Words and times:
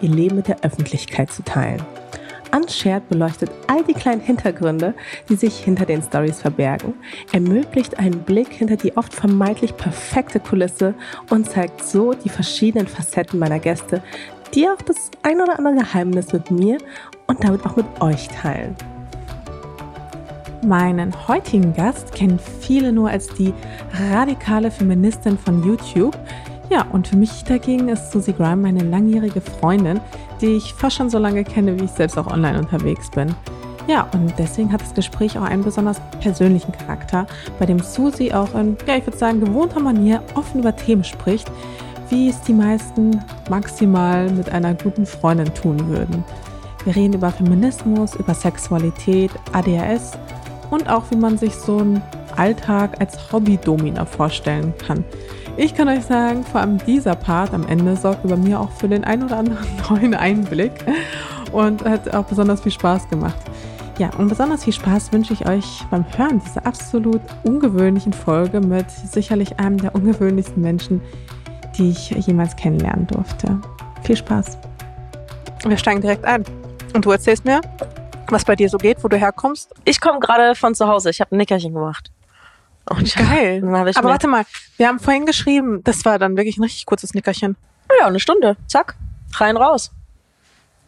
ihr 0.00 0.10
Leben 0.10 0.36
mit 0.36 0.48
der 0.48 0.62
Öffentlichkeit 0.62 1.32
zu 1.32 1.42
teilen. 1.42 1.82
Unshared 2.54 3.08
beleuchtet 3.08 3.50
all 3.66 3.84
die 3.84 3.92
kleinen 3.92 4.20
Hintergründe, 4.20 4.94
die 5.28 5.36
sich 5.36 5.58
hinter 5.58 5.84
den 5.84 6.02
Stories 6.02 6.40
verbergen, 6.40 6.94
ermöglicht 7.32 7.98
einen 7.98 8.20
Blick 8.20 8.52
hinter 8.52 8.76
die 8.76 8.96
oft 8.96 9.14
vermeintlich 9.14 9.76
perfekte 9.76 10.40
Kulisse 10.40 10.94
und 11.30 11.48
zeigt 11.48 11.84
so 11.84 12.14
die 12.14 12.30
verschiedenen 12.30 12.86
Facetten 12.86 13.38
meiner 13.38 13.58
Gäste, 13.58 14.02
die 14.54 14.66
auch 14.66 14.80
das 14.82 15.10
ein 15.22 15.40
oder 15.40 15.58
andere 15.58 15.76
Geheimnis 15.76 16.32
mit 16.32 16.50
mir 16.50 16.78
und 17.26 17.44
damit 17.44 17.66
auch 17.66 17.76
mit 17.76 17.86
euch 18.00 18.28
teilen. 18.28 18.74
Meinen 20.64 21.14
heutigen 21.28 21.72
Gast 21.72 22.14
kennen 22.14 22.40
viele 22.60 22.92
nur 22.92 23.10
als 23.10 23.28
die 23.28 23.54
radikale 24.10 24.70
Feministin 24.70 25.38
von 25.38 25.62
YouTube. 25.62 26.18
Ja, 26.70 26.86
und 26.92 27.08
für 27.08 27.16
mich 27.16 27.44
dagegen 27.44 27.88
ist 27.88 28.12
Susie 28.12 28.34
Grime 28.34 28.56
meine 28.56 28.84
langjährige 28.84 29.40
Freundin, 29.40 30.00
die 30.40 30.56
ich 30.56 30.74
fast 30.74 30.96
schon 30.96 31.08
so 31.08 31.18
lange 31.18 31.42
kenne, 31.44 31.78
wie 31.80 31.84
ich 31.84 31.90
selbst 31.90 32.18
auch 32.18 32.26
online 32.26 32.58
unterwegs 32.58 33.10
bin. 33.10 33.34
Ja, 33.86 34.06
und 34.12 34.34
deswegen 34.38 34.70
hat 34.70 34.82
das 34.82 34.92
Gespräch 34.92 35.38
auch 35.38 35.44
einen 35.44 35.64
besonders 35.64 35.98
persönlichen 36.20 36.72
Charakter, 36.72 37.26
bei 37.58 37.64
dem 37.64 37.78
Susi 37.78 38.32
auch 38.32 38.54
in, 38.54 38.76
ja, 38.86 38.96
ich 38.96 39.06
würde 39.06 39.16
sagen, 39.16 39.40
gewohnter 39.40 39.80
Manier 39.80 40.22
offen 40.34 40.60
über 40.60 40.76
Themen 40.76 41.04
spricht, 41.04 41.50
wie 42.10 42.28
es 42.28 42.38
die 42.42 42.52
meisten 42.52 43.18
maximal 43.48 44.30
mit 44.30 44.50
einer 44.50 44.74
guten 44.74 45.06
Freundin 45.06 45.52
tun 45.54 45.88
würden. 45.88 46.22
Wir 46.84 46.96
reden 46.96 47.14
über 47.14 47.30
Feminismus, 47.30 48.14
über 48.14 48.34
Sexualität, 48.34 49.30
ADHS 49.52 50.12
und 50.70 50.88
auch 50.90 51.04
wie 51.10 51.16
man 51.16 51.38
sich 51.38 51.54
so 51.54 51.78
einen 51.78 52.02
Alltag 52.36 53.00
als 53.00 53.32
Hobby-Domina 53.32 54.04
vorstellen 54.04 54.74
kann. 54.86 55.02
Ich 55.60 55.74
kann 55.74 55.88
euch 55.88 56.04
sagen, 56.04 56.44
vor 56.44 56.60
allem 56.60 56.78
dieser 56.78 57.16
Part 57.16 57.52
am 57.52 57.66
Ende 57.66 57.96
sorgt 57.96 58.24
über 58.24 58.36
mir 58.36 58.60
auch 58.60 58.70
für 58.70 58.86
den 58.86 59.02
ein 59.02 59.24
oder 59.24 59.38
anderen 59.38 59.66
neuen 59.90 60.14
Einblick 60.14 60.72
und 61.50 61.84
hat 61.84 62.14
auch 62.14 62.26
besonders 62.26 62.60
viel 62.60 62.70
Spaß 62.70 63.08
gemacht. 63.08 63.36
Ja, 63.98 64.10
und 64.18 64.28
besonders 64.28 64.62
viel 64.62 64.72
Spaß 64.72 65.12
wünsche 65.12 65.32
ich 65.32 65.48
euch 65.48 65.84
beim 65.90 66.04
Hören 66.16 66.40
dieser 66.46 66.64
absolut 66.64 67.20
ungewöhnlichen 67.42 68.12
Folge 68.12 68.60
mit 68.60 68.88
sicherlich 68.88 69.58
einem 69.58 69.78
der 69.78 69.96
ungewöhnlichsten 69.96 70.62
Menschen, 70.62 71.00
die 71.76 71.90
ich 71.90 72.10
jemals 72.10 72.54
kennenlernen 72.54 73.08
durfte. 73.08 73.60
Viel 74.04 74.16
Spaß. 74.16 74.58
Wir 75.66 75.76
steigen 75.76 76.00
direkt 76.00 76.24
ein. 76.24 76.44
Und 76.94 77.04
du 77.04 77.10
erzählst 77.10 77.44
mir, 77.44 77.62
was 78.28 78.44
bei 78.44 78.54
dir 78.54 78.68
so 78.68 78.78
geht, 78.78 79.02
wo 79.02 79.08
du 79.08 79.16
herkommst? 79.16 79.74
Ich 79.84 80.00
komme 80.00 80.20
gerade 80.20 80.54
von 80.54 80.76
zu 80.76 80.86
Hause. 80.86 81.10
Ich 81.10 81.20
habe 81.20 81.34
ein 81.34 81.38
Nickerchen 81.38 81.74
gemacht. 81.74 82.12
Und 82.90 83.14
Geil. 83.14 83.62
Aber 83.64 84.08
warte 84.08 84.28
mal, 84.28 84.44
wir 84.76 84.88
haben 84.88 84.98
vorhin 84.98 85.26
geschrieben, 85.26 85.82
das 85.84 86.04
war 86.04 86.18
dann 86.18 86.36
wirklich 86.36 86.58
ein 86.58 86.62
richtig 86.62 86.86
kurzes 86.86 87.14
Nickerchen. 87.14 87.56
Ja, 88.00 88.06
eine 88.06 88.20
Stunde. 88.20 88.56
Zack. 88.66 88.96
Rein 89.34 89.56
raus. 89.56 89.90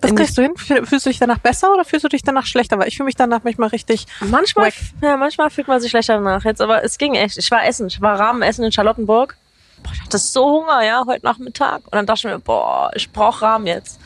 Das 0.01 0.15
kriegst 0.15 0.39
du 0.39 0.43
hin? 0.43 0.57
Fühlst 0.57 1.05
du 1.05 1.11
dich 1.11 1.19
danach 1.19 1.39
besser 1.39 1.73
oder 1.73 1.85
fühlst 1.85 2.05
du 2.05 2.09
dich 2.09 2.23
danach 2.23 2.47
schlechter? 2.47 2.79
Weil 2.79 2.89
ich 2.89 2.97
fühle 2.97 3.05
mich 3.05 3.17
danach 3.17 3.45
manchmal 3.45 3.69
richtig. 3.69 4.07
Manchmal, 4.21 4.67
wack. 4.69 4.75
ja, 5.03 5.17
manchmal 5.17 5.51
fühlt 5.51 5.69
man 5.69 5.81
sich 5.81 5.91
schlechter 5.91 6.15
danach 6.15 6.45
jetzt, 6.45 6.63
aber 6.63 6.83
es 6.83 6.97
ging 6.97 7.15
echt. 7.15 7.37
Ich 7.37 7.51
war 7.51 7.67
essen. 7.67 7.89
Ich 7.89 8.01
war 8.01 8.19
Rahmen 8.19 8.41
essen 8.41 8.65
in 8.65 8.73
Charlottenburg. 8.73 9.37
Boah, 9.83 9.93
ich 9.93 10.01
hatte 10.01 10.19
so 10.19 10.63
Hunger, 10.63 10.83
ja, 10.85 11.05
heute 11.07 11.25
Nachmittag. 11.25 11.83
Und 11.85 11.95
dann 11.95 12.07
dachte 12.07 12.29
ich 12.29 12.33
mir, 12.33 12.39
boah, 12.39 12.91
ich 12.95 13.13
brauche 13.13 13.43
Rahmen 13.43 13.67
jetzt. 13.67 14.01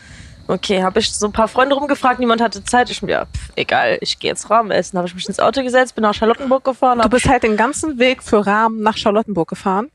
Okay, 0.47 0.83
habe 0.83 0.99
ich 1.01 1.13
so 1.13 1.27
ein 1.27 1.33
paar 1.33 1.49
Freunde 1.49 1.75
rumgefragt, 1.75 2.21
niemand 2.21 2.43
hatte 2.43 2.63
Zeit. 2.65 2.91
Ich 2.91 3.01
mir, 3.03 3.13
ja, 3.13 3.25
pff, 3.25 3.53
egal, 3.57 3.99
ich 4.01 4.19
gehe 4.19 4.31
jetzt 4.31 4.51
Rahmen 4.51 4.71
essen. 4.71 4.99
Habe 4.99 5.09
ich 5.09 5.15
mich 5.15 5.27
ins 5.27 5.41
Auto 5.41 5.63
gesetzt, 5.63 5.95
bin 5.95 6.03
nach 6.03 6.15
Charlottenburg 6.15 6.65
gefahren. 6.65 7.01
Du 7.01 7.09
bist 7.09 7.29
halt 7.29 7.43
den 7.43 7.57
ganzen 7.57 7.99
Weg 7.99 8.23
für 8.23 8.47
Rahmen 8.47 8.83
nach 8.83 8.97
Charlottenburg 8.97 9.49
gefahren? 9.49 9.91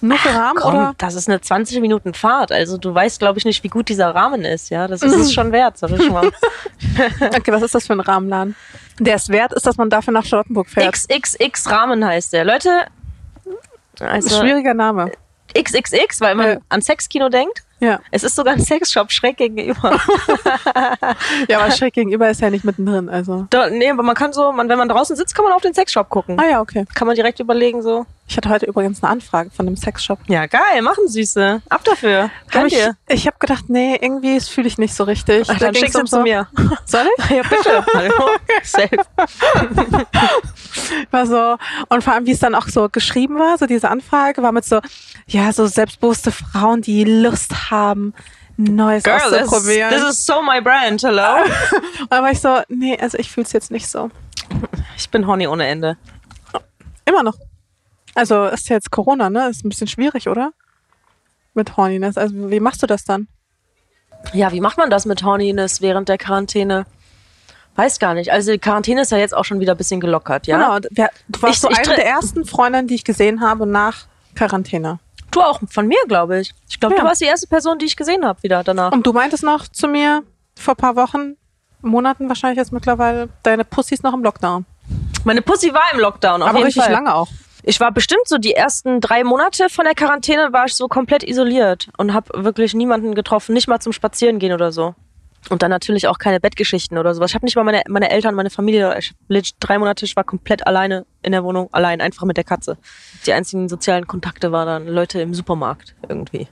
Nur 0.00 0.18
für 0.18 0.34
Rahmen 0.34 0.58
komm, 0.60 0.74
oder? 0.74 0.94
Das 0.98 1.14
ist 1.14 1.28
eine 1.28 1.40
20 1.40 1.80
Minuten 1.80 2.12
Fahrt. 2.12 2.52
Also 2.52 2.76
du 2.76 2.94
weißt, 2.94 3.20
glaube 3.20 3.38
ich, 3.38 3.44
nicht, 3.44 3.62
wie 3.62 3.68
gut 3.68 3.88
dieser 3.88 4.14
Rahmen 4.14 4.44
ist. 4.44 4.68
Ja, 4.68 4.88
das 4.88 5.02
ist 5.02 5.14
es 5.14 5.32
schon 5.32 5.52
wert, 5.52 5.78
sag 5.78 5.90
ich 5.92 6.10
mal. 6.10 6.26
okay, 7.20 7.52
was 7.52 7.62
ist 7.62 7.74
das 7.74 7.86
für 7.86 7.94
ein 7.94 8.00
Rahmenladen? 8.00 8.56
Der 8.98 9.14
es 9.14 9.28
wert 9.28 9.52
ist, 9.52 9.66
dass 9.66 9.76
man 9.76 9.90
dafür 9.90 10.12
nach 10.12 10.24
Charlottenburg 10.24 10.68
fährt. 10.68 10.92
XXX 10.92 11.70
Rahmen 11.70 12.04
heißt 12.04 12.32
der. 12.32 12.44
Leute, 12.44 12.86
also 14.00 14.40
schwieriger 14.40 14.74
Name. 14.74 15.12
XXX, 15.56 16.20
weil 16.20 16.34
man 16.34 16.48
ja. 16.48 16.58
an 16.68 16.82
Sexkino 16.82 17.28
denkt. 17.28 17.62
Ja. 17.80 18.00
Es 18.10 18.22
ist 18.22 18.36
sogar 18.36 18.54
ein 18.54 18.60
Sexshop 18.60 19.12
schräg 19.12 19.36
gegenüber. 19.36 20.00
ja, 21.48 21.58
aber 21.60 21.70
schräg 21.70 21.94
gegenüber 21.94 22.30
ist 22.30 22.40
ja 22.40 22.50
nicht 22.50 22.64
mittendrin, 22.64 23.08
also. 23.08 23.46
Da, 23.50 23.68
nee, 23.68 23.90
aber 23.90 24.02
man 24.02 24.14
kann 24.14 24.32
so, 24.32 24.52
man, 24.52 24.68
wenn 24.68 24.78
man 24.78 24.88
draußen 24.88 25.16
sitzt, 25.16 25.34
kann 25.34 25.44
man 25.44 25.52
auf 25.52 25.62
den 25.62 25.74
Sexshop 25.74 26.08
gucken. 26.08 26.38
Ah 26.38 26.48
ja, 26.48 26.60
okay. 26.60 26.84
Kann 26.94 27.06
man 27.06 27.16
direkt 27.16 27.40
überlegen 27.40 27.82
so. 27.82 28.06
Ich 28.26 28.38
hatte 28.38 28.48
heute 28.48 28.64
übrigens 28.64 29.02
eine 29.02 29.12
Anfrage 29.12 29.50
von 29.50 29.66
einem 29.66 29.76
Sexshop. 29.76 30.18
Ja, 30.28 30.46
geil, 30.46 30.80
machen 30.82 31.08
Süße. 31.08 31.60
Ab 31.68 31.84
dafür. 31.84 32.30
Hab 32.52 32.64
ich 32.66 32.78
ich 33.06 33.26
habe 33.26 33.36
gedacht, 33.38 33.64
nee, 33.68 33.98
irgendwie 34.00 34.40
fühle 34.40 34.66
ich 34.66 34.78
nicht 34.78 34.94
so 34.94 35.04
richtig. 35.04 35.48
Ach, 35.50 35.58
dann 35.58 35.74
schickst 35.74 35.94
du 35.94 36.06
so. 36.06 36.16
zu 36.16 36.22
mir. 36.22 36.48
Soll 36.86 37.06
ich? 37.18 37.30
Ja, 37.30 37.42
bitte. 37.42 37.84
Hallo. 37.94 38.30
Safe. 38.62 38.96
war 41.10 41.26
so, 41.26 41.56
und 41.90 42.02
vor 42.02 42.14
allem, 42.14 42.26
wie 42.26 42.32
es 42.32 42.40
dann 42.40 42.54
auch 42.54 42.68
so 42.68 42.88
geschrieben 42.88 43.38
war, 43.38 43.58
so 43.58 43.66
diese 43.66 43.90
Anfrage, 43.90 44.42
war 44.42 44.52
mit 44.52 44.64
so, 44.64 44.80
ja, 45.26 45.52
so 45.52 45.66
selbstbewusste 45.66 46.32
Frauen, 46.32 46.80
die 46.80 47.04
Lust 47.04 47.52
haben, 47.52 47.63
Neues 48.56 49.02
Girl, 49.02 49.16
auszuprobieren. 49.16 49.90
This, 49.90 50.00
this 50.00 50.10
is 50.10 50.26
so 50.26 50.42
my 50.42 50.60
brand, 50.60 51.02
hello. 51.02 51.44
Aber 52.10 52.30
ich 52.30 52.40
so, 52.40 52.60
nee, 52.68 52.96
also 53.00 53.18
ich 53.18 53.30
fühle 53.30 53.46
es 53.46 53.52
jetzt 53.52 53.70
nicht 53.70 53.88
so. 53.88 54.10
Ich 54.96 55.10
bin 55.10 55.26
horny 55.26 55.46
ohne 55.46 55.66
Ende. 55.66 55.96
Immer 57.04 57.22
noch. 57.22 57.34
Also 58.14 58.44
ist 58.46 58.68
jetzt 58.68 58.90
Corona, 58.90 59.28
ne? 59.28 59.48
Ist 59.48 59.64
ein 59.64 59.68
bisschen 59.68 59.88
schwierig, 59.88 60.28
oder? 60.28 60.52
Mit 61.54 61.76
Horniness. 61.76 62.16
Also 62.16 62.50
wie 62.50 62.60
machst 62.60 62.82
du 62.82 62.86
das 62.86 63.04
dann? 63.04 63.28
Ja, 64.32 64.52
wie 64.52 64.60
macht 64.60 64.78
man 64.78 64.88
das 64.88 65.04
mit 65.04 65.22
Horniness 65.24 65.80
während 65.80 66.08
der 66.08 66.18
Quarantäne? 66.18 66.86
Weiß 67.76 67.98
gar 67.98 68.14
nicht. 68.14 68.30
Also 68.30 68.52
die 68.52 68.58
Quarantäne 68.58 69.02
ist 69.02 69.10
ja 69.10 69.18
jetzt 69.18 69.34
auch 69.34 69.44
schon 69.44 69.58
wieder 69.58 69.74
ein 69.74 69.76
bisschen 69.76 70.00
gelockert, 70.00 70.46
ja? 70.46 70.78
Genau. 70.78 70.78
Du 71.28 71.42
warst 71.42 71.56
ich, 71.56 71.60
so 71.60 71.68
eine 71.68 71.96
der 71.96 72.06
ersten 72.06 72.44
Freundinnen, 72.44 72.86
die 72.86 72.94
ich 72.94 73.04
gesehen 73.04 73.40
habe 73.40 73.66
nach 73.66 74.06
Quarantäne. 74.36 75.00
Du 75.34 75.42
auch 75.42 75.60
von 75.68 75.88
mir, 75.88 75.98
glaube 76.06 76.40
ich. 76.40 76.54
Ich 76.68 76.78
glaube, 76.78 76.94
ja. 76.94 77.00
du 77.00 77.06
warst 77.06 77.20
die 77.20 77.24
erste 77.26 77.48
Person, 77.48 77.78
die 77.78 77.86
ich 77.86 77.96
gesehen 77.96 78.24
habe 78.24 78.42
wieder 78.42 78.62
danach. 78.62 78.92
Und 78.92 79.06
du 79.06 79.12
meintest 79.12 79.42
noch 79.42 79.66
zu 79.66 79.88
mir 79.88 80.22
vor 80.56 80.74
ein 80.74 80.76
paar 80.76 80.96
Wochen, 80.96 81.36
Monaten 81.82 82.28
wahrscheinlich 82.28 82.58
jetzt 82.58 82.72
mittlerweile, 82.72 83.28
deine 83.42 83.64
Pussy 83.64 83.94
ist 83.94 84.04
noch 84.04 84.14
im 84.14 84.22
Lockdown. 84.22 84.64
Meine 85.24 85.42
Pussy 85.42 85.72
war 85.74 85.92
im 85.92 85.98
Lockdown, 85.98 86.42
auf 86.42 86.48
Aber 86.48 86.64
richtig 86.64 86.84
Fall. 86.84 86.92
lange 86.92 87.14
auch. 87.14 87.28
Ich 87.64 87.80
war 87.80 87.90
bestimmt 87.90 88.26
so 88.26 88.38
die 88.38 88.52
ersten 88.52 89.00
drei 89.00 89.24
Monate 89.24 89.70
von 89.70 89.86
der 89.86 89.94
Quarantäne 89.94 90.52
war 90.52 90.66
ich 90.66 90.74
so 90.74 90.86
komplett 90.86 91.24
isoliert 91.24 91.88
und 91.96 92.12
habe 92.12 92.44
wirklich 92.44 92.74
niemanden 92.74 93.14
getroffen, 93.14 93.54
nicht 93.54 93.68
mal 93.68 93.80
zum 93.80 93.92
Spazierengehen 93.92 94.52
oder 94.52 94.70
so. 94.70 94.94
Und 95.50 95.62
dann 95.62 95.70
natürlich 95.70 96.08
auch 96.08 96.18
keine 96.18 96.40
Bettgeschichten 96.40 96.96
oder 96.96 97.14
sowas. 97.14 97.30
Ich 97.30 97.34
habe 97.34 97.44
nicht 97.44 97.56
mal 97.56 97.64
meine, 97.64 97.82
meine 97.88 98.10
Eltern, 98.10 98.34
meine 98.34 98.50
Familie. 98.50 98.98
Ich 98.98 99.14
drei 99.60 99.78
Monate, 99.78 100.04
ich 100.04 100.16
war 100.16 100.24
komplett 100.24 100.66
alleine 100.66 101.04
in 101.22 101.32
der 101.32 101.44
Wohnung, 101.44 101.68
allein, 101.72 102.00
einfach 102.00 102.24
mit 102.24 102.36
der 102.36 102.44
Katze. 102.44 102.78
Die 103.26 103.32
einzigen 103.32 103.68
sozialen 103.68 104.06
Kontakte 104.06 104.52
waren 104.52 104.66
dann 104.66 104.86
Leute 104.86 105.20
im 105.20 105.34
Supermarkt 105.34 105.94
irgendwie. 106.08 106.48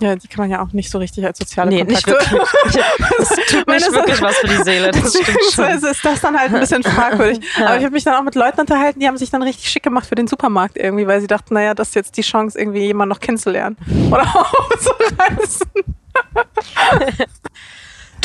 Ja, 0.00 0.16
die 0.16 0.26
kann 0.26 0.42
man 0.42 0.50
ja 0.50 0.62
auch 0.62 0.72
nicht 0.72 0.90
so 0.90 0.98
richtig 0.98 1.24
als 1.24 1.38
soziale 1.38 1.70
nee, 1.70 1.84
Kontakte. 1.84 2.10
Nicht 2.10 2.32
wirklich. 2.32 2.84
Das 3.18 3.28
tut 3.28 3.68
nicht 3.68 3.92
wirklich 3.92 4.20
was 4.20 4.36
für 4.36 4.48
die 4.48 4.62
Seele. 4.62 4.90
Das 4.90 5.10
stimmt 5.10 5.38
schon. 5.52 5.64
Ist 5.66 6.04
das 6.04 6.20
dann 6.20 6.38
halt 6.38 6.52
ein 6.52 6.60
bisschen 6.60 6.82
fragwürdig. 6.82 7.38
ja. 7.58 7.66
Aber 7.66 7.76
ich 7.76 7.84
habe 7.84 7.92
mich 7.92 8.04
dann 8.04 8.14
auch 8.14 8.22
mit 8.22 8.34
Leuten 8.34 8.60
unterhalten, 8.60 8.98
die 8.98 9.06
haben 9.06 9.16
sich 9.16 9.30
dann 9.30 9.42
richtig 9.42 9.70
schick 9.70 9.84
gemacht 9.84 10.06
für 10.06 10.16
den 10.16 10.26
Supermarkt 10.26 10.76
irgendwie, 10.76 11.06
weil 11.06 11.20
sie 11.20 11.28
dachten, 11.28 11.54
naja, 11.54 11.74
das 11.74 11.88
ist 11.88 11.94
jetzt 11.94 12.16
die 12.16 12.22
Chance, 12.22 12.58
irgendwie 12.58 12.80
jemanden 12.80 13.10
noch 13.10 13.20
kennenzulernen. 13.20 13.76
Oder 14.10 14.22
auch 14.22 14.70
zu 14.78 14.90
reisen. 15.18 15.70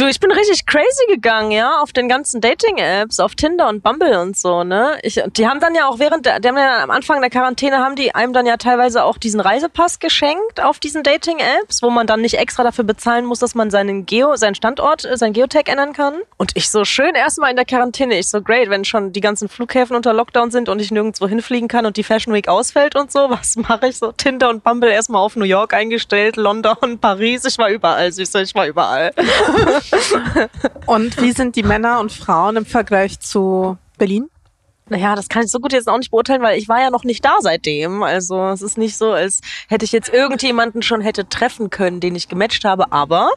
Du, 0.01 0.07
ich 0.07 0.19
bin 0.19 0.31
richtig 0.31 0.65
crazy 0.65 1.05
gegangen, 1.09 1.51
ja, 1.51 1.79
auf 1.79 1.93
den 1.93 2.09
ganzen 2.09 2.41
Dating-Apps, 2.41 3.19
auf 3.19 3.35
Tinder 3.35 3.69
und 3.69 3.83
Bumble 3.83 4.19
und 4.19 4.35
so, 4.35 4.63
ne? 4.63 4.97
Ich, 5.03 5.21
die 5.37 5.47
haben 5.47 5.59
dann 5.59 5.75
ja 5.75 5.87
auch 5.87 5.99
während, 5.99 6.25
der, 6.25 6.39
die 6.39 6.47
haben 6.47 6.57
ja 6.57 6.81
am 6.81 6.89
Anfang 6.89 7.21
der 7.21 7.29
Quarantäne 7.29 7.77
haben 7.77 7.95
die 7.95 8.15
einem 8.15 8.33
dann 8.33 8.47
ja 8.47 8.57
teilweise 8.57 9.03
auch 9.03 9.19
diesen 9.19 9.39
Reisepass 9.39 9.99
geschenkt 9.99 10.59
auf 10.59 10.79
diesen 10.79 11.03
Dating-Apps, 11.03 11.83
wo 11.83 11.91
man 11.91 12.07
dann 12.07 12.21
nicht 12.21 12.39
extra 12.39 12.63
dafür 12.63 12.83
bezahlen 12.83 13.25
muss, 13.25 13.37
dass 13.37 13.53
man 13.53 13.69
seinen 13.69 14.07
Geo, 14.07 14.35
seinen 14.37 14.55
Standort, 14.55 15.05
äh, 15.05 15.17
sein 15.17 15.33
Geotag 15.33 15.69
ändern 15.69 15.93
kann. 15.93 16.15
Und 16.37 16.53
ich 16.55 16.71
so 16.71 16.83
schön 16.83 17.13
erstmal 17.13 17.51
in 17.51 17.55
der 17.55 17.65
Quarantäne, 17.65 18.17
ich 18.17 18.27
so 18.27 18.41
great, 18.41 18.71
wenn 18.71 18.83
schon 18.83 19.13
die 19.13 19.21
ganzen 19.21 19.49
Flughäfen 19.49 19.95
unter 19.95 20.13
Lockdown 20.15 20.49
sind 20.49 20.67
und 20.67 20.81
ich 20.81 20.89
nirgendwo 20.89 21.27
hinfliegen 21.27 21.67
kann 21.67 21.85
und 21.85 21.95
die 21.95 22.03
Fashion 22.03 22.33
Week 22.33 22.47
ausfällt 22.47 22.95
und 22.95 23.11
so, 23.11 23.19
was 23.29 23.55
mache 23.55 23.89
ich 23.89 23.99
so? 23.99 24.11
Tinder 24.13 24.49
und 24.49 24.63
Bumble 24.63 24.89
erstmal 24.89 25.21
auf 25.21 25.35
New 25.35 25.45
York 25.45 25.75
eingestellt, 25.75 26.37
London, 26.37 26.97
Paris, 26.99 27.45
ich 27.45 27.59
war 27.59 27.69
überall, 27.69 28.11
süße, 28.11 28.41
ich 28.41 28.55
war 28.55 28.65
überall. 28.65 29.11
Und 30.85 31.21
wie 31.21 31.31
sind 31.31 31.55
die 31.55 31.63
Männer 31.63 31.99
und 31.99 32.11
Frauen 32.11 32.57
im 32.57 32.65
Vergleich 32.65 33.19
zu 33.19 33.77
Berlin? 33.97 34.29
Naja, 34.91 35.15
das 35.15 35.29
kann 35.29 35.43
ich 35.43 35.49
so 35.49 35.59
gut 35.59 35.71
jetzt 35.71 35.87
auch 35.87 35.97
nicht 35.97 36.11
beurteilen, 36.11 36.41
weil 36.41 36.59
ich 36.59 36.67
war 36.67 36.81
ja 36.81 36.89
noch 36.89 37.05
nicht 37.05 37.23
da 37.23 37.37
seitdem. 37.39 38.03
Also 38.03 38.49
es 38.49 38.61
ist 38.61 38.77
nicht 38.77 38.97
so, 38.97 39.13
als 39.13 39.39
hätte 39.69 39.85
ich 39.85 39.93
jetzt 39.93 40.09
irgendjemanden 40.09 40.81
schon 40.81 40.99
hätte 40.99 41.29
treffen 41.29 41.69
können, 41.69 42.01
den 42.01 42.13
ich 42.13 42.27
gematcht 42.27 42.65
habe. 42.65 42.91
Aber 42.91 43.29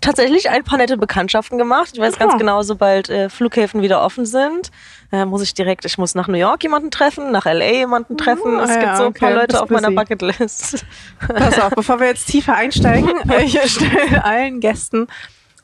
tatsächlich 0.00 0.48
ein 0.48 0.64
paar 0.64 0.78
nette 0.78 0.96
Bekanntschaften 0.96 1.58
gemacht. 1.58 1.90
Ich 1.92 2.00
weiß 2.00 2.18
ganz 2.18 2.32
Aha. 2.32 2.38
genau, 2.38 2.62
sobald 2.62 3.10
äh, 3.10 3.28
Flughäfen 3.28 3.82
wieder 3.82 4.02
offen 4.02 4.24
sind, 4.24 4.70
äh, 5.12 5.26
muss 5.26 5.42
ich 5.42 5.52
direkt, 5.52 5.84
ich 5.84 5.98
muss 5.98 6.14
nach 6.14 6.28
New 6.28 6.38
York 6.38 6.62
jemanden 6.62 6.90
treffen, 6.90 7.30
nach 7.30 7.44
LA 7.44 7.72
jemanden 7.72 8.16
treffen. 8.16 8.58
Ah, 8.58 8.64
es 8.64 8.70
gibt 8.70 8.82
ja, 8.82 8.96
so 8.96 9.02
ein 9.02 9.08
okay, 9.10 9.18
paar 9.18 9.34
Leute 9.34 9.62
auf 9.62 9.68
meiner. 9.68 9.90
Bucketlist. 9.90 10.86
Pass 11.28 11.60
auf, 11.60 11.74
bevor 11.74 12.00
wir 12.00 12.06
jetzt 12.06 12.26
tiefer 12.26 12.54
einsteigen, 12.54 13.10
ich 13.44 13.60
stelle 13.70 14.24
allen 14.24 14.60
Gästen 14.60 15.08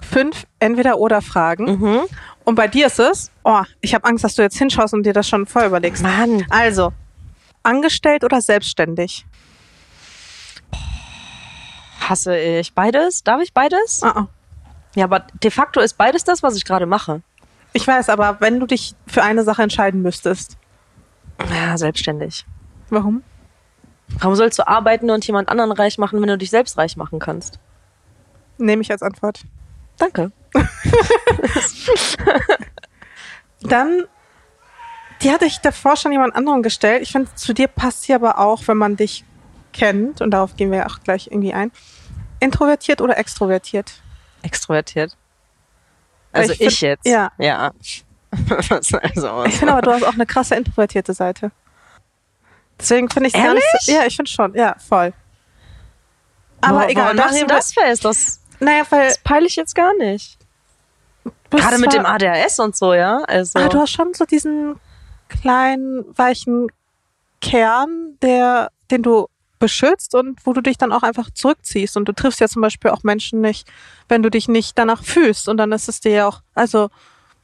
fünf 0.00 0.46
Entweder-Oder-Fragen. 0.58 1.64
Mhm. 1.80 2.00
Und 2.44 2.54
bei 2.54 2.68
dir 2.68 2.86
ist 2.86 2.98
es, 2.98 3.30
oh, 3.44 3.62
ich 3.80 3.94
habe 3.94 4.04
Angst, 4.06 4.24
dass 4.24 4.34
du 4.34 4.42
jetzt 4.42 4.56
hinschaust 4.56 4.94
und 4.94 5.04
dir 5.04 5.12
das 5.12 5.28
schon 5.28 5.46
vorher 5.46 5.68
überlegst. 5.68 6.02
Mann. 6.02 6.44
Also, 6.50 6.92
angestellt 7.62 8.24
oder 8.24 8.40
selbstständig? 8.40 9.26
Hasse 12.00 12.38
ich 12.38 12.74
beides? 12.74 13.22
Darf 13.22 13.42
ich 13.42 13.52
beides? 13.52 14.02
Ah, 14.02 14.12
ah. 14.16 14.28
Ja, 14.94 15.04
aber 15.04 15.20
de 15.42 15.50
facto 15.50 15.80
ist 15.80 15.98
beides 15.98 16.24
das, 16.24 16.42
was 16.42 16.56
ich 16.56 16.64
gerade 16.64 16.86
mache. 16.86 17.22
Ich 17.74 17.86
weiß, 17.86 18.08
aber 18.08 18.40
wenn 18.40 18.58
du 18.60 18.66
dich 18.66 18.94
für 19.06 19.22
eine 19.22 19.44
Sache 19.44 19.62
entscheiden 19.62 20.00
müsstest, 20.02 20.56
Ja, 21.52 21.76
selbstständig. 21.76 22.46
warum? 22.88 23.22
Warum 24.20 24.34
sollst 24.36 24.58
du 24.58 24.66
arbeiten 24.66 25.10
und 25.10 25.26
jemand 25.26 25.50
anderen 25.50 25.70
reich 25.70 25.98
machen, 25.98 26.20
wenn 26.22 26.28
du 26.28 26.38
dich 26.38 26.48
selbst 26.48 26.78
reich 26.78 26.96
machen 26.96 27.18
kannst? 27.18 27.58
Nehme 28.56 28.80
ich 28.80 28.90
als 28.90 29.02
Antwort. 29.02 29.42
Danke. 29.98 30.30
Dann, 33.60 34.04
die 35.22 35.30
hatte 35.32 35.44
ich 35.46 35.58
davor 35.58 35.96
schon 35.96 36.12
jemand 36.12 36.34
anderem 36.36 36.62
gestellt. 36.62 37.02
Ich 37.02 37.12
finde, 37.12 37.34
zu 37.34 37.52
dir 37.52 37.66
passt 37.68 38.02
sie 38.04 38.14
aber 38.14 38.38
auch, 38.38 38.62
wenn 38.66 38.76
man 38.76 38.96
dich 38.96 39.24
kennt, 39.72 40.20
und 40.20 40.30
darauf 40.30 40.56
gehen 40.56 40.70
wir 40.70 40.86
auch 40.86 41.00
gleich 41.00 41.26
irgendwie 41.28 41.52
ein. 41.52 41.72
Introvertiert 42.40 43.00
oder 43.00 43.18
extrovertiert? 43.18 44.00
Extrovertiert. 44.42 45.16
Also 46.32 46.52
ich 46.52 46.60
ich, 46.60 46.78
find- 46.78 46.80
jetzt. 46.82 47.06
ja. 47.06 47.32
Ja. 47.38 47.72
Was 48.30 48.92
also, 48.94 49.44
Ich 49.46 49.56
finde 49.56 49.72
aber, 49.72 49.82
du 49.82 49.92
hast 49.92 50.04
auch 50.04 50.12
eine 50.12 50.26
krasse 50.26 50.54
introvertierte 50.54 51.14
Seite. 51.14 51.50
Deswegen 52.78 53.10
finde 53.10 53.28
ich 53.28 53.34
es 53.34 53.42
gar 53.42 53.54
nicht 53.54 53.66
so? 53.80 53.92
Ja, 53.92 54.04
ich 54.06 54.14
finde 54.14 54.30
schon. 54.30 54.54
Ja, 54.54 54.76
voll. 54.78 55.12
Aber 56.60 56.82
Wo- 56.82 56.88
egal. 56.88 57.04
Woran 57.04 57.16
machst 57.16 57.42
du 57.42 57.46
das 57.46 57.72
fest? 57.72 58.04
Das, 58.04 58.40
Naja, 58.60 58.84
weil 58.90 59.08
das 59.08 59.19
peile 59.19 59.46
ich 59.46 59.56
jetzt 59.56 59.75
gar 59.75 59.94
nicht. 59.96 60.38
Gerade 61.50 61.78
mit 61.78 61.93
dem 61.93 62.05
ADHS 62.05 62.58
und 62.58 62.76
so, 62.76 62.94
ja. 62.94 63.19
Also. 63.26 63.58
Ah, 63.58 63.69
du 63.69 63.78
hast 63.78 63.90
schon 63.90 64.12
so 64.14 64.25
diesen 64.25 64.76
kleinen, 65.28 66.05
weichen 66.16 66.69
Kern, 67.40 68.19
der, 68.22 68.70
den 68.90 69.02
du 69.02 69.28
beschützt 69.58 70.14
und 70.14 70.44
wo 70.44 70.52
du 70.52 70.60
dich 70.60 70.78
dann 70.78 70.93
auch 70.93 71.02
einfach 71.02 71.31
zurückziehst. 71.31 71.96
Und 71.96 72.06
du 72.06 72.12
triffst 72.12 72.40
ja 72.40 72.49
zum 72.49 72.62
Beispiel 72.62 72.90
auch 72.90 73.02
Menschen 73.02 73.40
nicht, 73.40 73.69
wenn 74.08 74.22
du 74.22 74.31
dich 74.31 74.49
nicht 74.49 74.78
danach 74.78 75.02
fühlst. 75.02 75.49
Und 75.49 75.56
dann 75.56 75.72
ist 75.72 75.88
es 75.88 76.00
dir 76.00 76.12
ja 76.12 76.28
auch, 76.28 76.43
also 76.54 76.90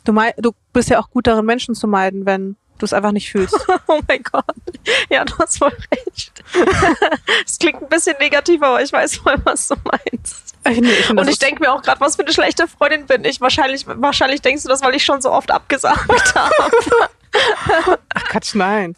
du, 0.05 0.13
du 0.39 0.53
bist 0.73 0.91
ja 0.91 1.01
auch 1.01 1.11
gut 1.11 1.27
darin, 1.27 1.45
Menschen 1.45 1.75
zu 1.75 1.87
meiden, 1.87 2.27
wenn 2.27 2.57
du 2.79 2.85
es 2.87 2.93
einfach 2.93 3.13
nicht 3.13 3.31
fühlst. 3.31 3.55
oh 3.87 4.01
mein 4.09 4.23
Gott. 4.23 4.45
Ja, 5.11 5.25
du 5.25 5.37
hast 5.39 5.59
voll 5.59 5.73
recht. 5.93 6.45
Es 7.47 7.59
klingt 7.59 7.83
ein 7.83 7.89
bisschen 7.89 8.17
negativ, 8.19 8.63
aber 8.63 8.83
ich 8.83 8.93
weiß 8.93 9.17
voll, 9.17 9.37
was 9.45 9.69
du 9.69 9.77
meinst. 9.85 10.55
Ich, 10.69 10.81
nee, 10.81 10.89
ich 10.91 11.07
find, 11.07 11.19
das 11.19 11.27
Und 11.27 11.33
ich 11.33 11.39
denke 11.39 11.61
mir 11.61 11.73
auch 11.73 11.83
gerade, 11.83 12.01
was 12.01 12.17
für 12.17 12.23
eine 12.23 12.33
schlechte 12.33 12.67
Freundin 12.67 13.07
bin 13.07 13.25
ich. 13.25 13.41
Wahrscheinlich, 13.41 13.87
wahrscheinlich 13.87 14.41
denkst 14.43 14.63
du 14.63 14.69
das, 14.69 14.83
weil 14.83 14.95
ich 14.95 15.05
schon 15.05 15.21
so 15.21 15.31
oft 15.31 15.51
abgesagt 15.51 16.09
habe. 16.35 16.51
Ach 18.15 18.25
Quatsch, 18.25 18.55
nein. 18.55 18.95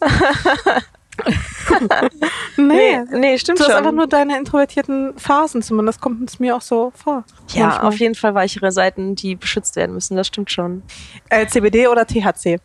nee. 2.57 2.99
nee, 3.11 3.37
stimmt 3.37 3.59
Du 3.59 3.63
hast 3.63 3.71
schon. 3.71 3.77
einfach 3.77 3.91
nur 3.91 4.07
deine 4.07 4.37
introvertierten 4.37 5.17
Phasen, 5.17 5.61
zumindest 5.61 5.99
kommt 6.01 6.29
es 6.29 6.39
mir 6.39 6.55
auch 6.55 6.61
so 6.61 6.91
vor. 6.95 7.23
ja, 7.49 7.67
Manchmal. 7.67 7.87
auf 7.87 7.99
jeden 7.99 8.15
Fall 8.15 8.35
weichere 8.35 8.71
Seiten, 8.71 9.15
die 9.15 9.35
beschützt 9.35 9.75
werden 9.75 9.93
müssen. 9.93 10.15
Das 10.15 10.27
stimmt 10.27 10.51
schon. 10.51 10.83
Äh, 11.29 11.47
CBD 11.47 11.87
oder 11.87 12.05
THC? 12.05 12.59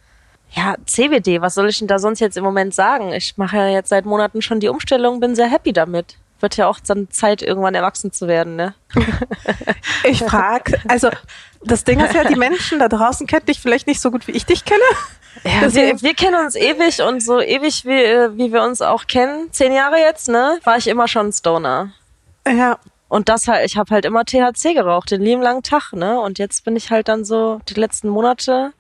Ja, 0.55 0.75
CBD, 0.87 1.41
was 1.41 1.55
soll 1.55 1.69
ich 1.69 1.79
denn 1.79 1.89
da 1.89 1.99
sonst 1.99 2.21
jetzt 2.21 2.37
im 2.37 2.45
Moment 2.45 2.75
sagen? 2.75 3.13
Ich 3.13 3.37
mache 3.39 3.57
ja 3.57 3.69
jetzt 3.69 3.89
seit 3.89 4.05
Monaten 4.05 4.43
schon 4.43 4.61
die 4.61 4.69
Umstellung, 4.69 5.19
bin 5.21 5.35
sehr 5.35 5.47
happy 5.49 5.73
damit. 5.73 6.17
Wird 6.41 6.57
ja 6.57 6.67
auch 6.67 6.81
dann 6.81 7.09
Zeit, 7.11 7.41
irgendwann 7.41 7.75
erwachsen 7.75 8.13
zu 8.13 8.27
werden, 8.29 8.57
ne? 8.57 8.75
Ich 10.05 10.19
frage, 10.19 10.79
also 10.89 11.09
das 11.65 11.85
Ding 11.85 12.01
ist 12.01 12.15
ja, 12.15 12.25
die 12.25 12.35
Menschen 12.35 12.81
da 12.81 12.89
draußen 12.89 13.27
kennen 13.27 13.47
dich 13.47 13.61
vielleicht 13.61 13.87
nicht 13.87 14.01
so 14.01 14.11
gut, 14.11 14.27
wie 14.27 14.33
ich 14.33 14.45
dich 14.45 14.65
kenne. 14.65 14.83
Ja, 15.45 15.73
wir, 15.73 16.03
wir 16.03 16.15
kennen 16.15 16.45
uns 16.45 16.57
ewig 16.57 17.01
und 17.01 17.23
so 17.23 17.41
ewig, 17.41 17.85
wie, 17.87 18.03
äh, 18.03 18.37
wie 18.37 18.53
wir 18.53 18.63
uns 18.63 18.83
auch 18.83 19.07
kennen, 19.07 19.49
zehn 19.53 19.73
Jahre 19.73 19.99
jetzt, 19.99 20.29
ne, 20.29 20.59
war 20.65 20.77
ich 20.77 20.89
immer 20.89 21.09
schon 21.09 21.33
Stoner. 21.33 21.93
Ja, 22.47 22.79
Und 23.09 23.29
das 23.29 23.47
halt, 23.47 23.65
ich 23.65 23.77
habe 23.77 23.95
halt 23.95 24.05
immer 24.05 24.25
THC 24.25 24.75
geraucht, 24.75 25.11
den 25.11 25.23
lieben 25.23 25.43
langen 25.43 25.63
Tag, 25.63 25.93
ne? 25.93 26.19
Und 26.19 26.39
jetzt 26.39 26.65
bin 26.65 26.77
ich 26.77 26.91
halt 26.91 27.09
dann 27.09 27.25
so 27.25 27.61
die 27.69 27.75
letzten 27.75 28.09
Monate, 28.09 28.73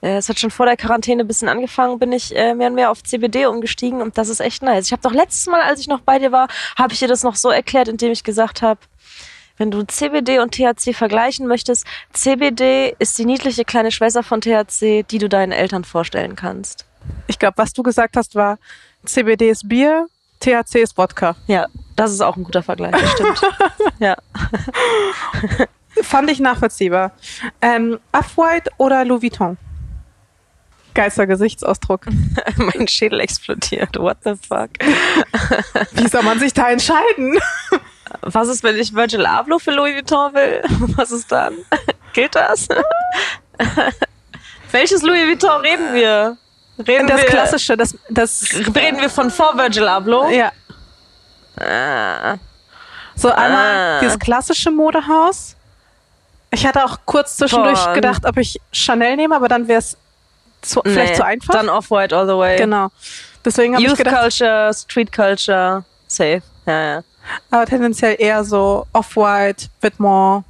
es 0.00 0.28
hat 0.28 0.38
schon 0.38 0.50
vor 0.50 0.66
der 0.66 0.76
Quarantäne 0.76 1.24
ein 1.24 1.26
bisschen 1.26 1.48
angefangen, 1.48 1.98
bin 1.98 2.12
ich 2.12 2.34
äh, 2.36 2.54
mehr 2.54 2.68
und 2.68 2.74
mehr 2.74 2.90
auf 2.90 3.02
CBD 3.02 3.46
umgestiegen 3.46 4.02
und 4.02 4.18
das 4.18 4.28
ist 4.28 4.40
echt 4.40 4.62
nice. 4.62 4.86
Ich 4.86 4.92
habe 4.92 5.02
doch 5.02 5.12
letztes 5.12 5.46
Mal, 5.46 5.62
als 5.62 5.80
ich 5.80 5.88
noch 5.88 6.00
bei 6.00 6.18
dir 6.18 6.32
war, 6.32 6.48
habe 6.76 6.92
ich 6.92 6.98
dir 6.98 7.08
das 7.08 7.22
noch 7.22 7.36
so 7.36 7.50
erklärt, 7.50 7.88
indem 7.88 8.12
ich 8.12 8.22
gesagt 8.22 8.62
habe, 8.62 8.80
wenn 9.58 9.70
du 9.70 9.82
CBD 9.84 10.38
und 10.40 10.54
THC 10.54 10.92
vergleichen 10.94 11.46
möchtest, 11.46 11.86
CBD 12.12 12.94
ist 12.98 13.18
die 13.18 13.24
niedliche 13.24 13.64
kleine 13.64 13.90
Schwester 13.90 14.22
von 14.22 14.42
THC, 14.42 15.02
die 15.10 15.18
du 15.18 15.28
deinen 15.28 15.52
Eltern 15.52 15.84
vorstellen 15.84 16.36
kannst. 16.36 16.84
ich 17.26 17.38
glaube, 17.38 17.56
was 17.56 17.72
du 17.72 17.82
gesagt 17.82 18.16
hast, 18.16 18.34
war 18.34 18.58
CBD 19.06 19.50
ist 19.50 19.68
Bier, 19.68 20.08
THC 20.40 20.82
ist 20.82 20.98
Wodka. 20.98 21.36
Ja, 21.46 21.66
das 21.94 22.12
ist 22.12 22.20
auch 22.20 22.36
ein 22.36 22.44
guter 22.44 22.62
Vergleich, 22.62 22.92
das 22.92 23.12
stimmt. 23.12 23.40
ja. 23.98 24.16
Fand 26.02 26.30
ich 26.30 26.40
nachvollziehbar. 26.40 27.12
Ähm, 27.62 27.98
Off-White 28.12 28.70
oder 28.76 29.04
Louis 29.06 29.22
Vuitton? 29.22 29.56
Geilster 30.96 31.26
Gesichtsausdruck. 31.26 32.06
mein 32.56 32.88
Schädel 32.88 33.20
explodiert. 33.20 33.96
What 33.98 34.16
the 34.24 34.32
fuck? 34.48 34.70
Wie 35.92 36.08
soll 36.08 36.22
man 36.22 36.38
sich 36.40 36.52
da 36.54 36.70
entscheiden? 36.70 37.38
Was 38.22 38.48
ist, 38.48 38.62
wenn 38.64 38.76
ich 38.76 38.94
Virgil 38.94 39.26
Abloh 39.26 39.58
für 39.58 39.72
Louis 39.72 39.94
Vuitton 39.94 40.32
will? 40.34 40.62
Was 40.96 41.12
ist 41.12 41.30
dann? 41.30 41.54
Gilt 42.12 42.34
das? 42.34 42.66
Welches 44.72 45.02
Louis 45.02 45.26
Vuitton 45.28 45.60
reden 45.60 45.94
wir? 45.94 46.36
Reden 46.78 47.06
Das 47.06 47.20
wir, 47.22 47.28
Klassische, 47.28 47.76
das, 47.76 47.96
das, 48.10 48.44
Reden 48.74 49.00
wir 49.00 49.08
von 49.10 49.30
vor 49.30 49.56
Virgil 49.56 49.86
Abloh? 49.88 50.28
ja. 50.30 50.52
Ah. 51.58 52.36
So 53.14 53.30
einmal 53.30 53.96
Ah. 53.96 54.00
dieses 54.00 54.18
klassische 54.18 54.70
Modehaus. 54.70 55.56
Ich 56.50 56.66
hatte 56.66 56.84
auch 56.84 56.98
kurz 57.06 57.36
zwischendurch 57.38 57.78
Von- 57.78 57.94
gedacht, 57.94 58.26
ob 58.26 58.36
ich 58.36 58.60
Chanel 58.72 59.16
nehme, 59.16 59.34
aber 59.34 59.48
dann 59.48 59.66
wäre 59.68 59.78
es 59.78 59.96
zu, 60.62 60.80
vielleicht 60.84 61.12
Nee, 61.12 61.16
zu 61.16 61.24
einfach. 61.24 61.54
Dann 61.54 61.68
Off-White 61.68 62.16
all 62.16 62.26
the 62.26 62.36
way. 62.36 62.56
genau. 62.56 62.88
Deswegen 63.44 63.74
habe 63.74 63.82
ich 63.82 63.88
Youth 63.88 63.98
gedacht, 63.98 64.20
Culture, 64.20 64.72
Street 64.74 65.12
Culture, 65.12 65.84
safe. 66.08 66.42
Ja, 66.66 66.82
ja. 66.96 67.02
aber 67.50 67.66
tendenziell 67.66 68.16
eher 68.18 68.42
so 68.44 68.86
Off-White, 68.92 69.68
Vetements. 69.80 70.44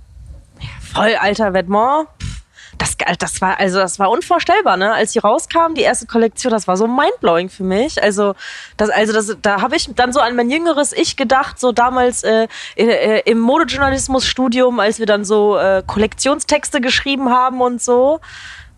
Voll 0.95 1.15
alter 1.17 1.53
Vêtement. 1.53 2.07
Pff, 2.19 2.43
Das, 2.79 2.97
das 3.19 3.41
war, 3.43 3.59
also 3.59 3.79
das 3.79 3.99
war 3.99 4.11
unvorstellbar, 4.11 4.77
ne? 4.79 4.93
Als 4.95 5.13
die 5.13 5.19
rauskam, 5.19 5.75
die 5.75 5.83
erste 5.83 6.07
Kollektion, 6.07 6.51
das 6.53 6.67
war 6.67 6.77
so 6.79 6.87
mindblowing 6.87 7.51
für 7.51 7.65
mich. 7.65 8.03
Also, 8.03 8.35
das, 8.79 8.89
also 8.89 9.13
das, 9.13 9.37
da 9.43 9.61
habe 9.61 9.77
ich 9.77 9.91
dann 9.95 10.13
so 10.15 10.21
an 10.21 10.35
mein 10.37 10.51
jüngeres 10.51 10.93
Ich 10.95 11.17
gedacht, 11.17 11.59
so 11.61 11.73
damals 11.73 12.23
äh, 12.25 12.49
äh, 12.77 13.21
im 13.31 13.39
Modejournalismusstudium, 13.41 14.81
als 14.81 14.99
wir 14.99 15.07
dann 15.07 15.25
so 15.25 15.59
äh, 15.59 15.83
Kollektionstexte 15.87 16.81
geschrieben 16.81 17.31
haben 17.31 17.61
und 17.61 17.83
so. 17.83 18.21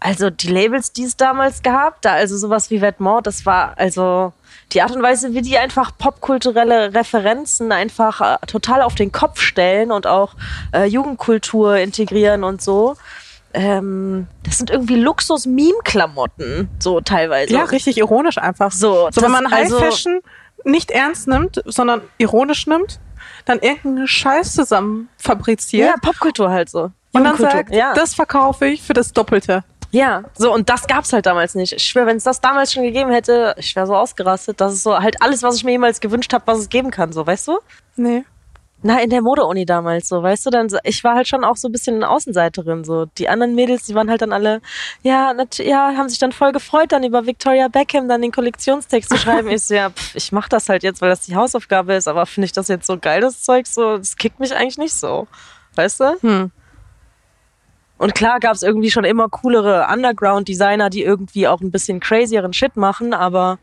Also 0.00 0.30
die 0.30 0.48
Labels, 0.48 0.92
die 0.92 1.04
es 1.04 1.16
damals 1.16 1.62
gab, 1.62 2.00
da 2.02 2.12
also 2.12 2.36
sowas 2.36 2.70
wie 2.70 2.80
Vetements, 2.80 3.22
das 3.24 3.46
war 3.46 3.74
also 3.76 4.32
die 4.72 4.80
Art 4.82 4.94
und 4.94 5.02
Weise, 5.02 5.34
wie 5.34 5.42
die 5.42 5.58
einfach 5.58 5.90
popkulturelle 5.98 6.94
Referenzen 6.94 7.72
einfach 7.72 8.20
äh, 8.20 8.46
total 8.46 8.82
auf 8.82 8.94
den 8.94 9.10
Kopf 9.12 9.40
stellen 9.40 9.90
und 9.90 10.06
auch 10.06 10.34
äh, 10.72 10.84
Jugendkultur 10.84 11.76
integrieren 11.78 12.44
und 12.44 12.62
so. 12.62 12.96
Ähm, 13.54 14.26
das 14.44 14.58
sind 14.58 14.70
irgendwie 14.70 14.96
Luxus-Meme-Klamotten, 14.96 16.68
so 16.78 17.00
teilweise. 17.00 17.52
Ja, 17.54 17.64
richtig 17.64 17.98
ironisch 17.98 18.38
einfach. 18.38 18.72
So, 18.72 19.08
So, 19.10 19.22
wenn 19.22 19.30
man 19.30 19.50
High 19.50 19.64
also- 19.64 19.78
Fashion 19.78 20.20
nicht 20.64 20.90
ernst 20.90 21.28
nimmt, 21.28 21.62
sondern 21.64 22.02
ironisch 22.18 22.66
nimmt, 22.66 23.00
dann 23.46 23.58
irgendeinen 23.60 24.06
Scheiß 24.06 24.52
zusammen 24.54 25.08
fabriziert 25.16 25.88
Ja, 25.88 25.94
Popkultur 26.00 26.50
halt 26.50 26.68
so. 26.68 26.90
und 27.12 27.24
dann 27.24 27.36
sagt, 27.36 27.72
ja. 27.74 27.94
das 27.94 28.14
verkaufe 28.14 28.66
ich 28.66 28.82
für 28.82 28.92
das 28.92 29.12
Doppelte. 29.12 29.64
Ja, 29.90 30.24
so 30.36 30.52
und 30.52 30.68
das 30.68 30.86
gab's 30.86 31.12
halt 31.12 31.26
damals 31.26 31.54
nicht. 31.54 31.72
Ich 31.72 31.82
schwöre, 31.82 32.06
wenn 32.06 32.18
es 32.18 32.24
das 32.24 32.40
damals 32.40 32.72
schon 32.72 32.82
gegeben 32.82 33.10
hätte, 33.10 33.54
ich 33.58 33.74
wäre 33.74 33.86
so 33.86 33.96
ausgerastet. 33.96 34.60
Das 34.60 34.74
ist 34.74 34.82
so 34.82 34.98
halt 34.98 35.22
alles, 35.22 35.42
was 35.42 35.56
ich 35.56 35.64
mir 35.64 35.72
jemals 35.72 36.00
gewünscht 36.00 36.32
habe, 36.32 36.46
was 36.46 36.58
es 36.58 36.68
geben 36.68 36.90
kann, 36.90 37.12
so, 37.12 37.26
weißt 37.26 37.48
du? 37.48 37.58
Nee. 37.96 38.24
Na, 38.80 39.00
in 39.00 39.10
der 39.10 39.22
Mode-Uni 39.22 39.66
damals, 39.66 40.08
so, 40.08 40.22
weißt 40.22 40.46
du, 40.46 40.50
dann, 40.50 40.68
ich 40.84 41.02
war 41.02 41.16
halt 41.16 41.26
schon 41.26 41.42
auch 41.42 41.56
so 41.56 41.68
ein 41.68 41.72
bisschen 41.72 41.96
eine 41.96 42.08
Außenseiterin, 42.08 42.84
so. 42.84 43.06
Die 43.18 43.28
anderen 43.28 43.56
Mädels, 43.56 43.86
die 43.86 43.94
waren 43.96 44.08
halt 44.08 44.22
dann 44.22 44.32
alle, 44.32 44.60
ja, 45.02 45.34
ja, 45.56 45.94
haben 45.96 46.08
sich 46.08 46.20
dann 46.20 46.30
voll 46.30 46.52
gefreut, 46.52 46.92
dann 46.92 47.02
über 47.02 47.26
Victoria 47.26 47.66
Beckham 47.66 48.08
dann 48.08 48.22
den 48.22 48.30
Kollektionstext 48.30 49.10
zu 49.10 49.16
schreiben. 49.16 49.48
ich 49.50 49.64
so, 49.64 49.74
ja, 49.74 49.90
pff, 49.90 50.14
ich 50.14 50.30
mach 50.30 50.48
das 50.48 50.68
halt 50.68 50.84
jetzt, 50.84 51.00
weil 51.00 51.08
das 51.10 51.22
die 51.22 51.34
Hausaufgabe 51.34 51.94
ist, 51.94 52.06
aber 52.06 52.24
finde 52.26 52.44
ich 52.44 52.52
das 52.52 52.68
jetzt 52.68 52.86
so 52.86 52.98
geil, 52.98 53.20
das 53.20 53.42
Zeug, 53.42 53.66
so, 53.66 53.96
das 53.96 54.16
kickt 54.16 54.38
mich 54.38 54.54
eigentlich 54.54 54.78
nicht 54.78 54.94
so. 54.94 55.26
Weißt 55.74 55.98
du? 55.98 56.20
Hm. 56.20 56.52
Und 57.98 58.14
klar 58.14 58.40
gab 58.40 58.54
es 58.54 58.62
irgendwie 58.62 58.90
schon 58.90 59.04
immer 59.04 59.28
coolere 59.28 59.88
Underground-Designer, 59.92 60.88
die 60.88 61.02
irgendwie 61.02 61.48
auch 61.48 61.60
ein 61.60 61.70
bisschen 61.70 62.00
crazieren 62.00 62.52
Shit 62.52 62.76
machen, 62.76 63.12
aber 63.12 63.58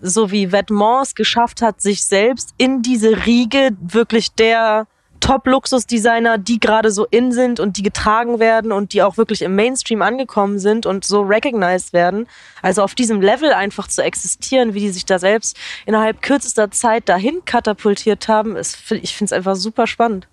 so 0.00 0.30
wie 0.30 0.52
Vetements 0.52 1.14
geschafft 1.14 1.62
hat, 1.62 1.80
sich 1.80 2.04
selbst 2.04 2.52
in 2.58 2.82
diese 2.82 3.26
Riege 3.26 3.70
wirklich 3.80 4.32
der 4.32 4.86
Top-Luxus-Designer, 5.20 6.36
die 6.36 6.60
gerade 6.60 6.90
so 6.90 7.06
in 7.10 7.32
sind 7.32 7.58
und 7.58 7.78
die 7.78 7.82
getragen 7.82 8.40
werden 8.40 8.72
und 8.72 8.92
die 8.92 9.02
auch 9.02 9.16
wirklich 9.16 9.40
im 9.40 9.54
Mainstream 9.54 10.02
angekommen 10.02 10.58
sind 10.58 10.84
und 10.84 11.04
so 11.04 11.22
recognized 11.22 11.94
werden. 11.94 12.26
Also 12.60 12.82
auf 12.82 12.94
diesem 12.94 13.22
Level 13.22 13.52
einfach 13.54 13.88
zu 13.88 14.02
existieren, 14.02 14.74
wie 14.74 14.80
die 14.80 14.90
sich 14.90 15.06
da 15.06 15.18
selbst 15.18 15.56
innerhalb 15.86 16.20
kürzester 16.20 16.70
Zeit 16.70 17.08
dahin 17.08 17.42
katapultiert 17.46 18.28
haben, 18.28 18.56
ist, 18.56 18.90
ich 18.90 19.16
finde 19.16 19.28
es 19.28 19.32
einfach 19.32 19.56
super 19.56 19.86
spannend. 19.86 20.28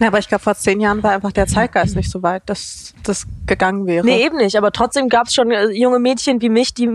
Ja, 0.00 0.08
aber 0.08 0.18
ich 0.18 0.28
glaube, 0.28 0.42
vor 0.42 0.54
zehn 0.56 0.80
Jahren 0.80 1.02
war 1.04 1.12
einfach 1.12 1.30
der 1.30 1.46
Zeitgeist 1.46 1.94
nicht 1.94 2.10
so 2.10 2.22
weit, 2.22 2.42
dass 2.46 2.94
das 3.04 3.26
gegangen 3.46 3.86
wäre. 3.86 4.04
Nee, 4.04 4.24
eben 4.24 4.38
nicht. 4.38 4.56
Aber 4.56 4.72
trotzdem 4.72 5.08
gab 5.08 5.28
es 5.28 5.34
schon 5.34 5.50
äh, 5.52 5.68
junge 5.70 6.00
Mädchen 6.00 6.40
wie 6.42 6.48
mich, 6.48 6.74
die, 6.74 6.90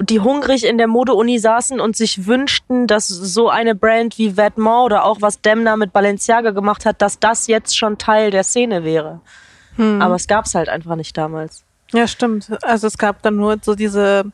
die 0.00 0.20
hungrig 0.20 0.66
in 0.66 0.76
der 0.76 0.88
Mode-Uni 0.88 1.38
saßen 1.38 1.78
und 1.80 1.96
sich 1.96 2.26
wünschten, 2.26 2.88
dass 2.88 3.06
so 3.06 3.48
eine 3.48 3.74
Brand 3.76 4.18
wie 4.18 4.36
Vetements 4.36 4.84
oder 4.86 5.04
auch 5.04 5.18
was 5.20 5.40
Demna 5.40 5.76
mit 5.76 5.92
Balenciaga 5.92 6.50
gemacht 6.50 6.86
hat, 6.86 7.00
dass 7.00 7.20
das 7.20 7.46
jetzt 7.46 7.78
schon 7.78 7.98
Teil 7.98 8.30
der 8.32 8.42
Szene 8.44 8.84
wäre. 8.84 9.20
Aber 9.78 10.16
es 10.16 10.26
gab's 10.26 10.54
halt 10.54 10.68
einfach 10.68 10.96
nicht 10.96 11.16
damals. 11.16 11.64
Ja, 11.92 12.06
stimmt. 12.06 12.50
Also 12.62 12.86
es 12.86 12.98
gab 12.98 13.22
dann 13.22 13.36
nur 13.36 13.56
so 13.62 13.74
diese 13.74 14.24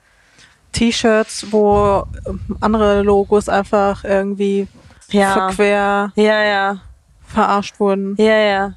T-Shirts, 0.72 1.46
wo 1.52 2.04
ähm, 2.26 2.40
andere 2.60 3.02
Logos 3.02 3.48
einfach 3.48 4.02
irgendwie 4.04 4.66
Ja. 5.10 5.32
verquer 5.32 6.12
Ja, 6.16 6.42
ja. 6.42 6.80
Verarscht 7.26 7.78
wurden. 7.80 8.14
Ja, 8.18 8.36
ja. 8.38 8.72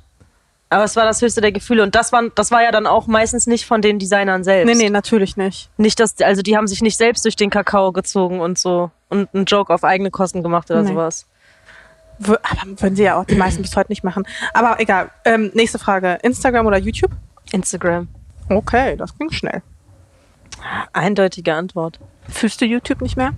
Aber 0.71 0.83
es 0.83 0.95
war 0.95 1.05
das 1.05 1.21
höchste 1.21 1.41
der 1.41 1.51
Gefühle. 1.51 1.81
Und 1.81 1.95
das, 1.95 2.11
waren, 2.11 2.31
das 2.35 2.51
war 2.51 2.61
ja 2.61 2.71
dann 2.71 2.85
auch 2.85 3.07
meistens 3.07 3.47
nicht 3.47 3.65
von 3.65 3.81
den 3.81 3.97
Designern 3.97 4.43
selbst. 4.43 4.67
Nee, 4.71 4.83
nee, 4.83 4.89
natürlich 4.91 5.35
nicht. 5.35 5.69
Nicht, 5.77 5.99
dass, 5.99 6.19
also 6.21 6.43
die 6.43 6.55
haben 6.55 6.67
sich 6.67 6.81
nicht 6.81 6.97
selbst 6.97 7.25
durch 7.25 7.35
den 7.35 7.49
Kakao 7.49 7.91
gezogen 7.91 8.39
und 8.39 8.59
so 8.59 8.91
und 9.09 9.33
einen 9.33 9.45
Joke 9.45 9.73
auf 9.73 9.83
eigene 9.83 10.11
Kosten 10.11 10.43
gemacht 10.43 10.69
oder 10.69 10.83
Nee. 10.83 10.89
sowas. 10.89 11.25
W 12.19 12.35
aber 12.43 12.81
würden 12.81 12.95
sie 12.95 13.03
ja 13.03 13.15
auch 13.19 13.25
die 13.25 13.35
meisten 13.35 13.61
bis 13.63 13.75
heute 13.75 13.91
nicht 13.91 14.03
machen. 14.03 14.27
Aber 14.53 14.79
egal. 14.79 15.09
Ähm, 15.25 15.49
nächste 15.55 15.79
Frage. 15.79 16.19
Instagram 16.21 16.67
oder 16.67 16.77
YouTube? 16.77 17.11
Instagram. 17.51 18.07
Okay, 18.49 18.95
das 18.95 19.17
ging 19.17 19.31
schnell. 19.31 19.63
Eindeutige 20.93 21.53
Antwort. 21.53 21.99
Fühlst 22.27 22.61
du 22.61 22.65
YouTube 22.65 23.01
nicht 23.01 23.15
mehr? 23.17 23.31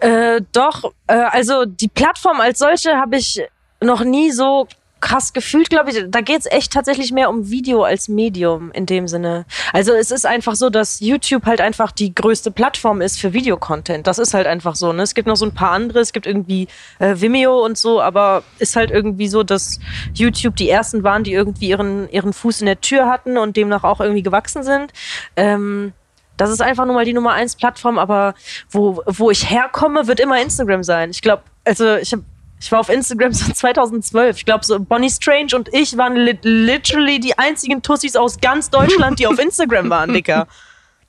Äh, 0.00 0.40
doch, 0.52 0.84
äh, 1.06 1.14
also 1.14 1.64
die 1.64 1.88
Plattform 1.88 2.40
als 2.40 2.60
solche 2.60 2.96
habe 2.96 3.16
ich 3.16 3.42
noch 3.80 4.04
nie 4.04 4.30
so 4.30 4.66
krass 5.00 5.32
gefühlt, 5.32 5.70
glaube 5.70 5.90
ich. 5.90 6.04
Da 6.08 6.20
geht's 6.20 6.46
echt 6.46 6.72
tatsächlich 6.72 7.12
mehr 7.12 7.30
um 7.30 7.50
Video 7.50 7.84
als 7.84 8.08
Medium 8.08 8.72
in 8.72 8.86
dem 8.86 9.08
Sinne. 9.08 9.46
Also 9.72 9.92
es 9.92 10.10
ist 10.10 10.26
einfach 10.26 10.54
so, 10.56 10.70
dass 10.70 11.00
YouTube 11.00 11.46
halt 11.46 11.60
einfach 11.60 11.92
die 11.92 12.14
größte 12.14 12.50
Plattform 12.50 13.00
ist 13.00 13.20
für 13.20 13.32
Videocontent. 13.32 14.06
Das 14.06 14.18
ist 14.18 14.34
halt 14.34 14.46
einfach 14.46 14.74
so. 14.74 14.92
Ne? 14.92 15.02
Es 15.02 15.14
gibt 15.14 15.28
noch 15.28 15.36
so 15.36 15.46
ein 15.46 15.54
paar 15.54 15.70
andere, 15.70 16.00
es 16.00 16.12
gibt 16.12 16.26
irgendwie 16.26 16.68
äh, 16.98 17.14
Vimeo 17.16 17.64
und 17.64 17.78
so, 17.78 18.00
aber 18.00 18.42
ist 18.58 18.76
halt 18.76 18.90
irgendwie 18.90 19.28
so, 19.28 19.42
dass 19.42 19.78
YouTube 20.14 20.56
die 20.56 20.68
ersten 20.68 21.04
waren, 21.04 21.24
die 21.24 21.32
irgendwie 21.32 21.68
ihren, 21.68 22.08
ihren 22.10 22.32
Fuß 22.32 22.60
in 22.60 22.66
der 22.66 22.80
Tür 22.80 23.06
hatten 23.06 23.38
und 23.38 23.56
demnach 23.56 23.84
auch 23.84 24.00
irgendwie 24.00 24.22
gewachsen 24.22 24.62
sind. 24.62 24.92
Ähm, 25.36 25.92
das 26.36 26.50
ist 26.50 26.62
einfach 26.62 26.86
nur 26.86 26.94
mal 26.94 27.04
die 27.04 27.12
Nummer 27.12 27.32
eins 27.32 27.56
Plattform, 27.56 27.98
aber 27.98 28.34
wo, 28.70 29.02
wo 29.06 29.30
ich 29.30 29.50
herkomme, 29.50 30.06
wird 30.06 30.20
immer 30.20 30.40
Instagram 30.40 30.84
sein. 30.84 31.10
Ich 31.10 31.20
glaube, 31.20 31.42
also 31.64 31.96
ich 31.96 32.12
hab, 32.12 32.20
ich 32.60 32.72
war 32.72 32.80
auf 32.80 32.88
Instagram 32.88 33.32
so 33.32 33.52
2012. 33.52 34.36
Ich 34.38 34.44
glaube, 34.44 34.64
so 34.64 34.78
Bonnie 34.80 35.10
Strange 35.10 35.54
und 35.54 35.68
ich 35.72 35.96
waren 35.96 36.16
li 36.16 36.38
literally 36.42 37.20
die 37.20 37.38
einzigen 37.38 37.82
Tussis 37.82 38.16
aus 38.16 38.40
ganz 38.40 38.70
Deutschland, 38.70 39.18
die 39.18 39.26
auf 39.26 39.38
Instagram 39.38 39.90
waren, 39.90 40.12
Dicker. 40.12 40.46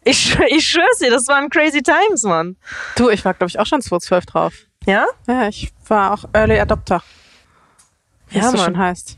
Ich, 0.04 0.38
ich 0.48 0.68
schwör's 0.68 1.00
dir, 1.00 1.12
das 1.12 1.28
waren 1.28 1.50
crazy 1.50 1.84
times, 1.84 2.24
Mann. 2.24 2.56
Du, 2.96 3.10
ich 3.10 3.24
war, 3.26 3.34
glaube 3.34 3.50
ich, 3.50 3.60
auch 3.60 3.66
schon 3.66 3.82
2012 3.82 4.26
drauf. 4.26 4.54
Ja? 4.86 5.06
Ja, 5.28 5.48
ich 5.50 5.72
war 5.88 6.14
auch 6.14 6.24
Early 6.34 6.58
Adopter. 6.60 7.04
Wie 8.30 8.38
Ja, 8.38 8.46
es 8.46 8.52
so 8.52 8.58
Mann. 8.58 8.66
schön 8.66 8.78
heißt. 8.78 9.18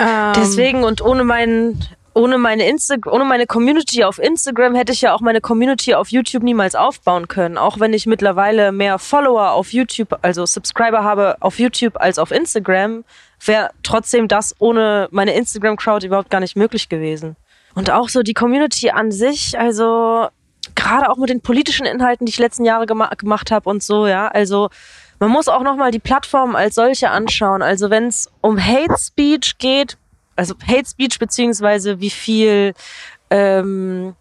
Ähm, 0.00 0.32
Deswegen 0.36 0.84
und 0.84 1.00
ohne 1.02 1.22
meinen 1.22 1.86
ohne 2.14 2.38
meine 2.38 2.68
Insta 2.68 2.96
ohne 3.06 3.24
meine 3.24 3.46
Community 3.46 4.04
auf 4.04 4.18
Instagram 4.18 4.74
hätte 4.74 4.92
ich 4.92 5.00
ja 5.00 5.14
auch 5.14 5.20
meine 5.20 5.40
Community 5.40 5.94
auf 5.94 6.08
YouTube 6.08 6.42
niemals 6.42 6.74
aufbauen 6.74 7.28
können. 7.28 7.58
Auch 7.58 7.80
wenn 7.80 7.92
ich 7.92 8.06
mittlerweile 8.06 8.72
mehr 8.72 8.98
Follower 8.98 9.52
auf 9.52 9.72
YouTube, 9.72 10.18
also 10.22 10.44
Subscriber 10.46 11.04
habe 11.04 11.36
auf 11.40 11.58
YouTube 11.58 12.00
als 12.00 12.18
auf 12.18 12.30
Instagram, 12.30 13.04
wäre 13.44 13.70
trotzdem 13.82 14.28
das 14.28 14.54
ohne 14.58 15.08
meine 15.10 15.34
Instagram 15.34 15.76
Crowd 15.76 16.06
überhaupt 16.06 16.30
gar 16.30 16.40
nicht 16.40 16.56
möglich 16.56 16.88
gewesen. 16.88 17.36
Und 17.74 17.90
auch 17.90 18.08
so 18.08 18.22
die 18.22 18.34
Community 18.34 18.90
an 18.90 19.10
sich, 19.10 19.58
also 19.58 20.28
gerade 20.74 21.10
auch 21.10 21.16
mit 21.16 21.30
den 21.30 21.40
politischen 21.40 21.86
Inhalten, 21.86 22.26
die 22.26 22.30
ich 22.30 22.38
letzten 22.38 22.64
Jahre 22.64 22.86
gema 22.86 23.08
gemacht 23.16 23.50
habe 23.50 23.68
und 23.68 23.82
so, 23.82 24.06
ja, 24.06 24.28
also 24.28 24.68
man 25.18 25.30
muss 25.30 25.48
auch 25.48 25.62
noch 25.62 25.76
mal 25.76 25.90
die 25.90 25.98
Plattform 25.98 26.56
als 26.56 26.74
solche 26.74 27.10
anschauen. 27.10 27.62
Also 27.62 27.90
wenn 27.90 28.08
es 28.08 28.30
um 28.40 28.58
Hate 28.58 28.96
Speech 28.98 29.58
geht, 29.58 29.96
also 30.36 30.54
Hate 30.66 30.88
Speech 30.88 31.18
beziehungsweise 31.18 32.00
wie 32.00 32.10
viel 32.10 32.74
ähm, 33.30 34.14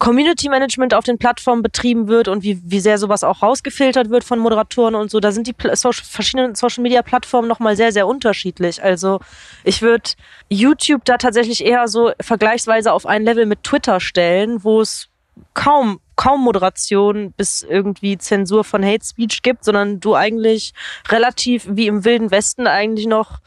Community 0.00 0.48
Management 0.48 0.94
auf 0.94 1.04
den 1.04 1.18
Plattformen 1.18 1.62
betrieben 1.62 2.08
wird 2.08 2.26
und 2.26 2.42
wie, 2.42 2.58
wie 2.64 2.80
sehr 2.80 2.96
sowas 2.96 3.22
auch 3.22 3.42
rausgefiltert 3.42 4.08
wird 4.08 4.24
von 4.24 4.38
Moderatoren 4.38 4.94
und 4.94 5.10
so, 5.10 5.20
da 5.20 5.30
sind 5.30 5.46
die 5.46 5.54
Social, 5.74 6.04
verschiedenen 6.04 6.54
Social 6.54 6.82
Media 6.82 7.02
Plattformen 7.02 7.46
nochmal 7.46 7.76
sehr, 7.76 7.92
sehr 7.92 8.06
unterschiedlich. 8.06 8.82
Also 8.82 9.20
ich 9.62 9.82
würde 9.82 10.10
YouTube 10.48 11.04
da 11.04 11.18
tatsächlich 11.18 11.64
eher 11.64 11.86
so 11.86 12.12
vergleichsweise 12.18 12.92
auf 12.92 13.04
ein 13.04 13.24
Level 13.24 13.44
mit 13.44 13.62
Twitter 13.62 14.00
stellen, 14.00 14.64
wo 14.64 14.80
es 14.80 15.08
kaum 15.52 16.00
kaum 16.16 16.44
Moderation 16.44 17.32
bis 17.32 17.62
irgendwie 17.62 18.18
Zensur 18.18 18.62
von 18.62 18.84
Hate 18.84 19.04
Speech 19.04 19.40
gibt, 19.40 19.64
sondern 19.64 20.00
du 20.00 20.14
eigentlich 20.14 20.74
relativ 21.08 21.66
wie 21.66 21.86
im 21.86 22.04
wilden 22.04 22.30
Westen 22.30 22.66
eigentlich 22.66 23.06
noch 23.06 23.40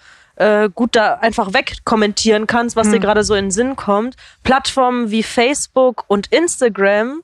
äh, 0.44 0.70
gut 0.74 0.96
da 0.96 1.16
einfach 1.16 1.54
wegkommentieren 1.54 2.48
kannst, 2.48 2.76
was 2.76 2.90
dir 2.90 3.00
gerade 3.00 3.24
so 3.24 3.34
in 3.34 3.46
den 3.46 3.52
Sinn 3.52 3.76
kommt. 3.76 4.16
Plattformen 4.44 5.10
wie 5.10 5.24
Facebook 5.24 6.04
und 6.08 6.28
Instagram 6.28 7.24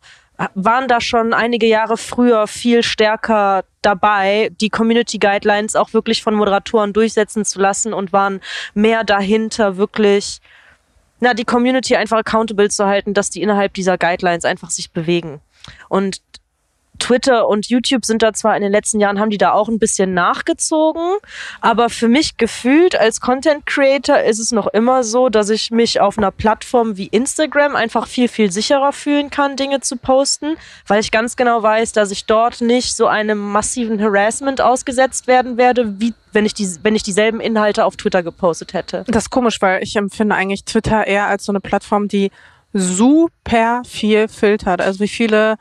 waren 0.56 0.88
da 0.88 1.02
schon 1.02 1.34
einige 1.34 1.68
Jahre 1.68 1.98
früher 1.98 2.48
viel 2.48 2.82
stärker 2.82 3.66
dabei, 3.82 4.52
die 4.62 4.70
Community 4.70 5.18
Guidelines 5.18 5.76
auch 5.76 5.92
wirklich 5.94 6.24
von 6.24 6.34
Moderatoren 6.34 6.94
durchsetzen 6.94 7.44
zu 7.44 7.60
lassen 7.60 7.94
und 7.94 8.14
waren 8.14 8.40
mehr 8.74 9.04
dahinter, 9.04 9.76
wirklich 9.76 10.40
na, 11.20 11.34
die 11.34 11.44
Community 11.44 11.98
einfach 11.98 12.20
accountable 12.20 12.70
zu 12.70 12.86
halten, 12.86 13.14
dass 13.14 13.30
die 13.30 13.42
innerhalb 13.42 13.74
dieser 13.74 13.98
Guidelines 13.98 14.46
einfach 14.46 14.70
sich 14.70 14.92
bewegen. 14.92 15.42
Und 15.90 16.22
Twitter 17.00 17.48
und 17.48 17.70
YouTube 17.70 18.06
sind 18.06 18.22
da 18.22 18.34
zwar 18.34 18.56
in 18.56 18.62
den 18.62 18.72
letzten 18.72 19.00
Jahren, 19.00 19.20
haben 19.20 19.30
die 19.30 19.38
da 19.38 19.52
auch 19.52 19.68
ein 19.68 19.80
bisschen 19.80 20.14
nachgezogen, 20.14 21.18
aber 21.62 21.90
für 21.90 22.08
mich 22.08 22.38
gefühlt 22.38 23.00
als 23.00 23.22
Content 23.22 23.66
Creator 23.66 24.20
ist 24.20 24.40
es 24.40 24.52
noch 24.52 24.68
immer 24.68 25.04
so, 25.04 25.30
dass 25.30 25.50
ich 25.50 25.72
mich 25.72 26.00
auf 26.00 26.18
einer 26.18 26.32
Plattform 26.32 26.98
wie 26.98 27.08
Instagram 27.08 27.76
einfach 27.76 28.08
viel, 28.08 28.28
viel 28.28 28.52
sicherer 28.52 28.94
fühlen 28.94 29.30
kann, 29.30 29.56
Dinge 29.56 29.80
zu 29.82 29.98
posten, 29.98 30.56
weil 30.88 31.00
ich 31.00 31.12
ganz 31.12 31.36
genau 31.36 31.64
weiß, 31.64 31.94
dass 31.94 32.12
ich 32.12 32.26
dort 32.26 32.62
nicht 32.62 32.96
so 32.96 33.08
einem 33.08 33.40
massiven 33.40 34.02
Harassment 34.02 34.62
ausgesetzt 34.62 35.28
werden 35.28 35.58
werde, 35.58 36.00
wie 36.00 36.14
wenn 36.32 36.46
ich, 36.46 36.54
die, 36.54 36.68
wenn 36.84 36.96
ich 36.96 37.04
dieselben 37.04 37.40
Inhalte 37.40 37.86
auf 37.86 37.96
Twitter 37.96 38.24
gepostet 38.24 38.74
hätte. 38.74 39.04
Das 39.08 39.24
ist 39.24 39.30
komisch, 39.30 39.62
weil 39.62 39.82
ich 39.82 39.96
empfinde 39.96 40.36
eigentlich 40.36 40.64
Twitter 40.64 41.08
eher 41.08 41.28
als 41.28 41.46
so 41.46 41.52
eine 41.52 41.60
Plattform, 41.60 42.08
die 42.08 42.32
super 42.74 43.82
viel 43.86 44.28
filtert. 44.28 44.82
Also 44.82 45.00
wie 45.00 45.08
viele 45.08 45.58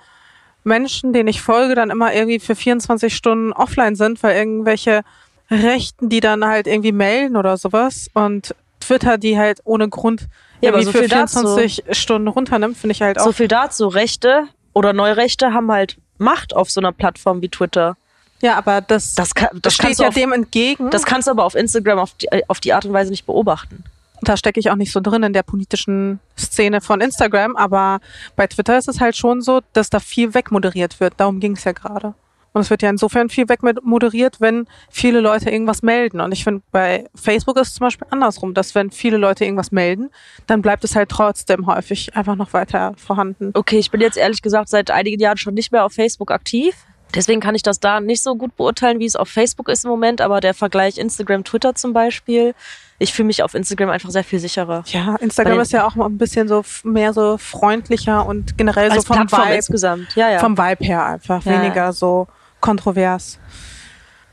Menschen, 0.68 1.12
denen 1.12 1.28
ich 1.28 1.42
folge, 1.42 1.74
dann 1.74 1.90
immer 1.90 2.14
irgendwie 2.14 2.38
für 2.38 2.54
24 2.54 3.14
Stunden 3.14 3.52
offline 3.52 3.96
sind, 3.96 4.22
weil 4.22 4.36
irgendwelche 4.36 5.02
Rechten, 5.50 6.08
die 6.08 6.20
dann 6.20 6.44
halt 6.44 6.66
irgendwie 6.66 6.92
melden 6.92 7.36
oder 7.36 7.56
sowas 7.56 8.08
und 8.14 8.54
Twitter, 8.80 9.18
die 9.18 9.36
halt 9.38 9.60
ohne 9.64 9.88
Grund 9.88 10.28
Ja, 10.60 10.68
irgendwie 10.70 10.84
so 10.84 10.92
für 10.92 10.98
viel 11.00 11.08
dazu. 11.08 11.40
24 11.40 11.84
Stunden 11.98 12.28
runternimmt, 12.28 12.76
finde 12.76 12.92
ich 12.92 13.02
halt 13.02 13.18
auch. 13.18 13.24
So 13.24 13.32
viel 13.32 13.48
dazu. 13.48 13.88
Rechte 13.88 14.44
oder 14.74 14.92
Neurechte 14.92 15.52
haben 15.52 15.70
halt 15.72 15.96
Macht 16.18 16.54
auf 16.54 16.70
so 16.70 16.80
einer 16.80 16.92
Plattform 16.92 17.42
wie 17.42 17.48
Twitter. 17.48 17.96
ja, 18.40 18.56
aber 18.56 18.80
das, 18.80 19.14
Das, 19.14 19.34
kann, 19.34 19.48
das 19.62 19.74
steht 19.74 19.98
ja 19.98 20.08
auf, 20.08 20.14
dem 20.14 20.32
entgegen. 20.32 20.90
das 20.90 21.04
kannst 21.04 21.26
du 21.28 21.32
aber 21.32 21.44
auf 21.44 21.54
Instagram 21.54 21.98
auf 21.98 22.12
die, 22.14 22.28
auf 22.48 22.60
die 22.60 22.72
Art 22.72 22.84
und 22.84 22.92
Weise 22.92 23.10
nicht 23.10 23.24
beobachten. 23.26 23.84
Da 24.22 24.36
stecke 24.36 24.60
ich 24.60 24.70
auch 24.70 24.76
nicht 24.76 24.92
so 24.92 25.00
drin 25.00 25.22
in 25.22 25.32
der 25.32 25.42
politischen 25.42 26.20
Szene 26.36 26.80
von 26.80 27.00
Instagram, 27.00 27.56
aber 27.56 28.00
bei 28.36 28.46
Twitter 28.46 28.78
ist 28.78 28.88
es 28.88 29.00
halt 29.00 29.16
schon 29.16 29.40
so, 29.40 29.60
dass 29.72 29.90
da 29.90 30.00
viel 30.00 30.34
wegmoderiert 30.34 31.00
wird. 31.00 31.14
Darum 31.16 31.40
ging 31.40 31.52
es 31.52 31.64
ja 31.64 31.72
gerade. 31.72 32.14
Und 32.52 32.62
es 32.62 32.70
wird 32.70 32.82
ja 32.82 32.90
insofern 32.90 33.28
viel 33.28 33.48
wegmoderiert, 33.48 34.40
wenn 34.40 34.66
viele 34.90 35.20
Leute 35.20 35.50
irgendwas 35.50 35.82
melden. 35.82 36.20
Und 36.20 36.32
ich 36.32 36.44
finde, 36.44 36.62
bei 36.72 37.08
Facebook 37.14 37.56
ist 37.58 37.68
es 37.68 37.74
zum 37.74 37.86
Beispiel 37.86 38.08
andersrum, 38.10 38.54
dass 38.54 38.74
wenn 38.74 38.90
viele 38.90 39.16
Leute 39.16 39.44
irgendwas 39.44 39.70
melden, 39.70 40.10
dann 40.46 40.62
bleibt 40.62 40.82
es 40.82 40.96
halt 40.96 41.10
trotzdem 41.10 41.66
häufig 41.66 42.16
einfach 42.16 42.36
noch 42.36 42.52
weiter 42.54 42.94
vorhanden. 42.96 43.52
Okay, 43.54 43.78
ich 43.78 43.90
bin 43.90 44.00
jetzt 44.00 44.16
ehrlich 44.16 44.42
gesagt 44.42 44.70
seit 44.70 44.90
einigen 44.90 45.20
Jahren 45.20 45.36
schon 45.36 45.54
nicht 45.54 45.72
mehr 45.72 45.84
auf 45.84 45.92
Facebook 45.92 46.30
aktiv. 46.30 46.74
Deswegen 47.14 47.40
kann 47.40 47.54
ich 47.54 47.62
das 47.62 47.80
da 47.80 48.00
nicht 48.00 48.22
so 48.22 48.34
gut 48.36 48.56
beurteilen, 48.56 48.98
wie 48.98 49.06
es 49.06 49.16
auf 49.16 49.28
Facebook 49.28 49.68
ist 49.68 49.84
im 49.84 49.90
Moment. 49.90 50.20
Aber 50.20 50.40
der 50.40 50.54
Vergleich 50.54 50.98
Instagram, 50.98 51.42
Twitter 51.44 51.74
zum 51.74 51.92
Beispiel, 51.92 52.54
ich 52.98 53.12
fühle 53.14 53.26
mich 53.26 53.42
auf 53.42 53.54
Instagram 53.54 53.90
einfach 53.90 54.10
sehr 54.10 54.24
viel 54.24 54.38
sicherer. 54.40 54.84
Ja, 54.86 55.16
Instagram 55.16 55.60
ist 55.60 55.72
ja 55.72 55.86
auch 55.86 55.96
ein 55.96 56.18
bisschen 56.18 56.48
so 56.48 56.64
mehr 56.84 57.12
so 57.12 57.38
freundlicher 57.38 58.26
und 58.26 58.58
generell 58.58 58.92
so 58.92 59.02
vom 59.02 59.16
Plattform 59.16 59.44
Vibe, 59.46 59.54
insgesamt. 59.56 60.16
Ja, 60.16 60.30
ja. 60.30 60.38
vom 60.38 60.58
Vibe 60.58 60.84
her 60.84 61.04
einfach 61.06 61.44
Ja, 61.44 61.52
weniger 61.62 61.92
so 61.92 62.26
kontrovers. 62.60 63.38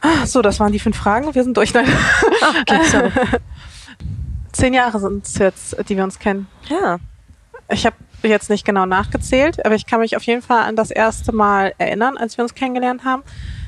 Ah, 0.01 0.25
So, 0.25 0.41
das 0.41 0.59
waren 0.59 0.71
die 0.71 0.79
fünf 0.79 0.97
Fragen. 0.97 1.33
Wir 1.33 1.43
sind 1.43 1.55
durch. 1.55 1.73
Nein. 1.73 1.87
okay, 2.61 2.79
sorry. 2.91 3.11
Zehn 4.51 4.73
Jahre 4.73 4.99
sind 4.99 5.25
es 5.25 5.37
jetzt, 5.37 5.75
die 5.89 5.95
wir 5.95 6.03
uns 6.03 6.19
kennen. 6.19 6.47
ja. 6.69 6.97
Ich 7.67 7.83
habe 7.87 7.95
jetzt 8.23 8.49
nicht 8.49 8.65
genau 8.65 8.85
nachgezählt, 8.85 9.65
aber 9.65 9.75
ich 9.75 9.85
kann 9.85 9.99
mich 9.99 10.15
auf 10.15 10.23
jeden 10.23 10.41
Fall 10.41 10.63
an 10.63 10.75
das 10.75 10.91
erste 10.91 11.31
Mal 11.31 11.73
erinnern, 11.77 12.17
als 12.17 12.37
wir 12.37 12.43
uns 12.43 12.55
kennengelernt 12.55 13.03
haben. 13.03 13.23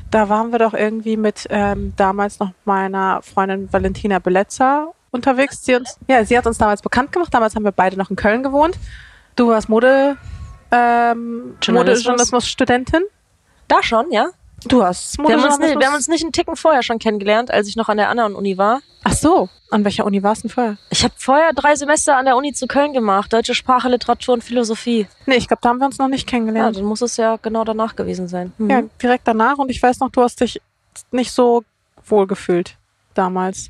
Da 0.09 0.29
waren 0.29 0.51
wir 0.51 0.59
doch 0.59 0.73
irgendwie 0.73 1.17
mit 1.17 1.47
ähm, 1.49 1.93
damals 1.97 2.39
noch 2.39 2.51
meiner 2.65 3.21
Freundin 3.21 3.71
Valentina 3.71 4.19
Belezza 4.19 4.93
unterwegs. 5.11 5.63
Sie 5.65 5.75
uns, 5.75 5.97
ja, 6.07 6.23
sie 6.23 6.37
hat 6.37 6.47
uns 6.47 6.57
damals 6.57 6.81
bekannt 6.81 7.11
gemacht. 7.11 7.33
Damals 7.33 7.55
haben 7.55 7.63
wir 7.63 7.71
beide 7.71 7.97
noch 7.97 8.09
in 8.09 8.15
Köln 8.15 8.43
gewohnt. 8.43 8.77
Du 9.35 9.49
warst 9.49 9.69
Mode, 9.69 10.17
ähm, 10.71 11.57
Journalismus. 11.61 12.05
Modejournalismus-Studentin. 12.05 13.03
Da 13.67 13.83
schon, 13.83 14.11
ja. 14.11 14.29
Du 14.65 14.83
hast 14.83 15.17
Wir 15.19 15.35
haben, 15.37 15.43
uns 15.43 15.59
nicht, 15.59 15.79
wir 15.79 15.87
haben 15.87 15.93
uns 15.95 16.07
nicht 16.07 16.23
einen 16.23 16.31
Ticken 16.33 16.55
vorher 16.55 16.81
schon 16.81 16.97
kennengelernt, 16.99 17.51
als 17.51 17.67
ich 17.67 17.75
noch 17.75 17.89
an 17.89 17.97
der 17.97 18.09
anderen 18.09 18.35
Uni 18.35 18.57
war. 18.57 18.81
Ach 19.03 19.13
so, 19.13 19.49
an 19.69 19.85
welcher 19.85 20.03
Uni 20.05 20.23
warst 20.23 20.43
du 20.43 20.47
denn 20.47 20.53
vorher? 20.55 20.77
Ich 20.89 21.03
habe 21.03 21.13
vorher 21.17 21.53
drei 21.53 21.75
Semester 21.75 22.17
an 22.17 22.25
der 22.25 22.35
Uni 22.35 22.53
zu 22.53 22.65
Köln 22.67 22.91
gemacht. 22.91 23.31
Deutsche 23.31 23.53
Sprache, 23.53 23.87
Literatur 23.87 24.33
und 24.33 24.43
Philosophie. 24.43 25.07
Nee, 25.27 25.35
ich 25.35 25.47
glaube, 25.47 25.59
da 25.61 25.69
haben 25.69 25.77
wir 25.77 25.85
uns 25.85 25.99
noch 25.99 26.07
nicht 26.07 26.27
Ja, 26.27 26.31
kennengelernt. 26.31 26.75
dann 26.75 26.85
muss 26.85 27.01
es 27.01 27.17
ja 27.17 27.37
genau 27.41 27.63
danach 27.63 27.95
gewesen 27.95 28.27
sein. 28.27 28.51
Mhm. 28.57 28.69
Ja, 28.69 28.81
direkt 29.01 29.27
danach. 29.27 29.57
Und 29.59 29.69
ich 29.69 29.81
weiß 29.81 29.99
noch, 29.99 30.09
du 30.09 30.21
hast 30.23 30.41
dich 30.41 30.59
nicht 31.11 31.31
so 31.31 31.63
wohl 32.07 32.25
gefühlt 32.25 32.75
damals. 33.13 33.69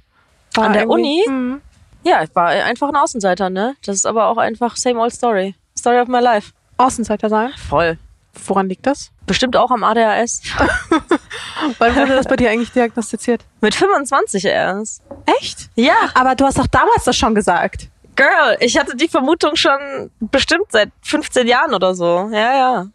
War 0.55 0.65
An 0.67 0.73
der 0.73 0.89
Uni? 0.89 1.23
Mhm. 1.27 1.61
Ja, 2.03 2.23
ich 2.23 2.33
war 2.33 2.47
einfach 2.47 2.87
ein 2.87 2.95
Außenseiter, 2.95 3.49
ne? 3.49 3.75
Das 3.85 3.95
ist 3.97 4.05
aber 4.05 4.27
auch 4.27 4.37
einfach 4.37 4.77
same 4.77 4.99
old 4.99 5.11
story. 5.13 5.53
Story 5.77 5.99
of 5.99 6.07
my 6.07 6.19
life. 6.19 6.53
Außenseiter 6.77 7.27
sein. 7.29 7.51
Voll. 7.67 7.97
Woran 8.45 8.69
liegt 8.69 8.85
das? 8.85 9.11
Bestimmt 9.25 9.55
auch 9.55 9.71
am 9.71 9.83
ADHS. 9.83 10.41
Wann 11.79 11.95
wurde 11.95 12.15
das 12.15 12.27
bei 12.27 12.35
dir 12.35 12.49
eigentlich 12.49 12.71
diagnostiziert? 12.71 13.43
Mit 13.61 13.75
25 13.75 14.45
erst. 14.45 15.01
Echt? 15.39 15.69
Ja, 15.75 15.95
Aber 16.13 16.35
du 16.35 16.45
hast 16.45 16.57
doch 16.57 16.67
damals 16.67 17.03
das 17.03 17.15
schon 17.17 17.35
gesagt. 17.35 17.89
Girl, 18.15 18.57
ich 18.59 18.77
hatte 18.77 18.95
die 18.95 19.07
Vermutung 19.07 19.55
schon 19.55 20.11
bestimmt 20.19 20.65
seit 20.69 20.89
15 21.03 21.47
Jahren 21.47 21.73
oder 21.73 21.93
so. 21.93 22.29
Ja, 22.31 22.57
ja. 22.57 22.87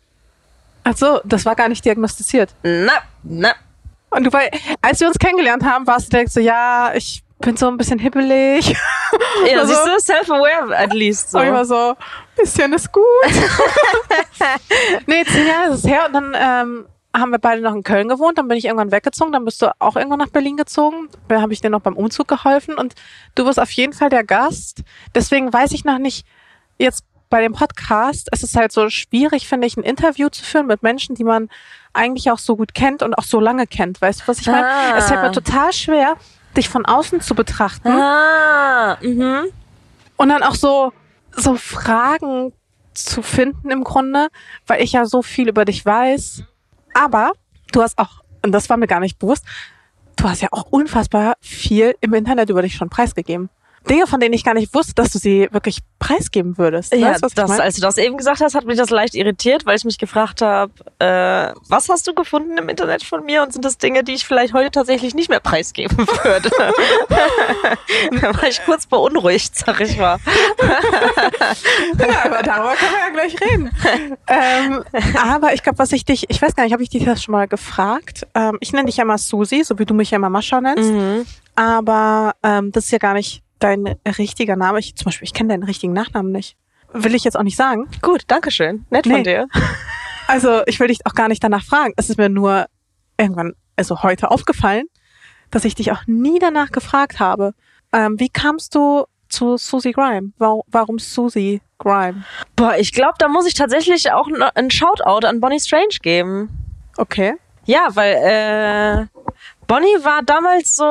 Ach 0.85 0.97
so, 0.97 1.21
das 1.25 1.45
war 1.45 1.55
gar 1.55 1.69
nicht 1.69 1.85
diagnostiziert. 1.85 2.55
Na, 2.63 2.95
na. 3.23 3.55
Und 4.11 4.25
du, 4.25 4.33
weil, 4.33 4.51
als 4.81 5.01
wir 5.01 5.07
uns 5.07 5.19
kennengelernt 5.19 5.65
haben, 5.65 5.87
warst 5.87 6.07
du 6.07 6.11
direkt 6.11 6.33
so, 6.33 6.41
ja, 6.41 6.93
ich 6.95 7.23
bin 7.43 7.57
so 7.57 7.69
ein 7.69 7.77
bisschen 7.77 7.99
hibbelig. 7.99 8.71
Ja, 9.47 9.59
Also- 9.61 9.75
siehst 9.75 9.87
du, 9.87 10.01
self-aware 10.01 10.77
at 10.77 10.95
least 10.95 11.31
so. 11.31 11.39
Und 11.39 11.47
ich 11.47 11.53
war 11.53 11.65
so, 11.65 11.95
bisschen 12.37 12.73
ist 12.73 12.91
gut. 12.91 13.05
nee, 15.07 15.25
zehn 15.25 15.47
Jahre 15.47 15.73
ist 15.73 15.85
es 15.85 15.91
her. 15.91 16.07
Und 16.07 16.13
dann 16.15 16.37
ähm, 16.39 16.87
haben 17.15 17.31
wir 17.31 17.39
beide 17.39 17.61
noch 17.61 17.75
in 17.75 17.83
Köln 17.83 18.09
gewohnt. 18.09 18.39
Dann 18.39 18.49
bin 18.49 18.57
ich 18.57 18.65
irgendwann 18.65 18.91
weggezogen. 18.93 19.33
Dann 19.33 19.45
bist 19.45 19.61
du 19.63 19.71
auch 19.79 19.97
irgendwann 19.97 20.19
nach 20.19 20.29
Berlin 20.31 20.57
gezogen. 20.57 21.09
Da 21.29 21.41
habe 21.41 21.53
ich 21.53 21.61
dir 21.61 21.71
noch 21.71 21.81
beim 21.81 21.97
Umzug 21.97 22.29
geholfen. 22.29 22.75
Und 22.75 22.95
du 23.35 23.45
wirst 23.45 23.61
auf 23.61 23.71
jeden 23.73 23.93
Fall 23.93 24.09
der 24.09 24.25
Gast. 24.25 24.83
Deswegen 25.15 25.53
weiß 25.53 25.73
ich 25.73 25.85
noch 25.85 25.99
nicht, 25.99 26.27
jetzt 26.79 27.05
bei 27.29 27.41
dem 27.41 27.55
Podcast, 27.55 28.29
es 28.31 28.43
ist 28.43 28.57
halt 28.57 28.73
so 28.73 28.91
schwierig, 28.91 29.49
finde 29.49 29.67
ich, 29.67 29.79
ein 29.79 29.83
Interview 29.83 30.29
zu 30.29 30.45
führen 30.45 30.67
mit 30.67 30.83
Menschen, 30.83 31.15
die 31.15 31.25
man 31.25 31.49
eigentlich 31.95 32.31
auch 32.31 32.39
so 32.39 32.57
gut 32.57 32.75
kennt 32.75 33.03
und 33.03 33.15
auch 33.15 33.25
so 33.25 33.41
lange 33.41 33.67
kennt. 33.67 34.03
Weißt 34.03 34.21
du, 34.21 34.29
was 34.29 34.39
ich 34.41 34.47
meine? 34.49 34.67
Ah. 34.67 34.99
Es 34.99 35.07
fällt 35.09 35.23
mir 35.23 35.33
total 35.33 35.73
schwer, 35.73 36.17
dich 36.57 36.69
von 36.69 36.87
außen 36.87 37.21
zu 37.21 37.35
betrachten. 37.35 37.89
Ah, 37.89 38.99
mhm. 39.01 39.47
Und 40.17 40.29
dann 40.29 40.43
auch 40.43 40.55
so, 40.55 40.93
so 41.35 41.57
Fragen 41.57 42.53
zu 42.95 43.23
finden 43.23 43.71
im 43.71 43.85
Grunde, 43.85 44.29
weil 44.67 44.83
ich 44.83 44.93
ja 44.93 45.07
so 45.07 45.23
viel 45.23 45.49
über 45.49 45.65
dich 45.65 45.85
weiß. 45.85 46.45
Aber 46.95 47.33
du 47.73 47.83
hast 47.83 47.99
auch, 47.99 48.23
und 48.43 48.53
das 48.53 48.69
war 48.69 48.77
mir 48.77 48.87
gar 48.87 49.01
nicht 49.01 49.19
bewusst, 49.19 49.45
du 50.17 50.29
hast 50.29 50.43
ja 50.43 50.49
auch 50.53 50.67
unfassbar 50.71 51.35
viel 51.41 51.95
im 52.01 52.15
Internet 52.15 52.51
über 52.51 52.63
dich 52.63 52.75
schon 52.75 52.91
preisgegeben. 52.91 53.49
Dinge, 53.89 54.07
von 54.07 54.21
denen 54.21 54.35
ich 54.35 54.45
gar 54.45 54.55
nicht 54.55 54.75
wusste, 54.75 54.95
dass 54.95 55.11
du 55.11 55.19
sie 55.19 55.49
wirklich 55.51 55.79
preisgeben 55.99 56.59
würdest. 56.59 56.95
Ja, 56.95 57.13
weißt 57.13 57.39
das, 57.39 57.61
als 57.61 57.77
du 57.77 57.81
das 57.81 57.99
eben 57.99 58.17
gesagt 58.17 58.41
hast, 58.41 58.55
hat 58.55 58.65
mich 58.65 58.77
das 58.77 58.91
leicht 58.91 59.15
irritiert, 59.15 59.67
weil 59.67 59.77
ich 59.77 59.85
mich 59.85 59.99
gefragt 59.99 60.43
habe, 60.43 60.73
äh, 60.99 61.53
was 61.69 61.89
hast 61.89 62.07
du 62.07 62.15
gefunden 62.15 62.59
im 62.59 62.69
Internet 62.69 63.03
von 63.03 63.25
mir 63.25 63.43
und 63.43 63.53
sind 63.53 63.65
das 63.65 63.79
Dinge, 63.79 64.05
die 64.05 64.13
ich 64.13 64.27
vielleicht 64.27 64.53
heute 64.53 64.71
tatsächlich 64.71 65.15
nicht 65.15 65.29
mehr 65.29 65.41
preisgeben 65.41 65.97
würde? 66.25 66.51
da 68.21 68.35
war 68.35 68.45
ich 68.49 68.65
kurz 68.65 68.87
beunruhigt, 68.87 69.57
sag 69.57 69.81
ich 69.81 69.97
mal. 69.99 70.19
Ja, 71.99 72.25
aber 72.25 72.43
darüber 72.43 72.75
können 72.75 72.93
wir 72.93 73.01
ja 73.01 73.11
gleich 73.13 73.41
reden. 73.41 73.71
ähm, 74.27 74.85
aber 75.23 75.53
ich 75.55 75.63
glaube, 75.63 75.79
was 75.79 75.93
ich 75.93 76.05
dich, 76.05 76.29
ich 76.29 76.41
weiß 76.41 76.55
gar 76.55 76.65
nicht, 76.65 76.73
habe 76.73 76.83
ich 76.83 76.89
dich 76.89 77.05
das 77.05 77.23
schon 77.23 77.33
mal 77.33 77.47
gefragt? 77.47 78.27
Ähm, 78.35 78.59
ich 78.61 78.73
nenne 78.73 78.87
dich 78.87 78.97
ja 78.97 79.05
mal 79.05 79.19
Susi, 79.19 79.63
so 79.65 79.79
wie 79.79 79.85
du 79.85 79.95
mich 79.95 80.11
ja 80.11 80.19
mal 80.19 80.31
Mascha 80.31 80.61
nennst. 80.61 80.91
Mhm. 80.91 81.27
Aber 81.55 82.35
ähm, 82.43 82.73
das 82.73 82.87
ist 82.87 82.91
ja 82.91 82.99
gar 82.99 83.15
nicht 83.15 83.43
dein 83.63 83.97
richtiger 84.19 84.57
Name. 84.57 84.79
Ich, 84.79 84.95
zum 84.97 85.07
Beispiel, 85.07 85.27
ich 85.27 85.35
kenne 85.35 85.51
deinen 85.51 85.63
richtigen 85.65 85.93
Nachnamen 85.93 86.33
nicht. 86.33 86.57
Will 86.93 87.15
ich 87.15 87.25
jetzt 87.25 87.37
auch 87.39 87.43
nicht 87.43 87.57
sagen. 87.57 87.89
Gut, 88.03 88.23
danke 88.27 88.51
schön. 88.51 88.85
Nett 88.91 89.07
Nee. 89.07 89.15
von 89.15 89.25
dir. 89.25 89.49
Also 90.29 90.63
ich 90.67 90.79
will 90.81 90.87
dich 90.87 91.05
auch 91.05 91.15
gar 91.15 91.29
nicht 91.29 91.43
danach 91.43 91.65
fragen. 91.65 91.93
Es 91.97 92.09
ist 92.09 92.17
mir 92.17 92.29
nur 92.29 92.67
irgendwann, 93.19 93.55
also 93.77 94.03
heute 94.03 94.31
aufgefallen, 94.31 94.85
dass 95.51 95.65
ich 95.65 95.75
dich 95.75 95.91
auch 95.93 96.03
nie 96.07 96.39
danach 96.39 96.71
gefragt 96.71 97.19
habe. 97.19 97.53
Ähm, 97.93 98.19
wie 98.21 98.29
kamst 98.31 98.75
du 98.77 99.05
zu 99.29 99.57
Susie 99.59 99.93
Grime? 99.93 100.33
Warum, 100.39 100.63
warum 100.69 100.99
Susie 101.01 101.61
Grime? 101.79 102.25
Boah, 102.57 102.77
ich 102.79 102.93
glaube, 102.93 103.15
da 103.19 103.29
muss 103.29 103.47
ich 103.47 103.55
tatsächlich 103.55 104.13
auch 104.13 104.29
einen 104.55 104.71
Shoutout 104.71 105.27
an 105.27 105.41
Bonnie 105.41 105.61
Strange 105.61 105.97
geben. 106.01 106.49
Okay. 106.97 107.35
Ja, 107.67 107.89
weil 107.95 108.15
äh, 108.15 109.07
Bonnie 109.67 109.87
war 110.05 110.23
damals 110.23 110.77
so, 110.77 110.85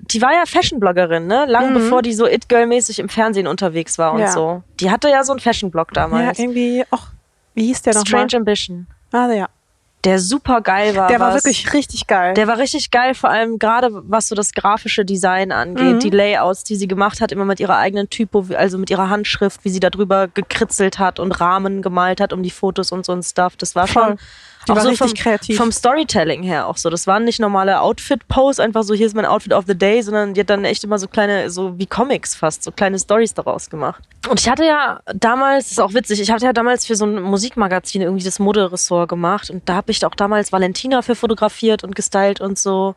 die 0.00 0.20
war 0.20 0.32
ja 0.32 0.44
Fashion-Bloggerin, 0.46 1.26
ne? 1.26 1.46
Lang 1.46 1.70
Mhm. 1.70 1.74
bevor 1.74 2.02
die 2.02 2.12
so 2.12 2.26
It-Girl-mäßig 2.26 2.98
im 2.98 3.08
Fernsehen 3.08 3.46
unterwegs 3.46 3.96
war 3.98 4.12
und 4.12 4.20
Ja. 4.20 4.28
so. 4.32 4.62
Die 4.80 4.90
hatte 4.90 5.08
ja 5.08 5.24
so 5.24 5.32
einen 5.32 5.40
Fashion-Blog 5.40 5.92
damals. 5.94 6.36
Ja, 6.38 6.44
irgendwie 6.44 6.84
auch, 6.90 7.06
wie 7.54 7.66
hieß 7.66 7.82
der 7.82 7.94
nochmal? 7.94 8.06
Strange 8.06 8.36
Ambition. 8.36 8.86
Ah, 9.12 9.30
ja. 9.32 9.46
Der 10.04 10.20
super 10.20 10.60
geil 10.60 10.94
war. 10.94 11.08
Der 11.08 11.18
war 11.18 11.34
was. 11.34 11.44
wirklich 11.44 11.72
richtig 11.72 12.06
geil. 12.06 12.32
Der 12.34 12.46
war 12.46 12.58
richtig 12.58 12.92
geil, 12.92 13.14
vor 13.14 13.30
allem 13.30 13.58
gerade 13.58 13.88
was 13.92 14.28
so 14.28 14.36
das 14.36 14.52
grafische 14.52 15.04
Design 15.04 15.50
angeht, 15.50 15.94
Mhm. 15.96 15.98
die 15.98 16.10
Layouts, 16.10 16.62
die 16.62 16.76
sie 16.76 16.86
gemacht 16.86 17.20
hat, 17.20 17.32
immer 17.32 17.44
mit 17.44 17.58
ihrer 17.58 17.78
eigenen 17.78 18.08
Typo, 18.08 18.46
also 18.56 18.78
mit 18.78 18.90
ihrer 18.90 19.10
Handschrift, 19.10 19.64
wie 19.64 19.70
sie 19.70 19.80
da 19.80 19.90
drüber 19.90 20.28
gekritzelt 20.28 21.00
hat 21.00 21.18
und 21.18 21.32
Rahmen 21.40 21.82
gemalt 21.82 22.20
hat 22.20 22.32
um 22.32 22.44
die 22.44 22.50
Fotos 22.50 22.92
und 22.92 23.04
so 23.04 23.12
ein 23.12 23.24
Stuff. 23.24 23.56
Das 23.56 23.74
war 23.74 23.88
Voll. 23.88 24.04
schon 24.04 24.18
Die 24.68 24.72
auch 24.72 24.76
war 24.76 24.82
so 24.82 24.90
richtig 24.90 25.10
vom, 25.10 25.18
kreativ. 25.18 25.56
vom 25.56 25.72
Storytelling 25.72 26.42
her 26.42 26.66
auch 26.66 26.76
so. 26.76 26.90
Das 26.90 27.06
waren 27.06 27.24
nicht 27.24 27.40
normale 27.40 27.80
Outfit-Posts, 27.80 28.60
einfach 28.60 28.82
so, 28.82 28.94
hier 28.94 29.06
ist 29.06 29.16
mein 29.16 29.24
Outfit 29.24 29.52
of 29.52 29.64
the 29.66 29.76
Day, 29.76 30.02
sondern 30.02 30.34
die 30.34 30.40
hat 30.40 30.50
dann 30.50 30.64
echt 30.64 30.84
immer 30.84 30.98
so 30.98 31.08
kleine, 31.08 31.50
so 31.50 31.78
wie 31.78 31.86
Comics 31.86 32.34
fast, 32.34 32.62
so 32.62 32.70
kleine 32.70 32.98
Stories 32.98 33.34
daraus 33.34 33.70
gemacht. 33.70 34.02
Und 34.28 34.38
ich 34.40 34.48
hatte 34.48 34.64
ja 34.64 35.00
damals, 35.14 35.64
das 35.64 35.72
ist 35.72 35.80
auch 35.80 35.94
witzig, 35.94 36.20
ich 36.20 36.30
hatte 36.30 36.44
ja 36.44 36.52
damals 36.52 36.86
für 36.86 36.96
so 36.96 37.06
ein 37.06 37.20
Musikmagazin 37.20 38.02
irgendwie 38.02 38.24
das 38.24 38.38
Moderessort 38.38 39.08
gemacht 39.08 39.50
und 39.50 39.68
da 39.68 39.76
habe 39.76 39.90
ich 39.90 40.04
auch 40.04 40.14
damals 40.14 40.52
Valentina 40.52 41.02
für 41.02 41.14
fotografiert 41.14 41.82
und 41.82 41.94
gestylt 41.94 42.40
und 42.40 42.58
so. 42.58 42.94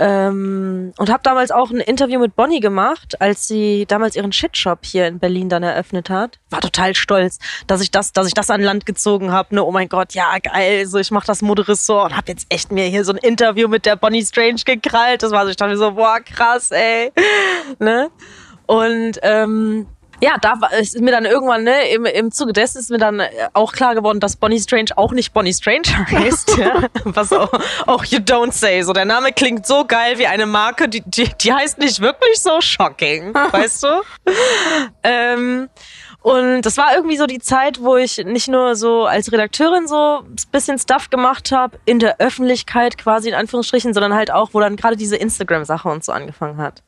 Ähm, 0.00 0.92
und 0.96 1.10
habe 1.10 1.22
damals 1.24 1.50
auch 1.50 1.70
ein 1.70 1.80
Interview 1.80 2.20
mit 2.20 2.36
Bonnie 2.36 2.60
gemacht, 2.60 3.20
als 3.20 3.48
sie 3.48 3.84
damals 3.86 4.14
ihren 4.14 4.32
Shitshop 4.32 4.84
hier 4.84 5.08
in 5.08 5.18
Berlin 5.18 5.48
dann 5.48 5.64
eröffnet 5.64 6.08
hat. 6.08 6.38
War 6.50 6.60
total 6.60 6.94
stolz, 6.94 7.40
dass 7.66 7.80
ich 7.80 7.90
das, 7.90 8.12
dass 8.12 8.28
ich 8.28 8.34
das 8.34 8.48
an 8.48 8.62
Land 8.62 8.86
gezogen 8.86 9.32
habe. 9.32 9.56
Ne? 9.56 9.64
Oh 9.64 9.72
mein 9.72 9.88
Gott, 9.88 10.14
ja 10.14 10.38
geil, 10.38 10.86
so 10.86 10.98
ich 10.98 11.10
mache 11.10 11.26
das 11.26 11.42
Moderessort 11.42 12.12
und 12.12 12.16
habe 12.16 12.28
jetzt 12.28 12.46
echt 12.48 12.70
mir 12.70 12.84
hier 12.84 13.04
so 13.04 13.12
ein 13.12 13.18
Interview 13.18 13.66
mit 13.66 13.86
der 13.86 13.96
Bonnie 13.96 14.24
Strange 14.24 14.60
gekrallt. 14.64 15.24
Das 15.24 15.32
war 15.32 15.44
so, 15.44 15.50
ich 15.50 15.56
dachte 15.56 15.76
so, 15.76 15.92
boah 15.92 16.20
krass, 16.20 16.70
ey. 16.70 17.12
ne? 17.80 18.08
Und 18.66 19.18
ähm, 19.22 19.86
ja, 20.20 20.36
da 20.40 20.54
ist 20.80 21.00
mir 21.00 21.10
dann 21.10 21.24
irgendwann, 21.24 21.64
ne, 21.64 21.90
im, 21.90 22.04
im 22.04 22.32
Zuge 22.32 22.52
dessen 22.52 22.78
ist 22.78 22.90
mir 22.90 22.98
dann 22.98 23.20
äh, 23.20 23.30
auch 23.52 23.72
klar 23.72 23.94
geworden, 23.94 24.20
dass 24.20 24.36
Bonnie 24.36 24.60
Strange 24.60 24.90
auch 24.96 25.12
nicht 25.12 25.32
Bonnie 25.32 25.54
Strange 25.54 25.86
heißt. 26.10 26.56
ja, 26.58 26.88
was 27.04 27.32
auch, 27.32 27.52
auch 27.86 28.04
You 28.04 28.18
Don't 28.18 28.52
Say. 28.52 28.82
So, 28.82 28.92
der 28.92 29.04
Name 29.04 29.32
klingt 29.32 29.66
so 29.66 29.84
geil 29.84 30.18
wie 30.18 30.26
eine 30.26 30.46
Marke, 30.46 30.88
die, 30.88 31.02
die, 31.06 31.30
die 31.40 31.52
heißt 31.52 31.78
nicht 31.78 32.00
wirklich 32.00 32.40
so 32.40 32.60
shocking, 32.60 33.34
weißt 33.52 33.84
du? 33.84 33.88
ähm, 35.04 35.68
und 36.20 36.62
das 36.62 36.76
war 36.76 36.94
irgendwie 36.94 37.16
so 37.16 37.26
die 37.26 37.38
Zeit, 37.38 37.80
wo 37.80 37.96
ich 37.96 38.18
nicht 38.18 38.48
nur 38.48 38.74
so 38.74 39.06
als 39.06 39.30
Redakteurin 39.30 39.86
so 39.86 40.24
ein 40.24 40.36
bisschen 40.50 40.78
Stuff 40.78 41.10
gemacht 41.10 41.52
habe, 41.52 41.78
in 41.84 42.00
der 42.00 42.18
Öffentlichkeit 42.18 42.98
quasi 42.98 43.28
in 43.28 43.34
Anführungsstrichen, 43.34 43.94
sondern 43.94 44.14
halt 44.14 44.32
auch, 44.32 44.50
wo 44.52 44.60
dann 44.60 44.76
gerade 44.76 44.96
diese 44.96 45.16
Instagram-Sache 45.16 45.88
und 45.88 46.04
so 46.04 46.10
angefangen 46.10 46.58
hat. 46.58 46.82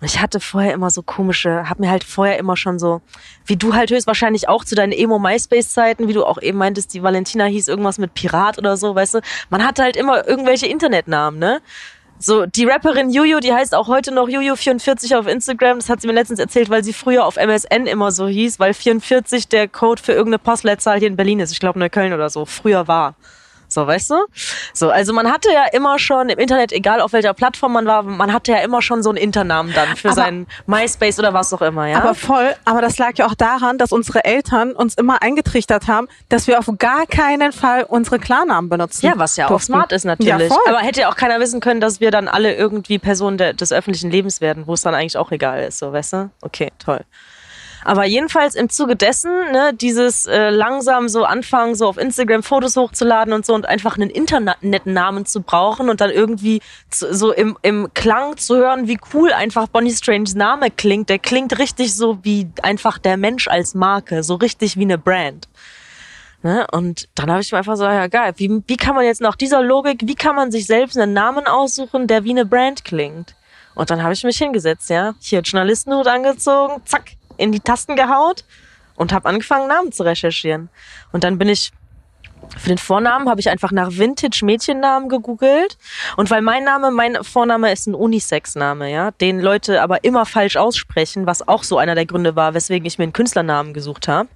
Und 0.00 0.06
ich 0.06 0.20
hatte 0.20 0.40
vorher 0.40 0.72
immer 0.72 0.90
so 0.90 1.02
komische, 1.02 1.68
hab 1.68 1.78
mir 1.78 1.90
halt 1.90 2.04
vorher 2.04 2.38
immer 2.38 2.56
schon 2.56 2.78
so, 2.78 3.02
wie 3.44 3.56
du 3.56 3.74
halt 3.74 3.90
höchstwahrscheinlich 3.90 4.48
auch 4.48 4.64
zu 4.64 4.74
deinen 4.74 4.92
Emo-MySpace-Zeiten, 4.92 6.08
wie 6.08 6.14
du 6.14 6.24
auch 6.24 6.40
eben 6.40 6.58
meintest, 6.58 6.94
die 6.94 7.02
Valentina 7.02 7.44
hieß 7.44 7.68
irgendwas 7.68 7.98
mit 7.98 8.14
Pirat 8.14 8.58
oder 8.58 8.76
so, 8.76 8.94
weißt 8.94 9.14
du. 9.14 9.20
Man 9.50 9.64
hatte 9.64 9.82
halt 9.82 9.96
immer 9.96 10.26
irgendwelche 10.26 10.66
Internetnamen, 10.66 11.38
ne? 11.38 11.60
So, 12.22 12.44
die 12.44 12.66
Rapperin 12.66 13.08
Juju, 13.08 13.40
die 13.40 13.54
heißt 13.54 13.74
auch 13.74 13.88
heute 13.88 14.12
noch 14.12 14.28
Juju44 14.28 15.18
auf 15.18 15.26
Instagram. 15.26 15.78
Das 15.78 15.88
hat 15.88 16.02
sie 16.02 16.06
mir 16.06 16.12
letztens 16.12 16.38
erzählt, 16.38 16.68
weil 16.68 16.84
sie 16.84 16.92
früher 16.92 17.24
auf 17.24 17.36
MSN 17.36 17.86
immer 17.86 18.12
so 18.12 18.28
hieß, 18.28 18.60
weil 18.60 18.74
44 18.74 19.48
der 19.48 19.68
Code 19.68 20.02
für 20.02 20.12
irgendeine 20.12 20.38
Postleitzahl 20.38 20.98
hier 20.98 21.08
in 21.08 21.16
Berlin 21.16 21.40
ist. 21.40 21.50
Ich 21.50 21.60
glaube 21.60 21.78
Neukölln 21.78 22.12
oder 22.12 22.28
so. 22.28 22.44
Früher 22.44 22.86
war. 22.88 23.14
So, 23.70 23.86
weißt 23.86 24.10
du? 24.10 24.16
So, 24.74 24.90
also 24.90 25.12
man 25.12 25.30
hatte 25.30 25.48
ja 25.52 25.64
immer 25.72 25.98
schon 25.98 26.28
im 26.28 26.38
Internet, 26.38 26.72
egal 26.72 27.00
auf 27.00 27.12
welcher 27.12 27.32
Plattform 27.34 27.72
man 27.72 27.86
war, 27.86 28.02
man 28.02 28.32
hatte 28.32 28.52
ja 28.52 28.58
immer 28.58 28.82
schon 28.82 29.02
so 29.02 29.10
einen 29.10 29.18
Internamen 29.18 29.72
dann 29.72 29.96
für 29.96 30.08
aber, 30.08 30.16
seinen 30.16 30.46
MySpace 30.66 31.18
oder 31.18 31.32
was 31.32 31.52
auch 31.52 31.62
immer, 31.62 31.86
ja? 31.86 31.98
Aber 31.98 32.14
voll, 32.14 32.54
aber 32.64 32.82
das 32.82 32.98
lag 32.98 33.12
ja 33.16 33.26
auch 33.26 33.34
daran, 33.34 33.78
dass 33.78 33.92
unsere 33.92 34.24
Eltern 34.24 34.72
uns 34.72 34.94
immer 34.94 35.22
eingetrichtert 35.22 35.86
haben, 35.86 36.08
dass 36.28 36.46
wir 36.46 36.58
auf 36.58 36.70
gar 36.78 37.06
keinen 37.06 37.52
Fall 37.52 37.84
unsere 37.84 38.18
Klarnamen 38.18 38.68
benutzen. 38.68 39.06
Ja, 39.06 39.12
was 39.16 39.36
ja 39.36 39.46
durften. 39.46 39.72
auch 39.72 39.76
smart 39.76 39.92
ist 39.92 40.04
natürlich. 40.04 40.48
Ja, 40.48 40.54
voll. 40.54 40.62
Aber 40.66 40.78
hätte 40.78 41.02
ja 41.02 41.08
auch 41.08 41.16
keiner 41.16 41.38
wissen 41.40 41.60
können, 41.60 41.80
dass 41.80 42.00
wir 42.00 42.10
dann 42.10 42.28
alle 42.28 42.54
irgendwie 42.54 42.98
Personen 42.98 43.38
de 43.38 43.52
des 43.52 43.72
öffentlichen 43.72 44.10
Lebens 44.10 44.40
werden, 44.40 44.66
wo 44.66 44.74
es 44.74 44.82
dann 44.82 44.94
eigentlich 44.94 45.16
auch 45.16 45.30
egal 45.30 45.62
ist, 45.62 45.78
so, 45.78 45.92
weißt 45.92 46.12
du? 46.14 46.30
Okay, 46.42 46.72
toll. 46.78 47.00
Aber 47.84 48.04
jedenfalls 48.04 48.54
im 48.54 48.68
Zuge 48.68 48.96
dessen, 48.96 49.30
ne, 49.52 49.72
dieses 49.74 50.26
äh, 50.26 50.50
langsam 50.50 51.08
so 51.08 51.24
anfangen, 51.24 51.74
so 51.74 51.86
auf 51.86 51.96
Instagram 51.96 52.42
Fotos 52.42 52.76
hochzuladen 52.76 53.32
und 53.32 53.46
so 53.46 53.54
und 53.54 53.66
einfach 53.66 53.96
einen 53.96 54.10
Internetnamen 54.10 55.26
zu 55.26 55.40
brauchen 55.40 55.88
und 55.88 56.00
dann 56.00 56.10
irgendwie 56.10 56.60
zu, 56.90 57.14
so 57.14 57.32
im, 57.32 57.56
im 57.62 57.92
Klang 57.94 58.36
zu 58.36 58.56
hören, 58.56 58.86
wie 58.86 58.98
cool 59.14 59.32
einfach 59.32 59.68
Bonnie 59.68 59.92
Strange 59.92 60.30
Name 60.34 60.70
klingt. 60.70 61.08
Der 61.08 61.18
klingt 61.18 61.58
richtig 61.58 61.94
so 61.94 62.18
wie 62.22 62.48
einfach 62.62 62.98
der 62.98 63.16
Mensch 63.16 63.48
als 63.48 63.74
Marke, 63.74 64.22
so 64.22 64.34
richtig 64.34 64.76
wie 64.76 64.82
eine 64.82 64.98
Brand. 64.98 65.48
Ne? 66.42 66.66
Und 66.72 67.08
dann 67.14 67.30
habe 67.30 67.42
ich 67.42 67.52
mir 67.52 67.58
einfach 67.58 67.76
so, 67.76 67.84
ja 67.84 68.06
geil, 68.06 68.32
wie, 68.36 68.62
wie 68.66 68.76
kann 68.76 68.94
man 68.94 69.04
jetzt 69.04 69.20
nach 69.20 69.36
dieser 69.36 69.62
Logik, 69.62 70.02
wie 70.04 70.14
kann 70.14 70.36
man 70.36 70.50
sich 70.50 70.66
selbst 70.66 70.98
einen 70.98 71.12
Namen 71.12 71.46
aussuchen, 71.46 72.06
der 72.06 72.24
wie 72.24 72.30
eine 72.30 72.46
Brand 72.46 72.84
klingt? 72.84 73.34
Und 73.74 73.90
dann 73.90 74.02
habe 74.02 74.12
ich 74.12 74.24
mich 74.24 74.38
hingesetzt, 74.38 74.90
ja, 74.90 75.14
hier 75.20 75.40
Journalistenhut 75.40 76.06
angezogen, 76.06 76.82
zack, 76.84 77.12
in 77.40 77.52
die 77.52 77.60
Tasten 77.60 77.96
gehaut 77.96 78.44
und 78.96 79.12
habe 79.12 79.28
angefangen, 79.28 79.68
Namen 79.68 79.92
zu 79.92 80.02
recherchieren. 80.02 80.68
Und 81.12 81.24
dann 81.24 81.38
bin 81.38 81.48
ich 81.48 81.72
für 82.56 82.68
den 82.68 82.78
Vornamen 82.78 83.28
habe 83.28 83.40
ich 83.40 83.50
einfach 83.50 83.70
nach 83.70 83.90
Vintage-Mädchennamen 83.90 85.08
gegoogelt. 85.08 85.78
Und 86.16 86.30
weil 86.30 86.42
mein 86.42 86.64
Name, 86.64 86.90
mein 86.90 87.22
Vorname 87.22 87.70
ist 87.70 87.86
ein 87.86 87.94
Unisex-Name, 87.94 88.90
ja, 88.90 89.10
den 89.12 89.40
Leute 89.40 89.82
aber 89.82 90.04
immer 90.04 90.26
falsch 90.26 90.56
aussprechen, 90.56 91.26
was 91.26 91.46
auch 91.46 91.64
so 91.64 91.78
einer 91.78 91.94
der 91.94 92.06
Gründe 92.06 92.36
war, 92.36 92.54
weswegen 92.54 92.86
ich 92.86 92.98
mir 92.98 93.04
einen 93.04 93.12
Künstlernamen 93.12 93.74
gesucht 93.74 94.08
habe. 94.08 94.28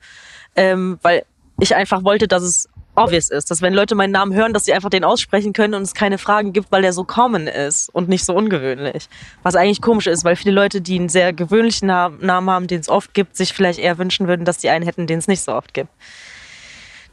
Ähm, 0.55 0.99
weil 1.03 1.25
ich 1.59 1.75
einfach 1.75 2.05
wollte, 2.05 2.29
dass 2.29 2.43
es 2.43 2.69
obvious 2.97 3.31
ist, 3.31 3.51
dass 3.51 3.63
wenn 3.63 3.75
Leute 3.75 3.95
meinen 3.95 4.13
Namen 4.13 4.35
hören, 4.35 4.53
dass 4.53 4.65
sie 4.65 4.73
einfach 4.73 4.91
den 4.91 5.05
aussprechen 5.05 5.53
können 5.53 5.75
und 5.75 5.83
es 5.83 5.95
keine 5.95 6.19
Fragen 6.19 6.53
gibt, 6.53 6.71
weil 6.71 6.83
der 6.83 6.93
so 6.93 7.05
common 7.05 7.47
ist 7.47 7.89
und 7.91 8.09
nicht 8.09 8.25
so 8.25 8.35
ungewöhnlich. 8.35 9.09
Was 9.43 9.57
eigentlich 9.57 9.81
komisch 9.81 10.07
ist, 10.07 10.25
weil 10.25 10.37
viele 10.37 10.55
Leute, 10.55 10.81
die 10.81 10.99
einen 10.99 11.09
sehr 11.09 11.33
gewöhnlichen 11.33 11.89
Namen 11.89 12.51
haben, 12.51 12.67
den 12.67 12.81
es 12.81 12.89
oft 12.89 13.15
gibt, 13.15 13.37
sich 13.37 13.53
vielleicht 13.53 13.79
eher 13.79 13.99
wünschen 13.99 14.29
würden, 14.29 14.45
dass 14.45 14.59
die 14.59 14.71
einen 14.71 14.85
hätten, 14.85 15.07
den 15.07 15.19
es 15.19 15.29
nicht 15.29 15.43
so 15.43 15.53
oft 15.53 15.75
gibt. 15.75 15.91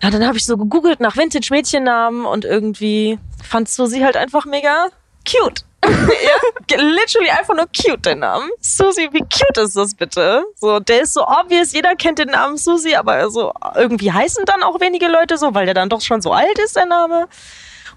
Ja, 0.02 0.10
dann 0.10 0.26
habe 0.26 0.38
ich 0.38 0.46
so 0.46 0.58
gegoogelt 0.58 1.00
nach 1.00 1.16
Vintage-Mädchennamen 1.16 2.26
und 2.26 2.44
irgendwie 2.44 3.20
fand 3.44 3.70
Susi 3.70 4.00
halt 4.00 4.18
einfach 4.18 4.46
mega 4.46 4.88
cute. 5.30 5.64
ja, 5.88 6.78
literally 6.78 7.30
einfach 7.30 7.56
nur 7.56 7.66
cute, 7.68 8.06
der 8.06 8.16
Name. 8.16 8.46
Susi, 8.60 9.10
wie 9.12 9.22
cute 9.22 9.58
ist 9.58 9.76
das 9.76 9.96
bitte? 9.96 10.44
So, 10.56 10.80
der 10.80 11.02
ist 11.02 11.14
so 11.14 11.26
obvious, 11.28 11.74
jeder 11.74 11.96
kennt 11.96 12.20
den 12.20 12.30
Namen 12.30 12.58
Susi, 12.58 12.94
aber 12.96 13.30
so 13.32 13.52
irgendwie 13.76 14.12
heißen 14.12 14.46
dann 14.46 14.64
auch 14.64 14.80
wenige 14.80 15.08
Leute 15.08 15.38
so, 15.38 15.54
weil 15.56 15.66
der 15.66 15.74
dann 15.74 15.90
doch 15.90 16.02
schon 16.02 16.22
so 16.22 16.34
alt 16.34 16.60
ist, 16.60 16.76
der 16.76 16.86
Name. 16.86 17.28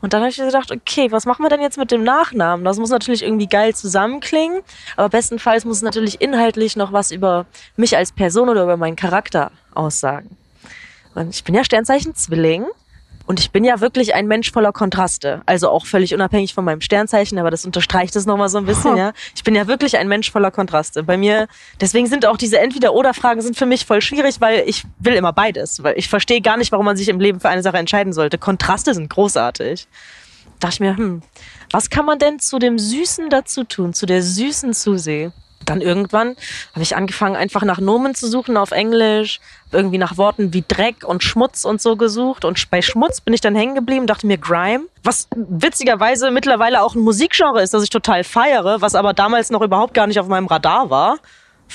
Und 0.01 0.13
dann 0.13 0.21
habe 0.21 0.31
ich 0.31 0.37
gedacht, 0.37 0.71
okay, 0.71 1.11
was 1.13 1.25
machen 1.25 1.43
wir 1.43 1.49
denn 1.49 1.63
jetzt 1.63 1.79
mit 1.79 1.91
dem 1.91 2.05
Nachnamen? 2.05 2.65
Das 2.65 2.79
muss 2.79 2.91
natürlich 2.91 3.23
irgendwie 3.23 3.47
geil 3.47 3.75
zusammenklingen, 3.75 4.63
aber 4.97 5.09
bestenfalls 5.09 5.65
muss 5.65 5.79
es 5.79 5.83
natürlich 5.83 6.21
inhaltlich 6.21 6.77
noch 6.77 6.93
was 6.93 7.11
über 7.11 7.47
mich 7.77 7.97
als 7.97 8.13
Person 8.13 8.49
oder 8.49 8.65
über 8.65 8.77
meinen 8.77 8.97
Charakter 8.97 9.51
aussagen. 9.75 10.37
Und 11.15 11.31
ich 11.35 11.45
bin 11.45 11.55
ja 11.55 11.65
Sternzeichen 11.65 12.15
Zwilling 12.15 12.67
und 13.27 13.41
ich 13.41 13.51
bin 13.51 13.65
ja 13.65 13.81
wirklich 13.81 14.15
ein 14.15 14.27
Mensch 14.27 14.53
voller 14.53 14.73
Kontraste. 14.73 15.43
Also 15.47 15.71
auch 15.71 15.87
völlig 15.87 16.13
unabhängig 16.13 16.53
von 16.53 16.65
meinem 16.65 16.83
Sternzeichen, 16.83 17.39
aber 17.39 17.51
das 17.51 17.65
unterstreicht 17.65 18.15
es 18.17 18.27
nochmal 18.27 18.51
so 18.51 18.59
ein 18.59 18.67
bisschen, 18.67 18.97
ja. 18.99 19.13
Ich 19.35 19.45
bin 19.45 19.55
ja 19.55 19.67
wirklich 19.67 19.97
ein 19.97 20.09
Mensch 20.09 20.31
voller 20.31 20.51
Kontraste. 20.51 21.03
Bei 21.03 21.17
mir, 21.17 21.49
deswegen 21.81 22.07
sind 22.07 22.27
auch 22.27 22.37
diese 22.37 22.59
Entweder-Oder-Fragen 22.59 23.41
sind 23.41 23.57
für 23.57 23.67
mich 23.67 23.87
voll 23.87 24.03
schwierig, 24.03 24.41
weil 24.41 24.65
ich 24.67 24.85
will 24.99 25.15
immer 25.15 25.33
beides. 25.33 25.83
Weil 25.83 25.99
ich 25.99 26.09
verstehe 26.09 26.43
gar 26.43 26.59
nicht, 26.59 26.71
warum 26.73 26.85
man 26.85 26.97
sich 26.97 27.09
im 27.09 27.19
Leben 27.19 27.41
für 27.41 27.49
eine 27.49 27.63
Sache 27.63 27.79
entscheiden 27.79 28.13
sollte. 28.13 28.37
Kontraste 28.37 28.93
sind 28.93 29.09
großartig. 29.09 29.89
Da 30.61 30.69
dachte 30.69 30.75
ich 30.75 30.81
mir, 30.81 30.97
hm, 30.97 31.23
was 31.71 31.91
kann 31.91 32.05
man 32.07 32.19
denn 32.19 32.39
zu 32.39 32.59
dem 32.59 32.79
Süßen 32.79 33.31
dazu 33.31 33.65
tun, 33.65 33.95
zu 33.95 34.07
der 34.07 34.23
süßen 34.23 34.75
Zusee? 34.75 35.33
Dann 35.65 35.81
irgendwann 35.81 36.37
habe 36.73 36.83
ich 36.83 36.97
angefangen, 36.97 37.37
einfach 37.37 37.63
nach 37.63 37.79
Nomen 37.79 38.15
zu 38.15 38.29
suchen 38.29 38.57
auf 38.57 38.71
Englisch, 38.71 39.41
irgendwie 39.73 39.99
nach 39.99 40.17
Worten 40.17 40.53
wie 40.53 40.65
Dreck 40.67 41.05
und 41.05 41.23
Schmutz 41.23 41.65
und 41.65 41.81
so 41.81 41.97
gesucht. 41.97 42.45
Und 42.45 42.71
bei 42.71 42.83
Schmutz 42.83 43.21
bin 43.21 43.35
ich 43.35 43.41
dann 43.41 43.55
hängen 43.55 43.75
geblieben, 43.75 44.07
dachte 44.07 44.27
mir 44.27 44.39
Grime, 44.39 44.85
was 45.03 45.29
witzigerweise 45.35 46.31
mittlerweile 46.31 46.83
auch 46.83 46.95
ein 46.95 47.01
Musikgenre 47.01 47.63
ist, 47.63 47.75
das 47.75 47.83
ich 47.83 47.91
total 47.91 48.25
feiere, 48.25 48.81
was 48.81 48.95
aber 48.95 49.15
damals 49.15 49.51
noch 49.51 49.63
überhaupt 49.63 49.95
gar 49.95 50.07
nicht 50.07 50.21
auf 50.21 50.29
meinem 50.29 50.47
Radar 50.47 50.91
war. 50.91 51.19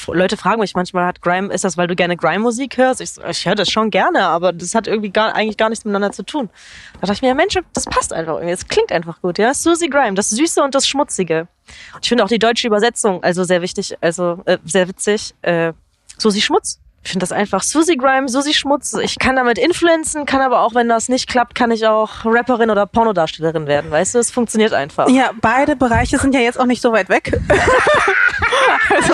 Leute 0.08 0.38
fragen 0.38 0.62
mich 0.62 0.76
manchmal, 0.76 1.06
hat 1.06 1.22
Grime, 1.22 1.54
ist 1.54 1.64
das, 1.64 1.78
weil 1.78 1.88
du 1.88 1.96
gerne 1.96 2.16
Grime-Musik 2.16 2.78
hörst? 2.78 3.02
Ich, 3.02 3.12
ich 3.28 3.46
höre 3.46 3.56
das 3.56 3.70
schon 3.70 3.90
gerne, 3.90 4.24
aber 4.24 4.54
das 4.54 4.76
hat 4.76 4.88
irgendwie 4.88 5.10
gar, 5.10 5.36
eigentlich 5.36 5.58
gar 5.58 5.70
nichts 5.70 5.86
miteinander 5.86 6.12
zu 6.12 6.24
tun. 6.24 6.50
Da 6.94 7.02
dachte 7.02 7.14
ich 7.14 7.22
mir, 7.22 7.36
Mensch, 7.36 7.58
das 7.74 7.86
passt 7.86 8.14
einfach 8.14 8.36
irgendwie. 8.36 8.54
Es 8.54 8.68
klingt 8.68 8.92
einfach 8.92 9.22
gut, 9.22 9.38
ja. 9.38 9.54
Susie 9.54 9.90
Grime, 9.90 10.14
das 10.14 10.30
Süße 10.30 10.62
und 10.64 10.76
das 10.76 10.88
Schmutzige. 10.88 11.48
Und 11.94 12.04
ich 12.04 12.10
finde 12.10 12.24
auch 12.24 12.30
die 12.30 12.40
deutsche 12.40 12.68
Übersetzung 12.68 13.24
also 13.24 13.44
sehr 13.44 13.62
wichtig, 13.62 13.98
also 14.02 14.42
äh, 14.46 14.58
sehr 14.66 14.88
witzig. 14.88 15.34
Äh, 15.42 15.74
Susi 16.18 16.42
Schmutz. 16.42 16.80
Ich 17.04 17.12
finde 17.12 17.24
das 17.24 17.32
einfach 17.32 17.64
Susi 17.64 17.96
Grime, 17.96 18.28
Susi 18.28 18.54
Schmutz. 18.54 18.94
Ich 18.94 19.18
kann 19.18 19.38
damit 19.38 19.58
influenzen, 19.58 20.26
kann 20.26 20.42
aber 20.42 20.62
auch, 20.62 20.76
wenn 20.76 20.90
das 20.90 21.08
nicht 21.10 21.28
klappt, 21.30 21.56
kann 21.56 21.72
ich 21.72 21.88
auch 21.88 22.26
Rapperin 22.26 22.70
oder 22.70 22.86
Pornodarstellerin 22.86 23.68
werden. 23.68 23.90
Weißt 23.90 24.16
du, 24.16 24.20
es 24.20 24.32
funktioniert 24.32 24.74
einfach. 24.74 25.10
Ja, 25.10 25.32
beide 25.40 25.76
Bereiche 25.76 26.20
sind 26.20 26.36
ja 26.36 26.42
jetzt 26.42 26.60
auch 26.60 26.66
nicht 26.66 26.82
so 26.82 26.92
weit 26.92 27.10
weg. 27.10 27.32
also 28.90 29.14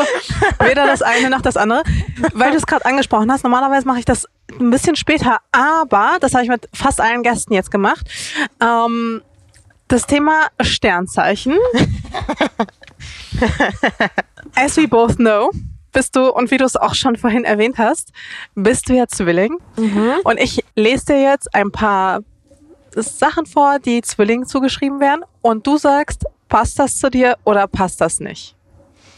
weder 0.59 0.87
das 0.87 1.01
eine 1.01 1.29
noch 1.29 1.41
das 1.41 1.57
andere. 1.57 1.83
Weil 2.33 2.51
du 2.51 2.57
es 2.57 2.65
gerade 2.65 2.85
angesprochen 2.85 3.31
hast, 3.31 3.43
normalerweise 3.43 3.87
mache 3.87 3.99
ich 3.99 4.05
das 4.05 4.27
ein 4.59 4.71
bisschen 4.71 4.95
später, 4.95 5.39
aber 5.51 6.17
das 6.19 6.33
habe 6.33 6.43
ich 6.43 6.49
mit 6.49 6.67
fast 6.73 6.99
allen 6.99 7.23
Gästen 7.23 7.53
jetzt 7.53 7.71
gemacht. 7.71 8.07
Ähm, 8.61 9.21
das 9.87 10.07
Thema 10.07 10.47
Sternzeichen. 10.61 11.55
As 14.55 14.77
we 14.77 14.87
both 14.87 15.17
know, 15.17 15.51
bist 15.95 16.15
du, 16.17 16.29
und 16.29 16.51
wie 16.51 16.57
du 16.57 16.65
es 16.65 16.75
auch 16.75 16.93
schon 16.93 17.15
vorhin 17.15 17.45
erwähnt 17.45 17.77
hast, 17.77 18.11
bist 18.53 18.89
du 18.89 18.93
ja 18.93 19.07
Zwilling. 19.07 19.57
Mhm. 19.77 20.11
Und 20.25 20.39
ich 20.39 20.63
lese 20.75 21.05
dir 21.05 21.21
jetzt 21.21 21.55
ein 21.55 21.71
paar 21.71 22.19
Sachen 22.95 23.45
vor, 23.45 23.79
die 23.79 24.01
Zwillingen 24.01 24.45
zugeschrieben 24.45 24.99
werden. 24.99 25.23
Und 25.41 25.65
du 25.65 25.77
sagst, 25.77 26.25
passt 26.49 26.77
das 26.79 26.97
zu 26.97 27.09
dir 27.09 27.37
oder 27.45 27.65
passt 27.67 28.01
das 28.01 28.19
nicht? 28.19 28.55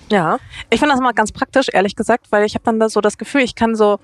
Ja. 0.09 0.37
Ich 0.69 0.79
finde 0.79 0.93
das 0.93 1.01
mal 1.01 1.13
ganz 1.13 1.31
praktisch, 1.31 1.67
ehrlich 1.73 1.95
gesagt, 1.95 2.27
weil 2.29 2.45
ich 2.45 2.53
habe 2.53 2.63
dann 2.63 2.79
da 2.79 2.89
so 2.89 3.01
das 3.01 3.17
Gefühl, 3.17 3.41
ich 3.41 3.55
kann 3.55 3.75
so, 3.75 3.99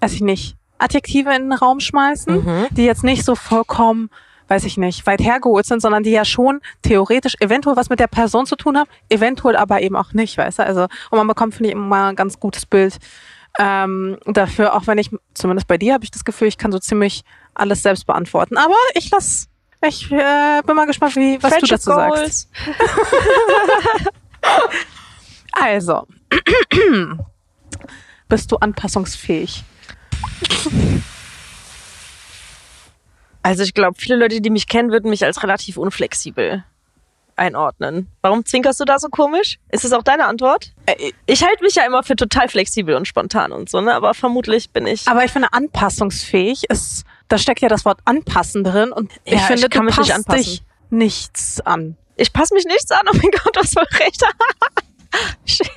weiß 0.00 0.14
ich 0.14 0.22
nicht, 0.22 0.56
Adjektive 0.78 1.34
in 1.34 1.50
den 1.50 1.52
Raum 1.52 1.80
schmeißen, 1.80 2.42
mhm. 2.42 2.66
die 2.70 2.84
jetzt 2.86 3.04
nicht 3.04 3.22
so 3.22 3.34
vollkommen 3.34 4.08
weiß 4.48 4.64
ich 4.64 4.76
nicht, 4.76 5.06
weit 5.06 5.20
hergeholt 5.20 5.66
sind, 5.66 5.80
sondern 5.80 6.02
die 6.02 6.10
ja 6.10 6.24
schon 6.24 6.60
theoretisch 6.82 7.34
eventuell 7.40 7.76
was 7.76 7.88
mit 7.90 8.00
der 8.00 8.06
Person 8.06 8.46
zu 8.46 8.56
tun 8.56 8.76
haben, 8.76 8.88
eventuell 9.08 9.56
aber 9.56 9.80
eben 9.82 9.96
auch 9.96 10.12
nicht, 10.12 10.38
weißt 10.38 10.60
du? 10.60 10.66
Also, 10.66 10.82
und 10.82 11.18
man 11.18 11.26
bekommt, 11.26 11.54
finde 11.54 11.68
ich, 11.68 11.74
immer 11.74 11.86
mal 11.86 12.08
ein 12.10 12.16
ganz 12.16 12.38
gutes 12.38 12.66
Bild 12.66 12.98
ähm, 13.58 14.18
dafür, 14.26 14.74
auch 14.74 14.86
wenn 14.86 14.98
ich, 14.98 15.10
zumindest 15.34 15.66
bei 15.66 15.78
dir 15.78 15.94
habe 15.94 16.04
ich 16.04 16.10
das 16.10 16.24
Gefühl, 16.24 16.48
ich 16.48 16.58
kann 16.58 16.72
so 16.72 16.78
ziemlich 16.78 17.24
alles 17.54 17.82
selbst 17.82 18.06
beantworten. 18.06 18.56
Aber 18.56 18.74
ich 18.94 19.10
lass, 19.10 19.48
ich 19.86 20.10
äh, 20.12 20.62
bin 20.64 20.76
mal 20.76 20.86
gespannt, 20.86 21.16
wie, 21.16 21.42
was 21.42 21.56
du 21.58 21.66
dazu 21.66 21.90
sagst. 21.90 22.50
Also, 25.58 26.06
bist 28.28 28.52
du 28.52 28.56
anpassungsfähig? 28.56 29.64
Also 33.46 33.62
ich 33.62 33.74
glaube, 33.74 33.96
viele 33.96 34.16
Leute, 34.16 34.40
die 34.40 34.50
mich 34.50 34.66
kennen, 34.66 34.90
würden 34.90 35.08
mich 35.08 35.24
als 35.24 35.40
relativ 35.44 35.76
unflexibel 35.76 36.64
einordnen. 37.36 38.08
Warum 38.22 38.44
zwinkerst 38.44 38.80
du 38.80 38.84
da 38.84 38.98
so 38.98 39.08
komisch? 39.08 39.58
Ist 39.70 39.84
es 39.84 39.92
auch 39.92 40.02
deine 40.02 40.26
Antwort? 40.26 40.72
Äh, 40.86 41.12
Ich 41.26 41.44
halte 41.44 41.62
mich 41.62 41.76
ja 41.76 41.84
immer 41.86 42.02
für 42.02 42.16
total 42.16 42.48
flexibel 42.48 42.96
und 42.96 43.06
spontan 43.06 43.52
und 43.52 43.70
so, 43.70 43.80
ne? 43.80 43.94
Aber 43.94 44.14
vermutlich 44.14 44.70
bin 44.70 44.86
ich. 44.88 45.06
Aber 45.06 45.24
ich 45.24 45.30
finde, 45.30 45.52
anpassungsfähig 45.52 46.64
ist, 46.70 47.04
da 47.28 47.38
steckt 47.38 47.60
ja 47.60 47.68
das 47.68 47.84
Wort 47.84 48.00
anpassen 48.04 48.64
drin 48.64 48.90
und 48.90 49.12
ich 49.24 49.34
Ja, 49.34 49.38
finde, 49.40 49.66
ich 49.66 49.70
kann 49.70 49.82
du 49.82 49.86
mich 49.86 49.96
nicht 49.98 50.08
passt 50.08 50.18
anpassen. 50.28 50.42
dich 50.42 50.62
nichts 50.90 51.60
an. 51.60 51.96
Ich 52.16 52.32
passe 52.32 52.52
mich 52.52 52.64
nichts 52.64 52.90
an, 52.90 53.02
oh 53.06 53.12
mein 53.16 53.30
Gott, 53.30 53.54
was 53.60 53.70
für 53.74 54.00
recht. 54.00 54.22
Shit. 55.44 55.68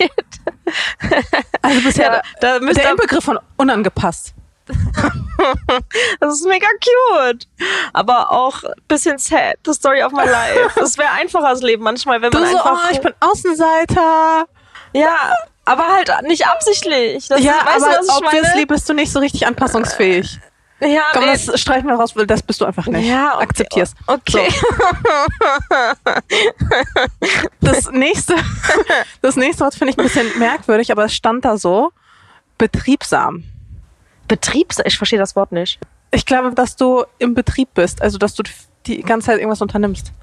Also 1.62 1.82
bisher 1.82 2.14
Ja, 2.14 2.22
da 2.42 2.60
müsst 2.60 2.78
der 2.78 2.86
ihr, 2.86 2.92
Inbegriff 2.92 3.24
von 3.24 3.38
unangepasst. 3.58 4.34
das 6.20 6.34
ist 6.36 6.46
mega 6.48 6.68
cute. 6.84 7.48
Aber 7.94 8.32
auch 8.32 8.64
ein 8.64 8.72
bisschen 8.88 9.18
sad, 9.18 9.56
the 9.66 9.74
story 9.74 10.04
of 10.04 10.12
my 10.12 10.26
life. 10.26 10.80
Es 10.82 10.98
wäre 10.98 11.12
einfacher 11.12 11.50
das 11.50 11.62
Leben 11.62 11.84
manchmal, 11.84 12.22
wenn 12.22 12.32
Du 12.32 12.40
man 12.40 12.50
so, 12.52 12.58
einfach. 12.58 12.86
oh, 12.86 12.92
ich 12.92 13.02
bin 13.02 13.14
Außenseiter. 13.20 14.48
ja, 14.94 15.34
aber 15.66 15.88
halt 15.88 16.12
nicht 16.24 16.48
absichtlich. 16.48 17.28
Das 17.28 17.42
ja, 17.42 17.54
ist, 17.60 17.66
weißt 17.66 17.84
aber 17.86 17.94
du, 17.96 18.08
was 18.08 18.18
obviously 18.22 18.66
bist 18.66 18.90
du 18.90 18.94
nicht 18.94 19.12
so 19.12 19.20
richtig 19.20 19.46
anpassungsfähig. 19.46 20.40
Ja, 20.82 21.02
Komm, 21.12 21.26
nee. 21.26 21.34
das 21.34 21.60
streichen 21.60 21.88
wir 21.90 21.96
raus, 21.96 22.16
weil 22.16 22.26
das 22.26 22.42
bist 22.42 22.62
du 22.62 22.66
einfach 22.66 22.86
nicht. 22.88 23.06
Ja, 23.06 23.34
okay. 23.36 23.44
Akzeptier's. 23.44 23.94
Okay. 24.08 24.48
Das 27.62 27.92
nächste, 27.92 28.36
das 29.22 29.36
nächste 29.36 29.64
Wort 29.64 29.76
finde 29.76 29.92
ich 29.92 29.98
ein 30.00 30.04
bisschen 30.04 30.40
merkwürdig, 30.40 30.92
aber 30.92 31.06
es 31.06 31.14
stand 31.14 31.46
da 31.46 31.58
so. 31.58 31.92
Betriebsam. 32.58 33.44
Betriebs, 34.30 34.78
ich 34.86 34.96
verstehe 34.98 35.20
das 35.20 35.36
Wort 35.36 35.52
nicht. 35.52 35.80
Ich 36.12 36.26
glaube, 36.26 36.54
dass 36.56 36.78
du 36.78 37.04
im 37.18 37.34
Betrieb 37.34 37.74
bist, 37.74 38.02
also 38.02 38.18
dass 38.18 38.34
du 38.36 38.44
die 38.86 39.02
ganze 39.02 39.26
Zeit 39.28 39.39
irgendwas 39.39 39.62
unternimmst. 39.62 40.13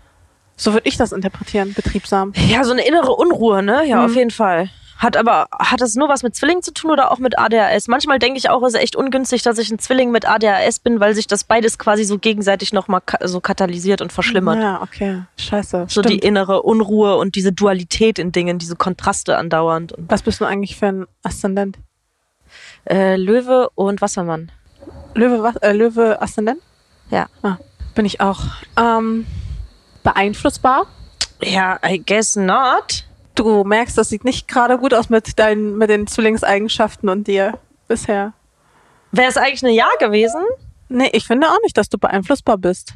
So 0.57 0.73
würde 0.73 0.89
ich 0.89 0.97
das 0.97 1.13
interpretieren, 1.13 1.75
betriebsam. 1.75 2.33
Ja, 2.49 2.65
so 2.65 2.73
eine 2.73 2.87
innere 2.87 3.13
Unruhe, 3.13 3.63
ne? 3.63 3.87
Ja, 3.87 3.99
Mhm. 3.99 4.05
auf 4.07 4.17
jeden 4.17 4.31
Fall. 4.31 4.71
Hat 4.97 5.15
aber, 5.19 5.47
hat 5.53 5.83
das 5.83 5.95
nur 5.95 6.09
was 6.09 6.23
mit 6.23 6.35
Zwillingen 6.35 6.63
zu 6.63 6.73
tun 6.73 6.91
oder 6.91 7.13
auch 7.13 7.19
mit 7.19 7.39
ADHS? 7.39 7.87
Manchmal 7.87 8.19
denke 8.19 8.39
ich 8.39 8.49
auch, 8.49 8.63
es 8.63 8.73
ist 8.73 8.81
echt 8.81 8.97
ungünstig, 8.97 9.43
dass 9.43 9.59
ich 9.59 9.71
ein 9.71 9.79
Zwilling 9.79 10.11
mit 10.11 10.27
ADHS 10.27 10.79
bin, 10.79 11.01
weil 11.01 11.15
sich 11.15 11.27
das 11.27 11.45
beides 11.45 11.79
quasi 11.79 12.05
so 12.05 12.19
gegenseitig 12.19 12.73
nochmal 12.73 13.03
ka 13.05 13.19
so 13.29 13.41
katalysiert 13.41 14.01
und 14.01 14.11
verschlimmert. 14.11 14.57
Ja, 14.59 14.81
okay. 14.81 15.21
Scheiße. 15.37 15.85
So 15.91 16.01
Stimmt. 16.01 16.09
die 16.09 16.19
innere 16.27 16.63
Unruhe 16.63 17.19
und 17.19 17.35
diese 17.35 17.53
Dualität 17.53 18.19
in 18.19 18.33
Dingen, 18.33 18.59
diese 18.59 18.75
Kontraste 18.77 19.37
andauernd. 19.37 19.93
Was 19.99 20.23
bist 20.23 20.41
du 20.41 20.47
eigentlich 20.47 20.77
für 20.77 20.87
ein 20.87 21.07
Aszendent? 21.23 21.77
Äh, 22.89 23.17
Löwe 23.17 23.71
und 23.75 24.01
Wassermann. 24.01 24.51
Löwe, 25.15 25.43
was, 25.43 25.57
äh, 25.57 25.73
Löwe 25.73 26.21
Aszendent? 26.21 26.61
Ja. 27.11 27.27
Ah, 27.43 27.57
bin 27.95 28.05
ich 28.05 28.21
auch. 28.21 28.41
Ähm, 28.77 29.27
beeinflussbar. 30.03 30.87
Ja, 31.43 31.79
I 31.85 32.03
guess 32.05 32.37
not. 32.37 33.05
Du 33.35 33.65
merkst, 33.65 33.99
das 33.99 34.09
sieht 34.09 34.25
nicht 34.25 34.49
gerade 34.49 34.79
gut 34.79 34.95
aus 34.95 35.11
mit 35.11 35.39
deinen, 35.39 35.77
mit 35.77 35.91
den 35.91 36.07
Zwillingseigenschaften 36.07 37.09
und 37.09 37.27
dir 37.27 37.59
bisher. 37.89 38.33
Wäre 39.13 39.29
es 39.29 39.37
eigentlich 39.37 39.65
eine 39.65 39.73
Ja 39.73 39.89
gewesen? 39.99 40.43
Nee, 40.89 41.11
ich 41.13 41.27
finde 41.27 41.49
auch 41.49 41.59
nicht, 41.63 41.77
dass 41.77 41.89
du 41.89 41.99
beeinflussbar 41.99 42.57
bist. 42.59 42.95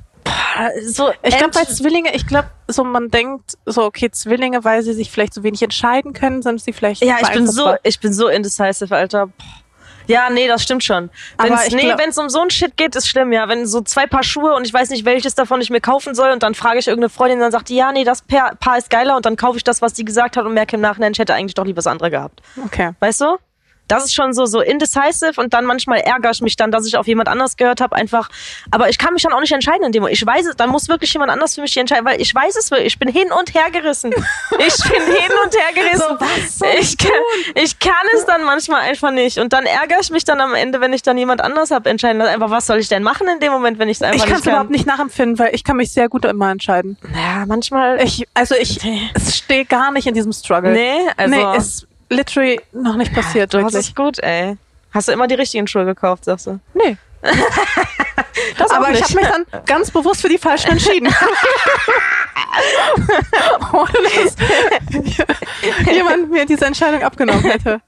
So, 0.87 1.11
Ich 1.23 1.37
glaube, 1.37 1.53
bei 1.55 1.65
Zwillinge, 1.65 2.15
ich 2.15 2.27
glaube, 2.27 2.49
so 2.69 2.85
man 2.85 3.09
denkt, 3.09 3.57
so, 3.67 3.85
okay, 3.85 4.11
Zwillinge, 4.11 4.65
weil 4.65 4.83
sie 4.83 4.93
sich 4.93 5.11
vielleicht 5.11 5.33
so 5.33 5.43
wenig 5.43 5.63
entscheiden 5.63 6.13
können, 6.13 6.43
sind 6.43 6.61
sie 6.61 6.73
vielleicht 6.73 7.03
Ja, 7.03 7.17
ich 7.21 7.31
bin 7.31 7.47
so, 7.47 7.75
ich 7.83 8.01
bin 8.01 8.13
so 8.13 8.29
indecisive, 8.29 8.95
Alter. 8.95 9.31
Ja, 10.11 10.29
nee, 10.31 10.49
das 10.49 10.63
stimmt 10.63 10.85
schon. 10.85 11.11
Wenn's, 11.39 11.67
ich 11.67 11.75
nee, 11.75 11.83
glaub- 11.83 11.99
wenn 11.99 12.11
es 12.11 12.19
um 12.19 12.29
so 12.29 12.41
ein 12.41 12.51
Shit 12.51 12.77
geht, 12.77 12.97
ist 12.97 13.09
schlimm, 13.09 13.33
ja. 13.33 13.49
Wenn 13.49 13.67
so 13.67 13.81
zwei 13.81 14.07
Paar 14.07 14.23
Schuhe 14.23 14.55
und 14.55 14.67
ich 14.67 14.73
weiß 14.75 14.91
nicht, 14.91 15.05
welches 15.05 15.35
davon 15.35 15.61
ich 15.61 15.71
mir 15.71 15.81
kaufen 15.81 16.15
soll 16.15 16.31
und 16.31 16.43
dann 16.43 16.55
frage 16.55 16.79
ich 16.79 16.89
irgendeine 16.89 17.11
Freundin 17.11 17.39
und 17.39 17.43
dann 17.43 17.53
sagt 17.53 17.69
die, 17.69 17.77
ja, 17.77 17.93
nee, 17.93 18.05
das 18.05 18.23
Paar, 18.23 18.55
Paar 18.57 18.79
ist 18.79 18.91
geiler 18.91 19.17
und 19.17 19.27
dann 19.27 19.37
kaufe 19.37 19.57
ich 19.57 19.65
das, 19.65 19.83
was 19.83 19.93
die 19.93 20.05
gesagt 20.05 20.37
hat 20.37 20.45
und 20.45 20.55
merke 20.55 20.77
im 20.77 20.83
Nachhinein, 20.83 21.13
ich 21.13 21.19
hätte 21.19 21.35
eigentlich 21.35 21.55
doch 21.55 21.65
lieber 21.65 21.77
das 21.77 21.87
andere 21.87 22.11
gehabt. 22.11 22.41
Okay. 22.65 22.91
Weißt 23.01 23.21
du? 23.21 23.37
Das 23.91 24.05
ist 24.05 24.15
schon 24.15 24.33
so, 24.33 24.47
so 24.47 24.61
indecisive 24.61 25.41
und 25.41 25.53
dann 25.55 25.65
manchmal 25.65 26.01
ärgere 26.01 26.31
ich 26.31 26.41
mich 26.41 26.57
dann, 26.57 26.71
dass 26.71 26.87
ich 26.87 26.97
auf 26.97 27.07
jemand 27.07 27.29
anders 27.29 27.57
gehört 27.57 27.81
habe, 27.81 27.97
einfach. 27.97 28.29
Aber 28.71 28.89
ich 28.89 28.99
kann 28.99 29.15
mich 29.15 29.23
dann 29.23 29.33
auch 29.33 29.41
nicht 29.41 29.53
entscheiden 29.53 29.85
in 29.85 29.93
dem 29.93 30.03
Moment. 30.03 30.17
Ich 30.17 30.25
weiß 30.27 30.47
es, 30.47 30.57
dann 30.57 30.71
muss 30.71 30.89
wirklich 30.89 31.13
jemand 31.13 31.31
anders 31.31 31.55
für 31.55 31.61
mich 31.63 31.77
entscheiden, 31.77 32.05
weil 32.05 32.21
ich 32.21 32.35
weiß 32.35 32.57
es 32.57 32.71
wirklich. 32.71 32.89
Ich 32.95 32.99
bin 32.99 33.09
hin 33.09 33.31
und 33.39 33.55
her 33.55 33.71
gerissen. 33.71 34.13
Ich 34.59 34.77
bin 34.83 35.03
hin 35.03 35.33
und 35.45 35.55
her 35.57 35.73
gerissen. 35.75 36.19
So, 36.51 36.67
ich, 36.79 36.99
kann, 36.99 37.11
ich 37.55 37.79
kann 37.79 37.93
es 38.15 38.27
dann 38.27 38.45
manchmal 38.45 38.83
einfach 38.83 39.11
nicht. 39.11 39.39
Und 39.39 39.53
dann 39.53 39.65
ärgere 39.65 40.01
ich 40.01 40.11
mich 40.11 40.25
dann 40.25 40.41
am 40.41 40.55
Ende, 40.55 40.81
wenn 40.81 40.93
ich 40.93 41.03
dann 41.03 41.17
jemand 41.17 41.41
anders 41.41 41.71
habe 41.71 41.89
entscheiden 41.89 42.19
lassen. 42.19 42.35
Einfach, 42.35 42.51
was 42.51 42.67
soll 42.67 42.79
ich 42.79 42.89
denn 42.89 43.03
machen 43.03 43.27
in 43.29 43.41
dem 43.41 43.53
Moment, 43.53 43.79
wenn 43.79 43.89
ich 43.89 43.97
es 43.99 44.03
einfach 44.03 44.17
Ich 44.17 44.23
kann 44.23 44.31
nicht 44.31 44.39
es 44.41 44.45
kann? 44.45 44.53
überhaupt 44.53 44.71
nicht 44.71 44.87
nachempfinden, 44.87 45.39
weil 45.39 45.55
ich 45.55 45.65
kann 45.65 45.77
mich 45.77 45.93
sehr 45.93 46.09
gut 46.09 46.25
immer 46.25 46.51
entscheiden. 46.51 46.99
Ja, 47.15 47.47
manchmal. 47.47 48.03
Ich, 48.03 48.27
also 48.35 48.55
ich, 48.55 48.81
es 49.15 49.37
stehe 49.37 49.65
gar 49.65 49.91
nicht 49.93 50.07
in 50.07 50.15
diesem 50.15 50.33
Struggle. 50.33 50.73
nee, 50.73 50.99
also. 51.17 51.35
nee, 51.35 51.57
ist 51.57 51.87
literally 52.11 52.61
noch 52.73 52.97
nicht 52.97 53.13
passiert, 53.15 53.53
wirklich. 53.53 53.75
es 53.75 53.95
gut, 53.95 54.19
ey. 54.19 54.57
Hast 54.93 55.09
du 55.09 55.13
immer 55.13 55.27
die 55.29 55.37
richtigen 55.37 55.67
Schuhe 55.67 55.85
gekauft, 55.87 56.25
sagst 56.27 56.47
du? 56.49 56.61
Nee. 56.75 56.97
Das 58.57 58.71
Aber 58.71 58.91
ich 58.91 59.03
habe 59.03 59.15
mich 59.15 59.27
dann 59.27 59.45
ganz 59.67 59.91
bewusst 59.91 60.23
für 60.23 60.29
die 60.29 60.39
falschen 60.39 60.71
entschieden. 60.73 61.09
Ohne 63.73 63.93
dass 64.25 64.37
jemand 65.95 66.31
mir 66.31 66.47
diese 66.47 66.65
Entscheidung 66.67 67.03
abgenommen 67.03 67.43
hätte. 67.45 67.81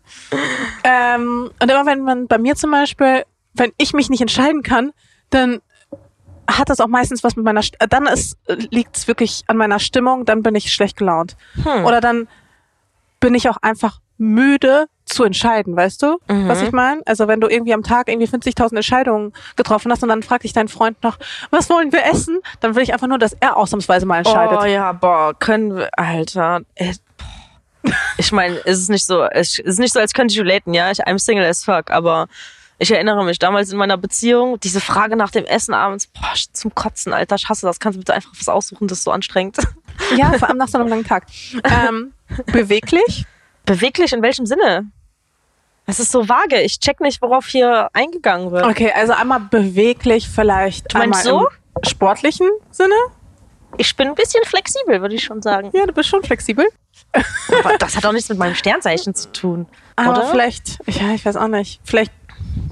Ähm, 0.84 1.50
und 1.60 1.70
immer 1.70 1.86
wenn 1.86 2.02
man 2.02 2.26
bei 2.26 2.38
mir 2.38 2.54
zum 2.54 2.70
Beispiel, 2.70 3.24
wenn 3.54 3.72
ich 3.78 3.92
mich 3.92 4.10
nicht 4.10 4.20
entscheiden 4.20 4.62
kann, 4.62 4.92
dann 5.30 5.60
hat 6.48 6.68
das 6.68 6.80
auch 6.80 6.88
meistens 6.88 7.22
was 7.24 7.36
mit 7.36 7.44
meiner, 7.44 7.60
St- 7.60 7.76
dann 7.88 8.08
liegt 8.70 8.96
es 8.96 9.08
wirklich 9.08 9.44
an 9.46 9.56
meiner 9.56 9.78
Stimmung, 9.78 10.24
dann 10.24 10.42
bin 10.42 10.54
ich 10.54 10.72
schlecht 10.72 10.96
gelaunt. 10.96 11.36
Hm. 11.62 11.84
Oder 11.84 12.00
dann 12.00 12.28
bin 13.20 13.34
ich 13.34 13.48
auch 13.48 13.58
einfach 13.62 14.00
müde 14.22 14.86
zu 15.04 15.24
entscheiden, 15.24 15.76
weißt 15.76 16.00
du, 16.02 16.18
Mhm. 16.28 16.48
was 16.48 16.62
ich 16.62 16.72
meine? 16.72 17.02
Also 17.06 17.28
wenn 17.28 17.40
du 17.40 17.48
irgendwie 17.48 17.74
am 17.74 17.82
Tag 17.82 18.08
irgendwie 18.08 18.26
50.000 18.28 18.76
Entscheidungen 18.76 19.32
getroffen 19.56 19.90
hast 19.92 20.02
und 20.02 20.08
dann 20.08 20.22
fragt 20.22 20.44
dich 20.44 20.52
dein 20.52 20.68
Freund 20.68 21.02
noch, 21.02 21.18
was 21.50 21.68
wollen 21.68 21.92
wir 21.92 22.04
essen? 22.06 22.38
Dann 22.60 22.74
will 22.76 22.82
ich 22.82 22.92
einfach 22.94 23.08
nur, 23.08 23.18
dass 23.18 23.34
er 23.34 23.56
ausnahmsweise 23.56 24.06
mal 24.06 24.18
entscheidet. 24.18 24.58
Oh 24.62 24.64
ja, 24.64 24.92
boah, 24.92 25.34
können 25.38 25.76
wir, 25.76 25.90
Alter. 25.98 26.60
Äh. 26.76 26.94
Ich 28.16 28.30
meine, 28.30 28.58
es 28.64 28.78
ist 28.78 28.90
nicht 28.90 29.04
so, 29.04 29.24
es 29.24 29.58
ist 29.58 29.80
nicht 29.80 29.92
so, 29.92 29.98
als 29.98 30.12
könnte 30.14 30.32
ich 30.32 30.40
relaten, 30.40 30.72
ja. 30.72 30.90
Ich, 30.92 31.04
I'm 31.04 31.18
single 31.18 31.44
as 31.44 31.64
fuck, 31.64 31.90
aber 31.90 32.28
ich 32.78 32.90
erinnere 32.92 33.24
mich 33.24 33.38
damals 33.40 33.70
in 33.72 33.78
meiner 33.78 33.96
Beziehung, 33.96 34.58
diese 34.60 34.80
Frage 34.80 35.16
nach 35.16 35.30
dem 35.32 35.44
Essen 35.44 35.74
abends, 35.74 36.06
boah, 36.06 36.32
zum 36.52 36.74
Kotzen, 36.74 37.12
Alter, 37.12 37.34
ich 37.36 37.48
hasse 37.48 37.66
das. 37.66 37.80
Kannst 37.80 37.96
du 37.96 38.00
bitte 38.00 38.14
einfach 38.14 38.30
was 38.38 38.48
aussuchen, 38.48 38.86
das 38.88 38.98
ist 38.98 39.04
so 39.04 39.10
anstrengend. 39.10 39.58
Ja, 40.16 40.32
vor 40.38 40.48
allem 40.48 40.58
nach 40.58 40.68
so 40.68 40.78
einem 40.78 40.88
langen 40.88 41.04
Tag. 41.04 41.26
Ähm, 41.64 42.12
beweglich? 42.46 43.26
Beweglich 43.64 44.12
in 44.12 44.22
welchem 44.22 44.46
Sinne? 44.46 44.86
Es 45.86 45.98
ist 46.00 46.12
so 46.12 46.28
vage. 46.28 46.60
Ich 46.60 46.78
check 46.80 47.00
nicht, 47.00 47.20
worauf 47.22 47.46
hier 47.46 47.88
eingegangen 47.92 48.50
wird. 48.50 48.64
Okay, 48.64 48.92
also 48.94 49.12
einmal 49.12 49.40
beweglich 49.40 50.28
vielleicht 50.28 50.92
Du 50.92 50.98
meinst 50.98 51.24
so? 51.24 51.48
im 51.76 51.88
sportlichen 51.88 52.48
Sinne? 52.70 52.94
Ich 53.78 53.96
bin 53.96 54.08
ein 54.08 54.14
bisschen 54.14 54.44
flexibel, 54.44 55.00
würde 55.00 55.14
ich 55.14 55.24
schon 55.24 55.42
sagen. 55.42 55.70
Ja, 55.72 55.86
du 55.86 55.92
bist 55.92 56.08
schon 56.08 56.22
flexibel. 56.22 56.66
Aber 57.64 57.78
das 57.78 57.96
hat 57.96 58.04
auch 58.04 58.12
nichts 58.12 58.28
mit 58.28 58.38
meinem 58.38 58.54
Sternzeichen 58.54 59.14
zu 59.14 59.32
tun. 59.32 59.66
Aber 59.96 60.18
Oder? 60.18 60.30
vielleicht, 60.30 60.78
ja, 60.86 61.12
ich 61.14 61.24
weiß 61.24 61.36
auch 61.36 61.48
nicht, 61.48 61.80
vielleicht 61.84 62.12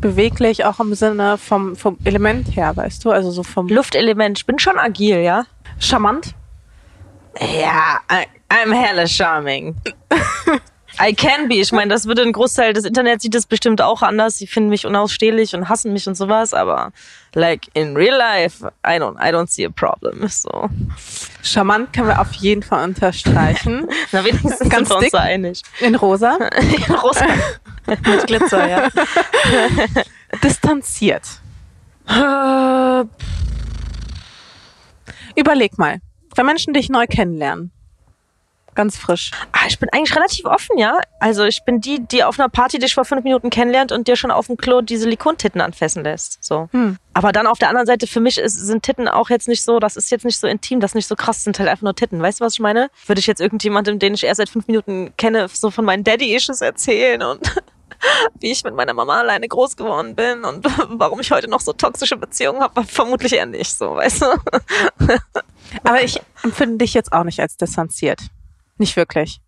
beweglich 0.00 0.64
auch 0.64 0.78
im 0.78 0.94
Sinne 0.94 1.38
vom, 1.38 1.74
vom 1.74 1.98
Element 2.04 2.54
her, 2.54 2.76
weißt 2.76 3.04
du? 3.04 3.10
Also 3.10 3.30
so 3.30 3.42
vom 3.42 3.68
Luftelement. 3.68 4.38
Ich 4.38 4.46
bin 4.46 4.58
schon 4.58 4.78
agil, 4.78 5.18
ja? 5.20 5.46
charmant. 5.78 6.34
Ja, 7.38 8.00
I, 8.10 8.26
I'm 8.52 8.72
hella 8.74 9.06
charming. 9.06 9.74
I 11.02 11.14
can 11.14 11.48
be. 11.48 11.54
Ich 11.54 11.72
meine, 11.72 11.88
das 11.88 12.06
würde 12.06 12.22
ein 12.22 12.32
Großteil 12.32 12.72
des 12.72 12.84
Internets 12.84 13.22
sieht 13.22 13.34
das 13.34 13.46
bestimmt 13.46 13.80
auch 13.80 14.02
anders. 14.02 14.36
Sie 14.36 14.46
finden 14.46 14.68
mich 14.68 14.86
unausstehlich 14.86 15.54
und 15.54 15.68
hassen 15.68 15.92
mich 15.92 16.06
und 16.06 16.14
sowas, 16.14 16.52
aber 16.52 16.92
like 17.34 17.68
in 17.74 17.96
real 17.96 18.16
life, 18.16 18.66
I 18.86 18.98
don't, 18.98 19.16
I 19.16 19.32
don't 19.32 19.48
see 19.48 19.64
a 19.64 19.70
problem. 19.70 20.28
So. 20.28 20.68
Charmant 21.42 21.92
können 21.92 22.08
wir 22.08 22.20
auf 22.20 22.32
jeden 22.34 22.62
Fall 22.62 22.84
unterstreichen. 22.84 23.88
Na, 24.12 24.24
wenigstens 24.24 24.58
Ganz 24.68 24.88
sind 24.88 25.00
wir 25.00 25.04
uns 25.06 25.14
einig. 25.14 25.62
In 25.80 25.94
rosa. 25.94 26.36
Rosa. 27.02 27.26
Mit 27.86 28.26
Glitzer, 28.26 28.68
ja. 28.68 28.88
Distanziert. 30.42 31.22
Äh, 32.08 33.04
Überleg 35.36 35.78
mal, 35.78 36.00
wenn 36.34 36.46
Menschen 36.46 36.74
dich 36.74 36.88
neu 36.88 37.06
kennenlernen, 37.06 37.72
ganz 38.80 38.96
frisch. 38.96 39.30
Ah, 39.52 39.66
ich 39.68 39.78
bin 39.78 39.90
eigentlich 39.92 40.16
relativ 40.16 40.46
offen, 40.46 40.78
ja. 40.78 41.00
Also 41.18 41.44
ich 41.44 41.62
bin 41.64 41.82
die, 41.82 42.00
die 42.00 42.24
auf 42.24 42.40
einer 42.40 42.48
Party 42.48 42.78
dich 42.78 42.94
vor 42.94 43.04
fünf 43.04 43.24
Minuten 43.24 43.50
kennenlernt 43.50 43.92
und 43.92 44.08
dir 44.08 44.16
schon 44.16 44.30
auf 44.30 44.46
dem 44.46 44.56
Klo 44.56 44.80
die 44.80 44.96
Silikontitten 44.96 45.60
anfassen 45.60 46.02
lässt. 46.02 46.42
So. 46.42 46.70
Hm. 46.72 46.96
Aber 47.12 47.32
dann 47.32 47.46
auf 47.46 47.58
der 47.58 47.68
anderen 47.68 47.86
Seite, 47.86 48.06
für 48.06 48.20
mich 48.20 48.38
ist, 48.38 48.54
sind 48.54 48.82
Titten 48.82 49.06
auch 49.06 49.28
jetzt 49.28 49.48
nicht 49.48 49.62
so, 49.62 49.78
das 49.78 49.96
ist 49.96 50.10
jetzt 50.10 50.24
nicht 50.24 50.40
so 50.40 50.46
intim, 50.46 50.80
das 50.80 50.92
ist 50.92 50.94
nicht 50.94 51.08
so 51.08 51.14
krass, 51.14 51.44
sind 51.44 51.58
halt 51.58 51.68
einfach 51.68 51.82
nur 51.82 51.94
Titten. 51.94 52.22
Weißt 52.22 52.40
du, 52.40 52.44
was 52.44 52.54
ich 52.54 52.60
meine? 52.60 52.90
Würde 53.06 53.18
ich 53.18 53.26
jetzt 53.26 53.42
irgendjemandem, 53.42 53.98
den 53.98 54.14
ich 54.14 54.24
erst 54.24 54.38
seit 54.38 54.48
fünf 54.48 54.66
Minuten 54.66 55.12
kenne, 55.18 55.46
so 55.52 55.70
von 55.70 55.84
meinen 55.84 56.02
Daddy-Issues 56.02 56.62
erzählen 56.62 57.22
und 57.22 57.54
wie 58.40 58.50
ich 58.50 58.64
mit 58.64 58.74
meiner 58.74 58.94
Mama 58.94 59.18
alleine 59.18 59.46
groß 59.46 59.76
geworden 59.76 60.14
bin 60.14 60.42
und 60.44 60.64
warum 60.88 61.20
ich 61.20 61.30
heute 61.32 61.50
noch 61.50 61.60
so 61.60 61.74
toxische 61.74 62.16
Beziehungen 62.16 62.62
habe, 62.62 62.82
vermutlich 62.84 63.34
eher 63.34 63.44
nicht 63.44 63.76
so, 63.76 63.96
weißt 63.96 64.22
du? 64.22 64.26
Aber 65.84 66.02
ich 66.02 66.18
empfinde 66.42 66.78
dich 66.78 66.94
jetzt 66.94 67.12
auch 67.12 67.24
nicht 67.24 67.40
als 67.40 67.58
distanziert. 67.58 68.20
Nicht 68.80 68.96
wirklich. 68.96 69.42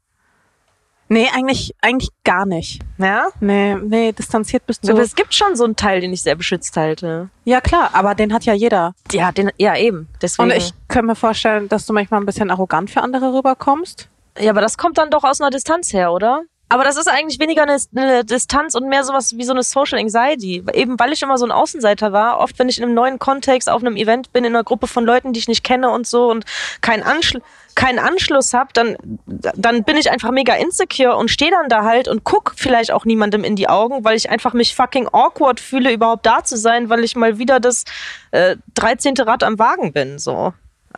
Nee, 1.09 1.27
eigentlich, 1.35 1.75
eigentlich 1.81 2.11
gar 2.23 2.45
nicht. 2.45 2.83
Ja? 2.99 3.29
Nee, 3.41 3.77
nee, 3.77 4.13
distanziert 4.13 4.67
bist 4.67 4.87
du. 4.87 4.93
Aber 4.93 5.01
es 5.01 5.15
gibt 5.15 5.33
schon 5.33 5.57
so 5.57 5.65
einen 5.65 5.75
Teil, 5.75 6.03
den 6.03 6.13
ich 6.13 6.23
sehr 6.23 6.35
beschützt 6.35 6.77
halte. 6.77 7.31
Ja, 7.45 7.63
klar, 7.63 7.91
aber 7.95 8.15
den 8.15 8.33
hat 8.35 8.45
ja 8.45 8.53
jeder. 8.53 8.95
Ja, 9.11 9.33
den, 9.33 9.51
ja 9.57 9.75
eben. 9.75 10.09
Deswegen. 10.21 10.51
Und 10.51 10.57
ich 10.57 10.73
könnte 10.89 11.07
mir 11.07 11.15
vorstellen, 11.15 11.69
dass 11.71 11.87
du 11.87 11.95
manchmal 11.95 12.21
ein 12.21 12.27
bisschen 12.27 12.51
arrogant 12.51 12.91
für 12.91 13.01
andere 13.01 13.33
rüberkommst. 13.33 14.11
Ja, 14.39 14.51
aber 14.51 14.61
das 14.61 14.77
kommt 14.77 14.99
dann 14.99 15.11
doch 15.11 15.25
aus 15.25 15.41
einer 15.41 15.51
Distanz 15.51 15.95
her, 15.95 16.13
oder? 16.13 16.43
Aber 16.69 16.85
das 16.85 16.97
ist 16.97 17.07
eigentlich 17.07 17.39
weniger 17.39 17.63
eine, 17.65 17.77
eine 17.95 18.25
Distanz 18.25 18.75
und 18.75 18.89
mehr 18.89 19.05
sowas 19.05 19.37
wie 19.37 19.45
so 19.45 19.53
eine 19.53 19.63
Social 19.63 19.99
Anxiety. 19.99 20.65
Eben 20.73 20.99
weil 20.99 21.13
ich 21.13 21.23
immer 21.23 21.37
so 21.37 21.45
ein 21.45 21.53
Außenseiter 21.53 22.13
war, 22.13 22.39
oft 22.39 22.59
wenn 22.59 22.71
ich 22.71 22.79
in 22.79 22.85
einem 22.85 22.95
neuen 22.95 23.19
Kontext 23.19 23.69
auf 23.69 23.83
einem 23.83 23.97
Event 23.97 24.33
bin, 24.33 24.45
in 24.45 24.55
einer 24.55 24.65
Gruppe 24.65 24.87
von 24.87 25.05
Leuten, 25.05 25.35
die 25.35 25.41
ich 25.41 25.49
nicht 25.49 25.65
kenne 25.65 25.91
und 25.91 26.07
so 26.07 26.31
und 26.31 26.47
keinen 26.81 27.03
Anschluss 27.03 27.43
keinen 27.75 27.99
Anschluss 27.99 28.55
habe, 28.55 28.71
dann, 28.75 28.97
dann 29.27 29.85
bin 29.85 29.97
ich 29.97 30.11
einfach 30.11 30.31
mega 30.31 30.55
insecure 30.55 31.17
und 31.17 31.31
stehe 31.31 31.51
dann 31.51 31.69
da 31.69 31.85
halt 31.85 32.09
und 32.09 32.25
guck 32.25 32.55
vielleicht 32.57 32.93
auch 32.93 33.05
niemandem 33.05 33.45
in 33.45 33.57
die 33.57 33.69
Augen, 33.69 34.05
weil 34.05 34.17
ich 34.17 34.31
einfach 34.31 34.53
mich 34.53 34.75
fucking 34.75 35.09
awkward 35.13 35.61
fühle, 35.61 35.93
überhaupt 35.93 36.27
da 36.27 36.45
zu 36.45 36.57
sein, 36.57 36.89
weil 36.89 37.05
ich 37.05 37.17
mal 37.17 37.39
wieder 37.39 37.61
das 37.61 37.85
äh, 38.31 38.57
13. 38.75 39.15
Rad 39.19 39.43
am 39.43 39.59
Wagen 39.59 39.93
bin. 39.93 40.19
So. 40.19 40.53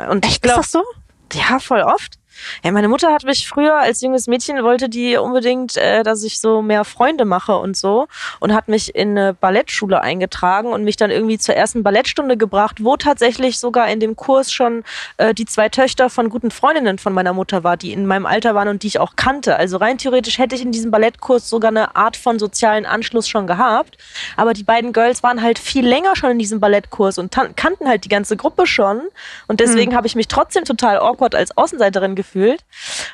Und 0.08 0.26
ich 0.26 0.40
glaub, 0.40 0.60
Ist 0.60 0.74
das 0.74 0.82
so? 0.82 0.84
ja, 1.32 1.58
voll 1.58 1.82
oft. 1.82 2.18
Ja, 2.62 2.72
meine 2.72 2.88
Mutter 2.88 3.12
hat 3.12 3.24
mich 3.24 3.48
früher 3.48 3.76
als 3.76 4.00
junges 4.00 4.26
Mädchen 4.26 4.62
wollte 4.62 4.88
die 4.88 5.16
unbedingt, 5.16 5.76
äh, 5.76 6.02
dass 6.02 6.22
ich 6.22 6.40
so 6.40 6.62
mehr 6.62 6.84
Freunde 6.84 7.24
mache 7.24 7.56
und 7.56 7.76
so 7.76 8.06
und 8.40 8.52
hat 8.52 8.68
mich 8.68 8.94
in 8.94 9.10
eine 9.10 9.34
Ballettschule 9.34 10.00
eingetragen 10.00 10.72
und 10.72 10.84
mich 10.84 10.96
dann 10.96 11.10
irgendwie 11.10 11.38
zur 11.38 11.54
ersten 11.54 11.82
Ballettstunde 11.82 12.36
gebracht, 12.36 12.84
wo 12.84 12.96
tatsächlich 12.96 13.58
sogar 13.58 13.88
in 13.88 14.00
dem 14.00 14.16
Kurs 14.16 14.52
schon 14.52 14.84
äh, 15.16 15.34
die 15.34 15.44
zwei 15.44 15.68
Töchter 15.68 16.10
von 16.10 16.28
guten 16.28 16.50
Freundinnen 16.50 16.98
von 16.98 17.12
meiner 17.12 17.32
Mutter 17.32 17.64
war, 17.64 17.76
die 17.76 17.92
in 17.92 18.06
meinem 18.06 18.26
Alter 18.26 18.54
waren 18.54 18.68
und 18.68 18.82
die 18.82 18.88
ich 18.88 18.98
auch 18.98 19.16
kannte. 19.16 19.56
Also 19.56 19.76
rein 19.76 19.98
theoretisch 19.98 20.38
hätte 20.38 20.54
ich 20.54 20.62
in 20.62 20.72
diesem 20.72 20.90
Ballettkurs 20.90 21.48
sogar 21.48 21.70
eine 21.70 21.96
Art 21.96 22.16
von 22.16 22.38
sozialen 22.38 22.86
Anschluss 22.86 23.28
schon 23.28 23.46
gehabt, 23.46 23.98
aber 24.36 24.54
die 24.54 24.64
beiden 24.64 24.92
Girls 24.92 25.22
waren 25.22 25.42
halt 25.42 25.58
viel 25.58 25.86
länger 25.86 26.16
schon 26.16 26.30
in 26.30 26.38
diesem 26.38 26.60
Ballettkurs 26.60 27.18
und 27.18 27.34
kannten 27.56 27.88
halt 27.88 28.04
die 28.04 28.08
ganze 28.08 28.36
Gruppe 28.36 28.66
schon. 28.66 29.02
Und 29.48 29.60
deswegen 29.60 29.94
habe 29.96 30.06
ich 30.06 30.14
mich 30.14 30.28
trotzdem 30.28 30.64
total 30.64 30.98
awkward 30.98 31.34
als 31.34 31.56
Außenseiterin 31.56 32.14
gefühlt 32.14 32.23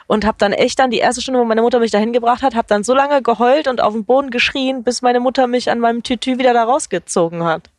und 0.07 0.25
habe 0.25 0.37
dann 0.39 0.53
echt 0.53 0.79
dann 0.79 0.91
die 0.91 0.99
erste 0.99 1.21
Stunde, 1.23 1.41
wo 1.41 1.45
meine 1.45 1.63
Mutter 1.63 1.79
mich 1.81 1.91
dahin 1.91 2.13
gebracht 2.13 2.43
hat, 2.43 2.55
habe 2.55 2.67
dann 2.69 2.85
so 2.85 2.95
lange 2.95 3.23
geheult 3.23 3.69
und 3.69 3.81
auf 3.81 3.93
den 3.93 4.05
Boden 4.05 4.31
geschrien, 4.31 4.83
bis 4.85 5.03
meine 5.03 5.21
Mutter 5.21 5.47
mich 5.47 5.71
an 5.71 5.79
meinem 5.81 6.03
Tütü 6.03 6.39
wieder 6.39 6.53
da 6.55 6.65
rausgezogen 6.65 7.45
hat. 7.45 7.71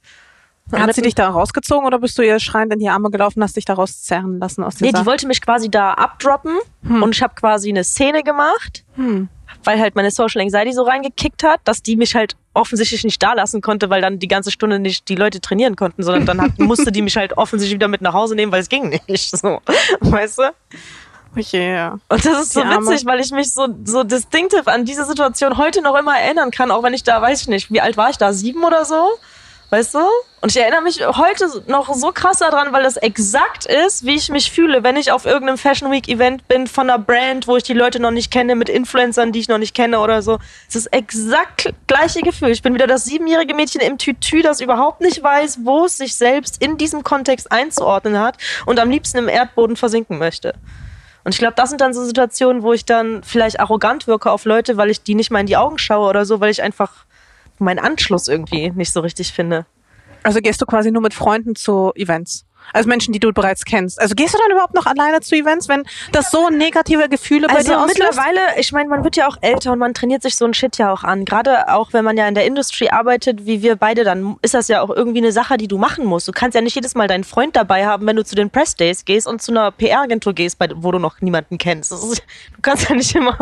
Hat 0.72 0.94
sie 0.96 1.02
dich 1.02 1.16
da 1.16 1.28
rausgezogen 1.30 1.86
oder 1.86 2.00
bist 2.00 2.18
du 2.18 2.22
ihr 2.22 2.40
schreiend 2.40 2.72
in 2.72 2.80
die 2.80 2.88
Arme 2.88 3.10
gelaufen, 3.10 3.44
hast 3.44 3.58
dich 3.58 3.66
da 3.66 3.74
rauszerren 3.74 4.40
lassen 4.40 4.64
aus 4.64 4.80
Nee, 4.80 4.88
dieser... 4.90 5.00
die 5.02 5.06
wollte 5.06 5.28
mich 5.28 5.42
quasi 5.42 5.70
da 5.70 5.94
abdroppen 5.96 6.58
und 6.88 7.14
ich 7.14 7.22
habe 7.22 7.34
quasi 7.36 7.70
eine 7.70 7.84
Szene 7.84 8.24
gemacht, 8.24 8.86
Hm. 8.96 9.28
weil 9.66 9.80
halt 9.82 9.96
meine 9.96 10.12
Social 10.12 10.40
Anxiety 10.42 10.72
so 10.72 10.84
reingekickt 10.84 11.44
hat, 11.44 11.60
dass 11.66 11.84
die 11.84 11.98
mich 11.98 12.16
halt 12.16 12.38
offensichtlich 12.54 13.04
nicht 13.04 13.22
da 13.22 13.34
lassen 13.34 13.60
konnte, 13.62 13.90
weil 13.90 14.02
dann 14.02 14.20
die 14.20 14.28
ganze 14.30 14.50
Stunde 14.52 14.80
nicht 14.80 15.10
die 15.10 15.16
Leute 15.16 15.42
trainieren 15.42 15.76
konnten, 15.76 16.04
sondern 16.04 16.26
dann 16.26 16.42
hat, 16.42 16.52
musste 16.60 16.92
die 16.92 17.02
mich 17.02 17.18
halt 17.18 17.38
offensichtlich 17.38 17.76
wieder 17.76 17.88
mit 17.90 18.02
nach 18.02 18.14
Hause 18.14 18.36
nehmen, 18.36 18.52
weil 18.54 18.62
es 18.62 18.70
ging 18.70 18.90
nicht. 19.08 19.38
So, 19.38 19.60
weißt 20.00 20.38
du? 20.38 20.44
Oh 21.36 21.40
yeah. 21.54 22.00
Und 22.10 22.26
das 22.26 22.42
ist 22.42 22.54
so 22.54 22.62
witzig, 22.62 23.06
weil 23.06 23.20
ich 23.22 23.32
mich 23.32 23.54
so, 23.54 23.68
so 23.86 24.04
distinctive 24.04 24.68
an 24.68 24.84
diese 24.84 25.06
Situation 25.06 25.58
heute 25.58 25.82
noch 25.82 25.98
immer 25.98 26.18
erinnern 26.18 26.52
kann, 26.52 26.72
auch 26.72 26.84
wenn 26.84 26.94
ich 26.94 27.04
da, 27.04 27.22
weiß 27.22 27.42
ich 27.42 27.48
nicht, 27.48 27.72
wie 27.72 27.80
alt 27.80 27.96
war 27.96 28.10
ich 28.10 28.18
da? 28.18 28.34
Sieben 28.34 28.64
oder 28.64 28.84
so? 28.84 29.08
Weißt 29.72 29.94
du? 29.94 30.00
Und 30.42 30.50
ich 30.50 30.58
erinnere 30.58 30.82
mich 30.82 31.00
heute 31.08 31.64
noch 31.68 31.94
so 31.94 32.12
krass 32.12 32.40
daran, 32.40 32.74
weil 32.74 32.84
das 32.84 32.98
exakt 32.98 33.66
ist, 33.66 34.06
wie 34.06 34.16
ich 34.16 34.28
mich 34.28 34.52
fühle, 34.52 34.84
wenn 34.84 34.98
ich 34.98 35.14
auf 35.14 35.26
irgendeinem 35.26 35.58
Fashion 35.58 35.90
Week 35.90 36.10
Event 36.10 36.46
bin 36.50 36.68
von 36.68 36.90
einer 36.90 37.00
Brand, 37.00 37.48
wo 37.48 37.56
ich 37.56 37.64
die 37.64 37.72
Leute 37.72 38.02
noch 38.02 38.12
nicht 38.12 38.32
kenne, 38.32 38.56
mit 38.56 38.68
Influencern, 38.68 39.32
die 39.32 39.40
ich 39.40 39.48
noch 39.48 39.60
nicht 39.60 39.74
kenne 39.74 40.02
oder 40.02 40.22
so. 40.22 40.40
Es 40.68 40.76
ist 40.76 40.88
exakt 40.88 41.74
gleiche 41.88 42.20
Gefühl. 42.20 42.50
Ich 42.50 42.62
bin 42.62 42.74
wieder 42.74 42.88
das 42.88 43.06
siebenjährige 43.06 43.56
Mädchen 43.56 43.80
im 43.80 43.98
Tütü, 43.98 44.42
das 44.42 44.60
überhaupt 44.60 45.00
nicht 45.00 45.24
weiß, 45.24 45.60
wo 45.64 45.86
es 45.86 45.96
sich 45.96 46.18
selbst 46.18 46.62
in 46.62 46.78
diesem 46.78 47.06
Kontext 47.06 47.50
einzuordnen 47.50 48.20
hat 48.20 48.36
und 48.66 48.78
am 48.78 48.90
liebsten 48.90 49.20
im 49.20 49.30
Erdboden 49.30 49.78
versinken 49.78 50.18
möchte. 50.18 50.54
Und 51.24 51.34
ich 51.34 51.40
glaube, 51.40 51.54
das 51.56 51.70
sind 51.70 51.82
dann 51.82 51.94
so 51.94 52.04
Situationen, 52.04 52.64
wo 52.64 52.74
ich 52.74 52.86
dann 52.86 53.24
vielleicht 53.24 53.60
arrogant 53.60 54.08
wirke 54.08 54.32
auf 54.32 54.46
Leute, 54.46 54.78
weil 54.78 54.90
ich 54.90 55.04
die 55.04 55.16
nicht 55.16 55.32
mal 55.32 55.40
in 55.40 55.46
die 55.46 55.58
Augen 55.58 55.78
schaue 55.78 56.10
oder 56.10 56.26
so, 56.26 56.40
weil 56.40 56.50
ich 56.50 56.64
einfach 56.64 57.06
meinen 57.60 57.80
Anschluss 57.80 58.28
irgendwie 58.28 58.72
nicht 58.72 58.92
so 58.92 59.02
richtig 59.02 59.32
finde. 59.32 59.66
Also 60.24 60.40
gehst 60.40 60.62
du 60.62 60.66
quasi 60.66 60.92
nur 60.92 61.02
mit 61.02 61.14
Freunden 61.14 61.56
zu 61.56 61.92
Events? 61.96 62.46
Also 62.74 62.88
Menschen, 62.88 63.12
die 63.14 63.20
du 63.20 63.32
bereits 63.34 63.66
kennst. 63.66 64.00
Also 64.02 64.16
gehst 64.16 64.34
du 64.34 64.38
dann 64.38 64.52
überhaupt 64.52 64.74
noch 64.74 64.86
alleine 64.86 65.20
zu 65.22 65.36
Events, 65.36 65.68
wenn 65.68 65.84
das 66.12 66.32
so 66.32 66.50
negative 66.50 67.10
Gefühle 67.10 67.48
bei 67.48 67.56
Also 67.56 67.72
dir 67.72 67.80
auslöst? 67.80 68.00
mittlerweile, 68.00 68.40
ich 68.58 68.72
meine, 68.72 68.90
man 68.90 69.04
wird 69.04 69.16
ja 69.16 69.28
auch 69.28 69.38
älter 69.42 69.72
und 69.74 69.80
man 69.80 69.94
trainiert 69.94 70.22
sich 70.22 70.36
so 70.38 70.46
ein 70.46 70.54
Shit 70.54 70.78
ja 70.78 70.92
auch 70.92 71.04
an. 71.04 71.26
Gerade 71.26 71.68
auch, 71.74 71.94
wenn 71.94 72.06
man 72.06 72.18
ja 72.18 72.28
in 72.28 72.36
der 72.36 72.46
Industry 72.46 72.90
arbeitet, 72.90 73.46
wie 73.46 73.62
wir 73.62 73.76
beide, 73.76 74.04
dann 74.04 74.38
ist 74.42 74.54
das 74.54 74.68
ja 74.68 74.82
auch 74.82 74.90
irgendwie 74.90 75.20
eine 75.20 75.32
Sache, 75.32 75.58
die 75.58 75.68
du 75.68 75.78
machen 75.78 76.06
musst. 76.06 76.28
Du 76.28 76.32
kannst 76.32 76.56
ja 76.56 76.62
nicht 76.62 76.76
jedes 76.76 76.96
Mal 76.96 77.08
deinen 77.08 77.24
Freund 77.24 77.56
dabei 77.56 77.86
haben, 77.86 78.06
wenn 78.08 78.16
du 78.16 78.24
zu 78.24 78.36
den 78.36 78.50
Press 78.50 78.76
Days 78.76 79.06
gehst 79.06 79.28
und 79.28 79.42
zu 79.42 79.52
einer 79.52 79.72
PR-Agentur 79.72 80.34
gehst, 80.34 80.58
wo 80.76 80.92
du 80.92 81.00
noch 81.00 81.22
niemanden 81.22 81.58
kennst. 81.58 81.92
Ist, 81.92 82.20
du 82.56 82.62
kannst 82.62 82.90
ja 82.90 82.96
nicht 82.96 83.14
immer, 83.16 83.38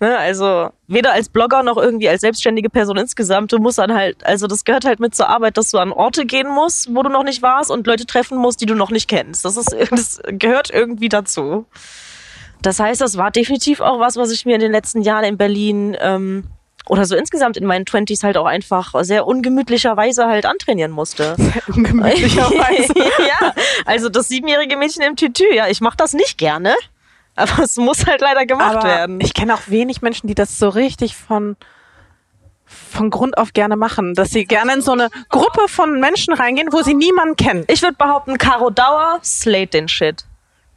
ne, 0.00 0.18
also 0.18 0.70
weder 0.92 1.12
als 1.12 1.28
Blogger 1.28 1.62
noch 1.62 1.76
irgendwie 1.76 2.08
als 2.08 2.20
selbstständige 2.20 2.70
Person 2.70 2.96
insgesamt. 2.96 3.52
Du 3.52 3.58
musst 3.58 3.78
dann 3.78 3.92
halt, 3.92 4.24
also 4.24 4.46
das 4.46 4.64
gehört 4.64 4.84
halt 4.84 5.00
mit 5.00 5.14
zur 5.14 5.28
Arbeit, 5.28 5.56
dass 5.56 5.70
du 5.70 5.78
an 5.78 5.92
Orte 5.92 6.26
gehen 6.26 6.48
musst, 6.48 6.94
wo 6.94 7.02
du 7.02 7.08
noch 7.08 7.24
nicht 7.24 7.42
warst 7.42 7.70
und 7.70 7.86
Leute 7.86 8.06
treffen 8.06 8.38
musst, 8.38 8.60
die 8.60 8.66
du 8.66 8.74
noch 8.74 8.90
nicht 8.90 9.08
kennst. 9.08 9.44
Das 9.44 9.56
ist, 9.56 9.74
das 9.90 10.20
gehört 10.26 10.70
irgendwie 10.70 11.08
dazu. 11.08 11.66
Das 12.62 12.78
heißt, 12.78 13.00
das 13.00 13.16
war 13.16 13.30
definitiv 13.30 13.80
auch 13.80 13.98
was, 13.98 14.16
was 14.16 14.30
ich 14.30 14.46
mir 14.46 14.54
in 14.54 14.60
den 14.60 14.72
letzten 14.72 15.02
Jahren 15.02 15.24
in 15.24 15.36
Berlin 15.36 15.96
ähm, 16.00 16.44
oder 16.88 17.04
so 17.06 17.16
insgesamt 17.16 17.56
in 17.56 17.64
meinen 17.64 17.86
Twenties 17.86 18.22
halt 18.22 18.36
auch 18.36 18.46
einfach 18.46 18.94
sehr 19.02 19.26
ungemütlicherweise 19.26 20.26
halt 20.26 20.46
antrainieren 20.46 20.90
musste. 20.90 21.36
Ungemütlicherweise. 21.68 22.92
ja, 22.98 23.54
also 23.84 24.08
das 24.08 24.28
siebenjährige 24.28 24.76
Mädchen 24.76 25.02
im 25.02 25.16
Tütü, 25.16 25.52
ja, 25.54 25.68
ich 25.68 25.80
mache 25.80 25.96
das 25.96 26.12
nicht 26.12 26.38
gerne, 26.38 26.74
aber 27.34 27.62
es 27.62 27.76
muss 27.76 28.06
halt 28.06 28.20
leider 28.20 28.46
gemacht 28.46 28.76
Aber 28.76 28.88
werden. 28.88 29.20
ich 29.20 29.34
kenne 29.34 29.54
auch 29.54 29.62
wenig 29.68 30.02
Menschen, 30.02 30.26
die 30.26 30.34
das 30.34 30.58
so 30.58 30.68
richtig 30.68 31.16
von 31.16 31.56
von 32.66 33.10
Grund 33.10 33.36
auf 33.36 33.52
gerne 33.52 33.76
machen, 33.76 34.14
dass 34.14 34.30
sie 34.30 34.46
gerne 34.46 34.74
in 34.74 34.80
so 34.80 34.92
eine 34.92 35.10
Gruppe 35.28 35.68
von 35.68 36.00
Menschen 36.00 36.32
reingehen, 36.32 36.68
wo 36.72 36.80
sie 36.82 36.94
niemanden 36.94 37.36
kennen. 37.36 37.64
Ich 37.68 37.82
würde 37.82 37.96
behaupten, 37.96 38.38
Caro 38.38 38.70
Dauer 38.70 39.18
slate 39.22 39.72
den 39.72 39.88
Shit. 39.88 40.24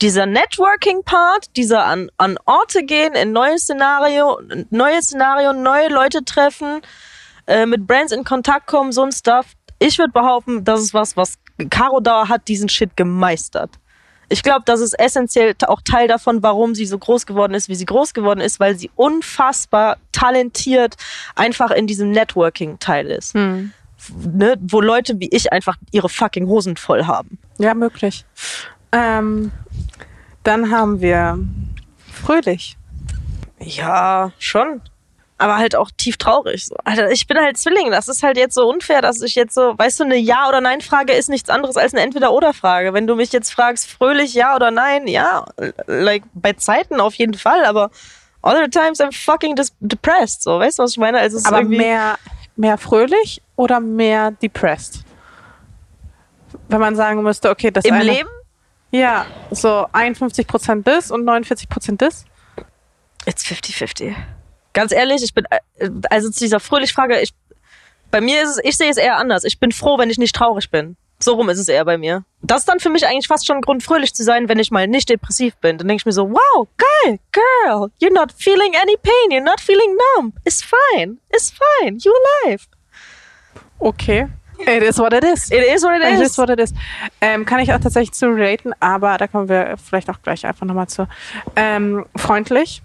Dieser 0.01 0.25
Networking-Part, 0.25 1.55
dieser 1.55 1.85
an, 1.85 2.11
an 2.17 2.37
Orte 2.45 2.83
gehen, 2.83 3.13
in 3.13 3.31
neue 3.31 3.57
Szenario, 3.57 4.41
neue 4.71 5.01
Szenario, 5.01 5.53
neue 5.53 5.87
Leute 5.87 6.25
treffen, 6.25 6.81
äh, 7.47 7.65
mit 7.65 7.87
Brands 7.87 8.11
in 8.11 8.25
Kontakt 8.25 8.67
kommen, 8.67 8.91
so 8.91 9.03
ein 9.03 9.13
Stuff. 9.13 9.45
Ich 9.79 9.97
würde 9.97 10.11
behaupten, 10.11 10.65
das 10.65 10.81
ist 10.81 10.93
was, 10.93 11.15
was 11.15 11.35
Caro 11.69 12.01
Dauer 12.01 12.27
hat 12.27 12.47
diesen 12.49 12.67
Shit 12.67 12.97
gemeistert. 12.97 13.71
Ich 14.29 14.43
glaube, 14.43 14.63
das 14.65 14.81
ist 14.81 14.97
essentiell 14.99 15.53
auch 15.67 15.81
Teil 15.81 16.07
davon, 16.07 16.41
warum 16.43 16.75
sie 16.75 16.85
so 16.85 16.97
groß 16.97 17.25
geworden 17.25 17.53
ist, 17.53 17.69
wie 17.69 17.75
sie 17.75 17.85
groß 17.85 18.13
geworden 18.13 18.39
ist, 18.39 18.59
weil 18.59 18.77
sie 18.77 18.89
unfassbar 18.95 19.97
talentiert 20.11 20.95
einfach 21.35 21.71
in 21.71 21.87
diesem 21.87 22.11
Networking-Teil 22.11 23.07
ist. 23.07 23.35
Ne, 23.35 24.57
wo 24.59 24.81
Leute 24.81 25.19
wie 25.19 25.29
ich 25.29 25.51
einfach 25.51 25.77
ihre 25.91 26.09
fucking 26.09 26.47
Hosen 26.47 26.77
voll 26.77 27.05
haben. 27.05 27.39
Ja, 27.57 27.73
möglich. 27.73 28.25
Ähm, 28.91 29.51
dann 30.43 30.69
haben 30.69 31.01
wir 31.01 31.39
Fröhlich. 32.25 32.77
Ja, 33.59 34.31
schon. 34.39 34.81
Aber 35.37 35.57
halt 35.57 35.75
auch 35.75 35.91
tief 35.91 36.15
traurig. 36.15 36.65
So. 36.65 36.75
Alter, 36.85 37.11
ich 37.11 37.27
bin 37.27 37.37
halt 37.37 37.57
Zwilling. 37.57 37.91
Das 37.91 38.07
ist 38.07 38.23
halt 38.23 38.37
jetzt 38.37 38.53
so 38.53 38.69
unfair, 38.69 39.01
dass 39.01 39.21
ich 39.21 39.35
jetzt 39.35 39.53
so, 39.53 39.77
weißt 39.77 39.99
du, 39.99 40.05
eine 40.05 40.15
Ja- 40.15 40.47
oder 40.47 40.61
Nein-Frage 40.61 41.11
ist 41.11 41.27
nichts 41.27 41.49
anderes 41.49 41.75
als 41.75 41.93
eine 41.93 42.03
Entweder-Oder-Frage. 42.03 42.93
Wenn 42.93 43.05
du 43.05 43.15
mich 43.15 43.33
jetzt 43.33 43.51
fragst, 43.51 43.89
fröhlich 43.89 44.33
Ja 44.33 44.55
oder 44.55 44.71
Nein, 44.71 45.07
ja, 45.07 45.45
like, 45.87 46.23
bei 46.33 46.53
Zeiten 46.53 47.01
auf 47.01 47.15
jeden 47.15 47.33
Fall, 47.33 47.65
aber 47.65 47.91
other 48.43 48.69
times 48.69 49.01
I'm 49.01 49.13
fucking 49.13 49.59
depressed. 49.81 50.41
So, 50.41 50.59
weißt 50.59 50.79
du, 50.79 50.83
was 50.83 50.91
ich 50.91 50.97
meine? 50.97 51.19
Also, 51.19 51.39
Aber 51.43 51.63
mehr, 51.63 52.17
mehr 52.55 52.77
fröhlich 52.77 53.41
oder 53.57 53.81
mehr 53.81 54.31
depressed? 54.31 55.01
Wenn 56.69 56.79
man 56.79 56.95
sagen 56.95 57.21
müsste, 57.23 57.49
okay, 57.49 57.71
das 57.71 57.83
im 57.83 57.95
eine, 57.95 58.05
Leben? 58.05 58.29
Ja, 58.91 59.25
so 59.51 59.87
51% 59.91 60.83
das 60.83 61.11
und 61.11 61.25
49% 61.25 61.97
das. 61.97 62.23
It's 63.25 63.43
50-50. 63.43 64.15
Ganz 64.75 64.91
ehrlich, 64.91 65.23
ich 65.23 65.33
bin, 65.33 65.45
äh, 65.49 65.89
also 66.11 66.29
zu 66.29 66.39
dieser 66.41 66.59
Fröhlich-Frage, 66.59 67.19
ich, 67.21 67.33
bei 68.11 68.21
mir 68.21 68.43
ist 68.43 68.49
es, 68.49 68.59
ich 68.63 68.77
sehe 68.77 68.89
es 68.91 68.97
eher 68.97 69.17
anders. 69.17 69.43
Ich 69.45 69.59
bin 69.59 69.71
froh, 69.71 69.97
wenn 69.97 70.09
ich 70.11 70.17
nicht 70.19 70.35
traurig 70.35 70.69
bin. 70.69 70.97
So 71.17 71.35
rum 71.35 71.49
ist 71.49 71.59
es 71.59 71.69
eher 71.69 71.85
bei 71.85 71.97
mir. 71.97 72.25
Das 72.41 72.59
ist 72.59 72.65
dann 72.69 72.81
für 72.81 72.89
mich 72.89 73.07
eigentlich 73.07 73.27
fast 73.27 73.47
schon 73.47 73.55
ein 73.55 73.61
Grund, 73.61 73.83
fröhlich 73.83 74.13
zu 74.13 74.23
sein, 74.23 74.49
wenn 74.49 74.59
ich 74.59 74.69
mal 74.69 74.85
nicht 74.85 75.09
depressiv 75.09 75.55
bin. 75.55 75.77
Dann 75.77 75.87
denke 75.87 76.01
ich 76.01 76.05
mir 76.05 76.11
so, 76.11 76.29
wow, 76.29 76.67
geil, 76.77 77.19
girl, 77.31 77.89
you're 78.01 78.13
not 78.13 78.33
feeling 78.37 78.73
any 78.75 78.97
pain, 79.01 79.31
you're 79.31 79.43
not 79.43 79.61
feeling 79.61 79.97
numb. 80.17 80.33
It's 80.43 80.61
fine, 80.61 81.17
it's 81.33 81.51
fine, 81.51 81.97
you're 81.99 82.13
alive. 82.43 82.67
Okay. 83.79 84.27
It 84.59 84.83
is 84.83 84.97
what 84.99 85.13
it 85.13 85.23
is. 85.23 85.51
It 85.51 85.63
is 85.73 85.83
what 85.83 85.95
it 86.01 86.03
It 86.03 86.21
is. 86.21 86.31
is 86.31 86.37
what 86.37 86.49
it 86.49 86.59
is. 86.59 86.73
Ähm, 87.21 87.45
kann 87.45 87.59
ich 87.59 87.73
auch 87.73 87.79
tatsächlich 87.79 88.13
zu 88.13 88.27
raten, 88.29 88.73
aber 88.79 89.17
da 89.17 89.27
kommen 89.27 89.49
wir 89.49 89.75
vielleicht 89.77 90.09
auch 90.09 90.21
gleich 90.21 90.45
einfach 90.45 90.65
nochmal 90.65 90.87
zu. 90.87 91.07
Ähm, 91.55 92.05
freundlich? 92.15 92.81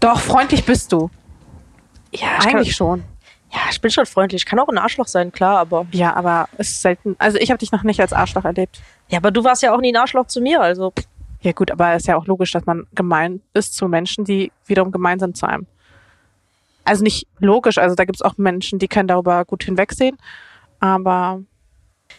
Doch, 0.00 0.20
freundlich 0.20 0.64
bist 0.64 0.92
du. 0.92 1.10
ja, 2.12 2.28
ich 2.38 2.44
kann, 2.44 2.56
Eigentlich 2.56 2.76
schon. 2.76 3.04
ja, 3.52 3.60
ich 3.70 3.80
bin 3.80 3.90
schon 3.90 4.06
freundlich. 4.06 4.42
Ich 4.42 4.46
kann 4.46 4.58
auch 4.58 4.68
ein 4.68 4.78
Arschloch 4.78 5.08
sein, 5.08 5.32
klar, 5.32 5.58
aber. 5.58 5.86
Ja, 5.92 6.14
aber 6.14 6.48
es 6.56 6.68
ist 6.70 6.82
selten. 6.82 7.16
Also 7.18 7.38
ich 7.38 7.50
habe 7.50 7.58
dich 7.58 7.72
noch 7.72 7.82
nicht 7.82 8.00
als 8.00 8.12
Arschloch 8.12 8.44
erlebt. 8.44 8.80
Ja, 9.08 9.18
aber 9.18 9.30
du 9.30 9.42
warst 9.44 9.62
ja 9.62 9.74
auch 9.74 9.80
nie 9.80 9.92
ein 9.92 9.96
Arschloch 9.96 10.26
zu 10.26 10.40
mir, 10.40 10.60
also. 10.60 10.92
Ja 11.40 11.52
gut, 11.52 11.70
aber 11.70 11.92
es 11.92 12.02
ist 12.02 12.06
ja 12.08 12.16
auch 12.16 12.26
logisch, 12.26 12.50
dass 12.52 12.66
man 12.66 12.86
gemein 12.94 13.40
ist 13.54 13.74
zu 13.76 13.86
Menschen, 13.88 14.24
die 14.24 14.50
wiederum 14.66 14.90
gemein 14.92 15.18
sind 15.20 15.36
zu 15.36 15.46
einem. 15.46 15.66
Also 16.84 17.04
nicht 17.04 17.26
logisch, 17.38 17.78
also 17.78 17.94
da 17.94 18.04
gibt 18.04 18.16
es 18.16 18.22
auch 18.22 18.38
Menschen, 18.38 18.78
die 18.78 18.88
können 18.88 19.08
darüber 19.08 19.44
gut 19.44 19.62
hinwegsehen. 19.64 20.16
Aber 20.80 21.42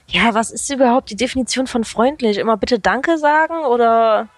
Ja, 0.08 0.34
was 0.36 0.52
ist 0.52 0.70
überhaupt 0.70 1.10
die 1.10 1.16
Definition 1.16 1.66
von 1.68 1.84
freundlich? 1.84 2.38
Immer 2.38 2.56
bitte 2.56 2.80
Danke 2.80 3.18
sagen 3.18 3.66
oder 3.66 4.30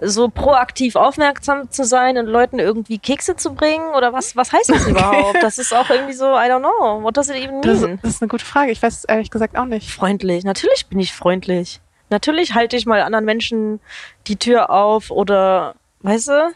so 0.00 0.28
proaktiv 0.28 0.96
aufmerksam 0.96 1.70
zu 1.70 1.84
sein 1.84 2.18
und 2.18 2.26
Leuten 2.26 2.58
irgendwie 2.58 2.98
Kekse 2.98 3.36
zu 3.36 3.54
bringen? 3.54 3.94
Oder 3.94 4.12
was, 4.12 4.34
was 4.36 4.52
heißt 4.52 4.70
das 4.70 4.86
überhaupt? 4.88 5.42
Das 5.42 5.58
ist 5.58 5.72
auch 5.72 5.88
irgendwie 5.90 6.12
so, 6.14 6.26
I 6.34 6.48
don't 6.50 6.60
know. 6.60 7.02
What 7.02 7.16
does 7.16 7.28
it 7.28 7.36
even 7.36 7.62
das, 7.62 7.80
mean? 7.80 7.98
das 8.02 8.12
ist 8.14 8.22
eine 8.22 8.28
gute 8.28 8.44
Frage. 8.44 8.70
Ich 8.72 8.82
weiß 8.82 8.94
es 8.98 9.04
ehrlich 9.04 9.30
gesagt 9.30 9.56
auch 9.56 9.64
nicht. 9.66 9.90
Freundlich. 9.90 10.44
Natürlich 10.44 10.86
bin 10.86 10.98
ich 11.00 11.12
freundlich. 11.12 11.80
Natürlich 12.10 12.54
halte 12.54 12.76
ich 12.76 12.86
mal 12.86 13.00
anderen 13.02 13.24
Menschen 13.24 13.80
die 14.26 14.36
Tür 14.36 14.70
auf 14.70 15.10
oder, 15.10 15.74
weißt 16.02 16.28
du? 16.28 16.52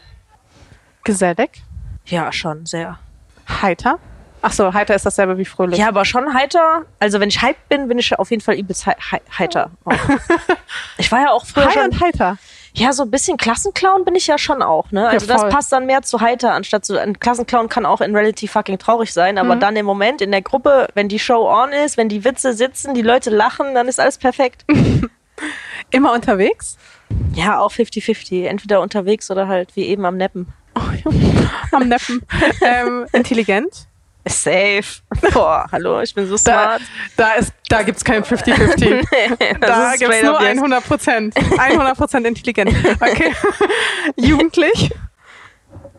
Gesellig, 1.03 1.63
Ja, 2.05 2.31
schon, 2.31 2.65
sehr. 2.65 2.99
heiter. 3.61 3.99
Ach 4.41 4.53
so, 4.53 4.73
heiter 4.73 4.95
ist 4.95 5.05
dasselbe 5.05 5.37
wie 5.37 5.45
fröhlich. 5.45 5.79
Ja, 5.79 5.89
aber 5.89 6.05
schon 6.05 6.33
heiter. 6.33 6.83
Also 6.99 7.19
wenn 7.19 7.27
ich 7.29 7.41
hype 7.41 7.57
bin, 7.67 7.87
bin 7.89 7.97
ich 7.99 8.17
auf 8.17 8.31
jeden 8.31 8.41
Fall 8.41 8.55
übelst 8.55 8.85
hei- 8.85 8.95
heiter. 9.37 9.71
Auch. 9.85 9.93
Ich 10.97 11.11
war 11.11 11.21
ja 11.21 11.31
auch 11.31 11.45
früher 11.45 11.65
High 11.65 11.73
schon 11.73 11.83
und 11.85 11.99
heiter. 12.01 12.37
Ja, 12.73 12.93
so 12.93 13.03
ein 13.03 13.11
bisschen 13.11 13.35
Klassenclown 13.37 14.05
bin 14.05 14.15
ich 14.15 14.27
ja 14.27 14.37
schon 14.37 14.61
auch, 14.61 14.91
ne? 14.91 15.07
Also 15.09 15.25
voll. 15.25 15.35
das 15.35 15.49
passt 15.53 15.71
dann 15.71 15.85
mehr 15.87 16.03
zu 16.03 16.21
heiter, 16.21 16.53
anstatt 16.53 16.85
zu 16.85 16.97
ein 17.01 17.19
Klassenclown 17.19 17.67
kann 17.67 17.85
auch 17.85 17.99
in 17.99 18.15
Reality 18.15 18.47
fucking 18.47 18.77
traurig 18.77 19.11
sein, 19.11 19.37
aber 19.39 19.55
Mhm. 19.55 19.59
dann 19.59 19.75
im 19.75 19.85
Moment 19.85 20.21
in 20.21 20.31
der 20.31 20.41
Gruppe, 20.43 20.87
wenn 20.93 21.09
die 21.09 21.17
Show 21.19 21.49
on 21.49 21.71
ist, 21.73 21.97
wenn 21.97 22.09
die 22.09 22.23
Witze 22.23 22.53
sitzen, 22.53 22.93
die 22.93 23.01
Leute 23.01 23.31
lachen, 23.31 23.73
dann 23.73 23.87
ist 23.87 23.99
alles 23.99 24.17
perfekt. 24.19 24.65
Immer 25.91 26.13
unterwegs. 26.13 26.77
ja, 27.33 27.59
auch 27.59 27.71
50-50, 27.73 28.45
entweder 28.45 28.81
unterwegs 28.81 29.31
oder 29.31 29.47
halt 29.47 29.75
wie 29.75 29.85
eben 29.85 30.05
am 30.05 30.15
Neppen. 30.17 30.53
Am 31.71 31.87
Neppen. 31.89 32.21
ähm, 32.61 33.05
intelligent. 33.11 33.87
Safe. 34.29 34.83
Boah, 35.33 35.65
hallo, 35.71 35.99
ich 36.01 36.13
bin 36.13 36.25
so 36.27 36.33
Da, 36.35 36.39
smart. 36.39 36.81
da, 37.17 37.33
ist, 37.33 37.53
da 37.67 37.81
gibt 37.83 37.97
es 37.97 38.03
kein 38.03 38.23
50-50. 38.23 39.07
Das 39.59 39.69
Da 39.69 39.93
gibt 39.97 40.13
es 40.13 40.23
nur 40.23 40.35
up 40.37 40.41
yes. 40.43 40.57
100 40.57 40.85
Prozent. 40.87 41.35
100 41.59 41.97
Prozent 41.97 42.27
intelligent. 42.27 42.71
Okay. 43.01 43.33
Jugendlich. 44.15 44.91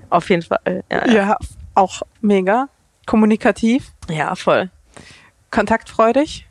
Auf 0.09 0.29
jeden 0.31 0.43
Fall. 0.43 0.85
Ja, 0.91 1.07
ja. 1.07 1.13
Ja, 1.13 1.37
auch 1.75 2.03
mega. 2.21 2.69
Kommunikativ. 3.07 3.93
ja 4.09 4.35
voll. 4.35 4.71
Kontaktfreudig. 5.51 6.47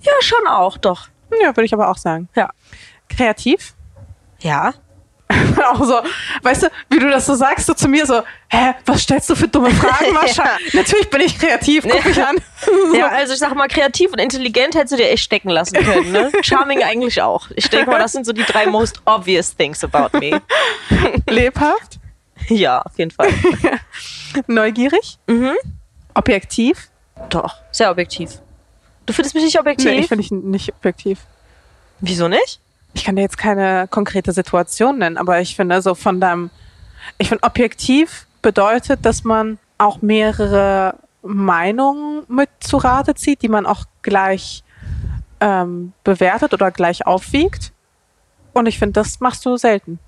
Ja, 0.00 0.12
schon 0.20 0.46
auch, 0.46 0.78
doch. 0.78 1.08
Ja, 1.40 1.48
würde 1.56 1.64
ich 1.64 1.74
aber 1.74 1.88
auch 1.90 1.96
sagen. 1.98 2.28
Ja. 2.36 2.50
Kreativ. 3.08 3.74
Ja. 4.40 4.72
auch 5.72 5.84
so, 5.84 6.00
weißt 6.42 6.62
du, 6.64 6.68
wie 6.88 6.98
du 6.98 7.10
das 7.10 7.26
so 7.26 7.34
sagst, 7.34 7.66
so 7.66 7.74
zu 7.74 7.86
mir 7.88 8.06
so, 8.06 8.22
hä, 8.48 8.74
was 8.86 9.02
stellst 9.02 9.28
du 9.28 9.34
für 9.34 9.46
dumme 9.48 9.70
Fragen, 9.70 10.12
Mascha? 10.14 10.42
Ja. 10.44 10.58
Natürlich 10.72 11.10
bin 11.10 11.20
ich 11.20 11.38
kreativ, 11.38 11.84
guck 11.88 12.04
mich 12.04 12.22
an. 12.22 12.36
Ja, 12.94 13.08
also 13.08 13.32
ich 13.34 13.38
sag 13.38 13.54
mal, 13.54 13.68
kreativ 13.68 14.12
und 14.12 14.18
intelligent 14.18 14.74
hättest 14.74 14.92
du 14.92 14.96
dir 14.96 15.10
echt 15.10 15.22
stecken 15.24 15.48
lassen 15.50 15.74
können, 15.84 16.10
ne? 16.12 16.32
Charming 16.42 16.82
eigentlich 16.82 17.22
auch. 17.22 17.46
Ich 17.54 17.68
denke 17.70 17.90
mal, 17.90 17.98
das 17.98 18.12
sind 18.12 18.26
so 18.26 18.32
die 18.32 18.42
drei 18.44 18.66
most 18.66 19.00
obvious 19.04 19.54
things 19.54 19.84
about 19.84 20.18
me. 20.18 20.40
Lebhaft, 21.28 21.98
Ja, 22.48 22.82
auf 22.82 22.96
jeden 22.98 23.10
Fall. 23.10 23.28
neugierig, 24.46 25.18
Mhm. 25.26 25.54
objektiv. 26.14 26.88
Doch, 27.28 27.56
sehr 27.70 27.90
objektiv. 27.90 28.40
Du 29.06 29.12
findest 29.12 29.34
mich 29.34 29.44
nicht 29.44 29.58
objektiv? 29.58 29.86
Nee, 29.90 30.00
ich 30.00 30.08
finde 30.08 30.24
ich 30.24 30.30
nicht 30.30 30.72
objektiv. 30.74 31.18
Wieso 32.00 32.28
nicht? 32.28 32.60
Ich 32.98 33.04
kann 33.04 33.14
dir 33.14 33.22
jetzt 33.22 33.38
keine 33.38 33.86
konkrete 33.86 34.32
Situation 34.32 34.98
nennen, 34.98 35.18
aber 35.18 35.40
ich 35.40 35.54
finde 35.54 35.82
so 35.82 35.94
von 35.94 36.20
deinem, 36.20 36.50
ich 37.16 37.28
finde 37.28 37.44
objektiv 37.44 38.26
bedeutet, 38.42 39.06
dass 39.06 39.22
man 39.22 39.58
auch 39.78 40.02
mehrere 40.02 40.96
Meinungen 41.22 42.24
mit 42.26 42.50
zu 42.58 42.76
Rate 42.76 43.14
zieht, 43.14 43.42
die 43.42 43.48
man 43.48 43.66
auch 43.66 43.84
gleich 44.02 44.64
ähm, 45.38 45.92
bewertet 46.02 46.52
oder 46.52 46.72
gleich 46.72 47.06
aufwiegt. 47.06 47.72
Und 48.52 48.66
ich 48.66 48.80
finde, 48.80 48.94
das 48.94 49.20
machst 49.20 49.46
du 49.46 49.56
selten. 49.56 50.00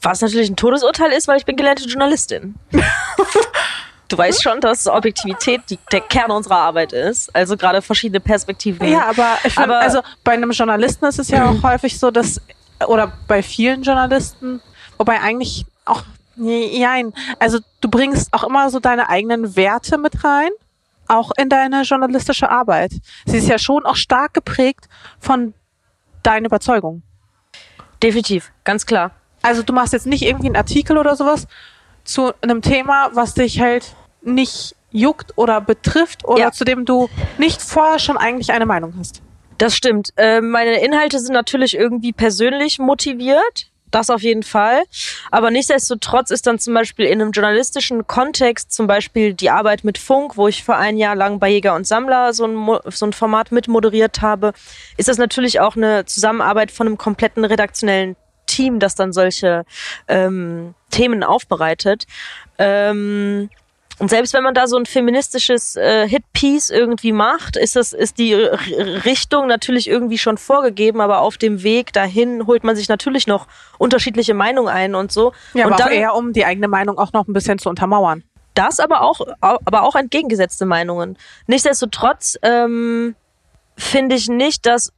Was 0.00 0.20
natürlich 0.20 0.48
ein 0.48 0.54
Todesurteil 0.54 1.10
ist, 1.10 1.26
weil 1.26 1.38
ich 1.38 1.44
bin 1.44 1.56
gelernte 1.56 1.82
Journalistin. 1.82 2.54
Du 4.08 4.18
weißt 4.18 4.42
schon, 4.42 4.60
dass 4.60 4.86
Objektivität 4.86 5.62
die, 5.70 5.78
der 5.90 6.00
Kern 6.02 6.30
unserer 6.30 6.56
Arbeit 6.58 6.92
ist. 6.92 7.34
Also 7.34 7.56
gerade 7.56 7.80
verschiedene 7.82 8.20
Perspektiven. 8.20 8.86
Ja, 8.86 9.06
aber 9.08 9.38
ich 9.44 9.54
finde, 9.54 9.70
Aber- 9.76 9.80
also 9.80 10.00
bei 10.22 10.32
einem 10.32 10.50
Journalisten 10.50 11.04
ist 11.06 11.18
es 11.18 11.28
ja 11.28 11.48
auch 11.48 11.62
häufig 11.62 11.98
so, 11.98 12.10
dass, 12.10 12.40
oder 12.86 13.12
bei 13.26 13.42
vielen 13.42 13.82
Journalisten, 13.82 14.60
wobei 14.98 15.20
eigentlich 15.20 15.64
auch, 15.86 16.02
nein, 16.36 17.12
also 17.38 17.58
du 17.80 17.88
bringst 17.88 18.32
auch 18.34 18.44
immer 18.44 18.68
so 18.70 18.78
deine 18.78 19.08
eigenen 19.08 19.56
Werte 19.56 19.96
mit 19.98 20.22
rein, 20.22 20.50
auch 21.08 21.30
in 21.36 21.48
deine 21.48 21.82
journalistische 21.82 22.50
Arbeit. 22.50 22.92
Sie 23.26 23.38
ist 23.38 23.48
ja 23.48 23.58
schon 23.58 23.84
auch 23.86 23.96
stark 23.96 24.34
geprägt 24.34 24.86
von 25.18 25.54
deinen 26.22 26.44
Überzeugungen. 26.46 27.02
Definitiv, 28.02 28.52
ganz 28.64 28.84
klar. 28.86 29.12
Also 29.42 29.62
du 29.62 29.72
machst 29.72 29.92
jetzt 29.92 30.06
nicht 30.06 30.22
irgendwie 30.22 30.46
einen 30.46 30.56
Artikel 30.56 30.96
oder 30.98 31.16
sowas 31.16 31.46
zu 32.04 32.32
einem 32.42 32.62
Thema, 32.62 33.10
was 33.14 33.34
dich 33.34 33.60
halt 33.60 33.94
nicht 34.22 34.74
juckt 34.90 35.32
oder 35.36 35.60
betrifft 35.60 36.24
oder 36.24 36.40
Ja. 36.40 36.52
zu 36.52 36.64
dem 36.64 36.84
du 36.84 37.08
nicht 37.38 37.60
vorher 37.60 37.98
schon 37.98 38.16
eigentlich 38.16 38.52
eine 38.52 38.66
Meinung 38.66 38.94
hast. 38.98 39.22
Das 39.58 39.74
stimmt. 39.76 40.10
Äh, 40.16 40.40
meine 40.40 40.80
Inhalte 40.84 41.18
sind 41.18 41.32
natürlich 41.32 41.76
irgendwie 41.76 42.12
persönlich 42.12 42.78
motiviert. 42.78 43.68
Das 43.90 44.10
auf 44.10 44.22
jeden 44.22 44.42
Fall. 44.42 44.82
Aber 45.30 45.52
nichtsdestotrotz 45.52 46.32
ist 46.32 46.48
dann 46.48 46.58
zum 46.58 46.74
Beispiel 46.74 47.06
in 47.06 47.20
einem 47.22 47.30
journalistischen 47.30 48.08
Kontext 48.08 48.72
zum 48.72 48.88
Beispiel 48.88 49.34
die 49.34 49.50
Arbeit 49.50 49.84
mit 49.84 49.98
Funk, 49.98 50.36
wo 50.36 50.48
ich 50.48 50.64
für 50.64 50.74
ein 50.74 50.96
Jahr 50.96 51.14
lang 51.14 51.38
bei 51.38 51.48
Jäger 51.50 51.76
und 51.76 51.86
Sammler 51.86 52.32
so 52.32 52.44
ein, 52.44 52.54
Mo- 52.54 52.80
so 52.86 53.06
ein 53.06 53.12
Format 53.12 53.52
mitmoderiert 53.52 54.20
habe, 54.20 54.52
ist 54.96 55.08
das 55.08 55.18
natürlich 55.18 55.60
auch 55.60 55.76
eine 55.76 56.04
Zusammenarbeit 56.06 56.72
von 56.72 56.88
einem 56.88 56.98
kompletten 56.98 57.44
redaktionellen 57.44 58.16
Team, 58.54 58.78
das 58.78 58.94
dann 58.94 59.12
solche 59.12 59.64
ähm, 60.08 60.74
Themen 60.90 61.22
aufbereitet. 61.24 62.04
Ähm, 62.58 63.48
und 64.00 64.08
selbst 64.10 64.34
wenn 64.34 64.42
man 64.42 64.54
da 64.54 64.66
so 64.66 64.76
ein 64.76 64.86
feministisches 64.86 65.76
äh, 65.76 66.08
Hit-Piece 66.08 66.70
irgendwie 66.70 67.12
macht, 67.12 67.56
ist 67.56 67.76
das 67.76 67.92
ist 67.92 68.18
die 68.18 68.32
R 68.32 68.58
Richtung 69.04 69.46
natürlich 69.46 69.86
irgendwie 69.88 70.18
schon 70.18 70.36
vorgegeben, 70.36 71.00
aber 71.00 71.20
auf 71.20 71.36
dem 71.38 71.62
Weg 71.62 71.92
dahin 71.92 72.46
holt 72.48 72.64
man 72.64 72.74
sich 72.74 72.88
natürlich 72.88 73.26
noch 73.28 73.46
unterschiedliche 73.78 74.34
Meinungen 74.34 74.68
ein 74.68 74.94
und 74.96 75.12
so. 75.12 75.32
Ja, 75.54 75.66
und 75.66 75.74
aber 75.74 75.82
dann 75.84 75.92
eher, 75.92 76.14
um 76.14 76.32
die 76.32 76.44
eigene 76.44 76.66
Meinung 76.68 76.98
auch 76.98 77.12
noch 77.12 77.28
ein 77.28 77.32
bisschen 77.32 77.58
zu 77.60 77.68
untermauern. 77.68 78.24
das, 78.54 78.80
aber 78.80 79.02
auch 79.02 79.20
au- 79.40 79.60
aber 79.64 79.82
auch 79.82 79.94
entgegengesetzte 79.96 80.64
Meinungen. 80.66 81.16
Nichtsdestotrotz 81.46 82.36
ähm, 82.42 83.14
finde 83.76 84.14
ich 84.16 84.28
nicht, 84.28 84.66
dass 84.66 84.92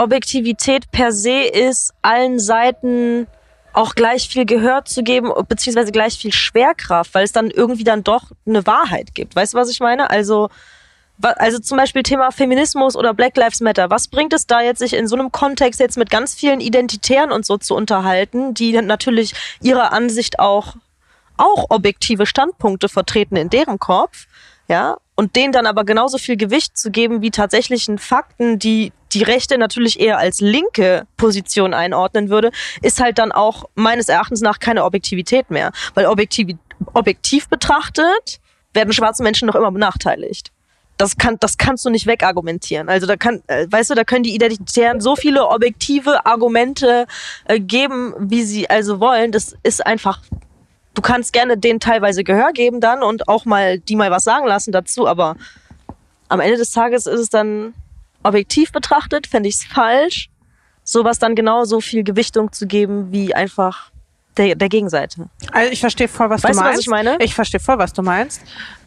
Objektivität 0.00 0.90
per 0.90 1.12
se 1.12 1.42
ist, 1.42 1.92
allen 2.02 2.38
Seiten 2.38 3.26
auch 3.72 3.94
gleich 3.94 4.28
viel 4.28 4.46
Gehör 4.46 4.84
zu 4.84 5.02
geben, 5.02 5.30
beziehungsweise 5.48 5.92
gleich 5.92 6.18
viel 6.18 6.32
Schwerkraft, 6.32 7.14
weil 7.14 7.24
es 7.24 7.32
dann 7.32 7.50
irgendwie 7.50 7.84
dann 7.84 8.02
doch 8.02 8.32
eine 8.46 8.66
Wahrheit 8.66 9.14
gibt. 9.14 9.36
Weißt 9.36 9.54
du, 9.54 9.58
was 9.58 9.70
ich 9.70 9.80
meine? 9.80 10.10
Also, 10.10 10.48
also 11.22 11.58
zum 11.58 11.76
Beispiel 11.76 12.02
Thema 12.02 12.32
Feminismus 12.32 12.96
oder 12.96 13.14
Black 13.14 13.36
Lives 13.36 13.60
Matter. 13.60 13.90
Was 13.90 14.08
bringt 14.08 14.32
es 14.32 14.46
da 14.46 14.60
jetzt, 14.60 14.80
sich 14.80 14.94
in 14.94 15.06
so 15.06 15.16
einem 15.16 15.30
Kontext 15.30 15.78
jetzt 15.78 15.98
mit 15.98 16.10
ganz 16.10 16.34
vielen 16.34 16.60
Identitären 16.60 17.30
und 17.30 17.46
so 17.46 17.58
zu 17.58 17.74
unterhalten, 17.74 18.54
die 18.54 18.72
natürlich 18.72 19.34
ihrer 19.60 19.92
Ansicht 19.92 20.38
auch 20.38 20.74
auch 21.36 21.66
objektive 21.70 22.26
Standpunkte 22.26 22.90
vertreten 22.90 23.36
in 23.36 23.48
deren 23.48 23.78
Kopf, 23.78 24.26
ja, 24.68 24.98
und 25.20 25.36
denen 25.36 25.52
dann 25.52 25.66
aber 25.66 25.84
genauso 25.84 26.16
viel 26.16 26.38
Gewicht 26.38 26.78
zu 26.78 26.90
geben 26.90 27.20
wie 27.20 27.30
tatsächlichen 27.30 27.98
Fakten, 27.98 28.58
die 28.58 28.90
die 29.12 29.22
Rechte 29.22 29.58
natürlich 29.58 30.00
eher 30.00 30.16
als 30.16 30.40
linke 30.40 31.06
Position 31.18 31.74
einordnen 31.74 32.30
würde, 32.30 32.50
ist 32.80 33.02
halt 33.02 33.18
dann 33.18 33.30
auch 33.30 33.64
meines 33.74 34.08
Erachtens 34.08 34.40
nach 34.40 34.60
keine 34.60 34.82
Objektivität 34.82 35.50
mehr. 35.50 35.72
Weil 35.92 36.06
objektiv, 36.06 36.56
objektiv 36.94 37.50
betrachtet 37.50 38.40
werden 38.72 38.94
schwarze 38.94 39.22
Menschen 39.22 39.44
noch 39.44 39.56
immer 39.56 39.70
benachteiligt. 39.70 40.52
Das, 40.96 41.18
kann, 41.18 41.36
das 41.38 41.58
kannst 41.58 41.84
du 41.84 41.90
nicht 41.90 42.06
wegargumentieren. 42.06 42.88
Also 42.88 43.06
da 43.06 43.16
kann, 43.16 43.42
äh, 43.46 43.66
weißt 43.68 43.90
du, 43.90 43.94
da 43.96 44.04
können 44.04 44.22
die 44.22 44.34
Identitären 44.34 45.02
so 45.02 45.16
viele 45.16 45.48
objektive 45.48 46.24
Argumente 46.24 47.06
äh, 47.44 47.60
geben, 47.60 48.14
wie 48.18 48.42
sie 48.44 48.70
also 48.70 49.00
wollen. 49.00 49.32
Das 49.32 49.54
ist 49.64 49.84
einfach 49.84 50.22
du 51.00 51.02
kannst 51.02 51.32
gerne 51.32 51.56
denen 51.56 51.80
teilweise 51.80 52.24
Gehör 52.24 52.52
geben 52.52 52.82
dann 52.82 53.02
und 53.02 53.26
auch 53.26 53.46
mal 53.46 53.78
die 53.78 53.96
mal 53.96 54.10
was 54.10 54.24
sagen 54.24 54.46
lassen 54.46 54.70
dazu, 54.70 55.08
aber 55.08 55.34
am 56.28 56.40
Ende 56.40 56.58
des 56.58 56.72
Tages 56.72 57.06
ist 57.06 57.20
es 57.20 57.30
dann 57.30 57.72
objektiv 58.22 58.70
betrachtet, 58.70 59.26
fände 59.26 59.48
ich 59.48 59.54
es 59.54 59.64
falsch, 59.64 60.28
sowas 60.84 61.18
dann 61.18 61.34
genau 61.34 61.64
so 61.64 61.80
viel 61.80 62.04
Gewichtung 62.04 62.52
zu 62.52 62.66
geben 62.66 63.12
wie 63.12 63.34
einfach 63.34 63.92
der, 64.36 64.54
der 64.56 64.68
Gegenseite. 64.68 65.30
Also 65.52 65.72
ich 65.72 65.80
verstehe 65.80 66.06
voll, 66.06 66.28
was 66.28 66.44
Weißt 66.44 66.54
du 66.54 66.58
du, 66.58 66.64
was 66.64 66.72
meinst. 66.72 66.82
ich 66.82 66.88
meine? 66.88 67.16
Ich 67.20 67.34
verstehe 67.34 67.60
voll, 67.60 67.78
was 67.78 67.94
du 67.94 68.02
meinst. 68.02 68.42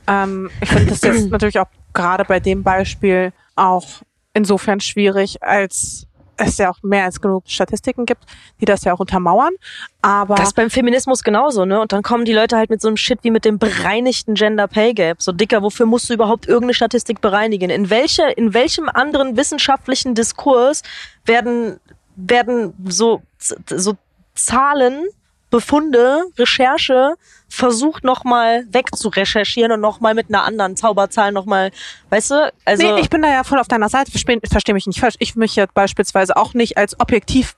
Ähm, 0.06 0.52
ich 0.62 0.70
finde 0.70 0.86
das 0.92 1.02
jetzt 1.02 1.30
natürlich 1.32 1.58
auch 1.58 1.68
gerade 1.94 2.26
bei 2.26 2.40
dem 2.40 2.62
Beispiel 2.62 3.34
auch 3.56 3.88
insofern 4.36 4.80
schwierig, 4.82 5.42
als 5.42 6.06
es 6.38 6.58
ja 6.58 6.70
auch 6.70 6.82
mehr 6.84 7.06
als 7.06 7.22
genug 7.22 7.44
Statistiken 7.48 8.06
gibt, 8.06 8.24
die 8.60 8.66
das 8.66 8.84
ja 8.84 8.94
auch 8.94 9.00
untermauern. 9.00 9.54
Aber 10.02 10.36
Das 10.36 10.50
ist 10.50 10.56
beim 10.56 10.70
Feminismus 10.70 11.24
genauso, 11.24 11.66
ne? 11.66 11.80
Und 11.80 11.92
dann 11.92 12.04
kommen 12.04 12.26
die 12.26 12.34
Leute 12.34 12.58
halt 12.58 12.70
mit 12.70 12.82
so 12.82 12.88
einem 12.88 12.98
Shit 12.98 13.20
wie 13.24 13.32
mit 13.32 13.46
dem 13.46 13.60
bereinigten 13.60 14.34
Gender 14.34 14.68
Pay 14.68 14.94
Gap. 14.94 15.22
So 15.22 15.32
dicker, 15.32 15.62
wofür 15.62 15.86
musst 15.86 16.10
du 16.10 16.14
überhaupt 16.14 16.48
irgendeine 16.48 16.74
Statistik 16.74 17.22
bereinigen? 17.22 17.70
In 17.70 17.90
welche, 17.90 18.24
in 18.32 18.54
welchem 18.54 18.90
anderen 18.90 19.38
wissenschaftlichen 19.38 20.16
Diskurs 20.16 20.84
werden, 21.26 21.80
werden 22.16 22.74
so, 22.88 23.22
so 23.40 23.94
Zahlen, 24.36 25.08
Befunde, 25.54 26.24
Recherche 26.40 27.14
versucht 27.48 28.04
nochmal 28.04 28.66
wegzurecherchieren 28.72 29.72
und 29.72 29.82
nochmal 29.82 30.16
mit 30.16 30.30
einer 30.30 30.44
anderen 30.46 30.76
Zauberzahl 30.76 31.32
nochmal, 31.32 31.70
weißt 32.10 32.32
du? 32.32 32.54
Also, 32.66 32.92
nee, 32.92 33.00
ich 33.00 33.12
bin 33.12 33.22
da 33.22 33.30
ja 33.30 33.44
voll 33.44 33.60
auf 33.60 33.68
deiner 33.68 33.88
Seite. 33.88 34.10
Versteh, 34.10 34.40
versteh 34.50 34.74
mich 34.74 34.88
nicht 34.88 35.00
falsch. 35.00 35.14
Ich 35.20 35.36
mich 35.36 35.56
jetzt 35.56 35.76
beispielsweise 35.76 36.38
auch 36.38 36.56
nicht 36.56 36.80
als 36.80 37.00
objektiv 37.00 37.56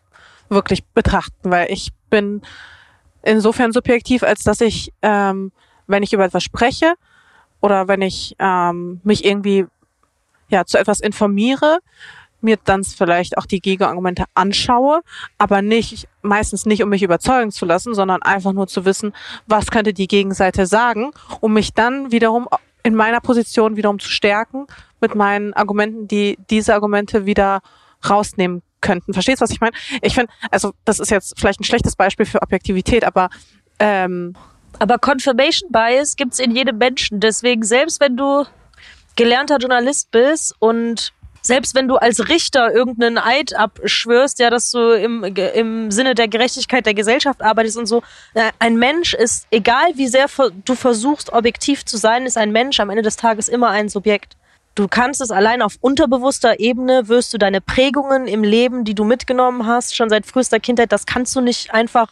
wirklich 0.49 0.83
betrachten, 0.83 1.49
weil 1.51 1.71
ich 1.71 1.93
bin 2.09 2.41
insofern 3.21 3.71
subjektiv, 3.71 4.23
als 4.23 4.43
dass 4.43 4.59
ich, 4.59 4.91
ähm, 5.01 5.53
wenn 5.87 6.03
ich 6.03 6.11
über 6.11 6.25
etwas 6.25 6.43
spreche 6.43 6.95
oder 7.61 7.87
wenn 7.87 8.01
ich 8.01 8.35
ähm, 8.39 8.99
mich 9.05 9.23
irgendwie 9.23 9.67
ja 10.49 10.65
zu 10.65 10.77
etwas 10.77 10.99
informiere, 10.99 11.79
mir 12.45 12.57
dann 12.63 12.83
vielleicht 12.83 13.37
auch 13.37 13.45
die 13.45 13.59
Gegenargumente 13.59 14.23
anschaue, 14.33 15.01
aber 15.37 15.61
nicht 15.61 16.07
meistens 16.21 16.65
nicht, 16.65 16.81
um 16.81 16.89
mich 16.89 17.03
überzeugen 17.03 17.51
zu 17.51 17.65
lassen, 17.65 17.93
sondern 17.93 18.21
einfach 18.21 18.53
nur 18.53 18.67
zu 18.67 18.85
wissen, 18.85 19.13
was 19.47 19.69
könnte 19.69 19.93
die 19.93 20.07
Gegenseite 20.07 20.65
sagen, 20.65 21.11
um 21.41 21.53
mich 21.53 21.73
dann 21.73 22.11
wiederum 22.11 22.47
in 22.83 22.95
meiner 22.95 23.19
Position 23.19 23.75
wiederum 23.75 23.99
zu 23.99 24.09
stärken 24.09 24.67
mit 25.01 25.15
meinen 25.15 25.53
Argumenten, 25.53 26.07
die 26.07 26.37
diese 26.49 26.73
Argumente 26.73 27.25
wieder 27.25 27.61
rausnehmen 28.07 28.61
könnten. 28.79 29.13
Verstehst 29.13 29.41
du, 29.41 29.43
was 29.43 29.51
ich 29.51 29.59
meine? 29.59 29.75
Ich 30.01 30.13
finde, 30.13 30.31
also 30.51 30.73
das 30.85 30.99
ist 30.99 31.09
jetzt 31.09 31.37
vielleicht 31.37 31.59
ein 31.59 31.63
schlechtes 31.63 31.95
Beispiel 31.95 32.25
für 32.25 32.41
Objektivität, 32.41 33.03
aber 33.03 33.29
ähm, 33.79 34.35
Aber 34.77 34.99
Confirmation 34.99 35.71
Bias 35.71 36.15
gibt's 36.15 36.39
in 36.39 36.51
jedem 36.55 36.77
Menschen. 36.77 37.19
Deswegen, 37.19 37.63
selbst 37.63 37.99
wenn 37.99 38.15
du 38.15 38.45
gelernter 39.15 39.57
Journalist 39.57 40.11
bist 40.11 40.53
und 40.59 41.13
selbst 41.45 41.75
wenn 41.75 41.87
du 41.87 41.97
als 41.97 42.27
Richter 42.27 42.73
irgendeinen 42.73 43.17
Eid 43.17 43.55
abschwörst, 43.55 44.39
ja, 44.39 44.49
dass 44.49 44.71
du 44.71 44.93
im, 44.93 45.23
im 45.23 45.91
Sinne 45.91 46.15
der 46.15 46.27
Gerechtigkeit 46.27 46.85
der 46.85 46.93
Gesellschaft 46.93 47.41
arbeitest 47.41 47.77
und 47.77 47.85
so, 47.85 48.01
äh, 48.33 48.51
ein 48.59 48.77
Mensch 48.77 49.13
ist, 49.13 49.47
egal 49.51 49.91
wie 49.95 50.07
sehr 50.07 50.27
du 50.65 50.75
versuchst, 50.75 51.31
objektiv 51.31 51.85
zu 51.85 51.97
sein, 51.97 52.25
ist 52.25 52.37
ein 52.37 52.51
Mensch 52.51 52.79
am 52.79 52.89
Ende 52.89 53.03
des 53.03 53.15
Tages 53.15 53.47
immer 53.47 53.69
ein 53.69 53.89
Subjekt. 53.89 54.35
Du 54.73 54.87
kannst 54.87 55.21
es 55.21 55.31
allein 55.31 55.61
auf 55.61 55.77
unterbewusster 55.79 56.59
Ebene, 56.59 57.07
wirst 57.07 57.33
du 57.33 57.37
deine 57.37 57.61
Prägungen 57.61 58.27
im 58.27 58.43
Leben, 58.43 58.83
die 58.83 58.95
du 58.95 59.05
mitgenommen 59.05 59.65
hast, 59.65 59.95
schon 59.95 60.09
seit 60.09 60.25
frühester 60.25 60.59
Kindheit, 60.59 60.91
das 60.91 61.05
kannst 61.05 61.35
du 61.35 61.41
nicht 61.41 61.73
einfach 61.73 62.09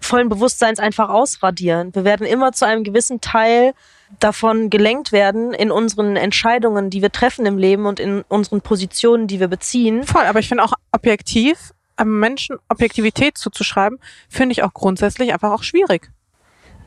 vollen 0.00 0.28
Bewusstseins 0.28 0.78
einfach 0.78 1.08
ausradieren. 1.08 1.94
Wir 1.94 2.04
werden 2.04 2.26
immer 2.26 2.52
zu 2.52 2.66
einem 2.66 2.84
gewissen 2.84 3.20
Teil 3.20 3.74
davon 4.20 4.70
gelenkt 4.70 5.12
werden 5.12 5.52
in 5.52 5.70
unseren 5.70 6.16
Entscheidungen, 6.16 6.90
die 6.90 7.02
wir 7.02 7.10
treffen 7.10 7.44
im 7.46 7.58
Leben 7.58 7.86
und 7.86 7.98
in 7.98 8.22
unseren 8.28 8.60
Positionen, 8.60 9.26
die 9.26 9.40
wir 9.40 9.48
beziehen. 9.48 10.04
voll, 10.04 10.24
aber 10.24 10.38
ich 10.38 10.48
finde 10.48 10.64
auch 10.64 10.74
objektiv, 10.92 11.72
einem 11.96 12.20
Menschen 12.20 12.56
Objektivität 12.68 13.38
zuzuschreiben, 13.38 13.98
finde 14.28 14.52
ich 14.52 14.62
auch 14.62 14.74
grundsätzlich 14.74 15.32
einfach 15.32 15.50
auch 15.50 15.62
schwierig. 15.62 16.10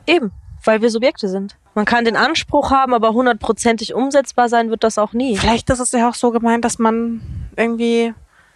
Eben, 0.06 0.32
weil 0.64 0.82
wir 0.82 0.90
Subjekte 0.90 1.28
sind. 1.28 1.56
Man 1.74 1.84
kann 1.84 2.04
den 2.04 2.16
Anspruch 2.16 2.70
haben, 2.70 2.94
aber 2.94 3.12
hundertprozentig 3.12 3.94
umsetzbar 3.94 4.48
sein 4.48 4.70
wird 4.70 4.84
das 4.84 4.98
auch 4.98 5.12
nie. 5.12 5.36
Vielleicht 5.36 5.70
ist 5.70 5.80
es 5.80 5.92
ja 5.92 6.08
auch 6.08 6.14
so 6.14 6.30
gemeint, 6.30 6.64
dass 6.64 6.78
man 6.78 7.20
irgendwie, 7.56 8.14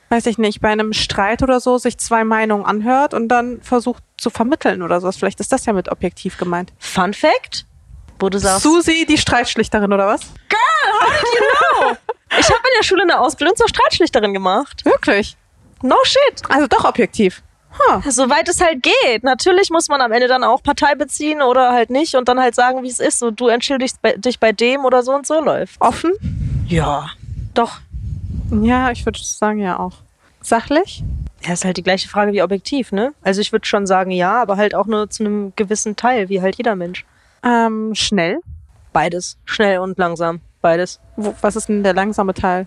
weiß 0.08 0.26
ich 0.26 0.38
nicht, 0.38 0.60
bei 0.60 0.70
einem 0.70 0.92
Streit 0.92 1.42
oder 1.42 1.60
so 1.60 1.78
sich 1.78 1.98
zwei 1.98 2.24
Meinungen 2.24 2.64
anhört 2.64 3.14
und 3.14 3.28
dann 3.28 3.60
versucht 3.62 4.02
zu 4.24 4.30
vermitteln 4.30 4.82
oder 4.82 5.00
sowas. 5.00 5.16
Vielleicht 5.16 5.38
ist 5.38 5.52
das 5.52 5.66
ja 5.66 5.72
mit 5.74 5.90
objektiv 5.90 6.38
gemeint. 6.38 6.72
Fun 6.78 7.12
Fact, 7.12 7.66
wo 8.18 8.30
du 8.30 8.38
sagst, 8.38 8.62
Susi, 8.62 9.04
die 9.06 9.18
Streitschlichterin 9.18 9.92
oder 9.92 10.06
was? 10.06 10.22
ich 12.38 12.46
habe 12.46 12.58
in 12.58 12.74
der 12.78 12.84
Schule 12.84 13.02
eine 13.02 13.20
Ausbildung 13.20 13.54
zur 13.54 13.68
Streitschlichterin 13.68 14.32
gemacht. 14.32 14.84
Wirklich? 14.86 15.36
No 15.82 15.96
shit. 16.04 16.42
Also 16.48 16.66
doch 16.66 16.84
objektiv. 16.86 17.42
Huh. 17.78 18.00
Soweit 18.08 18.48
es 18.48 18.60
halt 18.60 18.82
geht. 18.82 19.24
Natürlich 19.24 19.68
muss 19.68 19.88
man 19.88 20.00
am 20.00 20.12
Ende 20.12 20.28
dann 20.28 20.42
auch 20.42 20.62
Partei 20.62 20.94
beziehen 20.94 21.42
oder 21.42 21.72
halt 21.72 21.90
nicht 21.90 22.14
und 22.14 22.28
dann 22.28 22.40
halt 22.40 22.54
sagen, 22.54 22.82
wie 22.82 22.88
es 22.88 23.00
ist. 23.00 23.18
So, 23.18 23.30
du 23.30 23.48
entschuldigst 23.48 23.98
dich 24.16 24.40
bei 24.40 24.52
dem 24.52 24.84
oder 24.86 25.02
so 25.02 25.12
und 25.12 25.26
so 25.26 25.40
läuft. 25.42 25.78
Offen? 25.80 26.12
Ja. 26.66 27.10
Doch. 27.52 27.80
Ja, 28.62 28.90
ich 28.90 29.04
würde 29.04 29.18
sagen 29.22 29.58
ja 29.58 29.78
auch. 29.78 29.94
Sachlich? 30.40 31.02
Ja, 31.44 31.52
ist 31.52 31.64
halt 31.64 31.76
die 31.76 31.82
gleiche 31.82 32.08
Frage 32.08 32.32
wie 32.32 32.42
objektiv, 32.42 32.90
ne? 32.90 33.12
Also 33.22 33.40
ich 33.40 33.52
würde 33.52 33.66
schon 33.66 33.86
sagen 33.86 34.10
ja, 34.10 34.40
aber 34.40 34.56
halt 34.56 34.74
auch 34.74 34.86
nur 34.86 35.10
zu 35.10 35.24
einem 35.24 35.52
gewissen 35.56 35.94
Teil, 35.94 36.28
wie 36.30 36.40
halt 36.40 36.56
jeder 36.56 36.74
Mensch. 36.74 37.04
Ähm, 37.44 37.94
schnell? 37.94 38.38
Beides. 38.92 39.36
Schnell 39.44 39.78
und 39.78 39.98
langsam. 39.98 40.40
Beides. 40.62 41.00
Wo, 41.16 41.34
was 41.42 41.56
ist 41.56 41.68
denn 41.68 41.82
der 41.82 41.92
langsame 41.92 42.32
Teil? 42.32 42.66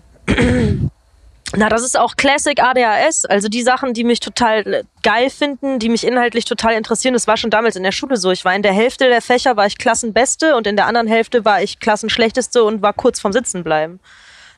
Na, 1.56 1.70
das 1.70 1.82
ist 1.82 1.98
auch 1.98 2.16
Classic 2.16 2.62
ADHS. 2.62 3.24
Also 3.24 3.48
die 3.48 3.62
Sachen, 3.62 3.94
die 3.94 4.04
mich 4.04 4.20
total 4.20 4.66
äh, 4.66 4.84
geil 5.02 5.30
finden, 5.30 5.78
die 5.78 5.88
mich 5.88 6.06
inhaltlich 6.06 6.44
total 6.44 6.74
interessieren. 6.74 7.14
Das 7.14 7.26
war 7.26 7.38
schon 7.38 7.50
damals 7.50 7.74
in 7.74 7.82
der 7.82 7.92
Schule 7.92 8.18
so. 8.18 8.30
Ich 8.30 8.44
war 8.44 8.54
in 8.54 8.62
der 8.62 8.74
Hälfte 8.74 9.08
der 9.08 9.22
Fächer 9.22 9.56
war 9.56 9.66
ich 9.66 9.78
Klassenbeste 9.78 10.54
und 10.56 10.66
in 10.66 10.76
der 10.76 10.86
anderen 10.86 11.08
Hälfte 11.08 11.44
war 11.44 11.62
ich 11.62 11.80
Klassenschlechteste 11.80 12.62
und 12.62 12.82
war 12.82 12.92
kurz 12.92 13.18
vorm 13.18 13.32
Sitzenbleiben. 13.32 13.98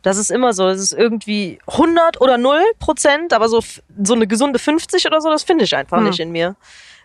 Das 0.03 0.17
ist 0.17 0.31
immer 0.31 0.53
so. 0.53 0.69
Es 0.69 0.81
ist 0.81 0.93
irgendwie 0.93 1.59
100 1.67 2.21
oder 2.21 2.39
0 2.39 2.61
Prozent, 2.79 3.33
aber 3.33 3.49
so, 3.49 3.61
so 4.03 4.15
eine 4.15 4.27
gesunde 4.27 4.59
50 4.59 5.07
oder 5.07 5.21
so, 5.21 5.31
das 5.31 5.43
finde 5.43 5.65
ich 5.65 5.75
einfach 5.77 5.99
Hm. 5.99 6.05
nicht 6.05 6.21
in 6.21 6.33
mir. 6.33 6.57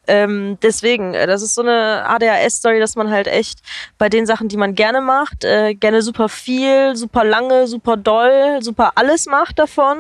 Ähm, 0.08 0.58
deswegen, 0.62 1.14
äh, 1.16 1.26
das 1.26 1.42
ist 1.42 1.56
so 1.56 1.62
eine 1.64 2.06
ADHS-Story, 2.08 2.80
dass 2.80 2.96
man 2.96 3.10
halt 3.10 3.28
echt 3.28 3.60
bei 3.98 4.08
den 4.08 4.26
Sachen, 4.28 4.48
die 4.48 4.58
man 4.58 4.76
gerne 4.76 5.02
macht, 5.02 5.44
äh, 5.44 5.74
gerne 5.74 6.02
super 6.04 6.30
viel, 6.30 6.96
super 6.96 7.24
lange, 7.24 7.68
super 7.68 7.98
doll, 7.98 8.60
super 8.62 8.92
alles 8.96 9.26
macht 9.26 9.58
davon. 9.58 9.98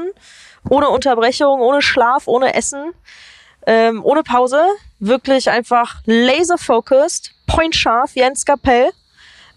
Ohne 0.70 0.90
Unterbrechung, 0.90 1.60
ohne 1.60 1.82
Schlaf, 1.82 2.28
ohne 2.28 2.54
Essen, 2.56 2.94
ähm, 3.68 4.04
ohne 4.04 4.24
Pause. 4.24 4.62
Wirklich 5.00 5.50
einfach 5.50 6.02
laser-focused, 6.06 7.32
point-scharf 7.48 8.16
wie 8.16 8.24
ein 8.24 8.36
Skapell. 8.36 8.90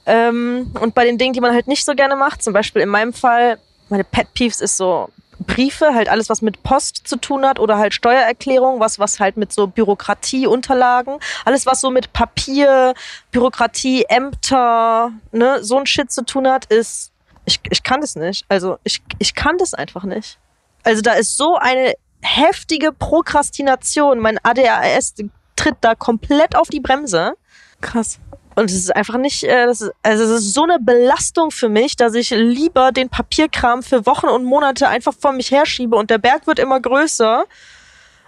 Ähm, 0.08 0.72
und 0.80 0.94
bei 0.94 1.04
den 1.04 1.18
Dingen, 1.18 1.34
die 1.34 1.40
man 1.40 1.52
halt 1.52 1.68
nicht 1.68 1.84
so 1.84 1.94
gerne 1.94 2.16
macht, 2.16 2.42
zum 2.42 2.54
Beispiel 2.54 2.80
in 2.80 2.88
meinem 2.88 3.12
Fall, 3.12 3.58
meine 3.90 4.04
Pet 4.04 4.32
Peeves 4.32 4.62
ist 4.62 4.78
so 4.78 5.10
Briefe, 5.38 5.94
halt 5.94 6.08
alles, 6.08 6.30
was 6.30 6.40
mit 6.40 6.62
Post 6.62 7.06
zu 7.06 7.16
tun 7.16 7.44
hat 7.44 7.60
oder 7.60 7.76
halt 7.76 7.92
Steuererklärung, 7.92 8.80
was, 8.80 8.98
was 8.98 9.20
halt 9.20 9.36
mit 9.36 9.52
so 9.52 9.66
Bürokratie, 9.66 10.46
Unterlagen, 10.46 11.18
alles, 11.44 11.66
was 11.66 11.82
so 11.82 11.90
mit 11.90 12.14
Papier, 12.14 12.94
Bürokratie, 13.30 14.04
Ämter, 14.08 15.12
ne, 15.30 15.62
so 15.62 15.78
ein 15.78 15.84
Shit 15.84 16.10
zu 16.10 16.24
tun 16.24 16.48
hat, 16.48 16.64
ist, 16.66 17.12
ich, 17.44 17.60
ich 17.70 17.82
kann 17.82 18.00
das 18.00 18.16
nicht. 18.16 18.46
Also, 18.48 18.78
ich, 18.84 19.02
ich 19.18 19.34
kann 19.34 19.58
das 19.58 19.74
einfach 19.74 20.04
nicht. 20.04 20.38
Also, 20.84 21.02
da 21.02 21.12
ist 21.12 21.36
so 21.36 21.56
eine 21.56 21.94
heftige 22.22 22.92
Prokrastination. 22.92 24.18
Mein 24.20 24.38
ADHS 24.42 25.14
tritt 25.54 25.76
da 25.82 25.94
komplett 25.94 26.56
auf 26.56 26.68
die 26.68 26.80
Bremse. 26.80 27.34
Krass. 27.80 28.18
Und 28.58 28.70
es 28.70 28.76
ist 28.76 28.96
einfach 28.96 29.18
nicht, 29.18 29.44
äh, 29.44 29.66
das 29.66 29.80
ist, 29.82 29.92
also 30.02 30.24
es 30.24 30.30
ist 30.30 30.52
so 30.52 30.64
eine 30.64 30.80
Belastung 30.80 31.52
für 31.52 31.68
mich, 31.68 31.94
dass 31.94 32.14
ich 32.14 32.30
lieber 32.30 32.90
den 32.90 33.08
Papierkram 33.08 33.84
für 33.84 34.04
Wochen 34.04 34.26
und 34.26 34.44
Monate 34.44 34.88
einfach 34.88 35.14
vor 35.16 35.30
mich 35.30 35.52
herschiebe 35.52 35.94
und 35.94 36.10
der 36.10 36.18
Berg 36.18 36.48
wird 36.48 36.58
immer 36.58 36.80
größer, 36.80 37.44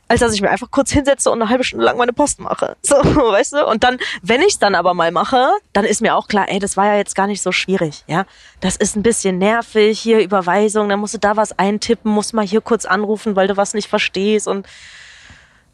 als 0.06 0.20
dass 0.20 0.32
ich 0.32 0.40
mir 0.40 0.50
einfach 0.50 0.70
kurz 0.70 0.92
hinsetze 0.92 1.32
und 1.32 1.42
eine 1.42 1.50
halbe 1.50 1.64
Stunde 1.64 1.84
lang 1.84 1.96
meine 1.96 2.12
Post 2.12 2.38
mache. 2.38 2.76
So, 2.82 2.94
weißt 2.94 3.54
du? 3.54 3.66
Und 3.66 3.82
dann, 3.82 3.98
wenn 4.22 4.40
ich 4.40 4.52
es 4.52 4.58
dann 4.60 4.76
aber 4.76 4.94
mal 4.94 5.10
mache, 5.10 5.50
dann 5.72 5.84
ist 5.84 6.00
mir 6.00 6.14
auch 6.14 6.28
klar, 6.28 6.46
ey, 6.48 6.60
das 6.60 6.76
war 6.76 6.86
ja 6.86 6.96
jetzt 6.96 7.16
gar 7.16 7.26
nicht 7.26 7.42
so 7.42 7.50
schwierig, 7.50 8.04
ja. 8.06 8.24
Das 8.60 8.76
ist 8.76 8.94
ein 8.94 9.02
bisschen 9.02 9.38
nervig, 9.38 9.98
hier 9.98 10.20
Überweisung, 10.20 10.88
dann 10.88 11.00
musst 11.00 11.14
du 11.14 11.18
da 11.18 11.36
was 11.36 11.58
eintippen, 11.58 12.12
musst 12.12 12.34
mal 12.34 12.46
hier 12.46 12.60
kurz 12.60 12.84
anrufen, 12.84 13.34
weil 13.34 13.48
du 13.48 13.56
was 13.56 13.74
nicht 13.74 13.88
verstehst 13.88 14.46
und 14.46 14.64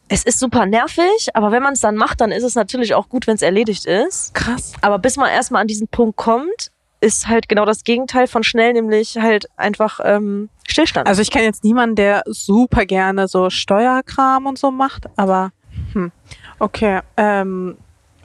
es 0.09 0.25
ist 0.25 0.39
super 0.39 0.67
nervig, 0.67 1.29
aber 1.35 1.51
wenn 1.51 1.63
man 1.63 1.73
es 1.73 1.81
dann 1.81 1.97
macht, 1.97 2.21
dann 2.21 2.31
ist 2.31 2.45
es 2.45 2.55
natürlich 2.55 2.95
auch 2.95 3.09
gut, 3.09 3.27
wenn 3.27 3.35
es 3.35 3.43
erledigt 3.43 3.87
ist. 3.87 4.35
Krass. 4.35 4.73
Aber 4.81 4.99
bis 4.99 5.17
man 5.17 5.31
erstmal 5.31 5.63
an 5.63 5.67
diesen 5.67 5.89
Punkt 5.89 6.17
kommt, 6.17 6.71
ist 7.01 7.29
halt 7.29 7.49
genau 7.49 7.65
das 7.65 7.85
Gegenteil 7.85 8.27
von 8.27 8.43
schnell, 8.43 8.73
nämlich 8.73 9.19
halt 9.19 9.49
einfach 9.57 10.01
ähm, 10.03 10.49
Stillstand. 10.67 11.09
Also 11.09 11.23
ich 11.23 11.31
kenne 11.31 11.45
jetzt 11.45 11.65
niemanden, 11.65 11.97
der 11.97 12.23
super 12.27 12.87
gerne 12.87 13.29
so 13.29 13.51
Steuerkram 13.51 14.47
und 14.47 14.59
so 14.59 14.71
macht, 14.71 15.07
aber 15.17 15.53
hm. 15.93 16.13
okay. 16.59 17.01
Ähm, 17.17 17.77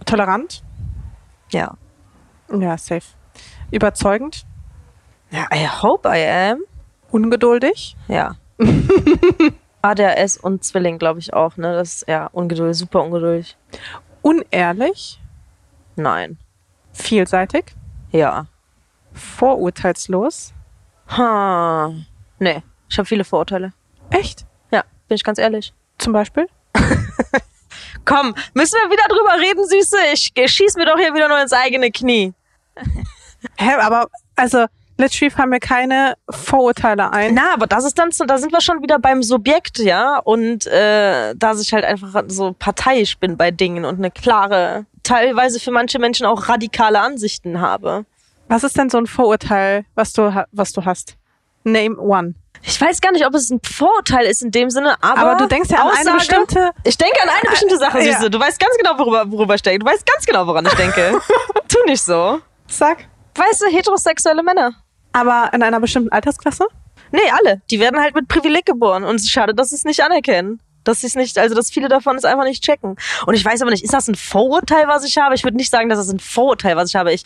tolerant? 0.05 0.63
ja. 1.51 1.75
Ja, 2.51 2.77
safe. 2.77 3.05
Überzeugend? 3.71 4.45
Ja, 5.31 5.47
I 5.53 5.67
hope 5.67 6.07
I 6.09 6.51
am. 6.51 6.59
Ungeduldig? 7.11 7.95
Ja. 8.07 8.35
ADHS 9.81 10.37
und 10.37 10.63
Zwilling, 10.63 10.99
glaube 10.99 11.19
ich 11.19 11.33
auch, 11.33 11.57
ne? 11.57 11.73
Das 11.73 11.95
ist 11.95 12.07
ja 12.07 12.27
ungeduldig, 12.27 12.77
super 12.77 13.03
ungeduldig. 13.03 13.57
Unehrlich? 14.21 15.19
Nein. 15.95 16.37
Vielseitig? 16.93 17.73
Ja. 18.11 18.45
Vorurteilslos? 19.13 20.53
Ha. 21.09 21.91
Nee, 22.39 22.63
ich 22.89 22.97
habe 22.97 23.05
viele 23.05 23.23
Vorurteile. 23.23 23.73
Echt? 24.09 24.45
Ja, 24.71 24.83
bin 25.07 25.15
ich 25.15 25.23
ganz 25.23 25.39
ehrlich. 25.39 25.73
Zum 25.97 26.13
Beispiel? 26.13 26.47
Komm, 28.05 28.33
müssen 28.53 28.77
wir 28.83 28.91
wieder 28.91 29.07
drüber 29.07 29.39
reden, 29.39 29.67
Süße? 29.67 29.97
Ich 30.13 30.31
schieß 30.51 30.75
mir 30.75 30.85
doch 30.85 30.97
hier 30.97 31.13
wieder 31.13 31.27
nur 31.27 31.41
ins 31.41 31.53
eigene 31.53 31.91
Knie. 31.91 32.33
Hä, 33.57 33.73
aber 33.79 34.07
also 34.35 34.65
literally 35.01 35.29
fallen 35.29 35.49
mir 35.49 35.59
keine 35.59 36.15
Vorurteile 36.29 37.11
ein. 37.11 37.33
Na, 37.33 37.53
aber 37.53 37.67
das 37.67 37.83
ist 37.83 37.99
dann, 37.99 38.11
so- 38.11 38.25
da 38.25 38.37
sind 38.37 38.51
wir 38.53 38.61
schon 38.61 38.81
wieder 38.81 38.99
beim 38.99 39.21
Subjekt, 39.23 39.79
ja. 39.79 40.17
Und 40.19 40.65
äh, 40.67 41.33
dass 41.35 41.61
ich 41.61 41.73
halt 41.73 41.83
einfach 41.83 42.23
so 42.27 42.55
parteiisch 42.57 43.17
bin 43.17 43.35
bei 43.37 43.51
Dingen 43.51 43.83
und 43.85 43.97
eine 43.97 44.11
klare, 44.11 44.85
teilweise 45.03 45.59
für 45.59 45.71
manche 45.71 45.99
Menschen 45.99 46.25
auch 46.25 46.47
radikale 46.47 46.99
Ansichten 47.01 47.59
habe. 47.59 48.05
Was 48.47 48.63
ist 48.63 48.77
denn 48.77 48.89
so 48.89 48.97
ein 48.97 49.07
Vorurteil, 49.07 49.85
was 49.95 50.13
du, 50.13 50.45
was 50.51 50.71
du 50.73 50.85
hast? 50.85 51.15
Name 51.63 51.97
one. 51.97 52.33
Ich 52.63 52.79
weiß 52.79 53.01
gar 53.01 53.11
nicht, 53.11 53.25
ob 53.25 53.33
es 53.33 53.49
ein 53.49 53.59
Vorurteil 53.63 54.25
ist 54.25 54.43
in 54.43 54.51
dem 54.51 54.69
Sinne, 54.69 54.95
aber, 55.01 55.21
Aber 55.21 55.35
du 55.35 55.47
denkst 55.47 55.69
ja 55.71 55.77
an 55.77 55.89
eine 55.89 56.11
Aussage- 56.11 56.17
bestimmte. 56.17 56.71
Ich 56.83 56.97
denke 56.97 57.19
an 57.23 57.29
eine 57.29 57.49
bestimmte 57.49 57.77
Sache, 57.77 57.99
Ja. 58.03 58.13
Süße. 58.17 58.29
Du 58.29 58.39
weißt 58.39 58.59
ganz 58.59 58.75
genau, 58.77 58.99
worüber, 58.99 59.31
worüber 59.31 59.55
ich 59.55 59.61
denke. 59.63 59.79
Du 59.79 59.91
weißt 59.91 60.05
ganz 60.05 60.25
genau, 60.25 60.45
woran 60.45 60.65
ich 60.65 60.73
denke. 60.73 61.19
tu 61.67 61.77
nicht 61.87 62.01
so. 62.03 62.39
Sag. 62.67 63.05
Weißt 63.35 63.61
du, 63.61 63.65
heterosexuelle 63.67 64.43
Männer. 64.43 64.73
Aber 65.13 65.49
in 65.53 65.63
einer 65.63 65.79
bestimmten 65.79 66.09
Altersklasse? 66.09 66.65
Nee, 67.11 67.19
alle. 67.39 67.61
Die 67.69 67.79
werden 67.79 67.99
halt 67.99 68.15
mit 68.15 68.27
Privileg 68.27 68.65
geboren. 68.65 69.03
Und 69.03 69.15
es 69.15 69.23
ist 69.23 69.31
schade, 69.31 69.53
dass 69.53 69.69
sie 69.69 69.75
es 69.75 69.83
nicht 69.83 70.03
anerkennen. 70.03 70.61
Dass 70.83 71.01
sie 71.01 71.07
es 71.07 71.15
nicht, 71.15 71.37
also 71.37 71.53
dass 71.53 71.69
viele 71.69 71.89
davon 71.89 72.15
es 72.15 72.25
einfach 72.25 72.43
nicht 72.43 72.63
checken. 72.63 72.95
Und 73.27 73.33
ich 73.35 73.45
weiß 73.45 73.61
aber 73.61 73.69
nicht, 73.69 73.83
ist 73.83 73.93
das 73.93 74.07
ein 74.07 74.15
Vorurteil, 74.15 74.87
was 74.87 75.05
ich 75.05 75.15
habe? 75.19 75.35
Ich 75.35 75.43
würde 75.43 75.57
nicht 75.57 75.69
sagen, 75.69 75.89
dass 75.89 75.99
das 75.99 76.09
ein 76.09 76.19
Vorurteil, 76.19 76.75
was 76.75 76.89
ich 76.89 76.95
habe. 76.95 77.13
Ich, 77.13 77.23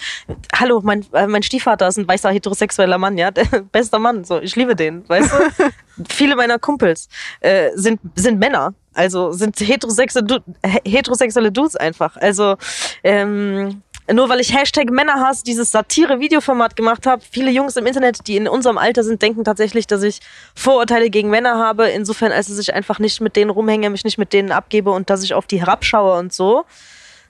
hallo, 0.54 0.82
mein, 0.84 1.06
äh, 1.14 1.26
mein 1.26 1.42
Stiefvater 1.42 1.88
ist 1.88 1.98
ein 1.98 2.06
weißer 2.06 2.32
heterosexueller 2.32 2.98
Mann, 2.98 3.18
ja, 3.18 3.32
der 3.32 3.46
bester 3.72 3.98
Mann. 3.98 4.26
So, 4.26 4.42
ich 4.42 4.58
liebe 4.58 4.76
den, 4.76 5.08
weißt 5.08 5.32
du? 5.32 5.72
viele 6.10 6.36
meiner 6.36 6.60
Kumpels 6.60 7.08
äh, 7.40 7.70
sind 7.76 8.02
sind 8.16 8.40
Männer, 8.40 8.74
also 8.94 9.32
sind 9.32 9.58
heterosexuelle, 9.58 10.44
heterosexuelle 10.84 11.54
Dudes 11.54 11.78
einfach. 11.78 12.18
Also 12.18 12.58
ähm, 13.06 13.82
nur 14.14 14.30
weil 14.30 14.40
ich 14.40 14.56
Hashtag 14.56 14.92
Männerhass 14.92 15.44
dieses 15.44 15.72
Satire-Videoformat 15.72 16.76
gemacht 16.76 17.08
habe, 17.08 17.24
viele 17.30 17.50
Jungs 17.50 17.76
im 17.76 17.86
Internet, 17.86 18.28
die 18.28 18.38
in 18.38 18.48
unserem 18.48 18.78
Alter 18.78 19.04
sind, 19.04 19.22
denken 19.22 19.44
tatsächlich, 19.44 19.88
dass 19.88 20.04
ich 20.04 20.20
Vorurteile 20.54 21.10
gegen 21.10 21.30
Männer 21.30 21.58
habe, 21.58 21.90
insofern 21.90 22.32
als 22.32 22.48
dass 22.48 22.60
ich 22.60 22.74
einfach 22.74 23.00
nicht 23.00 23.22
mit 23.22 23.36
denen 23.36 23.50
rumhänge, 23.50 23.90
mich 23.90 24.04
nicht 24.04 24.18
mit 24.18 24.34
denen 24.34 24.52
abgebe 24.52 24.92
und 24.92 25.10
dass 25.10 25.24
ich 25.24 25.34
auf 25.34 25.48
die 25.48 25.60
herabschaue 25.60 26.20
und 26.20 26.34
so. 26.34 26.66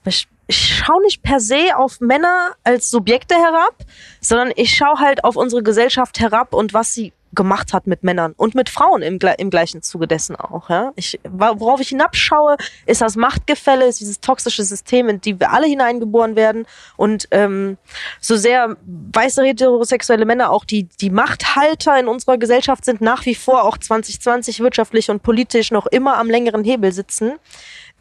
Ich, 0.03 0.27
ich 0.47 0.77
schaue 0.77 1.01
nicht 1.03 1.23
per 1.23 1.39
se 1.39 1.75
auf 1.75 2.01
Männer 2.01 2.55
als 2.63 2.91
Subjekte 2.91 3.35
herab, 3.35 3.75
sondern 4.19 4.51
ich 4.55 4.75
schaue 4.75 4.99
halt 4.99 5.23
auf 5.23 5.37
unsere 5.37 5.63
Gesellschaft 5.63 6.19
herab 6.19 6.53
und 6.53 6.73
was 6.73 6.93
sie 6.93 7.13
gemacht 7.35 7.73
hat 7.73 7.87
mit 7.87 8.03
Männern 8.03 8.33
und 8.37 8.55
mit 8.55 8.69
Frauen 8.69 9.01
im, 9.01 9.19
im 9.37 9.49
gleichen 9.49 9.81
Zuge 9.81 10.07
dessen 10.07 10.35
auch. 10.35 10.69
Ja? 10.69 10.91
Ich, 10.95 11.19
worauf 11.29 11.79
ich 11.81 11.89
hinabschaue, 11.89 12.57
ist 12.85 13.01
das 13.01 13.15
Machtgefälle, 13.15 13.85
ist 13.85 13.99
dieses 13.99 14.21
toxische 14.21 14.63
System, 14.63 15.09
in 15.09 15.21
die 15.21 15.39
wir 15.39 15.51
alle 15.51 15.67
hineingeboren 15.67 16.35
werden. 16.35 16.65
Und 16.97 17.27
ähm, 17.31 17.77
so 18.19 18.35
sehr 18.35 18.77
weiße 18.85 19.43
heterosexuelle 19.43 20.25
Männer 20.25 20.51
auch 20.51 20.65
die, 20.65 20.83
die 21.01 21.09
Machthalter 21.09 21.99
in 21.99 22.07
unserer 22.07 22.37
Gesellschaft 22.37 22.85
sind, 22.85 23.01
nach 23.01 23.25
wie 23.25 23.35
vor 23.35 23.63
auch 23.63 23.77
2020 23.77 24.59
wirtschaftlich 24.61 25.09
und 25.09 25.23
politisch 25.23 25.71
noch 25.71 25.85
immer 25.87 26.17
am 26.17 26.29
längeren 26.29 26.63
Hebel 26.63 26.91
sitzen. 26.91 27.33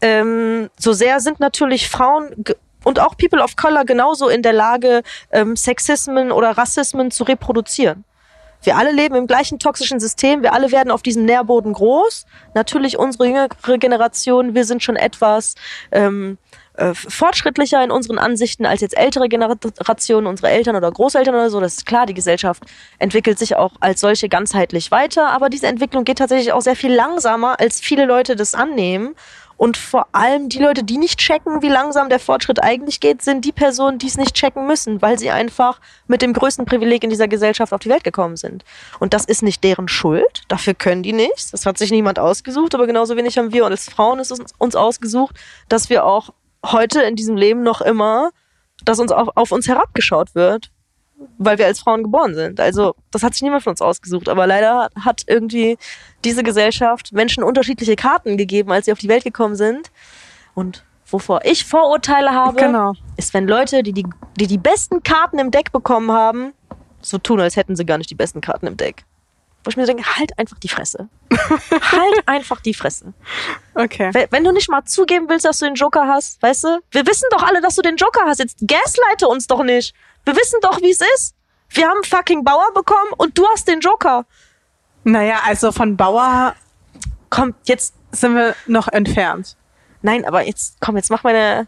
Ähm, 0.00 0.70
so 0.78 0.92
sehr 0.92 1.20
sind 1.20 1.40
natürlich 1.40 1.88
Frauen 1.88 2.44
und 2.84 3.00
auch 3.00 3.16
People 3.16 3.42
of 3.42 3.56
Color 3.56 3.84
genauso 3.84 4.28
in 4.28 4.42
der 4.42 4.52
Lage, 4.52 5.02
ähm, 5.30 5.56
Sexismen 5.56 6.30
oder 6.30 6.50
Rassismen 6.50 7.10
zu 7.10 7.24
reproduzieren. 7.24 8.04
Wir 8.64 8.76
alle 8.76 8.92
leben 8.92 9.14
im 9.14 9.26
gleichen 9.26 9.58
toxischen 9.58 10.00
System, 10.00 10.42
wir 10.42 10.52
alle 10.52 10.72
werden 10.72 10.90
auf 10.90 11.02
diesem 11.02 11.24
Nährboden 11.24 11.72
groß. 11.72 12.26
Natürlich 12.54 12.98
unsere 12.98 13.26
jüngere 13.26 13.48
Generation, 13.78 14.54
wir 14.54 14.64
sind 14.64 14.82
schon 14.82 14.96
etwas 14.96 15.54
ähm, 15.92 16.38
äh, 16.76 16.94
fortschrittlicher 16.94 17.84
in 17.84 17.90
unseren 17.90 18.18
Ansichten 18.18 18.66
als 18.66 18.80
jetzt 18.80 18.96
ältere 18.96 19.28
Generationen, 19.28 20.26
unsere 20.26 20.50
Eltern 20.50 20.74
oder 20.74 20.90
Großeltern 20.90 21.34
oder 21.34 21.50
so. 21.50 21.60
Das 21.60 21.74
ist 21.74 21.86
klar, 21.86 22.06
die 22.06 22.14
Gesellschaft 22.14 22.64
entwickelt 22.98 23.38
sich 23.38 23.54
auch 23.54 23.72
als 23.80 24.00
solche 24.00 24.28
ganzheitlich 24.28 24.90
weiter, 24.90 25.28
aber 25.28 25.50
diese 25.50 25.66
Entwicklung 25.66 26.04
geht 26.04 26.18
tatsächlich 26.18 26.52
auch 26.52 26.62
sehr 26.62 26.74
viel 26.74 26.92
langsamer, 26.92 27.60
als 27.60 27.80
viele 27.80 28.06
Leute 28.06 28.34
das 28.34 28.54
annehmen. 28.54 29.14
Und 29.56 29.76
vor 29.76 30.08
allem 30.12 30.48
die 30.48 30.58
Leute, 30.58 30.84
die 30.84 30.98
nicht 30.98 31.18
checken, 31.18 31.62
wie 31.62 31.68
langsam 31.68 32.08
der 32.08 32.18
Fortschritt 32.18 32.62
eigentlich 32.62 33.00
geht, 33.00 33.22
sind 33.22 33.44
die 33.44 33.52
Personen, 33.52 33.98
die 33.98 34.06
es 34.06 34.16
nicht 34.16 34.34
checken 34.34 34.66
müssen, 34.66 35.00
weil 35.02 35.18
sie 35.18 35.30
einfach 35.30 35.80
mit 36.06 36.22
dem 36.22 36.32
größten 36.32 36.64
Privileg 36.64 37.04
in 37.04 37.10
dieser 37.10 37.28
Gesellschaft 37.28 37.72
auf 37.72 37.80
die 37.80 37.88
Welt 37.88 38.04
gekommen 38.04 38.36
sind. 38.36 38.64
Und 38.98 39.14
das 39.14 39.24
ist 39.24 39.42
nicht 39.42 39.62
deren 39.62 39.88
Schuld. 39.88 40.42
Dafür 40.48 40.74
können 40.74 41.02
die 41.02 41.12
nichts. 41.12 41.50
Das 41.50 41.66
hat 41.66 41.78
sich 41.78 41.90
niemand 41.90 42.18
ausgesucht, 42.18 42.74
aber 42.74 42.86
genauso 42.86 43.16
wenig 43.16 43.38
haben 43.38 43.52
wir 43.52 43.64
und 43.64 43.72
als 43.72 43.88
Frauen 43.88 44.18
ist 44.18 44.30
es 44.30 44.40
uns 44.58 44.76
ausgesucht, 44.76 45.36
dass 45.68 45.88
wir 45.90 46.04
auch 46.04 46.30
heute 46.64 47.02
in 47.02 47.16
diesem 47.16 47.36
Leben 47.36 47.62
noch 47.62 47.80
immer, 47.80 48.30
dass 48.84 48.98
uns 48.98 49.12
auf, 49.12 49.28
auf 49.36 49.52
uns 49.52 49.68
herabgeschaut 49.68 50.34
wird, 50.34 50.70
weil 51.38 51.58
wir 51.58 51.66
als 51.66 51.80
Frauen 51.80 52.02
geboren 52.02 52.34
sind. 52.34 52.60
Also 52.60 52.94
das 53.10 53.22
hat 53.22 53.34
sich 53.34 53.42
niemand 53.42 53.62
von 53.62 53.72
uns 53.72 53.80
ausgesucht, 53.80 54.28
aber 54.28 54.46
leider 54.46 54.88
hat 55.04 55.22
irgendwie 55.26 55.78
diese 56.24 56.42
Gesellschaft 56.42 57.12
Menschen 57.12 57.44
unterschiedliche 57.44 57.96
Karten 57.96 58.36
gegeben, 58.36 58.72
als 58.72 58.86
sie 58.86 58.92
auf 58.92 58.98
die 58.98 59.08
Welt 59.08 59.24
gekommen 59.24 59.56
sind. 59.56 59.90
Und 60.54 60.84
wovor 61.06 61.44
ich 61.44 61.64
Vorurteile 61.64 62.32
habe, 62.32 62.58
Genau. 62.60 62.94
ist, 63.16 63.34
wenn 63.34 63.46
Leute, 63.46 63.82
die 63.82 63.92
die, 63.92 64.06
die 64.38 64.46
die 64.46 64.58
besten 64.58 65.02
Karten 65.02 65.38
im 65.38 65.50
Deck 65.50 65.72
bekommen 65.72 66.12
haben, 66.12 66.52
so 67.00 67.18
tun, 67.18 67.40
als 67.40 67.56
hätten 67.56 67.76
sie 67.76 67.84
gar 67.84 67.98
nicht 67.98 68.10
die 68.10 68.14
besten 68.14 68.40
Karten 68.40 68.66
im 68.66 68.76
Deck. 68.76 69.04
Wo 69.64 69.70
ich 69.70 69.76
mir 69.78 69.86
denke, 69.86 70.04
halt 70.18 70.38
einfach 70.38 70.58
die 70.58 70.68
Fresse. 70.68 71.08
halt 71.30 72.22
einfach 72.26 72.60
die 72.60 72.74
Fresse. 72.74 73.14
Okay. 73.74 74.10
Wenn, 74.30 74.44
du 74.44 74.52
nicht 74.52 74.68
mal 74.68 74.84
zugeben 74.84 75.26
willst, 75.30 75.46
dass 75.46 75.58
du 75.58 75.64
den 75.64 75.74
Joker 75.74 76.06
hast, 76.06 76.42
weißt 76.42 76.64
du? 76.64 76.80
Wir 76.90 77.06
wissen 77.06 77.26
doch 77.30 77.42
alle, 77.42 77.62
dass 77.62 77.74
du 77.74 77.82
den 77.82 77.96
Joker 77.96 78.26
hast. 78.26 78.40
Jetzt 78.40 78.58
gaslighte 78.66 79.26
uns 79.26 79.46
doch 79.46 79.62
nicht. 79.62 79.94
Wir 80.24 80.34
wissen 80.36 80.58
doch, 80.62 80.80
wie 80.80 80.90
es 80.90 81.00
ist. 81.14 81.34
Wir 81.70 81.88
haben 81.88 82.02
fucking 82.04 82.44
Bauer 82.44 82.72
bekommen 82.74 83.12
und 83.16 83.36
du 83.36 83.46
hast 83.48 83.66
den 83.68 83.80
Joker. 83.80 84.26
Naja, 85.04 85.40
also 85.44 85.72
von 85.72 85.96
Bauer 85.96 86.54
Komm, 87.30 87.54
jetzt. 87.64 87.94
sind 88.12 88.36
wir 88.36 88.54
noch 88.66 88.88
entfernt. 88.88 89.56
Nein, 90.02 90.24
aber 90.24 90.42
jetzt, 90.46 90.76
komm, 90.80 90.96
jetzt 90.96 91.10
mach 91.10 91.24
meine. 91.24 91.66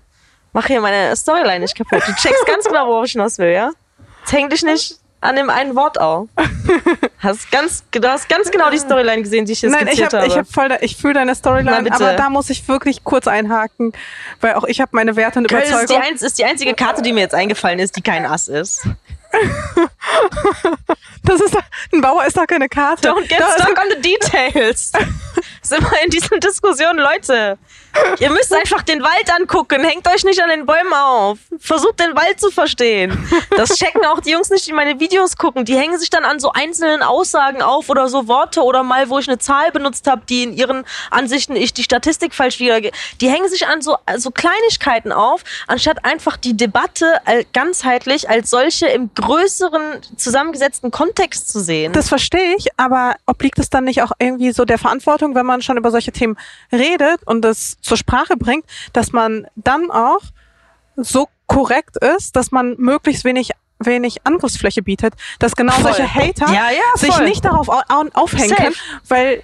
Mach 0.52 0.66
hier 0.66 0.80
meine 0.80 1.14
Storyline 1.16 1.60
nicht 1.60 1.74
kaputt. 1.76 2.02
Du 2.06 2.14
checkst 2.14 2.46
ganz 2.46 2.64
genau, 2.64 2.86
worauf 2.86 3.06
ich 3.06 3.12
hinaus 3.12 3.36
will, 3.38 3.50
ja? 3.50 3.72
Jetzt 4.20 4.32
häng 4.32 4.48
dich 4.48 4.62
nicht 4.62 5.00
an 5.20 5.36
dem 5.36 5.50
einen 5.50 5.74
Wort 5.74 6.00
auf. 6.00 6.28
Hast 7.18 7.50
ganz, 7.50 7.82
du 7.90 8.06
hast 8.08 8.28
ganz 8.28 8.50
genau 8.50 8.70
die 8.70 8.78
Storyline 8.78 9.22
gesehen, 9.22 9.46
die 9.46 9.52
ich 9.52 9.60
hier 9.60 9.70
Nein, 9.70 9.86
ich 9.88 9.94
skizziert 9.94 10.12
habe, 10.12 10.26
ich 10.26 10.36
hab 10.36 10.46
voll, 10.46 10.68
da- 10.68 10.78
ich 10.80 10.96
fühle 10.96 11.14
deine 11.14 11.34
Storyline, 11.34 11.90
aber 11.90 12.12
da 12.12 12.28
muss 12.30 12.50
ich 12.50 12.68
wirklich 12.68 13.02
kurz 13.04 13.26
einhaken, 13.26 13.92
weil 14.40 14.54
auch 14.54 14.64
ich 14.64 14.80
habe 14.80 14.90
meine 14.92 15.16
Werte 15.16 15.38
und 15.40 15.48
Köln 15.48 15.62
ist 15.62 15.70
die, 15.70 15.94
Überzeugung. 15.94 16.14
ist 16.14 16.38
die 16.38 16.44
einzige 16.44 16.74
Karte, 16.74 17.02
die 17.02 17.12
mir 17.12 17.20
jetzt 17.20 17.34
eingefallen 17.34 17.78
ist, 17.78 17.96
die 17.96 18.02
kein 18.02 18.26
Ass 18.26 18.48
ist. 18.48 18.86
Das 21.24 21.40
ist 21.40 21.56
ein 21.92 22.00
Bauer 22.00 22.24
ist 22.24 22.36
doch 22.36 22.46
keine 22.46 22.68
Karte. 22.68 23.08
Don't 23.10 23.26
get 23.28 23.40
Da 23.40 23.50
stuck 23.58 23.76
on 23.78 23.90
the 23.90 24.00
details. 24.00 24.92
Sind 25.62 25.82
wir 25.82 26.04
in 26.04 26.10
diesen 26.10 26.38
Diskussionen, 26.38 27.00
Leute. 27.00 27.58
Ihr 28.18 28.30
müsst 28.30 28.52
einfach 28.54 28.82
den 28.82 29.02
Wald 29.02 29.30
angucken. 29.38 29.84
Hängt 29.84 30.06
euch 30.08 30.24
nicht 30.24 30.42
an 30.42 30.48
den 30.48 30.66
Bäumen 30.66 30.92
auf. 30.92 31.38
Versucht 31.58 32.00
den 32.00 32.14
Wald 32.16 32.40
zu 32.40 32.50
verstehen. 32.50 33.28
Das 33.56 33.70
checken 33.76 34.04
auch 34.06 34.20
die 34.20 34.30
Jungs 34.30 34.50
nicht, 34.50 34.66
die 34.66 34.72
meine 34.72 34.98
Videos 35.00 35.36
gucken. 35.36 35.64
Die 35.64 35.76
hängen 35.76 35.98
sich 35.98 36.10
dann 36.10 36.24
an 36.24 36.40
so 36.40 36.52
einzelnen 36.52 37.02
Aussagen 37.02 37.62
auf 37.62 37.88
oder 37.88 38.08
so 38.08 38.28
Worte 38.28 38.62
oder 38.62 38.82
mal, 38.82 39.08
wo 39.10 39.18
ich 39.18 39.28
eine 39.28 39.38
Zahl 39.38 39.70
benutzt 39.72 40.06
habe, 40.06 40.22
die 40.28 40.44
in 40.44 40.52
ihren 40.52 40.84
Ansichten 41.10 41.56
ich 41.56 41.74
die 41.74 41.82
Statistik 41.82 42.34
falsch 42.34 42.58
wiedergebe. 42.58 42.96
Die 43.20 43.28
hängen 43.28 43.48
sich 43.48 43.66
an 43.66 43.82
so, 43.82 43.96
so 44.16 44.30
Kleinigkeiten 44.30 45.12
auf, 45.12 45.42
anstatt 45.66 46.04
einfach 46.04 46.36
die 46.36 46.56
Debatte 46.56 47.20
ganzheitlich 47.52 48.28
als 48.28 48.50
solche 48.50 48.86
im 48.86 49.10
größeren 49.14 50.00
zusammengesetzten 50.16 50.90
Kontext 50.90 51.48
zu 51.48 51.60
sehen. 51.60 51.92
Das 51.92 52.08
verstehe 52.08 52.56
ich, 52.56 52.68
aber 52.76 53.16
obliegt 53.26 53.58
es 53.58 53.70
dann 53.70 53.84
nicht 53.84 54.02
auch 54.02 54.12
irgendwie 54.18 54.52
so 54.52 54.64
der 54.64 54.78
Verantwortung, 54.78 55.34
wenn 55.34 55.46
man 55.46 55.62
schon 55.62 55.76
über 55.76 55.90
solche 55.90 56.12
Themen 56.12 56.36
redet 56.72 57.20
und 57.24 57.42
das 57.42 57.76
zur 57.86 57.96
Sprache 57.96 58.36
bringt, 58.36 58.64
dass 58.92 59.12
man 59.12 59.46
dann 59.56 59.90
auch 59.90 60.20
so 60.96 61.28
korrekt 61.46 61.96
ist, 61.96 62.36
dass 62.36 62.50
man 62.50 62.74
möglichst 62.78 63.24
wenig 63.24 63.50
wenig 63.78 64.24
Angriffsfläche 64.24 64.82
bietet, 64.82 65.14
dass 65.38 65.54
genau 65.54 65.74
voll. 65.74 65.92
solche 65.92 66.14
Hater 66.14 66.46
ja, 66.46 66.70
ja, 66.70 66.80
sich 66.94 67.18
nicht 67.20 67.44
darauf 67.44 67.68
aufhängen 67.68 68.48
Safe. 68.48 68.62
können, 68.62 68.76
weil 69.08 69.42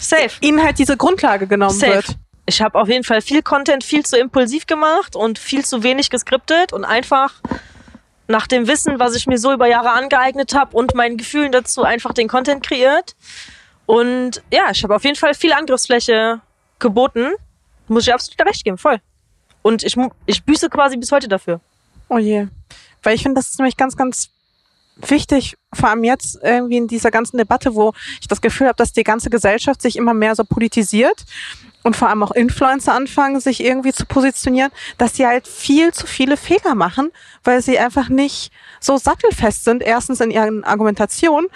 Safe. 0.00 0.30
ihnen 0.40 0.62
halt 0.62 0.78
diese 0.78 0.96
Grundlage 0.96 1.46
genommen 1.46 1.78
Safe. 1.78 1.94
wird. 1.94 2.06
Ich 2.46 2.62
habe 2.62 2.78
auf 2.78 2.88
jeden 2.88 3.04
Fall 3.04 3.22
viel 3.22 3.42
Content 3.42 3.84
viel 3.84 4.04
zu 4.04 4.18
impulsiv 4.18 4.66
gemacht 4.66 5.16
und 5.16 5.38
viel 5.38 5.64
zu 5.64 5.82
wenig 5.82 6.10
geskriptet 6.10 6.72
und 6.72 6.84
einfach 6.84 7.34
nach 8.26 8.46
dem 8.46 8.66
Wissen, 8.66 8.98
was 8.98 9.14
ich 9.14 9.26
mir 9.26 9.38
so 9.38 9.52
über 9.52 9.66
Jahre 9.66 9.92
angeeignet 9.92 10.54
habe 10.54 10.76
und 10.76 10.94
meinen 10.94 11.16
Gefühlen 11.16 11.52
dazu 11.52 11.82
einfach 11.82 12.12
den 12.12 12.28
Content 12.28 12.64
kreiert. 12.66 13.14
Und 13.86 14.42
ja, 14.50 14.70
ich 14.70 14.82
habe 14.82 14.94
auf 14.96 15.04
jeden 15.04 15.16
Fall 15.16 15.34
viel 15.34 15.52
Angriffsfläche 15.52 16.40
geboten. 16.78 17.32
Muss 17.88 18.06
ich 18.06 18.14
absolut 18.14 18.40
recht 18.46 18.64
geben, 18.64 18.78
voll. 18.78 19.00
Und 19.62 19.82
ich, 19.82 19.96
ich 20.26 20.44
büße 20.44 20.68
quasi 20.68 20.96
bis 20.96 21.12
heute 21.12 21.28
dafür. 21.28 21.60
Oh 22.08 22.18
je. 22.18 22.48
Weil 23.02 23.14
ich 23.14 23.22
finde, 23.22 23.38
das 23.38 23.50
ist 23.50 23.58
nämlich 23.58 23.76
ganz, 23.76 23.96
ganz 23.96 24.30
wichtig, 24.96 25.56
vor 25.72 25.88
allem 25.88 26.04
jetzt 26.04 26.38
irgendwie 26.42 26.76
in 26.76 26.88
dieser 26.88 27.10
ganzen 27.10 27.36
Debatte, 27.36 27.74
wo 27.74 27.92
ich 28.20 28.28
das 28.28 28.40
Gefühl 28.40 28.68
habe, 28.68 28.76
dass 28.76 28.92
die 28.92 29.04
ganze 29.04 29.30
Gesellschaft 29.30 29.82
sich 29.82 29.96
immer 29.96 30.14
mehr 30.14 30.34
so 30.34 30.44
politisiert 30.44 31.24
und 31.82 31.96
vor 31.96 32.08
allem 32.08 32.22
auch 32.22 32.30
Influencer 32.30 32.94
anfangen, 32.94 33.40
sich 33.40 33.62
irgendwie 33.62 33.92
zu 33.92 34.06
positionieren, 34.06 34.70
dass 34.98 35.16
sie 35.16 35.26
halt 35.26 35.46
viel 35.46 35.92
zu 35.92 36.06
viele 36.06 36.36
Fehler 36.36 36.74
machen, 36.74 37.10
weil 37.42 37.62
sie 37.62 37.78
einfach 37.78 38.08
nicht 38.08 38.52
so 38.80 38.96
sattelfest 38.96 39.64
sind, 39.64 39.82
erstens 39.82 40.20
in 40.20 40.30
ihren 40.30 40.64
Argumentationen, 40.64 41.48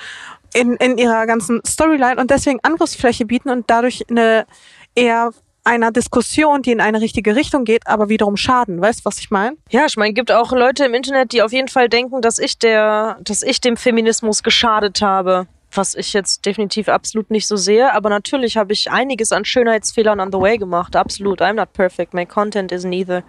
in, 0.54 0.74
in 0.76 0.98
ihrer 0.98 1.26
ganzen 1.26 1.60
Storyline 1.66 2.20
und 2.20 2.30
deswegen 2.30 2.60
Angriffsfläche 2.62 3.24
bieten 3.24 3.50
und 3.50 3.70
dadurch 3.70 4.04
eine 4.10 4.46
eher 4.94 5.32
einer 5.68 5.92
Diskussion, 5.92 6.62
die 6.62 6.72
in 6.72 6.80
eine 6.80 7.00
richtige 7.00 7.36
Richtung 7.36 7.64
geht, 7.64 7.86
aber 7.86 8.08
wiederum 8.08 8.36
schaden. 8.36 8.80
Weißt 8.80 9.00
du, 9.00 9.04
was 9.04 9.18
ich 9.18 9.30
meine? 9.30 9.56
Ja, 9.70 9.84
ich 9.86 9.96
meine, 9.96 10.14
gibt 10.14 10.32
auch 10.32 10.50
Leute 10.52 10.86
im 10.86 10.94
Internet, 10.94 11.32
die 11.32 11.42
auf 11.42 11.52
jeden 11.52 11.68
Fall 11.68 11.88
denken, 11.88 12.22
dass 12.22 12.38
ich 12.38 12.58
der, 12.58 13.18
dass 13.20 13.42
ich 13.42 13.60
dem 13.60 13.76
Feminismus 13.76 14.42
geschadet 14.42 15.02
habe. 15.02 15.46
Was 15.70 15.94
ich 15.94 16.14
jetzt 16.14 16.46
definitiv 16.46 16.88
absolut 16.88 17.30
nicht 17.30 17.46
so 17.46 17.56
sehe. 17.56 17.92
Aber 17.92 18.08
natürlich 18.08 18.56
habe 18.56 18.72
ich 18.72 18.90
einiges 18.90 19.32
an 19.32 19.44
Schönheitsfehlern 19.44 20.18
on 20.18 20.32
the 20.32 20.38
way 20.38 20.56
gemacht. 20.56 20.96
Absolut. 20.96 21.42
I'm 21.42 21.52
not 21.52 21.74
perfect. 21.74 22.14
My 22.14 22.24
content 22.24 22.72
isn't 22.72 22.94
either 22.94 23.22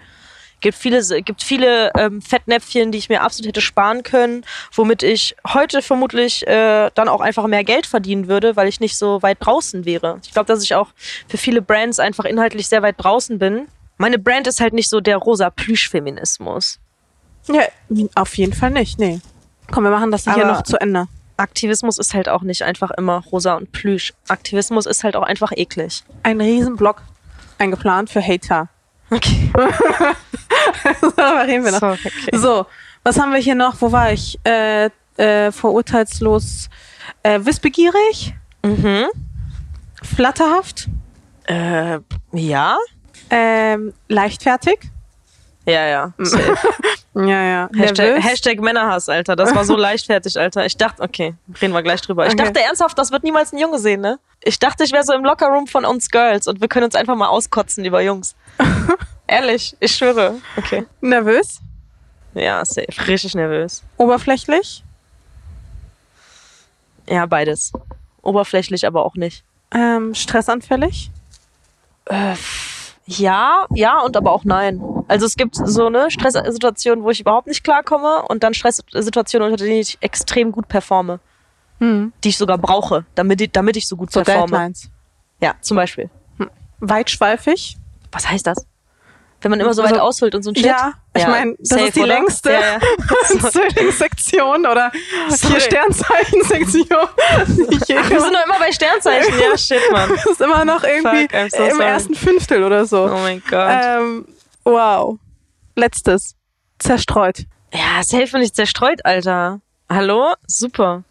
gibt 0.62 0.78
viele, 0.78 1.02
gibt 1.22 1.44
viele 1.44 1.92
ähm, 1.96 2.22
Fettnäpfchen, 2.22 2.92
die 2.92 2.98
ich 2.98 3.10
mir 3.10 3.22
absolut 3.22 3.50
hätte 3.50 3.62
sparen 3.62 4.04
können, 4.04 4.46
womit 4.74 5.04
ich 5.04 5.36
heute 5.48 5.82
vermutlich 5.82 6.46
äh, 6.48 6.90
dann 6.94 7.08
auch 7.08 7.22
einfach 7.22 7.48
mehr 7.48 7.64
Geld 7.64 7.86
verdienen 7.86 8.28
würde, 8.28 8.56
weil 8.56 8.68
ich 8.68 8.80
nicht 8.80 8.98
so 8.98 9.22
weit 9.22 9.38
draußen 9.40 9.86
wäre. 9.86 10.20
Ich 10.24 10.32
glaube, 10.32 10.48
dass 10.48 10.64
ich 10.64 10.76
auch 10.76 10.90
für 11.28 11.38
viele 11.38 11.62
Brands 11.62 12.00
einfach 12.00 12.26
inhaltlich 12.26 12.68
sehr 12.68 12.82
weit 12.82 12.96
draußen 12.98 13.40
bin. 13.40 13.68
Meine 13.98 14.20
Brand 14.20 14.48
ist 14.48 14.62
halt 14.62 14.74
nicht 14.74 14.90
so 14.90 15.02
der 15.02 15.18
rosa 15.18 15.50
Plüschfeminismus. 15.50 16.80
Ja, 17.48 17.64
auf 18.16 18.38
jeden 18.38 18.54
Fall 18.54 18.72
nicht, 18.72 19.00
nee. 19.00 19.20
Komm, 19.72 19.84
wir 19.84 19.92
machen 19.92 20.12
das 20.12 20.24
hier 20.24 20.46
noch 20.46 20.64
zu 20.64 20.78
Ende. 20.80 21.08
Aktivismus 21.38 21.98
ist 21.98 22.14
halt 22.14 22.28
auch 22.28 22.42
nicht 22.42 22.64
einfach 22.64 22.92
immer 22.92 23.24
rosa 23.32 23.56
und 23.56 23.72
Plüsch. 23.72 24.14
Aktivismus 24.28 24.86
ist 24.86 25.04
halt 25.04 25.16
auch 25.16 25.24
einfach 25.24 25.52
eklig. 25.56 26.04
Ein 26.24 26.42
Riesenblock 26.42 27.02
eingeplant 27.58 28.10
für 28.10 28.22
Hater. 28.22 28.70
Okay. 29.12 29.52
so, 31.02 31.10
reden 31.46 31.66
wir 31.66 31.72
noch. 31.72 31.80
So, 31.80 31.88
okay. 31.88 32.12
so, 32.34 32.66
was 33.04 33.20
haben 33.20 33.32
wir 33.32 33.40
hier 33.40 33.56
noch? 33.56 33.82
Wo 33.82 33.92
war 33.92 34.12
ich? 34.12 34.40
Äh, 34.44 34.90
äh, 35.20 35.52
vorurteilslos 35.52 36.70
äh, 37.24 37.40
wissbegierig? 37.44 38.34
Mhm. 38.64 39.06
Flatterhaft? 40.02 40.88
Äh, 41.46 42.00
ja. 42.32 42.78
Ähm, 43.30 43.94
leichtfertig? 44.08 44.80
Ja, 45.66 45.86
ja. 45.86 46.14
ja, 47.28 47.44
ja. 47.44 47.70
Hashtag, 47.76 48.24
Hashtag, 48.24 48.60
Männerhass, 48.60 49.10
Alter. 49.10 49.36
Das 49.36 49.54
war 49.54 49.66
so 49.66 49.76
leichtfertig, 49.78 50.40
Alter. 50.40 50.66
Ich 50.66 50.78
dachte, 50.78 51.02
okay, 51.02 51.36
reden 51.62 51.74
wir 51.74 51.84
gleich 51.84 52.02
drüber. 52.02 52.26
Ich 52.28 52.34
okay. 52.34 52.44
dachte 52.44 52.62
ernsthaft, 52.62 52.98
das 52.98 53.12
wird 53.12 53.24
niemals 53.24 53.54
ein 53.54 53.58
Junge 53.58 53.80
sehen, 53.80 54.02
ne? 54.02 54.20
Ich 54.44 54.60
dachte, 54.60 54.84
ich 54.84 54.92
wäre 54.92 55.04
so 55.04 55.14
im 55.14 55.24
Lockerroom 55.24 55.68
von 55.68 55.86
uns 55.86 56.10
Girls 56.10 56.48
und 56.48 56.62
wir 56.62 56.68
können 56.68 56.86
uns 56.86 56.96
einfach 56.96 57.16
mal 57.16 57.28
auskotzen 57.28 57.84
über 57.86 58.02
Jungs. 58.02 58.36
Ehrlich, 59.28 59.76
ich 59.80 59.96
schwöre. 59.96 60.36
Okay. 60.58 60.86
Nervös? 61.02 61.60
Ja, 62.34 62.64
safe. 62.64 63.08
Richtig 63.08 63.36
nervös. 63.36 63.84
Oberflächlich? 63.98 64.84
Ja, 67.08 67.26
beides. 67.26 67.72
Oberflächlich, 68.22 68.86
aber 68.86 69.06
auch 69.06 69.16
nicht. 69.16 69.44
Ähm, 69.72 70.14
stressanfällig? 70.14 71.12
Äh, 72.06 72.36
ja, 73.18 73.66
ja 73.74 74.00
und 74.02 74.16
aber 74.16 74.32
auch 74.32 74.44
nein. 74.44 74.82
Also 75.08 75.26
es 75.26 75.36
gibt 75.36 75.56
so 75.56 75.88
eine 75.88 76.12
Stresssituation, 76.12 77.04
wo 77.04 77.10
ich 77.10 77.20
überhaupt 77.20 77.48
nicht 77.48 77.64
klarkomme 77.64 78.24
und 78.28 78.44
dann 78.44 78.54
Stresssituationen, 78.54 79.52
unter 79.52 79.66
denen 79.66 79.80
ich 79.80 79.98
extrem 80.02 80.52
gut 80.52 80.68
performe. 80.68 81.20
Hm. 81.80 82.14
Die 82.24 82.30
ich 82.30 82.38
sogar 82.38 82.58
brauche, 82.58 83.06
damit 83.16 83.42
ich, 83.42 83.52
damit 83.52 83.78
ich 83.78 83.88
so 83.88 83.96
gut 83.96 84.12
so 84.12 84.22
performe. 84.22 84.52
Deadlines. 84.52 84.90
Ja, 85.42 85.56
zum 85.62 85.78
Beispiel. 85.78 86.10
Hm. 86.38 86.50
Weitschweifig? 86.80 87.78
Was 88.12 88.30
heißt 88.30 88.46
das? 88.46 88.68
Wenn 89.42 89.52
man 89.52 89.60
immer 89.62 89.74
so 89.74 89.84
weit 89.84 89.94
also, 89.94 90.04
ausholt 90.04 90.36
und 90.36 90.44
so 90.44 90.52
ein 90.52 90.56
Shit. 90.56 90.66
Ja, 90.66 90.94
ich 91.16 91.22
ja, 91.22 91.30
meine, 91.30 91.56
das 91.60 91.70
safe, 91.70 91.84
ist 91.84 91.96
die 91.96 92.00
oder? 92.02 92.08
längste 92.08 92.52
ja, 92.52 92.60
ja. 92.60 92.80
Zwillingssektion 93.52 94.66
oder 94.66 94.92
Sorry. 95.30 95.62
Sternzeichen-Sektion. 95.62 96.88
wir 97.48 98.22
sind 98.22 98.34
noch 98.34 98.46
immer 98.46 98.60
bei 98.60 98.72
Sternzeichen. 98.72 99.34
Ja, 99.40 99.58
shit, 99.58 99.80
Mann. 99.92 100.10
Das 100.10 100.26
ist 100.26 100.42
immer 100.42 100.66
noch 100.66 100.84
irgendwie 100.84 101.28
Fuck, 101.30 101.52
so 101.52 101.64
im 101.64 101.72
sorry. 101.72 101.84
ersten 101.84 102.16
Fünftel 102.16 102.64
oder 102.64 102.86
so. 102.86 103.06
Oh 103.06 103.18
mein 103.20 103.42
Gott. 103.50 103.80
Ähm, 103.82 104.26
wow. 104.66 105.18
Letztes. 105.76 106.36
Zerstreut. 106.80 107.46
Ja, 107.74 108.04
safe 108.04 108.28
bin 108.32 108.42
ich 108.42 108.54
zerstreut, 108.54 109.06
Alter. 109.06 109.62
Hallo? 109.90 110.34
Super. 110.48 111.04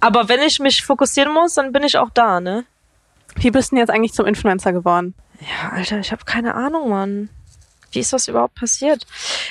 Aber 0.00 0.28
wenn 0.28 0.40
ich 0.40 0.60
mich 0.60 0.84
fokussieren 0.84 1.32
muss, 1.32 1.54
dann 1.54 1.72
bin 1.72 1.82
ich 1.82 1.96
auch 1.96 2.10
da, 2.12 2.40
ne? 2.40 2.66
Wie 3.36 3.50
bist 3.50 3.70
du 3.70 3.76
denn 3.76 3.80
jetzt 3.80 3.90
eigentlich 3.90 4.12
zum 4.12 4.26
Influencer 4.26 4.72
geworden? 4.72 5.14
Ja, 5.48 5.70
Alter, 5.70 5.98
ich 5.98 6.12
habe 6.12 6.24
keine 6.24 6.54
Ahnung, 6.54 6.90
Mann. 6.90 7.28
Wie 7.92 8.00
ist 8.00 8.12
das 8.12 8.28
überhaupt 8.28 8.56
passiert? 8.56 9.06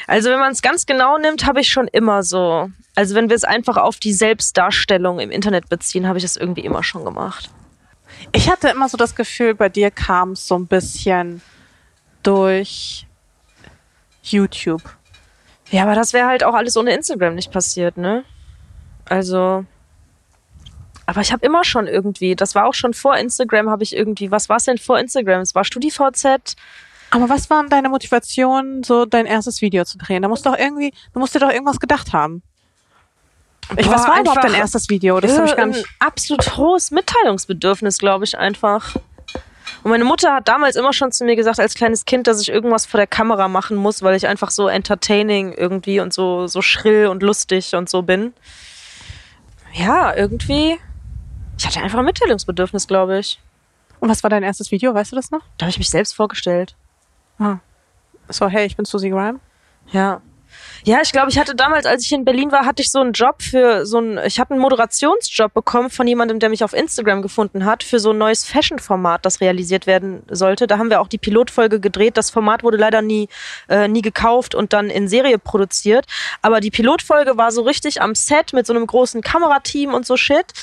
Also, 0.08 0.30
wenn 0.30 0.40
man 0.40 0.52
es 0.52 0.62
ganz 0.62 0.86
genau 0.86 1.18
nimmt, 1.18 1.46
habe 1.46 1.62
ich 1.62 1.70
schon 1.70 1.88
immer 1.88 2.24
so. 2.24 2.70
Also, 2.96 3.16
wenn 3.16 3.30
wir 3.30 3.36
es 3.36 3.44
einfach 3.44 3.78
auf 3.78 3.98
die 3.98 4.14
Selbstdarstellung 4.14 5.20
im 5.20 5.32
Internet 5.32 5.70
beziehen, 5.70 6.08
habe 6.08 6.18
ich 6.18 6.24
das 6.24 6.36
irgendwie 6.36 6.66
immer 6.66 6.84
schon 6.84 7.06
gemacht. 7.06 7.50
Ich 8.32 8.50
hatte 8.50 8.70
immer 8.70 8.90
so 8.90 8.98
das 8.98 9.16
Gefühl, 9.16 9.56
bei 9.56 9.70
dir 9.70 9.92
kam 9.92 10.32
es 10.32 10.48
so 10.48 10.56
ein 10.56 10.68
bisschen 10.68 11.42
durch 12.24 13.08
YouTube. 14.24 14.84
Ja, 15.70 15.84
aber 15.84 15.96
das 15.96 16.14
wäre 16.14 16.28
halt 16.28 16.44
auch 16.44 16.54
alles 16.54 16.78
ohne 16.78 16.94
Instagram 16.94 17.36
nicht 17.36 17.52
passiert, 17.52 17.98
ne? 17.98 18.24
Also, 19.06 19.66
aber 21.06 21.22
ich 21.22 21.32
habe 21.32 21.46
immer 21.46 21.64
schon 21.64 21.88
irgendwie, 21.88 22.36
das 22.36 22.56
war 22.56 22.66
auch 22.66 22.74
schon 22.74 22.94
vor 22.94 23.18
Instagram, 23.18 23.70
habe 23.70 23.84
ich 23.84 23.96
irgendwie, 23.96 24.32
was 24.32 24.50
war 24.50 24.58
es 24.58 24.66
denn 24.66 24.78
vor 24.78 25.00
Instagram? 25.00 25.42
Es 25.42 25.54
war 25.56 25.64
StudiVZ. 25.64 26.56
Aber 27.12 27.30
was 27.30 27.50
waren 27.50 27.70
deine 27.70 27.90
Motivationen, 27.90 28.84
so 28.84 29.06
dein 29.06 29.26
erstes 29.26 29.62
Video 29.62 29.86
zu 29.86 29.98
drehen? 29.98 30.24
Da 30.24 30.28
musst 30.28 30.46
du 30.46 30.50
doch 30.50 30.58
irgendwie, 30.58 30.94
du 31.14 31.20
musst 31.20 31.36
dir 31.36 31.40
doch 31.40 31.52
irgendwas 31.52 31.80
gedacht 31.80 32.14
haben. 32.14 32.42
Ich, 33.78 33.86
Boah, 33.86 33.94
was 33.94 34.08
war 34.08 34.20
überhaupt 34.20 34.44
dein 34.44 34.56
erstes 34.56 34.90
Video? 34.90 35.20
Das 35.20 35.38
habe 35.38 35.48
ich 35.48 35.56
gar 35.56 35.68
nicht. 35.68 35.86
absolut 36.00 36.58
hohes 36.58 36.92
Mitteilungsbedürfnis, 36.92 37.98
glaube 37.98 38.26
ich 38.26 38.38
einfach. 38.38 38.96
Und 39.84 39.92
meine 39.92 40.06
Mutter 40.06 40.34
hat 40.34 40.48
damals 40.48 40.76
immer 40.76 40.94
schon 40.94 41.12
zu 41.12 41.26
mir 41.26 41.36
gesagt, 41.36 41.60
als 41.60 41.76
kleines 41.76 42.06
Kind, 42.06 42.28
dass 42.28 42.42
ich 42.42 42.50
irgendwas 42.50 42.86
vor 42.86 42.98
der 42.98 43.08
Kamera 43.08 43.48
machen 43.48 43.76
muss, 43.76 44.02
weil 44.02 44.16
ich 44.16 44.28
einfach 44.28 44.50
so 44.50 44.68
entertaining 44.68 45.54
irgendwie 45.54 46.00
und 46.00 46.14
so, 46.14 46.48
so 46.48 46.62
schrill 46.62 47.08
und 47.08 47.22
lustig 47.22 47.76
und 47.76 47.90
so 47.90 48.02
bin. 48.02 48.34
Ja, 49.74 50.16
irgendwie 50.16 50.80
ich 51.58 51.66
hatte 51.66 51.82
einfach 51.82 52.00
ein 52.00 52.06
Mitteilungsbedürfnis, 52.06 52.88
glaube 52.88 53.20
ich. 53.20 53.40
Und 54.00 54.10
was 54.10 54.24
war 54.24 54.30
dein 54.30 54.44
erstes 54.44 54.72
Video? 54.72 54.94
Weißt 54.94 55.12
du 55.12 55.16
das 55.16 55.32
noch? 55.32 55.42
Da 55.58 55.66
habe 55.66 55.70
ich 55.70 55.78
mich 55.78 55.90
selbst 55.90 56.14
vorgestellt. 56.14 56.76
Ah. 57.40 57.58
So, 58.30 58.48
hey, 58.48 58.66
ich 58.66 58.76
bin 58.76 58.86
Susie 58.86 59.10
Graham. 59.10 59.40
Ja. 59.92 60.22
Ja, 60.86 61.00
ich 61.02 61.12
glaube, 61.12 61.30
ich 61.30 61.40
hatte 61.40 61.56
damals, 61.56 61.86
als 61.86 62.04
ich 62.04 62.12
in 62.12 62.26
Berlin 62.26 62.52
war, 62.52 62.66
hatte 62.66 62.82
ich 62.82 62.92
so 62.92 63.00
einen 63.00 63.14
Job 63.14 63.42
für 63.42 63.86
so 63.86 64.00
ein, 64.00 64.20
ich 64.26 64.40
hatte 64.40 64.52
einen 64.52 64.60
Moderationsjob 64.60 65.54
bekommen 65.54 65.90
von 65.90 66.06
jemandem, 66.08 66.40
der 66.40 66.50
mich 66.50 66.64
auf 66.64 66.74
Instagram 66.74 67.22
gefunden 67.22 67.66
hat, 67.66 67.84
für 67.84 68.00
so 68.00 68.12
ein 68.12 68.18
neues 68.18 68.46
Fashion-Format, 68.46 69.26
das 69.26 69.40
realisiert 69.40 69.88
werden 69.88 70.24
sollte. 70.30 70.68
Da 70.68 70.78
haben 70.78 70.90
wir 70.90 71.00
auch 71.00 71.08
die 71.08 71.18
Pilotfolge 71.18 71.80
gedreht. 71.80 72.18
Das 72.18 72.30
Format 72.30 72.64
wurde 72.64 72.78
leider 72.78 73.02
nie, 73.02 73.30
äh, 73.70 73.88
nie 73.88 74.02
gekauft 74.02 74.56
und 74.56 74.74
dann 74.74 74.90
in 74.90 75.08
Serie 75.08 75.40
produziert. 75.40 76.06
Aber 76.42 76.60
die 76.60 76.72
Pilotfolge 76.72 77.38
war 77.38 77.52
so 77.52 77.62
richtig 77.62 78.02
am 78.02 78.14
Set 78.14 78.52
mit 78.54 78.68
so 78.68 78.74
einem 78.74 78.86
großen 78.86 79.22
Kamerateam 79.22 79.94
und 79.94 80.06
so 80.06 80.18
Shit. 80.18 80.54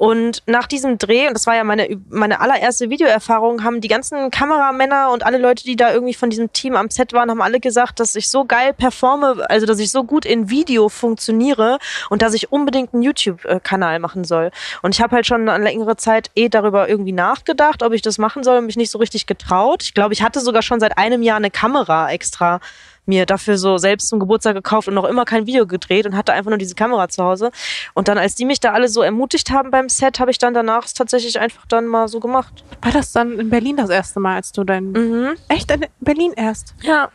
Und 0.00 0.42
nach 0.46 0.66
diesem 0.66 0.96
Dreh, 0.96 1.28
und 1.28 1.34
das 1.34 1.46
war 1.46 1.56
ja 1.56 1.62
meine, 1.62 1.86
meine 2.08 2.40
allererste 2.40 2.88
Videoerfahrung, 2.88 3.62
haben 3.62 3.82
die 3.82 3.88
ganzen 3.88 4.30
Kameramänner 4.30 5.10
und 5.12 5.26
alle 5.26 5.36
Leute, 5.36 5.62
die 5.62 5.76
da 5.76 5.92
irgendwie 5.92 6.14
von 6.14 6.30
diesem 6.30 6.54
Team 6.54 6.74
am 6.74 6.88
Set 6.88 7.12
waren, 7.12 7.28
haben 7.30 7.42
alle 7.42 7.60
gesagt, 7.60 8.00
dass 8.00 8.14
ich 8.14 8.30
so 8.30 8.46
geil 8.46 8.72
performe, 8.72 9.44
also 9.50 9.66
dass 9.66 9.78
ich 9.78 9.90
so 9.90 10.04
gut 10.04 10.24
in 10.24 10.48
Video 10.48 10.88
funktioniere 10.88 11.78
und 12.08 12.22
dass 12.22 12.32
ich 12.32 12.50
unbedingt 12.50 12.94
einen 12.94 13.02
YouTube-Kanal 13.02 13.98
machen 13.98 14.24
soll. 14.24 14.52
Und 14.80 14.94
ich 14.94 15.02
habe 15.02 15.16
halt 15.16 15.26
schon 15.26 15.46
eine 15.46 15.62
längere 15.62 15.96
Zeit 15.96 16.30
eh 16.34 16.48
darüber 16.48 16.88
irgendwie 16.88 17.12
nachgedacht, 17.12 17.82
ob 17.82 17.92
ich 17.92 18.00
das 18.00 18.16
machen 18.16 18.42
soll 18.42 18.56
und 18.56 18.64
mich 18.64 18.76
nicht 18.76 18.90
so 18.90 18.96
richtig 18.96 19.26
getraut. 19.26 19.82
Ich 19.82 19.92
glaube, 19.92 20.14
ich 20.14 20.22
hatte 20.22 20.40
sogar 20.40 20.62
schon 20.62 20.80
seit 20.80 20.96
einem 20.96 21.22
Jahr 21.22 21.36
eine 21.36 21.50
Kamera 21.50 22.10
extra 22.10 22.60
mir 23.06 23.26
dafür 23.26 23.58
so 23.58 23.78
selbst 23.78 24.08
zum 24.08 24.20
Geburtstag 24.20 24.54
gekauft 24.54 24.88
und 24.88 24.94
noch 24.94 25.04
immer 25.04 25.24
kein 25.24 25.46
Video 25.46 25.66
gedreht 25.66 26.06
und 26.06 26.16
hatte 26.16 26.32
einfach 26.32 26.50
nur 26.50 26.58
diese 26.58 26.74
Kamera 26.74 27.08
zu 27.08 27.24
Hause. 27.24 27.50
Und 27.94 28.08
dann, 28.08 28.18
als 28.18 28.34
die 28.34 28.44
mich 28.44 28.60
da 28.60 28.72
alle 28.72 28.88
so 28.88 29.02
ermutigt 29.02 29.50
haben 29.50 29.70
beim 29.70 29.88
Set, 29.88 30.20
habe 30.20 30.30
ich 30.30 30.38
dann 30.38 30.54
danach 30.54 30.84
es 30.84 30.94
tatsächlich 30.94 31.40
einfach 31.40 31.66
dann 31.66 31.86
mal 31.86 32.08
so 32.08 32.20
gemacht. 32.20 32.64
War 32.82 32.92
das 32.92 33.12
dann 33.12 33.38
in 33.38 33.50
Berlin 33.50 33.76
das 33.76 33.90
erste 33.90 34.20
Mal, 34.20 34.36
als 34.36 34.52
du 34.52 34.64
dein. 34.64 34.92
Mhm. 34.92 35.36
Echt 35.48 35.70
in 35.70 35.86
Berlin 36.00 36.32
erst? 36.36 36.74
Ja. 36.82 37.10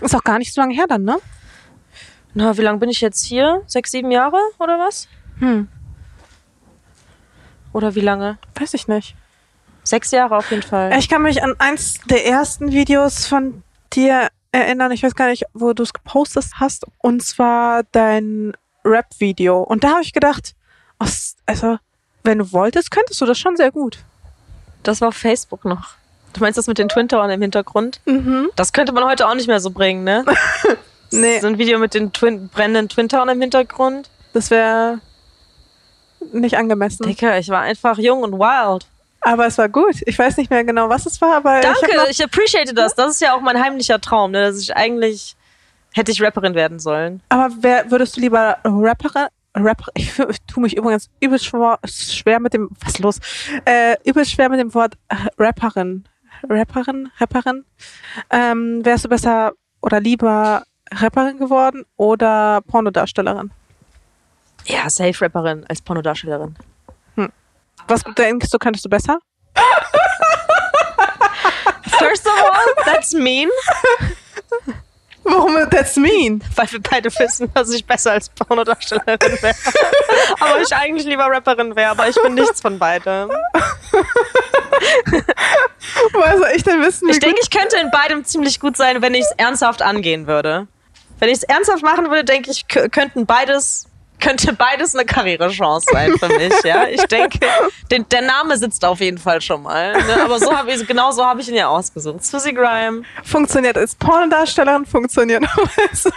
Ist 0.00 0.14
auch 0.14 0.24
gar 0.24 0.38
nicht 0.38 0.52
so 0.52 0.60
lange 0.60 0.74
her 0.74 0.86
dann, 0.88 1.04
ne? 1.04 1.18
Na, 2.34 2.56
wie 2.58 2.62
lange 2.62 2.78
bin 2.78 2.90
ich 2.90 3.00
jetzt 3.00 3.24
hier? 3.24 3.62
Sechs, 3.66 3.92
sieben 3.92 4.10
Jahre 4.10 4.36
oder 4.58 4.78
was? 4.78 5.08
Hm, 5.38 5.68
Oder 7.72 7.94
wie 7.94 8.00
lange? 8.00 8.38
weiß 8.58 8.74
ich 8.74 8.88
nicht. 8.88 9.14
Sechs 9.84 10.10
Jahre 10.10 10.36
auf 10.36 10.50
jeden 10.50 10.62
Fall. 10.62 10.92
Ich 10.98 11.08
kann 11.08 11.22
mich 11.22 11.42
an 11.42 11.54
eins 11.58 12.00
der 12.10 12.26
ersten 12.26 12.72
Videos 12.72 13.26
von 13.26 13.62
dir 13.92 14.28
erinnern. 14.56 14.92
Ich 14.92 15.02
weiß 15.02 15.14
gar 15.14 15.28
nicht, 15.28 15.44
wo 15.54 15.72
du 15.72 15.82
es 15.82 15.92
gepostet 15.92 16.44
hast. 16.56 16.86
Und 16.98 17.22
zwar 17.22 17.82
dein 17.92 18.52
Rap-Video. 18.84 19.62
Und 19.62 19.84
da 19.84 19.90
habe 19.90 20.02
ich 20.02 20.12
gedacht, 20.12 20.54
oh, 21.00 21.06
also, 21.46 21.78
wenn 22.24 22.38
du 22.38 22.52
wolltest, 22.52 22.90
könntest 22.90 23.20
du 23.20 23.26
das 23.26 23.38
schon 23.38 23.56
sehr 23.56 23.70
gut. 23.70 23.98
Das 24.82 25.00
war 25.00 25.08
auf 25.08 25.16
Facebook 25.16 25.64
noch. 25.64 25.94
Du 26.32 26.40
meinst 26.40 26.58
das 26.58 26.66
mit 26.66 26.78
den 26.78 26.88
Twin 26.88 27.08
Towern 27.08 27.30
im 27.30 27.40
Hintergrund? 27.40 28.00
Mhm. 28.04 28.50
Das 28.56 28.72
könnte 28.72 28.92
man 28.92 29.04
heute 29.04 29.26
auch 29.26 29.34
nicht 29.34 29.46
mehr 29.48 29.60
so 29.60 29.70
bringen, 29.70 30.04
ne? 30.04 30.24
Nee, 31.12 31.38
So 31.38 31.46
ein 31.46 31.56
Video 31.56 31.78
mit 31.78 31.94
den 31.94 32.12
Twin, 32.12 32.48
brennenden 32.48 32.88
Twin 32.88 33.08
Towern 33.08 33.28
im 33.28 33.40
Hintergrund. 33.40 34.10
das 34.32 34.50
wäre 34.50 34.98
nicht 36.32 36.56
angemessen. 36.58 37.06
Dicker, 37.06 37.38
ich 37.38 37.48
war 37.48 37.60
einfach 37.60 37.96
jung 37.98 38.22
und 38.24 38.32
wild. 38.34 38.86
Aber 39.26 39.46
es 39.46 39.58
war 39.58 39.68
gut. 39.68 39.96
Ich 40.06 40.16
weiß 40.16 40.36
nicht 40.36 40.50
mehr 40.50 40.62
genau, 40.62 40.88
was 40.88 41.04
es 41.04 41.20
war, 41.20 41.38
aber 41.38 41.58
ich 41.58 41.66
hab 41.66 41.74
Danke, 41.80 41.96
noch, 41.96 42.08
ich 42.08 42.22
appreciate 42.22 42.72
das. 42.72 42.94
Das 42.94 43.10
ist 43.10 43.20
ja 43.20 43.34
auch 43.34 43.40
mein 43.40 43.60
heimlicher 43.60 44.00
Traum, 44.00 44.30
ne? 44.30 44.42
dass 44.42 44.60
ich 44.60 44.76
eigentlich 44.76 45.34
hätte 45.94 46.12
ich 46.12 46.22
Rapperin 46.22 46.54
werden 46.54 46.78
sollen. 46.78 47.20
Aber 47.28 47.52
wer, 47.58 47.90
würdest 47.90 48.16
du 48.16 48.20
lieber 48.20 48.58
Rapperin, 48.62 49.26
Rapper, 49.56 49.86
ich, 49.94 50.16
ich 50.16 50.40
tue 50.42 50.62
mich 50.62 50.76
übrigens 50.76 51.10
übelst 51.18 51.44
schwer, 51.44 51.80
schwer 51.84 52.38
mit 52.38 52.54
dem, 52.54 52.70
was 52.84 52.94
ist 52.94 52.98
los? 53.00 53.18
Äh, 53.64 53.96
übelst 54.04 54.30
schwer 54.30 54.48
mit 54.48 54.60
dem 54.60 54.72
Wort 54.74 54.96
Rapperin. 55.36 56.04
Rapperin, 56.48 57.10
Rapperin. 57.18 57.64
Ähm, 58.30 58.84
wärst 58.84 59.06
du 59.06 59.08
besser 59.08 59.54
oder 59.82 59.98
lieber 59.98 60.62
Rapperin 60.92 61.38
geworden 61.38 61.84
oder 61.96 62.60
Pornodarstellerin? 62.68 63.50
Ja, 64.66 64.88
safe 64.88 65.20
Rapperin 65.20 65.64
als 65.68 65.82
Pornodarstellerin. 65.82 66.54
Was 67.88 68.02
denkst 68.16 68.50
du, 68.50 68.58
könntest 68.58 68.84
du 68.84 68.88
besser? 68.88 69.18
First 71.98 72.26
of 72.26 72.32
all, 72.34 72.84
that's 72.84 73.12
mean, 73.14 73.48
Warum 75.24 75.56
that's 75.70 75.96
mean? 75.96 76.42
weil 76.54 76.70
wir 76.70 76.80
beide 76.80 77.10
wissen, 77.18 77.52
dass 77.54 77.70
ich 77.72 77.84
besser 77.84 78.12
als 78.12 78.28
Pornodarstellerin 78.28 79.38
wäre. 79.42 79.54
aber 80.40 80.60
ich 80.60 80.72
eigentlich 80.74 81.06
lieber 81.06 81.26
Rapperin 81.26 81.74
wäre, 81.74 81.90
aber 81.90 82.08
ich 82.08 82.16
bin 82.22 82.34
nichts 82.34 82.60
von 82.60 82.78
beidem. 82.78 83.30
Woher 86.12 86.38
soll 86.38 86.50
ich 86.54 86.62
denn 86.62 86.80
wissen? 86.82 87.08
Ich 87.08 87.18
denke, 87.18 87.40
ich 87.42 87.50
könnte 87.50 87.76
in 87.78 87.90
beidem 87.90 88.24
ziemlich 88.24 88.60
gut 88.60 88.76
sein, 88.76 89.02
wenn 89.02 89.14
ich 89.14 89.22
es 89.22 89.32
ernsthaft 89.36 89.82
angehen 89.82 90.26
würde. 90.26 90.68
Wenn 91.18 91.28
ich 91.30 91.38
es 91.38 91.42
ernsthaft 91.44 91.82
machen 91.82 92.08
würde, 92.10 92.24
denke 92.24 92.50
ich, 92.50 92.66
kö- 92.70 92.88
könnten 92.90 93.26
beides 93.26 93.86
könnte 94.20 94.52
beides 94.52 94.94
eine 94.94 95.04
Karrierechance 95.04 95.86
sein 95.92 96.16
für 96.18 96.28
mich, 96.28 96.52
ja. 96.64 96.86
Ich 96.88 97.02
denke, 97.04 97.38
den, 97.90 98.08
der 98.08 98.22
Name 98.22 98.56
sitzt 98.56 98.84
auf 98.84 99.00
jeden 99.00 99.18
Fall 99.18 99.40
schon 99.40 99.62
mal. 99.62 99.92
Ne? 99.92 100.22
Aber 100.22 100.38
so 100.38 100.56
habe 100.56 100.72
ich, 100.72 100.86
genau 100.86 101.10
so 101.12 101.24
habe 101.24 101.40
ich 101.40 101.48
ihn 101.48 101.54
ja 101.54 101.68
ausgesucht. 101.68 102.24
Susie 102.24 102.54
Grime. 102.54 103.02
funktioniert 103.24 103.76
als 103.76 103.94
Pornodarstellerin, 103.94 104.86
funktioniert 104.86 105.44
auch 105.44 105.68
als. 105.90 106.08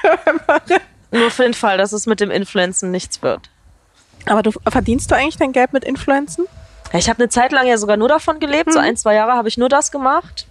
Nur 1.12 1.32
für 1.32 1.43
den 1.43 1.54
Fall, 1.54 1.78
dass 1.78 1.91
es 1.91 2.06
mit 2.06 2.20
dem 2.20 2.32
Influenzen 2.32 2.91
nichts 2.91 3.22
wird. 3.22 3.50
Aber 4.26 4.43
du 4.43 4.52
verdienst 4.52 5.10
du 5.12 5.16
eigentlich 5.16 5.38
dein 5.38 5.54
Geld 5.54 5.74
mit 5.74 5.84
Influenzen? 5.84 6.45
Ich 6.93 7.10
habe 7.10 7.20
eine 7.20 7.30
Zeit 7.30 7.52
lang 7.52 7.68
ja 7.68 7.78
sogar 7.78 7.97
nur 7.97 8.08
davon 8.08 8.39
gelebt. 8.39 8.74
So 8.74 8.80
ein, 8.80 8.97
zwei 8.97 9.16
Jahre 9.16 9.34
habe 9.34 9.47
ich 9.47 9.58
nur 9.58 9.70
das 9.70 9.91
gemacht. 9.91 10.47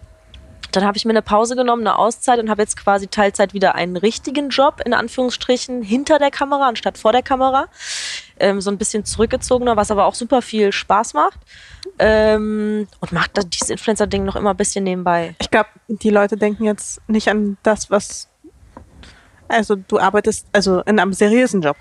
Dann 0.73 0.85
habe 0.85 0.97
ich 0.99 1.05
mir 1.05 1.11
eine 1.13 1.23
Pause 1.23 1.57
genommen, 1.57 1.87
eine 1.87 1.97
Auszeit 1.97 2.39
und 2.39 2.51
habe 2.51 2.63
jetzt 2.63 2.77
quasi 2.77 3.09
Teilzeit 3.09 3.55
wieder 3.55 3.75
einen 3.75 3.97
richtigen 3.97 4.51
Job, 4.51 4.83
in 4.85 4.93
Anführungsstrichen, 4.95 5.83
hinter 5.83 6.19
der 6.19 6.31
Kamera 6.31 6.69
anstatt 6.69 6.99
vor 6.99 7.13
der 7.13 7.23
Kamera. 7.23 7.67
Ähm, 8.39 8.61
so 8.61 8.71
ein 8.71 8.79
bisschen 8.79 9.05
zurückgezogener, 9.05 9.77
was 9.77 9.91
aber 9.91 10.05
auch 10.05 10.15
super 10.15 10.43
viel 10.43 10.71
Spaß 10.73 11.15
macht. 11.15 11.39
Ähm, 11.99 12.87
und 13.01 13.13
macht 13.13 13.37
da 13.37 13.43
dieses 13.43 13.71
Influencer-Ding 13.71 14.25
noch 14.25 14.37
immer 14.37 14.51
ein 14.51 14.57
bisschen 14.57 14.85
nebenbei. 14.85 15.35
Ich 15.41 15.51
glaube, 15.51 15.71
die 15.89 16.11
Leute 16.11 16.37
denken 16.37 16.65
jetzt 16.65 17.01
nicht 17.09 17.29
an 17.29 17.57
das, 17.63 17.91
was. 17.91 18.29
Also, 19.49 19.77
du 19.77 19.99
arbeitest 19.99 20.47
also 20.53 20.81
in 20.83 21.01
einem 21.01 21.15
seriösen 21.15 21.63
Job. 21.63 21.77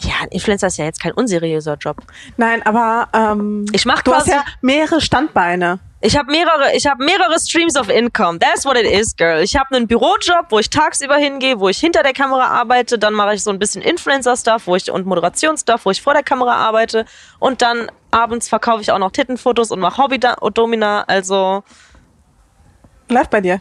Ja, 0.00 0.12
ein 0.22 0.28
Influencer 0.28 0.66
ist 0.68 0.76
ja 0.76 0.84
jetzt 0.84 1.00
kein 1.02 1.12
unseriöser 1.12 1.74
Job. 1.76 1.96
Nein, 2.36 2.64
aber 2.66 3.08
ähm, 3.12 3.64
Ich 3.72 3.84
mach 3.86 4.02
du 4.02 4.12
hast 4.12 4.24
quasi- 4.26 4.36
ja 4.36 4.44
mehrere 4.60 5.00
Standbeine. 5.00 5.78
Ich 6.00 6.16
habe 6.16 6.30
mehrere, 6.30 6.76
ich 6.76 6.86
habe 6.86 7.04
mehrere 7.04 7.40
Streams 7.40 7.76
of 7.76 7.88
Income. 7.88 8.38
That's 8.38 8.64
what 8.64 8.76
it 8.76 8.86
is, 8.86 9.16
girl. 9.16 9.42
Ich 9.42 9.56
habe 9.56 9.74
einen 9.74 9.88
Bürojob, 9.88 10.46
wo 10.50 10.60
ich 10.60 10.70
tagsüber 10.70 11.16
hingehe, 11.16 11.58
wo 11.58 11.68
ich 11.68 11.78
hinter 11.78 12.04
der 12.04 12.12
Kamera 12.12 12.46
arbeite, 12.46 13.00
dann 13.00 13.14
mache 13.14 13.34
ich 13.34 13.42
so 13.42 13.50
ein 13.50 13.58
bisschen 13.58 13.82
Influencer-Stuff, 13.82 14.66
wo 14.66 14.76
ich 14.76 14.90
und 14.92 15.06
Moderationsstuff, 15.06 15.84
wo 15.84 15.90
ich 15.90 16.00
vor 16.00 16.14
der 16.14 16.22
Kamera 16.22 16.54
arbeite 16.54 17.04
und 17.40 17.62
dann 17.62 17.90
abends 18.12 18.48
verkaufe 18.48 18.80
ich 18.80 18.92
auch 18.92 18.98
noch 18.98 19.10
Tittenfotos 19.10 19.72
und 19.72 19.80
mache 19.80 20.00
Hobby-Domina. 20.00 21.02
Also 21.08 21.64
Läuft 23.10 23.30
bei 23.30 23.40
dir. 23.40 23.60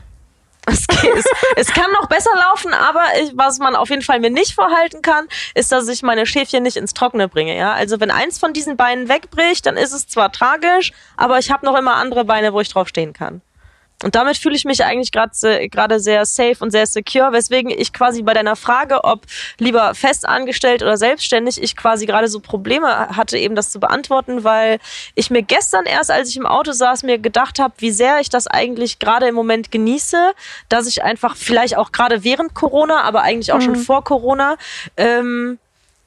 Es, 0.68 0.86
es, 0.90 1.26
es 1.56 1.68
kann 1.68 1.92
noch 1.92 2.08
besser 2.08 2.32
laufen, 2.36 2.74
aber 2.74 3.04
ich, 3.22 3.32
was 3.36 3.60
man 3.60 3.76
auf 3.76 3.90
jeden 3.90 4.02
Fall 4.02 4.20
mir 4.20 4.30
nicht 4.30 4.54
vorhalten 4.54 5.02
kann, 5.02 5.28
ist, 5.56 5.72
dass 5.72 5.88
ich 5.88 6.04
meine 6.04 6.26
Schäfchen 6.26 6.64
nicht 6.64 6.78
ins 6.78 6.94
Trockene 6.94 7.28
bringe. 7.28 7.58
Ja, 7.58 7.74
also 7.74 8.00
wenn 8.00 8.12
eins 8.12 8.38
von 8.38 8.54
diesen 8.54 8.78
Beinen 8.78 9.10
wegbricht, 9.10 9.66
dann 9.66 9.78
ist 9.78 9.94
es 9.94 10.08
zwar 10.08 10.32
tragisch, 10.32 10.92
aber 11.16 11.40
ich 11.40 11.52
habe 11.52 11.66
noch 11.66 11.78
immer 11.78 11.96
andere 11.96 12.26
Beine, 12.26 12.54
wo 12.54 12.62
ich 12.62 12.70
drauf 12.70 12.88
stehen 12.88 13.14
kann. 13.14 13.42
Und 14.04 14.14
damit 14.14 14.38
fühle 14.38 14.56
ich 14.56 14.64
mich 14.64 14.84
eigentlich 14.86 15.12
gerade 15.12 15.32
se- 15.34 15.70
gerade 15.70 16.00
sehr 16.00 16.24
safe 16.26 16.58
und 16.60 16.70
sehr 16.70 16.86
secure, 16.86 17.32
weswegen 17.32 17.72
ich 17.72 17.94
quasi 17.94 18.22
bei 18.22 18.36
deiner 18.36 18.56
Frage, 18.56 19.04
ob 19.04 19.26
lieber 19.58 19.96
festangestellt 19.96 20.84
oder 20.84 20.98
selbstständig, 20.98 21.60
ich 21.60 21.76
quasi 21.76 22.06
gerade 22.06 22.28
so 22.28 22.40
Probleme 22.40 22.88
hatte, 23.18 23.40
eben 23.40 23.56
das 23.56 23.72
zu 23.72 23.80
beantworten, 23.80 24.44
weil 24.44 24.78
ich 25.16 25.32
mir 25.32 25.42
gestern 25.42 25.86
erst, 25.86 26.12
als 26.12 26.30
ich 26.30 26.38
im 26.38 26.46
Auto 26.46 26.74
saß, 26.74 27.02
mir 27.02 27.18
gedacht 27.18 27.58
habe, 27.58 27.74
wie 27.80 27.90
sehr 27.90 28.20
ich 28.20 28.30
das 28.30 28.46
eigentlich 28.46 29.00
gerade 29.00 29.28
im 29.28 29.34
Moment 29.34 29.72
genieße, 29.72 30.32
dass 30.70 30.86
ich 30.86 31.04
einfach 31.04 31.36
vielleicht 31.36 31.76
auch 31.76 31.92
gerade 31.92 32.24
während 32.24 32.54
Corona, 32.54 33.02
aber 33.02 33.24
eigentlich 33.24 33.52
auch 33.52 33.62
schon 33.62 33.76
vor 33.78 34.04
Corona, 34.04 34.58
ähm, 34.98 35.58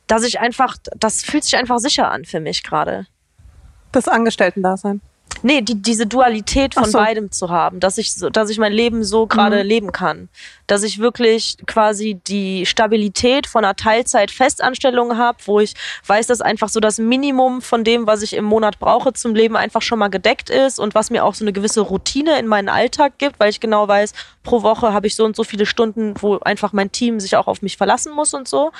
dass 0.06 0.22
ich 0.22 0.38
einfach, 0.38 0.76
das 0.96 1.22
fühlt 1.22 1.42
sich 1.42 1.56
einfach 1.56 1.78
sicher 1.78 2.10
an 2.12 2.24
für 2.24 2.38
mich 2.38 2.62
gerade. 2.62 3.06
Das 3.90 4.06
Angestellten-Dasein. 4.06 5.00
Nee, 5.42 5.62
die, 5.62 5.80
diese 5.80 6.06
Dualität 6.06 6.74
von 6.74 6.84
so. 6.84 6.98
beidem 6.98 7.30
zu 7.32 7.48
haben, 7.48 7.80
dass 7.80 7.98
ich, 7.98 8.12
so, 8.12 8.28
dass 8.28 8.50
ich 8.50 8.58
mein 8.58 8.72
Leben 8.72 9.04
so 9.04 9.26
gerade 9.26 9.62
leben 9.62 9.90
kann. 9.92 10.28
Dass 10.66 10.82
ich 10.82 10.98
wirklich 10.98 11.56
quasi 11.66 12.20
die 12.26 12.66
Stabilität 12.66 13.46
von 13.46 13.64
einer 13.64 13.74
Teilzeit-Festanstellung 13.74 15.16
habe, 15.16 15.38
wo 15.46 15.60
ich 15.60 15.74
weiß, 16.06 16.26
dass 16.26 16.40
einfach 16.40 16.68
so 16.68 16.78
das 16.80 16.98
Minimum 16.98 17.62
von 17.62 17.84
dem, 17.84 18.06
was 18.06 18.22
ich 18.22 18.34
im 18.34 18.44
Monat 18.44 18.78
brauche 18.78 19.12
zum 19.12 19.34
Leben, 19.34 19.56
einfach 19.56 19.82
schon 19.82 19.98
mal 19.98 20.08
gedeckt 20.08 20.50
ist 20.50 20.78
und 20.78 20.94
was 20.94 21.10
mir 21.10 21.24
auch 21.24 21.34
so 21.34 21.44
eine 21.44 21.52
gewisse 21.52 21.80
Routine 21.80 22.38
in 22.38 22.46
meinen 22.46 22.68
Alltag 22.68 23.14
gibt, 23.18 23.40
weil 23.40 23.50
ich 23.50 23.60
genau 23.60 23.88
weiß, 23.88 24.12
pro 24.42 24.62
Woche 24.62 24.92
habe 24.92 25.06
ich 25.06 25.16
so 25.16 25.24
und 25.24 25.36
so 25.36 25.44
viele 25.44 25.66
Stunden, 25.66 26.14
wo 26.20 26.38
einfach 26.40 26.72
mein 26.72 26.92
Team 26.92 27.18
sich 27.18 27.36
auch 27.36 27.46
auf 27.46 27.62
mich 27.62 27.76
verlassen 27.76 28.12
muss 28.12 28.34
und 28.34 28.46
so. 28.46 28.72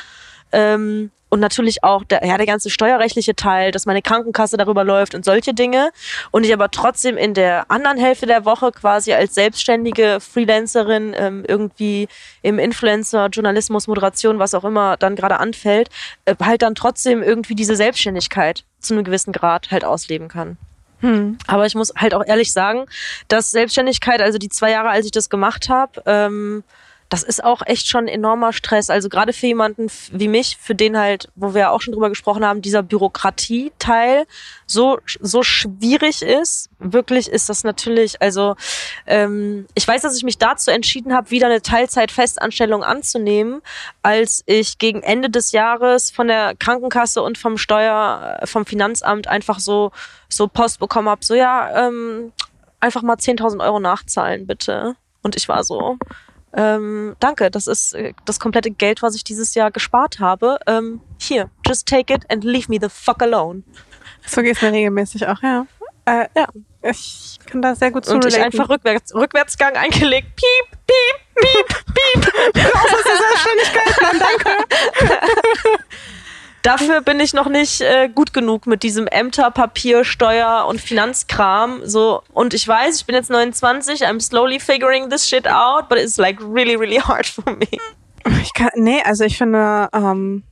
Ähm, 0.53 1.11
und 1.31 1.41
natürlich 1.41 1.83
auch 1.83 2.05
der, 2.05 2.27
ja, 2.27 2.37
der 2.37 2.47
ganze 2.47 2.69
steuerrechtliche 2.71 3.35
Teil, 3.35 3.71
dass 3.71 3.87
meine 3.87 4.03
Krankenkasse 4.03 4.57
darüber 4.57 4.85
läuft 4.85 5.15
und 5.15 5.25
solche 5.25 5.55
Dinge. 5.55 5.91
Und 6.31 6.45
ich 6.45 6.53
aber 6.53 6.71
trotzdem 6.71 7.17
in 7.17 7.35
der 7.35 7.71
anderen 7.71 7.99
Hälfte 7.99 8.27
der 8.27 8.45
Woche 8.45 8.73
quasi 8.73 9.15
als 9.15 9.35
selbstständige 9.35 10.19
Freelancerin 10.21 11.15
ähm, 11.17 11.45
irgendwie 11.47 12.09
im 12.43 12.59
Influencer, 12.59 13.29
Journalismus, 13.29 13.87
Moderation, 13.87 14.39
was 14.39 14.55
auch 14.55 14.65
immer 14.65 14.97
dann 14.97 15.17
gerade 15.17 15.39
anfällt, 15.39 15.89
äh, 16.25 16.35
halt 16.43 16.63
dann 16.63 16.75
trotzdem 16.75 17.23
irgendwie 17.23 17.55
diese 17.55 17.77
Selbstständigkeit 17.77 18.65
zu 18.81 18.95
einem 18.95 19.05
gewissen 19.05 19.33
Grad 19.33 19.71
halt 19.71 19.85
ausleben 19.85 20.29
kann. 20.29 20.59
Hm. 21.01 21.39
Aber 21.47 21.65
ich 21.65 21.75
muss 21.75 21.93
halt 21.97 22.13
auch 22.13 22.27
ehrlich 22.27 22.53
sagen, 22.53 22.87
dass 23.29 23.53
Selbstständigkeit, 23.53 24.21
also 24.21 24.39
die 24.39 24.49
zwei 24.49 24.73
Jahre, 24.73 24.91
als 24.91 25.07
ich 25.07 25.13
das 25.13 25.31
gemacht 25.31 25.69
habe, 25.69 26.03
ähm, 26.07 26.65
das 27.11 27.25
ist 27.25 27.43
auch 27.43 27.63
echt 27.67 27.89
schon 27.89 28.07
enormer 28.07 28.53
Stress. 28.53 28.89
Also 28.89 29.09
gerade 29.09 29.33
für 29.33 29.49
jemanden 29.49 29.89
wie 30.13 30.29
mich, 30.29 30.57
für 30.61 30.77
den 30.77 30.97
halt, 30.97 31.29
wo 31.35 31.55
wir 31.55 31.73
auch 31.73 31.81
schon 31.81 31.93
drüber 31.93 32.09
gesprochen 32.09 32.45
haben, 32.45 32.63
dieser 32.63 32.85
Bürokratieteil 32.85 34.27
so 34.65 35.01
so 35.21 35.43
schwierig 35.43 36.23
ist. 36.23 36.71
Wirklich 36.79 37.29
ist 37.29 37.49
das 37.49 37.65
natürlich. 37.65 38.23
Also 38.23 38.55
ähm, 39.09 39.67
ich 39.75 39.87
weiß, 39.87 40.03
dass 40.03 40.17
ich 40.17 40.23
mich 40.23 40.39
dazu 40.39 40.71
entschieden 40.71 41.13
habe, 41.13 41.33
wieder 41.33 41.49
eine 41.49 41.63
Teilzeit-Festanstellung 41.63 42.85
anzunehmen, 42.85 43.61
als 44.03 44.45
ich 44.47 44.79
gegen 44.79 45.03
Ende 45.03 45.31
des 45.31 45.51
Jahres 45.51 46.13
von 46.13 46.29
der 46.29 46.55
Krankenkasse 46.55 47.23
und 47.23 47.39
vom 47.39 47.59
Steuer, 47.59 48.39
äh, 48.41 48.47
vom 48.47 48.65
Finanzamt 48.65 49.27
einfach 49.27 49.59
so 49.59 49.91
so 50.29 50.47
Post 50.47 50.79
bekommen 50.79 51.09
habe. 51.09 51.25
So 51.25 51.35
ja, 51.35 51.89
ähm, 51.89 52.33
einfach 52.79 53.03
mal 53.03 53.17
10.000 53.17 53.61
Euro 53.65 53.81
nachzahlen 53.81 54.47
bitte. 54.47 54.95
Und 55.23 55.37
ich 55.37 55.49
war 55.49 55.65
so, 55.65 55.99
ähm, 56.53 57.17
danke, 57.21 57.51
das 57.51 57.67
ist 57.67 57.95
äh, 57.95 58.13
das 58.25 58.41
komplette 58.41 58.71
Geld, 58.71 59.03
was 59.03 59.15
ich 59.15 59.25
dieses 59.25 59.55
Jahr 59.55 59.71
gespart 59.71 60.19
habe. 60.19 60.59
Ähm, 60.67 61.01
hier, 61.19 61.51
just 61.67 61.87
take 61.89 62.13
it 62.13 62.25
and 62.31 62.45
leave 62.45 62.67
me 62.69 62.79
the 62.81 62.89
fuck 62.89 63.23
alone. 63.23 63.63
So 64.27 64.43
geht's 64.43 64.61
mir 64.63 64.73
regelmäßig 64.73 65.27
auch, 65.27 65.43
ja. 65.43 65.67
Äh, 66.07 66.27
ja, 66.37 66.47
ich 66.83 67.39
kann 67.47 67.63
da 67.63 67.75
sehr 67.75 67.91
gut 67.91 68.05
zu 68.05 68.15
Und 68.15 68.25
ich 68.25 68.35
relaten. 68.35 68.59
einfach 68.59 68.69
rückwärts, 68.69 69.15
Rückwärtsgang 69.15 69.75
eingelegt. 69.77 70.29
Piep, 70.37 70.79
piep, 70.87 71.19
piep, 71.37 71.69
piep. 71.95 72.65
Raus 72.75 72.95
aus 72.95 73.03
der 73.05 73.17
Selbstständigkeit, 73.17 73.97
nein, 74.03 74.19
danke. 74.19 75.79
Dafür 76.63 77.01
bin 77.01 77.21
ich 77.21 77.33
noch 77.33 77.49
nicht 77.49 77.81
äh, 77.81 78.09
gut 78.09 78.33
genug 78.33 78.67
mit 78.67 78.83
diesem 78.83 79.07
Ämter, 79.07 79.51
Papier, 79.51 80.05
Steuer 80.05 80.67
und 80.69 80.81
Finanzkram. 80.81 81.81
So 81.85 82.23
und 82.33 82.53
ich 82.53 82.69
weiß, 82.69 82.97
ich 82.97 83.07
bin 83.07 83.15
jetzt 83.15 83.31
29. 83.31 84.07
I'm 84.07 84.21
slowly 84.21 84.61
figuring 84.61 85.09
this 85.09 85.27
shit 85.27 85.49
out, 85.49 85.89
but 85.89 85.99
it's 85.99 86.19
like 86.19 86.39
really, 86.41 86.77
really 86.77 86.99
hard 86.99 87.27
for 87.27 87.53
me. 87.53 87.69
Ich 88.43 88.53
kann, 88.53 88.71
nee, 88.75 89.03
also 89.03 89.25
ich 89.25 89.39
finde, 89.39 89.89
ähm, 89.95 90.43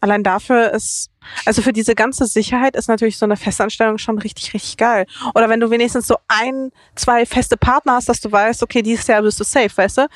allein 0.00 0.22
dafür 0.22 0.72
ist, 0.72 1.10
also 1.44 1.62
für 1.62 1.72
diese 1.72 1.94
ganze 1.94 2.26
Sicherheit 2.26 2.76
ist 2.76 2.88
natürlich 2.88 3.18
so 3.18 3.26
eine 3.26 3.36
Festanstellung 3.36 3.98
schon 3.98 4.18
richtig, 4.18 4.54
richtig 4.54 4.76
geil. 4.76 5.06
Oder 5.34 5.48
wenn 5.48 5.60
du 5.60 5.70
wenigstens 5.70 6.06
so 6.06 6.16
ein, 6.28 6.70
zwei 6.94 7.26
feste 7.26 7.56
Partner 7.56 7.94
hast, 7.94 8.08
dass 8.08 8.20
du 8.20 8.30
weißt, 8.30 8.62
okay, 8.62 8.82
dieses 8.82 9.06
Jahr 9.06 9.22
bist 9.22 9.40
du 9.40 9.44
safe, 9.44 9.76
weißt 9.76 9.98
du? 9.98 10.08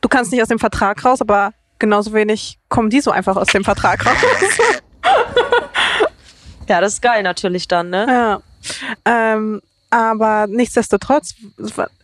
Du 0.00 0.08
kannst 0.08 0.32
nicht 0.32 0.42
aus 0.42 0.48
dem 0.48 0.58
Vertrag 0.58 1.04
raus, 1.04 1.20
aber 1.20 1.52
genauso 1.82 2.12
wenig 2.12 2.60
kommen 2.68 2.90
die 2.90 3.00
so 3.00 3.10
einfach 3.10 3.36
aus 3.36 3.48
dem 3.48 3.64
Vertrag 3.64 4.06
raus. 4.06 4.16
Ja, 6.68 6.80
das 6.80 6.94
ist 6.94 7.02
geil 7.02 7.24
natürlich 7.24 7.66
dann, 7.66 7.90
ne? 7.90 8.06
Ja. 8.08 8.40
Ähm, 9.04 9.60
aber 9.90 10.46
nichtsdestotrotz, 10.46 11.34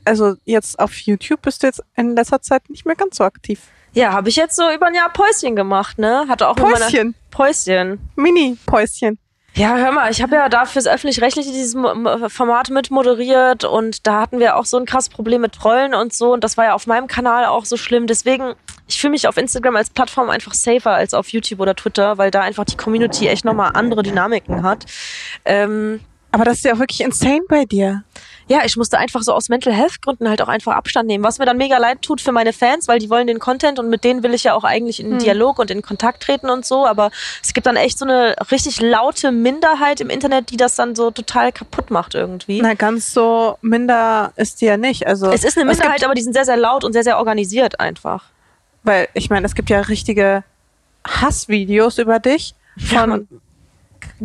also 0.04 0.34
jetzt 0.44 0.78
auf 0.80 0.98
YouTube 0.98 1.42
bist 1.42 1.62
du 1.62 1.68
jetzt 1.68 1.80
in 1.94 2.16
letzter 2.16 2.42
Zeit 2.42 2.68
nicht 2.68 2.84
mehr 2.84 2.96
ganz 2.96 3.16
so 3.16 3.24
aktiv. 3.24 3.62
Ja, 3.92 4.12
habe 4.12 4.28
ich 4.28 4.36
jetzt 4.36 4.56
so 4.56 4.68
über 4.70 4.88
ein 4.88 4.94
Jahr 4.94 5.10
Päuschen 5.10 5.54
gemacht, 5.54 5.98
ne? 5.98 6.26
Hatte 6.28 6.48
auch 6.48 6.56
Päuschen, 6.56 7.14
Päuschen. 7.30 8.10
Mini-Päuschen. 8.16 9.18
Ja, 9.59 9.76
hör 9.76 9.90
mal, 9.90 10.09
ich 10.09 10.22
habe 10.22 10.36
ja 10.36 10.48
da 10.48 10.66
fürs 10.66 10.86
Öffentlich-Rechtliche 10.86 11.50
dieses 11.50 11.76
Format 12.28 12.70
mit 12.70 12.92
moderiert 12.92 13.64
und 13.64 14.06
da 14.06 14.20
hatten 14.20 14.38
wir 14.38 14.54
auch 14.54 14.64
so 14.64 14.76
ein 14.76 14.86
krasses 14.86 15.09
Problem 15.09 15.40
mit 15.40 15.52
Trollen 15.52 15.94
und 15.94 16.12
so 16.12 16.32
und 16.32 16.44
das 16.44 16.56
war 16.56 16.66
ja 16.66 16.74
auf 16.74 16.86
meinem 16.86 17.09
Kanal 17.09 17.44
auch 17.46 17.64
so 17.64 17.76
schlimm. 17.76 18.06
Deswegen, 18.06 18.54
ich 18.86 19.00
fühle 19.00 19.11
mich 19.11 19.26
auf 19.26 19.36
Instagram 19.36 19.74
als 19.74 19.90
Plattform 19.90 20.30
einfach 20.30 20.54
safer 20.54 20.92
als 20.92 21.12
auf 21.12 21.30
YouTube 21.30 21.59
oder 21.59 21.74
Twitter, 21.74 22.18
weil 22.18 22.30
da 22.30 22.42
einfach 22.42 22.66
die 22.66 22.76
Community 22.76 23.26
echt 23.26 23.44
nochmal 23.44 23.72
andere 23.74 24.04
Dynamiken 24.04 24.62
hat. 24.62 24.86
Ähm, 25.44 26.02
Aber 26.30 26.44
das 26.44 26.59
ist 26.59 26.64
ja 26.64 26.74
auch 26.74 26.78
wirklich 26.78 27.00
insane 27.00 27.40
bei 27.48 27.64
dir. 27.64 28.04
Ja, 28.49 28.61
ich 28.64 28.76
musste 28.76 28.99
einfach 28.99 29.22
so 29.22 29.32
aus 29.32 29.49
Mental 29.49 29.72
Health 29.72 30.03
Gründen 30.03 30.28
halt 30.28 30.40
auch 30.42 30.49
einfach 30.49 30.74
Abstand 30.74 31.07
nehmen, 31.07 31.22
was 31.22 31.38
mir 31.38 31.44
dann 31.44 31.57
mega 31.59 31.78
leid 31.78 32.03
tut 32.03 32.20
für 32.20 32.32
meine 32.32 32.53
Fans, 32.53 32.88
weil 32.88 32.99
die 32.99 33.11
wollen 33.11 33.26
den 33.26 33.38
Content 33.38 33.78
und 33.78 33.90
mit 33.90 34.05
denen 34.05 34.22
will 34.22 34.34
ich 34.34 34.44
ja 34.44 34.55
auch 34.55 34.64
eigentlich 34.64 35.01
in 35.01 35.18
Dialog 35.18 35.59
und 35.59 35.70
in 35.70 35.82
Kontakt 35.82 36.22
treten 36.22 36.49
und 36.49 36.64
so, 36.64 36.86
aber 36.86 37.11
es 37.42 37.53
gibt 37.53 37.66
dann 37.66 37.76
echt 37.76 37.99
so 37.99 38.05
eine 38.05 38.36
richtig 38.51 38.80
laute 38.80 39.32
Minderheit 39.32 40.01
im 40.01 40.11
Internet, 40.11 40.51
die 40.51 40.57
das 40.57 40.74
dann 40.74 40.94
so 40.94 41.11
total 41.11 41.53
kaputt 41.53 41.90
macht 41.90 42.14
irgendwie. 42.14 42.61
Na, 42.62 42.74
ganz 42.74 43.12
so 43.12 43.59
minder 43.61 44.32
ist 44.36 44.61
die 44.61 44.66
ja 44.66 44.76
nicht. 44.76 45.07
Also 45.07 45.30
es 45.30 45.44
ist 45.44 45.59
eine 45.59 45.70
Minderheit, 45.70 46.05
aber 46.05 46.14
die 46.14 46.22
sind 46.22 46.32
sehr, 46.32 46.44
sehr 46.44 46.57
laut 46.57 46.84
und 46.84 46.92
sehr, 46.92 47.05
sehr 47.05 47.18
organisiert 47.18 47.78
einfach. 47.80 48.24
weil 48.82 49.09
ich 49.14 49.28
meine, 49.30 49.46
es 49.46 49.55
gibt 49.55 49.70
ja 49.70 49.80
richtige 49.80 50.44
Hassvideos 51.07 51.99
über 51.99 52.18
dich 52.18 52.55
von 52.78 53.28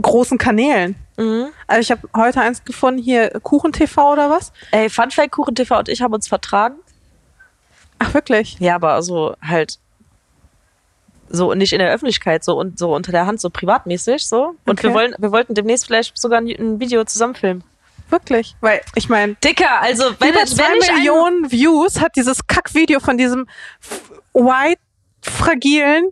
großen 0.02 0.38
Kanälen. 0.38 0.96
Mhm. 1.18 1.48
Also 1.68 1.82
ich 1.82 1.92
habe 1.92 2.08
heute 2.16 2.42
eins 2.42 2.64
gefunden, 2.66 3.02
hier 3.02 3.30
Kuchen 3.42 3.72
TV 3.72 4.14
oder 4.14 4.30
was? 4.30 4.52
Ey, 4.72 4.90
Funfact, 4.90 5.32
Kuchen 5.32 5.56
TV 5.56 5.78
und 5.80 5.90
ich 5.90 6.02
haben 6.02 6.14
uns 6.14 6.28
vertragen. 6.28 6.76
Ach 8.00 8.14
wirklich? 8.14 8.58
Ja, 8.60 8.76
aber 8.76 9.02
so 9.04 9.36
halt 9.42 9.78
so 11.30 11.54
nicht 11.54 11.74
in 11.74 11.80
der 11.80 11.92
Öffentlichkeit, 11.92 12.44
so 12.44 12.58
und 12.60 12.78
so 12.78 12.94
unter 12.94 13.12
der 13.12 13.26
Hand, 13.26 13.42
so 13.42 13.50
privatmäßig 13.50 14.26
so. 14.28 14.56
Und 14.66 14.80
Okay. 14.80 14.84
wir 14.90 14.94
wollen, 14.94 15.16
wir 15.18 15.32
wollten 15.32 15.54
demnächst 15.56 15.86
vielleicht 15.88 16.18
sogar 16.20 16.40
ein, 16.42 16.80
Video 16.80 17.04
zusammenfilmen. 17.06 17.64
Wirklich? 18.10 18.56
Weil 18.62 18.82
ich 18.96 19.10
meine, 19.10 19.36
Dicker, 19.44 19.82
also 19.82 20.04
wenn, 20.20 20.30
über 20.30 20.40
wenn 20.42 20.48
zwei 20.48 20.64
ein- 20.66 20.96
Millionen 20.96 21.52
Views 21.52 22.00
hat 22.02 22.16
dieses 22.16 22.46
Kackvideo 22.46 23.00
von 23.00 23.18
diesem 23.18 23.48
white, 24.34 24.80
fragilen 25.22 26.10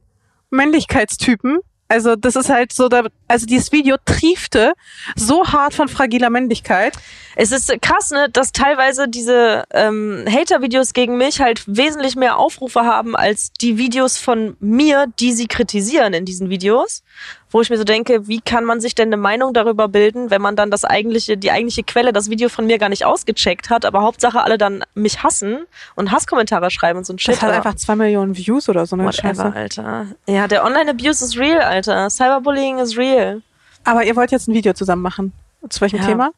Männlichkeitstypen. 0.50 1.60
Also 1.92 2.16
das 2.16 2.38
ist 2.38 2.50
halt 2.50 2.72
so, 2.72 2.88
da, 2.88 3.04
also 3.28 3.46
dieses 3.46 3.74
Video 3.74 3.98
triefte 4.06 4.76
so 5.18 5.46
hart 5.46 5.74
von 5.74 5.90
fragiler 5.90 6.30
Männlichkeit. 6.30 6.94
Es 7.36 7.52
ist 7.52 7.70
krass, 7.82 8.12
ne, 8.12 8.30
dass 8.32 8.54
teilweise 8.54 9.10
diese 9.10 9.66
ähm, 9.74 10.24
Hater-Videos 10.26 10.94
gegen 10.94 11.18
mich 11.18 11.42
halt 11.42 11.64
wesentlich 11.68 12.16
mehr 12.16 12.38
Aufrufe 12.38 12.86
haben 12.86 13.18
als 13.18 13.52
die 13.52 13.78
Videos 13.78 14.18
von 14.18 14.56
mir, 14.62 15.08
die 15.20 15.34
sie 15.34 15.48
kritisieren 15.48 16.14
in 16.14 16.24
diesen 16.24 16.50
Videos. 16.50 17.04
Wo 17.52 17.60
ich 17.62 17.70
mir 17.70 17.78
so 17.78 17.84
denke, 17.84 18.28
wie 18.28 18.40
kann 18.40 18.64
man 18.64 18.80
sich 18.80 18.96
denn 18.96 19.10
eine 19.10 19.18
Meinung 19.18 19.54
darüber 19.54 19.88
bilden, 19.90 20.30
wenn 20.32 20.42
man 20.42 20.56
dann 20.56 20.72
das 20.72 20.86
eigentliche, 20.86 21.38
die 21.38 21.52
eigentliche 21.52 21.84
Quelle, 21.84 22.14
das 22.14 22.30
Video 22.30 22.48
von 22.48 22.66
mir 22.66 22.78
gar 22.78 22.88
nicht 22.90 23.06
ausgecheckt 23.06 23.70
hat, 23.70 23.84
aber 23.86 24.02
Hauptsache 24.04 24.42
alle 24.42 24.58
dann 24.58 24.84
mich 24.94 25.22
hassen 25.22 25.66
und 25.96 26.12
Hasskommentare 26.12 26.72
schreiben 26.72 27.00
und 27.00 27.06
so 27.06 27.14
ein 27.14 27.20
Shit. 27.20 27.36
Das 27.36 27.42
hat 27.42 27.52
einfach 27.52 27.76
zwei 27.76 27.96
Millionen 27.98 28.38
Views 28.38 28.70
oder 28.70 28.86
so 28.86 28.96
eine 28.96 29.04
Whatever, 29.06 29.28
Scheiße. 29.30 29.54
Alter. 29.54 30.06
Ja, 30.28 30.48
der 30.48 30.64
Online-Abuse 30.64 31.26
ist 31.26 31.38
real, 31.38 31.60
Alter. 31.62 32.10
Cyberbullying 32.10 32.80
ist 32.80 32.98
real. 32.98 33.42
Aber 33.84 34.04
ihr 34.06 34.16
wollt 34.16 34.32
jetzt 34.32 34.48
ein 34.48 34.54
Video 34.54 34.72
zusammen 34.74 35.02
machen. 35.02 35.34
Zu 35.70 35.82
welchem 35.82 36.00
Ja. 36.00 36.06
Thema? 36.06 36.32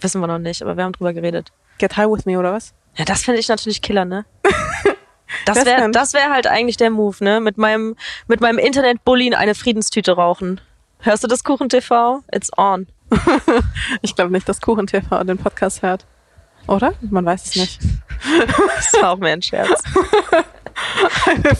Wissen 0.00 0.20
wir 0.20 0.26
noch 0.28 0.38
nicht, 0.38 0.62
aber 0.62 0.76
wir 0.76 0.84
haben 0.84 0.92
drüber 0.92 1.12
geredet. 1.12 1.50
Get 1.78 1.96
high 1.96 2.06
with 2.08 2.24
me 2.24 2.38
oder 2.38 2.52
was? 2.52 2.72
Ja, 2.96 3.04
das 3.04 3.22
finde 3.22 3.40
ich 3.40 3.48
natürlich 3.48 3.82
Killer, 3.82 4.04
ne? 4.04 4.24
Das 5.44 5.64
wäre 5.64 5.90
das 5.90 6.12
wär 6.14 6.30
halt 6.30 6.46
eigentlich 6.46 6.76
der 6.76 6.90
Move, 6.90 7.16
ne? 7.20 7.40
Mit 7.40 7.58
meinem, 7.58 7.96
mit 8.26 8.40
meinem 8.40 8.58
Internet-Bully 8.58 9.34
eine 9.34 9.54
Friedenstüte 9.54 10.12
rauchen. 10.12 10.60
Hörst 11.00 11.24
du 11.24 11.28
das 11.28 11.42
Kuchen 11.44 11.68
TV? 11.68 12.22
It's 12.32 12.50
on. 12.56 12.86
Ich 14.02 14.14
glaube 14.14 14.30
nicht, 14.30 14.48
dass 14.48 14.60
Kuchen 14.60 14.86
TV 14.86 15.24
den 15.24 15.38
Podcast 15.38 15.82
hört. 15.82 16.06
Oder? 16.66 16.94
Man 17.00 17.24
weiß 17.24 17.46
es 17.46 17.56
nicht. 17.56 17.80
Das 18.76 18.92
war 19.02 19.10
auch 19.10 19.18
mehr 19.18 19.32
ein 19.32 19.42
Scherz. 19.42 19.82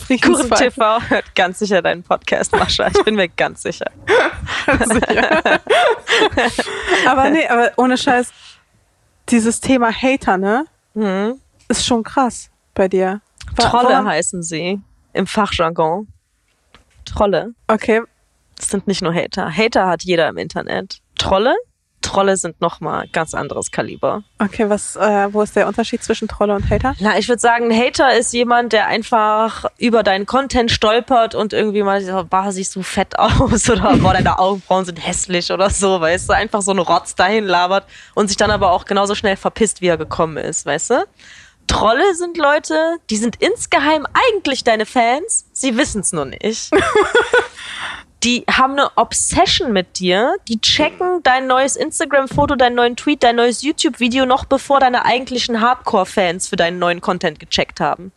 Kuchen. 0.09 0.51
TV 0.51 1.01
hört 1.09 1.35
ganz 1.35 1.59
sicher 1.59 1.83
deinen 1.83 2.05
Podcast, 2.05 2.53
Mascha. 2.53 2.87
Ich 2.87 3.03
bin 3.05 3.17
mir 3.17 3.29
ganz 3.29 3.63
sicher. 3.63 3.91
sicher. 4.67 5.61
aber 7.07 7.31
nee, 7.31 7.47
aber 7.49 7.73
ohne 7.77 7.99
Scheiß, 7.99 8.33
dieses 9.29 9.61
Thema 9.61 9.91
Hater, 9.93 10.39
ne? 10.39 10.67
Hm. 10.95 11.41
Ist 11.69 11.85
schon 11.85 12.05
krass 12.05 12.51
bei 12.75 12.87
dir. 12.87 13.21
Trolle 13.57 14.05
heißen 14.05 14.43
sie 14.43 14.81
im 15.13 15.27
Fachjargon. 15.27 16.09
Trolle. 17.05 17.55
Okay, 17.67 18.03
Das 18.57 18.69
sind 18.71 18.87
nicht 18.87 19.03
nur 19.03 19.13
Hater. 19.15 19.51
Hater 19.55 19.87
hat 19.89 20.03
jeder 20.05 20.29
im 20.29 20.39
Internet. 20.39 21.01
Trolle? 21.19 21.55
Trolle 22.01 22.37
sind 22.37 22.61
nochmal 22.61 23.07
ganz 23.13 23.33
anderes 23.33 23.71
Kaliber. 23.71 24.25
okay, 24.41 24.69
was, 24.69 24.97
äh, 24.97 25.33
wo 25.33 25.41
ist 25.43 25.55
der 25.55 25.69
Unterschied 25.69 26.03
zwischen 26.03 26.27
Trolle 26.27 26.57
und 26.57 26.69
Hater? 26.69 26.95
Na, 26.99 27.17
ich 27.17 27.29
würde 27.29 27.41
sagen, 27.41 27.71
ein 27.71 27.79
Hater 27.79 28.17
ist 28.17 28.33
jemand, 28.33 28.73
der 28.73 28.89
einfach 28.89 29.67
über 29.79 30.03
deinen 30.03 30.27
Content 30.27 30.73
stolpert 30.73 31.37
und 31.37 31.53
irgendwie 31.53 31.83
mal 31.85 32.01
so, 32.03 32.25
boah, 32.29 32.51
siehst 32.51 32.75
du 32.75 32.83
fett 32.83 33.17
aus 33.21 33.71
oder 33.71 33.97
boah, 33.99 34.15
deine 34.15 34.39
Augenbrauen 34.41 34.85
sind 34.85 34.97
hässlich 34.97 35.53
oder 35.53 35.71
so, 35.71 36.01
weißt 36.01 36.29
du, 36.29 36.33
einfach 36.35 36.61
so 36.61 36.73
einen 36.73 36.81
Rotz 36.81 37.15
dahin 37.15 37.45
labert 37.45 37.87
und 38.15 38.27
sich 38.29 38.37
dann 38.37 38.51
aber 38.51 38.73
auch 38.73 38.85
genauso 38.85 39.15
schnell 39.15 39.37
verpisst, 39.37 39.81
wie 39.81 39.87
er 39.87 39.97
gekommen 39.97 40.37
ist, 40.39 40.67
weißt 40.67 40.91
du? 40.91 41.05
Trolle 41.73 42.15
sind 42.15 42.37
Leute, 42.37 42.99
die 43.09 43.17
sind 43.17 43.37
insgeheim 43.41 44.07
eigentlich 44.13 44.63
deine 44.63 44.85
Fans, 44.85 45.47
sie 45.55 45.79
wissen 45.79 46.03
es 46.03 46.13
nur 46.13 46.27
nicht. 46.27 46.71
die 48.23 48.45
haben 48.49 48.75
eine 48.75 48.91
Obsession 48.97 49.73
mit 49.73 49.99
dir. 49.99 50.37
Die 50.49 50.61
checken 50.61 51.23
dein 51.23 51.47
neues 51.47 51.77
Instagram-Foto, 51.77 52.57
deinen 52.57 52.77
neuen 52.77 52.97
Tweet, 52.97 53.23
dein 53.23 53.37
neues 53.37 53.63
YouTube-Video 53.63 54.27
noch 54.27 54.45
bevor 54.45 54.81
deine 54.81 55.07
eigentlichen 55.07 55.63
Hardcore-Fans 55.63 56.47
für 56.47 56.57
deinen 56.57 56.79
neuen 56.79 57.01
Content 57.01 57.41
gecheckt 57.41 57.81
haben 57.81 58.13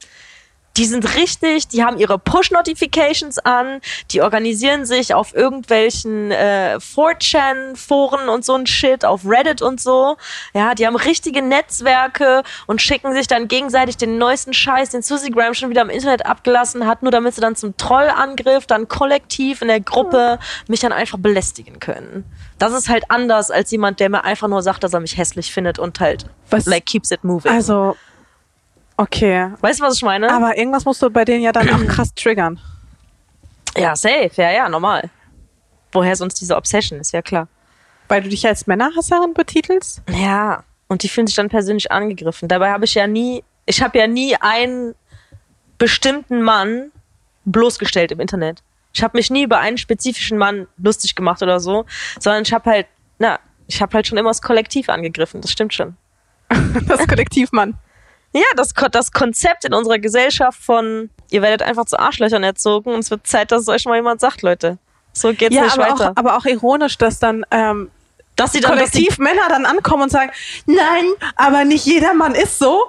die 0.78 0.86
sind 0.86 1.16
richtig, 1.16 1.68
die 1.70 1.84
haben 1.84 1.98
ihre 1.98 2.20
Push-Notifications 2.20 3.40
an, 3.40 3.80
die 4.12 4.22
organisieren 4.22 4.86
sich 4.86 5.14
auf 5.14 5.34
irgendwelchen 5.34 6.32
äh, 6.32 6.78
4chan-Foren 6.80 8.28
und 8.28 8.44
so 8.44 8.56
ein 8.56 8.68
Shit, 8.68 9.06
auf 9.06 9.22
Reddit 9.26 9.62
und 9.62 9.80
so. 9.80 10.18
Ja, 10.54 10.76
die 10.76 10.86
haben 10.86 10.96
richtige 10.96 11.42
Netzwerke 11.42 12.44
und 12.68 12.82
schicken 12.82 13.14
sich 13.14 13.28
dann 13.28 13.48
gegenseitig 13.48 13.98
den 13.98 14.18
neuesten 14.18 14.54
Scheiß, 14.54 14.90
den 14.90 15.02
Susie 15.02 15.32
Graham 15.32 15.54
schon 15.54 15.70
wieder 15.70 15.82
im 15.82 15.90
Internet 15.90 16.26
abgelassen 16.26 16.86
hat, 16.86 17.04
nur 17.04 17.12
damit 17.12 17.36
sie 17.36 17.42
dann 17.42 17.56
zum 17.56 17.78
Trollangriff, 17.78 18.66
dann 18.66 18.88
kollektiv 18.88 19.62
in 19.62 19.70
der 19.70 19.80
Gruppe 19.80 20.40
mich 20.68 20.82
dann 20.82 20.92
einfach 20.92 21.18
belästigen 21.18 21.80
können. 21.80 22.26
Das 22.58 22.74
ist 22.74 22.90
halt 22.90 23.06
anders 23.10 23.52
als 23.52 23.72
jemand, 23.72 24.00
der 24.00 24.10
mir 24.10 24.24
einfach 24.24 24.48
nur 24.48 24.62
sagt, 24.62 24.84
dass 24.84 24.94
er 24.94 25.00
mich 25.00 25.18
hässlich 25.18 25.54
findet 25.54 25.80
und 25.80 26.00
halt 26.00 26.26
Was? 26.50 26.66
like 26.66 26.86
keeps 26.86 27.12
it 27.12 27.24
moving. 27.24 27.52
Also, 27.52 27.96
okay. 28.98 29.52
weißt 29.62 29.80
du, 29.80 29.84
was 29.84 29.96
ich 29.96 30.04
meine? 30.04 30.32
Aber 30.32 30.58
irgendwas 30.58 30.86
musst 30.86 31.02
du 31.02 31.10
bei 31.10 31.26
denen 31.26 31.44
ja 31.44 31.52
dann 31.52 31.70
auch 31.70 31.86
krass 31.88 32.14
triggern. 32.14 32.60
Ja, 33.78 33.96
safe, 33.96 34.32
ja, 34.36 34.52
ja, 34.52 34.70
normal. 34.70 35.10
Woher 35.92 36.16
sonst 36.16 36.36
diese 36.36 36.56
Obsession, 36.56 37.00
ist 37.00 37.12
ja 37.12 37.22
klar. 37.22 37.48
Weil 38.08 38.22
du 38.22 38.30
dich 38.30 38.46
als 38.48 38.68
Männerhasserin 38.68 39.34
betitelst? 39.34 40.02
Ja, 40.10 40.64
und 40.88 41.04
die 41.04 41.10
fühlen 41.10 41.28
sich 41.28 41.36
dann 41.36 41.50
persönlich 41.50 41.92
angegriffen. 41.92 42.48
Dabei 42.48 42.72
habe 42.72 42.86
ich 42.86 42.94
ja 42.96 43.08
nie, 43.08 43.44
ich 43.66 43.82
habe 43.82 43.98
ja 43.98 44.08
nie 44.08 44.36
einen 44.36 44.96
bestimmten 45.78 46.42
Mann 46.42 46.92
bloßgestellt 47.46 48.12
im 48.12 48.20
Internet. 48.20 48.64
Ich 48.94 49.04
habe 49.04 49.18
mich 49.18 49.30
nie 49.30 49.44
über 49.44 49.60
einen 49.60 49.78
spezifischen 49.78 50.38
Mann 50.38 50.68
lustig 50.78 51.16
gemacht 51.16 51.42
oder 51.42 51.60
so, 51.60 51.86
sondern 52.20 52.44
ich 52.44 52.54
habe 52.54 52.70
halt, 52.70 52.88
na, 53.20 53.40
ich 53.68 53.82
habe 53.82 53.94
halt 53.94 54.08
schon 54.08 54.18
immer 54.18 54.30
das 54.30 54.42
Kollektiv 54.42 54.90
angegriffen. 54.90 55.42
Das 55.42 55.52
stimmt 55.52 55.74
schon. 55.74 55.98
Das 56.88 57.08
Kollektiv, 57.08 57.52
Mann. 57.52 57.76
Ja, 58.36 58.44
das, 58.56 58.74
das 58.92 59.12
Konzept 59.12 59.64
in 59.66 59.74
unserer 59.74 59.98
Gesellschaft 59.98 60.60
von, 60.62 61.10
ihr 61.32 61.42
werdet 61.42 61.62
einfach 61.62 61.86
zu 61.86 61.98
Arschlöchern 61.98 62.44
erzogen 62.44 62.94
und 62.94 63.00
es 63.00 63.10
wird 63.10 63.26
Zeit, 63.26 63.52
dass 63.52 63.62
es 63.62 63.68
euch 63.70 63.86
mal 63.86 63.96
jemand 63.96 64.20
sagt, 64.22 64.42
Leute. 64.42 64.78
So 65.14 65.34
geht's 65.34 65.56
Ja, 65.56 65.64
nicht 65.64 65.80
aber 65.80 65.84
weiter. 65.92 66.12
auch, 66.12 66.18
aber 66.18 66.38
auch 66.38 66.46
ironisch, 66.46 66.98
dass 66.98 67.20
dann 67.20 67.46
ähm, 67.52 67.90
dass 68.36 68.52
sie 68.52 68.60
dann, 68.60 68.72
kollektiv 68.72 69.18
Männer 69.18 69.48
dann 69.48 69.66
ankommen 69.66 70.04
und 70.04 70.10
sagen, 70.12 70.30
nein, 70.66 71.06
aber 71.38 71.64
nicht 71.64 71.86
jeder 71.86 72.14
Mann 72.14 72.36
ist 72.36 72.60
so. 72.60 72.84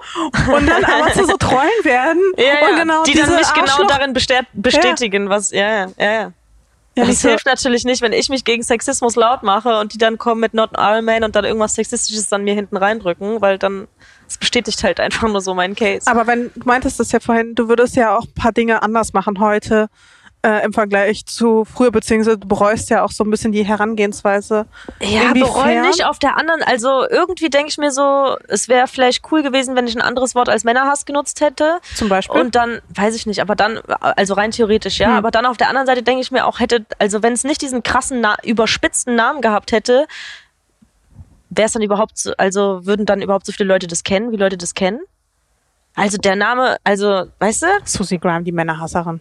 Und 0.52 0.66
dann 0.66 0.84
aber 0.84 1.12
zu 1.12 1.24
so 1.24 1.36
Trollen 1.36 1.70
werden. 1.84 2.20
ja, 2.36 2.44
ja, 2.44 2.68
und 2.68 2.76
genau 2.80 3.02
die 3.04 3.14
dann 3.14 3.32
mich 3.36 3.52
genau 3.54 3.66
Arschloch- 3.66 3.86
darin 3.86 4.12
bestät- 4.12 4.46
bestätigen, 4.54 5.28
was, 5.28 5.52
ja, 5.52 5.68
ja, 5.68 5.86
ja, 5.98 6.12
ja. 6.12 6.32
Ja, 6.98 7.04
das 7.04 7.20
hilft 7.20 7.44
natürlich 7.46 7.84
nicht, 7.84 8.00
wenn 8.02 8.12
ich 8.14 8.28
mich 8.30 8.42
gegen 8.44 8.62
Sexismus 8.64 9.14
laut 9.16 9.42
mache 9.44 9.78
und 9.78 9.92
die 9.92 9.98
dann 9.98 10.16
kommen 10.18 10.40
mit 10.40 10.54
Not 10.54 10.70
All 10.78 11.02
Men 11.02 11.22
und 11.24 11.36
dann 11.36 11.44
irgendwas 11.44 11.74
Sexistisches 11.74 12.32
an 12.32 12.42
mir 12.42 12.54
hinten 12.54 12.76
reindrücken, 12.78 13.40
weil 13.42 13.58
dann, 13.58 13.86
es 14.28 14.38
bestätigt 14.38 14.82
halt 14.84 15.00
einfach 15.00 15.28
nur 15.28 15.40
so 15.40 15.54
meinen 15.54 15.74
Case. 15.74 16.06
Aber 16.06 16.26
wenn 16.26 16.50
du 16.54 16.60
meintest 16.64 16.98
das 17.00 17.12
ja 17.12 17.20
vorhin, 17.20 17.54
du 17.54 17.68
würdest 17.68 17.96
ja 17.96 18.16
auch 18.16 18.24
ein 18.24 18.34
paar 18.34 18.52
Dinge 18.52 18.82
anders 18.82 19.12
machen 19.12 19.38
heute 19.40 19.88
äh, 20.42 20.64
im 20.64 20.72
Vergleich 20.72 21.26
zu 21.26 21.64
früher, 21.64 21.90
beziehungsweise 21.90 22.38
du 22.38 22.46
bereust 22.46 22.88
ja 22.90 23.02
auch 23.02 23.10
so 23.10 23.24
ein 23.24 23.30
bisschen 23.30 23.52
die 23.52 23.64
Herangehensweise. 23.64 24.66
Ja, 25.00 25.22
Inwiefern? 25.30 25.32
bereuen 25.40 25.80
nicht. 25.82 26.04
Auf 26.04 26.18
der 26.18 26.36
anderen, 26.36 26.62
also 26.62 27.04
irgendwie 27.08 27.48
denke 27.50 27.68
ich 27.70 27.78
mir 27.78 27.90
so, 27.90 28.36
es 28.48 28.68
wäre 28.68 28.86
vielleicht 28.86 29.24
cool 29.32 29.42
gewesen, 29.42 29.74
wenn 29.74 29.86
ich 29.86 29.96
ein 29.96 30.02
anderes 30.02 30.34
Wort 30.34 30.48
als 30.48 30.62
Männerhass 30.64 31.04
genutzt 31.04 31.40
hätte. 31.40 31.78
Zum 31.94 32.08
Beispiel. 32.08 32.40
Und 32.40 32.54
dann, 32.54 32.80
weiß 32.94 33.16
ich 33.16 33.26
nicht, 33.26 33.40
aber 33.40 33.56
dann, 33.56 33.78
also 34.00 34.34
rein 34.34 34.50
theoretisch, 34.52 34.98
ja, 34.98 35.08
Hm. 35.08 35.14
aber 35.16 35.30
dann 35.30 35.46
auf 35.46 35.56
der 35.56 35.68
anderen 35.68 35.86
Seite 35.86 36.02
denke 36.02 36.20
ich 36.22 36.30
mir 36.30 36.46
auch, 36.46 36.60
hätte, 36.60 36.84
also 36.98 37.22
wenn 37.22 37.32
es 37.32 37.42
nicht 37.44 37.62
diesen 37.62 37.82
krassen, 37.82 38.20
Na 38.20 38.36
überspitzten 38.44 39.14
Namen 39.16 39.40
gehabt 39.40 39.72
hätte, 39.72 40.06
wäre 41.50 41.66
es 41.66 41.72
dann 41.72 41.82
überhaupt, 41.82 42.18
so, 42.18 42.32
also 42.36 42.84
würden 42.86 43.06
dann 43.06 43.22
überhaupt 43.22 43.46
so 43.46 43.52
viele 43.52 43.68
Leute 43.68 43.86
das 43.86 44.04
kennen, 44.04 44.32
wie 44.32 44.36
Leute 44.36 44.56
das 44.56 44.74
kennen? 44.74 45.00
Also 45.94 46.18
der 46.18 46.36
Name, 46.36 46.76
also, 46.84 47.24
weißt 47.38 47.62
du, 47.62 47.66
Susie 47.84 48.18
Graham, 48.18 48.44
die 48.44 48.52
Männerhasserin. 48.52 49.20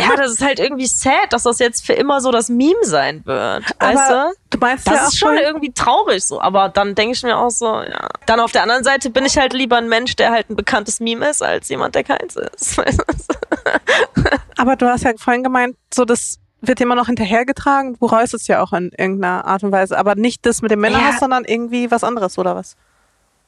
ja, 0.00 0.16
das 0.16 0.32
ist 0.32 0.42
halt 0.42 0.58
irgendwie 0.58 0.86
sad, 0.86 1.32
dass 1.32 1.44
das 1.44 1.60
jetzt 1.60 1.86
für 1.86 1.92
immer 1.92 2.20
so 2.20 2.32
das 2.32 2.48
Meme 2.48 2.82
sein 2.82 3.24
wird. 3.24 3.64
Weißt 3.78 4.10
du? 4.10 4.32
Du 4.50 4.58
meinst 4.58 4.86
Das 4.86 4.94
ja 4.94 5.06
ist 5.06 5.18
schon 5.18 5.36
irgendwie 5.36 5.72
traurig 5.72 6.24
so, 6.24 6.40
aber 6.40 6.68
dann 6.68 6.96
denke 6.96 7.14
ich 7.14 7.22
mir 7.22 7.38
auch 7.38 7.50
so, 7.50 7.66
ja. 7.66 8.08
Dann 8.26 8.40
auf 8.40 8.50
der 8.50 8.62
anderen 8.62 8.82
Seite 8.82 9.10
bin 9.10 9.24
ich 9.24 9.38
halt 9.38 9.52
lieber 9.52 9.76
ein 9.76 9.88
Mensch, 9.88 10.16
der 10.16 10.32
halt 10.32 10.50
ein 10.50 10.56
bekanntes 10.56 10.98
Meme 10.98 11.28
ist, 11.28 11.42
als 11.42 11.68
jemand, 11.68 11.94
der 11.94 12.02
keins 12.02 12.36
ist. 12.36 12.80
Aber 14.56 14.76
du 14.76 14.86
hast 14.86 15.04
ja 15.04 15.12
vorhin 15.16 15.44
gemeint, 15.44 15.76
so 15.94 16.04
das 16.04 16.38
wird 16.62 16.80
immer 16.80 16.94
noch 16.94 17.06
hinterhergetragen. 17.06 17.94
Du 17.94 17.98
bereust 17.98 18.32
es 18.34 18.46
ja 18.46 18.62
auch 18.62 18.72
in 18.72 18.90
irgendeiner 18.96 19.44
Art 19.44 19.62
und 19.64 19.72
Weise. 19.72 19.98
Aber 19.98 20.14
nicht 20.14 20.46
das 20.46 20.62
mit 20.62 20.70
dem 20.70 20.80
Männerhass, 20.80 21.14
Ja. 21.14 21.18
sondern 21.20 21.44
irgendwie 21.44 21.90
was 21.90 22.02
anderes, 22.04 22.38
oder 22.38 22.56
was? 22.56 22.76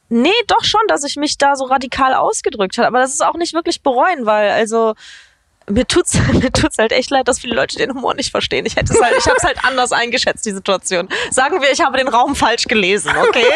nee, 0.07 0.29
doch 0.45 0.63
schon, 0.63 0.81
dass 0.87 1.03
ich 1.03 1.15
mich 1.15 1.39
da 1.39 1.55
so 1.55 1.63
radikal 1.65 2.13
ausgedrückt 2.13 2.77
habe, 2.77 2.87
aber 2.89 2.99
das 2.99 3.11
ist 3.11 3.25
auch 3.25 3.33
nicht 3.33 3.55
wirklich 3.55 3.81
bereuen, 3.81 4.27
weil 4.27 4.51
also 4.51 4.93
mir 5.69 5.87
tut's, 5.87 6.13
mir 6.33 6.51
tut's 6.51 6.77
halt 6.77 6.91
echt 6.91 7.09
leid, 7.09 7.27
dass 7.27 7.39
viele 7.39 7.55
Leute 7.55 7.77
den 7.77 7.93
Humor 7.93 8.13
nicht 8.13 8.31
verstehen. 8.31 8.65
Ich 8.65 8.75
hätte 8.75 8.93
es 8.93 9.01
halt, 9.01 9.15
ich 9.17 9.25
habe 9.25 9.37
es 9.37 9.43
halt 9.43 9.57
anders 9.63 9.91
eingeschätzt, 9.91 10.45
die 10.45 10.51
Situation. 10.51 11.09
Sagen 11.31 11.61
wir, 11.61 11.71
ich 11.71 11.81
habe 11.81 11.97
den 11.97 12.07
Raum 12.07 12.35
falsch 12.35 12.65
gelesen, 12.65 13.11
okay? 13.17 13.45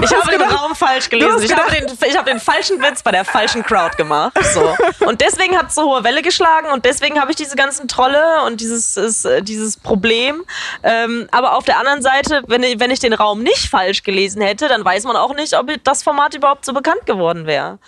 Ich 0.00 0.12
habe 0.12 0.30
den 0.30 0.42
Raum 0.42 0.74
falsch 0.74 1.08
gelesen. 1.08 1.42
Ich 1.42 1.54
habe 1.54 1.70
den, 1.70 1.86
ich 2.08 2.16
habe 2.16 2.30
den 2.30 2.40
falschen 2.40 2.80
Witz 2.80 3.02
bei 3.02 3.12
der 3.12 3.24
falschen 3.24 3.62
Crowd 3.62 3.96
gemacht. 3.96 4.36
So. 4.52 4.74
Und 5.06 5.20
deswegen 5.20 5.56
hat 5.56 5.68
es 5.68 5.74
so 5.74 5.82
hohe 5.82 6.04
Welle 6.04 6.22
geschlagen 6.22 6.68
und 6.70 6.84
deswegen 6.84 7.20
habe 7.20 7.30
ich 7.30 7.36
diese 7.36 7.56
ganzen 7.56 7.88
Trolle 7.88 8.42
und 8.46 8.60
dieses, 8.60 8.96
ist, 8.96 9.24
äh, 9.24 9.42
dieses 9.42 9.76
Problem. 9.76 10.44
Ähm, 10.82 11.28
aber 11.30 11.56
auf 11.56 11.64
der 11.64 11.78
anderen 11.78 12.02
Seite, 12.02 12.42
wenn 12.46 12.62
ich, 12.62 12.80
wenn 12.80 12.90
ich 12.90 13.00
den 13.00 13.12
Raum 13.12 13.42
nicht 13.42 13.68
falsch 13.68 14.02
gelesen 14.02 14.42
hätte, 14.42 14.68
dann 14.68 14.84
weiß 14.84 15.04
man 15.04 15.16
auch 15.16 15.34
nicht, 15.34 15.56
ob 15.56 15.68
das 15.84 16.02
Format 16.02 16.34
überhaupt 16.34 16.64
so 16.64 16.72
bekannt 16.72 17.06
geworden 17.06 17.46
wäre. 17.46 17.78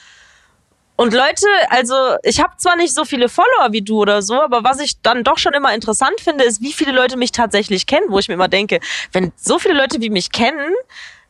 Und 1.01 1.15
Leute, 1.15 1.47
also 1.71 1.95
ich 2.23 2.41
habe 2.41 2.59
zwar 2.59 2.77
nicht 2.77 2.95
so 2.95 3.07
viele 3.07 3.31
Follower 3.31 3.73
wie 3.73 3.81
du 3.81 4.03
oder 4.03 4.21
so, 4.21 4.35
aber 4.35 4.65
was 4.65 4.81
ich 4.81 5.01
dann 5.01 5.25
doch 5.25 5.39
schon 5.39 5.55
immer 5.55 5.73
interessant 5.73 6.21
finde, 6.21 6.45
ist, 6.45 6.61
wie 6.61 6.75
viele 6.75 6.93
Leute 6.93 7.17
mich 7.17 7.33
tatsächlich 7.33 7.87
kennen, 7.87 8.05
wo 8.11 8.19
ich 8.19 8.29
mir 8.29 8.35
immer 8.35 8.49
denke, 8.49 8.81
wenn 9.13 9.33
so 9.35 9.59
viele 9.59 9.73
Leute 9.73 10.03
wie 10.03 10.11
mich 10.11 10.31
kennen, 10.31 10.75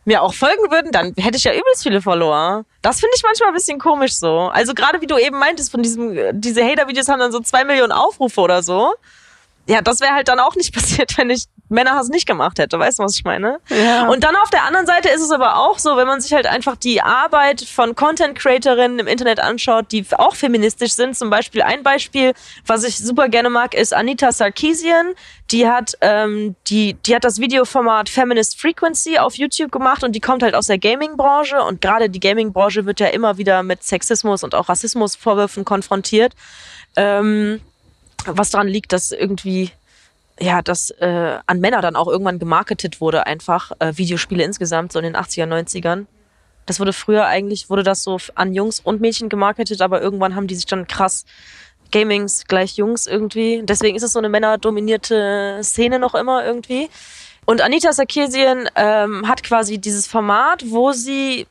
mir 0.04 0.22
auch 0.22 0.34
folgen 0.34 0.72
würden, 0.72 0.90
dann 0.90 1.14
hätte 1.16 1.36
ich 1.36 1.44
ja 1.44 1.52
übelst 1.52 1.84
viele 1.84 2.02
Follower. 2.02 2.64
Das 2.82 2.98
finde 2.98 3.14
ich 3.14 3.22
manchmal 3.22 3.50
ein 3.50 3.54
bisschen 3.54 3.78
komisch 3.78 4.14
so. 4.14 4.50
Also 4.52 4.74
gerade 4.74 5.00
wie 5.02 5.06
du 5.06 5.16
eben 5.18 5.38
meintest, 5.38 5.70
von 5.70 5.84
diesem, 5.84 6.18
diese 6.32 6.64
Hater-Videos 6.64 7.06
haben 7.06 7.20
dann 7.20 7.30
so 7.30 7.38
zwei 7.38 7.62
Millionen 7.62 7.92
Aufrufe 7.92 8.40
oder 8.40 8.64
so. 8.64 8.94
Ja, 9.68 9.82
das 9.82 10.00
wäre 10.00 10.14
halt 10.14 10.26
dann 10.26 10.40
auch 10.40 10.56
nicht 10.56 10.74
passiert, 10.74 11.16
wenn 11.16 11.30
ich 11.30 11.44
Männerhass 11.70 12.08
nicht 12.08 12.26
gemacht 12.26 12.58
hätte. 12.58 12.78
Weißt 12.78 12.98
du, 12.98 13.04
was 13.04 13.14
ich 13.14 13.24
meine? 13.24 13.58
Ja. 13.68 14.08
Und 14.08 14.24
dann 14.24 14.36
auf 14.36 14.50
der 14.50 14.64
anderen 14.64 14.86
Seite 14.86 15.08
ist 15.08 15.22
es 15.22 15.30
aber 15.30 15.56
auch 15.56 15.78
so, 15.78 15.96
wenn 15.96 16.06
man 16.06 16.20
sich 16.20 16.32
halt 16.32 16.46
einfach 16.46 16.76
die 16.76 17.00
Arbeit 17.00 17.62
von 17.62 17.94
Content-Creatorinnen 17.94 18.98
im 18.98 19.06
Internet 19.06 19.40
anschaut, 19.40 19.92
die 19.92 20.04
auch 20.16 20.34
feministisch 20.34 20.92
sind. 20.92 21.16
Zum 21.16 21.30
Beispiel 21.30 21.62
ein 21.62 21.82
Beispiel, 21.82 22.34
was 22.66 22.84
ich 22.84 22.98
super 22.98 23.28
gerne 23.28 23.50
mag, 23.50 23.74
ist 23.74 23.94
Anita 23.94 24.32
Sarkeesian. 24.32 25.14
Die 25.50 25.68
hat, 25.68 25.96
ähm, 26.00 26.56
die, 26.66 26.94
die 26.94 27.14
hat 27.14 27.24
das 27.24 27.40
Videoformat 27.40 28.08
Feminist 28.08 28.60
Frequency 28.60 29.18
auf 29.18 29.36
YouTube 29.36 29.72
gemacht 29.72 30.04
und 30.04 30.12
die 30.12 30.20
kommt 30.20 30.42
halt 30.42 30.54
aus 30.54 30.66
der 30.66 30.78
Gaming-Branche. 30.78 31.62
Und 31.62 31.80
gerade 31.80 32.10
die 32.10 32.20
Gaming-Branche 32.20 32.86
wird 32.86 33.00
ja 33.00 33.08
immer 33.08 33.38
wieder 33.38 33.62
mit 33.62 33.82
Sexismus 33.82 34.44
und 34.44 34.54
auch 34.54 34.68
Rassismusvorwürfen 34.68 35.64
konfrontiert. 35.64 36.34
Ähm, 36.96 37.60
was 38.26 38.50
daran 38.50 38.68
liegt, 38.68 38.92
dass 38.92 39.12
irgendwie 39.12 39.70
ja, 40.41 40.62
dass 40.62 40.91
äh, 40.91 41.38
an 41.47 41.61
Männer 41.61 41.82
dann 41.82 41.97
auch 41.97 42.09
irgendwann 42.09 42.38
gemarketet 42.38 43.01
wurde, 43.01 43.26
einfach 43.26 43.72
äh, 43.78 43.93
Videospiele 43.97 44.43
insgesamt, 44.43 44.93
so 44.93 44.99
in 44.99 45.05
den 45.05 45.16
80er, 45.16 45.47
90ern. 45.47 46.07
Das 46.66 46.80
wurde 46.80 46.93
früher 46.93 47.26
eigentlich, 47.26 47.68
wurde 47.68 47.82
das 47.82 48.03
so 48.03 48.18
an 48.34 48.55
Jungs 48.55 48.80
und 48.80 49.01
Mädchen 49.01 49.28
gemarketet, 49.28 49.82
aber 49.82 50.01
irgendwann 50.01 50.36
haben 50.36 50.47
die 50.47 50.55
sich 50.55 50.66
dann 50.66 50.86
krass 50.86 51.24
Gamings 51.91 52.45
gleich 52.47 52.76
Jungs 52.76 53.07
irgendwie. 53.07 53.62
Deswegen 53.64 53.97
ist 53.97 54.03
es 54.03 54.12
so 54.12 54.18
eine 54.18 54.28
männerdominierte 54.28 55.61
Szene 55.62 55.99
noch 55.99 56.14
immer 56.14 56.45
irgendwie. 56.45 56.88
Und 57.47 57.61
Anita 57.61 57.93
Sarkeesian 57.93 58.68
ähm, 58.76 59.26
hat 59.26 59.43
quasi 59.43 59.78
dieses 59.78 60.07
Format, 60.07 60.64
wo 60.70 60.93
sie 60.93 61.47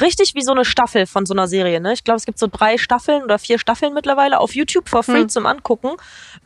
richtig 0.00 0.34
wie 0.34 0.42
so 0.42 0.52
eine 0.52 0.64
Staffel 0.64 1.06
von 1.06 1.26
so 1.26 1.34
einer 1.34 1.46
Serie, 1.48 1.80
ne? 1.80 1.92
Ich 1.92 2.04
glaube, 2.04 2.16
es 2.18 2.26
gibt 2.26 2.38
so 2.38 2.46
drei 2.50 2.78
Staffeln 2.78 3.22
oder 3.22 3.38
vier 3.38 3.58
Staffeln 3.58 3.94
mittlerweile 3.94 4.38
auf 4.40 4.54
YouTube 4.54 4.88
for 4.88 5.02
free 5.02 5.20
Hm. 5.22 5.28
zum 5.28 5.46
Angucken, 5.46 5.90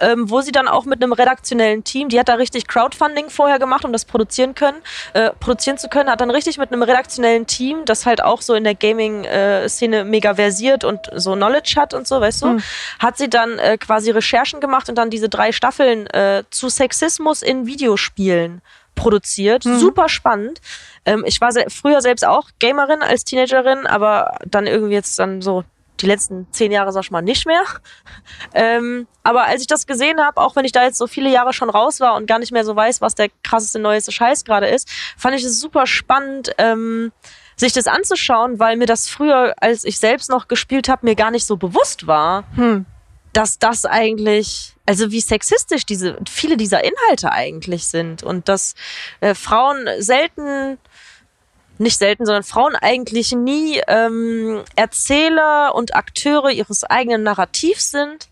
ähm, 0.00 0.28
wo 0.30 0.40
sie 0.40 0.52
dann 0.52 0.68
auch 0.68 0.84
mit 0.84 1.02
einem 1.02 1.12
redaktionellen 1.12 1.84
Team, 1.84 2.08
die 2.08 2.18
hat 2.18 2.28
da 2.28 2.34
richtig 2.34 2.66
Crowdfunding 2.68 3.30
vorher 3.30 3.58
gemacht, 3.58 3.84
um 3.84 3.92
das 3.92 4.04
produzieren 4.04 4.54
können, 4.54 4.78
äh, 5.12 5.30
produzieren 5.40 5.78
zu 5.78 5.88
können, 5.88 6.10
hat 6.10 6.20
dann 6.20 6.30
richtig 6.30 6.58
mit 6.58 6.72
einem 6.72 6.82
redaktionellen 6.82 7.46
Team, 7.46 7.84
das 7.84 8.06
halt 8.06 8.22
auch 8.22 8.42
so 8.42 8.54
in 8.54 8.64
der 8.64 8.74
Gaming-Szene 8.74 10.04
mega 10.04 10.34
versiert 10.34 10.84
und 10.84 11.00
so 11.14 11.34
Knowledge 11.34 11.74
hat 11.76 11.94
und 11.94 12.06
so, 12.06 12.20
weißt 12.20 12.42
du, 12.42 12.46
Hm. 12.48 12.62
hat 12.98 13.16
sie 13.18 13.28
dann 13.30 13.58
äh, 13.58 13.78
quasi 13.78 14.10
Recherchen 14.10 14.60
gemacht 14.60 14.88
und 14.88 14.96
dann 14.96 15.10
diese 15.10 15.28
drei 15.28 15.52
Staffeln 15.52 16.06
äh, 16.08 16.44
zu 16.50 16.68
Sexismus 16.68 17.42
in 17.42 17.66
Videospielen 17.66 18.62
produziert. 18.94 19.64
Mhm. 19.64 19.78
Super 19.78 20.08
spannend. 20.08 20.60
Ähm, 21.04 21.24
ich 21.26 21.40
war 21.40 21.52
se 21.52 21.64
früher 21.68 22.00
selbst 22.00 22.24
auch 22.26 22.48
Gamerin 22.58 23.02
als 23.02 23.24
Teenagerin, 23.24 23.86
aber 23.86 24.38
dann 24.46 24.66
irgendwie 24.66 24.94
jetzt 24.94 25.18
dann 25.18 25.42
so 25.42 25.64
Die 26.00 26.06
letzten 26.06 26.48
zehn 26.50 26.72
Jahre 26.72 26.90
sag 26.92 27.04
ich 27.04 27.10
mal 27.12 27.22
nicht 27.22 27.46
mehr. 27.46 27.62
Ähm, 28.56 29.06
aber 29.22 29.44
als 29.46 29.62
ich 29.62 29.66
das 29.66 29.86
gesehen 29.86 30.20
habe, 30.20 30.40
auch 30.40 30.54
wenn 30.54 30.64
ich 30.64 30.72
da 30.72 30.84
jetzt 30.84 30.98
so 30.98 31.06
viele 31.06 31.30
Jahre 31.30 31.52
schon 31.52 31.70
raus 31.70 31.98
war 32.00 32.14
und 32.14 32.26
gar 32.26 32.38
nicht 32.38 32.52
mehr 32.52 32.64
so 32.64 32.76
weiß, 32.76 33.00
was 33.00 33.14
der 33.14 33.28
krasseste 33.42 33.78
neueste 33.78 34.12
Scheiß 34.12 34.44
gerade 34.44 34.66
ist, 34.68 34.88
fand 35.16 35.34
ich 35.34 35.42
es 35.44 35.60
super 35.60 35.86
spannend, 35.86 36.52
ähm, 36.58 37.10
sich 37.56 37.72
das 37.72 37.86
anzuschauen, 37.86 38.58
weil 38.58 38.76
mir 38.76 38.86
das 38.86 39.08
früher, 39.08 39.54
als 39.60 39.84
ich 39.84 39.98
selbst 39.98 40.30
noch 40.30 40.46
gespielt 40.48 40.88
habe, 40.88 41.06
mir 41.06 41.14
gar 41.16 41.30
nicht 41.30 41.46
so 41.46 41.56
bewusst 41.56 42.06
war, 42.06 42.44
Hm. 42.54 42.86
Dass 43.34 43.58
das 43.58 43.84
eigentlich, 43.84 44.74
also 44.86 45.10
wie 45.10 45.20
sexistisch 45.20 45.84
diese 45.84 46.16
viele 46.28 46.56
dieser 46.56 46.82
Inhalte 46.82 47.30
eigentlich 47.30 47.86
sind 47.86 48.22
und 48.22 48.48
dass 48.48 48.74
äh, 49.20 49.34
Frauen 49.34 49.86
selten 49.98 50.78
nicht 51.78 51.98
selten, 51.98 52.24
sondern 52.24 52.44
Frauen 52.44 52.76
eigentlich 52.76 53.32
nie 53.32 53.80
ähm, 53.88 54.62
Erzähler 54.76 55.74
und 55.74 55.94
Akteure 55.96 56.50
ihres 56.50 56.84
eigenen 56.84 57.24
Narrativs 57.24 57.90
sind, 57.90 58.28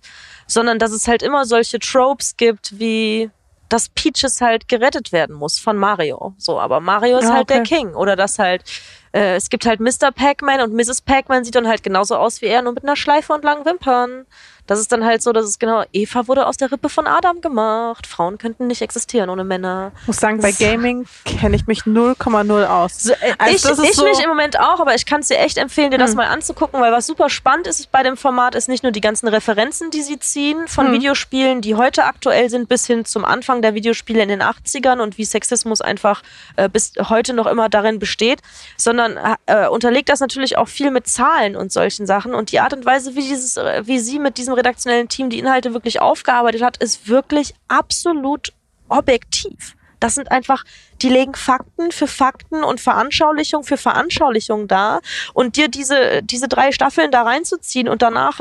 sondern 0.46 0.78
dass 0.78 0.92
es 0.92 1.08
halt 1.08 1.22
immer 1.22 1.44
solche 1.44 1.80
Tropes 1.80 2.36
gibt, 2.36 2.78
wie 2.78 3.30
dass 3.68 3.88
Peaches 3.88 4.40
halt 4.40 4.68
gerettet 4.68 5.12
werden 5.12 5.34
muss 5.34 5.58
von 5.58 5.76
Mario. 5.78 6.34
So, 6.36 6.60
aber 6.60 6.80
Mario 6.80 7.18
ist 7.18 7.30
Ah, 7.30 7.34
halt 7.36 7.50
der 7.50 7.60
okay. 7.60 7.76
King. 7.76 7.94
Oder 7.94 8.16
dass 8.16 8.38
halt, 8.38 8.64
äh, 9.12 9.36
es 9.36 9.50
gibt 9.50 9.66
halt 9.66 9.80
Mr. 9.80 10.10
Pac-Man 10.14 10.60
und 10.60 10.74
Mrs. 10.74 11.00
Pac-Man 11.02 11.44
sieht 11.44 11.54
dann 11.54 11.68
halt 11.68 11.82
genauso 11.82 12.16
aus 12.16 12.40
wie 12.42 12.46
er, 12.46 12.62
nur 12.62 12.72
mit 12.72 12.82
einer 12.84 12.96
Schleife 12.96 13.32
und 13.32 13.44
langen 13.44 13.64
Wimpern. 13.64 14.26
Das 14.68 14.78
ist 14.78 14.92
dann 14.92 15.04
halt 15.04 15.22
so, 15.24 15.32
dass 15.32 15.44
es 15.44 15.58
genau, 15.58 15.82
Eva 15.92 16.28
wurde 16.28 16.46
aus 16.46 16.56
der 16.56 16.70
Rippe 16.70 16.88
von 16.88 17.08
Adam 17.08 17.40
gemacht. 17.40 18.06
Frauen 18.06 18.38
könnten 18.38 18.68
nicht 18.68 18.80
existieren 18.80 19.28
ohne 19.28 19.42
Männer. 19.42 19.90
muss 20.06 20.18
sagen, 20.18 20.40
bei 20.40 20.52
Gaming 20.52 21.04
kenne 21.24 21.56
ich 21.56 21.66
mich 21.66 21.80
0,0 21.80 22.64
aus. 22.66 23.02
So, 23.02 23.12
äh, 23.12 23.16
Also 23.38 23.56
ich 23.56 23.62
das 23.62 23.78
ich 23.80 23.96
so- 23.96 24.04
mich 24.04 24.22
im 24.22 24.28
Moment 24.28 24.60
auch, 24.60 24.78
aber 24.78 24.94
ich 24.94 25.04
kann 25.04 25.20
es 25.20 25.26
dir 25.28 25.38
echt 25.40 25.58
empfehlen, 25.58 25.90
dir 25.90 25.98
das 25.98 26.10
Hm. 26.10 26.18
mal 26.18 26.26
anzugucken, 26.28 26.80
weil 26.80 26.92
was 26.92 27.08
super 27.08 27.28
spannend 27.28 27.66
ist 27.66 27.90
bei 27.90 28.04
dem 28.04 28.16
Format, 28.16 28.54
ist 28.54 28.68
nicht 28.68 28.84
nur 28.84 28.92
die 28.92 29.00
ganzen 29.00 29.26
Referenzen, 29.26 29.90
die 29.90 30.00
sie 30.02 30.20
ziehen 30.20 30.68
von 30.68 30.86
Hm. 30.86 30.92
Videospielen, 30.94 31.60
die 31.60 31.74
heute 31.74 32.04
aktuell 32.04 32.48
sind, 32.48 32.68
bis 32.68 32.86
hin 32.86 33.04
zum 33.04 33.24
Anfang 33.24 33.62
der 33.62 33.74
Videospiele 33.74 34.22
in 34.22 34.28
den 34.28 34.42
80ern 34.42 35.00
und 35.00 35.18
wie 35.18 35.24
Sexismus 35.24 35.80
einfach 35.80 36.22
äh, 36.54 36.68
bis 36.68 36.92
heute 37.08 37.34
noch 37.34 37.48
immer 37.48 37.68
darin 37.68 37.98
besteht, 37.98 38.38
sondern 38.76 39.01
äh, 39.46 39.68
unterlegt 39.68 40.08
das 40.08 40.20
natürlich 40.20 40.58
auch 40.58 40.68
viel 40.68 40.90
mit 40.90 41.06
Zahlen 41.06 41.56
und 41.56 41.72
solchen 41.72 42.06
Sachen 42.06 42.34
und 42.34 42.52
die 42.52 42.60
Art 42.60 42.72
und 42.72 42.84
Weise, 42.84 43.14
wie, 43.14 43.22
dieses, 43.22 43.56
äh, 43.56 43.82
wie 43.86 43.98
sie 43.98 44.18
mit 44.18 44.38
diesem 44.38 44.54
redaktionellen 44.54 45.08
Team 45.08 45.30
die 45.30 45.38
Inhalte 45.38 45.74
wirklich 45.74 46.00
aufgearbeitet 46.00 46.62
hat, 46.62 46.76
ist 46.76 47.08
wirklich 47.08 47.54
absolut 47.68 48.52
objektiv. 48.88 49.76
Das 50.00 50.16
sind 50.16 50.32
einfach, 50.32 50.64
die 51.00 51.08
legen 51.08 51.34
Fakten 51.34 51.92
für 51.92 52.08
Fakten 52.08 52.64
und 52.64 52.80
Veranschaulichung 52.80 53.62
für 53.62 53.76
Veranschaulichung 53.76 54.66
da. 54.66 55.00
Und 55.32 55.56
dir 55.56 55.68
diese, 55.68 56.22
diese 56.24 56.48
drei 56.48 56.72
Staffeln 56.72 57.12
da 57.12 57.22
reinzuziehen 57.22 57.88
und 57.88 58.02
danach 58.02 58.40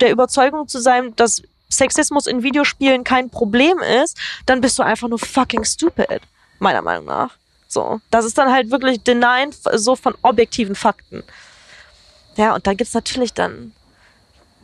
der 0.00 0.10
Überzeugung 0.10 0.68
zu 0.68 0.80
sein, 0.80 1.14
dass 1.16 1.42
Sexismus 1.70 2.26
in 2.26 2.42
Videospielen 2.42 3.04
kein 3.04 3.28
Problem 3.28 3.78
ist, 4.02 4.16
dann 4.46 4.62
bist 4.62 4.78
du 4.78 4.82
einfach 4.82 5.08
nur 5.08 5.18
fucking 5.18 5.64
stupid. 5.64 6.22
Meiner 6.58 6.80
Meinung 6.80 7.04
nach. 7.04 7.36
So. 7.72 8.00
Das 8.10 8.26
ist 8.26 8.36
dann 8.36 8.52
halt 8.52 8.70
wirklich 8.70 9.02
Denyen 9.02 9.50
so 9.72 9.96
von 9.96 10.14
objektiven 10.20 10.74
Fakten. 10.74 11.22
Ja, 12.36 12.54
und 12.54 12.66
dann 12.66 12.76
gibt's 12.76 12.92
natürlich 12.92 13.32
dann 13.32 13.72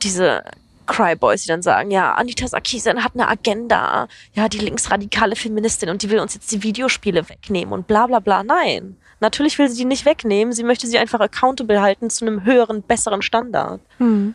diese 0.02 0.44
Cryboys, 0.86 1.43
die 1.43 1.48
dann 1.48 1.62
sagen, 1.62 1.90
ja, 1.90 2.14
Anita 2.14 2.47
Sarkeesian 2.47 3.02
hat 3.02 3.12
eine 3.14 3.28
Agenda, 3.28 4.09
ja, 4.35 4.48
die 4.48 4.59
linksradikale 4.59 5.36
Feministin 5.36 5.89
und 5.89 6.02
die 6.02 6.10
will 6.10 6.20
uns 6.20 6.35
jetzt 6.35 6.52
die 6.52 6.62
Videospiele 6.62 7.28
wegnehmen 7.28 7.72
und 7.72 7.86
bla 7.86 8.06
bla 8.06 8.20
bla. 8.20 8.43
Nein, 8.43 8.97
natürlich 9.20 9.59
will 9.59 9.68
sie 9.68 9.78
die 9.78 9.85
nicht 9.85 10.05
wegnehmen, 10.05 10.52
sie 10.52 10.64
möchte 10.64 10.86
sie 10.86 10.98
einfach 10.98 11.20
accountable 11.20 11.80
halten 11.80 12.10
zu 12.10 12.26
einem 12.26 12.44
höheren, 12.44 12.82
besseren 12.82 13.22
Standard. 13.22 13.80
Hm. 13.98 14.35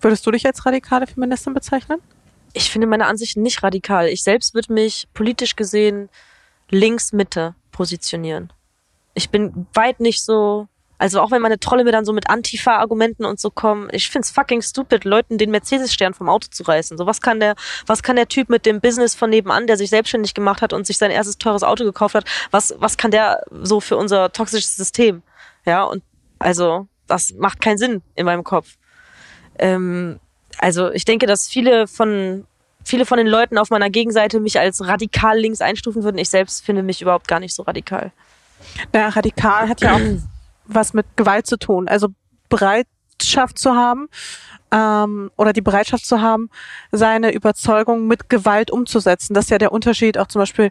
Würdest 0.00 0.26
du 0.26 0.30
dich 0.30 0.44
als 0.46 0.64
radikale 0.66 1.06
Feministin 1.06 1.54
bezeichnen? 1.54 2.00
Ich 2.52 2.70
finde 2.70 2.86
meine 2.86 3.06
Ansichten 3.06 3.42
nicht 3.42 3.62
radikal. 3.62 4.08
Ich 4.08 4.22
selbst 4.22 4.54
würde 4.54 4.72
mich 4.72 5.08
politisch 5.14 5.54
gesehen 5.56 6.08
links-Mitte 6.70 7.54
positionieren. 7.78 8.52
Ich 9.14 9.30
bin 9.30 9.68
weit 9.72 10.00
nicht 10.00 10.24
so, 10.24 10.66
also 10.98 11.20
auch 11.20 11.30
wenn 11.30 11.40
meine 11.40 11.60
Trolle 11.60 11.84
mir 11.84 11.92
dann 11.92 12.04
so 12.04 12.12
mit 12.12 12.28
Antifa-Argumenten 12.28 13.24
und 13.24 13.38
so 13.38 13.50
kommen, 13.50 13.88
ich 13.92 14.10
find's 14.10 14.32
fucking 14.32 14.62
stupid, 14.62 15.04
Leuten 15.04 15.38
den 15.38 15.52
Mercedes-Stern 15.52 16.12
vom 16.12 16.28
Auto 16.28 16.48
zu 16.50 16.64
reißen. 16.64 16.98
So, 16.98 17.06
was 17.06 17.20
kann 17.20 17.38
der, 17.38 17.54
was 17.86 18.02
kann 18.02 18.16
der 18.16 18.26
Typ 18.26 18.48
mit 18.48 18.66
dem 18.66 18.80
Business 18.80 19.14
von 19.14 19.30
nebenan, 19.30 19.68
der 19.68 19.76
sich 19.76 19.90
selbstständig 19.90 20.34
gemacht 20.34 20.60
hat 20.60 20.72
und 20.72 20.88
sich 20.88 20.98
sein 20.98 21.12
erstes 21.12 21.38
teures 21.38 21.62
Auto 21.62 21.84
gekauft 21.84 22.16
hat, 22.16 22.24
was, 22.50 22.74
was 22.78 22.96
kann 22.96 23.12
der 23.12 23.44
so 23.62 23.80
für 23.80 23.96
unser 23.96 24.32
toxisches 24.32 24.74
System? 24.74 25.22
Ja, 25.64 25.84
und 25.84 26.02
also, 26.40 26.88
das 27.06 27.32
macht 27.34 27.60
keinen 27.60 27.78
Sinn 27.78 28.02
in 28.16 28.26
meinem 28.26 28.42
Kopf. 28.42 28.76
Ähm, 29.56 30.18
also, 30.58 30.90
ich 30.90 31.04
denke, 31.04 31.26
dass 31.26 31.46
viele 31.46 31.86
von, 31.86 32.44
viele 32.88 33.06
von 33.06 33.18
den 33.18 33.26
Leuten 33.26 33.58
auf 33.58 33.70
meiner 33.70 33.90
Gegenseite 33.90 34.40
mich 34.40 34.58
als 34.58 34.86
radikal 34.86 35.38
links 35.38 35.60
einstufen 35.60 36.02
würden. 36.02 36.18
Ich 36.18 36.30
selbst 36.30 36.64
finde 36.64 36.82
mich 36.82 37.02
überhaupt 37.02 37.28
gar 37.28 37.38
nicht 37.38 37.54
so 37.54 37.62
radikal. 37.62 38.12
Ja, 38.94 39.08
radikal 39.10 39.68
hat 39.68 39.80
ja 39.82 39.94
auch 39.94 40.00
was 40.66 40.94
mit 40.94 41.06
Gewalt 41.16 41.46
zu 41.46 41.58
tun. 41.58 41.86
Also 41.86 42.08
Bereitschaft 42.48 43.58
zu 43.58 43.74
haben 43.74 44.08
ähm, 44.70 45.30
oder 45.36 45.52
die 45.52 45.60
Bereitschaft 45.60 46.06
zu 46.06 46.20
haben, 46.20 46.50
seine 46.90 47.32
Überzeugung 47.32 48.06
mit 48.06 48.28
Gewalt 48.28 48.70
umzusetzen. 48.70 49.34
Das 49.34 49.44
ist 49.44 49.50
ja 49.50 49.58
der 49.58 49.72
Unterschied 49.72 50.18
auch 50.18 50.28
zum 50.28 50.40
Beispiel 50.40 50.70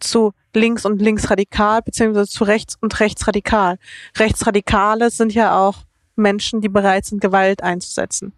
zu 0.00 0.32
links 0.54 0.84
und 0.84 1.00
linksradikal 1.00 1.82
beziehungsweise 1.82 2.28
zu 2.28 2.44
rechts 2.44 2.76
und 2.80 2.98
rechtsradikal. 3.00 3.78
Rechtsradikale 4.18 5.10
sind 5.10 5.32
ja 5.32 5.56
auch 5.56 5.78
Menschen, 6.16 6.60
die 6.60 6.68
bereit 6.68 7.06
sind, 7.06 7.20
Gewalt 7.20 7.62
einzusetzen. 7.62 8.32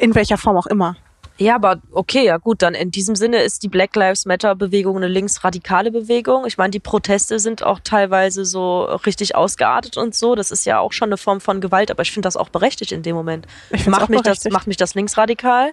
In 0.00 0.14
welcher 0.14 0.38
Form 0.38 0.56
auch 0.56 0.66
immer. 0.66 0.96
Ja, 1.36 1.56
aber 1.56 1.80
okay, 1.90 2.24
ja 2.24 2.36
gut, 2.36 2.62
dann 2.62 2.74
in 2.74 2.92
diesem 2.92 3.16
Sinne 3.16 3.42
ist 3.42 3.64
die 3.64 3.68
Black 3.68 3.96
Lives 3.96 4.24
Matter 4.24 4.54
Bewegung 4.54 4.96
eine 4.96 5.08
linksradikale 5.08 5.90
Bewegung. 5.90 6.46
Ich 6.46 6.58
meine, 6.58 6.70
die 6.70 6.78
Proteste 6.78 7.40
sind 7.40 7.64
auch 7.64 7.80
teilweise 7.82 8.44
so 8.44 8.84
richtig 8.84 9.34
ausgeartet 9.34 9.96
und 9.96 10.14
so. 10.14 10.36
Das 10.36 10.52
ist 10.52 10.64
ja 10.64 10.78
auch 10.78 10.92
schon 10.92 11.08
eine 11.08 11.16
Form 11.16 11.40
von 11.40 11.60
Gewalt, 11.60 11.90
aber 11.90 12.02
ich 12.02 12.12
finde 12.12 12.26
das 12.26 12.36
auch 12.36 12.50
berechtigt 12.50 12.92
in 12.92 13.02
dem 13.02 13.16
Moment. 13.16 13.46
Ich 13.70 13.86
Macht 13.86 14.10
mich, 14.10 14.22
das, 14.22 14.44
macht 14.44 14.68
mich 14.68 14.76
das 14.76 14.94
linksradikal? 14.94 15.72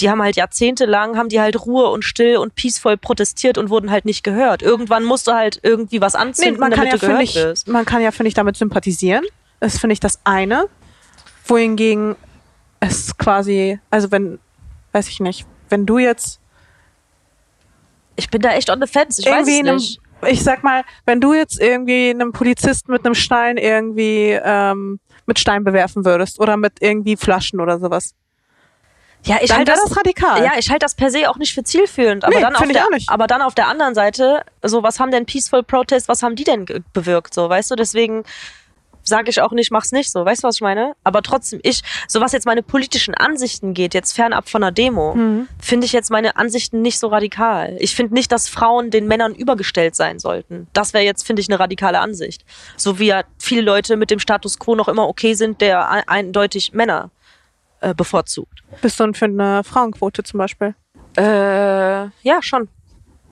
Die 0.00 0.08
haben 0.08 0.22
halt 0.22 0.36
jahrzehntelang, 0.36 1.18
haben 1.18 1.28
die 1.28 1.42
halt 1.42 1.66
Ruhe 1.66 1.90
und 1.90 2.02
still 2.02 2.38
und 2.38 2.54
peaceful 2.54 2.96
protestiert 2.96 3.58
und 3.58 3.68
wurden 3.68 3.90
halt 3.90 4.06
nicht 4.06 4.24
gehört. 4.24 4.62
Irgendwann 4.62 5.04
musst 5.04 5.26
du 5.26 5.32
halt 5.32 5.60
irgendwie 5.62 6.00
was 6.00 6.14
Nee, 6.14 6.20
anzünden, 6.20 6.58
man 6.58 6.70
kann 6.70 6.86
damit 6.86 7.02
ja, 7.02 7.08
gehört 7.08 7.22
ich, 7.22 7.34
wirst. 7.34 7.68
man 7.68 7.84
kann 7.84 8.00
ja, 8.00 8.10
finde 8.12 8.28
ich, 8.28 8.34
damit 8.34 8.56
sympathisieren. 8.56 9.24
Das 9.60 9.78
finde 9.78 9.92
ich 9.92 10.00
das 10.00 10.20
eine. 10.24 10.68
Wohingegen 11.44 12.16
es 12.80 13.18
quasi, 13.18 13.78
also 13.90 14.10
wenn, 14.10 14.38
weiß 14.92 15.08
ich 15.08 15.20
nicht, 15.20 15.46
wenn 15.68 15.86
du 15.86 15.98
jetzt 15.98 16.40
Ich 18.16 18.28
bin 18.30 18.42
da 18.42 18.50
echt 18.50 18.70
on 18.70 18.80
the 18.80 18.86
fence, 18.86 19.18
ich 19.18 19.26
weiß 19.26 19.46
es 19.48 19.58
einem, 19.60 19.76
nicht. 19.76 20.00
ich 20.28 20.42
sag 20.42 20.62
mal, 20.62 20.82
wenn 21.06 21.20
du 21.20 21.32
jetzt 21.34 21.60
irgendwie 21.60 22.10
einem 22.10 22.32
Polizisten 22.32 22.92
mit 22.92 23.04
einem 23.04 23.14
Stein 23.14 23.56
irgendwie 23.56 24.38
ähm, 24.42 25.00
mit 25.26 25.38
Stein 25.38 25.64
bewerfen 25.64 26.04
würdest 26.04 26.40
oder 26.40 26.56
mit 26.56 26.74
irgendwie 26.80 27.16
Flaschen 27.16 27.60
oder 27.60 27.78
sowas, 27.78 28.14
Ja, 29.24 29.36
ich 29.40 29.52
halte 29.52 29.70
das, 29.72 29.84
das 29.84 29.96
radikal. 29.96 30.42
Ja, 30.44 30.52
ich 30.58 30.70
halte 30.70 30.84
das 30.84 30.94
per 30.94 31.10
se 31.10 31.30
auch 31.30 31.36
nicht 31.36 31.54
für 31.54 31.62
zielführend. 31.62 32.24
Aber, 32.24 32.34
Nee, 32.34 32.40
dann 32.40 32.56
auf 32.56 32.66
der, 32.66 32.84
auch 32.86 32.90
nicht. 32.90 33.08
aber 33.08 33.26
dann 33.26 33.42
auf 33.42 33.54
der 33.54 33.68
anderen 33.68 33.94
Seite, 33.94 34.42
so 34.62 34.82
was 34.82 34.98
haben 34.98 35.10
denn 35.10 35.26
Peaceful 35.26 35.62
Protests, 35.62 36.08
was 36.08 36.22
haben 36.22 36.34
die 36.36 36.44
denn 36.44 36.66
bewirkt? 36.92 37.32
So, 37.34 37.48
weißt 37.48 37.70
du, 37.70 37.76
deswegen 37.76 38.24
sage 39.02 39.30
ich 39.30 39.40
auch 39.40 39.52
nicht, 39.52 39.70
mach's 39.70 39.92
nicht 39.92 40.10
so. 40.12 40.24
Weißt 40.24 40.42
du, 40.44 40.48
was 40.48 40.56
ich 40.56 40.60
meine? 40.60 40.94
Aber 41.04 41.22
trotzdem, 41.22 41.60
ich, 41.62 41.82
so 42.08 42.20
was 42.20 42.32
jetzt 42.32 42.46
meine 42.46 42.62
politischen 42.62 43.14
Ansichten 43.14 43.74
geht, 43.74 43.94
jetzt 43.94 44.12
fernab 44.12 44.48
von 44.48 44.62
einer 44.62 44.72
Demo, 44.72 45.14
Mhm. 45.14 45.48
finde 45.60 45.86
ich 45.86 45.92
jetzt 45.92 46.10
meine 46.10 46.36
Ansichten 46.36 46.82
nicht 46.82 46.98
so 46.98 47.08
radikal. 47.08 47.76
Ich 47.80 47.94
finde 47.94 48.14
nicht, 48.14 48.30
dass 48.32 48.48
Frauen 48.48 48.90
den 48.90 49.06
Männern 49.06 49.34
übergestellt 49.34 49.96
sein 49.96 50.18
sollten. 50.18 50.68
Das 50.72 50.92
wäre 50.94 51.04
jetzt, 51.04 51.26
finde 51.26 51.40
ich, 51.42 51.48
eine 51.48 51.58
radikale 51.58 51.98
Ansicht. 52.00 52.44
So 52.76 52.98
wie 52.98 53.06
ja 53.06 53.22
viele 53.38 53.62
Leute 53.62 53.96
mit 53.96 54.10
dem 54.10 54.18
Status 54.20 54.58
quo 54.58 54.74
noch 54.74 54.88
immer 54.88 55.08
okay 55.08 55.34
sind, 55.34 55.60
der 55.60 55.88
ein- 55.90 56.06
eindeutig 56.06 56.72
Männer 56.72 57.10
äh, 57.80 57.94
bevorzugt. 57.94 58.60
Bist 58.82 59.00
du 59.00 59.12
für 59.14 59.24
eine 59.24 59.64
Frauenquote 59.64 60.22
zum 60.22 60.38
Beispiel? 60.38 60.74
Äh, 61.16 61.22
ja, 62.22 62.40
schon. 62.40 62.68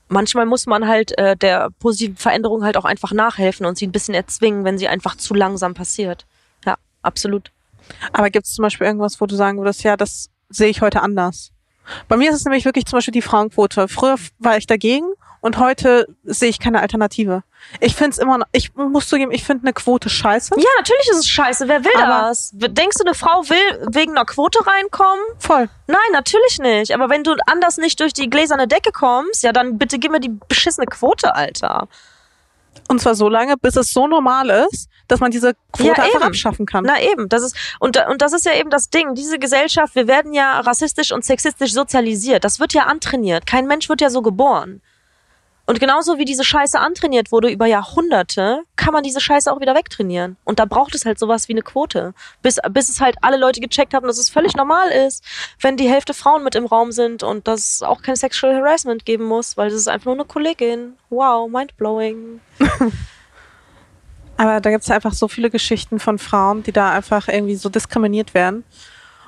Manchmal 0.09 0.45
muss 0.45 0.65
man 0.65 0.87
halt 0.87 1.17
äh, 1.17 1.37
der 1.37 1.69
positiven 1.79 2.17
Veränderung 2.17 2.63
halt 2.63 2.77
auch 2.77 2.85
einfach 2.85 3.13
nachhelfen 3.13 3.65
und 3.65 3.77
sie 3.77 3.87
ein 3.87 3.91
bisschen 3.91 4.15
erzwingen, 4.15 4.65
wenn 4.65 4.77
sie 4.77 4.87
einfach 4.87 5.15
zu 5.15 5.33
langsam 5.33 5.75
passiert. 5.75 6.25
Ja, 6.65 6.75
absolut. 7.01 7.51
Aber 8.11 8.29
gibt 8.29 8.45
es 8.45 8.53
zum 8.53 8.63
Beispiel 8.63 8.87
irgendwas, 8.87 9.21
wo 9.21 9.25
du 9.25 9.35
sagen 9.35 9.59
würdest, 9.59 9.83
ja, 9.83 9.97
das 9.97 10.29
sehe 10.49 10.69
ich 10.69 10.81
heute 10.81 11.01
anders? 11.01 11.51
Bei 12.07 12.17
mir 12.17 12.29
ist 12.29 12.37
es 12.37 12.45
nämlich 12.45 12.65
wirklich 12.65 12.85
zum 12.85 12.97
Beispiel 12.97 13.11
die 13.11 13.21
Frauenquote. 13.21 13.87
Früher 13.87 14.15
war 14.39 14.57
ich 14.57 14.67
dagegen 14.67 15.11
und 15.41 15.57
heute 15.57 16.07
sehe 16.23 16.49
ich 16.49 16.59
keine 16.59 16.81
Alternative. 16.81 17.43
Ich 17.79 17.95
finde 17.95 18.11
es 18.11 18.17
immer 18.17 18.37
noch, 18.39 18.47
ich 18.51 18.73
muss 18.75 19.07
zugeben, 19.07 19.31
ich 19.31 19.43
finde 19.43 19.63
eine 19.63 19.73
Quote 19.73 20.09
scheiße. 20.09 20.55
Ja, 20.57 20.69
natürlich 20.77 21.07
ist 21.11 21.17
es 21.19 21.27
scheiße. 21.27 21.67
Wer 21.67 21.83
will 21.83 21.91
Aber- 21.95 22.27
das? 22.29 22.51
Denkst 22.53 22.97
du, 22.97 23.05
eine 23.05 23.13
Frau 23.15 23.41
will 23.49 23.87
wegen 23.91 24.11
einer 24.11 24.25
Quote 24.25 24.59
reinkommen? 24.65 25.23
Voll. 25.39 25.69
Nein, 25.87 25.99
natürlich 26.13 26.59
nicht. 26.59 26.93
Aber 26.93 27.09
wenn 27.09 27.23
du 27.23 27.35
anders 27.45 27.77
nicht 27.77 27.99
durch 27.99 28.13
die 28.13 28.29
gläserne 28.29 28.67
Decke 28.67 28.91
kommst, 28.91 29.43
ja, 29.43 29.51
dann 29.51 29.77
bitte 29.77 29.99
gib 29.99 30.11
mir 30.11 30.19
die 30.19 30.37
beschissene 30.47 30.85
Quote, 30.87 31.35
Alter. 31.35 31.87
Und 32.87 33.01
zwar 33.01 33.13
so 33.15 33.29
lange, 33.29 33.55
bis 33.57 33.75
es 33.75 33.91
so 33.91 34.07
normal 34.07 34.49
ist, 34.71 34.87
dass 35.07 35.19
man 35.19 35.31
diese 35.31 35.53
Quote 35.73 35.89
Ja, 35.89 36.03
einfach 36.03 36.21
abschaffen 36.21 36.65
kann. 36.65 36.83
Na 36.87 36.99
eben, 37.01 37.29
das 37.29 37.43
ist 37.43 37.55
und 37.79 37.97
und 38.09 38.21
das 38.21 38.33
ist 38.33 38.45
ja 38.45 38.53
eben 38.53 38.69
das 38.69 38.89
Ding. 38.89 39.15
Diese 39.15 39.37
Gesellschaft, 39.37 39.95
wir 39.95 40.07
werden 40.07 40.33
ja 40.33 40.59
rassistisch 40.61 41.11
und 41.11 41.23
sexistisch 41.25 41.73
sozialisiert. 41.73 42.43
Das 42.43 42.59
wird 42.59 42.73
ja 42.73 42.83
antrainiert. 42.83 43.45
Kein 43.45 43.67
Mensch 43.67 43.89
wird 43.89 44.01
ja 44.01 44.09
so 44.09 44.21
geboren. 44.21 44.81
Und 45.69 45.79
genauso 45.79 46.17
wie 46.17 46.25
diese 46.25 46.43
Scheiße 46.43 46.79
antrainiert 46.79 47.31
wurde 47.31 47.51
über 47.51 47.67
Jahrhunderte, 47.67 48.63
kann 48.75 48.91
man 48.91 49.03
diese 49.03 49.21
Scheiße 49.21 49.53
auch 49.53 49.61
wieder 49.61 49.75
wegtrainieren. 49.75 50.35
Und 50.43 50.57
da 50.57 50.65
braucht 50.65 50.95
es 50.95 51.05
halt 51.05 51.19
sowas 51.19 51.47
wie 51.47 51.53
eine 51.53 51.61
Quote. 51.61 52.15
Bis, 52.41 52.57
bis 52.71 52.89
es 52.89 52.99
halt 52.99 53.17
alle 53.21 53.37
Leute 53.37 53.61
gecheckt 53.61 53.93
haben, 53.93 54.07
dass 54.07 54.17
es 54.17 54.31
völlig 54.31 54.55
normal 54.55 54.89
ist, 54.89 55.23
wenn 55.61 55.77
die 55.77 55.87
Hälfte 55.87 56.15
Frauen 56.15 56.43
mit 56.43 56.55
im 56.55 56.65
Raum 56.65 56.91
sind 56.91 57.21
und 57.21 57.47
dass 57.47 57.73
es 57.73 57.83
auch 57.83 58.01
kein 58.01 58.15
Sexual 58.15 58.55
Harassment 58.55 59.05
geben 59.05 59.25
muss, 59.25 59.57
weil 59.57 59.69
das 59.69 59.77
ist 59.77 59.87
einfach 59.87 60.05
nur 60.05 60.15
eine 60.15 60.25
Kollegin. 60.25 60.93
Wow, 61.11 61.47
mindblowing. 61.47 62.41
Aber 64.37 64.61
da 64.61 64.71
gibt 64.71 64.85
es 64.85 64.89
einfach 64.89 65.13
so 65.13 65.27
viele 65.27 65.51
Geschichten 65.51 65.99
von 65.99 66.17
Frauen, 66.17 66.63
die 66.63 66.71
da 66.71 66.89
einfach 66.93 67.27
irgendwie 67.27 67.57
so 67.57 67.69
diskriminiert 67.69 68.33
werden. 68.33 68.63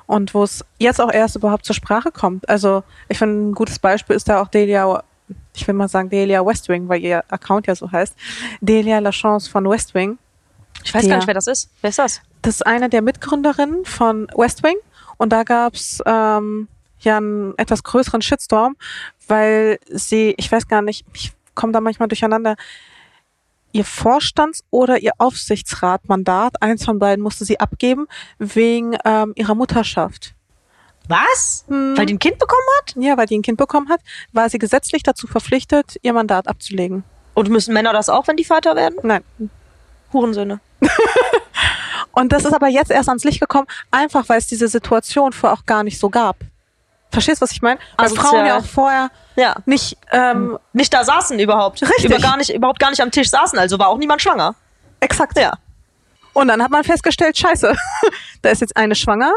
Und 0.06 0.34
wo 0.34 0.42
es 0.42 0.64
jetzt 0.80 1.00
auch 1.00 1.12
erst 1.12 1.36
überhaupt 1.36 1.66
zur 1.66 1.76
Sprache 1.76 2.10
kommt. 2.10 2.48
Also 2.48 2.82
ich 3.08 3.18
finde, 3.18 3.50
ein 3.50 3.54
gutes 3.54 3.78
Beispiel 3.78 4.16
ist 4.16 4.28
da 4.28 4.42
auch 4.42 4.48
Delia, 4.48 5.04
ich 5.54 5.66
will 5.66 5.74
mal 5.74 5.88
sagen 5.88 6.08
Delia 6.10 6.44
Westwing, 6.44 6.88
weil 6.88 7.00
ihr 7.02 7.24
Account 7.30 7.66
ja 7.66 7.74
so 7.74 7.90
heißt. 7.90 8.14
Delia 8.60 8.98
Lachance 8.98 9.50
von 9.50 9.68
Westwing. 9.68 10.18
Ich 10.84 10.92
weiß 10.94 11.04
Ja. 11.04 11.10
gar 11.10 11.16
nicht, 11.16 11.26
wer 11.26 11.34
das 11.34 11.46
ist. 11.46 11.70
Wer 11.80 11.90
ist 11.90 11.98
das? 11.98 12.20
Das 12.42 12.56
ist 12.56 12.66
eine 12.66 12.88
der 12.88 13.02
Mitgründerinnen 13.02 13.84
von 13.84 14.26
Westwing. 14.36 14.76
Und 15.16 15.30
da 15.30 15.44
gab 15.44 15.74
es 15.74 16.02
ähm, 16.06 16.68
ja 17.00 17.18
einen 17.18 17.56
etwas 17.58 17.82
größeren 17.84 18.22
Shitstorm, 18.22 18.76
weil 19.28 19.78
sie, 19.88 20.34
ich 20.36 20.50
weiß 20.50 20.66
gar 20.68 20.82
nicht, 20.82 21.06
ich 21.14 21.32
komme 21.54 21.72
da 21.72 21.80
manchmal 21.80 22.08
durcheinander, 22.08 22.56
ihr 23.72 23.84
Vorstands- 23.84 24.64
oder 24.70 24.98
ihr 25.00 25.12
Aufsichtsratmandat, 25.18 26.60
eins 26.62 26.84
von 26.84 26.98
beiden 26.98 27.22
musste 27.22 27.44
sie 27.44 27.60
abgeben, 27.60 28.06
wegen 28.38 28.96
ähm, 29.04 29.32
ihrer 29.36 29.54
Mutterschaft. 29.54 30.34
Was? 31.08 31.64
Hm. 31.68 31.96
Weil 31.96 32.06
die 32.06 32.14
ein 32.14 32.18
Kind 32.18 32.38
bekommen 32.38 32.62
hat? 32.78 32.94
Ja, 32.96 33.16
weil 33.16 33.26
die 33.26 33.38
ein 33.38 33.42
Kind 33.42 33.58
bekommen 33.58 33.88
hat, 33.88 34.00
war 34.32 34.48
sie 34.48 34.58
gesetzlich 34.58 35.02
dazu 35.02 35.26
verpflichtet, 35.26 35.96
ihr 36.02 36.12
Mandat 36.12 36.48
abzulegen. 36.48 37.04
Und 37.34 37.48
müssen 37.48 37.74
Männer 37.74 37.92
das 37.92 38.08
auch, 38.08 38.28
wenn 38.28 38.36
die 38.36 38.44
Vater 38.44 38.76
werden? 38.76 38.96
Nein. 39.02 39.24
Hurensöhne. 40.12 40.60
Und 42.12 42.32
das 42.32 42.44
ist 42.44 42.52
aber 42.52 42.68
jetzt 42.68 42.90
erst 42.90 43.08
ans 43.08 43.24
Licht 43.24 43.40
gekommen, 43.40 43.66
einfach 43.90 44.28
weil 44.28 44.38
es 44.38 44.46
diese 44.46 44.68
Situation 44.68 45.32
vorher 45.32 45.58
auch 45.58 45.64
gar 45.64 45.82
nicht 45.82 45.98
so 45.98 46.10
gab. 46.10 46.36
Verstehst 47.10 47.40
du, 47.40 47.44
was 47.44 47.52
ich 47.52 47.62
meine? 47.62 47.80
Weil 47.96 48.06
Asozial. 48.06 48.26
Frauen 48.26 48.46
ja 48.46 48.58
auch 48.58 48.64
vorher 48.64 49.10
Ja. 49.36 49.56
nicht, 49.66 49.96
ähm, 50.12 50.58
Nicht 50.72 50.92
da 50.92 51.04
saßen 51.04 51.38
überhaupt. 51.38 51.82
Richtig. 51.82 52.04
Über 52.06 52.18
gar 52.18 52.36
nicht, 52.36 52.54
überhaupt 52.54 52.78
gar 52.78 52.90
nicht 52.90 53.00
am 53.00 53.10
Tisch 53.10 53.28
saßen, 53.30 53.58
also 53.58 53.78
war 53.78 53.88
auch 53.88 53.98
niemand 53.98 54.20
schwanger. 54.22 54.54
exakt. 55.00 55.38
Ja. 55.38 55.54
Und 56.34 56.48
dann 56.48 56.62
hat 56.62 56.70
man 56.70 56.84
festgestellt, 56.84 57.36
scheiße, 57.36 57.74
da 58.42 58.50
ist 58.50 58.60
jetzt 58.60 58.76
eine 58.76 58.94
schwanger 58.94 59.32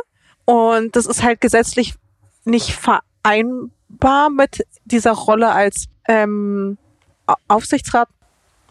und 0.45 0.95
das 0.95 1.05
ist 1.05 1.23
halt 1.23 1.41
gesetzlich 1.41 1.95
nicht 2.43 2.71
vereinbar 2.73 4.29
mit 4.29 4.65
dieser 4.85 5.11
Rolle 5.13 5.49
als 5.51 5.85
ähm, 6.07 6.77
Au- 7.27 7.33
Aufsichtsrat. 7.47 8.07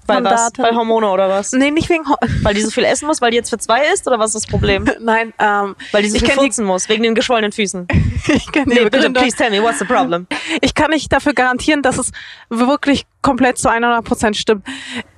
Weil 0.07 0.23
was? 0.23 0.51
Weil 0.59 0.77
Hormone 0.77 1.09
oder 1.11 1.31
was? 1.31 1.53
Nee, 1.53 1.71
nicht 1.71 1.89
wegen 1.89 2.07
Ho 2.07 2.15
Weil 2.43 2.53
die 2.55 2.61
so 2.61 2.71
viel 2.71 2.85
essen 2.85 3.07
muss, 3.07 3.23
weil 3.23 3.31
die 3.31 3.39
jetzt 3.39 3.49
für 3.49 3.57
zwei 3.57 3.87
ist 3.87 4.07
oder 4.07 4.19
was 4.19 4.35
ist 4.35 4.45
das 4.45 4.47
Problem? 4.47 4.85
Nein, 5.01 5.33
ähm, 5.39 5.75
Weil 5.93 6.03
die 6.03 6.11
so 6.11 6.19
viel 6.19 6.29
furzen 6.31 6.67
muss, 6.67 6.91
wegen 6.91 7.03
den 7.03 7.15
geschwollenen 7.15 7.53
Füßen. 7.53 7.89
ich 8.29 8.53
kann 8.53 8.69
Nee, 8.69 8.85
bitte, 8.85 9.11
please 9.11 9.35
tell 9.35 9.51
me, 9.51 9.63
what's 9.63 9.79
the 9.79 9.87
problem? 9.87 10.27
Ich 10.61 10.75
kann 10.75 10.91
nicht 10.91 11.11
dafür 11.11 11.33
garantieren, 11.33 11.81
dass 11.81 11.97
es 11.97 12.13
wirklich 12.51 13.07
komplett 13.23 13.57
zu 13.57 13.71
100 13.71 14.05
Prozent 14.05 14.37
stimmt. 14.37 14.67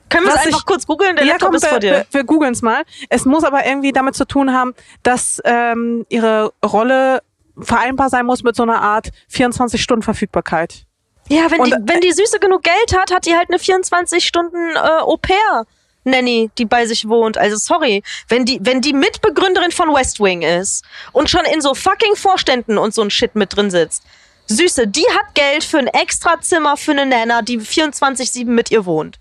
Können 0.09 0.27
wir 0.27 0.35
es 0.35 0.41
einfach 0.47 0.59
ich- 0.61 0.67
kurz 0.67 0.87
googeln? 0.87 1.17
Der 1.17 1.25
ja, 1.25 1.33
Laptop 1.33 1.49
komm, 1.49 1.57
ist 1.57 1.67
vor 1.67 1.79
dir. 1.81 1.91
wir, 1.93 2.07
wir 2.11 2.25
googeln 2.25 2.53
es 2.53 2.63
mal. 2.63 2.83
Es 3.09 3.25
muss 3.25 3.45
aber 3.45 3.67
irgendwie 3.67 3.93
damit 3.93 4.15
zu 4.15 4.25
tun 4.25 4.53
haben, 4.53 4.75
dass 5.03 5.41
ähm, 5.45 6.07
ihre 6.09 6.53
Rolle 6.65 7.23
vereinbar 7.59 8.09
sein 8.11 8.27
muss 8.27 8.43
mit 8.43 8.55
so 8.55 8.63
einer 8.63 8.81
Art 8.83 9.09
24-Stunden-Verfügbarkeit. 9.33 10.85
Ja, 11.29 11.51
wenn 11.51 11.61
Und- 11.61 11.71
die, 11.71 11.93
wenn 11.93 12.01
die 12.01 12.13
Süße 12.13 12.39
genug 12.39 12.63
Geld 12.63 12.97
hat, 12.97 13.13
hat 13.13 13.27
die 13.27 13.35
halt 13.37 13.49
eine 13.49 13.59
24 13.59 14.25
Stunden 14.27 14.77
äh, 14.77 14.79
Au-pair. 14.79 15.65
Nanny, 16.05 16.51
die 16.57 16.67
bei 16.67 16.87
sich 16.87 17.09
wohnt. 17.09 17.37
Also 17.37 17.57
sorry, 17.57 18.05
wenn 18.29 18.45
die, 18.45 18.61
wenn 18.63 18.81
die 18.81 18.93
Mitbegründerin 18.93 19.73
von 19.73 19.93
West 19.93 20.21
Wing 20.21 20.43
ist 20.43 20.85
und 21.11 21.29
schon 21.29 21.45
in 21.47 21.61
so 21.61 21.75
fucking 21.75 22.15
Vorständen 22.15 22.79
und 22.79 22.95
so 22.95 23.03
ein 23.03 23.11
Shit 23.11 23.35
mit 23.35 23.57
drin 23.57 23.73
sitzt. 23.73 24.05
Süße, 24.47 24.87
die 24.87 25.05
hat 25.19 25.35
Geld 25.35 25.65
für 25.65 25.79
ein 25.79 25.89
extra 25.89 26.41
Zimmer 26.41 26.77
für 26.77 26.93
eine 26.93 27.07
Nana, 27.07 27.43
die 27.43 27.59
24-7 27.59 28.45
mit 28.47 28.71
ihr 28.71 28.87
wohnt. 28.87 29.19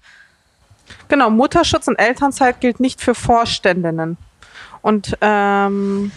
Genau, 1.07 1.30
Mutterschutz 1.30 1.88
und 1.88 1.95
Elternzeit 1.98 2.61
gilt 2.61 2.80
nicht 2.80 3.02
für 3.02 3.15
Vorständinnen. 3.15 4.18
Und 4.82 5.18
ähm, 5.22 6.11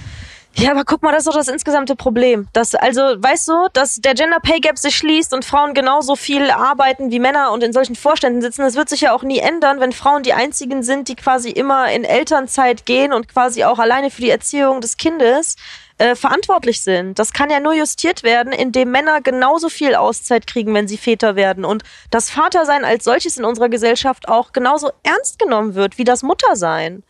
Ja, 0.59 0.73
aber 0.73 0.82
guck 0.85 1.05
mal, 1.05 1.12
das 1.12 1.20
ist 1.20 1.28
doch 1.28 1.36
das 1.36 1.47
insgesamte 1.47 1.94
Problem. 1.94 2.48
Dass, 2.52 2.74
also, 2.74 3.01
weißt 3.01 3.48
du, 3.48 3.52
dass 3.74 4.01
der 4.01 4.15
Gender 4.15 4.40
Pay 4.40 4.59
Gap 4.59 4.77
sich 4.77 4.97
schließt 4.97 5.32
und 5.32 5.44
Frauen 5.44 5.73
genauso 5.73 6.16
viel 6.16 6.51
arbeiten 6.51 7.12
wie 7.12 7.20
Männer 7.20 7.52
und 7.52 7.62
in 7.62 7.73
solchen 7.73 7.94
Vorständen 7.94 8.43
sitzen, 8.43 8.62
das 8.62 8.74
wird 8.74 8.89
sich 8.89 9.02
ja 9.02 9.12
auch 9.15 9.23
nie 9.23 9.39
ändern, 9.39 9.78
wenn 9.78 9.93
Frauen 9.93 10.24
die 10.24 10.32
einzigen 10.32 10.82
sind, 10.82 11.06
die 11.06 11.15
quasi 11.15 11.51
immer 11.51 11.93
in 11.93 12.02
Elternzeit 12.02 12.86
gehen 12.86 13.12
und 13.12 13.28
quasi 13.28 13.62
auch 13.62 13.78
alleine 13.78 14.10
für 14.10 14.20
die 14.20 14.31
Erziehung 14.31 14.81
des 14.81 14.97
Kindes 14.97 15.55
äh, 15.99 16.15
verantwortlich 16.15 16.81
sind. 16.81 17.19
Das 17.19 17.33
kann 17.33 17.51
ja 17.51 17.61
nur 17.61 17.75
justiert 17.75 18.23
werden, 18.23 18.53
indem 18.53 18.91
Männer 18.91 19.20
genauso 19.20 19.69
viel 19.69 19.95
Auszeit 19.95 20.47
kriegen, 20.47 20.73
wenn 20.75 20.89
sie 20.89 20.97
Väter 20.97 21.37
werden 21.37 21.65
und 21.65 21.83
das 22.11 22.31
Vatersein 22.31 22.85
als 22.85 23.05
solches 23.05 23.37
in 23.37 23.45
unserer 23.45 23.69
Gesellschaft 23.69 24.29
auch 24.29 24.53
genauso 24.53 24.91
ernst 25.03 25.39
genommen 25.39 25.75
wird 25.75 25.99
wie 25.99 26.05
das 26.05 26.23
Muttersein. 26.23 27.03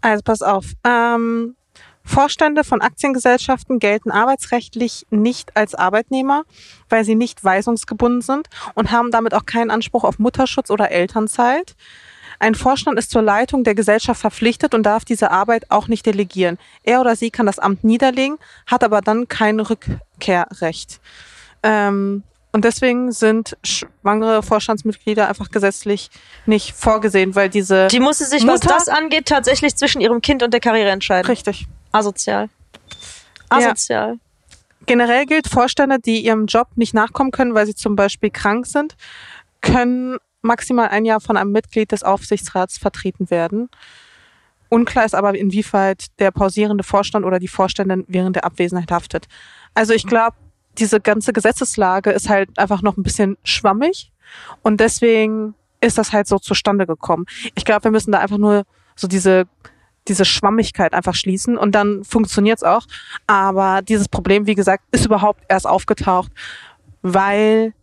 also 0.00 0.22
pass 0.22 0.42
auf. 0.42 0.66
Ähm, 0.84 1.56
Vorstände 2.02 2.64
von 2.64 2.80
Aktiengesellschaften 2.80 3.78
gelten 3.78 4.10
arbeitsrechtlich 4.10 5.06
nicht 5.10 5.56
als 5.56 5.74
Arbeitnehmer, 5.74 6.44
weil 6.88 7.04
sie 7.04 7.14
nicht 7.14 7.44
weisungsgebunden 7.44 8.22
sind 8.22 8.48
und 8.74 8.90
haben 8.90 9.10
damit 9.10 9.34
auch 9.34 9.46
keinen 9.46 9.70
Anspruch 9.70 10.04
auf 10.04 10.18
Mutterschutz 10.18 10.70
oder 10.70 10.90
Elternzeit. 10.90 11.76
Ein 12.40 12.54
Vorstand 12.54 12.98
ist 12.98 13.10
zur 13.10 13.20
Leitung 13.22 13.64
der 13.64 13.74
Gesellschaft 13.74 14.20
verpflichtet 14.20 14.74
und 14.74 14.82
darf 14.82 15.04
diese 15.04 15.30
Arbeit 15.30 15.70
auch 15.70 15.88
nicht 15.88 16.06
delegieren. 16.06 16.58
Er 16.82 17.00
oder 17.02 17.14
sie 17.14 17.30
kann 17.30 17.44
das 17.46 17.58
Amt 17.58 17.84
niederlegen, 17.84 18.38
hat 18.66 18.82
aber 18.82 19.02
dann 19.02 19.28
kein 19.28 19.60
Rückkehrrecht. 19.60 21.00
Ähm, 21.62 22.22
und 22.52 22.64
deswegen 22.64 23.12
sind 23.12 23.56
schwangere 23.62 24.42
Vorstandsmitglieder 24.42 25.28
einfach 25.28 25.50
gesetzlich 25.50 26.10
nicht 26.46 26.72
vorgesehen, 26.72 27.34
weil 27.34 27.48
diese 27.50 27.88
Die 27.88 28.00
musste 28.00 28.24
sich, 28.24 28.44
was 28.46 28.62
Mutter- 28.62 28.74
das 28.74 28.88
angeht, 28.88 29.26
tatsächlich 29.26 29.76
zwischen 29.76 30.00
ihrem 30.00 30.20
Kind 30.22 30.42
und 30.42 30.52
der 30.52 30.60
Karriere 30.60 30.90
entscheiden. 30.90 31.26
richtig. 31.26 31.66
Asozial. 31.92 32.48
Ja. 33.52 33.58
Asozial. 33.58 34.18
Generell 34.86 35.26
gilt, 35.26 35.46
Vorstände, 35.46 35.98
die 35.98 36.24
ihrem 36.24 36.46
Job 36.46 36.68
nicht 36.76 36.94
nachkommen 36.94 37.32
können, 37.32 37.54
weil 37.54 37.66
sie 37.66 37.74
zum 37.74 37.96
Beispiel 37.96 38.30
krank 38.30 38.66
sind, 38.66 38.96
können 39.60 40.16
maximal 40.42 40.88
ein 40.88 41.04
Jahr 41.04 41.20
von 41.20 41.36
einem 41.36 41.52
Mitglied 41.52 41.92
des 41.92 42.02
Aufsichtsrats 42.02 42.78
vertreten 42.78 43.30
werden. 43.30 43.68
Unklar 44.68 45.04
ist 45.04 45.14
aber, 45.14 45.36
inwieweit 45.36 46.06
der 46.20 46.30
pausierende 46.30 46.84
Vorstand 46.84 47.26
oder 47.26 47.38
die 47.38 47.48
Vorständin 47.48 48.04
während 48.08 48.36
der 48.36 48.44
Abwesenheit 48.44 48.90
haftet. 48.90 49.26
Also 49.74 49.92
ich 49.92 50.06
glaube, 50.06 50.36
diese 50.78 51.00
ganze 51.00 51.32
Gesetzeslage 51.32 52.10
ist 52.10 52.28
halt 52.28 52.56
einfach 52.58 52.80
noch 52.80 52.96
ein 52.96 53.02
bisschen 53.02 53.36
schwammig 53.42 54.12
und 54.62 54.80
deswegen 54.80 55.54
ist 55.80 55.98
das 55.98 56.12
halt 56.12 56.28
so 56.28 56.38
zustande 56.38 56.86
gekommen. 56.86 57.26
Ich 57.54 57.64
glaube, 57.64 57.84
wir 57.84 57.90
müssen 57.90 58.12
da 58.12 58.18
einfach 58.18 58.38
nur 58.38 58.64
so 58.94 59.08
diese 59.08 59.46
diese 60.08 60.24
Schwammigkeit 60.24 60.92
einfach 60.94 61.14
schließen 61.14 61.56
und 61.56 61.74
dann 61.74 62.04
funktioniert's 62.04 62.62
auch. 62.62 62.86
Aber 63.26 63.82
dieses 63.82 64.08
Problem, 64.08 64.46
wie 64.46 64.54
gesagt, 64.54 64.84
ist 64.92 65.06
überhaupt 65.06 65.44
erst 65.48 65.66
aufgetaucht, 65.66 66.32
weil 67.02 67.74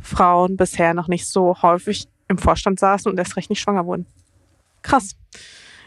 Frauen 0.00 0.56
bisher 0.56 0.94
noch 0.94 1.08
nicht 1.08 1.26
so 1.26 1.60
häufig 1.62 2.08
im 2.28 2.38
Vorstand 2.38 2.78
saßen 2.78 3.10
und 3.10 3.18
erst 3.18 3.36
recht 3.36 3.50
nicht 3.50 3.60
schwanger 3.60 3.86
wurden. 3.86 4.06
Krass. 4.82 5.16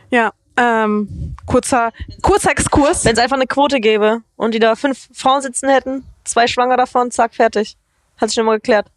Ja, 0.09 0.33
ähm, 0.57 1.35
kurzer, 1.45 1.91
kurzer 2.21 2.51
Exkurs. 2.51 3.05
Wenn 3.05 3.13
es 3.13 3.19
einfach 3.19 3.35
eine 3.35 3.47
Quote 3.47 3.79
gäbe 3.79 4.21
und 4.35 4.53
die 4.53 4.59
da 4.59 4.75
fünf 4.75 5.09
Frauen 5.13 5.41
sitzen 5.41 5.69
hätten, 5.69 6.03
zwei 6.23 6.47
schwanger 6.47 6.77
davon, 6.77 7.11
zack, 7.11 7.33
fertig. 7.35 7.77
Hat 8.17 8.29
sich 8.29 8.35
schon 8.35 8.45
mal 8.45 8.57
geklärt. 8.57 8.87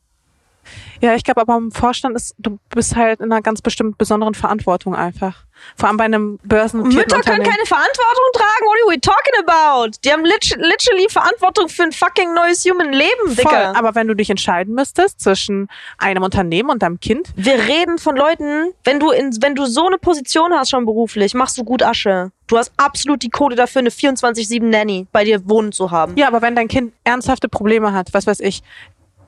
Ja, 1.00 1.14
ich 1.14 1.24
glaube, 1.24 1.40
aber 1.40 1.56
im 1.56 1.72
Vorstand 1.72 2.16
ist, 2.16 2.34
du 2.38 2.58
bist 2.70 2.96
halt 2.96 3.20
in 3.20 3.32
einer 3.32 3.42
ganz 3.42 3.62
bestimmt 3.62 3.98
besonderen 3.98 4.34
Verantwortung 4.34 4.94
einfach. 4.94 5.44
Vor 5.76 5.88
allem 5.88 5.96
bei 5.96 6.04
einem 6.04 6.38
börsennotierten 6.42 7.18
Mütter 7.18 7.20
können 7.20 7.42
keine 7.42 7.66
Verantwortung 7.66 8.24
tragen. 8.34 8.64
What 8.64 8.78
are 8.84 8.96
we 8.96 9.00
talking 9.00 9.46
about? 9.46 9.96
Die 10.04 10.12
haben 10.12 10.24
lit 10.24 10.56
literally 10.56 11.08
Verantwortung 11.08 11.68
für 11.68 11.84
ein 11.84 11.92
fucking 11.92 12.34
neues 12.34 12.64
Human 12.64 12.92
Leben, 12.92 13.26
Voll. 13.26 13.34
Dicker. 13.36 13.76
Aber 13.76 13.94
wenn 13.94 14.08
du 14.08 14.14
dich 14.14 14.30
entscheiden 14.30 14.74
müsstest 14.74 15.20
zwischen 15.20 15.68
einem 15.98 16.22
Unternehmen 16.22 16.70
und 16.70 16.82
deinem 16.82 17.00
Kind, 17.00 17.28
Wir 17.36 17.54
reden 17.54 17.98
von 17.98 18.16
Leuten, 18.16 18.72
wenn 18.84 18.98
du 18.98 19.10
in, 19.10 19.30
wenn 19.40 19.54
du 19.54 19.66
so 19.66 19.86
eine 19.86 19.98
Position 19.98 20.52
hast 20.52 20.70
schon 20.70 20.84
beruflich, 20.84 21.34
machst 21.34 21.58
du 21.58 21.64
gut 21.64 21.82
Asche. 21.82 22.32
Du 22.46 22.58
hast 22.58 22.72
absolut 22.76 23.22
die 23.22 23.30
Kohle 23.30 23.56
dafür, 23.56 23.80
eine 23.80 23.90
24-7 23.90 24.62
Nanny 24.62 25.06
bei 25.12 25.24
dir 25.24 25.48
wohnen 25.48 25.72
zu 25.72 25.90
haben. 25.90 26.16
Ja, 26.16 26.26
aber 26.26 26.42
wenn 26.42 26.54
dein 26.54 26.68
Kind 26.68 26.92
ernsthafte 27.04 27.48
Probleme 27.48 27.92
hat, 27.92 28.12
was 28.12 28.26
weiß 28.26 28.40
ich, 28.40 28.62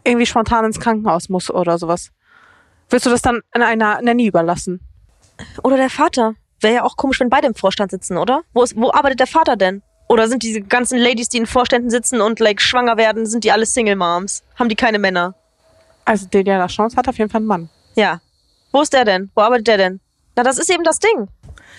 irgendwie 0.05 0.27
spontan 0.27 0.65
ins 0.65 0.79
Krankenhaus 0.79 1.29
muss 1.29 1.51
oder 1.51 1.79
sowas, 1.79 2.11
Willst 2.91 3.07
du 3.07 3.11
das 3.11 3.23
dann 3.23 3.41
an 3.53 3.63
einer 3.63 4.01
Nanny 4.03 4.27
überlassen? 4.27 4.81
Oder 5.63 5.77
der 5.77 5.91
Vater. 5.91 6.35
Wäre 6.61 6.75
ja 6.75 6.85
auch 6.85 6.97
komisch, 6.97 7.21
wenn 7.21 7.29
beide 7.29 7.47
im 7.47 7.55
Vorstand 7.55 7.91
sitzen, 7.91 8.17
oder? 8.17 8.43
Wo, 8.53 8.63
ist, 8.63 8.77
wo 8.77 8.91
arbeitet 8.93 9.21
der 9.21 9.27
Vater 9.27 9.57
denn? 9.57 9.83
Oder 10.09 10.29
sind 10.29 10.43
diese 10.43 10.61
ganzen 10.61 10.99
Ladies, 10.99 11.29
die 11.29 11.39
in 11.39 11.47
Vorständen 11.47 11.91
sitzen 11.91 12.21
und 12.21 12.39
like 12.41 12.61
schwanger 12.61 12.97
werden, 12.97 13.27
sind 13.27 13.45
die 13.45 13.53
alle 13.53 13.67
Single 13.67 13.97
Moms? 13.97 14.45
Haben 14.57 14.69
die 14.69 14.77
keine 14.77 14.99
Männer? 14.99 15.35
Also 16.05 16.27
der, 16.27 16.45
der 16.45 16.59
da 16.59 16.67
Chance 16.67 16.97
hat, 16.97 17.09
auf 17.09 17.19
jeden 17.19 17.31
Fall 17.31 17.41
einen 17.41 17.49
Mann. 17.49 17.71
Ja. 17.97 18.21
Wo 18.71 18.83
ist 18.83 18.93
der 18.93 19.05
denn? 19.05 19.31
Wo 19.35 19.43
arbeitet 19.43 19.67
der 19.67 19.79
denn? 19.79 20.01
Na, 20.37 20.43
das 20.43 20.59
ist 20.59 20.71
eben 20.71 20.85
das 20.85 20.99
Ding. 20.99 21.29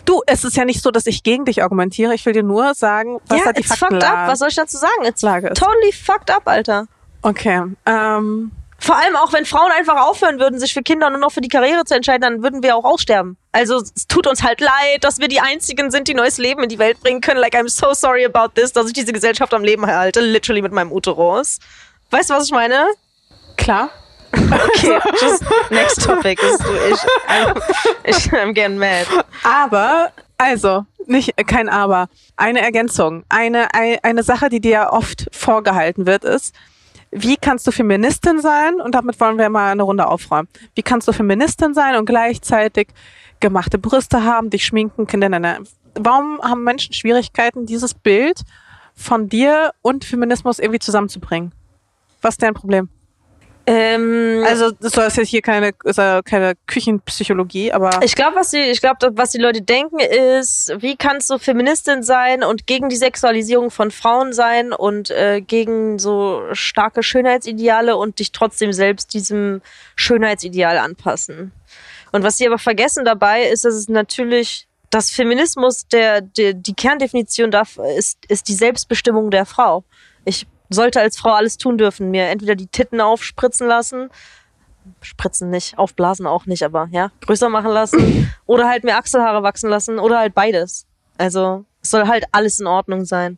Du, 0.05 0.21
es 0.27 0.43
ist 0.43 0.57
ja 0.57 0.65
nicht 0.65 0.81
so, 0.81 0.91
dass 0.91 1.05
ich 1.05 1.23
gegen 1.23 1.45
dich 1.45 1.63
argumentiere. 1.63 2.13
Ich 2.13 2.25
will 2.25 2.33
dir 2.33 2.43
nur 2.43 2.73
sagen, 2.73 3.19
was 3.27 3.39
ja, 3.39 3.45
da 3.45 3.53
die 3.53 3.61
it's 3.61 3.69
fucked 3.69 3.79
Faktenlage 3.79 4.17
up. 4.17 4.27
Was 4.29 4.39
soll 4.39 4.49
ich 4.49 4.55
dazu 4.55 4.77
sagen? 4.77 5.05
It's 5.05 5.21
Lage 5.21 5.47
ist. 5.47 5.57
totally 5.57 5.91
fucked 5.91 6.29
up, 6.29 6.47
Alter. 6.47 6.87
Okay. 7.25 7.61
Ähm, 7.87 8.51
Vor 8.77 8.95
allem 8.97 9.15
auch, 9.15 9.33
wenn 9.33 9.45
Frauen 9.45 9.71
einfach 9.71 9.99
aufhören 10.05 10.39
würden, 10.39 10.59
sich 10.59 10.73
für 10.73 10.83
Kinder 10.83 11.09
nur 11.09 11.19
noch 11.19 11.31
für 11.31 11.41
die 11.41 11.47
Karriere 11.47 11.85
zu 11.85 11.95
entscheiden, 11.95 12.21
dann 12.21 12.43
würden 12.43 12.61
wir 12.61 12.75
auch 12.75 12.83
aussterben. 12.85 13.35
Also 13.51 13.77
es 13.77 14.05
tut 14.07 14.27
uns 14.27 14.43
halt 14.43 14.61
leid, 14.61 15.01
dass 15.03 15.17
wir 15.19 15.27
die 15.27 15.39
Einzigen 15.39 15.89
sind, 15.91 16.07
die 16.07 16.13
neues 16.13 16.37
Leben 16.37 16.61
in 16.61 16.69
die 16.69 16.77
Welt 16.77 16.99
bringen 17.01 17.21
können. 17.21 17.39
Like, 17.39 17.55
I'm 17.55 17.67
so 17.69 17.93
sorry 17.93 18.25
about 18.25 18.49
this, 18.53 18.73
dass 18.73 18.85
ich 18.87 18.93
diese 18.93 19.11
Gesellschaft 19.11 19.53
am 19.53 19.63
Leben 19.63 19.85
halte. 19.87 20.19
Literally 20.21 20.61
mit 20.61 20.71
meinem 20.71 20.91
Uterus. 20.91 21.59
Weißt 22.11 22.29
du, 22.29 22.35
was 22.35 22.45
ich 22.45 22.51
meine? 22.51 22.85
klar. 23.57 23.89
Okay, 24.33 24.99
just 25.21 25.43
next 25.71 26.03
topic. 26.05 26.39
Ist, 26.43 26.59
ich, 26.91 26.99
I'm, 27.31 27.61
ich, 28.03 28.15
I'm 28.33 28.51
getting 28.53 28.77
mad. 28.77 29.07
Aber, 29.43 30.11
also, 30.37 30.85
nicht, 31.07 31.33
kein 31.47 31.69
Aber. 31.69 32.09
Eine 32.35 32.59
Ergänzung. 32.59 33.23
Eine, 33.29 33.73
ein- 33.73 33.99
eine 34.03 34.23
Sache, 34.23 34.49
die 34.49 34.59
dir 34.59 34.89
oft 34.91 35.27
vorgehalten 35.31 36.05
wird, 36.05 36.25
ist, 36.25 36.53
wie 37.15 37.37
kannst 37.37 37.65
du 37.65 37.71
Feministin 37.71 38.41
sein? 38.41 38.81
Und 38.81 38.93
damit 38.93 39.19
wollen 39.21 39.37
wir 39.37 39.49
mal 39.49 39.71
eine 39.71 39.83
Runde 39.83 40.05
aufräumen. 40.05 40.49
Wie 40.75 40.83
kannst 40.83 41.07
du 41.07 41.13
Feministin 41.13 41.73
sein 41.73 41.95
und 41.95 42.05
gleichzeitig 42.05 42.89
gemachte 43.39 43.77
Brüste 43.77 44.23
haben, 44.23 44.49
dich 44.49 44.65
schminken, 44.65 45.07
Kinder 45.07 45.29
nennen? 45.29 45.65
Warum 45.97 46.41
haben 46.41 46.63
Menschen 46.63 46.93
Schwierigkeiten, 46.93 47.65
dieses 47.65 47.93
Bild 47.93 48.41
von 48.95 49.29
dir 49.29 49.71
und 49.81 50.03
Feminismus 50.03 50.59
irgendwie 50.59 50.79
zusammenzubringen? 50.79 51.53
Was 52.21 52.33
ist 52.33 52.43
dein 52.43 52.53
Problem? 52.53 52.89
Ähm, 53.67 54.43
Also, 54.45 54.71
das 54.71 54.93
soll 54.93 55.05
jetzt 55.05 55.29
hier 55.29 55.41
keine, 55.41 55.71
ist 55.83 55.97
ja 55.97 56.21
keine 56.21 56.53
Küchenpsychologie, 56.67 57.71
aber. 57.71 57.99
Ich 58.03 58.15
glaube, 58.15 58.35
was 58.35 58.51
die, 58.51 58.59
ich 58.59 58.79
glaube, 58.79 59.11
was 59.13 59.31
die 59.31 59.39
Leute 59.39 59.61
denken, 59.61 59.99
ist, 59.99 60.73
wie 60.79 60.95
kannst 60.95 61.29
du 61.29 61.39
Feministin 61.39 62.03
sein 62.03 62.43
und 62.43 62.67
gegen 62.67 62.89
die 62.89 62.95
Sexualisierung 62.95 63.71
von 63.71 63.91
Frauen 63.91 64.33
sein 64.33 64.71
und 64.71 65.09
äh, 65.09 65.41
gegen 65.41 65.97
so 65.97 66.43
starke 66.51 67.01
Schönheitsideale 67.01 67.97
und 67.97 68.19
dich 68.19 68.31
trotzdem 68.31 68.71
selbst 68.71 69.13
diesem 69.13 69.61
Schönheitsideal 69.95 70.77
anpassen. 70.77 71.51
Und 72.11 72.23
was 72.23 72.37
sie 72.37 72.47
aber 72.47 72.59
vergessen 72.59 73.03
dabei 73.03 73.43
ist, 73.43 73.65
dass 73.65 73.73
es 73.73 73.89
natürlich 73.89 74.67
das 74.89 75.11
Feminismus, 75.11 75.87
der, 75.87 76.21
der 76.21 76.53
die 76.53 76.73
Kerndefinition 76.73 77.51
dafür 77.51 77.89
ist, 77.97 78.19
ist 78.29 78.47
die 78.47 78.53
Selbstbestimmung 78.53 79.31
der 79.31 79.45
Frau. 79.45 79.83
Ich 80.23 80.47
sollte 80.69 81.01
als 81.01 81.17
Frau 81.17 81.31
alles 81.31 81.57
tun 81.57 81.77
dürfen, 81.77 82.11
mir 82.11 82.25
entweder 82.27 82.55
die 82.55 82.67
Titten 82.67 83.01
aufspritzen 83.01 83.67
lassen, 83.67 84.09
spritzen 85.01 85.49
nicht, 85.49 85.77
aufblasen 85.77 86.27
auch 86.27 86.45
nicht, 86.45 86.63
aber 86.63 86.87
ja, 86.91 87.11
größer 87.21 87.49
machen 87.49 87.71
lassen 87.71 88.31
oder 88.45 88.67
halt 88.67 88.83
mir 88.83 88.97
Achselhaare 88.97 89.43
wachsen 89.43 89.69
lassen 89.69 89.99
oder 89.99 90.19
halt 90.19 90.33
beides. 90.33 90.85
Also 91.17 91.65
es 91.81 91.91
soll 91.91 92.07
halt 92.07 92.25
alles 92.31 92.59
in 92.59 92.67
Ordnung 92.67 93.05
sein. 93.05 93.37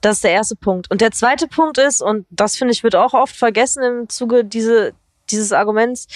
Das 0.00 0.16
ist 0.16 0.24
der 0.24 0.32
erste 0.32 0.56
Punkt. 0.56 0.90
Und 0.90 1.00
der 1.00 1.10
zweite 1.10 1.48
Punkt 1.48 1.78
ist, 1.78 2.02
und 2.02 2.26
das 2.30 2.56
finde 2.56 2.72
ich 2.72 2.82
wird 2.82 2.94
auch 2.94 3.14
oft 3.14 3.34
vergessen 3.34 3.82
im 3.82 4.08
Zuge 4.08 4.44
diese, 4.44 4.92
dieses 5.30 5.52
Arguments, 5.52 6.06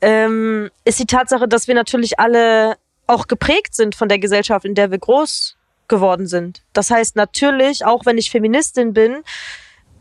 ähm, 0.00 0.70
ist 0.84 0.98
die 0.98 1.06
Tatsache, 1.06 1.48
dass 1.48 1.66
wir 1.66 1.74
natürlich 1.74 2.20
alle 2.20 2.76
auch 3.06 3.26
geprägt 3.26 3.74
sind 3.74 3.94
von 3.94 4.08
der 4.08 4.18
Gesellschaft, 4.18 4.64
in 4.64 4.74
der 4.74 4.90
wir 4.90 4.98
groß 4.98 5.56
geworden 5.88 6.26
sind. 6.26 6.62
Das 6.72 6.90
heißt 6.90 7.16
natürlich, 7.16 7.84
auch 7.84 8.06
wenn 8.06 8.18
ich 8.18 8.30
Feministin 8.30 8.92
bin, 8.92 9.22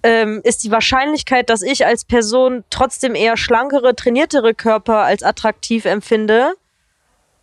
ähm, 0.03 0.41
ist 0.43 0.63
die 0.63 0.71
Wahrscheinlichkeit, 0.71 1.49
dass 1.49 1.61
ich 1.61 1.85
als 1.85 2.05
Person 2.05 2.63
trotzdem 2.69 3.15
eher 3.15 3.37
schlankere, 3.37 3.95
trainiertere 3.95 4.53
Körper 4.53 4.99
als 4.99 5.23
attraktiv 5.23 5.85
empfinde, 5.85 6.53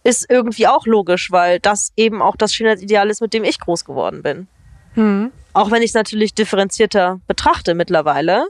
ist 0.05 0.31
irgendwie 0.31 0.67
auch 0.67 0.87
logisch, 0.87 1.31
weil 1.33 1.59
das 1.61 1.93
eben 1.97 2.23
auch 2.23 2.37
das 2.37 2.55
Schönheitsideal 2.55 3.11
ist, 3.11 3.21
mit 3.21 3.35
dem 3.35 3.45
ich 3.45 3.59
groß 3.59 3.85
geworden 3.85 4.23
bin. 4.23 4.47
Hm. 4.95 5.33
Auch 5.53 5.71
wenn 5.71 5.83
ich 5.83 5.91
es 5.91 5.95
natürlich 5.95 6.35
differenzierter 6.35 7.21
betrachte 7.27 7.75
mittlerweile, 7.75 8.47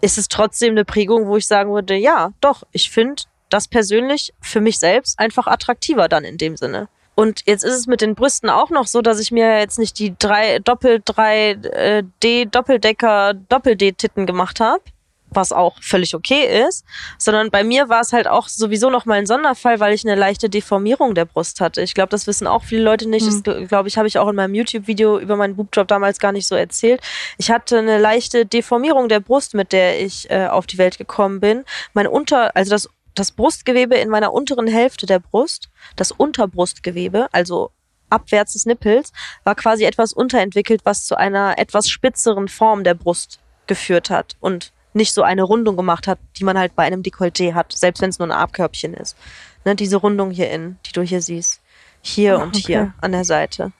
ist 0.00 0.18
es 0.18 0.28
trotzdem 0.28 0.72
eine 0.72 0.84
Prägung, 0.84 1.26
wo 1.26 1.36
ich 1.36 1.46
sagen 1.46 1.72
würde, 1.72 1.94
ja, 1.94 2.30
doch, 2.40 2.64
ich 2.72 2.90
finde 2.90 3.22
das 3.48 3.68
persönlich 3.68 4.34
für 4.40 4.60
mich 4.60 4.78
selbst 4.78 5.18
einfach 5.18 5.46
attraktiver 5.46 6.08
dann 6.08 6.24
in 6.24 6.36
dem 6.36 6.56
Sinne. 6.56 6.88
Und 7.16 7.40
jetzt 7.46 7.64
ist 7.64 7.72
es 7.72 7.86
mit 7.86 8.02
den 8.02 8.14
Brüsten 8.14 8.50
auch 8.50 8.68
noch 8.68 8.86
so, 8.86 9.00
dass 9.00 9.18
ich 9.18 9.32
mir 9.32 9.58
jetzt 9.58 9.78
nicht 9.78 9.98
die 9.98 10.14
drei 10.18 10.58
Doppel 10.58 11.00
3 11.02 11.50
äh, 11.50 12.02
D 12.22 12.44
Doppeldecker 12.44 13.32
Doppel 13.32 13.74
D 13.74 13.92
Titten 13.92 14.26
gemacht 14.26 14.60
habe, 14.60 14.82
was 15.30 15.50
auch 15.50 15.76
völlig 15.80 16.14
okay 16.14 16.66
ist, 16.68 16.84
sondern 17.16 17.50
bei 17.50 17.64
mir 17.64 17.88
war 17.88 18.02
es 18.02 18.12
halt 18.12 18.28
auch 18.28 18.48
sowieso 18.48 18.90
noch 18.90 19.06
mal 19.06 19.14
ein 19.14 19.24
Sonderfall, 19.24 19.80
weil 19.80 19.94
ich 19.94 20.04
eine 20.04 20.14
leichte 20.14 20.50
Deformierung 20.50 21.14
der 21.14 21.24
Brust 21.24 21.62
hatte. 21.62 21.80
Ich 21.80 21.94
glaube, 21.94 22.10
das 22.10 22.26
wissen 22.26 22.46
auch 22.46 22.64
viele 22.64 22.82
Leute 22.82 23.08
nicht. 23.08 23.26
Das 23.26 23.42
glaube 23.42 23.88
ich, 23.88 23.96
habe 23.96 24.08
ich 24.08 24.18
auch 24.18 24.28
in 24.28 24.36
meinem 24.36 24.54
YouTube 24.54 24.86
Video 24.86 25.18
über 25.18 25.36
meinen 25.36 25.56
Boobjob 25.56 25.88
damals 25.88 26.18
gar 26.18 26.32
nicht 26.32 26.46
so 26.46 26.54
erzählt. 26.54 27.00
Ich 27.38 27.50
hatte 27.50 27.78
eine 27.78 27.96
leichte 27.96 28.44
Deformierung 28.44 29.08
der 29.08 29.20
Brust, 29.20 29.54
mit 29.54 29.72
der 29.72 30.04
ich 30.04 30.30
äh, 30.30 30.48
auf 30.48 30.66
die 30.66 30.76
Welt 30.76 30.98
gekommen 30.98 31.40
bin. 31.40 31.64
Mein 31.94 32.06
Unter, 32.06 32.54
also 32.54 32.70
das 32.70 32.90
das 33.16 33.32
Brustgewebe 33.32 33.96
in 33.96 34.08
meiner 34.08 34.32
unteren 34.32 34.68
Hälfte 34.68 35.06
der 35.06 35.18
Brust, 35.18 35.70
das 35.96 36.12
Unterbrustgewebe, 36.12 37.28
also 37.32 37.72
abwärts 38.10 38.52
des 38.52 38.66
Nippels, 38.66 39.12
war 39.42 39.56
quasi 39.56 39.84
etwas 39.84 40.12
unterentwickelt, 40.12 40.82
was 40.84 41.04
zu 41.06 41.16
einer 41.16 41.58
etwas 41.58 41.88
spitzeren 41.88 42.46
Form 42.48 42.84
der 42.84 42.94
Brust 42.94 43.40
geführt 43.66 44.10
hat 44.10 44.36
und 44.38 44.72
nicht 44.92 45.12
so 45.12 45.22
eine 45.22 45.42
Rundung 45.42 45.76
gemacht 45.76 46.06
hat, 46.06 46.18
die 46.36 46.44
man 46.44 46.58
halt 46.58 46.76
bei 46.76 46.84
einem 46.84 47.02
Dekolleté 47.02 47.54
hat, 47.54 47.72
selbst 47.72 48.00
wenn 48.00 48.10
es 48.10 48.18
nur 48.18 48.28
ein 48.28 48.32
Abkörbchen 48.32 48.94
ist. 48.94 49.16
Ne, 49.64 49.74
diese 49.74 49.96
Rundung 49.96 50.30
hier 50.30 50.50
innen, 50.50 50.78
die 50.86 50.92
du 50.92 51.02
hier 51.02 51.20
siehst. 51.20 51.60
Hier 52.00 52.38
Ah, 52.38 52.42
und 52.42 52.56
okay. 52.56 52.62
hier 52.66 52.94
an 53.00 53.12
der 53.12 53.24
Seite. 53.24 53.72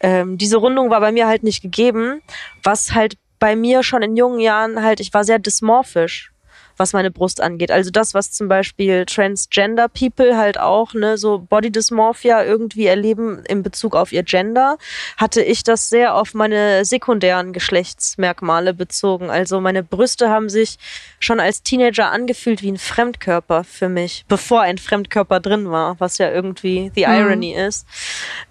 Ähm, 0.00 0.38
diese 0.38 0.58
Rundung 0.58 0.90
war 0.90 1.00
bei 1.00 1.10
mir 1.10 1.26
halt 1.26 1.42
nicht 1.42 1.62
gegeben, 1.62 2.22
was 2.62 2.94
halt 2.94 3.16
bei 3.38 3.56
mir 3.56 3.82
schon 3.82 4.02
in 4.02 4.16
jungen 4.16 4.40
Jahren 4.40 4.82
halt, 4.82 5.00
ich 5.00 5.14
war 5.14 5.24
sehr 5.24 5.38
dysmorphisch 5.38 6.32
was 6.78 6.92
meine 6.92 7.10
Brust 7.10 7.40
angeht. 7.40 7.70
Also 7.70 7.90
das, 7.90 8.14
was 8.14 8.32
zum 8.32 8.48
Beispiel 8.48 9.04
Transgender 9.06 9.88
People 9.88 10.36
halt 10.36 10.58
auch, 10.58 10.94
ne, 10.94 11.18
so 11.18 11.38
Body 11.38 11.70
Dysmorphia 11.70 12.44
irgendwie 12.44 12.86
erleben 12.86 13.44
in 13.46 13.62
Bezug 13.62 13.96
auf 13.96 14.12
ihr 14.12 14.22
Gender, 14.22 14.78
hatte 15.16 15.42
ich 15.42 15.64
das 15.64 15.88
sehr 15.88 16.14
auf 16.14 16.34
meine 16.34 16.84
sekundären 16.84 17.52
Geschlechtsmerkmale 17.52 18.74
bezogen. 18.74 19.30
Also 19.30 19.60
meine 19.60 19.82
Brüste 19.82 20.30
haben 20.30 20.48
sich 20.48 20.78
schon 21.20 21.40
als 21.40 21.62
Teenager 21.62 22.10
angefühlt 22.10 22.62
wie 22.62 22.72
ein 22.72 22.78
Fremdkörper 22.78 23.64
für 23.64 23.88
mich, 23.88 24.24
bevor 24.28 24.62
ein 24.62 24.78
Fremdkörper 24.78 25.40
drin 25.40 25.70
war, 25.70 25.96
was 25.98 26.18
ja 26.18 26.30
irgendwie 26.30 26.92
the 26.94 27.02
irony 27.02 27.54
ist. 27.54 27.86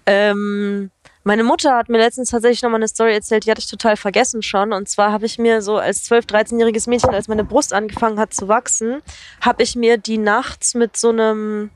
Ähm, 0.06 0.90
meine 1.24 1.44
Mutter 1.44 1.76
hat 1.76 1.88
mir 1.88 1.98
letztens 1.98 2.30
tatsächlich 2.30 2.62
nochmal 2.62 2.78
eine 2.78 2.88
Story 2.88 3.12
erzählt, 3.12 3.44
die 3.46 3.50
hatte 3.50 3.60
ich 3.60 3.70
total 3.70 3.96
vergessen 3.96 4.42
schon. 4.42 4.72
Und 4.72 4.88
zwar 4.88 5.12
habe 5.12 5.26
ich 5.26 5.38
mir 5.38 5.62
so 5.62 5.76
als 5.76 6.08
12-, 6.10 6.28
13-jähriges 6.28 6.88
Mädchen, 6.88 7.10
als 7.10 7.28
meine 7.28 7.44
Brust 7.44 7.72
angefangen 7.72 8.18
hat 8.18 8.32
zu 8.32 8.48
wachsen, 8.48 9.02
habe 9.40 9.62
ich 9.62 9.76
mir 9.76 9.98
die 9.98 10.18
nachts 10.18 10.74
mit 10.74 10.96
so 10.96 11.10
einem, 11.10 11.70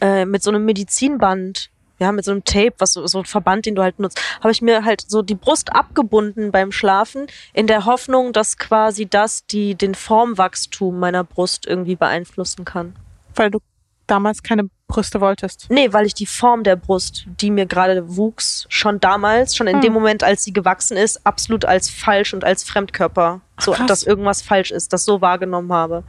äh, 0.00 0.24
mit 0.24 0.42
so 0.42 0.50
einem 0.50 0.64
Medizinband, 0.64 1.70
ja, 1.98 2.12
mit 2.12 2.24
so 2.24 2.32
einem 2.32 2.44
Tape, 2.44 2.74
was 2.78 2.92
so, 2.92 3.06
so 3.06 3.18
ein 3.18 3.24
Verband, 3.24 3.66
den 3.66 3.74
du 3.74 3.82
halt 3.82 3.98
nutzt, 3.98 4.20
habe 4.40 4.50
ich 4.50 4.60
mir 4.62 4.84
halt 4.84 5.04
so 5.06 5.22
die 5.22 5.36
Brust 5.36 5.74
abgebunden 5.74 6.50
beim 6.50 6.72
Schlafen, 6.72 7.26
in 7.52 7.66
der 7.66 7.84
Hoffnung, 7.84 8.32
dass 8.32 8.58
quasi 8.58 9.06
das 9.06 9.46
die, 9.46 9.74
den 9.74 9.94
Formwachstum 9.94 10.98
meiner 10.98 11.24
Brust 11.24 11.66
irgendwie 11.66 11.96
beeinflussen 11.96 12.64
kann. 12.64 12.96
Weil 13.34 13.50
du 13.50 13.60
damals 14.06 14.42
keine 14.42 14.68
Brüste 14.86 15.20
wolltest. 15.20 15.66
Nee, 15.70 15.92
weil 15.92 16.06
ich 16.06 16.14
die 16.14 16.26
Form 16.26 16.62
der 16.62 16.76
Brust, 16.76 17.24
die 17.26 17.50
mir 17.50 17.66
gerade 17.66 18.16
wuchs, 18.16 18.66
schon 18.68 19.00
damals, 19.00 19.56
schon 19.56 19.66
in 19.66 19.76
Hm. 19.76 19.82
dem 19.82 19.92
Moment, 19.92 20.22
als 20.22 20.44
sie 20.44 20.52
gewachsen 20.52 20.96
ist, 20.96 21.26
absolut 21.26 21.64
als 21.64 21.88
falsch 21.90 22.34
und 22.34 22.44
als 22.44 22.64
Fremdkörper, 22.64 23.40
so 23.58 23.72
krass. 23.72 23.86
dass 23.86 24.02
irgendwas 24.02 24.42
falsch 24.42 24.70
ist, 24.70 24.92
das 24.92 25.04
so 25.04 25.20
wahrgenommen 25.20 25.72
habe. 25.72 26.04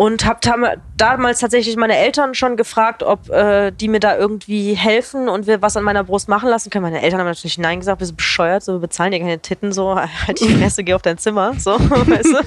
Und 0.00 0.24
habe 0.24 0.78
damals 0.96 1.40
tatsächlich 1.40 1.74
meine 1.74 1.96
Eltern 1.96 2.36
schon 2.36 2.56
gefragt, 2.56 3.02
ob 3.02 3.30
äh, 3.30 3.72
die 3.72 3.88
mir 3.88 3.98
da 3.98 4.16
irgendwie 4.16 4.74
helfen 4.74 5.28
und 5.28 5.48
wir 5.48 5.60
was 5.60 5.76
an 5.76 5.82
meiner 5.82 6.04
Brust 6.04 6.28
machen 6.28 6.48
lassen 6.48 6.70
können. 6.70 6.84
Meine 6.84 7.02
Eltern 7.02 7.18
haben 7.18 7.26
natürlich 7.26 7.58
Nein 7.58 7.80
gesagt, 7.80 7.98
bist 7.98 8.12
du 8.12 8.16
bescheuert, 8.16 8.62
so 8.62 8.74
wir 8.74 8.78
bezahlen 8.78 9.10
dir 9.10 9.18
keine 9.18 9.40
Titten, 9.40 9.72
so 9.72 9.96
halt 10.26 10.38
die 10.38 10.54
Fresse, 10.54 10.84
geh 10.84 10.94
auf 10.94 11.02
dein 11.02 11.18
Zimmer, 11.18 11.52
so, 11.58 11.72
weißt 11.80 12.32
du. 12.32 12.38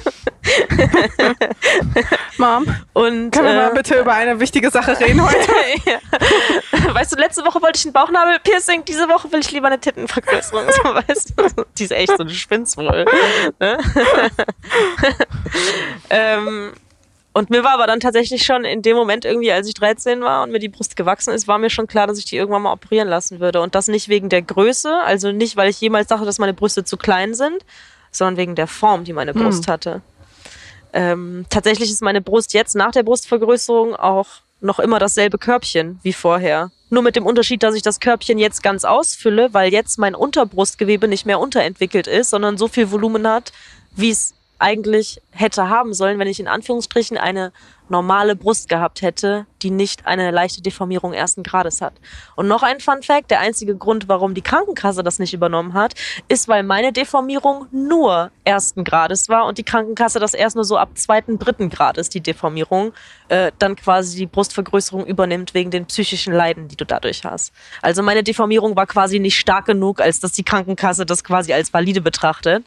Mom, 2.38 2.64
Und 2.94 3.32
können 3.32 3.48
wir 3.48 3.54
mal 3.54 3.72
äh, 3.72 3.76
bitte 3.76 4.00
über 4.00 4.14
eine 4.14 4.40
wichtige 4.40 4.70
Sache 4.70 4.98
reden 4.98 5.22
heute? 5.22 5.52
ja. 5.86 6.94
Weißt 6.96 7.12
du, 7.12 7.20
letzte 7.20 7.44
Woche 7.44 7.62
wollte 7.62 7.80
ich 7.80 7.86
ein 7.86 7.92
Bauchnabelpiercing, 7.92 8.86
diese 8.86 9.10
Woche 9.10 9.30
will 9.30 9.42
ich 9.42 9.52
lieber 9.52 9.68
eine 9.68 9.78
Tittenvergrößerung. 9.78 10.68
So, 10.72 10.84
weißt 10.84 11.34
du? 11.36 11.66
Die 11.78 11.84
ist 11.84 11.92
echt 11.92 12.16
so 12.16 12.24
eine 12.24 12.32
wohl. 12.32 13.06
Ne? 13.60 13.78
ähm, 16.10 16.72
Und 17.34 17.50
mir 17.50 17.64
war 17.64 17.74
aber 17.76 17.88
dann 17.88 18.02
tatsächlich 18.02 18.44
schon 18.44 18.66
in 18.66 18.82
dem 18.82 18.98
Moment 18.98 19.24
irgendwie, 19.24 19.52
als 19.52 19.68
ich 19.68 19.74
13 19.74 20.22
war 20.22 20.44
und 20.44 20.52
mir 20.52 20.60
die 20.60 20.68
Brust 20.68 20.98
gewachsen 20.98 21.34
ist, 21.34 21.48
war 21.48 21.58
mir 21.58 21.70
schon 21.70 21.88
klar, 21.88 22.08
dass 22.08 22.18
ich 22.18 22.26
die 22.26 22.36
irgendwann 22.36 22.62
mal 22.64 22.74
operieren 22.74 23.08
lassen 23.08 23.40
würde. 23.40 23.62
Und 23.62 23.74
das 23.74 23.88
nicht 23.88 24.10
wegen 24.10 24.28
der 24.28 24.42
Größe, 24.42 24.94
also 25.06 25.32
nicht, 25.32 25.56
weil 25.56 25.70
ich 25.70 25.80
jemals 25.80 26.08
dachte, 26.08 26.26
dass 26.26 26.40
meine 26.40 26.54
Brüste 26.54 26.84
zu 26.84 26.98
klein 26.98 27.34
sind, 27.34 27.64
sondern 28.12 28.36
wegen 28.38 28.56
der 28.56 28.68
Form, 28.68 29.06
die 29.06 29.14
meine 29.14 29.34
Brust 29.34 29.68
Hm. 29.68 29.74
hatte. 29.74 30.02
Ähm, 30.94 31.46
tatsächlich 31.50 31.90
ist 31.90 32.02
meine 32.02 32.22
Brust 32.22 32.54
jetzt 32.54 32.76
nach 32.76 32.92
der 32.92 33.04
Brustvergrößerung 33.04 33.96
auch 33.96 34.28
noch 34.60 34.80
immer 34.80 35.00
dasselbe 35.00 35.38
Körbchen 35.38 36.00
wie 36.04 36.14
vorher. 36.14 36.70
Nur 36.90 37.02
mit 37.02 37.16
dem 37.16 37.26
Unterschied, 37.26 37.64
dass 37.64 37.76
ich 37.76 37.82
das 37.82 38.02
Körbchen 38.02 38.38
jetzt 38.38 38.62
ganz 38.62 38.84
ausfülle, 38.84 39.54
weil 39.54 39.72
jetzt 39.72 39.98
mein 39.98 40.14
Unterbrustgewebe 40.16 41.08
nicht 41.08 41.26
mehr 41.26 41.40
unterentwickelt 41.40 42.08
ist, 42.08 42.30
sondern 42.30 42.58
so 42.58 42.68
viel 42.68 42.92
Volumen 42.92 43.26
hat, 43.26 43.54
wie 43.96 44.12
es 44.12 44.34
eigentlich 44.62 45.22
hätte 45.32 45.70
haben 45.70 45.94
sollen, 45.94 46.20
wenn 46.20 46.28
ich 46.28 46.40
in 46.40 46.48
Anführungsstrichen 46.48 47.18
eine 47.18 47.52
normale 47.92 48.36
Brust 48.36 48.70
gehabt 48.70 49.02
hätte, 49.02 49.46
die 49.62 49.70
nicht 49.70 50.08
eine 50.08 50.32
leichte 50.32 50.62
Deformierung 50.62 51.14
ersten 51.14 51.44
Grades 51.44 51.82
hat. 51.82 51.94
Und 52.36 52.48
noch 52.48 52.64
ein 52.64 52.80
Fun 52.80 53.04
Fact, 53.04 53.30
der 53.30 53.42
einzige 53.42 53.76
Grund, 53.76 54.08
warum 54.08 54.34
die 54.34 54.42
Krankenkasse 54.42 55.04
das 55.04 55.20
nicht 55.20 55.34
übernommen 55.34 55.74
hat, 55.74 55.94
ist, 56.28 56.48
weil 56.48 56.64
meine 56.64 56.94
Deformierung 56.94 57.68
nur 57.72 58.32
ersten 58.46 58.84
Grades 58.84 59.30
war 59.30 59.46
und 59.46 59.58
die 59.58 59.64
Krankenkasse 59.64 60.20
das 60.20 60.34
erst 60.34 60.56
nur 60.56 60.66
so 60.66 60.78
ab 60.78 60.92
zweiten, 60.96 61.38
dritten 61.38 61.70
Grades, 61.70 62.10
die 62.10 62.22
Deformierung, 62.22 62.94
äh, 63.28 63.52
dann 63.60 63.76
quasi 63.76 64.18
die 64.18 64.26
Brustvergrößerung 64.26 65.06
übernimmt 65.06 65.54
wegen 65.54 65.70
den 65.70 65.86
psychischen 65.86 66.34
Leiden, 66.34 66.70
die 66.70 66.78
du 66.78 66.86
dadurch 66.86 67.26
hast. 67.26 67.52
Also 67.82 68.02
meine 68.02 68.24
Deformierung 68.24 68.76
war 68.76 68.88
quasi 68.88 69.20
nicht 69.20 69.38
stark 69.38 69.66
genug, 69.66 70.00
als 70.00 70.22
dass 70.22 70.32
die 70.32 70.44
Krankenkasse 70.44 71.06
das 71.06 71.24
quasi 71.24 71.52
als 71.52 71.74
valide 71.74 72.02
betrachtet. 72.02 72.64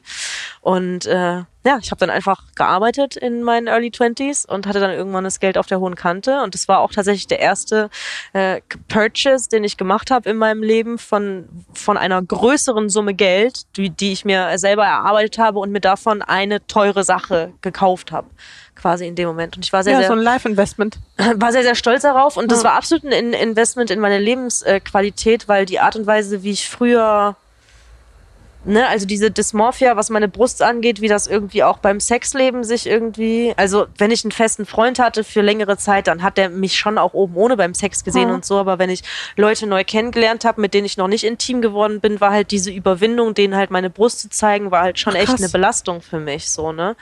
Und 0.60 1.06
äh, 1.06 1.44
ja, 1.66 1.78
ich 1.80 1.90
habe 1.90 1.98
dann 1.98 2.10
einfach 2.10 2.42
gearbeitet 2.56 3.16
in 3.16 3.42
meinen 3.42 3.66
Early 3.68 3.88
20s 3.88 4.46
und 4.46 4.66
hatte 4.66 4.80
dann 4.80 4.90
irgendwann 4.90 5.24
das 5.24 5.40
Geld 5.40 5.56
auf 5.56 5.66
der 5.66 5.80
hohen 5.80 5.94
Kante. 5.94 6.42
Und 6.42 6.54
das 6.54 6.68
war 6.68 6.80
auch 6.80 6.92
tatsächlich 6.92 7.26
der 7.26 7.40
erste 7.40 7.88
äh, 8.34 8.60
Purchase, 8.88 9.48
den 9.48 9.64
ich 9.64 9.76
gemacht 9.76 10.10
habe 10.10 10.28
in 10.28 10.36
meinem 10.36 10.62
Leben 10.62 10.98
von, 10.98 11.48
von 11.72 11.96
einer 11.96 12.20
größeren 12.22 12.90
Summe 12.90 13.14
Geld, 13.14 13.62
die, 13.76 13.88
die 13.90 14.12
ich 14.12 14.24
mir 14.24 14.58
selber 14.58 14.84
erarbeitet 14.84 15.38
habe 15.38 15.58
und 15.58 15.70
mir 15.72 15.80
davon 15.80 16.20
eine 16.22 16.66
teure 16.66 17.02
Sache 17.04 17.52
gekauft 17.62 18.12
habe. 18.12 18.28
Quasi 18.76 19.06
in 19.06 19.14
dem 19.14 19.28
Moment. 19.28 19.56
Und 19.56 19.64
ich 19.64 19.72
war 19.72 19.82
sehr, 19.84 19.92
ja, 19.94 19.98
sehr 20.00 20.08
so 20.08 20.14
ein 20.14 20.18
Live-Investment. 20.18 20.98
war 21.36 21.52
sehr, 21.52 21.62
sehr 21.62 21.76
stolz 21.76 22.02
darauf 22.02 22.36
und 22.36 22.50
das 22.50 22.58
Ja. 22.62 22.70
war 22.70 22.72
absolut 22.76 23.04
ein 23.04 23.12
In- 23.12 23.32
Investment 23.32 23.90
in 23.90 24.00
meine 24.00 24.18
Lebensqualität, 24.18 25.48
weil 25.48 25.64
die 25.64 25.80
Art 25.80 25.96
und 25.96 26.06
Weise, 26.06 26.42
wie 26.42 26.50
ich 26.50 26.68
früher, 26.68 27.36
ne, 28.64 28.88
also 28.88 29.06
diese 29.06 29.30
Dysmorphia, 29.30 29.96
was 29.96 30.10
meine 30.10 30.28
Brust 30.28 30.62
angeht, 30.62 31.00
wie 31.00 31.08
das 31.08 31.26
irgendwie 31.26 31.62
auch 31.62 31.78
beim 31.78 32.00
Sexleben 32.00 32.64
sich 32.64 32.86
irgendwie, 32.86 33.52
also 33.56 33.86
wenn 33.98 34.10
ich 34.10 34.24
einen 34.24 34.32
festen 34.32 34.66
Freund 34.66 34.98
hatte 34.98 35.24
für 35.24 35.40
längere 35.40 35.76
Zeit, 35.76 36.06
dann 36.06 36.22
hat 36.22 36.36
der 36.38 36.50
mich 36.50 36.78
schon 36.78 36.98
auch 36.98 37.14
oben 37.14 37.36
ohne 37.36 37.56
beim 37.56 37.74
Sex 37.74 38.04
gesehen 38.04 38.28
Mhm. 38.28 38.34
und 38.36 38.44
so, 38.44 38.58
aber 38.58 38.78
wenn 38.78 38.90
ich 38.90 39.02
Leute 39.36 39.66
neu 39.66 39.84
kennengelernt 39.84 40.44
habe, 40.44 40.60
mit 40.60 40.74
denen 40.74 40.86
ich 40.86 40.96
noch 40.96 41.08
nicht 41.08 41.24
intim 41.24 41.62
geworden 41.62 42.00
bin, 42.00 42.20
war 42.20 42.30
halt 42.32 42.50
diese 42.50 42.70
Überwindung, 42.70 43.34
denen 43.34 43.54
halt 43.56 43.70
meine 43.70 43.90
Brust 43.90 44.20
zu 44.20 44.30
zeigen, 44.30 44.70
war 44.70 44.82
halt 44.82 44.98
schon 44.98 45.14
Ach, 45.16 45.20
echt 45.20 45.38
eine 45.38 45.48
Belastung 45.48 46.00
für 46.02 46.20
mich, 46.20 46.50
so, 46.50 46.72
ne. 46.72 46.96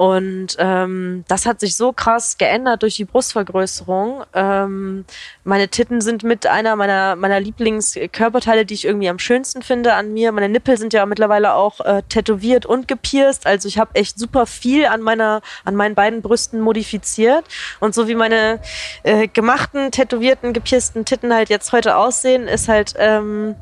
Und 0.00 0.56
ähm, 0.58 1.24
das 1.28 1.44
hat 1.44 1.60
sich 1.60 1.76
so 1.76 1.92
krass 1.92 2.38
geändert 2.38 2.80
durch 2.80 2.96
die 2.96 3.04
Brustvergrößerung. 3.04 4.24
Ähm, 4.32 5.04
meine 5.44 5.68
Titten 5.68 6.00
sind 6.00 6.22
mit 6.22 6.46
einer 6.46 6.74
meiner, 6.74 7.16
meiner 7.16 7.38
Lieblingskörperteile, 7.38 8.64
die 8.64 8.72
ich 8.72 8.86
irgendwie 8.86 9.10
am 9.10 9.18
schönsten 9.18 9.60
finde 9.60 9.92
an 9.92 10.14
mir. 10.14 10.32
Meine 10.32 10.48
Nippel 10.48 10.78
sind 10.78 10.94
ja 10.94 11.04
mittlerweile 11.04 11.52
auch 11.52 11.80
äh, 11.80 12.02
tätowiert 12.08 12.64
und 12.64 12.88
gepierst. 12.88 13.46
Also 13.46 13.68
ich 13.68 13.78
habe 13.78 13.94
echt 13.94 14.18
super 14.18 14.46
viel 14.46 14.86
an 14.86 15.02
meiner, 15.02 15.42
an 15.66 15.76
meinen 15.76 15.94
beiden 15.94 16.22
Brüsten 16.22 16.62
modifiziert. 16.62 17.44
Und 17.80 17.94
so 17.94 18.08
wie 18.08 18.14
meine 18.14 18.58
äh, 19.02 19.28
gemachten, 19.28 19.90
tätowierten, 19.90 20.54
gepiersten 20.54 21.04
Titten 21.04 21.34
halt 21.34 21.50
jetzt 21.50 21.72
heute 21.72 21.96
aussehen, 21.96 22.48
ist 22.48 22.68
halt 22.68 22.94
ähm, 22.96 23.54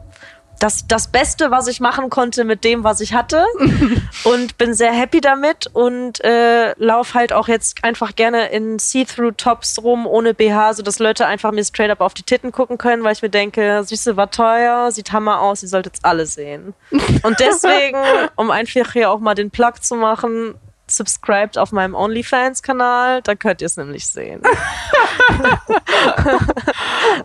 das, 0.58 0.86
das 0.86 1.08
Beste, 1.08 1.50
was 1.50 1.68
ich 1.68 1.80
machen 1.80 2.10
konnte 2.10 2.44
mit 2.44 2.64
dem, 2.64 2.84
was 2.84 3.00
ich 3.00 3.14
hatte. 3.14 3.44
und 4.24 4.58
bin 4.58 4.74
sehr 4.74 4.92
happy 4.92 5.20
damit 5.20 5.68
und 5.72 6.22
äh, 6.24 6.74
lauf 6.78 7.14
halt 7.14 7.32
auch 7.32 7.48
jetzt 7.48 7.84
einfach 7.84 8.16
gerne 8.16 8.48
in 8.48 8.78
See-Through-Tops 8.78 9.82
rum, 9.82 10.06
ohne 10.06 10.34
BH, 10.34 10.74
sodass 10.74 10.98
Leute 10.98 11.26
einfach 11.26 11.52
mir 11.52 11.64
straight 11.64 11.90
up 11.90 12.00
auf 12.00 12.14
die 12.14 12.22
Titten 12.22 12.52
gucken 12.52 12.78
können, 12.78 13.04
weil 13.04 13.12
ich 13.12 13.22
mir 13.22 13.30
denke, 13.30 13.82
Süße 13.84 14.16
war 14.16 14.30
teuer, 14.30 14.90
sieht 14.90 15.12
hammer 15.12 15.40
aus, 15.40 15.62
ihr 15.62 15.68
solltet 15.68 15.94
es 15.96 16.04
alle 16.04 16.26
sehen. 16.26 16.74
Und 17.22 17.40
deswegen, 17.40 17.98
um 18.36 18.50
einfach 18.50 18.92
hier 18.92 19.10
auch 19.10 19.20
mal 19.20 19.34
den 19.34 19.50
Plug 19.50 19.74
zu 19.80 19.94
machen, 19.94 20.54
subscribed 20.90 21.58
auf 21.58 21.72
meinem 21.72 21.94
OnlyFans-Kanal, 21.94 23.22
da 23.22 23.34
könnt 23.34 23.60
ihr 23.60 23.66
es 23.66 23.76
nämlich 23.76 24.06
sehen. 24.06 24.42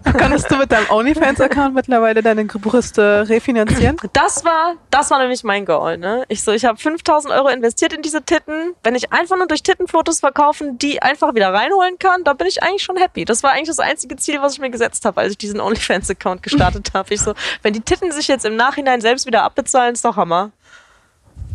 Kannst 0.04 0.52
du 0.52 0.58
mit 0.58 0.72
deinem 0.72 0.82
OnlyFans-Account 0.94 1.74
mittlerweile 1.76 2.22
deine 2.22 2.46
Brüste 2.46 3.28
refinanzieren? 3.28 3.98
Das 4.14 4.46
war, 4.46 4.76
das 4.92 5.12
war 5.12 5.20
nämlich 5.20 5.44
mein 5.44 5.66
Goal, 5.66 5.98
ne? 5.98 6.24
Ich 6.30 6.44
so, 6.44 6.52
ich 6.52 6.66
habe 6.66 6.78
5000 6.78 7.34
Euro 7.34 7.48
investiert 7.50 7.94
in 7.94 8.02
diese 8.02 8.24
Titten. 8.24 8.74
Wenn 8.84 8.96
ich 8.96 9.12
einfach 9.12 9.36
nur 9.38 9.48
durch 9.48 9.64
Tittenfotos 9.64 10.20
verkaufen, 10.22 10.78
die 10.78 11.02
einfach 11.02 11.34
wieder 11.36 11.54
reinholen 11.54 11.98
kann, 12.00 12.24
da 12.24 12.34
bin 12.34 12.48
ich 12.48 12.64
eigentlich 12.64 12.84
schon 12.84 12.98
happy. 12.98 13.26
Das 13.26 13.44
war 13.44 13.52
eigentlich 13.52 13.68
das 13.70 13.80
einzige 13.80 14.16
Ziel, 14.16 14.42
was 14.42 14.54
ich 14.54 14.60
mir 14.60 14.70
gesetzt 14.70 15.06
habe, 15.06 15.22
als 15.22 15.32
ich 15.32 15.38
diesen 15.38 15.60
OnlyFans-Account 15.60 16.44
gestartet 16.44 16.92
habe. 16.94 17.14
Ich 17.14 17.22
so, 17.22 17.34
wenn 17.62 17.74
die 17.74 17.82
Titten 17.82 18.12
sich 18.12 18.28
jetzt 18.28 18.46
im 18.46 18.56
Nachhinein 18.56 19.02
selbst 19.02 19.26
wieder 19.26 19.44
abbezahlen, 19.44 19.94
ist 19.94 20.06
doch 20.06 20.16
Hammer. 20.16 20.52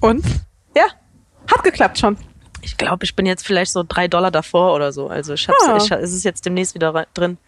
Und? 0.01 0.25
Ja. 0.77 0.85
Hat 1.51 1.63
geklappt 1.65 1.99
schon. 1.99 2.17
Ich 2.61 2.77
glaube, 2.77 3.05
ich 3.05 3.15
bin 3.17 3.25
jetzt 3.25 3.47
vielleicht 3.47 3.73
so 3.73 3.85
drei 3.89 4.09
Dollar 4.09 4.31
davor 4.31 4.75
oder 4.75 4.93
so. 4.93 5.09
Also 5.09 5.33
ich 5.35 5.49
hab's, 5.49 5.65
Ah. 5.69 5.77
ich, 5.77 5.91
es 5.91 6.13
ist 6.13 6.25
jetzt 6.25 6.45
demnächst 6.45 6.75
wieder 6.75 6.93
rein- 6.95 7.07
drin. 7.15 7.39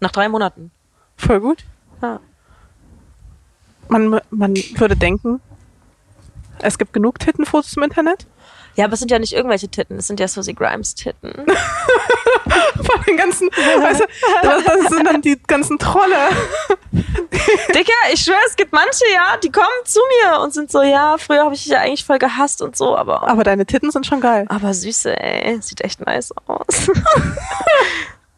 Nach 0.00 0.10
drei 0.12 0.28
Monaten. 0.28 0.70
Voll 1.18 1.40
gut. 1.40 1.64
Ja. 2.00 2.20
Man, 3.88 4.20
man 4.30 4.54
würde 4.76 4.96
denken, 4.96 5.40
es 6.60 6.78
gibt 6.78 6.92
genug 6.92 7.18
Tittenfotos 7.18 7.76
im 7.76 7.82
Internet. 7.82 8.26
Ja, 8.76 8.84
aber 8.84 8.94
es 8.94 9.00
sind 9.00 9.10
ja 9.10 9.18
nicht 9.18 9.32
irgendwelche 9.32 9.68
Titten, 9.68 9.98
es 9.98 10.06
sind 10.06 10.20
ja 10.20 10.28
Susie 10.28 10.54
Grimes 10.54 10.94
Titten. 10.94 11.32
Von 12.76 13.02
den 13.08 13.16
ganzen, 13.16 13.48
weißt 13.48 14.00
du, 14.00 14.04
das, 14.42 14.88
sind 14.88 15.04
dann 15.04 15.20
die 15.20 15.36
ganzen 15.48 15.80
Trolle. 15.80 16.28
Dicker, 17.74 17.92
ich 18.12 18.20
schwöre, 18.20 18.38
es 18.46 18.54
gibt 18.54 18.72
manche, 18.72 19.04
ja, 19.12 19.36
die 19.42 19.50
kommen 19.50 19.66
zu 19.84 19.98
mir 20.22 20.38
und 20.40 20.54
sind 20.54 20.70
so, 20.70 20.82
ja, 20.82 21.16
früher 21.18 21.44
habe 21.44 21.56
ich 21.56 21.64
dich 21.64 21.72
ja 21.72 21.80
eigentlich 21.80 22.04
voll 22.04 22.18
gehasst 22.18 22.62
und 22.62 22.76
so, 22.76 22.96
aber. 22.96 23.28
Aber 23.28 23.42
deine 23.42 23.66
Titten 23.66 23.90
sind 23.90 24.06
schon 24.06 24.20
geil. 24.20 24.46
Aber 24.48 24.72
süße, 24.72 25.18
ey, 25.20 25.60
sieht 25.60 25.80
echt 25.80 26.06
nice 26.06 26.32
aus. 26.46 26.88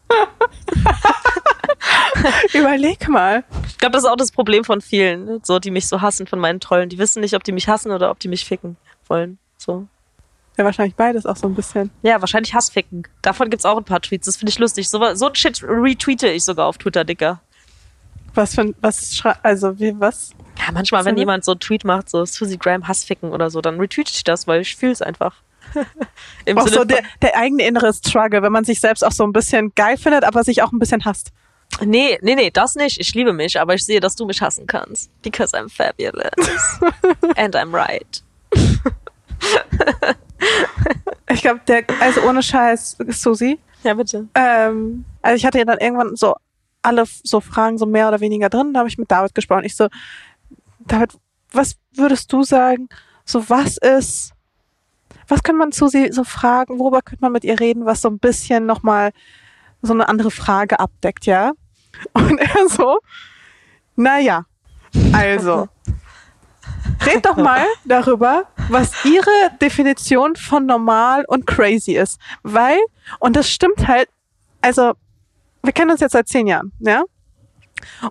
Überleg 2.53 3.07
mal. 3.07 3.43
Ich 3.67 3.77
glaube, 3.77 3.93
das 3.93 4.03
ist 4.03 4.09
auch 4.09 4.15
das 4.15 4.31
Problem 4.31 4.63
von 4.63 4.81
vielen, 4.81 5.25
ne, 5.25 5.39
so, 5.43 5.59
die 5.59 5.71
mich 5.71 5.87
so 5.87 6.01
hassen 6.01 6.27
von 6.27 6.39
meinen 6.39 6.59
Trollen. 6.59 6.89
Die 6.89 6.97
wissen 6.97 7.21
nicht, 7.21 7.35
ob 7.35 7.43
die 7.43 7.51
mich 7.51 7.67
hassen 7.67 7.91
oder 7.91 8.11
ob 8.11 8.19
die 8.19 8.27
mich 8.27 8.45
ficken 8.45 8.77
wollen. 9.07 9.37
So. 9.57 9.87
Ja, 10.57 10.65
wahrscheinlich 10.65 10.95
beides 10.95 11.25
auch 11.25 11.37
so 11.37 11.47
ein 11.47 11.55
bisschen. 11.55 11.89
Ja, 12.03 12.19
wahrscheinlich 12.21 12.53
Hassficken. 12.53 13.07
Davon 13.21 13.49
gibt's 13.49 13.65
auch 13.65 13.77
ein 13.77 13.83
paar 13.83 14.01
Tweets. 14.01 14.25
Das 14.25 14.37
finde 14.37 14.51
ich 14.51 14.59
lustig. 14.59 14.89
So, 14.89 15.13
so 15.15 15.27
ein 15.27 15.35
Shit 15.35 15.63
retweete 15.63 16.27
ich 16.27 16.43
sogar 16.43 16.67
auf 16.67 16.77
Twitter, 16.77 17.03
Dicker. 17.03 17.41
Was 18.33 18.55
für 18.55 18.61
ein, 18.61 18.75
was 18.81 19.21
also 19.43 19.79
wie, 19.79 19.99
was? 19.99 20.31
Ja, 20.59 20.71
manchmal, 20.71 21.03
wenn 21.05 21.13
So, 21.13 21.15
ne? 21.15 21.21
jemand 21.21 21.43
so 21.45 21.51
einen 21.51 21.59
Tweet 21.59 21.83
macht, 21.83 22.09
so 22.09 22.23
Susie 22.25 22.57
Graham 22.57 22.87
Hassficken 22.87 23.31
oder 23.31 23.49
so, 23.49 23.61
dann 23.61 23.79
retweete 23.79 24.11
ich 24.13 24.23
das, 24.23 24.47
weil 24.47 24.61
ich 24.61 24.75
fühle 24.75 24.91
es 24.91 25.01
einfach. 25.01 25.35
Im 26.45 26.57
Auch 26.57 26.67
Sinne 26.67 26.77
so 26.77 26.83
der, 26.83 27.03
der 27.21 27.37
eigene 27.37 27.63
innere 27.63 27.93
Struggle, 27.93 28.41
wenn 28.41 28.51
man 28.51 28.65
sich 28.65 28.79
selbst 28.79 29.05
auch 29.05 29.11
so 29.11 29.23
ein 29.23 29.33
bisschen 29.33 29.73
geil 29.75 29.97
findet, 29.97 30.23
aber 30.23 30.43
sich 30.43 30.61
auch 30.61 30.71
ein 30.71 30.79
bisschen 30.79 31.05
hasst. 31.05 31.31
Nee, 31.83 32.19
nee, 32.21 32.35
nee, 32.35 32.51
das 32.51 32.75
nicht. 32.75 32.99
Ich 32.99 33.13
liebe 33.15 33.33
mich, 33.33 33.59
aber 33.59 33.73
ich 33.73 33.85
sehe, 33.85 33.99
dass 33.99 34.15
du 34.15 34.25
mich 34.25 34.41
hassen 34.41 34.67
kannst. 34.67 35.09
Because 35.21 35.55
I'm 35.55 35.69
fabulous. 35.69 36.79
And 37.37 37.55
I'm 37.55 37.73
right. 37.73 38.23
Ich 41.29 41.41
glaube, 41.41 41.61
der, 41.67 41.83
also 41.99 42.21
ohne 42.23 42.43
Scheiß, 42.43 42.97
Susi, 43.09 43.57
Ja, 43.83 43.93
bitte. 43.93 44.27
ähm, 44.35 45.05
also 45.21 45.35
ich 45.37 45.45
hatte 45.45 45.59
ja 45.59 45.65
dann 45.65 45.79
irgendwann 45.79 46.15
so 46.15 46.35
alle 46.81 47.05
so 47.23 47.39
Fragen 47.39 47.77
so 47.77 47.85
mehr 47.85 48.07
oder 48.07 48.19
weniger 48.19 48.49
drin, 48.49 48.73
da 48.73 48.79
habe 48.79 48.89
ich 48.89 48.97
mit 48.97 49.09
David 49.09 49.33
gesprochen. 49.33 49.63
Ich 49.65 49.75
so, 49.75 49.87
David, 50.79 51.11
was 51.51 51.77
würdest 51.93 52.31
du 52.33 52.43
sagen? 52.43 52.89
So, 53.23 53.49
was 53.49 53.77
ist, 53.77 54.33
was 55.27 55.43
kann 55.43 55.55
man 55.57 55.71
Susi 55.71 56.09
so 56.11 56.23
fragen? 56.23 56.79
Worüber 56.79 57.01
könnte 57.01 57.23
man 57.23 57.31
mit 57.31 57.43
ihr 57.43 57.59
reden, 57.59 57.85
was 57.85 58.01
so 58.01 58.09
ein 58.09 58.19
bisschen 58.19 58.65
nochmal 58.65 59.11
so 59.81 59.93
eine 59.93 60.09
andere 60.09 60.31
Frage 60.31 60.79
abdeckt, 60.79 61.25
ja? 61.25 61.53
Und 62.13 62.39
er 62.39 62.69
so, 62.69 62.99
naja, 63.95 64.45
also, 65.13 65.67
red 67.05 67.25
doch 67.25 67.37
mal 67.37 67.65
darüber, 67.85 68.45
was 68.69 69.05
ihre 69.05 69.51
Definition 69.61 70.35
von 70.35 70.65
normal 70.65 71.25
und 71.27 71.47
crazy 71.47 71.93
ist. 71.93 72.19
Weil, 72.43 72.77
und 73.19 73.35
das 73.35 73.49
stimmt 73.49 73.87
halt, 73.87 74.09
also, 74.61 74.93
wir 75.63 75.73
kennen 75.73 75.91
uns 75.91 76.01
jetzt 76.01 76.13
seit 76.13 76.27
zehn 76.27 76.47
Jahren, 76.47 76.71
ja? 76.79 77.03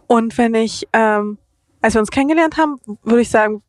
Und 0.07 0.37
wenn 0.39 0.55
ich, 0.55 0.87
ähm, 0.93 1.39
als 1.83 1.95
wir 1.95 2.01
uns 2.01 2.11
kennengelernt 2.11 2.57
haben, 2.57 2.81
würde 3.03 3.23
ich 3.23 3.31
sagen, 3.31 3.63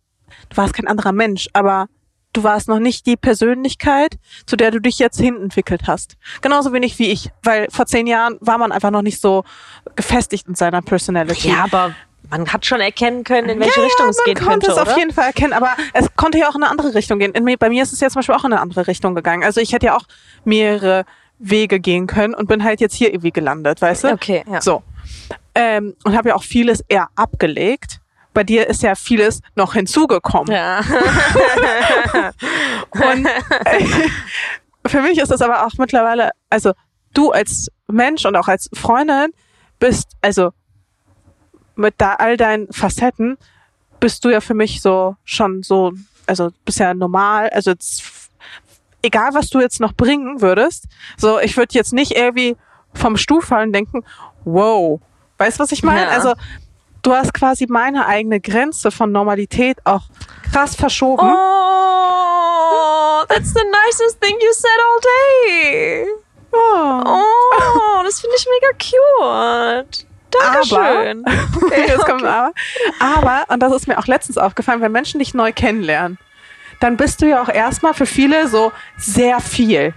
du 0.50 0.58
warst 0.58 0.74
kein 0.74 0.88
anderer 0.88 1.12
Mensch, 1.12 1.48
aber 1.54 1.88
du 2.34 2.44
warst 2.44 2.68
noch 2.68 2.80
nicht 2.80 3.06
die 3.06 3.18
Persönlichkeit, 3.18 4.18
zu 4.46 4.56
der 4.56 4.72
du 4.72 4.80
dich 4.80 5.00
jetzt 5.00 5.20
hin 5.20 5.42
entwickelt 5.42 5.84
hast. 5.88 6.18
Genauso 6.42 6.74
wenig 6.74 7.00
wie 7.00 7.10
ich, 7.10 7.30
weil 7.44 7.68
vor 7.70 7.86
zehn 7.86 8.08
Jahren 8.08 8.38
war 8.40 8.58
man 8.58 8.72
einfach 8.72 8.92
noch 8.92 9.02
nicht 9.02 9.22
so 9.22 9.44
gefestigt 9.96 10.48
in 10.48 10.56
seiner 10.56 10.82
Personality. 10.82 11.50
Ja, 11.50 11.64
aber 11.64 11.96
man 12.30 12.48
hat 12.52 12.66
schon 12.66 12.80
erkennen 12.80 13.24
können, 13.24 13.50
in 13.50 13.60
welche 13.60 13.84
Richtung 13.84 14.10
es 14.10 14.24
gehen 14.24 14.36
man 14.36 14.44
konnte 14.46 14.68
könnte, 14.68 14.72
es 14.72 14.82
oder? 14.82 14.92
auf 14.92 14.98
jeden 14.98 15.12
Fall 15.12 15.26
erkennen, 15.26 15.54
aber 15.54 15.76
es 15.94 16.08
konnte 16.16 16.38
ja 16.38 16.50
auch 16.50 16.56
in 16.56 16.64
eine 16.64 16.72
andere 16.72 16.94
Richtung 16.94 17.20
gehen. 17.20 17.34
In, 17.34 17.46
bei 17.60 17.70
mir 17.70 17.84
ist 17.84 17.92
es 17.92 18.00
ja 18.00 18.10
zum 18.10 18.20
Beispiel 18.20 18.36
auch 18.36 18.46
in 18.46 18.54
eine 18.54 18.62
andere 18.62 18.88
Richtung 18.88 19.16
gegangen. 19.16 19.44
Also 19.44 19.60
ich 19.60 19.74
hätte 19.74 19.88
ja 19.88 19.98
auch 19.98 20.06
mehrere 20.46 21.06
Wege 21.40 21.80
gehen 21.80 22.08
können 22.08 22.34
und 22.34 22.48
bin 22.48 22.64
halt 22.64 22.80
jetzt 22.80 22.96
hier 22.96 23.10
irgendwie 23.10 23.32
gelandet, 23.32 23.82
weißt 23.82 24.06
du? 24.06 24.14
Okay, 24.14 24.44
ja. 24.50 24.62
So. 24.62 24.84
Ähm, 25.56 25.96
und 26.04 26.16
habe 26.16 26.30
ja 26.30 26.36
auch 26.36 26.44
vieles 26.44 26.82
eher 26.88 27.10
abgelegt. 27.16 28.01
Bei 28.34 28.44
dir 28.44 28.68
ist 28.68 28.82
ja 28.82 28.96
vieles 28.96 29.42
noch 29.56 29.74
hinzugekommen. 29.74 30.54
Ja. 30.54 30.80
Und 32.92 33.26
äh, 33.66 33.86
für 34.86 35.02
mich 35.02 35.18
ist 35.18 35.32
das 35.32 35.42
aber 35.42 35.66
auch 35.66 35.72
mittlerweile, 35.78 36.32
also 36.50 36.74
du 37.14 37.32
als 37.32 37.68
Mensch 37.88 38.26
und 38.26 38.36
auch 38.36 38.48
als 38.48 38.70
Freundin 38.74 39.34
bist, 39.80 40.12
also 40.22 40.52
mit 41.76 41.96
da 41.98 42.16
all 42.16 42.38
deinen 42.38 42.72
Facetten, 42.72 43.38
bist 44.00 44.24
du 44.26 44.30
ja 44.30 44.42
für 44.42 44.54
mich 44.54 44.82
so 44.82 45.16
schon 45.24 45.64
so, 45.64 45.94
also 46.26 46.50
bist 46.66 46.80
ja 46.80 46.94
normal, 46.94 47.50
also 47.50 47.74
egal 49.02 49.34
was 49.34 49.50
du 49.50 49.60
jetzt 49.60 49.80
noch 49.80 49.94
bringen 49.94 50.42
würdest, 50.42 50.86
so 51.18 51.40
ich 51.40 51.58
würde 51.58 51.74
jetzt 51.74 51.94
nicht 51.94 52.12
irgendwie 52.12 52.56
vom 52.94 53.18
Stuhl 53.18 53.42
fallen 53.42 53.74
denken, 53.74 54.04
wow, 54.44 55.00
weißt 55.38 55.60
du, 55.60 55.64
was 55.64 55.72
ich 55.72 55.84
meine? 55.84 56.04
Ja. 56.04 56.10
Also 56.10 56.34
du 57.02 57.14
hast 57.14 57.34
quasi 57.34 57.66
meine 57.68 58.06
eigene 58.06 58.40
Grenze 58.40 58.92
von 58.92 59.12
Normalität 59.12 59.78
auch 59.86 60.04
krass 60.52 60.76
verschoben. 60.76 61.28
Oh, 61.28 63.24
that's 63.28 63.54
the 63.54 63.64
nicest 63.64 64.22
thing 64.22 64.36
you 64.40 64.54
said 64.54 64.80
all 64.86 65.00
day. 65.02 66.06
Oh. 66.52 67.02
Oh, 67.06 68.04
das 68.04 68.20
finde 68.20 68.36
ich 68.38 68.46
mega 68.48 68.72
cute. 68.78 70.06
Dankeschön. 70.32 71.26
Okay, 71.64 71.88
jetzt 71.88 72.06
kommt 72.06 72.24
ein 72.24 72.28
aber. 72.28 72.54
Aber, 73.00 73.46
und 73.54 73.62
das 73.62 73.74
ist 73.74 73.88
mir 73.88 73.98
auch 73.98 74.08
letztens 74.08 74.38
aufgefallen, 74.38 74.82
wenn 74.82 74.92
Menschen 74.92 75.20
dich 75.20 75.34
neu 75.34 75.54
kennenlernen, 75.54 76.18
dann 76.80 76.98
bist 76.98 77.22
du 77.22 77.28
ja 77.28 77.42
auch 77.42 77.50
erstmal 77.50 77.94
für 77.94 78.06
viele 78.06 78.48
so 78.48 78.72
sehr 78.98 79.40
viel. 79.40 79.94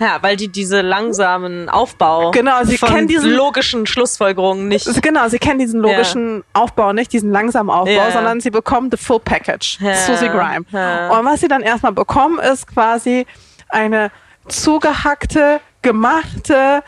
Ja, 0.00 0.18
weil 0.22 0.36
die 0.36 0.48
diese 0.48 0.80
langsamen 0.80 1.68
Aufbau 1.68 2.30
Genau, 2.30 2.64
sie 2.64 2.78
kennen 2.78 3.06
diesen- 3.06 3.30
logischen 3.32 3.86
Schlussfolgerungen 3.86 4.66
nicht. 4.66 4.88
Genau, 5.02 5.28
sie 5.28 5.38
kennen 5.38 5.58
diesen 5.58 5.78
logischen 5.80 6.42
Aufbau 6.54 6.92
nicht, 6.94 7.12
diesen 7.12 7.30
langsamen 7.30 7.68
Aufbau, 7.70 7.92
Ja. 7.92 8.10
sondern 8.10 8.40
sie 8.40 8.50
bekommen 8.50 8.90
the 8.90 8.96
full 8.96 9.20
package. 9.20 9.78
Ja, 9.80 9.94
Susie 9.94 10.28
Grime. 10.28 10.64
ja. 10.72 11.10
Und 11.10 11.24
was 11.26 11.40
sie 11.40 11.48
dann 11.48 11.60
erstmal 11.62 11.92
bekommen, 11.92 12.38
ist 12.38 12.66
quasi 12.66 13.26
eine 13.68 14.10
zugehackte, 14.48 15.60
gemachte, 15.82 16.82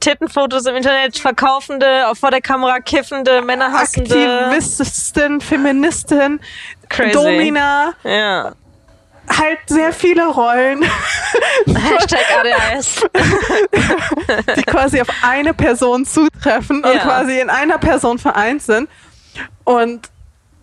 Tittenfotos 0.00 0.66
im 0.66 0.76
Internet 0.76 1.16
verkaufende, 1.18 1.86
vor 2.14 2.30
der 2.30 2.40
Kamera 2.42 2.80
kiffende, 2.80 3.40
Männerhassende. 3.40 4.10
Aktivistin, 4.50 5.40
Feministin, 5.40 6.40
Crazy. 6.90 7.12
Domina, 7.12 7.92
Ja. 8.04 8.52
Halt 9.28 9.58
sehr 9.66 9.92
viele 9.92 10.26
Rollen. 10.28 10.82
Hashtag 11.66 12.20
ADHS. 12.38 13.04
die 14.56 14.62
quasi 14.62 15.00
auf 15.00 15.08
eine 15.22 15.54
Person 15.54 16.04
zutreffen 16.04 16.84
und 16.84 16.94
Ja. 16.94 16.98
quasi 17.02 17.40
in 17.40 17.50
einer 17.50 17.78
Person 17.78 18.18
vereint 18.18 18.62
sind. 18.62 18.88
Und 19.64 20.10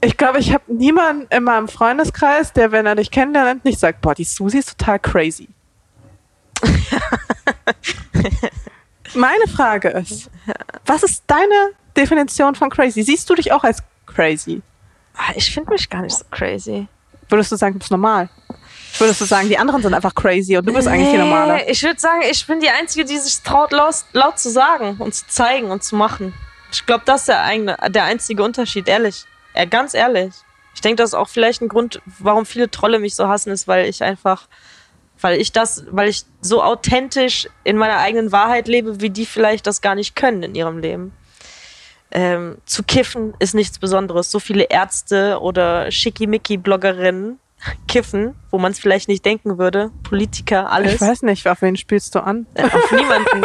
ich 0.01 0.17
glaube, 0.17 0.39
ich 0.39 0.53
habe 0.53 0.63
niemanden 0.73 1.27
in 1.35 1.43
meinem 1.43 1.67
Freundeskreis, 1.67 2.53
der, 2.53 2.71
wenn 2.71 2.85
er 2.85 2.95
dich 2.95 3.11
kennenlernt, 3.11 3.65
nicht 3.65 3.79
sagt, 3.79 4.01
boah, 4.01 4.15
die 4.15 4.23
Susi 4.23 4.57
ist 4.59 4.77
total 4.77 4.99
crazy. 4.99 5.47
Meine 9.13 9.47
Frage 9.47 9.89
ist, 9.89 10.29
was 10.85 11.03
ist 11.03 11.23
deine 11.27 11.71
Definition 11.97 12.55
von 12.55 12.69
crazy? 12.69 13.03
Siehst 13.03 13.29
du 13.29 13.35
dich 13.35 13.51
auch 13.51 13.63
als 13.63 13.79
crazy? 14.05 14.61
Ah, 15.17 15.33
Ich 15.35 15.53
finde 15.53 15.71
mich 15.71 15.89
gar 15.89 16.01
nicht 16.01 16.15
so 16.15 16.23
crazy. 16.31 16.87
Würdest 17.27 17.51
du 17.51 17.55
sagen, 17.57 17.73
du 17.73 17.79
bist 17.79 17.91
normal? 17.91 18.29
Würdest 18.97 19.21
du 19.21 19.25
sagen, 19.25 19.49
die 19.49 19.57
anderen 19.57 19.81
sind 19.81 19.93
einfach 19.93 20.13
crazy 20.13 20.57
und 20.57 20.65
du 20.67 20.73
bist 20.73 20.87
eigentlich 20.87 21.11
die 21.11 21.17
normale? 21.17 21.65
Ich 21.69 21.81
würde 21.83 21.99
sagen, 21.99 22.21
ich 22.29 22.45
bin 22.45 22.59
die 22.59 22.69
Einzige, 22.69 23.05
die 23.05 23.17
sich 23.17 23.41
traut, 23.41 23.71
laut, 23.71 23.95
laut 24.13 24.37
zu 24.37 24.49
sagen 24.49 24.97
und 24.99 25.15
zu 25.15 25.27
zeigen 25.27 25.71
und 25.71 25.83
zu 25.83 25.95
machen. 25.95 26.33
Ich 26.71 26.85
glaube, 26.85 27.03
das 27.05 27.21
ist 27.21 27.27
der, 27.29 27.43
eigene, 27.43 27.77
der 27.89 28.03
einzige 28.03 28.43
Unterschied, 28.43 28.87
ehrlich. 28.87 29.25
Ja, 29.55 29.65
ganz 29.65 29.93
ehrlich. 29.93 30.33
Ich 30.73 30.81
denke, 30.81 30.97
das 30.97 31.09
ist 31.09 31.15
auch 31.15 31.27
vielleicht 31.27 31.61
ein 31.61 31.67
Grund, 31.67 32.01
warum 32.19 32.45
viele 32.45 32.71
Trolle 32.71 32.99
mich 32.99 33.15
so 33.15 33.27
hassen, 33.27 33.51
ist, 33.51 33.67
weil 33.67 33.87
ich 33.87 34.03
einfach, 34.03 34.47
weil 35.19 35.39
ich 35.39 35.51
das, 35.51 35.83
weil 35.89 36.07
ich 36.07 36.23
so 36.41 36.63
authentisch 36.63 37.49
in 37.63 37.77
meiner 37.77 37.97
eigenen 37.97 38.31
Wahrheit 38.31 38.67
lebe, 38.67 39.01
wie 39.01 39.09
die 39.09 39.25
vielleicht 39.25 39.67
das 39.67 39.81
gar 39.81 39.95
nicht 39.95 40.15
können 40.15 40.43
in 40.43 40.55
ihrem 40.55 40.79
Leben. 40.79 41.13
Ähm, 42.11 42.57
zu 42.65 42.83
kiffen 42.83 43.33
ist 43.39 43.53
nichts 43.53 43.79
Besonderes. 43.79 44.31
So 44.31 44.39
viele 44.39 44.63
Ärzte 44.63 45.39
oder 45.39 45.91
Schickimicki-Bloggerinnen 45.91 47.39
kiffen, 47.87 48.35
wo 48.49 48.57
man 48.57 48.71
es 48.71 48.79
vielleicht 48.79 49.07
nicht 49.07 49.25
denken 49.25 49.57
würde. 49.57 49.91
Politiker, 50.03 50.71
alles. 50.71 50.95
Ich 50.95 51.01
weiß 51.01 51.21
nicht, 51.23 51.47
auf 51.47 51.61
wen 51.61 51.75
spielst 51.75 52.15
du 52.15 52.19
an? 52.19 52.47
Äh, 52.53 52.63
auf 52.63 52.91
niemanden. 52.91 53.43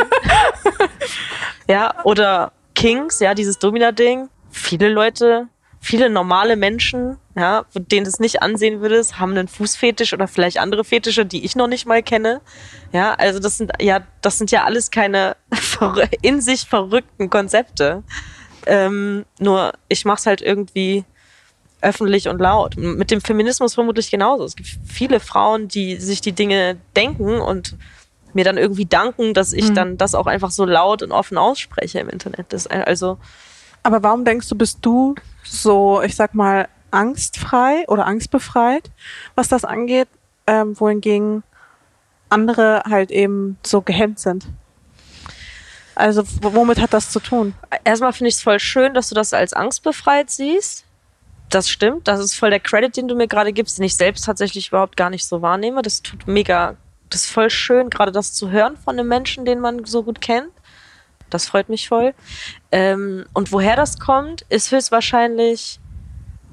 ja, 1.68 1.94
oder 2.04 2.52
Kings, 2.74 3.20
ja, 3.20 3.34
dieses 3.34 3.58
Domina-Ding. 3.58 4.28
Viele 4.50 4.88
Leute, 4.88 5.48
viele 5.80 6.10
normale 6.10 6.56
Menschen, 6.56 7.18
ja, 7.36 7.64
denen 7.74 8.04
du 8.04 8.10
es 8.10 8.18
nicht 8.18 8.42
ansehen 8.42 8.80
würdest, 8.80 9.18
haben 9.18 9.32
einen 9.32 9.48
Fußfetisch 9.48 10.12
oder 10.12 10.28
vielleicht 10.28 10.58
andere 10.58 10.84
Fetische, 10.84 11.26
die 11.26 11.44
ich 11.44 11.56
noch 11.56 11.68
nicht 11.68 11.86
mal 11.86 12.02
kenne. 12.02 12.40
Ja, 12.92 13.14
also 13.14 13.38
das 13.38 13.58
sind 13.58 13.72
ja, 13.80 14.00
das 14.22 14.38
sind 14.38 14.50
ja 14.50 14.64
alles 14.64 14.90
keine 14.90 15.36
in 16.22 16.40
sich 16.40 16.62
verrückten 16.62 17.30
Konzepte. 17.30 18.02
Ähm, 18.66 19.26
nur 19.38 19.72
ich 19.88 20.04
mach's 20.04 20.26
halt 20.26 20.42
irgendwie 20.42 21.04
öffentlich 21.86 22.28
und 22.28 22.40
laut. 22.40 22.76
Mit 22.76 23.10
dem 23.10 23.20
Feminismus 23.20 23.74
vermutlich 23.74 24.10
genauso. 24.10 24.44
Es 24.44 24.56
gibt 24.56 24.68
viele 24.84 25.20
Frauen, 25.20 25.68
die 25.68 25.96
sich 25.96 26.20
die 26.20 26.32
Dinge 26.32 26.76
denken 26.96 27.40
und 27.40 27.76
mir 28.32 28.44
dann 28.44 28.58
irgendwie 28.58 28.86
danken, 28.86 29.34
dass 29.34 29.52
ich 29.52 29.72
dann 29.72 29.96
das 29.96 30.14
auch 30.14 30.26
einfach 30.26 30.50
so 30.50 30.64
laut 30.64 31.02
und 31.02 31.12
offen 31.12 31.38
ausspreche 31.38 32.00
im 32.00 32.08
Internet. 32.08 32.46
Das, 32.52 32.66
also, 32.66 33.18
Aber 33.82 34.02
warum 34.02 34.24
denkst 34.24 34.48
du, 34.48 34.56
bist 34.56 34.80
du 34.82 35.14
so, 35.44 36.02
ich 36.02 36.16
sag 36.16 36.34
mal, 36.34 36.68
angstfrei 36.90 37.84
oder 37.88 38.06
angstbefreit, 38.06 38.90
was 39.36 39.48
das 39.48 39.64
angeht, 39.64 40.08
ähm, 40.46 40.78
wohingegen 40.78 41.44
andere 42.28 42.82
halt 42.88 43.10
eben 43.10 43.58
so 43.64 43.80
gehemmt 43.80 44.18
sind? 44.18 44.46
Also 45.94 46.24
womit 46.42 46.78
hat 46.78 46.92
das 46.92 47.10
zu 47.10 47.20
tun? 47.20 47.54
erstmal 47.84 48.12
finde 48.12 48.28
ich 48.28 48.34
es 48.34 48.42
voll 48.42 48.60
schön, 48.60 48.92
dass 48.92 49.08
du 49.08 49.14
das 49.14 49.32
als 49.32 49.54
angstbefreit 49.54 50.30
siehst. 50.30 50.85
Das 51.50 51.68
stimmt. 51.68 52.08
Das 52.08 52.20
ist 52.20 52.34
voll 52.34 52.50
der 52.50 52.60
Credit, 52.60 52.96
den 52.96 53.08
du 53.08 53.14
mir 53.14 53.28
gerade 53.28 53.52
gibst, 53.52 53.78
den 53.78 53.84
ich 53.84 53.96
selbst 53.96 54.24
tatsächlich 54.24 54.68
überhaupt 54.68 54.96
gar 54.96 55.10
nicht 55.10 55.26
so 55.26 55.42
wahrnehme. 55.42 55.82
Das 55.82 56.02
tut 56.02 56.26
mega, 56.26 56.76
das 57.10 57.22
ist 57.22 57.30
voll 57.30 57.50
schön, 57.50 57.90
gerade 57.90 58.12
das 58.12 58.32
zu 58.32 58.50
hören 58.50 58.76
von 58.76 58.98
einem 58.98 59.08
Menschen, 59.08 59.44
den 59.44 59.60
man 59.60 59.84
so 59.84 60.02
gut 60.02 60.20
kennt. 60.20 60.50
Das 61.30 61.46
freut 61.46 61.68
mich 61.68 61.88
voll. 61.88 62.14
Ähm, 62.70 63.26
und 63.32 63.52
woher 63.52 63.76
das 63.76 63.98
kommt, 63.98 64.42
ist 64.48 64.70
höchstwahrscheinlich, 64.70 65.80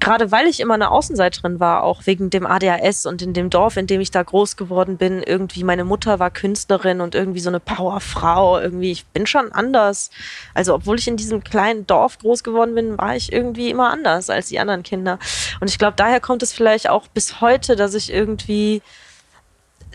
gerade 0.04 0.30
weil 0.30 0.46
ich 0.46 0.60
immer 0.60 0.74
eine 0.74 0.90
Außenseiterin 0.90 1.60
war, 1.60 1.82
auch 1.82 2.02
wegen 2.04 2.28
dem 2.28 2.46
ADHS 2.46 3.06
und 3.06 3.22
in 3.22 3.32
dem 3.32 3.48
Dorf, 3.48 3.78
in 3.78 3.86
dem 3.86 4.02
ich 4.02 4.10
da 4.10 4.22
groß 4.22 4.56
geworden 4.56 4.98
bin, 4.98 5.22
irgendwie 5.22 5.64
meine 5.64 5.84
Mutter 5.84 6.18
war 6.18 6.30
Künstlerin 6.30 7.00
und 7.00 7.14
irgendwie 7.14 7.40
so 7.40 7.48
eine 7.48 7.58
Powerfrau, 7.58 8.60
irgendwie, 8.60 8.92
ich 8.92 9.06
bin 9.06 9.26
schon 9.26 9.50
anders. 9.50 10.10
Also, 10.52 10.74
obwohl 10.74 10.98
ich 10.98 11.08
in 11.08 11.16
diesem 11.16 11.42
kleinen 11.42 11.86
Dorf 11.86 12.18
groß 12.18 12.44
geworden 12.44 12.74
bin, 12.74 12.98
war 12.98 13.16
ich 13.16 13.32
irgendwie 13.32 13.70
immer 13.70 13.90
anders 13.90 14.28
als 14.28 14.48
die 14.48 14.58
anderen 14.58 14.82
Kinder. 14.82 15.18
Und 15.60 15.70
ich 15.70 15.78
glaube, 15.78 15.94
daher 15.96 16.20
kommt 16.20 16.42
es 16.42 16.52
vielleicht 16.52 16.90
auch 16.90 17.08
bis 17.08 17.40
heute, 17.40 17.74
dass 17.74 17.94
ich 17.94 18.12
irgendwie 18.12 18.82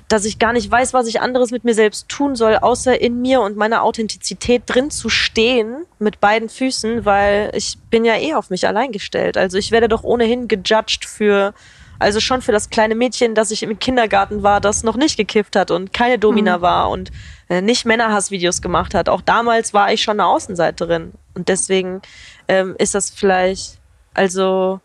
dass 0.10 0.26
ich 0.26 0.40
gar 0.40 0.54
nicht 0.54 0.70
weiß, 0.70 0.94
was 0.94 1.08
ich 1.08 1.22
anderes 1.22 1.52
mit 1.52 1.64
mir 1.64 1.76
selbst 1.76 2.10
tun 2.10 2.36
soll, 2.36 2.58
außer 2.58 3.00
in 3.00 3.22
mir 3.22 3.42
und 3.42 3.56
meiner 3.56 3.84
Authentizität 3.84 4.64
drin 4.66 4.90
zu 4.90 5.08
stehen 5.08 5.86
mit 6.00 6.20
beiden 6.20 6.50
Füßen, 6.50 7.06
weil 7.06 7.52
ich 7.54 7.78
bin 7.92 8.04
ja 8.04 8.18
eh 8.18 8.34
auf 8.34 8.50
mich 8.50 8.68
allein 8.68 8.92
gestellt. 8.92 9.38
Also 9.38 9.58
ich 9.58 9.70
werde 9.70 9.88
doch 9.88 10.04
ohnehin 10.04 10.48
gejudged 10.48 11.06
für, 11.06 11.54
also 12.00 12.20
schon 12.20 12.42
für 12.42 12.52
das 12.52 12.72
kleine 12.72 12.96
Mädchen, 12.96 13.36
das 13.36 13.52
ich 13.52 13.62
im 13.62 13.78
Kindergarten 13.78 14.42
war, 14.42 14.60
das 14.60 14.84
noch 14.84 14.98
nicht 14.98 15.16
gekifft 15.16 15.56
hat 15.56 15.70
und 15.70 15.94
keine 15.94 16.18
Domina 16.18 16.60
war 16.60 16.90
und 16.90 17.12
äh, 17.48 17.62
nicht 17.62 17.86
Männerhassvideos 17.86 18.64
gemacht 18.64 18.96
hat. 18.96 19.10
Auch 19.10 19.22
damals 19.22 19.76
war 19.76 19.94
ich 19.94 20.02
schon 20.02 20.20
eine 20.20 20.28
Außenseiterin. 20.28 21.14
Und 21.36 21.50
deswegen 21.50 22.02
ähm, 22.48 22.76
ist 22.80 22.96
das 22.96 23.12
vielleicht, 23.12 23.78
also 24.16 24.82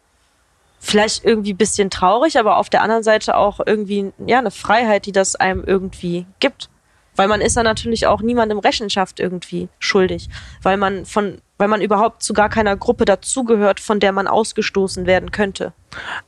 vielleicht 0.85 1.24
irgendwie 1.24 1.55
ein 1.55 1.59
bisschen 1.59 1.90
traurig, 1.90 2.39
aber 2.39 2.59
auf 2.59 2.69
der 2.69 2.82
anderen 2.82 3.02
Seite 3.02 3.36
auch 3.36 3.61
irgendwie 3.65 4.12
ja 4.27 4.39
eine 4.39 4.51
Freiheit, 4.51 5.06
die 5.06 5.12
das 5.12 5.35
einem 5.35 5.65
irgendwie 5.65 6.27
gibt. 6.40 6.69
Weil 7.16 7.28
man 7.28 7.40
ist 7.40 7.56
dann 7.56 7.65
natürlich 7.65 8.06
auch 8.06 8.20
niemandem 8.20 8.59
Rechenschaft 8.59 9.20
irgendwie 9.20 9.69
schuldig. 9.78 10.28
Weil 10.62 10.77
man 10.77 11.06
von 11.06 11.40
weil 11.56 11.69
man 11.69 11.81
überhaupt 11.81 12.23
zu 12.23 12.32
gar 12.32 12.48
keiner 12.48 12.77
Gruppe 12.77 13.05
dazugehört, 13.05 13.78
von 13.78 14.01
der 14.01 14.11
man 14.11 14.27
ausgestoßen 14.27 15.06
werden 15.06 15.31
könnte. 15.31 15.73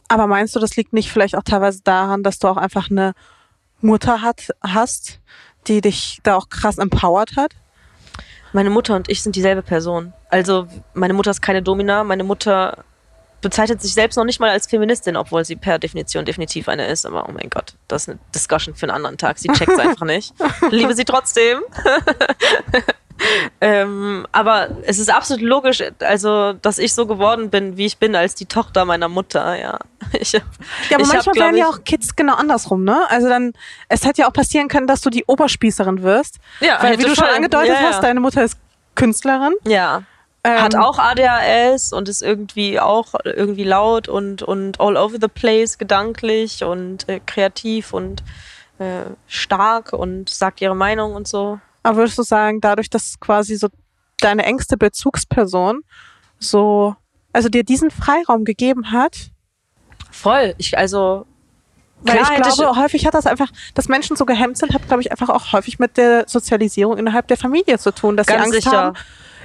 Aber 0.06 0.28
meinst 0.28 0.54
du, 0.54 0.60
das 0.60 0.76
liegt 0.76 0.92
nicht 0.92 1.10
vielleicht 1.10 1.36
auch 1.36 1.42
teilweise 1.42 1.80
daran, 1.82 2.22
dass 2.22 2.38
du 2.38 2.46
auch 2.46 2.56
einfach 2.56 2.90
eine 2.90 3.12
Mutter 3.80 4.22
hat, 4.22 4.50
hast, 4.62 5.20
die 5.66 5.80
dich 5.80 6.20
da 6.22 6.36
auch 6.36 6.48
krass 6.48 6.78
empowert 6.78 7.36
hat? 7.36 7.50
Meine 8.52 8.70
Mutter 8.70 8.94
und 8.94 9.10
ich 9.10 9.22
sind 9.22 9.34
dieselbe 9.34 9.62
Person. 9.62 10.12
Also 10.30 10.68
meine 10.94 11.12
Mutter 11.12 11.32
ist 11.32 11.42
keine 11.42 11.60
Domina, 11.60 12.04
meine 12.04 12.22
Mutter 12.22 12.84
bezeichnet 13.46 13.80
sich 13.80 13.94
selbst 13.94 14.16
noch 14.16 14.24
nicht 14.24 14.40
mal 14.40 14.50
als 14.50 14.66
Feministin, 14.66 15.16
obwohl 15.16 15.44
sie 15.44 15.54
per 15.54 15.78
Definition 15.78 16.24
definitiv 16.24 16.68
eine 16.68 16.88
ist. 16.88 17.06
Aber 17.06 17.28
oh 17.28 17.32
mein 17.32 17.48
Gott, 17.48 17.74
das 17.86 18.02
ist 18.02 18.08
eine 18.08 18.18
Discussion 18.34 18.74
für 18.74 18.86
einen 18.86 18.96
anderen 18.96 19.18
Tag. 19.18 19.38
Sie 19.38 19.46
checkt 19.46 19.70
es 19.70 19.78
einfach 19.78 20.04
nicht. 20.04 20.34
Liebe 20.72 20.94
sie 20.96 21.04
trotzdem. 21.04 21.60
ähm, 23.60 24.26
aber 24.32 24.70
es 24.82 24.98
ist 24.98 25.14
absolut 25.14 25.42
logisch, 25.42 25.80
also 26.00 26.54
dass 26.54 26.80
ich 26.80 26.92
so 26.92 27.06
geworden 27.06 27.48
bin, 27.50 27.76
wie 27.76 27.86
ich 27.86 27.98
bin, 27.98 28.16
als 28.16 28.34
die 28.34 28.46
Tochter 28.46 28.84
meiner 28.84 29.08
Mutter. 29.08 29.56
Ja, 29.56 29.78
ich, 30.12 30.32
Ja, 30.32 30.40
aber 30.94 31.06
manchmal 31.06 31.20
hab, 31.20 31.36
werden 31.36 31.56
ja 31.56 31.68
auch 31.68 31.84
Kids 31.84 32.16
genau 32.16 32.34
andersrum, 32.34 32.82
ne? 32.82 32.98
Also 33.10 33.28
dann, 33.28 33.52
es 33.88 34.04
hätte 34.04 34.22
ja 34.22 34.28
auch 34.28 34.32
passieren 34.32 34.66
können, 34.66 34.88
dass 34.88 35.02
du 35.02 35.10
die 35.10 35.22
Oberspießerin 35.24 36.02
wirst. 36.02 36.38
Ja, 36.58 36.82
weil, 36.82 36.98
wie 36.98 37.04
du 37.04 37.14
schon 37.14 37.26
angedeutet 37.28 37.68
ja, 37.68 37.80
ja. 37.80 37.88
hast, 37.90 38.02
deine 38.02 38.18
Mutter 38.18 38.42
ist 38.42 38.58
Künstlerin. 38.96 39.54
Ja, 39.64 40.02
Ähm, 40.46 40.62
hat 40.62 40.74
auch 40.76 40.98
ADHS 40.98 41.92
und 41.92 42.08
ist 42.08 42.22
irgendwie 42.22 42.80
auch 42.80 43.14
irgendwie 43.24 43.64
laut 43.64 44.08
und, 44.08 44.42
und 44.42 44.80
all 44.80 44.96
over 44.96 45.16
the 45.20 45.28
place 45.28 45.78
gedanklich 45.78 46.64
und 46.64 47.08
äh, 47.08 47.20
kreativ 47.24 47.92
und 47.92 48.22
äh, 48.78 49.04
stark 49.26 49.92
und 49.92 50.28
sagt 50.28 50.60
ihre 50.60 50.76
Meinung 50.76 51.14
und 51.14 51.26
so. 51.26 51.58
Aber 51.82 51.98
würdest 51.98 52.18
du 52.18 52.22
sagen, 52.22 52.60
dadurch, 52.60 52.90
dass 52.90 53.18
quasi 53.20 53.56
so 53.56 53.68
deine 54.20 54.44
engste 54.44 54.76
Bezugsperson 54.76 55.82
so, 56.38 56.94
also 57.32 57.48
dir 57.48 57.64
diesen 57.64 57.90
Freiraum 57.90 58.44
gegeben 58.44 58.92
hat, 58.92 59.30
Voll. 60.16 60.54
Ich, 60.56 60.76
also, 60.78 61.26
weil 62.02 62.16
klar 62.16 62.38
ich 62.38 62.54
glaube, 62.54 62.80
häufig 62.80 63.06
hat 63.06 63.14
das 63.14 63.26
einfach, 63.26 63.50
dass 63.74 63.88
Menschen 63.88 64.16
so 64.16 64.24
gehemmt 64.24 64.56
sind, 64.56 64.72
hat, 64.72 64.86
glaube 64.86 65.02
ich, 65.02 65.10
einfach 65.10 65.28
auch 65.28 65.52
häufig 65.52 65.78
mit 65.78 65.96
der 65.96 66.24
Sozialisierung 66.26 66.96
innerhalb 66.96 67.28
der 67.28 67.36
Familie 67.36 67.78
zu 67.78 67.92
tun, 67.92 68.16
dass 68.16 68.26
sie 68.26 68.34
Angst 68.34 68.52
sicher. 68.52 68.70
haben, 68.70 68.96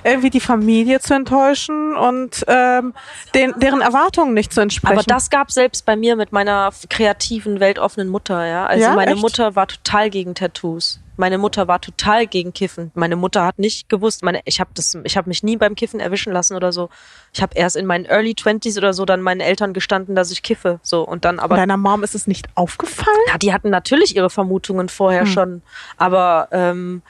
irgendwie 0.03 0.30
die 0.30 0.40
Familie 0.40 0.99
zu 0.99 1.14
enttäuschen 1.14 1.95
und 1.95 2.44
ähm, 2.48 2.94
den, 3.36 3.53
deren 3.57 3.82
Erwartungen 3.82 4.34
nicht 4.34 4.53
zu 4.53 4.61
entsprechen. 4.61 4.94
Aber 4.98 5.03
das 5.03 5.30
gab 5.30 5.52
selbst 5.52 5.86
bei 5.86 5.95
mir 5.95 6.15
mit 6.15 6.32
meiner 6.32 6.72
kreativen, 6.90 7.60
weltoffenen 7.60 8.10
Mutter, 8.10 8.45
ja. 8.45 8.65
Also 8.65 8.84
Ja, 8.84 8.94
meine 8.95 9.11
echt? 9.11 9.22
Mutter 9.22 9.56
war 9.56 9.68
total 9.68 10.10
gegen 10.10 10.36
Tattoos. 10.36 10.99
Meine 11.18 11.38
Mutter 11.38 11.68
war 11.68 11.80
total 11.80 12.26
gegen 12.26 12.52
Kiffen. 12.52 12.90
Meine 12.95 13.15
Mutter 13.15 13.45
hat 13.45 13.60
nicht 13.60 13.90
gewusst, 13.90 14.23
meine, 14.23 14.41
ich 14.45 14.60
habe 14.60 14.72
habe 14.76 15.28
mich 15.30 15.44
nie 15.44 15.56
beim 15.56 15.76
Kiffen 15.76 15.99
erwischen 15.99 16.34
lassen 16.34 16.56
oder 16.56 16.72
so. 16.72 16.90
Ich 17.32 17.44
habe 17.44 17.53
erst 17.56 17.76
in 17.76 17.86
meinen 17.86 18.06
Early 18.06 18.34
Twenties 18.34 18.78
oder 18.78 18.94
so 18.94 19.06
dann 19.06 19.22
meinen 19.22 19.41
Eltern 19.41 19.73
gestanden, 19.73 20.15
dass 20.15 20.32
ich 20.32 20.41
kiffe, 20.41 20.80
so 20.82 21.03
und 21.03 21.23
dann 21.26 21.38
aber 21.38 21.57
Deiner 21.57 21.78
Mom 21.78 22.02
ist 22.03 22.15
es 22.15 22.26
nicht 22.26 22.48
aufgefallen? 22.56 23.15
ja, 23.28 23.38
die 23.38 23.53
hatten 23.53 23.69
natürlich 23.69 24.15
ihre 24.15 24.32
Vermutungen 24.32 24.90
vorher 24.90 25.22
Hm. 25.22 25.28
schon, 25.28 25.61
aber 25.98 26.48
ähm, 26.52 27.03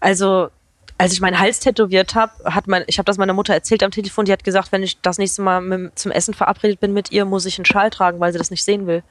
also 0.00 0.48
als 0.96 1.12
ich 1.12 1.20
meinen 1.20 1.38
Hals 1.38 1.60
tätowiert 1.60 2.14
habe, 2.14 2.32
hat 2.44 2.66
mein, 2.66 2.84
ich 2.86 2.98
habe 2.98 3.06
das 3.06 3.18
meiner 3.18 3.32
Mutter 3.32 3.52
erzählt 3.52 3.82
am 3.82 3.90
Telefon, 3.90 4.26
die 4.26 4.32
hat 4.32 4.44
gesagt, 4.44 4.72
wenn 4.72 4.82
ich 4.82 5.00
das 5.00 5.18
nächste 5.18 5.42
Mal 5.42 5.60
mit, 5.60 5.98
zum 5.98 6.12
Essen 6.12 6.34
verabredet 6.34 6.80
bin 6.80 6.92
mit 6.92 7.10
ihr, 7.10 7.24
muss 7.24 7.46
ich 7.46 7.58
einen 7.58 7.64
Schal 7.64 7.90
tragen, 7.90 8.20
weil 8.20 8.32
sie 8.32 8.38
das 8.38 8.50
nicht 8.50 8.64
sehen 8.64 8.86
will. 8.86 9.02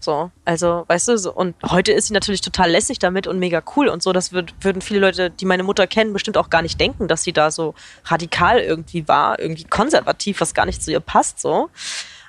So, 0.00 0.30
also, 0.44 0.84
weißt 0.88 1.08
du, 1.08 1.18
so, 1.18 1.32
und 1.32 1.54
heute 1.68 1.92
ist 1.92 2.08
sie 2.08 2.12
natürlich 2.12 2.40
total 2.40 2.70
lässig 2.70 2.98
damit 2.98 3.26
und 3.26 3.38
mega 3.38 3.62
cool 3.76 3.88
und 3.88 4.02
so. 4.02 4.12
Das 4.12 4.32
würd, 4.32 4.54
würden 4.60 4.82
viele 4.82 5.00
Leute, 5.00 5.30
die 5.30 5.46
meine 5.46 5.62
Mutter 5.62 5.86
kennen, 5.86 6.12
bestimmt 6.12 6.36
auch 6.36 6.50
gar 6.50 6.62
nicht 6.62 6.78
denken, 6.80 7.08
dass 7.08 7.22
sie 7.22 7.32
da 7.32 7.50
so 7.50 7.74
radikal 8.04 8.60
irgendwie 8.60 9.08
war, 9.08 9.38
irgendwie 9.38 9.64
konservativ, 9.64 10.40
was 10.40 10.54
gar 10.54 10.66
nicht 10.66 10.82
zu 10.82 10.92
ihr 10.92 11.00
passt, 11.00 11.40
so. 11.40 11.70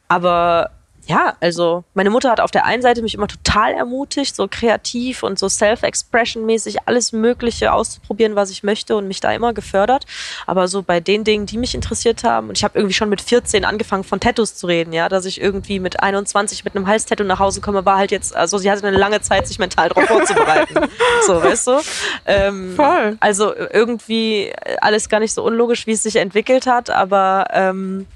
Aber 0.08 0.72
ja, 1.08 1.38
also 1.40 1.86
meine 1.94 2.10
Mutter 2.10 2.30
hat 2.30 2.42
auf 2.42 2.52
der 2.52 2.66
einen 2.66 2.82
Seite 2.82 3.02
mich 3.02 3.14
immer 3.16 3.28
total 3.28 3.72
ermutigt, 3.74 4.36
so 4.36 4.48
kreativ 4.50 5.24
und 5.24 5.40
so 5.40 5.48
Self-Expression-mäßig 5.48 6.80
alles 6.86 7.14
Mögliche 7.14 7.72
auszuprobieren, 7.72 8.36
was 8.36 8.50
ich 8.50 8.62
möchte 8.62 8.98
und 8.98 9.08
mich 9.08 9.22
da 9.22 9.32
immer 9.32 9.54
gefördert. 9.54 10.06
Aber 10.46 10.68
so 10.68 10.84
bei 10.84 11.00
den 11.00 11.24
Dingen, 11.24 11.46
die 11.46 11.58
mich 11.58 11.76
interessiert 11.76 12.26
haben, 12.26 12.50
und 12.50 12.58
ich 12.58 12.64
habe 12.66 12.78
irgendwie 12.78 12.94
schon 12.94 13.08
mit 13.08 13.22
14 13.22 13.64
angefangen 13.64 14.04
von 14.04 14.20
Tattoos 14.20 14.56
zu 14.56 14.68
reden, 14.68 14.92
ja, 14.92 15.08
dass 15.08 15.24
ich 15.24 15.40
irgendwie 15.40 15.80
mit 15.80 16.04
21 16.04 16.66
mit 16.66 16.76
einem 16.76 16.88
Halstattoo 16.88 17.24
nach 17.24 17.40
Hause 17.40 17.62
komme, 17.62 17.86
war 17.86 17.98
halt 17.98 18.12
jetzt, 18.12 18.36
also 18.36 18.58
sie 18.58 18.70
hatte 18.70 18.86
eine 18.86 18.98
lange 18.98 19.22
Zeit, 19.22 19.48
sich 19.48 19.60
mental 19.60 19.88
darauf 19.88 20.06
vorzubereiten. 20.06 20.90
so, 21.26 21.42
weißt 21.42 21.68
du? 21.68 21.80
Ähm, 22.26 22.76
Voll. 22.76 23.16
Also 23.22 23.56
irgendwie 23.56 24.52
alles 24.82 25.08
gar 25.08 25.22
nicht 25.22 25.34
so 25.34 25.42
unlogisch, 25.44 25.88
wie 25.88 25.94
es 25.94 26.04
sich 26.04 26.18
entwickelt 26.18 26.68
hat, 26.68 26.90
aber 26.90 27.46
ähm, 27.54 28.08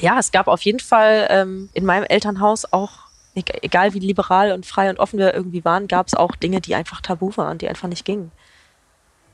ja, 0.00 0.18
es 0.18 0.30
gab 0.32 0.48
auf 0.48 0.62
jeden 0.62 0.80
Fall 0.80 1.26
ähm, 1.30 1.68
in 1.72 1.84
meinem 1.84 2.04
Elternhaus 2.04 2.72
auch, 2.72 2.90
e- 3.34 3.42
egal 3.62 3.94
wie 3.94 3.98
liberal 4.00 4.52
und 4.52 4.66
frei 4.66 4.90
und 4.90 4.98
offen 4.98 5.18
wir 5.18 5.34
irgendwie 5.34 5.64
waren, 5.64 5.88
gab 5.88 6.06
es 6.06 6.14
auch 6.14 6.34
Dinge, 6.36 6.60
die 6.60 6.74
einfach 6.74 7.00
tabu 7.00 7.32
waren, 7.36 7.58
die 7.58 7.68
einfach 7.68 7.88
nicht 7.88 8.04
gingen. 8.04 8.30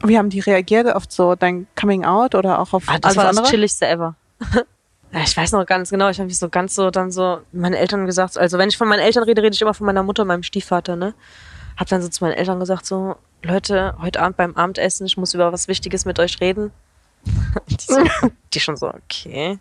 Wie 0.02 0.18
haben 0.18 0.28
die 0.30 0.40
reagiert 0.40 0.92
auf 0.94 1.04
so 1.08 1.34
dein 1.34 1.66
Coming 1.80 2.04
Out 2.04 2.34
oder 2.34 2.58
auch 2.58 2.72
auf 2.72 2.84
Ah, 2.88 2.98
das 2.98 3.04
alles 3.04 3.16
war 3.16 3.28
andere? 3.28 3.42
das 3.42 3.50
chilligste 3.50 3.86
ever. 3.86 4.14
Ja, 5.12 5.20
ich 5.20 5.36
weiß 5.36 5.52
noch 5.52 5.64
ganz 5.64 5.90
genau, 5.90 6.08
ich 6.08 6.18
habe 6.18 6.26
mich 6.26 6.40
so 6.40 6.48
ganz 6.48 6.74
so 6.74 6.90
dann 6.90 7.12
so 7.12 7.38
meinen 7.52 7.74
Eltern 7.74 8.04
gesagt, 8.04 8.36
also 8.36 8.58
wenn 8.58 8.68
ich 8.68 8.76
von 8.76 8.88
meinen 8.88 8.98
Eltern 8.98 9.22
rede, 9.22 9.42
rede 9.42 9.54
ich 9.54 9.62
immer 9.62 9.72
von 9.72 9.86
meiner 9.86 10.02
Mutter 10.02 10.22
und 10.22 10.26
meinem 10.28 10.42
Stiefvater, 10.42 10.96
ne? 10.96 11.14
Hab 11.76 11.86
dann 11.88 12.02
so 12.02 12.08
zu 12.08 12.24
meinen 12.24 12.32
Eltern 12.32 12.58
gesagt 12.58 12.84
so, 12.84 13.14
Leute, 13.44 13.94
heute 14.02 14.20
Abend 14.20 14.36
beim 14.36 14.56
Abendessen, 14.56 15.06
ich 15.06 15.16
muss 15.16 15.32
über 15.32 15.52
was 15.52 15.68
Wichtiges 15.68 16.04
mit 16.04 16.18
euch 16.18 16.40
reden. 16.40 16.72
die, 17.68 17.76
so, 17.78 17.96
die 18.52 18.58
schon 18.58 18.76
so, 18.76 18.88
okay. 18.92 19.60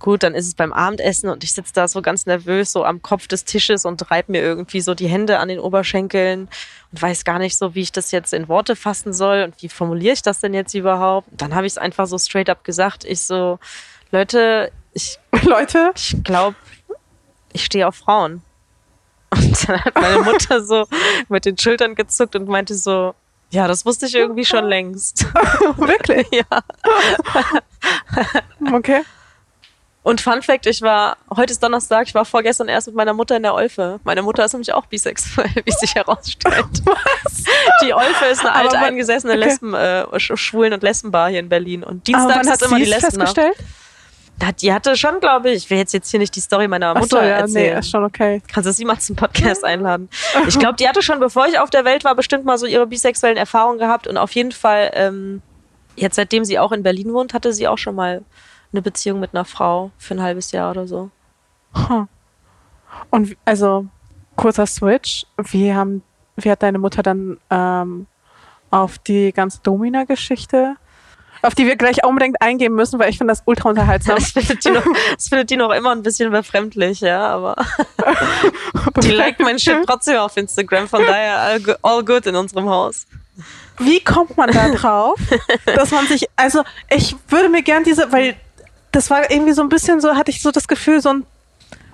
Gut, 0.00 0.22
dann 0.22 0.34
ist 0.34 0.46
es 0.46 0.54
beim 0.54 0.72
Abendessen 0.72 1.28
und 1.28 1.44
ich 1.44 1.52
sitze 1.52 1.74
da 1.74 1.86
so 1.86 2.00
ganz 2.00 2.24
nervös 2.24 2.72
so 2.72 2.84
am 2.84 3.02
Kopf 3.02 3.28
des 3.28 3.44
Tisches 3.44 3.84
und 3.84 4.10
reibe 4.10 4.32
mir 4.32 4.40
irgendwie 4.40 4.80
so 4.80 4.94
die 4.94 5.08
Hände 5.08 5.38
an 5.38 5.48
den 5.48 5.60
Oberschenkeln 5.60 6.48
und 6.90 7.02
weiß 7.02 7.24
gar 7.24 7.38
nicht 7.38 7.58
so, 7.58 7.74
wie 7.74 7.82
ich 7.82 7.92
das 7.92 8.10
jetzt 8.10 8.32
in 8.32 8.48
Worte 8.48 8.76
fassen 8.76 9.12
soll 9.12 9.42
und 9.42 9.62
wie 9.62 9.68
formuliere 9.68 10.14
ich 10.14 10.22
das 10.22 10.40
denn 10.40 10.54
jetzt 10.54 10.72
überhaupt. 10.72 11.28
Dann 11.32 11.54
habe 11.54 11.66
ich 11.66 11.74
es 11.74 11.78
einfach 11.78 12.06
so 12.06 12.16
straight 12.16 12.48
up 12.48 12.64
gesagt. 12.64 13.04
Ich 13.04 13.20
so, 13.20 13.58
Leute, 14.10 14.72
ich, 14.94 15.18
Leute, 15.42 15.92
ich 15.94 16.16
glaube, 16.24 16.56
ich 17.52 17.66
stehe 17.66 17.86
auf 17.86 17.96
Frauen. 17.96 18.42
Und 19.28 19.68
dann 19.68 19.84
hat 19.84 19.94
meine 19.94 20.18
Mutter 20.24 20.64
so 20.64 20.86
mit 21.28 21.44
den 21.44 21.58
Schultern 21.58 21.94
gezuckt 21.94 22.34
und 22.36 22.48
meinte 22.48 22.74
so, 22.74 23.14
ja, 23.50 23.68
das 23.68 23.84
wusste 23.84 24.06
ich 24.06 24.14
irgendwie 24.14 24.46
schon 24.46 24.64
längst. 24.68 25.24
wirklich? 25.76 26.26
ja. 26.30 26.62
Okay. 28.72 29.02
Und 30.02 30.22
Fun 30.22 30.40
Fact, 30.40 30.64
ich 30.66 30.80
war, 30.80 31.18
heute 31.36 31.52
ist 31.52 31.62
Donnerstag, 31.62 32.06
ich 32.06 32.14
war 32.14 32.24
vorgestern 32.24 32.68
erst 32.68 32.86
mit 32.86 32.96
meiner 32.96 33.12
Mutter 33.12 33.36
in 33.36 33.42
der 33.42 33.52
Olfe. 33.52 34.00
Meine 34.04 34.22
Mutter 34.22 34.42
ist 34.46 34.52
nämlich 34.54 34.72
auch 34.72 34.86
bisexuell, 34.86 35.50
wie 35.64 35.72
sich 35.72 35.94
herausstellt. 35.94 36.64
Was? 36.84 37.44
Die 37.84 37.92
Olfe 37.92 38.24
ist 38.32 38.40
eine 38.40 38.52
alte, 38.54 38.78
eingesessene 38.78 39.34
okay. 39.34 39.42
Lesben, 39.44 39.74
äh, 39.74 40.04
Sch- 40.14 40.36
Schwulen- 40.38 40.72
und 40.72 40.82
Lesbenbar 40.82 41.28
hier 41.28 41.40
in 41.40 41.50
Berlin. 41.50 41.82
Und 41.84 42.06
dienstags 42.06 42.30
wann 42.34 42.38
hat 42.46 42.52
hast 42.52 42.62
immer 42.62 42.76
die 42.76 42.84
es 42.84 42.88
Lesben. 42.88 43.10
festgestellt? 43.20 43.56
Hat- 44.42 44.62
Die 44.62 44.72
hatte 44.72 44.96
schon, 44.96 45.20
glaube 45.20 45.50
ich, 45.50 45.64
ich 45.64 45.70
will 45.70 45.76
jetzt, 45.76 45.92
jetzt 45.92 46.10
hier 46.10 46.18
nicht 46.18 46.34
die 46.34 46.40
Story 46.40 46.66
meiner 46.66 46.94
Mutter 46.94 47.06
so, 47.08 47.16
ja, 47.18 47.22
nee, 47.36 47.40
erzählen. 47.42 47.78
ist 47.80 47.90
schon 47.90 48.04
okay. 48.04 48.40
Kannst 48.50 48.66
du 48.68 48.72
sie 48.72 48.86
mal 48.86 48.98
zum 48.98 49.16
Podcast 49.16 49.64
einladen? 49.66 50.08
Ich 50.48 50.58
glaube, 50.58 50.76
die 50.76 50.88
hatte 50.88 51.02
schon, 51.02 51.20
bevor 51.20 51.46
ich 51.46 51.58
auf 51.58 51.68
der 51.68 51.84
Welt 51.84 52.04
war, 52.04 52.14
bestimmt 52.14 52.46
mal 52.46 52.56
so 52.56 52.64
ihre 52.64 52.86
bisexuellen 52.86 53.36
Erfahrungen 53.36 53.78
gehabt. 53.78 54.06
Und 54.06 54.16
auf 54.16 54.32
jeden 54.32 54.52
Fall, 54.52 54.92
ähm, 54.94 55.42
jetzt 55.94 56.16
seitdem 56.16 56.46
sie 56.46 56.58
auch 56.58 56.72
in 56.72 56.82
Berlin 56.82 57.12
wohnt, 57.12 57.34
hatte 57.34 57.52
sie 57.52 57.68
auch 57.68 57.76
schon 57.76 57.94
mal 57.94 58.22
eine 58.72 58.82
Beziehung 58.82 59.20
mit 59.20 59.34
einer 59.34 59.44
Frau 59.44 59.90
für 59.98 60.14
ein 60.14 60.22
halbes 60.22 60.52
Jahr 60.52 60.70
oder 60.70 60.86
so. 60.86 61.10
Huh. 61.74 62.06
Und 63.10 63.36
also, 63.44 63.86
kurzer 64.36 64.66
Switch. 64.66 65.26
Wie, 65.36 65.74
haben, 65.74 66.02
wie 66.36 66.50
hat 66.50 66.62
deine 66.62 66.78
Mutter 66.78 67.02
dann 67.02 67.38
ähm, 67.50 68.06
auf 68.70 68.98
die 68.98 69.32
ganze 69.32 69.60
Domina-Geschichte, 69.62 70.76
auf 71.42 71.54
die 71.54 71.66
wir 71.66 71.76
gleich 71.76 72.04
unbedingt 72.04 72.40
eingehen 72.40 72.74
müssen, 72.74 72.98
weil 72.98 73.10
ich 73.10 73.18
finde 73.18 73.32
das 73.32 73.42
ultra 73.46 73.70
unterhaltsam. 73.70 74.16
Das 74.18 74.30
findet, 74.32 74.64
die 74.64 74.70
noch, 74.70 74.84
das 75.14 75.28
findet 75.28 75.50
die 75.50 75.56
noch 75.56 75.70
immer 75.70 75.92
ein 75.92 76.02
bisschen 76.02 76.30
befremdlich, 76.30 77.00
ja, 77.00 77.28
aber 77.28 77.56
die 79.02 79.10
liked 79.10 79.40
mein 79.40 79.58
Shit 79.58 79.84
trotzdem 79.86 80.18
auf 80.18 80.36
Instagram, 80.36 80.88
von 80.88 81.02
daher 81.06 81.58
all 81.82 82.04
good 82.04 82.26
in 82.26 82.36
unserem 82.36 82.68
Haus. 82.68 83.06
Wie 83.78 84.00
kommt 84.00 84.36
man 84.36 84.50
da 84.50 84.68
drauf, 84.68 85.18
dass 85.64 85.90
man 85.90 86.06
sich, 86.06 86.28
also 86.36 86.62
ich 86.90 87.16
würde 87.28 87.48
mir 87.48 87.62
gern 87.62 87.82
diese, 87.82 88.12
weil 88.12 88.36
das 88.92 89.10
war 89.10 89.30
irgendwie 89.30 89.52
so 89.52 89.62
ein 89.62 89.68
bisschen 89.68 90.00
so, 90.00 90.16
hatte 90.16 90.30
ich 90.30 90.42
so 90.42 90.50
das 90.50 90.68
Gefühl, 90.68 91.00
so 91.00 91.10
ein 91.10 91.26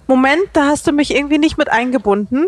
Moment, 0.06 0.42
da 0.52 0.66
hast 0.66 0.86
du 0.86 0.92
mich 0.92 1.14
irgendwie 1.14 1.38
nicht 1.38 1.58
mit 1.58 1.68
eingebunden. 1.70 2.46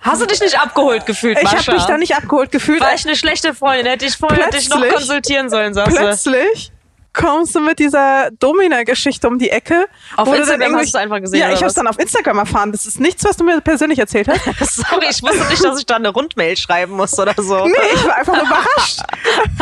Hast 0.00 0.20
du 0.20 0.26
dich 0.26 0.40
nicht 0.40 0.58
abgeholt 0.60 1.06
gefühlt, 1.06 1.38
Ich 1.38 1.44
Mascha? 1.44 1.58
habe 1.58 1.72
mich 1.76 1.84
da 1.84 1.96
nicht 1.96 2.16
abgeholt 2.16 2.50
gefühlt. 2.50 2.80
War 2.80 2.94
ich 2.94 3.06
eine 3.06 3.14
schlechte 3.14 3.54
Freundin? 3.54 3.86
Hätte 3.86 4.04
ich 4.06 4.16
vorher 4.16 4.50
dich 4.50 4.68
noch 4.68 4.84
konsultieren 4.88 5.48
sollen, 5.48 5.74
sagst 5.74 5.92
du. 5.96 6.00
Plötzlich 6.00 6.72
kommst 7.12 7.54
du 7.54 7.60
mit 7.60 7.78
dieser 7.78 8.30
Domina-Geschichte 8.38 9.28
um 9.28 9.38
die 9.38 9.50
Ecke. 9.50 9.86
Auf 10.16 10.32
Instagram 10.34 10.76
hast 10.76 10.94
du 10.94 10.98
einfach 10.98 11.20
gesehen, 11.20 11.40
Ja, 11.40 11.52
ich 11.52 11.62
habe 11.62 11.72
dann 11.72 11.86
auf 11.86 11.98
Instagram 11.98 12.38
erfahren. 12.38 12.72
Das 12.72 12.86
ist 12.86 13.00
nichts, 13.00 13.24
was 13.24 13.36
du 13.36 13.44
mir 13.44 13.60
persönlich 13.60 13.98
erzählt 13.98 14.28
hast. 14.28 14.76
Sorry, 14.76 15.06
ich 15.10 15.22
wusste 15.22 15.46
nicht, 15.48 15.64
dass 15.64 15.78
ich 15.78 15.86
da 15.86 15.96
eine 15.96 16.08
Rundmail 16.08 16.56
schreiben 16.56 16.94
muss 16.94 17.18
oder 17.18 17.34
so. 17.36 17.66
Nee, 17.72 17.78
ich 17.94 18.04
war 18.04 18.16
einfach 18.16 18.34
nur 18.34 18.44
überrascht. 18.44 19.00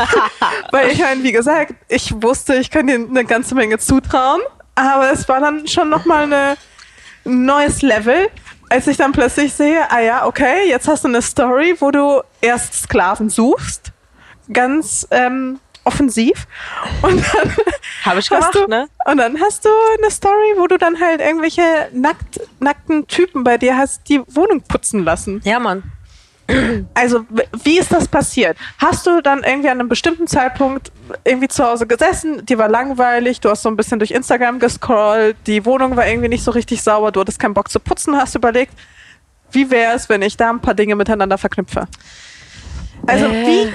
Weil 0.73 0.91
ich 0.91 0.99
meine, 0.99 1.23
wie 1.23 1.33
gesagt, 1.33 1.75
ich 1.89 2.13
wusste, 2.23 2.57
ich 2.57 2.71
kann 2.71 2.87
dir 2.87 2.95
eine 2.95 3.25
ganze 3.25 3.55
Menge 3.55 3.79
zutrauen, 3.79 4.41
aber 4.75 5.13
es 5.13 5.29
war 5.29 5.41
dann 5.41 5.67
schon 5.69 5.89
nochmal 5.89 6.33
ein 6.33 6.57
neues 7.25 7.83
Level, 7.83 8.29
als 8.69 8.87
ich 8.87 8.97
dann 8.97 9.13
plötzlich 9.13 9.53
sehe, 9.53 9.91
ah 9.91 10.01
ja, 10.01 10.27
okay, 10.27 10.69
jetzt 10.69 10.89
hast 10.89 11.05
du 11.05 11.09
eine 11.09 11.23
Story, 11.23 11.77
wo 11.79 11.91
du 11.91 12.23
erst 12.41 12.75
Sklaven 12.83 13.29
suchst, 13.29 13.93
ganz 14.53 15.07
ähm, 15.11 15.61
offensiv, 15.85 16.47
und 17.03 17.23
dann 17.35 17.57
Habe 18.05 18.21
ich 18.21 18.31
hast 18.31 18.53
gemacht, 18.53 18.55
du, 18.55 18.67
ne? 18.67 18.89
und 19.07 19.17
dann 19.19 19.41
hast 19.41 19.65
du 19.65 19.69
eine 19.99 20.11
Story, 20.11 20.55
wo 20.57 20.67
du 20.67 20.79
dann 20.79 21.01
halt 21.01 21.21
irgendwelche 21.21 21.63
nackt, 21.93 22.41
nackten 22.61 23.07
Typen 23.07 23.45
bei 23.45 23.59
dir 23.59 23.77
hast, 23.77 24.09
die 24.09 24.21
Wohnung 24.29 24.63
putzen 24.63 25.05
lassen. 25.05 25.41
Ja, 25.45 25.59
Mann. 25.59 25.83
Also, 26.95 27.25
wie 27.63 27.79
ist 27.79 27.93
das 27.93 28.09
passiert? 28.09 28.57
Hast 28.79 29.07
du 29.07 29.21
dann 29.21 29.45
irgendwie 29.45 29.69
an 29.69 29.79
einem 29.79 29.89
bestimmten 29.89 30.27
Zeitpunkt 30.27 30.91
irgendwie 31.23 31.47
zu 31.47 31.65
Hause 31.65 31.87
gesessen, 31.87 32.45
dir 32.45 32.59
war 32.59 32.69
langweilig, 32.69 33.39
du 33.41 33.51
hast 33.51 33.63
so 33.63 33.69
ein 33.69 33.77
bisschen 33.77 34.01
durch 34.01 34.11
Instagram 34.11 34.59
gescrollt, 34.59 35.37
die 35.47 35.65
Wohnung 35.65 35.97
war 35.97 36.09
irgendwie 36.09 36.29
nicht 36.29 36.43
so 36.43 36.51
richtig 36.51 36.83
sauber, 36.83 37.13
du 37.13 37.21
hattest 37.21 37.39
keinen 37.39 37.55
Bock 37.55 37.71
zu 37.71 37.79
putzen, 37.79 38.17
hast 38.17 38.35
überlegt, 38.35 38.73
wie 39.53 39.71
wäre 39.71 39.95
es, 39.95 40.09
wenn 40.09 40.23
ich 40.23 40.37
da 40.37 40.51
ein 40.51 40.61
paar 40.61 40.75
Dinge 40.75 40.97
miteinander 40.97 41.39
verknüpfe? 41.39 41.87
Also, 43.07 43.27
Äh. 43.27 43.47
wie, 43.47 43.75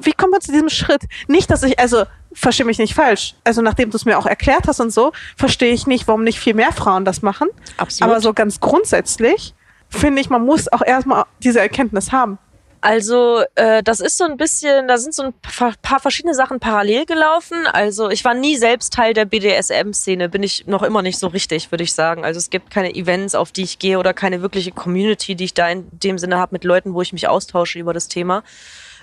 wie 0.00 0.12
kommt 0.12 0.32
man 0.32 0.40
zu 0.40 0.52
diesem 0.52 0.68
Schritt? 0.68 1.02
Nicht, 1.26 1.50
dass 1.50 1.62
ich, 1.62 1.78
also, 1.78 2.04
verstehe 2.32 2.66
mich 2.66 2.78
nicht 2.78 2.94
falsch. 2.94 3.34
Also, 3.44 3.62
nachdem 3.62 3.90
du 3.90 3.96
es 3.96 4.04
mir 4.04 4.18
auch 4.18 4.26
erklärt 4.26 4.68
hast 4.68 4.80
und 4.80 4.92
so, 4.92 5.12
verstehe 5.36 5.72
ich 5.72 5.86
nicht, 5.86 6.06
warum 6.08 6.24
nicht 6.24 6.38
viel 6.38 6.54
mehr 6.54 6.72
Frauen 6.72 7.04
das 7.04 7.22
machen. 7.22 7.48
Absolut. 7.76 8.10
Aber 8.10 8.20
so 8.20 8.32
ganz 8.32 8.60
grundsätzlich 8.60 9.54
finde 9.88 10.20
ich, 10.20 10.30
man 10.30 10.44
muss 10.44 10.72
auch 10.72 10.82
erstmal 10.82 11.24
diese 11.42 11.60
Erkenntnis 11.60 12.12
haben. 12.12 12.38
Also, 12.82 13.42
äh, 13.56 13.82
das 13.82 14.00
ist 14.00 14.16
so 14.16 14.24
ein 14.24 14.38
bisschen, 14.38 14.88
da 14.88 14.96
sind 14.96 15.12
so 15.12 15.24
ein 15.24 15.34
paar, 15.42 15.74
paar 15.82 16.00
verschiedene 16.00 16.34
Sachen 16.34 16.60
parallel 16.60 17.04
gelaufen. 17.04 17.66
Also, 17.66 18.08
ich 18.08 18.24
war 18.24 18.32
nie 18.32 18.56
selbst 18.56 18.94
Teil 18.94 19.12
der 19.12 19.26
BDSM-Szene, 19.26 20.30
bin 20.30 20.42
ich 20.42 20.66
noch 20.66 20.82
immer 20.82 21.02
nicht 21.02 21.18
so 21.18 21.26
richtig, 21.26 21.70
würde 21.70 21.84
ich 21.84 21.92
sagen. 21.92 22.24
Also, 22.24 22.38
es 22.38 22.48
gibt 22.48 22.70
keine 22.70 22.94
Events, 22.94 23.34
auf 23.34 23.52
die 23.52 23.64
ich 23.64 23.78
gehe 23.78 23.98
oder 23.98 24.14
keine 24.14 24.40
wirkliche 24.40 24.72
Community, 24.72 25.34
die 25.34 25.44
ich 25.44 25.54
da 25.54 25.68
in 25.68 25.88
dem 25.90 26.16
Sinne 26.16 26.38
habe 26.38 26.54
mit 26.54 26.64
Leuten, 26.64 26.94
wo 26.94 27.02
ich 27.02 27.12
mich 27.12 27.28
austausche 27.28 27.78
über 27.78 27.92
das 27.92 28.08
Thema. 28.08 28.42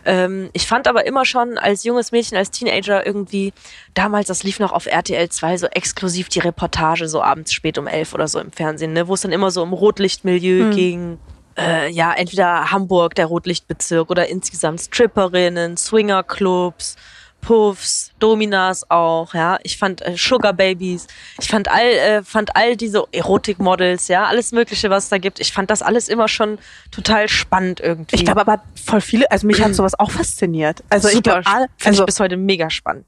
Ähm, 0.08 0.50
ich 0.54 0.66
fand 0.66 0.88
aber 0.88 1.06
immer 1.06 1.26
schon 1.26 1.58
als 1.58 1.84
junges 1.84 2.14
Mädchen, 2.14 2.38
als 2.38 2.50
Teenager 2.50 3.06
irgendwie, 3.06 3.52
damals, 3.94 4.28
das 4.28 4.42
lief 4.44 4.58
noch 4.58 4.72
auf 4.72 4.86
RTL 4.86 5.28
2 5.28 5.58
so 5.58 5.68
exklusiv 5.68 6.30
die 6.30 6.40
Reportage, 6.40 7.10
so 7.10 7.22
abends 7.22 7.52
spät 7.52 7.78
um 7.78 7.88
elf 7.88 8.14
oder 8.14 8.30
so 8.30 8.40
im 8.40 8.54
Fernsehen, 8.54 8.94
ne, 8.94 9.10
wo 9.10 9.16
es 9.16 9.22
dann 9.22 9.34
immer 9.34 9.52
so 9.52 9.62
um 9.62 9.74
Rotlichtmilieu 9.74 10.70
ging. 10.74 11.20
Äh, 11.58 11.92
ja, 11.92 12.14
entweder 12.14 12.72
Hamburg, 12.72 13.16
der 13.16 13.26
Rotlichtbezirk 13.26 14.10
oder 14.10 14.30
insgesamt 14.30 14.80
Stripperinnen, 14.80 15.76
Swingerclubs, 15.76 16.96
Puffs, 17.42 18.12
Dominas 18.20 18.90
auch, 18.92 19.34
ja. 19.34 19.58
Ich 19.64 19.78
fand 19.78 20.02
äh, 20.02 20.16
Sugar 20.18 20.52
Babies, 20.54 21.08
ich 21.40 21.48
fand 21.48 21.70
all, 21.70 21.86
äh, 21.86 22.24
fand 22.24 22.56
all 22.56 22.76
diese 22.76 23.06
Erotikmodels, 23.12 24.10
ja, 24.10 24.26
alles 24.26 24.52
Mögliche, 24.52 24.90
was 24.90 25.06
es 25.06 25.10
da 25.10 25.18
gibt. 25.18 25.40
Ich 25.40 25.54
fand 25.54 25.70
das 25.70 25.82
alles 25.82 26.10
immer 26.10 26.28
schon 26.28 26.58
total 26.92 27.30
spannend 27.30 27.80
irgendwie. 27.80 28.16
Ich 28.18 28.26
glaube 28.26 28.42
aber 28.42 28.62
voll 28.86 29.00
viele, 29.02 29.32
also 29.32 29.48
mich 29.48 29.62
hat 29.62 29.74
sowas 29.76 29.98
auch 29.98 30.12
fasziniert. 30.12 30.84
Also 30.90 31.08
ich 31.08 31.16
Super, 31.16 31.42
glaube, 31.42 31.48
alle- 31.58 31.68
finde 31.78 31.90
also 31.90 32.04
ich 32.04 32.06
bis 32.08 32.20
heute 32.20 32.36
mega 32.38 32.70
spannend. 32.70 33.06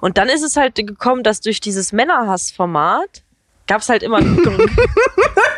Und 0.00 0.18
dann 0.18 0.28
ist 0.28 0.42
es 0.42 0.56
halt 0.56 0.74
gekommen, 0.74 1.22
dass 1.22 1.40
durch 1.40 1.60
dieses 1.60 1.92
Männerhass-Format 1.92 3.22
gab 3.68 3.80
es 3.82 3.88
halt 3.88 4.02
immer. 4.02 4.20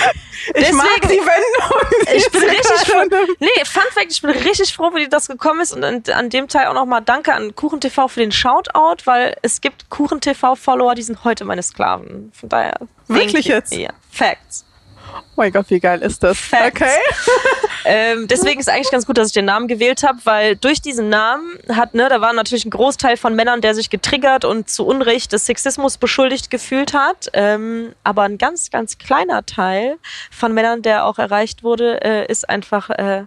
ich 0.54 0.72
mag 0.72 0.86
deswegen- 1.02 1.08
die 1.08 1.26
Wendung. 1.26 2.06
ich 2.16 2.30
bin 2.30 2.42
richtig 2.42 2.78
froh. 2.86 3.34
Nee, 3.38 3.48
Fun 3.64 3.82
Fact, 3.92 4.10
ich 4.10 4.22
bin 4.22 4.30
richtig 4.30 4.72
froh, 4.72 4.90
wie 4.94 5.08
das 5.08 5.28
gekommen 5.28 5.60
ist. 5.60 5.72
Und 5.72 5.84
an, 5.84 6.02
an 6.12 6.30
dem 6.30 6.48
Teil 6.48 6.66
auch 6.66 6.74
nochmal 6.74 7.02
Danke 7.02 7.34
an 7.34 7.54
KuchenTV 7.54 8.08
für 8.08 8.20
den 8.20 8.32
Shoutout, 8.32 9.04
weil 9.04 9.36
es 9.42 9.60
gibt 9.60 9.90
KuchenTV-Follower, 9.90 10.94
die 10.94 11.02
sind 11.02 11.24
heute 11.24 11.44
meine 11.44 11.62
Sklaven. 11.62 12.32
Von 12.38 12.48
daher. 12.48 12.74
Wirklich 13.08 13.46
jetzt? 13.46 13.74
Ja. 13.74 13.90
Facts. 14.10 14.64
Oh 15.12 15.22
mein 15.36 15.52
Gott, 15.52 15.66
wie 15.68 15.80
geil 15.80 16.02
ist 16.02 16.22
das? 16.22 16.38
Facts. 16.38 16.80
Okay. 16.80 16.90
Ähm, 17.84 18.28
deswegen 18.28 18.60
ist 18.60 18.68
eigentlich 18.68 18.90
ganz 18.90 19.06
gut, 19.06 19.16
dass 19.16 19.28
ich 19.28 19.32
den 19.32 19.46
Namen 19.46 19.66
gewählt 19.66 20.02
habe, 20.02 20.18
weil 20.24 20.56
durch 20.56 20.82
diesen 20.82 21.08
Namen 21.08 21.58
hat, 21.68 21.94
ne, 21.94 22.08
da 22.08 22.20
war 22.20 22.32
natürlich 22.32 22.64
ein 22.64 22.70
Großteil 22.70 23.16
von 23.16 23.34
Männern, 23.34 23.60
der 23.60 23.74
sich 23.74 23.90
getriggert 23.90 24.44
und 24.44 24.68
zu 24.68 24.86
Unrecht 24.86 25.32
des 25.32 25.46
Sexismus 25.46 25.96
beschuldigt 25.96 26.50
gefühlt 26.50 26.92
hat. 26.92 27.30
Ähm, 27.32 27.94
aber 28.04 28.22
ein 28.22 28.38
ganz, 28.38 28.70
ganz 28.70 28.98
kleiner 28.98 29.46
Teil 29.46 29.96
von 30.30 30.52
Männern, 30.52 30.82
der 30.82 31.06
auch 31.06 31.18
erreicht 31.18 31.62
wurde, 31.62 32.02
äh, 32.02 32.26
ist 32.30 32.48
einfach 32.48 32.90
äh, 32.90 33.24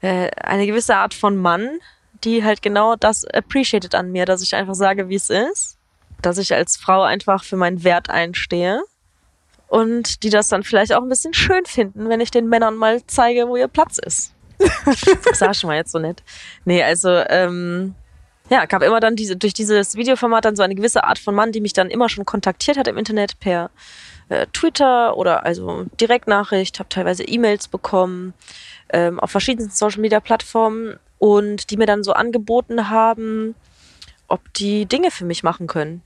äh, 0.00 0.30
eine 0.42 0.66
gewisse 0.66 0.96
Art 0.96 1.14
von 1.14 1.36
Mann, 1.36 1.78
die 2.24 2.44
halt 2.44 2.62
genau 2.62 2.96
das 2.96 3.24
appreciated 3.24 3.94
an 3.94 4.10
mir, 4.10 4.26
dass 4.26 4.42
ich 4.42 4.54
einfach 4.54 4.74
sage, 4.74 5.08
wie 5.08 5.16
es 5.16 5.30
ist. 5.30 5.78
Dass 6.20 6.38
ich 6.38 6.54
als 6.54 6.76
Frau 6.76 7.02
einfach 7.02 7.42
für 7.44 7.56
meinen 7.56 7.82
Wert 7.82 8.10
einstehe 8.10 8.82
und 9.72 10.22
die 10.22 10.28
das 10.28 10.50
dann 10.50 10.64
vielleicht 10.64 10.92
auch 10.92 11.00
ein 11.00 11.08
bisschen 11.08 11.32
schön 11.32 11.64
finden, 11.64 12.10
wenn 12.10 12.20
ich 12.20 12.30
den 12.30 12.46
Männern 12.46 12.76
mal 12.76 13.00
zeige, 13.06 13.48
wo 13.48 13.56
ihr 13.56 13.68
Platz 13.68 13.96
ist. 13.96 14.34
Das 14.84 15.00
sag 15.38 15.52
ich 15.52 15.64
mal 15.64 15.76
jetzt 15.76 15.92
so 15.92 15.98
nett. 15.98 16.22
Nee, 16.66 16.82
also, 16.82 17.08
ähm, 17.08 17.94
ja, 18.50 18.66
gab 18.66 18.82
immer 18.82 19.00
dann 19.00 19.16
diese, 19.16 19.34
durch 19.34 19.54
dieses 19.54 19.94
Videoformat 19.94 20.44
dann 20.44 20.56
so 20.56 20.62
eine 20.62 20.74
gewisse 20.74 21.04
Art 21.04 21.18
von 21.18 21.34
Mann, 21.34 21.52
die 21.52 21.62
mich 21.62 21.72
dann 21.72 21.88
immer 21.88 22.10
schon 22.10 22.26
kontaktiert 22.26 22.76
hat 22.76 22.86
im 22.86 22.98
Internet 22.98 23.40
per 23.40 23.70
äh, 24.28 24.46
Twitter 24.52 25.16
oder 25.16 25.46
also 25.46 25.86
Direktnachricht, 25.98 26.78
habe 26.78 26.90
teilweise 26.90 27.24
E-Mails 27.24 27.68
bekommen 27.68 28.34
ähm, 28.90 29.18
auf 29.20 29.30
verschiedensten 29.30 29.74
Social 29.74 30.02
Media 30.02 30.20
Plattformen 30.20 30.98
und 31.18 31.70
die 31.70 31.78
mir 31.78 31.86
dann 31.86 32.04
so 32.04 32.12
angeboten 32.12 32.90
haben, 32.90 33.54
ob 34.28 34.52
die 34.52 34.84
Dinge 34.84 35.10
für 35.10 35.24
mich 35.24 35.42
machen 35.42 35.66
können. 35.66 36.02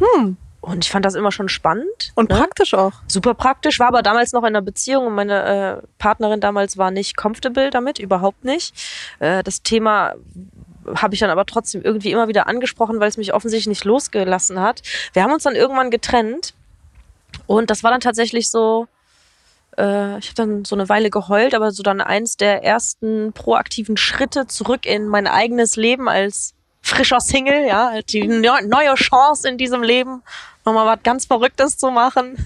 Hm. 0.00 0.36
Und 0.60 0.84
ich 0.84 0.90
fand 0.90 1.04
das 1.04 1.14
immer 1.14 1.32
schon 1.32 1.48
spannend. 1.48 2.12
Und 2.14 2.30
ne? 2.30 2.36
praktisch 2.36 2.74
auch. 2.74 2.92
super 3.06 3.34
praktisch, 3.34 3.78
war 3.78 3.88
aber 3.88 4.02
damals 4.02 4.32
noch 4.32 4.42
in 4.42 4.48
einer 4.48 4.62
Beziehung 4.62 5.06
und 5.06 5.14
meine 5.14 5.80
äh, 5.82 5.86
Partnerin 5.98 6.40
damals 6.40 6.76
war 6.76 6.90
nicht 6.90 7.16
comfortable 7.16 7.70
damit, 7.70 7.98
überhaupt 7.98 8.44
nicht. 8.44 8.74
Äh, 9.20 9.42
das 9.42 9.62
Thema 9.62 10.14
habe 10.94 11.14
ich 11.14 11.20
dann 11.20 11.30
aber 11.30 11.46
trotzdem 11.46 11.82
irgendwie 11.82 12.10
immer 12.10 12.28
wieder 12.28 12.46
angesprochen, 12.46 13.00
weil 13.00 13.08
es 13.08 13.16
mich 13.16 13.32
offensichtlich 13.32 13.68
nicht 13.68 13.84
losgelassen 13.84 14.60
hat. 14.60 14.82
Wir 15.12 15.22
haben 15.22 15.32
uns 15.32 15.44
dann 15.44 15.54
irgendwann 15.54 15.90
getrennt 15.90 16.54
und 17.46 17.70
das 17.70 17.82
war 17.82 17.90
dann 17.90 18.00
tatsächlich 18.00 18.50
so, 18.50 18.86
äh, 19.78 20.18
ich 20.18 20.26
habe 20.26 20.34
dann 20.36 20.64
so 20.64 20.74
eine 20.76 20.88
Weile 20.88 21.10
geheult, 21.10 21.54
aber 21.54 21.70
so 21.70 21.82
dann 21.82 22.00
eins 22.00 22.36
der 22.36 22.64
ersten 22.64 23.32
proaktiven 23.32 23.96
Schritte 23.96 24.46
zurück 24.46 24.84
in 24.86 25.06
mein 25.06 25.26
eigenes 25.26 25.76
Leben 25.76 26.08
als 26.08 26.54
frischer 26.82 27.20
Single, 27.20 27.66
ja, 27.66 28.00
die 28.02 28.26
neu- 28.26 28.62
neue 28.66 28.94
Chance 28.94 29.48
in 29.48 29.58
diesem 29.58 29.82
Leben, 29.82 30.22
nochmal 30.64 30.86
was 30.86 31.02
ganz 31.02 31.26
Verrücktes 31.26 31.76
zu 31.76 31.90
machen. 31.90 32.44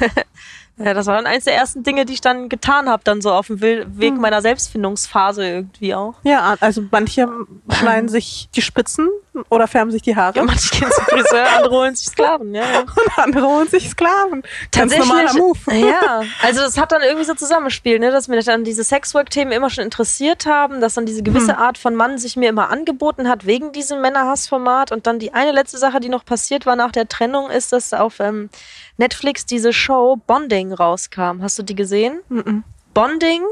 ja, 0.78 0.94
das 0.94 1.06
war 1.06 1.16
dann 1.16 1.26
eins 1.26 1.44
der 1.44 1.54
ersten 1.54 1.82
Dinge, 1.82 2.04
die 2.04 2.14
ich 2.14 2.20
dann 2.20 2.48
getan 2.48 2.88
habe, 2.88 3.02
dann 3.04 3.20
so 3.20 3.32
auf 3.32 3.46
dem 3.46 3.60
Will- 3.60 3.86
Weg 3.98 4.16
meiner 4.18 4.42
Selbstfindungsphase 4.42 5.46
irgendwie 5.46 5.94
auch. 5.94 6.14
Ja, 6.24 6.56
also 6.60 6.82
manche 6.90 7.28
schneiden 7.70 8.08
sich 8.08 8.48
die 8.54 8.62
Spitzen 8.62 9.08
oder 9.48 9.66
färben 9.68 9.90
sich 9.90 10.02
die 10.02 10.16
Haare 10.16 10.36
Ja, 10.38 10.44
manche 10.44 10.70
gehen 10.70 10.90
zum 10.90 11.04
Friseur, 11.04 11.46
andere 11.56 11.74
holen 11.74 11.94
sich 11.94 12.08
Sklaven, 12.08 12.54
ja. 12.54 12.62
ja. 12.62 12.80
und 12.80 13.18
andere 13.18 13.46
holen 13.46 13.68
sich 13.68 13.88
Sklaven. 13.88 14.42
Ganz 14.72 14.96
normaler 14.96 15.34
Move. 15.34 15.58
Ja, 15.74 16.22
also 16.42 16.60
das 16.60 16.78
hat 16.78 16.92
dann 16.92 17.02
irgendwie 17.02 17.24
so 17.24 17.34
zusammengespielt, 17.34 18.00
ne, 18.00 18.10
dass 18.10 18.28
mir 18.28 18.40
dann 18.42 18.64
diese 18.64 18.84
Sexwork-Themen 18.84 19.52
immer 19.52 19.70
schon 19.70 19.84
interessiert 19.84 20.46
haben, 20.46 20.80
dass 20.80 20.94
dann 20.94 21.06
diese 21.06 21.22
gewisse 21.22 21.56
Hm. 21.56 21.62
Art 21.62 21.78
von 21.78 21.94
Mann 21.94 22.18
sich 22.18 22.36
mir 22.36 22.48
immer 22.48 22.70
angeboten 22.70 23.28
hat 23.28 23.46
wegen 23.46 23.72
diesem 23.72 24.00
Männerhassformat. 24.00 24.92
Und 24.92 25.06
dann 25.06 25.18
die 25.18 25.34
eine 25.34 25.52
letzte 25.52 25.78
Sache, 25.78 26.00
die 26.00 26.08
noch 26.08 26.24
passiert 26.24 26.66
war 26.66 26.76
nach 26.76 26.92
der 26.92 27.08
Trennung, 27.08 27.50
ist, 27.50 27.72
dass 27.72 27.92
auf 27.92 28.20
ähm, 28.20 28.50
Netflix 28.96 29.46
diese 29.46 29.72
Show 29.72 30.16
Bonding 30.26 30.72
rauskam. 30.72 31.42
Hast 31.42 31.58
du 31.58 31.62
die 31.62 31.74
gesehen? 31.74 32.20
Mhm. 32.28 32.64
Bonding, 32.94 33.42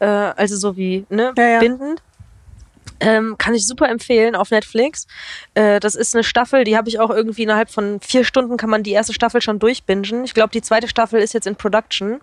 äh, 0.00 0.06
also 0.06 0.56
so 0.56 0.76
wie 0.76 1.06
ne, 1.08 1.32
Ja, 1.36 1.44
ja. 1.44 1.58
bindend. 1.58 2.02
Ähm, 3.04 3.36
kann 3.38 3.54
ich 3.54 3.66
super 3.66 3.88
empfehlen 3.88 4.34
auf 4.34 4.50
Netflix. 4.50 5.06
Äh, 5.54 5.80
das 5.80 5.94
ist 5.94 6.14
eine 6.14 6.24
Staffel, 6.24 6.64
die 6.64 6.76
habe 6.76 6.88
ich 6.88 6.98
auch 7.00 7.10
irgendwie 7.10 7.42
innerhalb 7.44 7.70
von 7.70 8.00
vier 8.00 8.24
Stunden 8.24 8.56
kann 8.56 8.70
man 8.70 8.82
die 8.82 8.92
erste 8.92 9.12
Staffel 9.12 9.40
schon 9.42 9.58
durchbingen. 9.58 10.24
Ich 10.24 10.34
glaube, 10.34 10.50
die 10.50 10.62
zweite 10.62 10.88
Staffel 10.88 11.20
ist 11.20 11.34
jetzt 11.34 11.46
in 11.46 11.56
Production. 11.56 12.20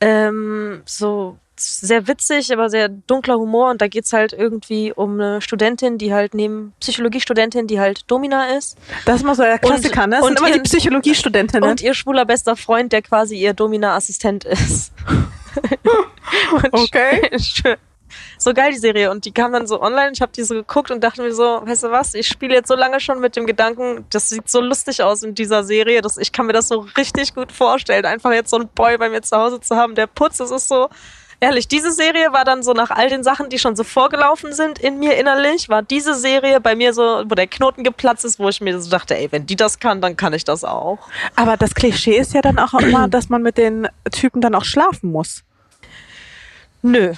Ähm, 0.00 0.82
so 0.84 1.38
sehr 1.58 2.06
witzig, 2.06 2.52
aber 2.52 2.68
sehr 2.68 2.88
dunkler 2.90 3.36
Humor 3.38 3.70
und 3.70 3.80
da 3.80 3.88
geht's 3.88 4.12
halt 4.12 4.34
irgendwie 4.34 4.92
um 4.92 5.14
eine 5.14 5.40
Studentin, 5.40 5.96
die 5.96 6.12
halt 6.12 6.34
neben 6.34 6.74
Psychologiestudentin, 6.80 7.66
die 7.66 7.80
halt 7.80 8.02
Domina 8.10 8.56
ist 8.58 8.76
Das 9.06 9.16
ist 9.16 9.22
mal 9.24 9.34
so 9.34 9.42
der 9.42 9.58
Klassiker, 9.58 10.06
ne? 10.06 10.16
Das 10.16 10.26
und 10.26 10.38
immer 10.38 10.48
die 10.48 10.56
ihren- 10.56 10.62
Psychologiestudentinnen. 10.64 11.68
und 11.70 11.80
ihr 11.80 11.94
schwuler 11.94 12.26
bester 12.26 12.56
Freund, 12.56 12.92
der 12.92 13.00
quasi 13.00 13.36
ihr 13.38 13.54
Domina-Assistent 13.54 14.44
ist. 14.44 14.92
Und 16.52 16.74
Okay. 16.74 17.30
So 18.38 18.52
geil, 18.54 18.72
die 18.72 18.78
Serie. 18.78 19.10
Und 19.10 19.24
die 19.24 19.32
kam 19.32 19.52
dann 19.52 19.66
so 19.66 19.80
online. 19.80 20.12
Ich 20.12 20.20
habe 20.20 20.32
die 20.32 20.42
so 20.42 20.54
geguckt 20.54 20.90
und 20.90 21.02
dachte 21.02 21.22
mir 21.22 21.32
so, 21.32 21.62
weißt 21.64 21.84
du 21.84 21.90
was, 21.90 22.14
ich 22.14 22.28
spiele 22.28 22.54
jetzt 22.54 22.68
so 22.68 22.74
lange 22.74 23.00
schon 23.00 23.20
mit 23.20 23.36
dem 23.36 23.46
Gedanken, 23.46 24.04
das 24.10 24.28
sieht 24.28 24.48
so 24.48 24.60
lustig 24.60 25.02
aus 25.02 25.22
in 25.22 25.34
dieser 25.34 25.64
Serie, 25.64 26.02
dass 26.02 26.18
ich 26.18 26.32
kann 26.32 26.46
mir 26.46 26.52
das 26.52 26.68
so 26.68 26.86
richtig 26.96 27.34
gut 27.34 27.52
vorstellen, 27.52 28.04
einfach 28.04 28.32
jetzt 28.32 28.50
so 28.50 28.56
einen 28.56 28.68
Boy 28.68 28.98
bei 28.98 29.08
mir 29.08 29.22
zu 29.22 29.36
Hause 29.36 29.60
zu 29.60 29.76
haben, 29.76 29.94
der 29.94 30.06
putzt. 30.06 30.40
Das 30.40 30.50
ist 30.50 30.68
so, 30.68 30.88
Ehrlich, 31.38 31.68
diese 31.68 31.92
Serie 31.92 32.32
war 32.32 32.44
dann 32.46 32.62
so 32.62 32.72
nach 32.72 32.90
all 32.90 33.10
den 33.10 33.22
Sachen, 33.22 33.50
die 33.50 33.58
schon 33.58 33.76
so 33.76 33.84
vorgelaufen 33.84 34.54
sind 34.54 34.78
in 34.78 34.98
mir 34.98 35.18
innerlich, 35.18 35.68
war 35.68 35.82
diese 35.82 36.14
Serie 36.14 36.60
bei 36.60 36.74
mir 36.74 36.94
so, 36.94 37.02
wo 37.02 37.34
der 37.34 37.46
Knoten 37.46 37.84
geplatzt 37.84 38.24
ist, 38.24 38.38
wo 38.38 38.48
ich 38.48 38.62
mir 38.62 38.80
so 38.80 38.88
dachte, 38.88 39.14
ey, 39.14 39.30
wenn 39.30 39.44
die 39.44 39.56
das 39.56 39.78
kann, 39.78 40.00
dann 40.00 40.16
kann 40.16 40.32
ich 40.32 40.44
das 40.44 40.64
auch. 40.64 40.98
Aber 41.34 41.58
das 41.58 41.74
Klischee 41.74 42.16
ist 42.16 42.32
ja 42.32 42.40
dann 42.40 42.58
auch 42.58 42.72
immer, 42.72 43.06
dass 43.08 43.28
man 43.28 43.42
mit 43.42 43.58
den 43.58 43.86
Typen 44.12 44.40
dann 44.40 44.54
auch 44.54 44.64
schlafen 44.64 45.12
muss. 45.12 45.42
Nö. 46.80 47.12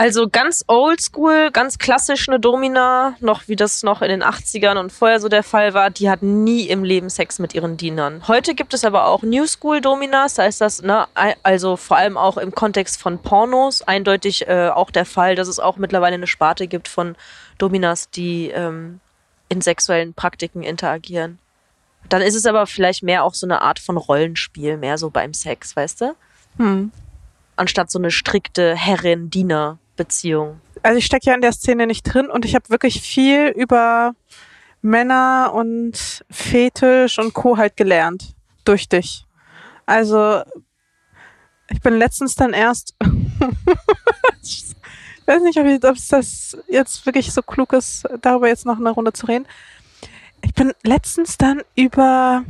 Also 0.00 0.28
ganz 0.28 0.64
oldschool, 0.68 1.50
ganz 1.50 1.76
klassisch 1.78 2.28
eine 2.28 2.38
Domina, 2.38 3.16
noch 3.18 3.48
wie 3.48 3.56
das 3.56 3.82
noch 3.82 4.00
in 4.00 4.08
den 4.08 4.22
80ern 4.22 4.78
und 4.78 4.92
vorher 4.92 5.18
so 5.18 5.28
der 5.28 5.42
Fall 5.42 5.74
war, 5.74 5.90
die 5.90 6.08
hat 6.08 6.22
nie 6.22 6.68
im 6.68 6.84
Leben 6.84 7.10
Sex 7.10 7.40
mit 7.40 7.52
ihren 7.52 7.76
Dienern. 7.76 8.22
Heute 8.28 8.54
gibt 8.54 8.74
es 8.74 8.84
aber 8.84 9.06
auch 9.06 9.24
New 9.24 9.44
School 9.48 9.80
Dominas, 9.80 10.34
da 10.34 10.46
ist 10.46 10.60
das, 10.60 10.82
ne, 10.82 11.08
also 11.42 11.76
vor 11.76 11.96
allem 11.96 12.16
auch 12.16 12.36
im 12.36 12.54
Kontext 12.54 13.02
von 13.02 13.18
Pornos 13.18 13.82
eindeutig 13.82 14.46
äh, 14.46 14.68
auch 14.68 14.92
der 14.92 15.04
Fall, 15.04 15.34
dass 15.34 15.48
es 15.48 15.58
auch 15.58 15.78
mittlerweile 15.78 16.14
eine 16.14 16.28
Sparte 16.28 16.68
gibt 16.68 16.86
von 16.86 17.16
Dominas, 17.58 18.08
die 18.08 18.50
ähm, 18.50 19.00
in 19.48 19.60
sexuellen 19.60 20.14
Praktiken 20.14 20.62
interagieren. 20.62 21.40
Dann 22.08 22.22
ist 22.22 22.36
es 22.36 22.46
aber 22.46 22.68
vielleicht 22.68 23.02
mehr 23.02 23.24
auch 23.24 23.34
so 23.34 23.48
eine 23.48 23.62
Art 23.62 23.80
von 23.80 23.96
Rollenspiel, 23.96 24.76
mehr 24.76 24.96
so 24.96 25.10
beim 25.10 25.34
Sex, 25.34 25.74
weißt 25.74 26.02
du? 26.02 26.14
Hm. 26.58 26.92
Anstatt 27.56 27.90
so 27.90 27.98
eine 27.98 28.12
strikte 28.12 28.76
Herrin-Diener-Beziehung. 29.98 30.60
Also 30.82 30.98
ich 30.98 31.06
stecke 31.06 31.26
ja 31.26 31.34
in 31.34 31.40
der 31.40 31.52
Szene 31.52 31.86
nicht 31.86 32.02
drin 32.02 32.26
und 32.30 32.44
ich 32.44 32.54
habe 32.54 32.70
wirklich 32.70 33.00
viel 33.00 33.48
über 33.48 34.14
Männer 34.80 35.52
und 35.54 36.24
Fetisch 36.30 37.18
und 37.18 37.34
Co. 37.34 37.56
halt 37.56 37.76
gelernt. 37.76 38.34
Durch 38.64 38.88
dich. 38.88 39.26
Also 39.86 40.42
ich 41.70 41.80
bin 41.80 41.98
letztens 41.98 42.34
dann 42.34 42.52
erst. 42.52 42.94
ich 44.42 44.64
weiß 45.26 45.42
nicht, 45.42 45.58
ob, 45.58 45.66
ob 45.84 45.96
das 46.10 46.56
jetzt 46.68 47.06
wirklich 47.06 47.32
so 47.32 47.42
klug 47.42 47.72
ist, 47.72 48.06
darüber 48.22 48.48
jetzt 48.48 48.66
noch 48.66 48.78
eine 48.78 48.90
Runde 48.90 49.12
zu 49.12 49.26
reden. 49.26 49.46
Ich 50.42 50.54
bin 50.54 50.72
letztens 50.82 51.36
dann 51.36 51.62
über 51.74 52.44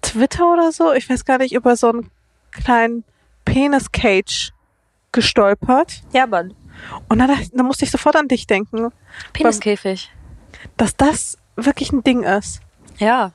Twitter 0.00 0.52
oder 0.52 0.72
so, 0.72 0.92
ich 0.92 1.10
weiß 1.10 1.24
gar 1.24 1.38
nicht, 1.38 1.52
über 1.52 1.76
so 1.76 1.90
einen 1.90 2.10
kleinen 2.52 3.04
Penis-Cage 3.44 4.52
gestolpert. 5.12 6.02
Ja, 6.12 6.26
Mann. 6.26 6.54
Und 7.08 7.18
dann, 7.18 7.30
dann 7.52 7.66
musste 7.66 7.84
ich 7.84 7.90
sofort 7.90 8.16
an 8.16 8.28
dich 8.28 8.46
denken, 8.46 8.92
Peniskäfig. 9.32 10.10
dass 10.76 10.96
das 10.96 11.38
wirklich 11.56 11.92
ein 11.92 12.02
Ding 12.02 12.22
ist. 12.22 12.60
Ja. 12.98 13.32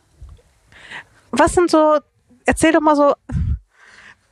Was 1.32 1.54
sind 1.54 1.70
so, 1.70 1.98
erzähl 2.45 2.72
doch 2.72 2.82
mal 2.82 2.95
so, 2.95 3.14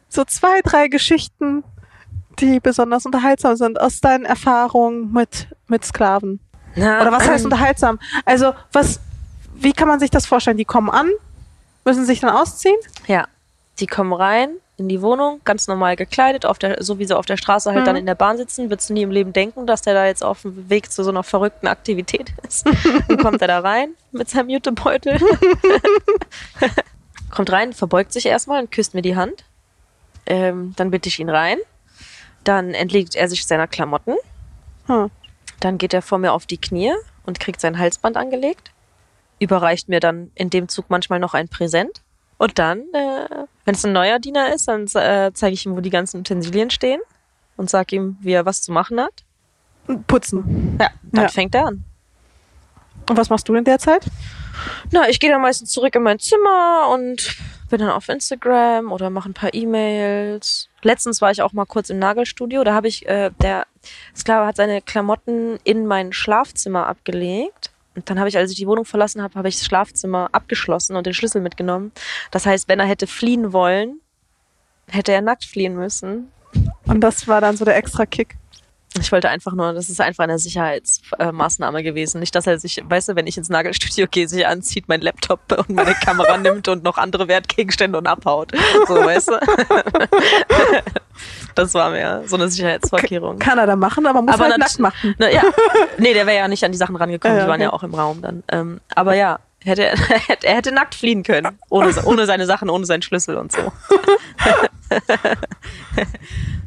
so 0.07 0.23
zwei, 0.23 0.61
drei 0.61 0.87
Geschichten, 0.87 1.63
die 2.39 2.59
besonders 2.59 3.05
unterhaltsam 3.05 3.55
sind 3.55 3.79
aus 3.79 4.01
deinen 4.01 4.25
Erfahrungen 4.25 5.11
mit, 5.11 5.47
mit 5.67 5.83
Sklaven. 5.85 6.39
Na, 6.75 7.01
Oder 7.01 7.11
was 7.11 7.27
heißt 7.27 7.43
unterhaltsam? 7.43 7.99
Also, 8.25 8.53
was, 8.71 9.01
wie 9.55 9.73
kann 9.73 9.87
man 9.87 9.99
sich 9.99 10.09
das 10.09 10.25
vorstellen? 10.25 10.57
Die 10.57 10.65
kommen 10.65 10.89
an, 10.89 11.09
müssen 11.83 12.05
sich 12.05 12.21
dann 12.21 12.29
ausziehen? 12.29 12.77
Ja. 13.07 13.27
Die 13.79 13.87
kommen 13.87 14.13
rein 14.13 14.51
in 14.81 14.89
die 14.89 15.01
Wohnung, 15.01 15.39
ganz 15.45 15.67
normal 15.67 15.95
gekleidet, 15.95 16.45
auf 16.45 16.59
der, 16.59 16.83
so 16.83 16.99
wie 16.99 17.05
sie 17.05 17.17
auf 17.17 17.25
der 17.25 17.37
Straße 17.37 17.71
halt 17.71 17.81
Mhm. 17.81 17.85
dann 17.85 17.95
in 17.95 18.05
der 18.05 18.15
Bahn 18.15 18.37
sitzen, 18.37 18.69
würdest 18.69 18.89
du 18.89 18.93
nie 18.93 19.03
im 19.03 19.11
Leben 19.11 19.33
denken, 19.33 19.65
dass 19.65 19.81
der 19.81 19.93
da 19.93 20.05
jetzt 20.05 20.23
auf 20.23 20.41
dem 20.41 20.69
Weg 20.69 20.91
zu 20.91 21.03
so 21.03 21.09
einer 21.11 21.23
verrückten 21.23 21.67
Aktivität 21.67 22.33
ist. 22.47 22.65
Dann 23.07 23.17
kommt 23.17 23.41
er 23.41 23.47
da 23.47 23.59
rein 23.59 23.91
mit 24.11 24.29
seinem 24.29 24.49
Jutebeutel. 24.49 25.19
kommt 27.31 27.51
rein, 27.51 27.73
verbeugt 27.73 28.13
sich 28.13 28.25
erstmal 28.25 28.61
und 28.61 28.71
küsst 28.71 28.93
mir 28.93 29.01
die 29.01 29.15
Hand. 29.15 29.43
Ähm, 30.25 30.73
dann 30.75 30.91
bitte 30.91 31.09
ich 31.09 31.19
ihn 31.19 31.29
rein. 31.29 31.57
Dann 32.43 32.73
entlegt 32.73 33.15
er 33.15 33.29
sich 33.29 33.45
seiner 33.45 33.67
Klamotten. 33.67 34.15
Hm. 34.87 35.09
Dann 35.59 35.77
geht 35.77 35.93
er 35.93 36.01
vor 36.01 36.17
mir 36.17 36.33
auf 36.33 36.45
die 36.45 36.57
Knie 36.57 36.93
und 37.25 37.39
kriegt 37.39 37.61
sein 37.61 37.77
Halsband 37.77 38.17
angelegt. 38.17 38.71
Überreicht 39.39 39.89
mir 39.89 39.99
dann 39.99 40.31
in 40.35 40.49
dem 40.49 40.67
Zug 40.67 40.85
manchmal 40.89 41.19
noch 41.19 41.33
ein 41.33 41.47
Präsent. 41.47 42.01
Und 42.41 42.57
dann, 42.57 42.79
äh, 42.93 43.45
wenn 43.65 43.75
es 43.75 43.85
ein 43.85 43.93
neuer 43.93 44.17
Diener 44.17 44.51
ist, 44.51 44.67
dann 44.67 44.87
äh, 44.95 45.31
zeige 45.31 45.53
ich 45.53 45.63
ihm, 45.67 45.75
wo 45.75 45.79
die 45.79 45.91
ganzen 45.91 46.21
Utensilien 46.21 46.71
stehen 46.71 46.99
und 47.55 47.69
sage 47.69 47.95
ihm, 47.97 48.17
wie 48.19 48.31
er 48.31 48.47
was 48.47 48.63
zu 48.63 48.71
machen 48.71 48.99
hat. 48.99 49.13
Putzen. 50.07 50.75
Ja, 50.81 50.89
dann 51.11 51.25
Ja. 51.25 51.29
fängt 51.29 51.53
er 51.53 51.67
an. 51.67 51.83
Und 53.07 53.15
was 53.15 53.29
machst 53.29 53.47
du 53.47 53.53
in 53.53 53.63
der 53.63 53.77
Zeit? 53.77 54.05
Na, 54.91 55.07
ich 55.07 55.19
gehe 55.19 55.29
dann 55.29 55.41
meistens 55.43 55.69
zurück 55.69 55.93
in 55.93 56.01
mein 56.01 56.17
Zimmer 56.17 56.87
und 56.91 57.35
bin 57.69 57.79
dann 57.79 57.91
auf 57.91 58.09
Instagram 58.09 58.91
oder 58.91 59.11
mache 59.11 59.29
ein 59.29 59.33
paar 59.35 59.53
E-Mails. 59.53 60.67
Letztens 60.81 61.21
war 61.21 61.29
ich 61.29 61.43
auch 61.43 61.53
mal 61.53 61.65
kurz 61.65 61.91
im 61.91 61.99
Nagelstudio. 61.99 62.63
Da 62.63 62.73
habe 62.73 62.87
ich, 62.87 63.07
äh, 63.07 63.29
der 63.39 63.67
Sklave 64.15 64.47
hat 64.47 64.55
seine 64.55 64.81
Klamotten 64.81 65.59
in 65.63 65.85
mein 65.85 66.11
Schlafzimmer 66.11 66.87
abgelegt. 66.87 67.70
Und 67.95 68.09
dann 68.09 68.19
habe 68.19 68.29
ich, 68.29 68.37
als 68.37 68.51
ich 68.51 68.57
die 68.57 68.67
Wohnung 68.67 68.85
verlassen 68.85 69.21
habe, 69.21 69.35
habe 69.35 69.49
ich 69.49 69.57
das 69.57 69.65
Schlafzimmer 69.65 70.29
abgeschlossen 70.31 70.95
und 70.95 71.05
den 71.05 71.13
Schlüssel 71.13 71.41
mitgenommen. 71.41 71.91
Das 72.31 72.45
heißt, 72.45 72.67
wenn 72.67 72.79
er 72.79 72.85
hätte 72.85 73.07
fliehen 73.07 73.53
wollen, 73.53 73.99
hätte 74.87 75.11
er 75.11 75.21
nackt 75.21 75.45
fliehen 75.45 75.75
müssen. 75.75 76.31
Und 76.85 77.01
das 77.01 77.27
war 77.27 77.41
dann 77.41 77.57
so 77.57 77.65
der 77.65 77.75
extra 77.75 78.05
Kick. 78.05 78.37
Ich 78.99 79.11
wollte 79.11 79.29
einfach 79.29 79.53
nur, 79.53 79.71
das 79.73 79.89
ist 79.89 80.01
einfach 80.01 80.25
eine 80.25 80.37
Sicherheitsmaßnahme 80.37 81.81
gewesen. 81.83 82.19
Nicht, 82.19 82.35
dass 82.35 82.45
er 82.45 82.59
sich, 82.59 82.81
weißt 82.83 83.09
du, 83.09 83.15
wenn 83.15 83.25
ich 83.25 83.37
ins 83.37 83.47
Nagelstudio 83.49 84.07
gehe, 84.11 84.27
sich 84.27 84.45
anzieht, 84.45 84.89
mein 84.89 84.99
Laptop 85.01 85.39
und 85.57 85.69
meine 85.69 85.93
Kamera 85.93 86.37
nimmt 86.39 86.67
und 86.67 86.83
noch 86.83 86.97
andere 86.97 87.27
Wertgegenstände 87.29 87.97
und 87.97 88.07
abhaut. 88.07 88.51
So, 88.87 88.95
weißt 88.95 89.29
du? 89.29 89.39
Das 91.53 91.73
war 91.73 91.91
mir 91.91 92.23
so 92.25 92.35
eine 92.37 92.49
Sicherheitsvorkehrung. 92.49 93.37
Kann 93.37 93.57
er 93.59 93.67
da 93.67 93.75
machen, 93.75 94.05
aber 94.07 94.21
muss 94.21 94.33
Aber 94.33 94.45
halt 94.45 94.57
nackt 94.57 94.79
machen. 94.79 95.13
Na, 95.19 95.29
ja. 95.29 95.43
Nee, 95.97 96.13
der 96.13 96.25
wäre 96.25 96.37
ja 96.37 96.47
nicht 96.47 96.63
an 96.63 96.71
die 96.71 96.77
Sachen 96.77 96.95
rangekommen, 96.95 97.35
Ja, 97.35 97.41
ja, 97.41 97.45
die 97.45 97.51
waren 97.51 97.61
ja 97.61 97.67
okay. 97.67 97.75
auch 97.75 97.83
im 97.83 97.93
Raum 97.93 98.21
dann. 98.21 98.43
Ähm, 98.49 98.79
aber 98.95 99.13
ja, 99.15 99.39
hätte, 99.59 99.85
er 99.85 99.97
hätte- 99.97 100.47
er 100.47 100.55
hätte 100.55 100.71
nackt 100.71 100.95
fliehen 100.95 101.21
können. 101.23 101.59
Ohne, 101.69 101.93
ohne 102.05 102.25
seine 102.25 102.45
Sachen, 102.47 102.69
ohne 102.69 102.85
seinen 102.85 103.01
Schlüssel 103.03 103.35
und 103.37 103.51
so. 103.51 103.71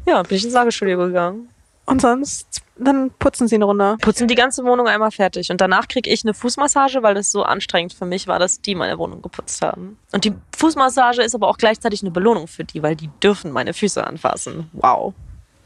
ja, 0.05 0.21
bin 0.23 0.37
ich 0.37 0.45
ins 0.45 0.53
Nagelstudio 0.53 0.97
gegangen. 0.99 1.49
Und 1.87 2.01
sonst, 2.01 2.61
dann 2.77 3.11
putzen 3.19 3.47
sie 3.47 3.55
eine 3.55 3.65
Runde. 3.65 3.97
putzen 4.01 4.27
die 4.27 4.35
ganze 4.35 4.63
Wohnung 4.65 4.87
einmal 4.87 5.11
fertig. 5.11 5.51
Und 5.51 5.61
danach 5.61 5.87
kriege 5.87 6.09
ich 6.09 6.23
eine 6.23 6.33
Fußmassage, 6.33 7.03
weil 7.03 7.13
das 7.13 7.31
so 7.31 7.43
anstrengend 7.43 7.93
für 7.93 8.05
mich 8.05 8.27
war, 8.27 8.39
dass 8.39 8.59
die 8.59 8.73
meine 8.75 8.97
Wohnung 8.97 9.21
geputzt 9.21 9.61
haben. 9.61 9.97
Und 10.11 10.25
die 10.25 10.33
Fußmassage 10.57 11.21
ist 11.21 11.35
aber 11.35 11.47
auch 11.47 11.57
gleichzeitig 11.57 12.01
eine 12.01 12.11
Belohnung 12.11 12.47
für 12.47 12.63
die, 12.63 12.81
weil 12.81 12.95
die 12.95 13.09
dürfen 13.21 13.51
meine 13.51 13.73
Füße 13.73 14.05
anfassen. 14.05 14.69
Wow. 14.73 15.13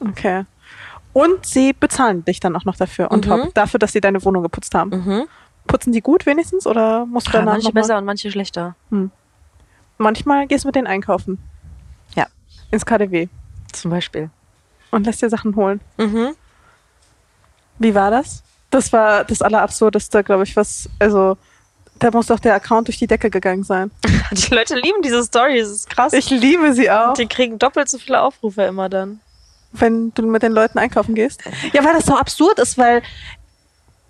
Okay. 0.01 0.45
Und 1.13 1.45
sie 1.45 1.73
bezahlen 1.73 2.23
dich 2.25 2.39
dann 2.39 2.55
auch 2.55 2.65
noch 2.65 2.75
dafür. 2.75 3.09
Und 3.11 3.25
Mhm. 3.25 3.29
top, 3.29 3.53
dafür, 3.53 3.79
dass 3.79 3.93
sie 3.93 4.01
deine 4.01 4.23
Wohnung 4.23 4.43
geputzt 4.43 4.75
haben. 4.75 4.89
Mhm. 4.91 5.23
Putzen 5.67 5.91
die 5.93 6.01
gut 6.01 6.25
wenigstens? 6.25 6.67
Oder 6.67 7.05
musst 7.05 7.27
du 7.27 7.31
Ja, 7.31 7.39
danach 7.39 7.53
manche 7.53 7.67
noch 7.67 7.73
besser 7.73 7.97
und 7.97 8.05
manche 8.05 8.29
schlechter. 8.31 8.75
Manchmal 9.97 10.47
gehst 10.47 10.63
du 10.63 10.67
mit 10.67 10.75
denen 10.75 10.87
einkaufen. 10.87 11.39
Ja. 12.15 12.27
Ins 12.71 12.85
KDW. 12.85 13.27
Zum 13.73 13.91
Beispiel. 13.91 14.29
Und 14.91 15.05
lässt 15.05 15.21
dir 15.21 15.29
Sachen 15.29 15.55
holen. 15.55 15.79
Mhm. 15.97 16.29
Wie 17.77 17.95
war 17.95 18.11
das? 18.11 18.43
Das 18.71 18.91
war 18.93 19.23
das 19.23 19.41
Allerabsurdeste, 19.41 20.23
glaube 20.23 20.43
ich, 20.43 20.55
was, 20.55 20.89
also, 20.99 21.37
da 21.97 22.11
muss 22.11 22.27
doch 22.27 22.39
der 22.39 22.53
Account 22.55 22.87
durch 22.87 22.97
die 22.97 23.07
Decke 23.07 23.29
gegangen 23.29 23.63
sein. 23.63 23.91
Die 24.31 24.53
Leute 24.53 24.75
lieben 24.75 25.01
diese 25.01 25.23
Story, 25.23 25.59
das 25.59 25.69
ist 25.69 25.89
krass. 25.89 26.13
Ich 26.13 26.29
liebe 26.29 26.71
sie 26.73 26.89
auch, 26.91 27.13
die 27.13 27.25
kriegen 27.25 27.57
doppelt 27.57 27.89
so 27.89 27.97
viele 27.97 28.21
Aufrufe 28.21 28.61
immer 28.63 28.87
dann. 28.89 29.19
wenn 29.71 30.13
du 30.13 30.21
mit 30.27 30.43
den 30.43 30.51
Leuten 30.51 30.77
einkaufen 30.77 31.15
gehst. 31.15 31.41
Ja, 31.73 31.83
weil 31.83 31.93
das 31.93 32.05
so 32.05 32.15
absurd 32.15 32.59
ist, 32.59 32.77
weil 32.77 33.01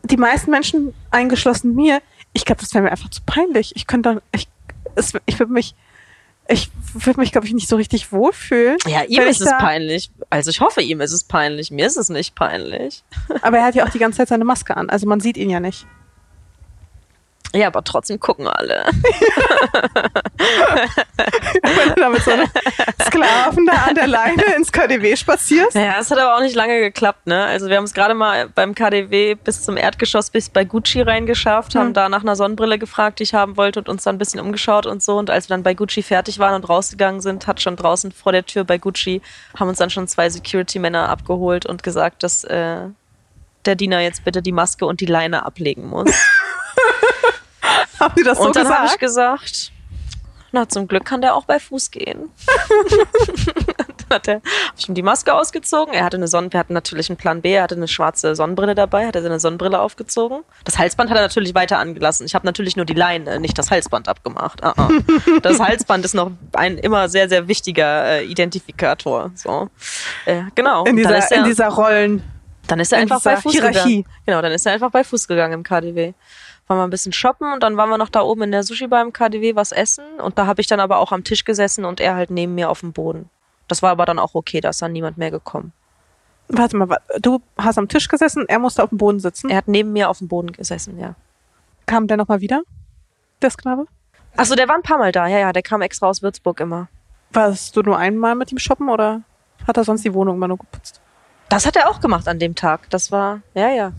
die 0.03 0.17
meisten 0.17 0.51
Menschen, 0.51 0.93
eingeschlossen 1.11 1.73
mir, 1.73 2.01
ich 2.33 2.43
glaube, 2.45 2.61
das 2.61 2.73
wäre 2.73 2.83
mir 2.83 2.91
einfach 2.91 3.09
zu 3.09 3.21
peinlich. 3.25 3.75
Ich 3.75 3.87
könnte, 3.87 4.15
doch- 4.15 4.21
ich, 4.33 4.47
es, 4.95 5.13
ich 5.25 5.39
würde 5.39 5.53
mich, 5.53 5.73
ich 6.49 6.71
würde 6.93 7.19
mich, 7.19 7.31
glaube 7.31 7.45
ich, 7.45 7.53
nicht 7.53 7.69
so 7.69 7.75
richtig 7.75 8.11
wohlfühlen. 8.11 8.77
Ja, 8.87 9.03
ihm 9.03 9.21
ist 9.21 9.41
es 9.41 9.51
peinlich. 9.59 10.11
Also 10.29 10.49
ich 10.49 10.59
hoffe, 10.61 10.81
ihm 10.81 10.99
ist 11.01 11.13
es 11.13 11.23
peinlich. 11.23 11.69
Mir 11.69 11.85
ist 11.85 11.97
es 11.97 12.09
nicht 12.09 12.35
peinlich. 12.35 13.03
Aber 13.41 13.59
er 13.59 13.65
hat 13.65 13.75
ja 13.75 13.85
auch 13.85 13.89
die 13.89 13.99
ganze 13.99 14.17
Zeit 14.17 14.29
seine 14.29 14.45
Maske 14.45 14.75
an, 14.75 14.89
also 14.89 15.07
man 15.07 15.19
sieht 15.19 15.37
ihn 15.37 15.49
ja 15.49 15.59
nicht. 15.59 15.85
Ja, 17.53 17.67
aber 17.67 17.83
trotzdem 17.83 18.19
gucken 18.19 18.47
alle. 18.47 18.85
Wenn 21.63 21.89
du 21.89 21.95
da 21.95 22.09
mit 22.09 22.21
so 22.23 22.31
einem 22.31 22.47
Sklaven 23.03 23.65
da 23.65 23.73
an 23.87 23.95
der 23.95 24.07
Leine 24.07 24.43
ins 24.55 24.71
KDW 24.71 25.15
spazierst. 25.15 25.75
Ja, 25.75 25.95
es 25.99 26.11
hat 26.11 26.19
aber 26.19 26.35
auch 26.35 26.41
nicht 26.41 26.55
lange 26.55 26.79
geklappt, 26.79 27.25
ne? 27.27 27.43
Also 27.45 27.67
wir 27.67 27.77
haben 27.77 27.85
es 27.85 27.93
gerade 27.93 28.13
mal 28.13 28.49
beim 28.49 28.75
KDW 28.75 29.35
bis 29.35 29.63
zum 29.63 29.77
Erdgeschoss 29.77 30.29
bis 30.29 30.49
bei 30.49 30.63
Gucci 30.63 31.01
reingeschafft, 31.01 31.75
haben 31.75 31.87
Hm. 31.87 31.93
da 31.93 32.09
nach 32.09 32.21
einer 32.21 32.35
Sonnenbrille 32.35 32.77
gefragt, 32.77 33.19
die 33.19 33.23
ich 33.23 33.33
haben 33.33 33.57
wollte 33.57 33.79
und 33.79 33.89
uns 33.89 34.03
dann 34.03 34.15
ein 34.15 34.19
bisschen 34.19 34.39
umgeschaut 34.39 34.85
und 34.85 35.01
so. 35.01 35.17
Und 35.17 35.29
als 35.29 35.49
wir 35.49 35.55
dann 35.55 35.63
bei 35.63 35.73
Gucci 35.73 36.03
fertig 36.03 36.37
waren 36.39 36.53
und 36.55 36.69
rausgegangen 36.69 37.21
sind, 37.21 37.47
hat 37.47 37.61
schon 37.61 37.75
draußen 37.75 38.11
vor 38.11 38.31
der 38.31 38.45
Tür 38.45 38.63
bei 38.63 38.77
Gucci, 38.77 39.21
haben 39.59 39.69
uns 39.69 39.79
dann 39.79 39.89
schon 39.89 40.07
zwei 40.07 40.29
Security-Männer 40.29 41.09
abgeholt 41.09 41.65
und 41.65 41.81
gesagt, 41.83 42.21
dass 42.23 42.43
äh, 42.43 42.81
der 43.65 43.75
Diener 43.75 43.99
jetzt 44.01 44.23
bitte 44.23 44.41
die 44.41 44.51
Maske 44.51 44.85
und 44.85 45.01
die 45.01 45.05
Leine 45.07 45.45
ablegen 45.45 45.87
muss. 45.87 46.09
Haben 48.03 48.15
die 48.17 48.23
das 48.23 48.37
so 48.37 48.45
und 48.45 48.55
dann 48.55 48.67
habe 48.69 48.87
ich 48.87 48.97
gesagt? 48.97 49.71
na 50.51 50.67
zum 50.67 50.87
Glück 50.87 51.05
kann 51.05 51.21
der 51.21 51.35
auch 51.35 51.45
bei 51.45 51.59
Fuß 51.59 51.91
gehen. 51.91 52.29
dann 53.55 54.09
hat 54.09 54.27
er, 54.27 54.35
hab 54.35 54.73
ich 54.77 54.89
ihm 54.89 54.95
die 54.95 55.03
Maske 55.03 55.33
ausgezogen. 55.33 55.93
Er 55.93 56.03
hatte 56.03 56.17
eine 56.17 56.27
Sonne, 56.27 56.51
wir 56.51 56.59
hatten 56.59 56.73
natürlich 56.73 57.09
einen 57.09 57.17
Plan 57.17 57.41
B, 57.41 57.53
er 57.53 57.63
hatte 57.63 57.75
eine 57.75 57.87
schwarze 57.87 58.35
Sonnenbrille 58.35 58.75
dabei, 58.75 59.05
hat 59.07 59.15
er 59.15 59.21
seine 59.21 59.39
Sonnenbrille 59.39 59.79
aufgezogen. 59.79 60.39
Das 60.63 60.77
Halsband 60.77 61.09
hat 61.09 61.17
er 61.17 61.23
natürlich 61.23 61.53
weiter 61.53 61.77
angelassen. 61.77 62.25
Ich 62.25 62.35
habe 62.35 62.45
natürlich 62.45 62.75
nur 62.75 62.85
die 62.85 62.93
Leine, 62.93 63.39
nicht 63.39 63.57
das 63.57 63.69
Halsband 63.71 64.07
abgemacht. 64.07 64.63
Ah, 64.63 64.73
ah. 64.77 64.89
Das 65.41 65.59
Halsband 65.59 66.05
ist 66.05 66.15
noch 66.15 66.31
ein 66.53 66.77
immer 66.77 67.09
sehr, 67.09 67.29
sehr 67.29 67.47
wichtiger 67.47 68.05
äh, 68.05 68.25
Identifikator. 68.25 69.31
So. 69.35 69.69
Äh, 70.25 70.43
genau. 70.55 70.85
In 70.85 70.97
dieser, 70.97 71.17
er, 71.17 71.31
in 71.37 71.43
dieser 71.45 71.67
Rollen. 71.67 72.23
dann 72.67 72.79
ist 72.79 72.91
er 72.91 72.99
in 72.99 73.03
einfach 73.03 73.21
bei 73.21 73.37
Fuß 73.37 73.51
Hierarchie. 73.51 73.97
gegangen. 73.97 74.05
Genau, 74.25 74.41
dann 74.41 74.51
ist 74.51 74.65
er 74.65 74.73
einfach 74.73 74.91
bei 74.91 75.03
Fuß 75.03 75.27
gegangen 75.27 75.53
im 75.53 75.63
KDW. 75.63 76.13
Waren 76.69 76.77
wir 76.77 76.83
ein 76.83 76.91
bisschen 76.91 77.13
shoppen 77.13 77.51
und 77.51 77.63
dann 77.63 77.77
waren 77.77 77.89
wir 77.89 77.97
noch 77.97 78.09
da 78.09 78.21
oben 78.21 78.43
in 78.43 78.51
der 78.51 78.61
Sushi-Bar 78.61 79.01
im 79.01 79.11
KDW 79.11 79.55
was 79.55 79.71
essen. 79.71 80.05
Und 80.23 80.37
da 80.37 80.45
habe 80.45 80.61
ich 80.61 80.67
dann 80.67 80.79
aber 80.79 80.99
auch 80.99 81.11
am 81.11 81.23
Tisch 81.23 81.43
gesessen 81.43 81.83
und 81.83 81.99
er 81.99 82.13
halt 82.13 82.29
neben 82.29 82.53
mir 82.53 82.69
auf 82.69 82.81
dem 82.81 82.93
Boden. 82.93 83.27
Das 83.67 83.81
war 83.81 83.89
aber 83.89 84.05
dann 84.05 84.19
auch 84.19 84.35
okay, 84.35 84.61
da 84.61 84.69
ist 84.69 84.79
dann 84.79 84.91
niemand 84.91 85.17
mehr 85.17 85.31
gekommen. 85.31 85.73
Warte 86.47 86.77
mal, 86.77 86.97
du 87.19 87.41
hast 87.57 87.79
am 87.79 87.87
Tisch 87.87 88.07
gesessen, 88.07 88.45
er 88.47 88.59
musste 88.59 88.83
auf 88.83 88.89
dem 88.89 88.99
Boden 88.99 89.19
sitzen. 89.19 89.49
Er 89.49 89.57
hat 89.57 89.67
neben 89.67 89.93
mir 89.93 90.09
auf 90.09 90.19
dem 90.19 90.27
Boden 90.27 90.51
gesessen, 90.51 90.99
ja. 90.99 91.15
Kam 91.87 92.05
der 92.05 92.17
nochmal 92.17 92.39
wieder? 92.39 92.61
Der 93.41 93.49
Sklave? 93.49 93.87
Achso, 94.37 94.53
der 94.53 94.67
war 94.67 94.75
ein 94.75 94.83
paar 94.83 94.99
Mal 94.99 95.11
da, 95.11 95.25
ja, 95.25 95.39
ja, 95.39 95.51
der 95.51 95.63
kam 95.63 95.81
extra 95.81 96.07
aus 96.07 96.21
Würzburg 96.21 96.59
immer. 96.59 96.87
Warst 97.31 97.75
du 97.75 97.81
nur 97.81 97.97
einmal 97.97 98.35
mit 98.35 98.51
ihm 98.51 98.59
shoppen 98.59 98.89
oder 98.89 99.21
hat 99.65 99.77
er 99.77 99.83
sonst 99.83 100.05
die 100.05 100.13
Wohnung 100.13 100.35
immer 100.35 100.47
nur 100.47 100.59
geputzt? 100.59 101.01
Das 101.49 101.65
hat 101.65 101.75
er 101.75 101.89
auch 101.89 101.99
gemacht 101.99 102.27
an 102.27 102.37
dem 102.37 102.53
Tag. 102.53 102.91
Das 102.91 103.11
war, 103.11 103.41
ja, 103.55 103.69
ja. 103.69 103.91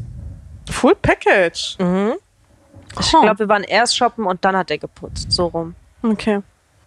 Full 0.71 0.95
Package. 0.95 1.77
Mhm. 1.81 2.13
Ich 2.99 3.13
Huh. 3.13 3.21
glaube, 3.23 3.41
wir 3.41 3.49
waren 3.49 3.63
erst 3.65 3.97
shoppen 3.97 4.27
und 4.27 4.45
dann 4.45 4.57
hat 4.57 4.71
er 4.71 4.79
geputzt, 4.79 5.31
so 5.31 5.47
rum. 5.47 5.75
Okay. 6.03 6.43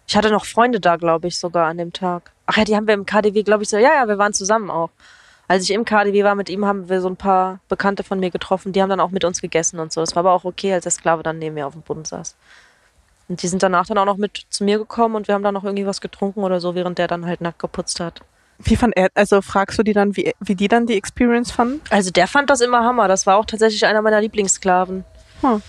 Ich 0.06 0.16
hatte 0.16 0.30
noch 0.30 0.44
Freunde 0.44 0.80
da, 0.80 0.96
glaube 0.96 1.28
ich, 1.28 1.38
sogar 1.38 1.66
an 1.66 1.78
dem 1.78 1.92
Tag. 1.92 2.32
Ach 2.46 2.56
ja, 2.58 2.64
die 2.64 2.76
haben 2.76 2.86
wir 2.86 2.94
im 2.94 3.06
KDW, 3.06 3.42
glaube 3.42 3.62
ich, 3.62 3.70
so. 3.70 3.78
Ja, 3.78 3.94
ja, 3.94 4.08
wir 4.08 4.18
waren 4.18 4.34
zusammen 4.34 4.70
auch. 4.70 4.90
Als 5.48 5.62
ich 5.64 5.70
im 5.72 5.84
KDW 5.84 6.24
war 6.24 6.34
mit 6.34 6.48
ihm, 6.50 6.64
haben 6.66 6.88
wir 6.88 7.00
so 7.00 7.08
ein 7.08 7.16
paar 7.16 7.60
Bekannte 7.68 8.02
von 8.02 8.18
mir 8.20 8.30
getroffen. 8.30 8.72
Die 8.72 8.82
haben 8.82 8.90
dann 8.90 9.00
auch 9.00 9.10
mit 9.10 9.24
uns 9.24 9.40
gegessen 9.40 9.78
und 9.78 9.92
so. 9.92 10.00
Das 10.00 10.14
war 10.14 10.20
aber 10.20 10.32
auch 10.32 10.44
okay, 10.44 10.72
als 10.74 10.82
der 10.84 10.92
Sklave 10.92 11.22
dann 11.22 11.38
neben 11.38 11.54
mir 11.54 11.66
auf 11.66 11.72
dem 11.74 11.82
Boden 11.82 12.04
saß. 12.04 12.34
Und 13.28 13.42
die 13.42 13.48
sind 13.48 13.62
danach 13.62 13.86
dann 13.86 13.96
auch 13.98 14.04
noch 14.04 14.16
mit 14.18 14.42
zu 14.50 14.64
mir 14.64 14.78
gekommen 14.78 15.14
und 15.16 15.28
wir 15.28 15.34
haben 15.34 15.42
dann 15.42 15.54
noch 15.54 15.64
irgendwie 15.64 15.86
was 15.86 16.00
getrunken 16.02 16.40
oder 16.44 16.60
so, 16.60 16.74
während 16.74 16.98
der 16.98 17.08
dann 17.08 17.24
halt 17.24 17.40
nackt 17.40 17.58
geputzt 17.58 18.00
hat. 18.00 18.20
Wie 18.58 18.76
fand 18.76 18.96
er, 18.96 19.08
also 19.14 19.40
fragst 19.42 19.78
du 19.78 19.82
die 19.82 19.94
dann, 19.94 20.16
wie, 20.16 20.34
wie 20.40 20.54
die 20.54 20.68
dann 20.68 20.86
die 20.86 20.96
Experience 20.96 21.50
fanden? 21.50 21.80
Also 21.90 22.10
der 22.10 22.26
fand 22.26 22.50
das 22.50 22.60
immer 22.60 22.84
Hammer. 22.84 23.08
Das 23.08 23.26
war 23.26 23.36
auch 23.36 23.46
tatsächlich 23.46 23.84
einer 23.86 24.02
meiner 24.02 24.20
Lieblingssklaven. 24.20 25.04
Hm. 25.40 25.62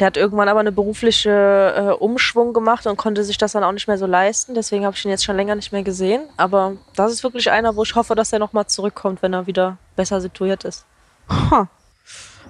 Der 0.00 0.06
hat 0.06 0.16
irgendwann 0.16 0.48
aber 0.48 0.60
eine 0.60 0.72
berufliche 0.72 1.30
äh, 1.76 1.92
Umschwung 1.92 2.54
gemacht 2.54 2.86
und 2.86 2.96
konnte 2.96 3.22
sich 3.22 3.36
das 3.36 3.52
dann 3.52 3.62
auch 3.62 3.72
nicht 3.72 3.86
mehr 3.86 3.98
so 3.98 4.06
leisten. 4.06 4.54
Deswegen 4.54 4.86
habe 4.86 4.96
ich 4.96 5.04
ihn 5.04 5.10
jetzt 5.10 5.24
schon 5.24 5.36
länger 5.36 5.54
nicht 5.54 5.72
mehr 5.72 5.82
gesehen. 5.82 6.22
Aber 6.38 6.78
das 6.96 7.12
ist 7.12 7.22
wirklich 7.22 7.50
einer, 7.50 7.76
wo 7.76 7.82
ich 7.82 7.94
hoffe, 7.94 8.14
dass 8.14 8.32
er 8.32 8.38
nochmal 8.38 8.66
zurückkommt, 8.66 9.20
wenn 9.20 9.34
er 9.34 9.46
wieder 9.46 9.76
besser 9.96 10.22
situiert 10.22 10.64
ist. 10.64 10.86
Ha. 11.28 11.68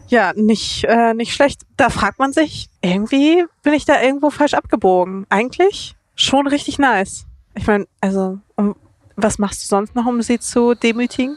Ja, 0.06 0.32
nicht, 0.36 0.85
äh, 0.85 1.12
nicht 1.12 1.35
schlecht. 1.35 1.62
Da 1.77 1.90
fragt 1.90 2.20
man 2.20 2.32
sich, 2.32 2.68
irgendwie 2.82 3.44
bin 3.64 3.74
ich 3.74 3.85
da 3.85 4.01
irgendwo 4.01 4.31
falsch 4.31 4.55
abgebogen. 4.55 5.27
Eigentlich 5.28 5.97
schon 6.14 6.47
richtig 6.47 6.78
nice. 6.78 7.27
Ich 7.56 7.66
meine, 7.66 7.86
also, 8.01 8.39
um, 8.55 8.77
was 9.16 9.39
machst 9.39 9.64
du 9.64 9.66
sonst 9.66 9.97
noch, 9.97 10.06
um 10.06 10.22
sie 10.22 10.39
zu 10.39 10.74
demütigen? 10.74 11.36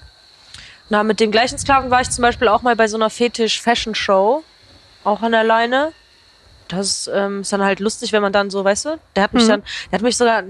Na, 0.90 1.04
mit 1.04 1.20
dem 1.20 1.32
gleichen 1.32 1.58
Sklaven 1.58 1.90
war 1.90 2.02
ich 2.02 2.12
zum 2.12 2.22
Beispiel 2.22 2.50
auch 2.50 2.62
mal 2.62 2.76
bei 2.76 2.88
so 2.88 2.98
einer 2.98 3.10
Fetisch-Fashion-Show. 3.10 4.44
Auch 5.04 5.22
an 5.24 5.32
der 5.32 5.44
Leine. 5.44 5.92
Das 6.76 7.10
ähm, 7.14 7.42
ist 7.42 7.54
dann 7.54 7.62
halt 7.62 7.80
lustig, 7.80 8.12
wenn 8.14 8.22
man 8.22 8.34
dann 8.34 8.50
so, 8.50 8.64
weißt 8.64 8.86
du, 8.86 9.00
der 9.16 9.24
hat 9.24 9.34
mich 9.34 9.44
Mhm. 9.46 9.50
dann, 9.50 9.64
der 9.92 10.00
hat 10.00 10.04
mich 10.04 10.18
sogar, 10.18 10.44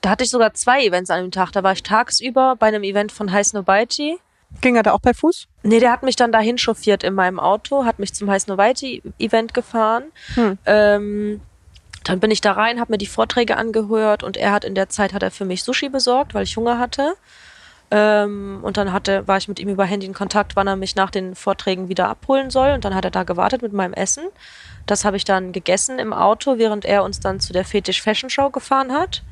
da 0.00 0.10
hatte 0.10 0.24
ich 0.24 0.30
sogar 0.30 0.54
zwei 0.54 0.84
Events 0.84 1.10
an 1.10 1.22
dem 1.22 1.30
Tag. 1.30 1.52
Da 1.52 1.62
war 1.62 1.72
ich 1.72 1.82
tagsüber 1.82 2.56
bei 2.58 2.66
einem 2.68 2.82
Event 2.82 3.12
von 3.12 3.32
Heiß 3.32 3.52
Nobaiti. 3.52 4.18
Ging 4.60 4.76
er 4.76 4.82
da 4.82 4.92
auch 4.92 5.00
bei 5.00 5.14
Fuß? 5.14 5.48
Nee, 5.62 5.80
der 5.80 5.90
hat 5.90 6.02
mich 6.02 6.16
dann 6.16 6.30
dahin 6.30 6.58
chauffiert 6.58 7.02
in 7.02 7.14
meinem 7.14 7.40
Auto, 7.40 7.84
hat 7.84 7.98
mich 7.98 8.14
zum 8.14 8.30
Heiß 8.30 8.46
Novaiti 8.46 9.02
Event 9.18 9.52
gefahren. 9.54 10.04
Hm. 10.34 10.58
Ähm, 10.66 11.40
dann 12.04 12.20
bin 12.20 12.30
ich 12.30 12.40
da 12.40 12.52
rein, 12.52 12.78
habe 12.80 12.92
mir 12.92 12.98
die 12.98 13.06
Vorträge 13.06 13.56
angehört 13.56 14.22
und 14.22 14.36
er 14.36 14.52
hat 14.52 14.64
in 14.64 14.74
der 14.74 14.90
Zeit 14.90 15.12
hat 15.14 15.22
er 15.22 15.30
für 15.30 15.46
mich 15.46 15.64
Sushi 15.64 15.88
besorgt, 15.88 16.34
weil 16.34 16.44
ich 16.44 16.56
Hunger 16.56 16.78
hatte. 16.78 17.14
Ähm, 17.90 18.60
und 18.62 18.76
dann 18.76 18.92
hatte, 18.92 19.26
war 19.26 19.38
ich 19.38 19.48
mit 19.48 19.58
ihm 19.58 19.68
über 19.68 19.84
Handy 19.84 20.06
in 20.06 20.14
Kontakt, 20.14 20.54
wann 20.56 20.66
er 20.66 20.76
mich 20.76 20.96
nach 20.96 21.10
den 21.10 21.34
Vorträgen 21.34 21.88
wieder 21.88 22.08
abholen 22.08 22.50
soll. 22.50 22.72
Und 22.72 22.84
dann 22.84 22.94
hat 22.94 23.04
er 23.04 23.10
da 23.10 23.22
gewartet 23.22 23.62
mit 23.62 23.72
meinem 23.72 23.94
Essen. 23.94 24.24
Das 24.86 25.04
habe 25.04 25.16
ich 25.16 25.24
dann 25.24 25.52
gegessen 25.52 25.98
im 25.98 26.12
Auto, 26.12 26.58
während 26.58 26.84
er 26.84 27.04
uns 27.04 27.20
dann 27.20 27.40
zu 27.40 27.52
der 27.52 27.64
Fetisch 27.64 28.02
Fashion 28.02 28.30
Show 28.30 28.50
gefahren 28.50 28.92
hat. 28.92 29.22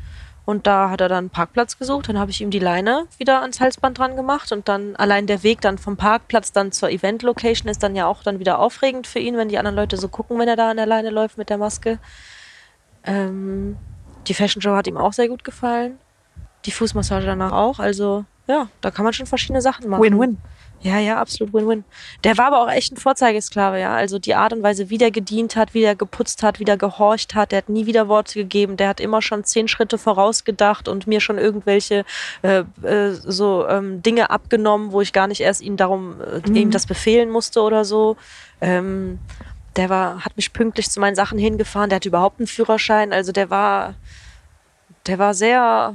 Und 0.44 0.66
da 0.66 0.90
hat 0.90 1.00
er 1.00 1.08
dann 1.08 1.18
einen 1.18 1.30
Parkplatz 1.30 1.78
gesucht. 1.78 2.08
Dann 2.08 2.18
habe 2.18 2.30
ich 2.30 2.40
ihm 2.40 2.50
die 2.50 2.58
Leine 2.58 3.06
wieder 3.18 3.42
ans 3.42 3.60
Halsband 3.60 3.98
dran 3.98 4.16
gemacht. 4.16 4.50
Und 4.50 4.68
dann 4.68 4.96
allein 4.96 5.26
der 5.26 5.42
Weg 5.42 5.60
dann 5.60 5.78
vom 5.78 5.96
Parkplatz 5.96 6.52
dann 6.52 6.72
zur 6.72 6.90
Event-Location 6.90 7.68
ist 7.68 7.82
dann 7.82 7.94
ja 7.94 8.06
auch 8.06 8.22
dann 8.22 8.40
wieder 8.40 8.58
aufregend 8.58 9.06
für 9.06 9.20
ihn, 9.20 9.36
wenn 9.36 9.48
die 9.48 9.58
anderen 9.58 9.76
Leute 9.76 9.96
so 9.96 10.08
gucken, 10.08 10.38
wenn 10.38 10.48
er 10.48 10.56
da 10.56 10.70
an 10.70 10.78
der 10.78 10.86
Leine 10.86 11.10
läuft 11.10 11.38
mit 11.38 11.48
der 11.48 11.58
Maske. 11.58 11.98
Ähm, 13.04 13.76
die 14.26 14.34
Fashion 14.34 14.60
Show 14.62 14.74
hat 14.74 14.86
ihm 14.86 14.96
auch 14.96 15.12
sehr 15.12 15.28
gut 15.28 15.44
gefallen. 15.44 15.98
Die 16.64 16.72
Fußmassage 16.72 17.26
danach 17.26 17.52
auch. 17.52 17.78
Also 17.78 18.24
ja, 18.48 18.68
da 18.80 18.90
kann 18.90 19.04
man 19.04 19.12
schon 19.12 19.26
verschiedene 19.26 19.62
Sachen 19.62 19.88
machen. 19.88 20.02
Win-win. 20.02 20.38
Ja, 20.84 20.98
ja, 20.98 21.20
absolut 21.20 21.54
Win-Win. 21.54 21.84
Der 22.24 22.36
war 22.38 22.46
aber 22.46 22.60
auch 22.64 22.70
echt 22.70 22.92
ein 22.92 22.96
Vorzeigesklave, 22.96 23.78
ja. 23.78 23.94
Also 23.94 24.18
die 24.18 24.34
Art 24.34 24.52
und 24.52 24.64
Weise, 24.64 24.90
wie 24.90 24.98
der 24.98 25.12
gedient 25.12 25.54
hat, 25.54 25.74
wie 25.74 25.80
der 25.80 25.94
geputzt 25.94 26.42
hat, 26.42 26.58
wie 26.58 26.64
der 26.64 26.76
gehorcht 26.76 27.36
hat, 27.36 27.52
der 27.52 27.58
hat 27.58 27.68
nie 27.68 27.86
wieder 27.86 28.08
Worte 28.08 28.34
gegeben, 28.34 28.76
der 28.76 28.88
hat 28.88 28.98
immer 28.98 29.22
schon 29.22 29.44
zehn 29.44 29.68
Schritte 29.68 29.96
vorausgedacht 29.96 30.88
und 30.88 31.06
mir 31.06 31.20
schon 31.20 31.38
irgendwelche 31.38 32.04
äh, 32.42 32.64
äh, 32.82 33.12
so 33.12 33.66
ähm, 33.68 34.02
Dinge 34.02 34.30
abgenommen, 34.30 34.90
wo 34.90 35.00
ich 35.00 35.12
gar 35.12 35.28
nicht 35.28 35.40
erst 35.40 35.62
ihm 35.62 35.76
darum, 35.76 36.20
äh, 36.20 36.48
Mhm. 36.48 36.56
ihm 36.56 36.70
das 36.72 36.86
befehlen 36.86 37.30
musste 37.30 37.60
oder 37.62 37.84
so. 37.84 38.16
Ähm, 38.60 39.20
der 39.76 39.88
war, 39.88 40.24
hat 40.24 40.36
mich 40.36 40.52
pünktlich 40.52 40.90
zu 40.90 40.98
meinen 40.98 41.14
Sachen 41.14 41.38
hingefahren, 41.38 41.90
der 41.90 41.96
hatte 41.96 42.08
überhaupt 42.08 42.40
einen 42.40 42.48
Führerschein, 42.48 43.12
also 43.12 43.30
der 43.30 43.50
war, 43.50 43.94
der 45.06 45.18
war 45.20 45.32
sehr, 45.34 45.94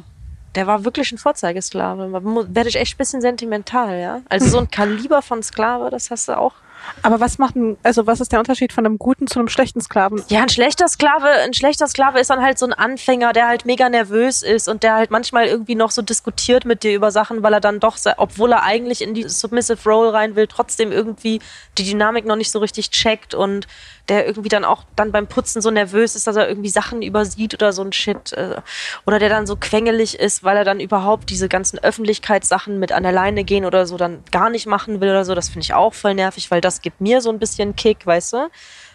der 0.55 0.67
war 0.67 0.85
wirklich 0.85 1.11
ein 1.11 1.17
Vorzeigesklave. 1.17 2.09
Da 2.11 2.55
werde 2.55 2.69
ich 2.69 2.75
echt 2.77 2.95
ein 2.95 2.97
bisschen 2.97 3.21
sentimental, 3.21 3.99
ja. 3.99 4.21
Also 4.29 4.47
so 4.47 4.57
ein 4.59 4.71
Kaliber 4.71 5.21
von 5.21 5.43
Sklave, 5.43 5.89
das 5.89 6.11
hast 6.11 6.27
du 6.27 6.37
auch. 6.37 6.53
Aber 7.01 7.19
was 7.19 7.37
macht 7.37 7.55
ein, 7.55 7.77
also 7.83 8.07
was 8.07 8.19
ist 8.21 8.31
der 8.31 8.39
Unterschied 8.39 8.73
von 8.73 8.85
einem 8.85 8.97
guten 8.97 9.27
zu 9.27 9.39
einem 9.39 9.47
schlechten 9.49 9.81
Sklaven? 9.81 10.23
Ja, 10.29 10.41
ein 10.41 10.49
schlechter 10.49 10.87
Sklave, 10.87 11.27
ein 11.27 11.53
schlechter 11.53 11.87
Sklave 11.87 12.19
ist 12.19 12.29
dann 12.29 12.41
halt 12.41 12.57
so 12.59 12.65
ein 12.65 12.73
Anfänger, 12.73 13.33
der 13.33 13.47
halt 13.47 13.65
mega 13.65 13.89
nervös 13.89 14.43
ist 14.43 14.67
und 14.67 14.83
der 14.83 14.95
halt 14.95 15.11
manchmal 15.11 15.45
irgendwie 15.47 15.75
noch 15.75 15.91
so 15.91 16.01
diskutiert 16.01 16.65
mit 16.65 16.83
dir 16.83 16.93
über 16.93 17.11
Sachen, 17.11 17.43
weil 17.43 17.53
er 17.53 17.61
dann 17.61 17.79
doch, 17.79 17.97
obwohl 18.17 18.51
er 18.51 18.63
eigentlich 18.63 19.01
in 19.01 19.13
die 19.13 19.27
Submissive 19.27 19.89
Role 19.89 20.13
rein 20.13 20.35
will, 20.35 20.47
trotzdem 20.47 20.91
irgendwie 20.91 21.39
die 21.77 21.83
Dynamik 21.83 22.25
noch 22.25 22.35
nicht 22.35 22.51
so 22.51 22.59
richtig 22.59 22.89
checkt 22.91 23.33
und 23.33 23.67
der 24.09 24.25
irgendwie 24.25 24.49
dann 24.49 24.63
auch 24.63 24.83
dann 24.95 25.11
beim 25.11 25.27
Putzen 25.27 25.61
so 25.61 25.69
nervös 25.69 26.15
ist, 26.15 26.27
dass 26.27 26.35
er 26.35 26.47
irgendwie 26.47 26.69
Sachen 26.69 27.01
übersieht 27.01 27.53
oder 27.53 27.73
so 27.73 27.81
ein 27.81 27.91
Shit. 27.91 28.33
äh, 28.33 28.61
Oder 29.05 29.19
der 29.19 29.29
dann 29.29 29.45
so 29.45 29.55
quengelig 29.57 30.17
ist, 30.19 30.43
weil 30.43 30.57
er 30.57 30.63
dann 30.63 30.79
überhaupt 30.79 31.29
diese 31.29 31.49
ganzen 31.49 31.79
Öffentlichkeitssachen 31.79 32.79
mit 32.79 32.91
an 32.91 33.03
der 33.03 33.11
Leine 33.11 33.43
gehen 33.43 33.65
oder 33.65 33.85
so 33.85 33.97
dann 33.97 34.23
gar 34.31 34.49
nicht 34.49 34.65
machen 34.65 35.01
will 35.01 35.09
oder 35.09 35.25
so. 35.25 35.35
Das 35.35 35.49
finde 35.49 35.61
ich 35.61 35.73
auch 35.73 35.93
voll 35.93 36.13
nervig, 36.13 36.49
weil 36.51 36.61
das 36.61 36.76
gibt 36.81 37.01
mir 37.01 37.21
so 37.21 37.29
ein 37.29 37.39
bisschen 37.39 37.75
Kick, 37.75 38.05
weißt 38.05 38.33
du? 38.33 38.49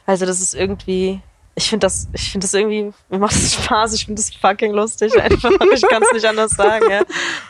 Also 0.06 0.26
das 0.26 0.40
ist 0.40 0.54
irgendwie, 0.54 1.20
ich 1.54 1.68
finde 1.68 1.86
das, 1.86 2.09
ich 2.12 2.32
finde 2.32 2.44
das 2.46 2.54
irgendwie, 2.54 2.92
mir 3.10 3.18
macht 3.18 3.34
das 3.34 3.54
Spaß, 3.54 3.92
ich 3.94 4.06
finde 4.06 4.22
das 4.22 4.34
fucking 4.34 4.72
lustig 4.72 5.20
einfach. 5.20 5.50
Ich 5.74 5.82
kann 5.82 6.02
es 6.02 6.12
nicht 6.12 6.24
anders 6.24 6.52
sagen, 6.52 6.90
ja. 6.90 7.02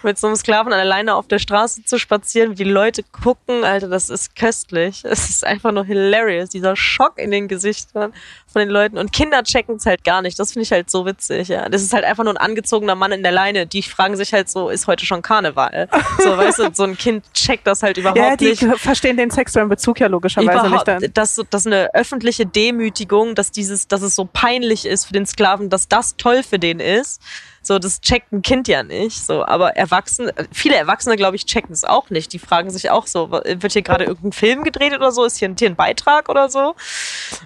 Mit 0.03 0.19
so 0.19 0.27
einem 0.27 0.37
Sklaven 0.37 0.73
alleine 0.73 1.15
auf 1.15 1.29
der 1.29 1.39
Straße 1.39 1.85
zu 1.85 1.99
spazieren, 1.99 2.51
wie 2.51 2.65
die 2.65 2.71
Leute 2.71 3.05
gucken, 3.05 3.65
Alter, 3.65 3.89
das 3.89 4.11
ist 4.11 4.35
köstlich. 4.35 5.05
Es 5.05 5.31
ist 5.31 5.47
einfach 5.47 5.73
nur 5.73 5.85
hilarious, 5.85 6.49
dieser 6.49 6.75
Schock 6.75 7.19
in 7.19 7.31
den 7.31 7.47
Gesichtern 7.49 8.13
von 8.53 8.61
den 8.61 8.71
Leuten. 8.71 8.99
Und 8.99 9.13
Kinder 9.13 9.43
checken 9.43 9.77
es 9.77 9.87
halt 9.87 10.05
gar 10.05 10.23
nicht. 10.23 10.39
Das 10.39 10.53
finde 10.53 10.65
ich 10.65 10.73
halt 10.73 10.91
so 10.91 11.07
witzig, 11.07 11.49
ja. 11.49 11.69
Das 11.69 11.83
ist 11.83 11.93
halt 11.93 12.05
einfach 12.05 12.25
nur 12.25 12.33
ein 12.35 12.39
angezogener 12.39 12.95
Mann 12.95 13.13
in 13.13 13.23
der 13.23 13.33
Leine. 13.33 13.67
Die 13.67 13.83
fragen 13.83 14.17
sich 14.17 14.33
halt 14.33 14.49
so, 14.49 14.69
ist 14.69 14.87
heute 14.87 15.07
schon 15.07 15.23
Karneval? 15.23 15.89
So, 16.19 16.37
weißt 16.37 16.59
du, 16.61 16.71
so 16.73 16.85
ein 16.85 16.97
Kind 16.97 17.25
checkt 17.35 17.67
das 17.67 17.83
halt 17.83 17.97
überhaupt 17.97 18.19
Ja, 18.19 18.37
die 18.37 18.51
nicht. 18.51 18.65
verstehen 18.77 19.17
den 19.17 19.31
sexuellen 19.31 19.69
Bezug 19.69 20.01
ja 20.01 20.07
logischerweise 20.07 20.69
nicht 20.71 20.87
dann. 20.87 20.99
Überhaupt, 20.99 21.17
dass, 21.17 21.41
dass 21.51 21.67
eine 21.67 21.95
öffentliche 21.95 22.47
Demütigung, 22.47 23.35
dass 23.35 23.51
dieses, 23.51 23.89
dass 23.89 24.03
es 24.03 24.15
so 24.15 24.29
peinlich 24.31 24.87
ist 24.87 25.07
für 25.07 25.13
den 25.13 25.27
Sklaven, 25.27 25.71
dass 25.71 25.89
das 25.89 26.17
toll 26.17 26.43
für 26.43 26.59
den 26.59 26.81
ist. 26.81 27.21
So, 27.63 27.79
das 27.79 28.01
checkt 28.01 28.33
ein 28.33 28.43
Kind 28.43 28.69
ja 28.69 28.83
nicht. 28.83 29.25
So, 29.25 29.45
aber 29.45 29.77
Erwachsene, 29.77 30.35
viele 30.53 30.77
Erwachsene, 30.77 31.17
glaube 31.17 31.37
ich, 31.37 31.47
checken 31.47 31.73
es 31.73 31.85
auch 31.85 32.11
nicht. 32.11 32.33
Die 32.33 32.39
fragen 32.39 32.71
sich 32.71 32.91
auch 32.91 33.07
so, 33.07 33.31
wird 33.31 33.73
hier 33.73 33.83
gerade 33.83 34.05
irgendein 34.05 34.33
Film 34.33 34.65
gedreht 34.65 34.95
oder 34.95 35.13
so? 35.13 35.25
Ist 35.25 35.39
hier 35.39 35.49
ein, 35.49 35.57
hier 35.59 35.71
ein 35.71 35.77
Beitrag 35.77 36.29
oder 36.29 36.49
so? 36.51 36.75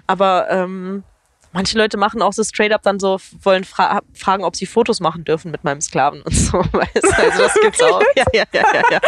Aber 0.07 0.49
ähm, 0.49 1.03
manche 1.51 1.77
Leute 1.77 1.97
machen 1.97 2.21
auch 2.21 2.33
so 2.33 2.43
straight 2.43 2.71
up 2.71 2.83
dann 2.83 2.99
so, 2.99 3.19
wollen 3.41 3.63
fra 3.63 4.01
fragen, 4.13 4.43
ob 4.43 4.55
sie 4.55 4.65
Fotos 4.65 4.99
machen 4.99 5.23
dürfen 5.23 5.51
mit 5.51 5.63
meinem 5.63 5.81
Sklaven 5.81 6.21
und 6.21 6.35
so. 6.35 6.57
Weißt? 6.71 7.19
Also 7.19 7.43
das 7.43 7.53
gibt's 7.55 7.81
auch. 7.81 8.01
Ja, 8.15 8.25
ja, 8.33 8.43
ja, 8.51 8.63
ja, 8.73 8.81
ja. 8.91 8.99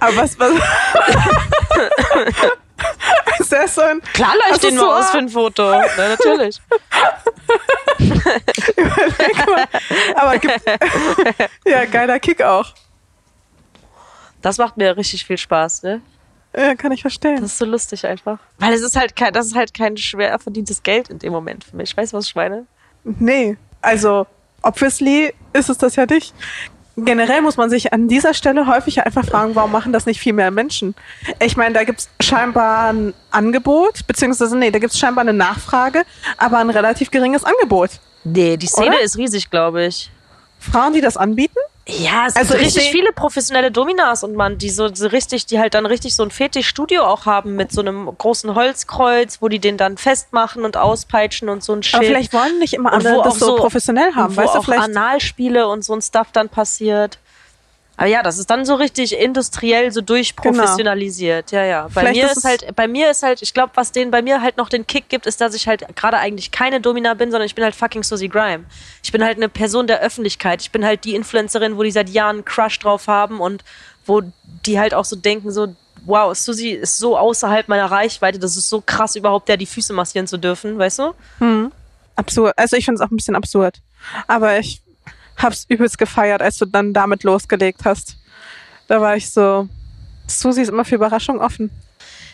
Aber 0.00 0.16
was, 0.16 0.38
was 0.38 0.52
ist 3.38 3.52
das 3.52 3.74
so 3.74 3.82
ein 3.82 4.00
Klar 4.12 4.34
leuchtet 4.48 4.70
den 4.70 4.78
so, 4.78 4.86
mal 4.86 5.00
aus 5.00 5.10
für 5.10 5.18
ein 5.18 5.28
Foto. 5.28 5.72
Ja, 5.72 6.08
natürlich. 6.08 6.60
Überleg 8.76 9.46
mal. 9.46 9.68
Aber 10.14 10.25
gibt, 10.25 10.25
ja, 11.66 11.84
geiler 11.84 12.18
Kick 12.18 12.42
auch. 12.42 12.74
Das 14.42 14.58
macht 14.58 14.76
mir 14.76 14.96
richtig 14.96 15.24
viel 15.24 15.38
Spaß, 15.38 15.82
ne? 15.82 16.00
Ja, 16.56 16.74
kann 16.74 16.92
ich 16.92 17.02
verstehen. 17.02 17.36
Das 17.36 17.52
ist 17.52 17.58
so 17.58 17.64
lustig 17.66 18.06
einfach. 18.06 18.38
Weil 18.58 18.72
es 18.72 18.80
ist 18.80 18.96
halt 18.96 19.14
kein, 19.14 19.32
das 19.32 19.46
ist 19.46 19.54
halt 19.54 19.74
kein 19.74 19.96
schwer 19.96 20.38
verdientes 20.38 20.82
Geld 20.82 21.10
in 21.10 21.18
dem 21.18 21.32
Moment 21.32 21.64
für 21.64 21.76
mich. 21.76 21.94
Weißt 21.96 22.12
du, 22.12 22.16
was 22.16 22.28
ich 22.28 22.34
meine? 22.34 22.66
Nee, 23.04 23.56
also 23.82 24.26
obviously 24.62 25.34
ist 25.52 25.68
es 25.68 25.78
das 25.78 25.96
ja 25.96 26.06
nicht. 26.06 26.34
Generell 26.96 27.42
muss 27.42 27.58
man 27.58 27.68
sich 27.68 27.92
an 27.92 28.08
dieser 28.08 28.32
Stelle 28.32 28.66
häufig 28.66 29.04
einfach 29.04 29.26
fragen, 29.26 29.54
warum 29.54 29.70
machen 29.70 29.92
das 29.92 30.06
nicht 30.06 30.18
viel 30.18 30.32
mehr 30.32 30.50
Menschen? 30.50 30.94
Ich 31.40 31.58
meine, 31.58 31.74
da 31.74 31.84
gibt 31.84 32.00
es 32.00 32.26
scheinbar 32.26 32.90
ein 32.90 33.12
Angebot, 33.30 34.06
beziehungsweise 34.06 34.56
nee, 34.56 34.70
da 34.70 34.78
gibt 34.78 34.94
es 34.94 34.98
scheinbar 34.98 35.22
eine 35.22 35.34
Nachfrage, 35.34 36.04
aber 36.38 36.56
ein 36.56 36.70
relativ 36.70 37.10
geringes 37.10 37.44
Angebot. 37.44 37.90
Nee, 38.24 38.56
die 38.56 38.66
Szene 38.66 38.88
Oder? 38.88 39.00
ist 39.02 39.18
riesig, 39.18 39.50
glaube 39.50 39.84
ich. 39.84 40.10
Frauen, 40.66 40.92
die 40.92 41.00
das 41.00 41.16
anbieten? 41.16 41.58
Ja, 41.88 42.24
es 42.26 42.34
Also 42.34 42.54
gibt 42.54 42.66
ich 42.66 42.76
richtig 42.76 42.90
viele 42.90 43.12
professionelle 43.12 43.70
Dominas 43.70 44.24
und 44.24 44.34
man, 44.34 44.58
die 44.58 44.70
so, 44.70 44.92
so 44.92 45.06
richtig, 45.06 45.46
die 45.46 45.60
halt 45.60 45.74
dann 45.74 45.86
richtig 45.86 46.16
so 46.16 46.24
ein 46.24 46.32
Fetischstudio 46.32 47.04
auch 47.04 47.26
haben 47.26 47.54
mit 47.54 47.70
so 47.70 47.80
einem 47.80 48.06
großen 48.18 48.54
Holzkreuz, 48.56 49.38
wo 49.40 49.48
die 49.48 49.60
den 49.60 49.76
dann 49.76 49.96
festmachen 49.96 50.64
und 50.64 50.76
auspeitschen 50.76 51.48
und 51.48 51.62
so 51.62 51.74
ein 51.74 51.84
Shit. 51.84 51.94
Aber 51.94 52.04
vielleicht 52.04 52.32
wollen 52.32 52.58
nicht 52.58 52.74
immer 52.74 52.92
alle 52.92 53.20
das 53.22 53.38
so, 53.38 53.46
so- 53.46 53.56
professionell 53.56 54.14
haben, 54.16 54.36
wo 54.36 54.42
weißt 54.42 54.54
du, 54.54 54.58
auch 54.58 54.64
vielleicht. 54.64 54.82
Analspiele 54.82 55.68
und 55.68 55.84
so 55.84 55.94
ein 55.94 56.02
Stuff 56.02 56.26
dann 56.32 56.48
passiert. 56.48 57.18
Aber 57.96 58.08
ja, 58.08 58.22
das 58.22 58.38
ist 58.38 58.50
dann 58.50 58.64
so 58.64 58.74
richtig 58.74 59.18
industriell 59.18 59.90
so 59.90 60.00
durchprofessionalisiert. 60.00 61.50
Ja, 61.52 61.64
ja. 61.64 61.88
Bei 61.94 62.02
Genau. 62.02 62.12
Vielleicht 62.12 62.16
mir 62.16 62.30
ist 62.30 62.36
ist 62.36 62.44
halt, 62.44 62.76
bei 62.76 62.88
mir 62.88 63.10
ist 63.10 63.22
halt, 63.22 63.42
ich 63.42 63.54
glaube, 63.54 63.72
was 63.74 63.92
den 63.92 64.10
bei 64.10 64.22
mir 64.22 64.42
halt 64.42 64.56
noch 64.56 64.68
den 64.68 64.86
Kick 64.86 65.08
gibt, 65.08 65.26
ist, 65.26 65.40
dass 65.40 65.54
ich 65.54 65.66
halt 65.66 65.84
gerade 65.96 66.18
eigentlich 66.18 66.50
keine 66.50 66.80
Domina 66.80 67.14
bin, 67.14 67.30
sondern 67.30 67.46
ich 67.46 67.54
bin 67.54 67.64
halt 67.64 67.74
fucking 67.74 68.02
Susie 68.02 68.28
Grime. 68.28 68.64
Ich 69.02 69.12
bin 69.12 69.24
halt 69.24 69.36
eine 69.38 69.48
Person 69.48 69.86
der 69.86 70.00
Öffentlichkeit. 70.00 70.60
Ich 70.60 70.70
bin 70.70 70.84
halt 70.84 71.04
die 71.04 71.14
Influencerin, 71.14 71.76
wo 71.76 71.82
die 71.82 71.90
seit 71.90 72.10
Jahren 72.10 72.36
einen 72.36 72.44
Crush 72.44 72.78
drauf 72.78 73.08
haben 73.08 73.40
und 73.40 73.64
wo 74.04 74.22
die 74.66 74.78
halt 74.78 74.94
auch 74.94 75.04
so 75.04 75.16
denken, 75.16 75.50
so, 75.50 75.74
wow, 76.04 76.36
Susie 76.36 76.70
ist 76.70 76.98
so 76.98 77.16
außerhalb 77.16 77.66
meiner 77.68 77.90
Reichweite, 77.90 78.38
das 78.38 78.56
ist 78.56 78.68
so 78.68 78.80
krass 78.84 79.16
überhaupt, 79.16 79.48
der 79.48 79.56
die 79.56 79.66
Füße 79.66 79.92
massieren 79.92 80.26
zu 80.26 80.36
dürfen, 80.36 80.78
weißt 80.78 81.00
du? 81.00 81.12
absurd. 82.16 82.54
Also 82.56 82.76
ich 82.76 82.84
finde 82.84 83.00
es 83.02 83.06
auch 83.06 83.10
ein 83.10 83.16
bisschen 83.16 83.36
absurd. 83.36 83.80
Aber 84.26 84.58
ich 84.58 84.82
hab's 85.36 85.66
übelst 85.68 85.98
gefeiert, 85.98 86.42
als 86.42 86.58
du 86.58 86.64
dann 86.64 86.92
damit 86.92 87.22
losgelegt 87.22 87.80
hast. 87.84 88.16
Da 88.88 89.00
war 89.00 89.16
ich 89.16 89.30
so, 89.30 89.68
Susi 90.26 90.62
ist 90.62 90.68
immer 90.68 90.84
für 90.84 90.94
Überraschung 90.94 91.40
offen. 91.40 91.70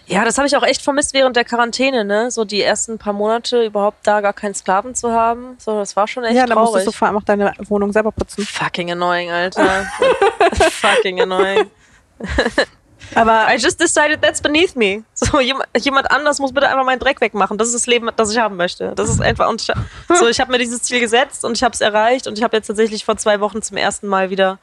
Ja, 0.07 0.25
das 0.25 0.37
habe 0.37 0.47
ich 0.49 0.57
auch 0.57 0.65
echt 0.65 0.83
vermisst 0.83 1.15
während 1.15 1.37
der 1.37 1.45
Quarantäne, 1.45 2.05
ne? 2.05 2.31
So 2.31 2.45
die 2.45 2.61
ersten 2.61 2.99
paar 2.99 3.13
Monate 3.13 3.65
überhaupt 3.65 4.07
da 4.07 4.21
gar 4.21 4.33
keinen 4.33 4.55
Sklaven 4.55 4.95
zu 4.95 5.13
haben. 5.13 5.57
So, 5.59 5.79
das 5.79 5.95
war 5.95 6.09
schon 6.09 6.25
echt 6.25 6.35
ja, 6.35 6.47
da 6.47 6.55
traurig. 6.55 6.73
musstest 6.73 6.87
du 6.89 6.93
vor 6.93 7.09
allem 7.09 7.17
auch 7.17 7.23
deine 7.23 7.53
Wohnung 7.69 7.93
selber 7.93 8.11
putzen. 8.11 8.45
Fucking 8.45 8.91
annoying, 8.91 9.31
Alter. 9.31 9.87
Fucking 10.71 11.21
annoying. 11.21 11.71
Aber 13.15 13.47
I 13.49 13.57
just 13.59 13.81
decided 13.81 14.23
that's 14.23 14.41
beneath 14.41 14.75
me. 14.77 15.03
So, 15.15 15.41
jemand, 15.41 15.67
jemand 15.79 16.11
anders 16.11 16.39
muss 16.39 16.53
bitte 16.53 16.69
einfach 16.69 16.85
meinen 16.85 16.99
Dreck 16.99 17.21
wegmachen. 17.21 17.59
Das 17.59 17.69
ist 17.69 17.75
das 17.75 17.87
Leben, 17.87 18.09
das 18.17 18.33
ich 18.33 18.39
haben 18.39 18.57
möchte. 18.57 18.93
Das 18.97 19.09
ist 19.09 19.21
einfach, 19.21 19.49
und 19.49 19.61
ich, 19.63 19.71
so, 20.19 20.27
ich 20.29 20.41
habe 20.41 20.51
mir 20.51 20.59
dieses 20.59 20.83
Ziel 20.83 21.01
gesetzt 21.01 21.45
und 21.45 21.57
ich 21.57 21.63
habe 21.63 21.73
es 21.75 21.81
erreicht 21.81 22.27
und 22.27 22.39
ich 22.39 22.45
habe 22.45 22.57
jetzt 22.57 22.67
tatsächlich 22.67 23.05
vor 23.05 23.17
zwei 23.17 23.41
Wochen 23.41 23.63
zum 23.63 23.77
ersten 23.77 24.07
Mal 24.09 24.31
wieder 24.31 24.59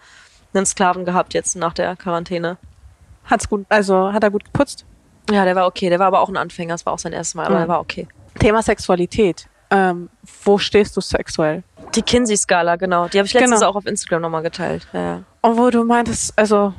einen 0.54 0.66
Sklaven 0.66 1.06
gehabt, 1.06 1.34
jetzt 1.34 1.56
nach 1.56 1.74
der 1.74 1.96
Quarantäne. 1.96 2.58
hat's 3.26 3.48
gut, 3.48 3.66
also 3.70 4.12
hat 4.12 4.24
er 4.24 4.32
gut 4.32 4.46
geputzt. 4.46 4.86
Ja, 5.32 5.46
der 5.46 5.56
war 5.56 5.68
okay. 5.68 5.90
Der 5.90 6.00
war 6.00 6.08
aber 6.08 6.20
auch 6.22 6.30
ein 6.30 6.38
Anfänger. 6.38 6.74
Das 6.74 6.86
war 6.88 6.94
auch 6.94 7.00
sein 7.00 7.14
erstes 7.14 7.36
Mal, 7.36 7.46
aber 7.46 7.56
Mhm. 7.56 7.60
der 7.60 7.68
war 7.68 7.80
okay. 7.80 8.08
Thema 8.40 8.64
Sexualität. 8.64 9.48
Ähm, 9.70 10.10
wo 10.44 10.58
stehst 10.58 10.98
du 10.98 11.02
sexuell? 11.02 11.62
Die 11.94 12.02
Kinsey-Skala, 12.02 12.76
genau. 12.78 13.08
Die 13.08 13.20
habe 13.20 13.28
ich 13.28 13.34
letztens 13.34 13.60
Genau. 13.60 13.70
auch 13.72 13.76
auf 13.76 13.86
Instagram 13.86 14.24
nochmal 14.24 14.42
geteilt. 14.42 14.88
Ja, 14.94 15.00
ja. 15.00 15.24
Und 15.42 15.58
wo 15.58 15.70
du 15.70 15.84
meintest, 15.84 16.34
also 16.36 16.74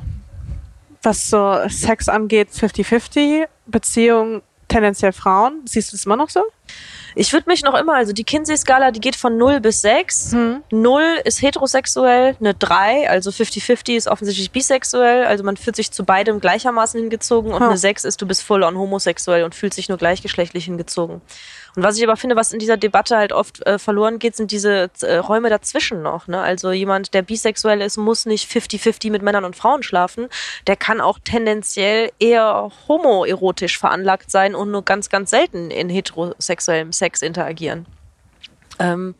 was 1.02 1.31
so 1.31 1.59
Sex 1.68 2.09
angeht, 2.09 2.48
50-50, 2.51 3.47
Beziehung 3.66 4.43
tendenziell 4.68 5.12
Frauen. 5.12 5.62
Siehst 5.64 5.93
du 5.93 5.97
das 5.97 6.06
immer 6.06 6.16
noch 6.16 6.31
so? 6.31 6.43
Ich 7.16 7.32
würde 7.32 7.48
mich 7.48 7.62
noch 7.62 7.74
immer, 7.74 7.94
also 7.94 8.12
die 8.12 8.22
Kinsey-Skala, 8.22 8.93
die 8.93 9.01
geht 9.01 9.16
von 9.16 9.36
0 9.36 9.60
bis 9.60 9.81
6. 9.81 10.32
Hm. 10.32 10.62
0 10.70 11.02
ist 11.24 11.43
heterosexuell, 11.43 12.36
eine 12.39 12.55
3, 12.55 13.10
also 13.10 13.31
50-50 13.31 13.97
ist 13.97 14.06
offensichtlich 14.06 14.52
bisexuell, 14.52 15.24
also 15.24 15.43
man 15.43 15.56
fühlt 15.56 15.74
sich 15.74 15.90
zu 15.90 16.05
beidem 16.05 16.39
gleichermaßen 16.39 17.01
hingezogen 17.01 17.52
und 17.52 17.60
Ja. 17.62 17.68
eine 17.68 17.78
6 17.78 18.05
ist, 18.05 18.22
du 18.22 18.27
bist 18.27 18.44
voll 18.44 18.62
on 18.62 18.78
homosexuell 18.78 19.43
und 19.43 19.56
fühlt 19.56 19.74
sich 19.74 19.89
nur 19.89 19.98
gleichgeschlechtlich 19.98 20.66
hingezogen. 20.66 21.20
Und 21.76 21.82
was 21.82 21.97
ich 21.97 22.05
aber 22.05 22.16
finde, 22.16 22.36
was 22.36 22.52
in 22.52 22.59
dieser 22.59 22.76
Debatte 22.76 23.16
halt 23.16 23.32
oft 23.32 23.64
äh, 23.66 23.78
verloren 23.78 24.18
geht, 24.18 24.36
sind 24.36 24.51
diese 24.51 24.90
äh, 25.02 25.16
Räume 25.16 25.51
dazwischen 25.51 26.02
noch. 26.02 26.26
Ne? 26.26 26.40
Also 26.40 26.72
jemand, 26.72 27.14
der 27.14 27.22
bisexuell 27.22 27.80
ist, 27.80 27.97
muss 27.97 28.26
nicht 28.26 28.51
50-50 28.51 29.10
mit 29.10 29.22
Männern 29.22 29.44
und 29.44 29.56
Frauen 29.56 29.82
schlafen. 29.82 30.28
Der 30.66 30.76
kann 30.76 31.01
auch 31.01 31.18
tendenziell 31.22 32.10
eher 32.18 32.70
homoerotisch 32.88 33.78
veranlagt 33.78 34.30
sein 34.30 34.55
und 34.55 34.70
nur 34.70 34.84
ganz, 34.84 35.09
ganz 35.09 35.30
selten 35.30 35.70
in 35.70 35.88
heterosexuellem 35.88 36.92
Sex 36.92 37.22
interagieren. 37.22 37.86
Ähm, 38.78 39.14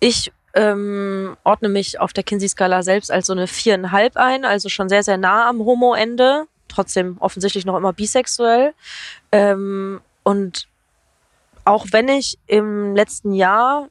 ich 0.00 0.32
ähm, 0.54 1.36
ordne 1.44 1.68
mich 1.68 2.00
auf 2.00 2.12
der 2.12 2.24
Kinsey-Skala 2.24 2.82
selbst 2.82 3.10
als 3.10 3.26
so 3.26 3.32
eine 3.32 3.46
viereinhalb 3.46 4.16
ein, 4.16 4.44
also 4.44 4.68
schon 4.68 4.88
sehr, 4.88 5.02
sehr 5.02 5.16
nah 5.16 5.48
am 5.48 5.60
Homo-Ende, 5.60 6.46
trotzdem 6.68 7.16
offensichtlich 7.20 7.64
noch 7.64 7.76
immer 7.76 7.92
bisexuell. 7.92 8.74
Ähm, 9.30 10.00
und 10.24 10.68
auch 11.64 11.86
wenn 11.90 12.08
ich 12.08 12.38
im 12.46 12.94
letzten 12.94 13.32
Jahr 13.32 13.88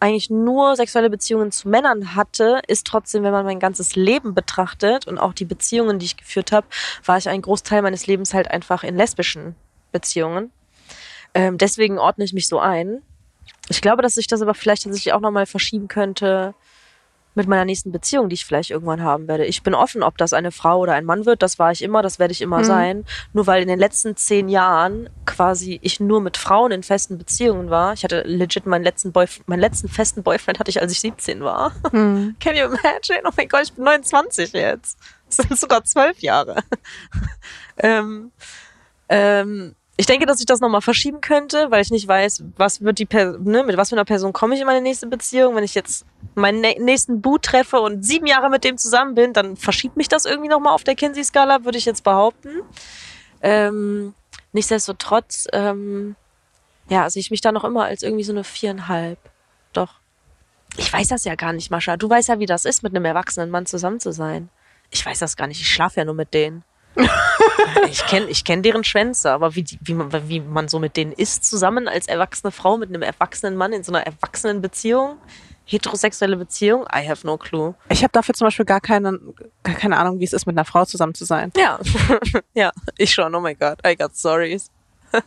eigentlich 0.00 0.30
nur 0.30 0.76
sexuelle 0.76 1.10
Beziehungen 1.10 1.52
zu 1.52 1.68
Männern 1.68 2.14
hatte, 2.14 2.62
ist 2.66 2.86
trotzdem, 2.86 3.22
wenn 3.22 3.32
man 3.32 3.44
mein 3.44 3.60
ganzes 3.60 3.96
Leben 3.96 4.34
betrachtet 4.34 5.06
und 5.06 5.18
auch 5.18 5.34
die 5.34 5.44
Beziehungen, 5.44 5.98
die 5.98 6.06
ich 6.06 6.16
geführt 6.16 6.52
habe, 6.52 6.66
war 7.04 7.18
ich 7.18 7.28
einen 7.28 7.42
Großteil 7.42 7.82
meines 7.82 8.06
Lebens 8.06 8.32
halt 8.32 8.50
einfach 8.50 8.82
in 8.82 8.96
lesbischen 8.96 9.54
Beziehungen. 9.92 10.50
Ähm, 11.34 11.58
deswegen 11.58 11.98
ordne 11.98 12.24
ich 12.24 12.32
mich 12.32 12.48
so 12.48 12.58
ein. 12.58 13.02
Ich 13.68 13.82
glaube, 13.82 14.02
dass 14.02 14.14
sich 14.14 14.26
das 14.26 14.40
aber 14.40 14.54
vielleicht 14.54 14.84
tatsächlich 14.84 15.12
auch 15.12 15.20
nochmal 15.20 15.46
verschieben 15.46 15.86
könnte 15.86 16.54
mit 17.40 17.48
meiner 17.48 17.64
nächsten 17.64 17.90
Beziehung, 17.90 18.28
die 18.28 18.34
ich 18.34 18.44
vielleicht 18.44 18.70
irgendwann 18.70 19.02
haben 19.02 19.26
werde. 19.28 19.46
Ich 19.46 19.62
bin 19.62 19.74
offen, 19.74 20.02
ob 20.02 20.18
das 20.18 20.32
eine 20.32 20.52
Frau 20.52 20.78
oder 20.80 20.92
ein 20.94 21.04
Mann 21.04 21.26
wird. 21.26 21.42
Das 21.42 21.58
war 21.58 21.72
ich 21.72 21.82
immer, 21.82 22.02
das 22.02 22.18
werde 22.18 22.32
ich 22.32 22.40
immer 22.42 22.58
Mhm. 22.58 22.64
sein. 22.64 23.04
Nur 23.32 23.46
weil 23.46 23.62
in 23.62 23.68
den 23.68 23.78
letzten 23.78 24.16
zehn 24.16 24.48
Jahren 24.48 25.08
quasi 25.26 25.78
ich 25.82 26.00
nur 26.00 26.20
mit 26.20 26.36
Frauen 26.36 26.70
in 26.72 26.82
festen 26.82 27.18
Beziehungen 27.18 27.70
war. 27.70 27.92
Ich 27.94 28.04
hatte 28.04 28.22
legit 28.26 28.66
meinen 28.66 28.84
letzten, 28.84 29.12
Boyf 29.12 29.40
meinen 29.46 29.60
letzten 29.60 29.88
festen 29.88 30.22
Boyfriend 30.22 30.58
hatte 30.58 30.70
ich, 30.70 30.80
als 30.80 30.92
ich 30.92 31.00
17 31.00 31.42
war. 31.42 31.72
Hm. 31.90 32.36
Can 32.40 32.56
you 32.56 32.64
imagine? 32.66 33.22
Oh 33.24 33.30
mein 33.36 33.48
Gott, 33.48 33.62
ich 33.64 33.72
bin 33.72 33.84
29 33.84 34.52
jetzt. 34.52 34.98
Das 35.26 35.36
sind 35.36 35.58
sogar 35.58 35.84
zwölf 35.84 36.18
Jahre. 36.20 36.56
ähm, 37.78 38.32
ähm, 39.08 39.74
ich 40.00 40.06
denke, 40.06 40.24
dass 40.24 40.40
ich 40.40 40.46
das 40.46 40.60
nochmal 40.60 40.80
verschieben 40.80 41.20
könnte, 41.20 41.70
weil 41.70 41.82
ich 41.82 41.90
nicht 41.90 42.08
weiß, 42.08 42.42
was 42.56 42.80
wird 42.80 42.98
die 42.98 43.04
per 43.04 43.36
ne, 43.38 43.62
mit 43.64 43.76
was 43.76 43.90
für 43.90 43.96
einer 43.96 44.06
Person 44.06 44.32
komme 44.32 44.54
ich 44.54 44.60
in 44.62 44.66
meine 44.66 44.80
nächste 44.80 45.06
Beziehung. 45.06 45.54
Wenn 45.56 45.62
ich 45.62 45.74
jetzt 45.74 46.06
meinen 46.34 46.64
nä- 46.64 46.80
nächsten 46.82 47.20
Boot 47.20 47.42
treffe 47.42 47.80
und 47.80 48.02
sieben 48.02 48.26
Jahre 48.26 48.48
mit 48.48 48.64
dem 48.64 48.78
zusammen 48.78 49.14
bin, 49.14 49.34
dann 49.34 49.58
verschiebt 49.58 49.98
mich 49.98 50.08
das 50.08 50.24
irgendwie 50.24 50.48
nochmal 50.48 50.72
auf 50.72 50.84
der 50.84 50.94
Kinsey-Skala, 50.94 51.64
würde 51.64 51.76
ich 51.76 51.84
jetzt 51.84 52.02
behaupten. 52.02 52.62
Ähm, 53.42 54.14
nichtsdestotrotz 54.52 55.46
ähm, 55.52 56.16
ja, 56.88 57.08
sehe 57.10 57.20
ich 57.20 57.30
mich 57.30 57.42
da 57.42 57.52
noch 57.52 57.64
immer 57.64 57.84
als 57.84 58.02
irgendwie 58.02 58.24
so 58.24 58.32
eine 58.32 58.42
viereinhalb. 58.42 59.18
Doch. 59.74 59.96
Ich 60.78 60.90
weiß 60.90 61.08
das 61.08 61.24
ja 61.24 61.34
gar 61.34 61.52
nicht, 61.52 61.70
Mascha. 61.70 61.98
Du 61.98 62.08
weißt 62.08 62.28
ja, 62.30 62.38
wie 62.38 62.46
das 62.46 62.64
ist, 62.64 62.82
mit 62.82 62.96
einem 62.96 63.04
erwachsenen 63.04 63.50
Mann 63.50 63.66
zusammen 63.66 64.00
zu 64.00 64.12
sein. 64.12 64.48
Ich 64.90 65.04
weiß 65.04 65.18
das 65.18 65.36
gar 65.36 65.46
nicht. 65.46 65.60
Ich 65.60 65.68
schlafe 65.68 66.00
ja 66.00 66.06
nur 66.06 66.14
mit 66.14 66.32
denen. 66.32 66.64
ich 67.90 68.04
kenne 68.06 68.26
ich 68.26 68.44
kenn 68.44 68.62
deren 68.62 68.84
Schwänze, 68.84 69.30
aber 69.30 69.54
wie, 69.54 69.62
die, 69.62 69.78
wie, 69.82 69.94
man, 69.94 70.28
wie 70.28 70.40
man 70.40 70.68
so 70.68 70.78
mit 70.78 70.96
denen 70.96 71.12
ist 71.12 71.44
zusammen 71.44 71.88
als 71.88 72.06
erwachsene 72.06 72.50
Frau 72.50 72.76
mit 72.76 72.88
einem 72.88 73.02
erwachsenen 73.02 73.56
Mann 73.56 73.72
in 73.72 73.82
so 73.82 73.92
einer 73.92 74.06
erwachsenen 74.06 74.60
Beziehung, 74.60 75.16
heterosexuelle 75.64 76.36
Beziehung, 76.36 76.84
I 76.94 77.08
have 77.08 77.26
no 77.26 77.36
clue. 77.36 77.74
Ich 77.88 78.02
habe 78.02 78.12
dafür 78.12 78.34
zum 78.34 78.46
Beispiel 78.46 78.66
gar 78.66 78.80
keine, 78.80 79.18
gar 79.62 79.74
keine 79.74 79.96
Ahnung, 79.98 80.20
wie 80.20 80.24
es 80.24 80.32
ist, 80.32 80.46
mit 80.46 80.56
einer 80.56 80.64
Frau 80.64 80.84
zusammen 80.84 81.14
zu 81.14 81.24
sein. 81.24 81.52
Ja, 81.56 81.78
ja, 82.54 82.72
ich 82.96 83.12
schon. 83.12 83.34
Oh 83.34 83.40
my 83.40 83.54
God, 83.54 83.78
I 83.86 83.96
got 83.96 84.16
stories. 84.16 84.70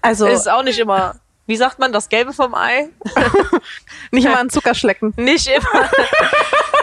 Also 0.00 0.26
Ist 0.26 0.48
auch 0.48 0.62
nicht 0.62 0.78
immer, 0.78 1.16
wie 1.46 1.56
sagt 1.56 1.78
man, 1.78 1.92
das 1.92 2.08
Gelbe 2.08 2.32
vom 2.32 2.54
Ei? 2.54 2.88
nicht 4.12 4.26
immer 4.26 4.38
an 4.38 4.48
Zucker 4.48 4.74
schlecken. 4.74 5.12
Nicht 5.16 5.48
immer. 5.48 5.90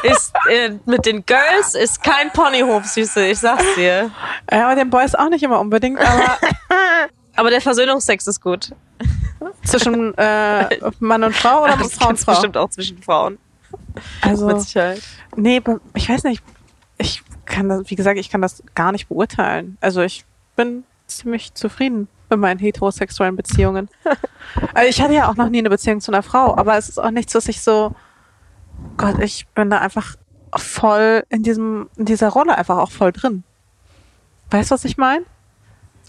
Ist, 0.06 0.34
äh, 0.50 0.72
mit 0.86 1.06
den 1.06 1.26
Girls 1.26 1.76
ist 1.76 2.02
kein 2.04 2.32
Ponyhof, 2.32 2.86
Süße, 2.86 3.26
ich 3.28 3.40
sag's 3.40 3.64
dir. 3.76 4.12
Ja, 4.52 4.66
aber 4.68 4.76
den 4.76 4.90
Boys 4.90 5.16
auch 5.16 5.30
nicht 5.30 5.44
immer 5.44 5.60
unbedingt, 5.60 6.00
aber 6.00 6.38
Aber 7.38 7.50
der 7.50 7.60
Versöhnungsex 7.62 8.28
ist 8.28 8.42
gut. 8.42 8.72
zwischen 9.66 10.18
äh, 10.18 10.80
Mann 11.00 11.24
und 11.24 11.36
Frau 11.36 11.64
oder 11.64 11.76
Das 11.78 11.94
Frau 11.94 12.10
und 12.10 12.18
Frau? 12.20 12.32
bestimmt 12.32 12.58
auch 12.58 12.70
zwischen 12.70 13.02
Frauen. 13.04 13.38
Also, 14.22 14.48
Mit 14.48 14.62
Sicherheit. 14.62 15.02
nee, 15.36 15.62
ich 15.96 16.10
weiß 16.10 16.24
nicht. 16.24 16.42
Ich 16.98 17.22
kann 17.46 17.68
das, 17.68 17.90
wie 17.90 17.96
gesagt, 17.96 18.18
ich 18.18 18.30
kann 18.30 18.42
das 18.42 18.64
gar 18.74 18.92
nicht 18.94 19.10
beurteilen. 19.10 19.78
Also 19.82 20.02
ich 20.02 20.24
bin 20.56 20.86
ziemlich 21.08 21.54
zufrieden 21.54 22.08
mit 22.30 22.40
meinen 22.40 22.60
heterosexuellen 22.60 23.36
Beziehungen. 23.36 23.90
also 24.74 24.90
ich 24.90 25.02
hatte 25.02 25.14
ja 25.14 25.30
auch 25.30 25.36
noch 25.36 25.50
nie 25.50 25.60
eine 25.60 25.70
Beziehung 25.70 26.00
zu 26.00 26.12
einer 26.12 26.24
Frau, 26.24 26.56
aber 26.56 26.78
es 26.78 26.88
ist 26.88 26.98
auch 27.00 27.12
nichts, 27.12 27.36
was 27.36 27.50
ich 27.50 27.62
so, 27.62 27.94
Gott, 28.98 29.20
ich 29.20 29.48
bin 29.50 29.70
da 29.70 29.80
einfach 29.80 30.16
voll 30.56 31.24
in 31.30 31.44
diesem, 31.44 31.90
in 31.98 32.06
dieser 32.06 32.30
Rolle 32.30 32.58
einfach 32.58 32.78
auch 32.78 32.92
voll 32.92 33.12
drin. 33.12 33.44
Weißt 34.52 34.72
du, 34.72 34.76
was 34.76 34.86
ich 34.86 34.98
meine? 34.98 35.26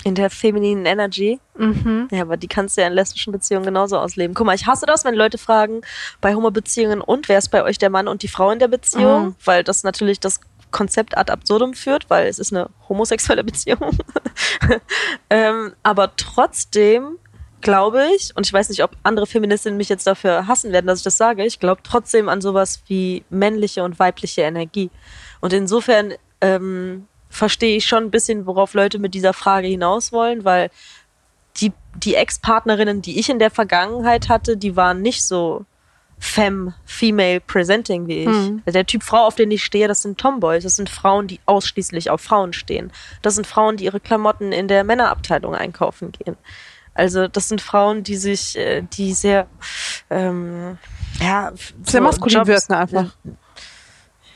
In 0.04 0.14
der 0.14 0.30
femininen 0.30 0.84
Energy. 0.84 1.40
Mhm. 1.56 2.08
Ja, 2.10 2.22
aber 2.22 2.36
die 2.36 2.48
kannst 2.48 2.76
du 2.76 2.82
ja 2.82 2.86
in 2.86 2.92
lesbischen 2.92 3.32
Beziehungen 3.32 3.64
genauso 3.64 3.98
ausleben. 3.98 4.34
Guck 4.34 4.46
mal, 4.46 4.54
ich 4.54 4.66
hasse 4.66 4.86
das, 4.86 5.04
wenn 5.04 5.14
Leute 5.14 5.38
fragen 5.38 5.80
bei 6.20 6.34
Homo-Beziehungen 6.34 7.00
und 7.00 7.28
wer 7.28 7.38
ist 7.38 7.48
bei 7.48 7.64
euch 7.64 7.78
der 7.78 7.90
Mann 7.90 8.06
und 8.06 8.22
die 8.22 8.28
Frau 8.28 8.50
in 8.50 8.58
der 8.58 8.68
Beziehung? 8.68 9.28
Mhm. 9.28 9.34
Weil 9.44 9.64
das 9.64 9.82
natürlich 9.82 10.20
das 10.20 10.40
Konzept 10.70 11.16
ad 11.16 11.32
absurdum 11.32 11.74
führt, 11.74 12.10
weil 12.10 12.26
es 12.26 12.38
ist 12.38 12.52
eine 12.52 12.68
homosexuelle 12.88 13.42
Beziehung. 13.44 13.98
ähm, 15.30 15.72
aber 15.82 16.14
trotzdem 16.16 17.18
glaube 17.60 18.06
ich, 18.14 18.36
und 18.36 18.46
ich 18.46 18.52
weiß 18.52 18.68
nicht, 18.68 18.82
ob 18.82 18.96
andere 19.02 19.26
Feministinnen 19.26 19.76
mich 19.76 19.88
jetzt 19.88 20.06
dafür 20.06 20.46
hassen 20.46 20.72
werden, 20.72 20.86
dass 20.86 21.00
ich 21.00 21.04
das 21.04 21.16
sage, 21.16 21.44
ich 21.44 21.58
glaube 21.58 21.80
trotzdem 21.82 22.28
an 22.28 22.40
sowas 22.40 22.82
wie 22.86 23.24
männliche 23.30 23.82
und 23.82 23.98
weibliche 23.98 24.42
Energie. 24.42 24.90
Und 25.40 25.52
insofern 25.52 26.14
ähm, 26.40 27.06
verstehe 27.28 27.76
ich 27.76 27.86
schon 27.86 28.04
ein 28.04 28.10
bisschen, 28.10 28.46
worauf 28.46 28.74
Leute 28.74 28.98
mit 28.98 29.14
dieser 29.14 29.32
Frage 29.32 29.68
hinaus 29.68 30.12
wollen, 30.12 30.44
weil 30.44 30.70
die, 31.58 31.72
die 31.96 32.14
Ex-Partnerinnen, 32.14 33.02
die 33.02 33.18
ich 33.18 33.30
in 33.30 33.38
der 33.38 33.50
Vergangenheit 33.50 34.28
hatte, 34.28 34.56
die 34.56 34.76
waren 34.76 35.02
nicht 35.02 35.24
so 35.24 35.64
femme, 36.18 36.74
female 36.84 37.40
presenting 37.40 38.06
wie 38.06 38.20
ich. 38.20 38.28
Mhm. 38.28 38.62
Der 38.66 38.86
Typ 38.86 39.02
Frau, 39.02 39.26
auf 39.26 39.34
den 39.34 39.50
ich 39.50 39.64
stehe, 39.64 39.88
das 39.88 40.02
sind 40.02 40.18
Tomboys. 40.18 40.62
Das 40.62 40.76
sind 40.76 40.88
Frauen, 40.88 41.26
die 41.26 41.40
ausschließlich 41.46 42.10
auf 42.10 42.20
Frauen 42.20 42.52
stehen. 42.52 42.90
Das 43.22 43.34
sind 43.34 43.46
Frauen, 43.46 43.76
die 43.76 43.84
ihre 43.84 44.00
Klamotten 44.00 44.52
in 44.52 44.68
der 44.68 44.84
Männerabteilung 44.84 45.54
einkaufen 45.54 46.12
gehen. 46.12 46.36
Also 46.96 47.28
das 47.28 47.48
sind 47.48 47.60
Frauen, 47.60 48.02
die 48.02 48.16
sich, 48.16 48.56
äh, 48.56 48.82
die 48.82 49.12
sehr, 49.12 49.46
ähm, 50.10 50.78
ja, 51.20 51.52
Sehr 51.82 52.00
so 52.00 52.00
maskulin 52.00 52.38
Jobs- 52.38 52.48
wirken 52.48 52.72
einfach. 52.74 53.14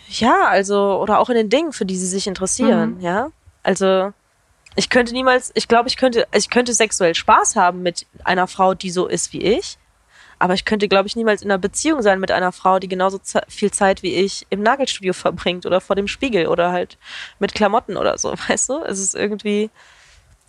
ja, 0.09 0.45
also, 0.47 1.01
oder 1.01 1.19
auch 1.21 1.29
in 1.31 1.37
den 1.37 1.49
Dingen, 1.51 1.73
für 1.73 1.87
die 1.87 1.97
sie 1.97 2.07
sich 2.07 2.27
interessieren, 2.27 2.97
Mhm. 2.97 3.01
ja. 3.01 3.29
Also, 3.63 4.13
ich 4.77 4.89
könnte 4.89 5.13
niemals, 5.13 5.51
ich 5.55 5.69
glaube, 5.69 5.89
ich 5.89 5.97
könnte, 5.97 6.27
ich 6.35 6.51
könnte 6.51 6.73
sexuell 6.75 7.15
Spaß 7.15 7.57
haben 7.57 7.83
mit 7.83 8.07
einer 8.25 8.47
Frau, 8.47 8.75
die 8.75 8.91
so 8.91 9.07
ist 9.07 9.33
wie 9.33 9.43
ich. 9.43 9.79
Aber 10.39 10.55
ich 10.55 10.65
könnte, 10.65 10.89
glaube 10.89 11.07
ich, 11.07 11.17
niemals 11.17 11.43
in 11.43 11.51
einer 11.51 11.59
Beziehung 11.59 12.01
sein 12.01 12.19
mit 12.19 12.31
einer 12.31 12.51
Frau, 12.51 12.79
die 12.79 12.89
genauso 12.89 13.21
viel 13.49 13.71
Zeit 13.73 14.03
wie 14.03 14.15
ich 14.15 14.47
im 14.49 14.63
Nagelstudio 14.63 15.13
verbringt 15.15 15.67
oder 15.67 15.81
vor 15.83 15.97
dem 15.97 16.09
Spiegel 16.09 16.47
oder 16.47 16.73
halt 16.73 16.97
mit 17.39 17.53
Klamotten 17.55 17.97
oder 17.99 18.17
so, 18.17 18.33
weißt 18.49 18.71
du? 18.71 18.79
Es 18.85 18.99
ist 18.99 19.15
irgendwie, 19.15 19.71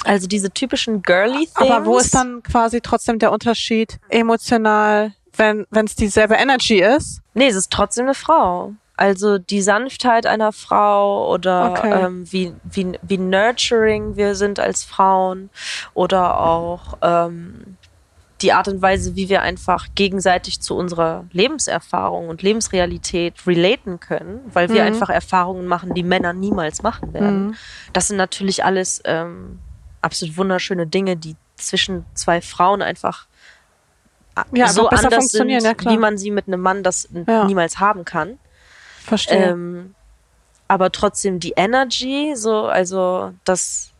also 0.05 0.27
diese 0.27 0.51
typischen 0.51 1.01
girly 1.03 1.45
Things. 1.45 1.55
Aber 1.55 1.85
wo 1.85 1.97
ist 1.97 2.13
dann 2.15 2.43
quasi 2.43 2.81
trotzdem 2.81 3.19
der 3.19 3.31
Unterschied 3.31 3.99
emotional, 4.09 5.13
wenn 5.35 5.65
es 5.85 5.95
dieselbe 5.95 6.35
Energy 6.35 6.81
ist? 6.81 7.21
Nee, 7.33 7.47
es 7.47 7.55
ist 7.55 7.71
trotzdem 7.71 8.05
eine 8.05 8.13
Frau. 8.15 8.73
Also 8.97 9.37
die 9.39 9.61
Sanftheit 9.61 10.27
einer 10.27 10.51
Frau 10.51 11.31
oder 11.33 11.71
Okay. 11.71 12.05
ähm, 12.05 12.31
wie, 12.31 12.53
wie, 12.63 12.91
wie 13.01 13.17
nurturing 13.17 14.15
wir 14.15 14.35
sind 14.35 14.59
als 14.59 14.83
Frauen 14.83 15.49
oder 15.95 16.39
auch 16.39 16.97
ähm, 17.01 17.77
die 18.41 18.53
Art 18.53 18.67
und 18.67 18.81
Weise, 18.81 19.15
wie 19.15 19.29
wir 19.29 19.41
einfach 19.43 19.87
gegenseitig 19.95 20.61
zu 20.61 20.75
unserer 20.75 21.25
Lebenserfahrung 21.31 22.27
und 22.29 22.41
Lebensrealität 22.43 23.35
relaten 23.47 23.99
können, 23.99 24.39
weil 24.53 24.69
wir 24.69 24.81
Mhm. 24.81 24.87
einfach 24.87 25.09
Erfahrungen 25.09 25.65
machen, 25.67 25.93
die 25.95 26.03
Männer 26.03 26.33
niemals 26.33 26.81
machen 26.83 27.13
werden. 27.13 27.47
Mhm. 27.47 27.55
Das 27.93 28.07
sind 28.07 28.17
natürlich 28.17 28.63
alles 28.65 29.01
ähm, 29.05 29.59
absolut 30.01 30.37
wunderschöne 30.37 30.87
Dinge, 30.87 31.17
die 31.17 31.35
zwischen 31.55 32.05
zwei 32.13 32.41
Frauen 32.41 32.81
einfach 32.81 33.27
Ja, 34.53 34.67
so 34.69 34.87
anders 34.87 35.13
funktionieren, 35.13 35.61
sind, 35.61 35.81
ja 35.83 35.91
wie 35.91 35.97
man 35.97 36.17
sie 36.17 36.31
mit 36.31 36.47
einem 36.47 36.61
Mann 36.61 36.83
das 36.83 37.07
Ja. 37.27 37.45
niemals 37.45 37.79
haben 37.79 38.05
kann. 38.05 38.39
Verstehe. 39.03 39.51
Ähm, 39.51 39.95
aber 40.67 40.91
trotzdem 40.91 41.39
die 41.39 41.53
Energy, 41.57 42.33
so, 42.35 42.67
also 42.67 43.33
das, 43.43 43.91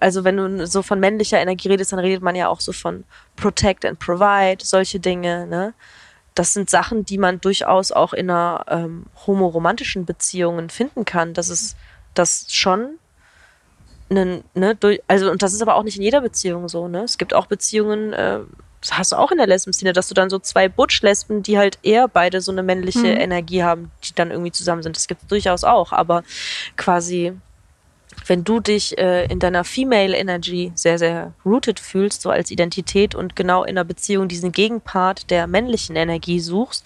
also 0.00 0.24
wenn 0.24 0.36
du 0.36 0.66
so 0.66 0.82
von 0.82 0.98
männlicher 1.00 1.38
Energie 1.38 1.68
redest, 1.68 1.92
dann 1.92 1.98
redet 1.98 2.22
man 2.22 2.34
ja 2.34 2.48
auch 2.48 2.60
so 2.60 2.72
von 2.72 3.04
Protect 3.36 3.84
and 3.84 3.98
Provide, 3.98 4.64
solche 4.64 5.00
Dinge, 5.00 5.46
ne? 5.46 5.74
Das 6.34 6.52
sind 6.52 6.68
Sachen, 6.68 7.04
die 7.04 7.18
man 7.18 7.40
durchaus 7.40 7.92
auch 7.92 8.12
in 8.12 8.28
einer 8.28 8.64
ähm, 8.68 9.06
homoromantischen 9.26 10.04
Beziehungen 10.04 10.68
finden 10.68 11.04
kann. 11.04 11.32
Das 11.32 11.48
ist 11.48 11.76
das 12.14 12.46
schon 12.48 12.98
einen, 14.16 14.44
ne, 14.54 14.74
durch, 14.74 15.00
also 15.08 15.30
und 15.30 15.42
das 15.42 15.52
ist 15.52 15.62
aber 15.62 15.74
auch 15.76 15.82
nicht 15.82 15.96
in 15.96 16.02
jeder 16.02 16.20
Beziehung 16.20 16.68
so, 16.68 16.88
ne? 16.88 17.02
Es 17.02 17.18
gibt 17.18 17.34
auch 17.34 17.46
Beziehungen, 17.46 18.12
äh, 18.12 18.40
das 18.80 18.98
hast 18.98 19.12
du 19.12 19.16
auch 19.16 19.30
in 19.30 19.38
der 19.38 19.46
Lesben-Szene, 19.46 19.92
dass 19.92 20.08
du 20.08 20.14
dann 20.14 20.28
so 20.28 20.38
zwei 20.38 20.68
Butch-Lesben, 20.68 21.42
die 21.42 21.56
halt 21.56 21.78
eher 21.82 22.06
beide 22.06 22.40
so 22.40 22.52
eine 22.52 22.62
männliche 22.62 22.98
Mhm. 22.98 23.20
Energie 23.20 23.62
haben, 23.62 23.90
die 24.04 24.14
dann 24.14 24.30
irgendwie 24.30 24.52
zusammen 24.52 24.82
sind. 24.82 24.96
Das 24.96 25.06
gibt 25.08 25.22
es 25.22 25.28
durchaus 25.28 25.64
auch, 25.64 25.92
aber 25.92 26.22
quasi, 26.76 27.32
wenn 28.26 28.44
du 28.44 28.60
dich 28.60 28.98
äh, 28.98 29.24
in 29.26 29.38
deiner 29.38 29.64
Female 29.64 30.14
Energy 30.14 30.70
sehr, 30.74 30.98
sehr 30.98 31.32
rooted 31.46 31.80
fühlst, 31.80 32.20
so 32.22 32.30
als 32.30 32.50
Identität 32.50 33.14
und 33.14 33.36
genau 33.36 33.64
in 33.64 33.70
einer 33.70 33.84
Beziehung 33.84 34.28
diesen 34.28 34.52
Gegenpart 34.52 35.30
der 35.30 35.46
männlichen 35.46 35.96
Energie 35.96 36.40
suchst, 36.40 36.84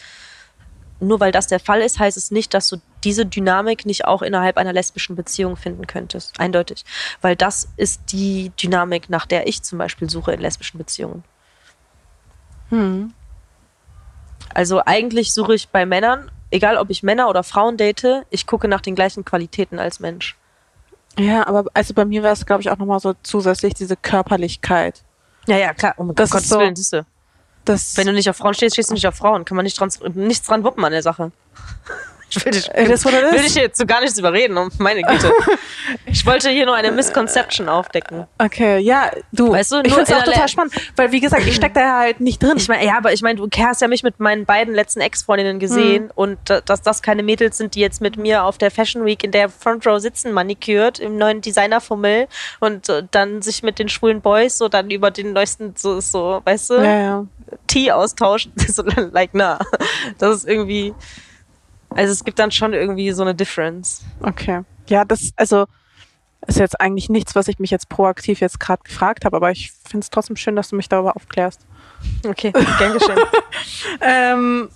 nur 1.00 1.20
weil 1.20 1.32
das 1.32 1.46
der 1.48 1.60
Fall 1.60 1.80
ist, 1.80 1.98
heißt 1.98 2.16
es 2.16 2.30
nicht, 2.30 2.54
dass 2.54 2.68
du 2.68 2.78
diese 3.08 3.24
Dynamik 3.24 3.86
nicht 3.86 4.04
auch 4.04 4.20
innerhalb 4.20 4.58
einer 4.58 4.72
lesbischen 4.74 5.16
Beziehung 5.16 5.56
finden 5.56 5.86
könntest. 5.86 6.38
Eindeutig. 6.38 6.84
Weil 7.22 7.36
das 7.36 7.68
ist 7.78 8.02
die 8.12 8.52
Dynamik, 8.62 9.08
nach 9.08 9.24
der 9.24 9.46
ich 9.46 9.62
zum 9.62 9.78
Beispiel 9.78 10.10
suche 10.10 10.32
in 10.32 10.40
lesbischen 10.40 10.76
Beziehungen. 10.76 11.24
Hm. 12.68 13.14
Also 14.52 14.82
eigentlich 14.84 15.32
suche 15.32 15.54
ich 15.54 15.68
bei 15.70 15.86
Männern, 15.86 16.30
egal 16.50 16.76
ob 16.76 16.90
ich 16.90 17.02
Männer 17.02 17.28
oder 17.30 17.42
Frauen 17.42 17.76
date, 17.78 18.24
ich 18.28 18.46
gucke 18.46 18.68
nach 18.68 18.82
den 18.82 18.94
gleichen 18.94 19.24
Qualitäten 19.24 19.78
als 19.78 20.00
Mensch. 20.00 20.36
Ja, 21.18 21.46
aber 21.46 21.64
also 21.74 21.94
bei 21.94 22.04
mir 22.04 22.22
wäre 22.22 22.32
es, 22.34 22.44
glaube 22.44 22.60
ich, 22.62 22.70
auch 22.70 22.76
nochmal 22.76 23.00
so 23.00 23.14
zusätzlich 23.22 23.74
diese 23.74 23.96
Körperlichkeit. 23.96 25.02
Ja, 25.46 25.56
ja, 25.56 25.72
klar. 25.72 25.94
Um 25.96 26.14
Das 26.14 26.28
ist 26.28 26.32
Gottes 26.32 26.48
so- 26.50 26.58
Willen, 26.60 26.76
siehste. 26.76 27.06
Das, 27.64 27.96
Wenn 27.96 28.06
du 28.06 28.12
nicht 28.12 28.30
auf 28.30 28.36
Frauen 28.36 28.54
stehst, 28.54 28.76
stehst 28.76 28.90
du 28.90 28.94
nicht 28.94 29.06
auf 29.06 29.16
Frauen. 29.16 29.44
Kann 29.44 29.56
man 29.56 29.64
nicht 29.64 29.78
dran, 29.78 29.90
nichts 30.14 30.46
dran 30.46 30.64
wuppen 30.64 30.84
an 30.84 30.92
der 30.92 31.02
Sache. 31.02 31.32
Ich 32.30 32.44
will 32.44 32.52
dich, 32.52 32.68
will 32.68 33.42
dich 33.42 33.54
jetzt 33.54 33.78
so 33.78 33.86
gar 33.86 34.00
nichts 34.00 34.18
überreden, 34.18 34.56
um 34.58 34.68
meine 34.78 35.02
Güte. 35.02 35.32
ich 36.06 36.26
wollte 36.26 36.50
hier 36.50 36.66
nur 36.66 36.74
eine 36.74 36.92
Misconception 36.92 37.68
aufdecken. 37.68 38.26
okay, 38.38 38.78
ja, 38.78 39.10
du, 39.32 39.52
Weißt 39.52 39.72
du, 39.72 39.76
ich 39.82 39.94
finde 39.94 40.12
es 40.12 40.12
auch 40.18 40.24
total 40.24 40.48
spannend, 40.48 40.74
weil 40.96 41.10
wie 41.12 41.20
gesagt, 41.20 41.46
ich 41.46 41.54
stecke 41.56 41.74
da 41.80 41.98
halt 42.00 42.20
nicht 42.20 42.42
drin. 42.42 42.54
Ich 42.56 42.68
meine, 42.68 42.84
ja, 42.84 42.98
aber 42.98 43.12
ich 43.14 43.22
meine, 43.22 43.40
du 43.40 43.48
hast 43.62 43.80
ja 43.80 43.88
mich 43.88 44.02
mit 44.02 44.20
meinen 44.20 44.44
beiden 44.44 44.74
letzten 44.74 45.00
Ex-Freundinnen 45.00 45.58
gesehen 45.58 46.04
Hm. 46.04 46.10
und 46.14 46.38
da- 46.44 46.60
dass 46.60 46.82
das 46.82 47.00
keine 47.00 47.22
Mädels 47.22 47.56
sind, 47.56 47.74
die 47.74 47.80
jetzt 47.80 48.00
mit 48.02 48.16
mir 48.18 48.44
auf 48.44 48.58
der 48.58 48.70
Fashion 48.70 49.04
Week 49.06 49.24
in 49.24 49.30
der 49.30 49.48
Front 49.48 49.86
Row 49.86 49.98
sitzen, 50.00 50.32
manikürt 50.32 50.98
im 50.98 51.16
neuen 51.16 51.40
Designerfummel 51.40 52.28
und 52.60 52.88
äh, 52.90 53.04
dann 53.10 53.40
sich 53.42 53.62
mit 53.62 53.78
den 53.78 53.88
schwulen 53.88 54.20
Boys 54.20 54.58
so 54.58 54.68
dann 54.68 54.90
über 54.90 55.10
den 55.10 55.32
neuesten 55.32 55.74
so 55.76 56.00
so, 56.00 56.42
weißt 56.44 56.70
du, 56.70 56.74
ja, 56.74 57.00
ja. 57.00 57.26
Tee 57.66 57.90
austauschen. 57.90 58.52
so, 58.68 58.82
like 59.12 59.30
na, 59.32 59.58
das 60.18 60.36
ist 60.38 60.48
irgendwie 60.48 60.92
also 61.98 62.12
es 62.12 62.24
gibt 62.24 62.38
dann 62.38 62.52
schon 62.52 62.72
irgendwie 62.74 63.10
so 63.10 63.22
eine 63.22 63.34
Difference. 63.34 64.04
Okay. 64.20 64.62
Ja, 64.86 65.04
das, 65.04 65.32
also, 65.34 65.66
ist 66.46 66.60
jetzt 66.60 66.80
eigentlich 66.80 67.08
nichts, 67.08 67.34
was 67.34 67.48
ich 67.48 67.58
mich 67.58 67.72
jetzt 67.72 67.88
proaktiv 67.88 68.40
jetzt 68.40 68.60
gerade 68.60 68.84
gefragt 68.84 69.24
habe, 69.24 69.36
aber 69.36 69.50
ich 69.50 69.72
finde 69.72 70.04
es 70.04 70.10
trotzdem 70.10 70.36
schön, 70.36 70.54
dass 70.54 70.68
du 70.68 70.76
mich 70.76 70.88
darüber 70.88 71.16
aufklärst. 71.16 71.66
Okay, 72.24 72.52
gern 72.78 72.92
geschehen. 72.92 73.18
Ähm, 74.00 74.68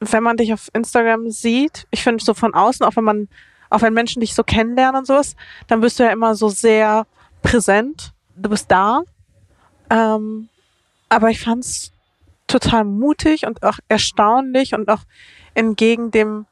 wenn 0.00 0.22
man 0.22 0.36
dich 0.36 0.52
auf 0.52 0.68
Instagram 0.74 1.30
sieht, 1.30 1.86
ich 1.90 2.02
finde 2.02 2.22
so 2.22 2.34
von 2.34 2.52
außen, 2.52 2.84
auch 2.84 2.96
wenn 2.96 3.04
man, 3.04 3.28
auch 3.70 3.80
wenn 3.80 3.94
Menschen 3.94 4.20
dich 4.20 4.34
so 4.34 4.44
kennenlernen 4.44 4.98
und 4.98 5.06
sowas, 5.06 5.34
dann 5.66 5.80
bist 5.80 5.98
du 5.98 6.04
ja 6.04 6.10
immer 6.10 6.34
so 6.34 6.50
sehr 6.50 7.06
präsent. 7.40 8.12
Du 8.36 8.50
bist 8.50 8.70
da. 8.70 9.02
Ähm, 9.88 10.50
aber 11.08 11.30
ich 11.30 11.40
fand 11.40 11.64
es 11.64 11.90
total 12.46 12.84
mutig 12.84 13.46
und 13.46 13.62
auch 13.62 13.78
erstaunlich 13.88 14.74
und 14.74 14.90
auch 14.90 15.00
entgegen 15.54 16.10
dem 16.10 16.46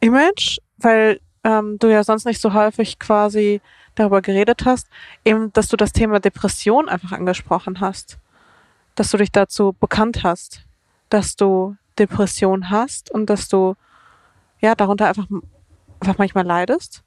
Image, 0.00 0.58
weil 0.78 1.20
ähm, 1.44 1.78
du 1.78 1.90
ja 1.90 2.04
sonst 2.04 2.24
nicht 2.24 2.40
so 2.40 2.52
häufig 2.52 2.98
quasi 2.98 3.60
darüber 3.94 4.22
geredet 4.22 4.64
hast, 4.64 4.88
eben, 5.24 5.52
dass 5.52 5.68
du 5.68 5.76
das 5.76 5.92
Thema 5.92 6.20
Depression 6.20 6.88
einfach 6.88 7.12
angesprochen 7.12 7.80
hast, 7.80 8.18
dass 8.94 9.10
du 9.10 9.16
dich 9.16 9.32
dazu 9.32 9.74
bekannt 9.78 10.24
hast, 10.24 10.62
dass 11.08 11.36
du 11.36 11.76
Depression 11.98 12.70
hast 12.70 13.10
und 13.10 13.26
dass 13.26 13.48
du 13.48 13.76
ja 14.60 14.74
darunter 14.74 15.08
einfach, 15.08 15.26
einfach 16.00 16.18
manchmal 16.18 16.44
leidest 16.44 17.04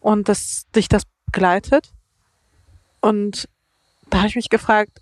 und 0.00 0.28
dass 0.28 0.66
dich 0.74 0.88
das 0.88 1.04
begleitet. 1.26 1.92
Und 3.00 3.48
da 4.10 4.18
habe 4.18 4.28
ich 4.28 4.36
mich 4.36 4.50
gefragt, 4.50 5.00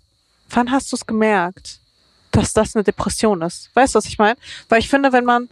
wann 0.49 0.71
hast 0.71 0.91
du 0.91 0.95
es 0.95 1.05
gemerkt, 1.05 1.81
dass 2.39 2.53
das 2.53 2.75
eine 2.75 2.83
Depression 2.83 3.41
ist? 3.41 3.69
Weißt 3.75 3.93
du, 3.93 3.97
was 3.97 4.05
ich 4.05 4.17
meine? 4.17 4.37
Weil 4.69 4.79
ich 4.79 4.89
finde, 4.89 5.11
wenn 5.11 5.25
man 5.25 5.49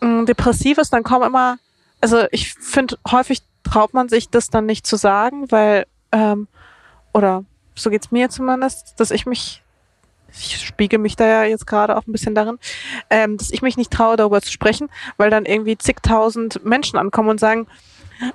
mh, 0.00 0.24
depressiv 0.24 0.78
ist, 0.78 0.92
dann 0.92 1.02
kommen 1.02 1.26
immer, 1.26 1.58
also 2.00 2.24
ich 2.30 2.54
finde, 2.54 2.98
häufig 3.10 3.42
traut 3.64 3.94
man 3.94 4.08
sich 4.08 4.30
das 4.30 4.50
dann 4.50 4.66
nicht 4.66 4.86
zu 4.86 4.96
sagen, 4.96 5.50
weil, 5.50 5.86
ähm, 6.12 6.48
oder 7.12 7.44
so 7.74 7.90
geht's 7.90 8.10
mir 8.10 8.30
zumindest, 8.30 8.94
dass 8.98 9.10
ich 9.10 9.26
mich, 9.26 9.62
ich 10.32 10.64
spiegel 10.66 10.98
mich 10.98 11.16
da 11.16 11.26
ja 11.26 11.44
jetzt 11.44 11.66
gerade 11.66 11.96
auch 11.96 12.06
ein 12.06 12.12
bisschen 12.12 12.34
darin, 12.34 12.58
ähm, 13.10 13.36
dass 13.36 13.50
ich 13.50 13.62
mich 13.62 13.76
nicht 13.76 13.90
traue, 13.90 14.16
darüber 14.16 14.40
zu 14.40 14.50
sprechen, 14.50 14.88
weil 15.16 15.30
dann 15.30 15.44
irgendwie 15.44 15.76
zigtausend 15.76 16.64
Menschen 16.64 16.98
ankommen 16.98 17.30
und 17.30 17.40
sagen, 17.40 17.66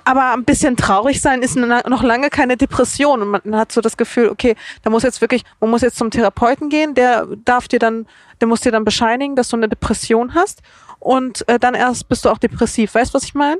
aber 0.04 0.32
ein 0.32 0.44
bisschen 0.44 0.76
traurig 0.76 1.20
sein 1.20 1.42
ist 1.42 1.56
noch 1.56 2.02
lange 2.02 2.30
keine 2.30 2.56
Depression. 2.56 3.22
Und 3.22 3.28
man 3.44 3.56
hat 3.56 3.72
so 3.72 3.80
das 3.80 3.96
Gefühl, 3.96 4.28
okay, 4.28 4.56
da 4.82 4.90
muss 4.90 5.02
jetzt 5.02 5.20
wirklich, 5.20 5.44
man 5.60 5.70
muss 5.70 5.82
jetzt 5.82 5.96
zum 5.98 6.10
Therapeuten 6.10 6.68
gehen, 6.70 6.94
der 6.94 7.26
darf 7.44 7.68
dir 7.68 7.78
dann, 7.78 8.06
der 8.40 8.48
muss 8.48 8.60
dir 8.60 8.72
dann 8.72 8.84
bescheinigen, 8.84 9.36
dass 9.36 9.48
du 9.48 9.56
eine 9.56 9.68
Depression 9.68 10.34
hast. 10.34 10.62
Und 11.00 11.46
äh, 11.48 11.58
dann 11.58 11.74
erst 11.74 12.08
bist 12.08 12.24
du 12.24 12.30
auch 12.30 12.38
depressiv. 12.38 12.94
Weißt 12.94 13.12
du, 13.12 13.16
was 13.16 13.24
ich 13.24 13.34
meine? 13.34 13.58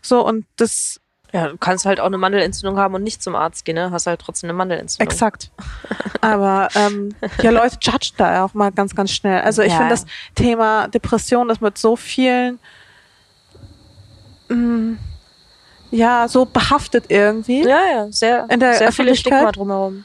So, 0.00 0.24
und 0.24 0.46
das, 0.56 1.00
Ja, 1.32 1.48
du 1.48 1.56
kannst 1.56 1.86
halt 1.86 1.98
auch 1.98 2.06
eine 2.06 2.18
Mandelentzündung 2.18 2.78
haben 2.78 2.94
und 2.94 3.02
nicht 3.02 3.20
zum 3.22 3.34
Arzt 3.34 3.64
gehen, 3.64 3.74
ne? 3.74 3.90
Hast 3.90 4.06
halt 4.06 4.20
trotzdem 4.20 4.50
eine 4.50 4.56
Mandelentzündung. 4.56 5.10
exakt. 5.10 5.50
Aber 6.20 6.68
ähm, 6.76 7.14
ja, 7.42 7.50
Leute 7.50 7.76
judgen 7.80 8.14
da 8.16 8.44
auch 8.44 8.54
mal 8.54 8.70
ganz, 8.70 8.94
ganz 8.94 9.10
schnell. 9.10 9.40
Also 9.40 9.62
ich 9.62 9.72
Ja. 9.72 9.78
finde 9.78 9.90
das 9.94 10.06
Thema 10.36 10.86
Depression, 10.88 11.48
das 11.48 11.60
mit 11.60 11.76
so 11.78 11.96
vielen, 11.96 12.60
mh, 14.48 14.96
ja, 15.90 16.26
so 16.28 16.44
behaftet 16.44 17.04
irgendwie. 17.08 17.62
Ja, 17.66 17.80
ja, 17.92 18.06
sehr, 18.10 18.46
In 18.50 18.60
der 18.60 18.74
sehr 18.74 18.92
viele? 18.92 19.14
Stigma 19.14 19.52
drumherum. 19.52 20.04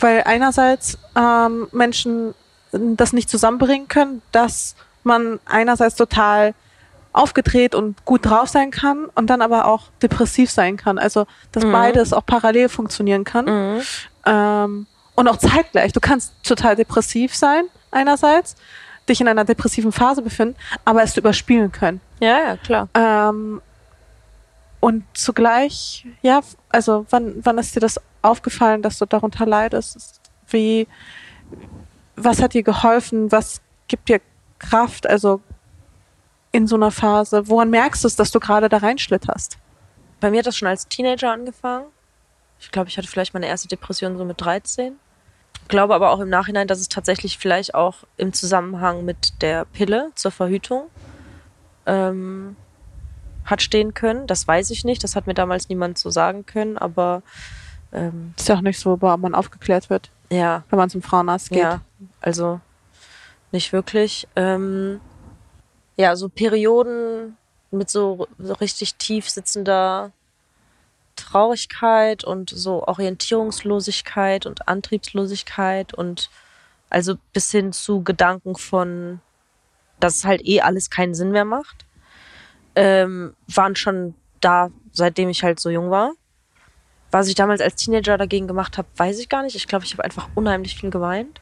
weil 0.00 0.22
einerseits 0.24 0.98
ähm, 1.16 1.68
Menschen 1.72 2.34
das 2.72 3.12
nicht 3.12 3.28
zusammenbringen 3.30 3.86
können, 3.88 4.22
dass 4.32 4.74
man 5.04 5.38
einerseits 5.44 5.94
total 5.96 6.54
aufgedreht 7.12 7.74
und 7.74 8.04
gut 8.06 8.24
drauf 8.24 8.48
sein 8.48 8.70
kann 8.70 9.04
und 9.14 9.28
dann 9.28 9.42
aber 9.42 9.66
auch 9.66 9.82
depressiv 10.02 10.50
sein 10.50 10.76
kann. 10.78 10.98
Also 10.98 11.26
dass 11.52 11.64
Mhm. 11.64 11.72
beides 11.72 12.12
auch 12.14 12.24
parallel 12.24 12.68
funktionieren 12.70 13.24
kann. 13.24 13.44
Mhm. 13.44 13.82
Ähm, 14.24 14.86
und 15.14 15.28
auch 15.28 15.36
zeitgleich. 15.36 15.92
Du 15.92 16.00
kannst 16.00 16.32
total 16.42 16.74
depressiv 16.74 17.34
sein, 17.36 17.64
einerseits, 17.90 18.56
dich 19.08 19.20
in 19.20 19.28
einer 19.28 19.44
depressiven 19.44 19.92
Phase 19.92 20.22
befinden, 20.22 20.56
aber 20.86 21.02
es 21.02 21.16
überspielen 21.16 21.70
können. 21.70 22.00
Ja, 22.20 22.38
ja, 22.38 22.56
klar. 22.56 22.88
Ähm, 22.94 23.60
und 24.82 25.04
zugleich, 25.14 26.04
ja, 26.22 26.40
also 26.68 27.06
wann, 27.10 27.36
wann 27.44 27.56
ist 27.56 27.76
dir 27.76 27.78
das 27.78 28.00
aufgefallen, 28.20 28.82
dass 28.82 28.98
du 28.98 29.06
darunter 29.06 29.46
leidest? 29.46 30.20
Wie, 30.48 30.88
was 32.16 32.42
hat 32.42 32.54
dir 32.54 32.64
geholfen? 32.64 33.30
Was 33.30 33.60
gibt 33.86 34.08
dir 34.08 34.20
Kraft? 34.58 35.06
Also 35.06 35.40
in 36.50 36.66
so 36.66 36.74
einer 36.74 36.90
Phase, 36.90 37.46
woran 37.46 37.70
merkst 37.70 38.02
du 38.02 38.08
es, 38.08 38.16
dass 38.16 38.32
du 38.32 38.40
gerade 38.40 38.68
da 38.68 38.78
reinschlitterst? 38.78 39.56
Bei 40.18 40.32
mir 40.32 40.40
hat 40.40 40.46
das 40.48 40.56
schon 40.56 40.66
als 40.66 40.88
Teenager 40.88 41.30
angefangen. 41.30 41.86
Ich 42.58 42.72
glaube, 42.72 42.88
ich 42.88 42.98
hatte 42.98 43.06
vielleicht 43.06 43.34
meine 43.34 43.46
erste 43.46 43.68
Depression 43.68 44.18
so 44.18 44.24
mit 44.24 44.40
13. 44.40 44.96
Glaube 45.68 45.94
aber 45.94 46.10
auch 46.10 46.18
im 46.18 46.28
Nachhinein, 46.28 46.66
dass 46.66 46.80
es 46.80 46.88
tatsächlich 46.88 47.38
vielleicht 47.38 47.76
auch 47.76 47.98
im 48.16 48.32
Zusammenhang 48.32 49.04
mit 49.04 49.42
der 49.42 49.64
Pille 49.64 50.10
zur 50.16 50.32
Verhütung 50.32 50.88
ähm, 51.86 52.56
hat 53.44 53.62
stehen 53.62 53.94
können. 53.94 54.26
Das 54.26 54.46
weiß 54.46 54.70
ich 54.70 54.84
nicht. 54.84 55.02
Das 55.04 55.16
hat 55.16 55.26
mir 55.26 55.34
damals 55.34 55.68
niemand 55.68 55.98
so 55.98 56.10
sagen 56.10 56.46
können. 56.46 56.78
Aber 56.78 57.22
ähm, 57.92 58.34
Ist 58.36 58.48
ja 58.48 58.56
auch 58.56 58.60
nicht 58.60 58.78
so, 58.78 58.90
worüber 58.90 59.16
man 59.16 59.34
aufgeklärt 59.34 59.90
wird, 59.90 60.10
ja, 60.30 60.64
wenn 60.70 60.78
man 60.78 60.90
zum 60.90 61.02
Frauenarzt 61.02 61.50
geht. 61.50 61.58
Ja, 61.58 61.80
also 62.20 62.60
nicht 63.50 63.72
wirklich. 63.72 64.26
Ähm, 64.36 65.00
ja, 65.96 66.16
so 66.16 66.28
Perioden 66.28 67.36
mit 67.70 67.90
so, 67.90 68.26
so 68.38 68.54
richtig 68.54 68.94
tief 68.96 69.28
sitzender 69.28 70.12
Traurigkeit 71.16 72.24
und 72.24 72.50
so 72.50 72.86
Orientierungslosigkeit 72.86 74.46
und 74.46 74.68
Antriebslosigkeit 74.68 75.94
und 75.94 76.30
also 76.90 77.14
bis 77.32 77.50
hin 77.50 77.72
zu 77.72 78.02
Gedanken 78.02 78.54
von, 78.56 79.20
dass 80.00 80.16
es 80.16 80.24
halt 80.24 80.46
eh 80.46 80.60
alles 80.60 80.90
keinen 80.90 81.14
Sinn 81.14 81.30
mehr 81.30 81.44
macht, 81.44 81.84
ähm, 82.74 83.34
waren 83.46 83.76
schon 83.76 84.14
da, 84.40 84.70
seitdem 84.92 85.28
ich 85.28 85.42
halt 85.42 85.60
so 85.60 85.70
jung 85.70 85.90
war. 85.90 86.12
Was 87.10 87.28
ich 87.28 87.34
damals 87.34 87.60
als 87.60 87.76
Teenager 87.76 88.16
dagegen 88.16 88.48
gemacht 88.48 88.78
habe, 88.78 88.88
weiß 88.96 89.18
ich 89.18 89.28
gar 89.28 89.42
nicht. 89.42 89.54
Ich 89.54 89.68
glaube, 89.68 89.84
ich 89.84 89.92
habe 89.92 90.04
einfach 90.04 90.28
unheimlich 90.34 90.76
viel 90.76 90.90
geweint 90.90 91.40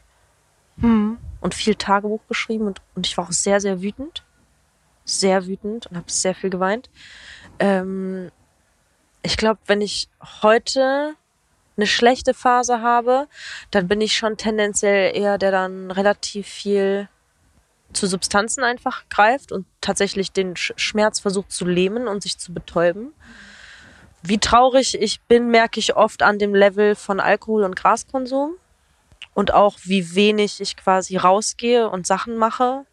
Hm. 0.79 1.17
und 1.41 1.53
viel 1.53 1.75
Tagebuch 1.75 2.21
geschrieben 2.27 2.67
und, 2.67 2.81
und 2.95 3.05
ich 3.05 3.17
war 3.17 3.25
auch 3.25 3.31
sehr, 3.31 3.59
sehr 3.59 3.81
wütend. 3.81 4.23
Sehr 5.05 5.47
wütend 5.47 5.87
und 5.87 5.97
habe 5.97 6.11
sehr 6.11 6.35
viel 6.35 6.49
geweint. 6.49 6.89
Ähm, 7.59 8.31
ich 9.23 9.37
glaube, 9.37 9.59
wenn 9.67 9.81
ich 9.81 10.09
heute 10.41 11.15
eine 11.77 11.87
schlechte 11.87 12.33
Phase 12.33 12.81
habe, 12.81 13.27
dann 13.71 13.87
bin 13.87 14.01
ich 14.01 14.15
schon 14.15 14.37
tendenziell 14.37 15.15
eher 15.15 15.37
der 15.37 15.51
dann 15.51 15.91
relativ 15.91 16.47
viel 16.47 17.07
zu 17.93 18.07
Substanzen 18.07 18.63
einfach 18.63 19.03
greift 19.09 19.51
und 19.51 19.65
tatsächlich 19.81 20.31
den 20.31 20.55
Sch 20.55 20.73
Schmerz 20.75 21.19
versucht 21.19 21.51
zu 21.51 21.65
lähmen 21.65 22.07
und 22.07 22.23
sich 22.23 22.37
zu 22.37 22.53
betäuben. 22.53 23.13
Wie 24.23 24.37
traurig 24.37 24.99
ich 24.99 25.21
bin, 25.21 25.49
merke 25.49 25.79
ich 25.79 25.95
oft 25.95 26.21
an 26.21 26.37
dem 26.37 26.53
Level 26.53 26.95
von 26.95 27.19
Alkohol- 27.19 27.63
und 27.63 27.75
Graskonsum 27.75 28.53
und 29.33 29.53
auch 29.53 29.79
wie 29.83 30.15
wenig 30.15 30.61
ich 30.61 30.77
quasi 30.77 31.17
rausgehe 31.17 31.89
und 31.89 32.05
Sachen 32.05 32.37
mache, 32.37 32.85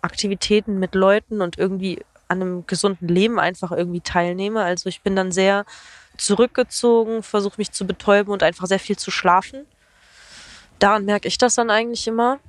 Aktivitäten 0.00 0.78
mit 0.78 0.94
Leuten 0.94 1.42
und 1.42 1.58
irgendwie 1.58 2.00
an 2.28 2.40
einem 2.40 2.66
gesunden 2.66 3.08
Leben 3.08 3.38
einfach 3.38 3.72
irgendwie 3.72 4.00
teilnehme. 4.00 4.62
Also 4.62 4.88
ich 4.88 5.02
bin 5.02 5.14
dann 5.14 5.32
sehr 5.32 5.64
zurückgezogen, 6.16 7.22
versuche 7.22 7.54
mich 7.58 7.72
zu 7.72 7.86
betäuben 7.86 8.32
und 8.32 8.42
einfach 8.42 8.66
sehr 8.66 8.78
viel 8.78 8.96
zu 8.96 9.10
schlafen. 9.10 9.66
Daran 10.78 11.04
merke 11.04 11.28
ich 11.28 11.38
das 11.38 11.54
dann 11.54 11.70
eigentlich 11.70 12.06
immer. 12.06 12.40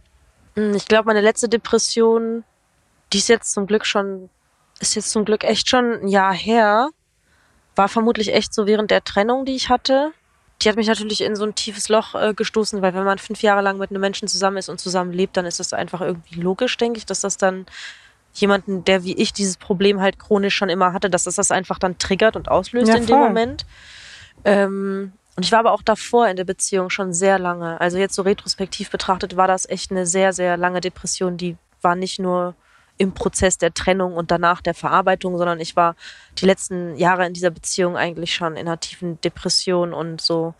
Hm, 0.55 0.75
Ich 0.75 0.87
glaube, 0.87 1.07
meine 1.07 1.21
letzte 1.21 1.49
Depression, 1.49 2.43
die 3.11 3.17
ist 3.19 3.29
jetzt 3.29 3.53
zum 3.53 3.67
Glück 3.67 3.85
schon, 3.85 4.29
ist 4.79 4.95
jetzt 4.95 5.11
zum 5.11 5.25
Glück 5.25 5.43
echt 5.43 5.69
schon 5.69 6.01
ein 6.01 6.07
Jahr 6.07 6.33
her, 6.33 6.89
war 7.75 7.89
vermutlich 7.89 8.33
echt 8.33 8.53
so 8.53 8.67
während 8.67 8.91
der 8.91 9.03
Trennung, 9.03 9.45
die 9.45 9.55
ich 9.55 9.69
hatte 9.69 10.13
die 10.63 10.69
hat 10.69 10.75
mich 10.75 10.87
natürlich 10.87 11.21
in 11.21 11.35
so 11.35 11.43
ein 11.43 11.55
tiefes 11.55 11.89
Loch 11.89 12.15
äh, 12.15 12.33
gestoßen, 12.33 12.81
weil 12.81 12.93
wenn 12.93 13.03
man 13.03 13.17
fünf 13.17 13.41
Jahre 13.41 13.61
lang 13.61 13.77
mit 13.77 13.89
einem 13.89 14.01
Menschen 14.01 14.27
zusammen 14.27 14.57
ist 14.57 14.69
und 14.69 14.79
zusammen 14.79 15.11
lebt, 15.11 15.35
dann 15.35 15.45
ist 15.45 15.59
das 15.59 15.73
einfach 15.73 16.01
irgendwie 16.01 16.39
logisch, 16.39 16.77
denke 16.77 16.97
ich, 16.97 17.05
dass 17.05 17.21
das 17.21 17.37
dann 17.37 17.65
jemanden, 18.33 18.83
der 18.83 19.03
wie 19.03 19.13
ich 19.13 19.33
dieses 19.33 19.57
Problem 19.57 20.01
halt 20.01 20.19
chronisch 20.19 20.55
schon 20.55 20.69
immer 20.69 20.93
hatte, 20.93 21.09
dass 21.09 21.25
das 21.25 21.35
das 21.35 21.51
einfach 21.51 21.79
dann 21.79 21.97
triggert 21.97 22.35
und 22.35 22.49
auslöst 22.49 22.87
Ja, 22.87 22.95
in 22.95 23.05
dem. 23.05 23.17
Moment. 23.17 23.65
Ähm, 24.45 25.13
und 25.35 25.43
ich 25.43 25.51
war 25.51 25.59
aber 25.59 25.71
auch 25.71 25.81
davor 25.81 26.27
in 26.27 26.35
der 26.35 26.43
Beziehung 26.43 26.89
schon 26.89 27.13
sehr 27.13 27.39
lange. 27.39 27.81
Also 27.81 27.97
jetzt 27.97 28.15
so 28.15 28.21
retrospektiv 28.21 28.91
betrachtet 28.91 29.35
war 29.35 29.47
das 29.47 29.67
echt 29.67 29.91
eine 29.91 30.05
sehr, 30.05 30.31
sehr 30.31 30.57
lange 30.57 30.79
Depression. 30.79 31.37
Die 31.37 31.57
war 31.81 31.95
nicht 31.95 32.19
nur 32.19 32.55
im 32.97 33.13
Prozess 33.13 33.57
der 33.57 33.73
Trennung 33.73 34.13
und 34.13 34.29
danach 34.29 34.61
der 34.61 34.75
Verarbeitung, 34.75 35.37
sondern 35.37 35.59
ich 35.59 35.75
war 35.75 35.95
die 36.37 36.45
letzten 36.45 36.95
Jahre 36.95 37.25
in 37.25 37.33
dieser 37.33 37.49
Beziehung 37.49 37.97
eigentlich 37.97 38.35
schon 38.35 38.53
in 38.53 38.67
einer 38.67 38.79
tiefen 38.79 39.19
Depression 39.21 39.93
und 39.93 40.21
so, 40.21 40.53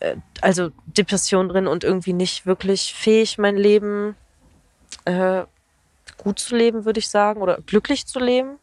äh, 0.00 0.16
also 0.40 0.70
Depression 0.86 1.50
drin 1.50 1.66
und 1.66 1.84
irgendwie 1.84 2.14
nicht 2.14 2.46
wirklich 2.46 2.94
fähig, 2.94 3.36
mein 3.36 3.56
Leben 3.58 4.16
äh, 5.04 5.42
gut 6.16 6.38
zu 6.38 6.56
leben, 6.56 6.86
würde 6.86 7.00
ich 7.00 7.08
sagen, 7.10 7.42
oder 7.42 7.58
glücklich 7.66 8.06
zu 8.06 8.18
leben. 8.18 8.58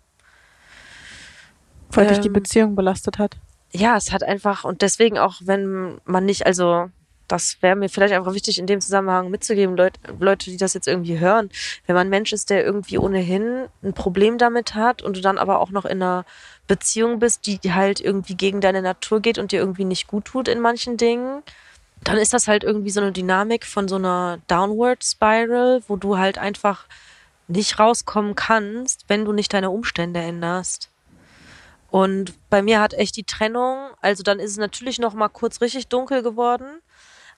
Weil 1.91 2.07
dich 2.07 2.19
die 2.19 2.27
Ähm, 2.27 2.33
Beziehung 2.33 2.75
belastet 2.75 3.19
hat. 3.19 3.37
Ja, 3.71 3.95
es 3.97 4.11
hat 4.11 4.23
einfach, 4.23 4.63
und 4.63 4.81
deswegen 4.81 5.17
auch, 5.17 5.35
wenn 5.43 5.99
man 6.05 6.25
nicht, 6.25 6.45
also 6.45 6.89
das 7.27 7.61
wäre 7.61 7.77
mir 7.77 7.87
vielleicht 7.87 8.13
einfach 8.13 8.33
wichtig 8.33 8.59
in 8.59 8.67
dem 8.67 8.81
Zusammenhang 8.81 9.29
mitzugeben, 9.29 9.77
Leute, 9.77 9.99
Leute, 10.19 10.49
die 10.51 10.57
das 10.57 10.73
jetzt 10.73 10.87
irgendwie 10.87 11.19
hören, 11.19 11.49
wenn 11.85 11.95
man 11.95 12.07
ein 12.07 12.09
Mensch 12.09 12.33
ist, 12.33 12.49
der 12.49 12.65
irgendwie 12.65 12.97
ohnehin 12.97 13.67
ein 13.83 13.93
Problem 13.93 14.37
damit 14.37 14.75
hat 14.75 15.01
und 15.01 15.15
du 15.15 15.21
dann 15.21 15.37
aber 15.37 15.59
auch 15.59 15.69
noch 15.69 15.85
in 15.85 16.01
einer 16.01 16.25
Beziehung 16.67 17.19
bist, 17.19 17.47
die 17.47 17.59
halt 17.73 18.01
irgendwie 18.01 18.35
gegen 18.35 18.59
deine 18.59 18.81
Natur 18.81 19.21
geht 19.21 19.37
und 19.37 19.53
dir 19.53 19.59
irgendwie 19.59 19.85
nicht 19.85 20.07
gut 20.07 20.25
tut 20.25 20.49
in 20.49 20.59
manchen 20.59 20.97
Dingen, 20.97 21.41
dann 22.03 22.17
ist 22.17 22.33
das 22.33 22.47
halt 22.47 22.63
irgendwie 22.63 22.89
so 22.89 22.99
eine 22.99 23.11
Dynamik 23.11 23.65
von 23.65 23.87
so 23.87 23.95
einer 23.95 24.39
Downward 24.47 25.03
Spiral, 25.03 25.83
wo 25.87 25.95
du 25.95 26.17
halt 26.17 26.37
einfach 26.37 26.85
nicht 27.47 27.79
rauskommen 27.79 28.35
kannst, 28.35 29.05
wenn 29.07 29.25
du 29.25 29.31
nicht 29.33 29.53
deine 29.53 29.69
Umstände 29.69 30.19
änderst. 30.19 30.89
Und 31.91 32.33
bei 32.49 32.61
mir 32.61 32.79
hat 32.79 32.93
echt 32.93 33.17
die 33.17 33.25
Trennung, 33.25 33.89
also 33.99 34.23
dann 34.23 34.39
ist 34.39 34.51
es 34.51 34.57
natürlich 34.57 34.97
noch 34.97 35.13
mal 35.13 35.27
kurz 35.27 35.59
richtig 35.59 35.89
dunkel 35.89 36.23
geworden, 36.23 36.79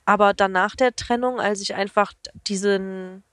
aber 0.05 0.35
danach 0.35 0.75
der 0.75 0.95
Trennung, 0.95 1.39
als 1.39 1.59
ich 1.59 1.73
einfach 1.73 2.13
diesen, 2.45 3.23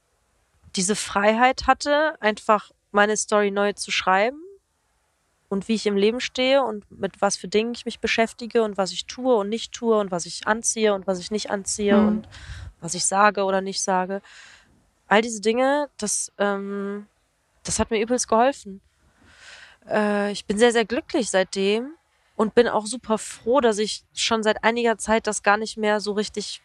diese 0.77 0.97
Freiheit 0.97 1.67
hatte, 1.67 2.17
einfach 2.23 2.71
meine 2.91 3.19
Story 3.19 3.51
neu 3.51 3.75
zu 3.75 3.91
schreiben 3.91 4.41
und 5.51 5.69
wie 5.69 5.75
ich 5.75 5.85
im 5.85 5.99
Leben 5.99 6.21
stehe 6.21 6.63
und 6.65 6.91
mit 6.91 7.21
was 7.21 7.37
für 7.37 7.49
Dingen 7.49 7.75
ich 7.75 7.85
mich 7.85 8.01
beschäftige 8.01 8.63
und 8.63 8.79
was 8.79 8.91
ich 8.91 9.05
tue 9.05 9.35
und 9.37 9.51
nicht 9.51 9.73
tue 9.73 9.99
und 9.99 10.11
was 10.11 10.25
ich 10.25 10.47
anziehe 10.47 10.95
und 10.95 11.07
was 11.07 11.19
ich 11.19 11.31
nicht 11.31 11.51
anziehe 11.51 11.99
Mhm. 11.99 12.09
und 12.09 12.29
was 12.81 12.95
ich 12.95 13.05
sage 13.05 13.45
oder 13.45 13.61
nicht 13.61 13.83
sage. 13.83 14.23
All 15.07 15.21
diese 15.21 15.43
Dinge, 15.43 15.91
das, 15.99 16.33
ähm, 16.39 17.09
das 17.63 17.79
hat 17.79 17.91
mir 17.91 18.01
übelst 18.01 18.27
geholfen. 18.27 18.81
Äh, 19.91 20.33
ich 20.33 20.47
bin 20.47 20.59
sehr, 20.59 20.73
sehr 20.73 20.85
glücklich 20.85 21.31
seitdem 21.31 21.95
und 22.37 22.55
bin 22.55 22.69
auch 22.69 22.87
super 22.87 23.19
froh, 23.19 23.61
dass 23.61 23.79
ich 23.79 24.05
schon 24.15 24.43
seit 24.43 24.65
einiger 24.65 24.97
Zeit 24.99 25.27
das 25.27 25.43
gar 25.43 25.57
nicht 25.57 25.77
mehr 25.77 26.01
so 26.01 26.13
richtig 26.13 26.63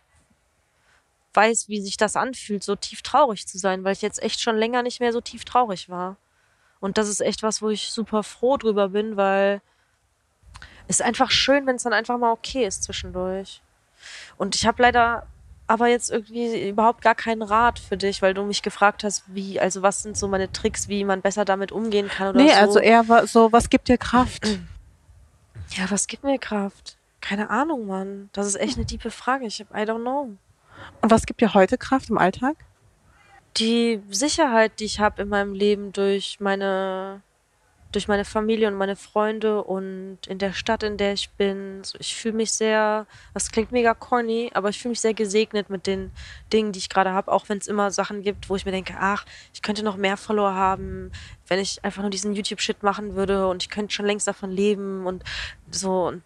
weiß, 1.33 1.67
wie 1.67 1.81
sich 1.81 1.97
das 1.97 2.15
anfühlt, 2.15 2.63
so 2.63 2.75
tief 2.75 3.01
traurig 3.01 3.45
zu 3.45 3.57
sein, 3.57 3.83
weil 3.83 3.93
ich 3.93 4.01
jetzt 4.01 4.23
echt 4.23 4.39
schon 4.39 4.55
länger 4.55 4.83
nicht 4.83 5.01
mehr 5.01 5.11
so 5.11 5.19
tief 5.19 5.43
traurig 5.43 5.89
war. 5.89 6.15
Und 6.79 6.97
das 6.97 7.09
ist 7.09 7.19
echt 7.19 7.43
was, 7.43 7.61
wo 7.61 7.69
ich 7.69 7.91
super 7.91 8.23
froh 8.23 8.57
drüber 8.57 8.89
bin, 8.89 9.17
weil 9.17 9.61
es 10.87 10.97
ist 10.97 11.01
einfach 11.01 11.31
schön, 11.31 11.65
wenn 11.65 11.75
es 11.75 11.83
dann 11.83 11.93
einfach 11.93 12.17
mal 12.17 12.31
okay 12.31 12.65
ist 12.65 12.83
zwischendurch. 12.83 13.61
Und 14.37 14.55
ich 14.55 14.65
habe 14.65 14.81
leider 14.81 15.27
aber 15.67 15.87
jetzt 15.87 16.11
irgendwie 16.11 16.67
überhaupt 16.69 17.01
gar 17.01 17.15
keinen 17.15 17.41
Rat 17.41 17.79
für 17.79 17.97
dich, 17.97 18.21
weil 18.21 18.33
du 18.33 18.43
mich 18.43 18.61
gefragt 18.61 19.03
hast, 19.03 19.23
wie, 19.27 19.59
also 19.59 19.81
was 19.81 20.03
sind 20.03 20.15
so 20.17 20.27
meine 20.27 20.51
Tricks, 20.51 20.87
wie 20.87 21.03
man 21.03 21.21
besser 21.21 21.45
damit 21.45 21.71
umgehen 21.71 22.07
kann 22.07 22.29
oder 22.35 22.43
Nee, 22.43 22.49
so. 22.51 22.55
also 22.55 22.79
eher 22.79 23.03
so, 23.27 23.51
was 23.51 23.69
gibt 23.69 23.87
dir 23.87 23.97
Kraft? 23.97 24.47
Ja, 25.71 25.89
was 25.89 26.05
gibt 26.05 26.23
mir 26.23 26.37
Kraft? 26.37 26.95
Keine 27.21 27.49
Ahnung, 27.49 27.87
Mann. 27.87 28.29
Das 28.33 28.45
ist 28.45 28.55
echt 28.55 28.77
eine 28.77 28.85
tiefe 28.85 29.09
Frage. 29.09 29.47
Ich 29.47 29.59
hab, 29.59 29.71
I 29.75 29.81
don't 29.81 30.01
know. 30.01 30.29
Und 31.01 31.11
was 31.11 31.25
gibt 31.25 31.41
dir 31.41 31.55
heute 31.55 31.77
Kraft 31.79 32.11
im 32.11 32.19
Alltag? 32.19 32.55
Die 33.57 33.99
Sicherheit, 34.11 34.79
die 34.79 34.85
ich 34.85 34.99
habe 34.99 35.23
in 35.23 35.29
meinem 35.29 35.53
Leben 35.53 35.91
durch 35.91 36.37
meine, 36.39 37.23
durch 37.95 38.07
meine 38.07 38.25
Familie 38.25 38.67
und 38.67 38.75
meine 38.75 38.95
Freunde 38.95 39.63
und 39.63 40.19
in 40.27 40.37
der 40.37 40.53
Stadt, 40.53 40.83
in 40.83 40.97
der 40.97 41.13
ich 41.13 41.29
bin. 41.31 41.81
Ich 41.99 42.15
fühle 42.15 42.35
mich 42.35 42.51
sehr, 42.51 43.07
das 43.33 43.51
klingt 43.51 43.71
mega 43.71 43.93
corny, 43.93 44.51
aber 44.53 44.69
ich 44.69 44.79
fühle 44.79 44.91
mich 44.91 44.99
sehr 44.99 45.13
gesegnet 45.13 45.69
mit 45.69 45.87
den 45.87 46.11
Dingen, 46.51 46.73
die 46.73 46.79
ich 46.79 46.89
gerade 46.89 47.11
habe, 47.13 47.31
auch 47.31 47.47
wenn 47.47 47.57
es 47.57 47.67
immer 47.67 47.91
Sachen 47.91 48.21
gibt, 48.21 48.49
wo 48.49 48.55
ich 48.55 48.65
mir 48.65 48.71
denke, 48.71 48.95
ach, 48.99 49.25
ich 49.53 49.61
könnte 49.61 49.83
noch 49.83 49.95
mehr 49.97 50.17
Follower 50.17 50.53
haben, 50.53 51.11
wenn 51.47 51.59
ich 51.59 51.83
einfach 51.83 52.01
nur 52.01 52.11
diesen 52.11 52.33
YouTube-Shit 52.33 52.83
machen 52.83 53.15
würde 53.15 53.47
und 53.47 53.63
ich 53.63 53.69
könnte 53.69 53.93
schon 53.93 54.05
längst 54.05 54.27
davon 54.27 54.51
leben 54.51 55.05
und 55.07 55.23
so. 55.71 56.07
Und 56.07 56.23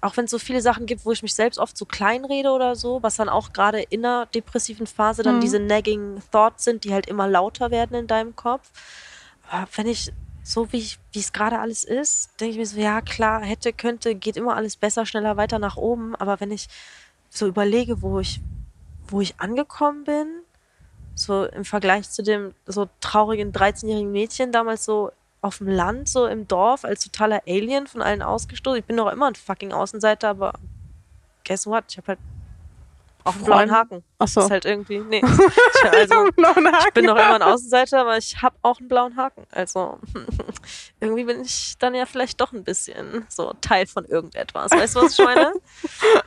auch 0.00 0.16
wenn 0.16 0.26
es 0.26 0.30
so 0.30 0.38
viele 0.38 0.60
Sachen 0.60 0.86
gibt, 0.86 1.04
wo 1.06 1.12
ich 1.12 1.22
mich 1.22 1.34
selbst 1.34 1.58
oft 1.58 1.76
so 1.76 1.86
klein 1.86 2.24
rede 2.24 2.50
oder 2.50 2.76
so, 2.76 3.02
was 3.02 3.16
dann 3.16 3.28
auch 3.28 3.52
gerade 3.52 3.80
in 3.82 4.04
einer 4.04 4.26
depressiven 4.26 4.86
Phase 4.86 5.22
dann 5.22 5.36
Mhm. 5.36 5.40
diese 5.40 5.58
nagging 5.58 6.22
Thoughts 6.30 6.64
sind, 6.64 6.84
die 6.84 6.92
halt 6.92 7.06
immer 7.06 7.26
lauter 7.26 7.70
werden 7.70 7.96
in 7.96 8.06
deinem 8.06 8.36
Kopf. 8.36 8.70
Aber 9.50 9.66
wenn 9.76 9.86
ich 9.86 10.12
so 10.46 10.70
wie 10.72 10.86
es 11.14 11.32
gerade 11.32 11.58
alles 11.58 11.84
ist, 11.84 12.38
denke 12.38 12.52
ich 12.52 12.58
mir 12.58 12.66
so, 12.66 12.78
ja 12.78 13.00
klar, 13.00 13.42
hätte, 13.42 13.72
könnte, 13.72 14.14
geht 14.14 14.36
immer 14.36 14.54
alles 14.54 14.76
besser, 14.76 15.06
schneller 15.06 15.38
weiter 15.38 15.58
nach 15.58 15.78
oben. 15.78 16.14
Aber 16.16 16.38
wenn 16.38 16.50
ich 16.50 16.68
so 17.30 17.48
überlege, 17.48 18.02
wo 18.02 18.20
ich, 18.20 18.42
wo 19.08 19.22
ich 19.22 19.40
angekommen 19.40 20.04
bin, 20.04 20.26
so 21.14 21.46
im 21.46 21.64
Vergleich 21.64 22.10
zu 22.10 22.22
dem 22.22 22.54
so 22.66 22.90
traurigen 23.00 23.52
13-jährigen 23.52 24.12
Mädchen 24.12 24.52
damals 24.52 24.84
so 24.84 25.12
auf 25.40 25.58
dem 25.58 25.68
Land, 25.68 26.08
so 26.10 26.26
im 26.26 26.46
Dorf, 26.46 26.84
als 26.84 27.04
totaler 27.04 27.42
Alien 27.46 27.86
von 27.86 28.02
allen 28.02 28.20
ausgestoßen. 28.20 28.80
Ich 28.80 28.84
bin 28.84 28.98
doch 28.98 29.10
immer 29.10 29.28
ein 29.28 29.34
fucking 29.34 29.72
Außenseiter, 29.72 30.28
aber 30.28 30.52
guess 31.46 31.66
what? 31.66 31.84
Ich 31.88 31.96
habe 31.96 32.08
halt 32.08 32.18
auch 33.24 33.34
einen 33.34 33.44
blauen 33.44 33.70
Haken. 33.70 34.04
Ach 34.18 34.28
so. 34.28 34.40
Ist 34.42 34.50
halt 34.50 34.64
irgendwie, 34.66 34.98
nee. 34.98 35.22
Ich, 35.24 35.24
also, 35.92 36.26
ich 36.26 36.34
bin 36.92 37.06
doch 37.06 37.16
immer 37.16 37.34
ein 37.34 37.42
Außenseiter, 37.42 38.00
aber 38.00 38.18
ich 38.18 38.42
habe 38.42 38.56
auch 38.62 38.78
einen 38.78 38.88
blauen 38.88 39.16
Haken. 39.16 39.44
Also 39.50 39.98
irgendwie 41.00 41.24
bin 41.24 41.42
ich 41.42 41.74
dann 41.78 41.94
ja 41.94 42.06
vielleicht 42.06 42.40
doch 42.40 42.52
ein 42.52 42.64
bisschen 42.64 43.24
so 43.28 43.52
Teil 43.60 43.86
von 43.86 44.04
irgendetwas. 44.04 44.72
Weißt 44.72 44.96
du, 44.96 45.02
was 45.02 45.18
ich 45.18 45.24
meine? 45.24 45.52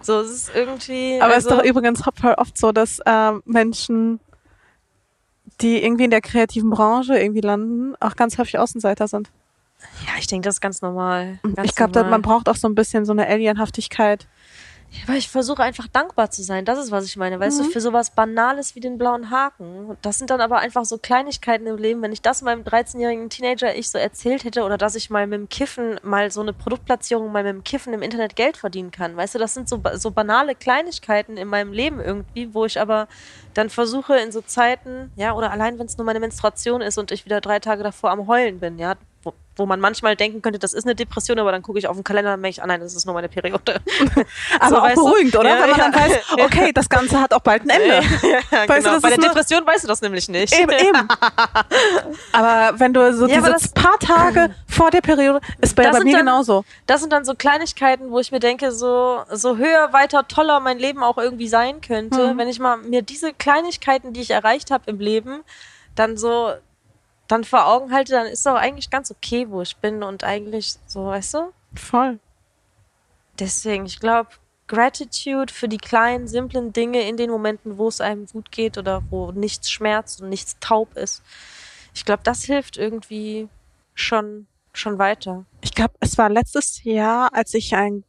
So, 0.01 0.21
es 0.21 0.31
ist 0.31 0.51
irgendwie. 0.55 1.19
Aber 1.21 1.35
es 1.35 1.45
also, 1.45 1.49
ist 1.49 1.57
doch 1.57 1.65
übrigens 1.65 2.01
voll 2.19 2.33
oft 2.33 2.57
so, 2.57 2.71
dass 2.71 2.99
ähm, 3.05 3.41
Menschen, 3.45 4.19
die 5.61 5.83
irgendwie 5.83 6.05
in 6.05 6.11
der 6.11 6.21
kreativen 6.21 6.69
Branche 6.69 7.17
irgendwie 7.17 7.41
landen, 7.41 7.95
auch 7.99 8.15
ganz 8.15 8.37
häufig 8.37 8.57
Außenseiter 8.59 9.07
sind. 9.07 9.29
Ja, 10.05 10.13
ich 10.19 10.27
denke, 10.27 10.45
das 10.45 10.55
ist 10.55 10.61
ganz 10.61 10.81
normal. 10.81 11.39
Ganz 11.43 11.69
ich 11.69 11.75
glaube, 11.75 12.03
man 12.03 12.21
braucht 12.21 12.49
auch 12.49 12.55
so 12.55 12.67
ein 12.67 12.75
bisschen 12.75 13.05
so 13.05 13.11
eine 13.11 13.27
Alienhaftigkeit. 13.27 14.27
Weil 15.05 15.17
ich 15.17 15.29
versuche 15.29 15.61
einfach 15.61 15.87
dankbar 15.87 16.31
zu 16.31 16.43
sein. 16.43 16.65
Das 16.65 16.79
ist, 16.79 16.91
was 16.91 17.05
ich 17.05 17.17
meine. 17.17 17.39
Weißt 17.39 17.59
du, 17.59 17.63
Mhm. 17.63 17.71
für 17.71 17.81
sowas 17.81 18.09
Banales 18.09 18.73
wie 18.73 18.79
den 18.79 18.97
blauen 18.97 19.29
Haken. 19.29 19.97
Das 20.01 20.17
sind 20.17 20.29
dann 20.29 20.41
aber 20.41 20.59
einfach 20.59 20.85
so 20.85 20.97
Kleinigkeiten 20.97 21.67
im 21.67 21.77
Leben. 21.77 22.01
Wenn 22.01 22.13
ich 22.13 22.21
das 22.21 22.41
meinem 22.41 22.63
13-jährigen 22.63 23.29
Teenager 23.29 23.75
ich 23.75 23.89
so 23.89 23.97
erzählt 23.97 24.43
hätte 24.43 24.63
oder 24.63 24.77
dass 24.77 24.95
ich 24.95 25.09
mal 25.09 25.27
mit 25.27 25.39
dem 25.39 25.49
Kiffen 25.49 25.99
mal 26.03 26.31
so 26.31 26.41
eine 26.41 26.53
Produktplatzierung 26.53 27.31
mal 27.31 27.43
mit 27.43 27.53
dem 27.53 27.63
Kiffen 27.63 27.93
im 27.93 28.01
Internet 28.01 28.35
Geld 28.35 28.57
verdienen 28.57 28.91
kann. 28.91 29.15
Weißt 29.15 29.35
du, 29.35 29.39
das 29.39 29.53
sind 29.53 29.69
so, 29.69 29.81
so 29.95 30.11
banale 30.11 30.55
Kleinigkeiten 30.55 31.37
in 31.37 31.47
meinem 31.49 31.73
Leben 31.73 31.99
irgendwie, 31.99 32.53
wo 32.53 32.65
ich 32.65 32.79
aber 32.79 33.07
dann 33.53 33.69
versuche 33.69 34.15
in 34.17 34.31
so 34.31 34.41
Zeiten, 34.41 35.11
ja, 35.15 35.33
oder 35.33 35.51
allein 35.51 35.77
wenn 35.79 35.85
es 35.87 35.97
nur 35.97 36.05
meine 36.05 36.19
Menstruation 36.19 36.81
ist 36.81 36.97
und 36.97 37.11
ich 37.11 37.25
wieder 37.25 37.41
drei 37.41 37.59
Tage 37.59 37.83
davor 37.83 38.11
am 38.11 38.27
Heulen 38.27 38.59
bin, 38.59 38.79
ja, 38.79 38.95
wo, 39.27 39.33
wo 39.57 39.65
man 39.65 39.79
manchmal 39.79 40.15
denken 40.15 40.41
könnte, 40.41 40.59
das 40.59 40.73
ist 40.73 40.85
eine 40.85 40.95
Depression, 40.95 41.37
aber 41.39 41.51
dann 41.51 41.61
gucke 41.61 41.79
ich 41.79 41.87
auf 41.87 41.95
den 41.97 42.03
Kalender 42.03 42.33
und 42.35 42.41
merke 42.41 42.51
ich, 42.51 42.63
ah 42.63 42.67
nein, 42.67 42.79
das 42.79 42.95
ist 42.95 43.05
nur 43.05 43.13
meine 43.15 43.27
Periode. 43.29 43.81
Aber 44.59 44.69
So, 44.69 44.77
auch 44.77 44.83
weißt 44.83 44.97
du? 44.97 45.03
beruhigend, 45.05 45.35
oder? 45.35 45.49
Ja, 45.49 45.61
Wenn 45.63 45.69
man 45.71 45.79
ja. 45.79 45.89
dann 45.89 45.93
weiß, 45.95 46.19
okay, 46.45 46.71
das 46.73 46.87
Ganze 46.89 47.19
hat 47.19 47.33
auch 47.33 47.39
bald 47.41 47.63
ein 47.63 47.69
Ende. 47.69 47.87
ja, 47.95 48.01
Weißt 48.67 48.69
du, 48.69 48.73
genau. 48.75 48.93
das 48.93 49.01
Bei 49.01 49.09
der 49.09 49.17
Depression 49.17 49.65
weißt 49.65 49.83
du 49.83 49.87
das 49.87 50.01
nämlich 50.01 50.29
nicht. 50.29 50.53
Eben, 50.57 50.71
eben. 50.71 51.07
Aber 52.31 52.79
wenn 52.79 52.93
du 52.93 53.13
so 53.13 53.27
Ja, 53.27 53.37
diese 53.37 53.51
das- 53.51 53.69
paar 53.69 53.97
Tage 53.99 54.53
vor 54.67 54.91
der 54.91 55.01
Periode, 55.01 55.41
ist 55.59 55.75
bei, 55.75 55.83
bei 55.89 55.99
mir 56.01 56.13
dann- 56.13 56.25
genauso. 56.25 56.63
Das 56.85 57.01
sind 57.01 57.11
dann 57.13 57.25
so 57.25 57.33
Kleinigkeiten, 57.35 58.11
wo 58.11 58.19
ich 58.19 58.31
mir 58.31 58.39
denke, 58.39 58.71
so, 58.71 59.21
so 59.31 59.57
höher, 59.57 59.91
weiter, 59.93 60.27
toller 60.27 60.59
mein 60.59 60.79
Leben 60.79 61.03
auch 61.03 61.17
irgendwie 61.17 61.47
sein 61.47 61.81
könnte. 61.81 62.33
Mhm. 62.33 62.37
Wenn 62.37 62.47
ich 62.47 62.59
mal 62.59 62.77
mir 62.77 63.01
diese 63.01 63.33
Kleinigkeiten, 63.33 64.13
die 64.13 64.21
ich 64.21 64.31
erreicht 64.31 64.71
habe 64.71 64.83
im 64.87 64.99
Leben, 64.99 65.41
dann 65.95 66.17
so 66.17 66.51
dann 67.27 67.43
vor 67.43 67.67
Augen 67.67 67.91
halte, 67.91 68.13
dann 68.13 68.27
ist 68.27 68.45
doch 68.45 68.55
eigentlich 68.55 68.89
ganz 68.89 69.11
okay, 69.11 69.49
wo 69.49 69.61
ich 69.61 69.77
bin 69.77 70.03
und 70.03 70.23
eigentlich 70.23 70.75
so, 70.87 71.05
weißt 71.07 71.35
du? 71.35 71.53
Voll. 71.75 72.19
Deswegen, 73.39 73.85
ich 73.85 73.99
glaube, 73.99 74.29
Gratitude 74.67 75.53
für 75.53 75.67
die 75.67 75.77
kleinen, 75.77 76.27
simplen 76.27 76.73
Dinge 76.73 77.07
in 77.07 77.17
den 77.17 77.29
Momenten, 77.29 77.77
wo 77.77 77.87
es 77.87 78.01
einem 78.01 78.25
gut 78.25 78.51
geht 78.51 78.77
oder 78.77 79.03
wo 79.09 79.31
nichts 79.31 79.71
schmerzt 79.71 80.21
und 80.21 80.29
nichts 80.29 80.57
taub 80.59 80.95
ist. 80.97 81.21
Ich 81.93 82.05
glaube, 82.05 82.23
das 82.23 82.43
hilft 82.43 82.77
irgendwie 82.77 83.47
schon, 83.93 84.47
schon 84.73 84.99
weiter. 84.99 85.45
Ich 85.61 85.73
glaube, 85.73 85.93
es 85.99 86.17
war 86.17 86.29
letztes 86.29 86.83
Jahr, 86.83 87.33
als 87.33 87.53
ich 87.53 87.75
einen 87.75 88.03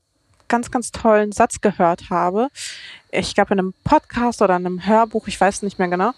ganz, 0.49 0.70
ganz 0.70 0.90
tollen 0.90 1.32
Satz 1.32 1.61
gehört 1.61 2.11
habe. 2.11 2.49
Ich 3.11 3.35
glaube, 3.35 3.55
in 3.55 3.61
einem 3.61 3.74
Podcast 3.85 4.43
oder 4.43 4.57
in 4.57 4.66
einem 4.66 4.86
Hörbuch, 4.86 5.28
ich 5.28 5.40
weiß 5.40 5.62
nicht 5.62 5.78
mehr 5.78 5.89
genau. 5.89 6.12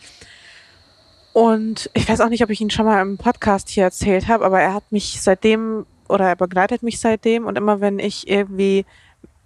Und 1.41 1.89
ich 1.95 2.07
weiß 2.07 2.21
auch 2.21 2.29
nicht, 2.29 2.45
ob 2.45 2.51
ich 2.51 2.61
ihn 2.61 2.69
schon 2.69 2.85
mal 2.85 3.01
im 3.01 3.17
Podcast 3.17 3.71
hier 3.71 3.85
erzählt 3.85 4.29
habe, 4.29 4.45
aber 4.45 4.61
er 4.61 4.75
hat 4.75 4.93
mich 4.93 5.23
seitdem 5.23 5.87
oder 6.07 6.29
er 6.29 6.37
begleitet 6.37 6.83
mich 6.83 7.01
seitdem 7.01 7.47
und 7.47 7.57
immer 7.57 7.81
wenn 7.81 7.99
ich 7.99 8.29
irgendwie 8.29 8.85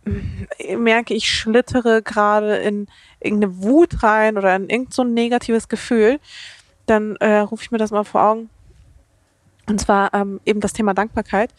mm, 0.05 0.83
merke, 0.83 1.15
ich 1.15 1.31
schlittere 1.31 2.03
gerade 2.03 2.57
in 2.57 2.89
irgendeine 3.21 3.63
Wut 3.63 4.03
rein 4.03 4.37
oder 4.37 4.57
in 4.57 4.69
irgend 4.69 4.93
so 4.93 5.03
ein 5.03 5.15
negatives 5.15 5.69
Gefühl, 5.69 6.19
dann 6.87 7.15
äh, 7.21 7.39
rufe 7.39 7.63
ich 7.63 7.71
mir 7.71 7.79
das 7.79 7.93
mal 7.93 8.03
vor 8.03 8.25
Augen. 8.25 8.51
Und 9.69 9.81
zwar 9.81 10.13
ähm, 10.15 10.41
eben 10.45 10.59
das 10.59 10.73
Thema 10.73 10.95
Dankbarkeit. 10.95 11.55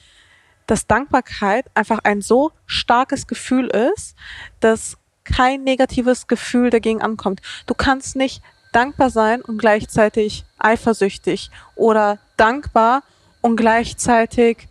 Dass 0.68 0.86
Dankbarkeit 0.86 1.68
einfach 1.76 2.00
ein 2.04 2.20
so 2.22 2.52
starkes 2.66 3.28
Gefühl 3.28 3.68
ist, 3.68 4.18
dass 4.60 4.98
kein 5.24 5.64
negatives 5.64 6.28
Gefühl 6.28 6.72
dagegen 6.72 7.02
ankommt. 7.02 7.42
Du 7.68 7.74
kannst 7.74 8.18
nicht 8.18 8.42
dankbar 8.76 9.10
sein 9.10 9.42
und 9.42 9.58
gleichzeitig 9.58 10.44
eifersüchtig 10.60 11.50
oder 11.76 12.18
dankbar 12.38 13.04
und 13.42 13.56
gleichzeitig 13.56 14.68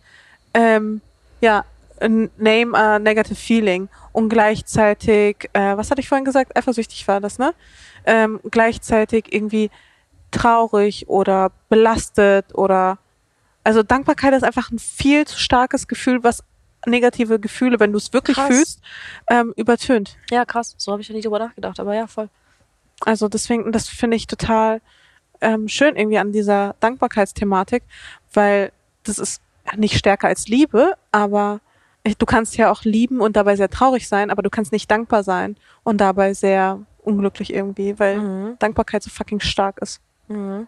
ähm, 0.53 1.01
Ja, 1.41 1.65
name 1.99 2.77
a 2.77 2.99
negative 2.99 3.35
feeling. 3.35 3.89
Und 4.11 4.29
gleichzeitig, 4.29 5.49
äh, 5.53 5.75
was 5.75 5.91
hatte 5.91 6.01
ich 6.01 6.07
vorhin 6.07 6.25
gesagt? 6.25 6.55
Eifersüchtig 6.55 7.07
war 7.07 7.19
das, 7.19 7.37
ne? 7.37 7.53
Ähm, 8.05 8.39
gleichzeitig 8.49 9.33
irgendwie 9.33 9.71
traurig 10.31 11.09
oder 11.09 11.51
belastet 11.69 12.53
oder 12.53 12.97
also 13.63 13.81
Dankbarkeit 13.81 14.33
ist 14.33 14.43
einfach 14.43 14.69
ein 14.69 14.77
viel 14.79 15.25
zu 15.25 15.39
starkes 15.39 15.87
Gefühl, 15.87 16.23
was 16.23 16.43
negative 16.85 17.39
Gefühle, 17.39 17.79
wenn 17.79 17.91
du 17.91 17.97
es 17.97 18.13
wirklich 18.13 18.37
Krass. 18.37 18.47
fühlst, 18.47 18.81
ähm, 19.27 19.53
übertönt. 19.55 20.17
Ja, 20.29 20.45
krass. 20.45 20.75
So 20.77 20.91
habe 20.91 21.01
ich 21.01 21.07
ja 21.07 21.15
nie 21.15 21.21
drüber 21.21 21.39
nachgedacht, 21.39 21.79
aber 21.79 21.95
ja, 21.95 22.05
voll. 22.05 22.29
Also 23.01 23.27
deswegen, 23.27 23.71
das 23.71 23.89
finde 23.89 24.17
ich 24.17 24.27
total 24.27 24.81
ähm, 25.41 25.67
schön 25.67 25.95
irgendwie 25.95 26.17
an 26.17 26.31
dieser 26.31 26.75
Dankbarkeitsthematik, 26.79 27.83
weil 28.33 28.71
das 29.03 29.17
ist 29.19 29.41
nicht 29.75 29.97
stärker 29.97 30.27
als 30.27 30.47
Liebe, 30.47 30.93
aber 31.11 31.59
du 32.17 32.25
kannst 32.25 32.55
ja 32.57 32.71
auch 32.71 32.83
lieben 32.83 33.19
und 33.19 33.35
dabei 33.35 33.55
sehr 33.55 33.69
traurig 33.69 34.07
sein, 34.07 34.29
aber 34.29 34.43
du 34.43 34.49
kannst 34.49 34.71
nicht 34.71 34.89
dankbar 34.89 35.23
sein 35.23 35.57
und 35.83 35.99
dabei 35.99 36.33
sehr 36.33 36.79
unglücklich 37.03 37.53
irgendwie, 37.53 37.99
weil 37.99 38.17
Mhm. 38.19 38.59
Dankbarkeit 38.59 39.03
so 39.03 39.09
fucking 39.09 39.39
stark 39.39 39.77
ist. 39.79 39.99
Mhm. 40.27 40.67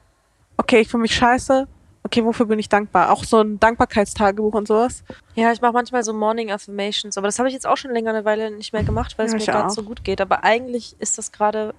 Okay, 0.57 0.79
ich 0.81 0.89
fühle 0.89 1.01
mich 1.01 1.15
scheiße. 1.15 1.67
Okay, 2.03 2.23
wofür 2.23 2.45
bin 2.45 2.57
ich 2.57 2.69
dankbar? 2.69 3.11
Auch 3.11 3.23
so 3.23 3.41
ein 3.41 3.59
Dankbarkeitstagebuch 3.59 4.53
und 4.53 4.67
sowas. 4.67 5.03
Ja, 5.35 5.51
ich 5.51 5.61
mache 5.61 5.73
manchmal 5.73 6.03
so 6.03 6.13
Morning 6.13 6.51
Affirmations, 6.51 7.17
aber 7.17 7.27
das 7.27 7.37
habe 7.37 7.49
ich 7.49 7.53
jetzt 7.53 7.67
auch 7.67 7.77
schon 7.77 7.91
länger 7.91 8.11
eine 8.11 8.23
Weile 8.25 8.49
nicht 8.49 8.71
mehr 8.73 8.83
gemacht, 8.83 9.17
weil 9.17 9.25
es 9.25 9.33
Ja, 9.33 9.37
mir 9.37 9.43
ich 9.43 9.49
gerade 9.49 9.69
so 9.71 9.83
gut 9.83 10.03
geht. 10.03 10.21
Aber 10.21 10.43
eigentlich 10.43 10.95
ist 10.99 11.17
das 11.17 11.31
gerade 11.31 11.73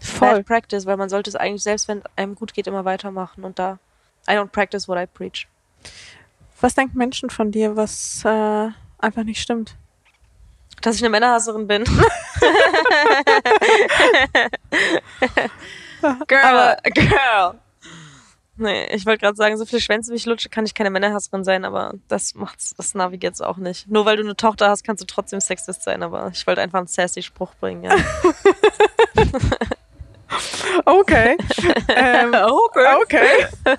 Voll. 0.00 0.36
bad 0.36 0.46
practice, 0.46 0.86
weil 0.86 0.96
man 0.96 1.08
sollte 1.08 1.30
es 1.30 1.36
eigentlich 1.36 1.62
selbst, 1.62 1.86
wenn 1.88 2.02
einem 2.16 2.34
gut 2.34 2.54
geht, 2.54 2.66
immer 2.66 2.84
weitermachen. 2.84 3.44
Und 3.44 3.58
da 3.58 3.78
I 4.28 4.32
don't 4.32 4.48
practice 4.48 4.88
what 4.88 4.98
I 4.98 5.06
preach. 5.06 5.46
Was 6.60 6.74
denken 6.74 6.98
Menschen 6.98 7.30
von 7.30 7.50
dir, 7.52 7.76
was 7.76 8.22
äh, 8.24 8.68
einfach 8.98 9.24
nicht 9.24 9.40
stimmt? 9.40 9.76
Dass 10.82 10.96
ich 10.96 11.02
eine 11.02 11.10
Männerhasserin 11.10 11.66
bin. 11.66 11.84
girl, 16.28 16.44
Aber- 16.44 16.76
girl. 16.94 17.54
Nee, 18.56 18.86
ich 18.94 19.06
wollte 19.06 19.20
gerade 19.20 19.36
sagen, 19.36 19.56
so 19.56 19.64
viele 19.64 19.80
Schwänze 19.80 20.12
wie 20.12 20.16
ich 20.16 20.26
lutsche, 20.26 20.50
kann 20.50 20.66
ich 20.66 20.74
keine 20.74 20.90
Männerhasserin 20.90 21.44
sein, 21.44 21.64
aber 21.64 21.94
das 22.08 22.34
macht's, 22.34 22.74
das 22.76 22.94
navigiert's 22.94 23.40
auch 23.40 23.56
nicht. 23.56 23.88
Nur 23.88 24.04
weil 24.04 24.18
du 24.18 24.22
eine 24.22 24.36
Tochter 24.36 24.68
hast, 24.68 24.84
kannst 24.84 25.02
du 25.02 25.06
trotzdem 25.06 25.40
Sexist 25.40 25.82
sein, 25.82 26.02
aber 26.02 26.28
ich 26.34 26.46
wollte 26.46 26.60
einfach 26.60 26.76
einen 26.78 26.86
sassy 26.86 27.22
Spruch 27.22 27.54
bringen, 27.54 27.84
ja. 27.84 27.96
Okay. 30.84 31.36
ähm, 31.88 32.34
okay. 32.34 32.96
okay. 33.02 33.76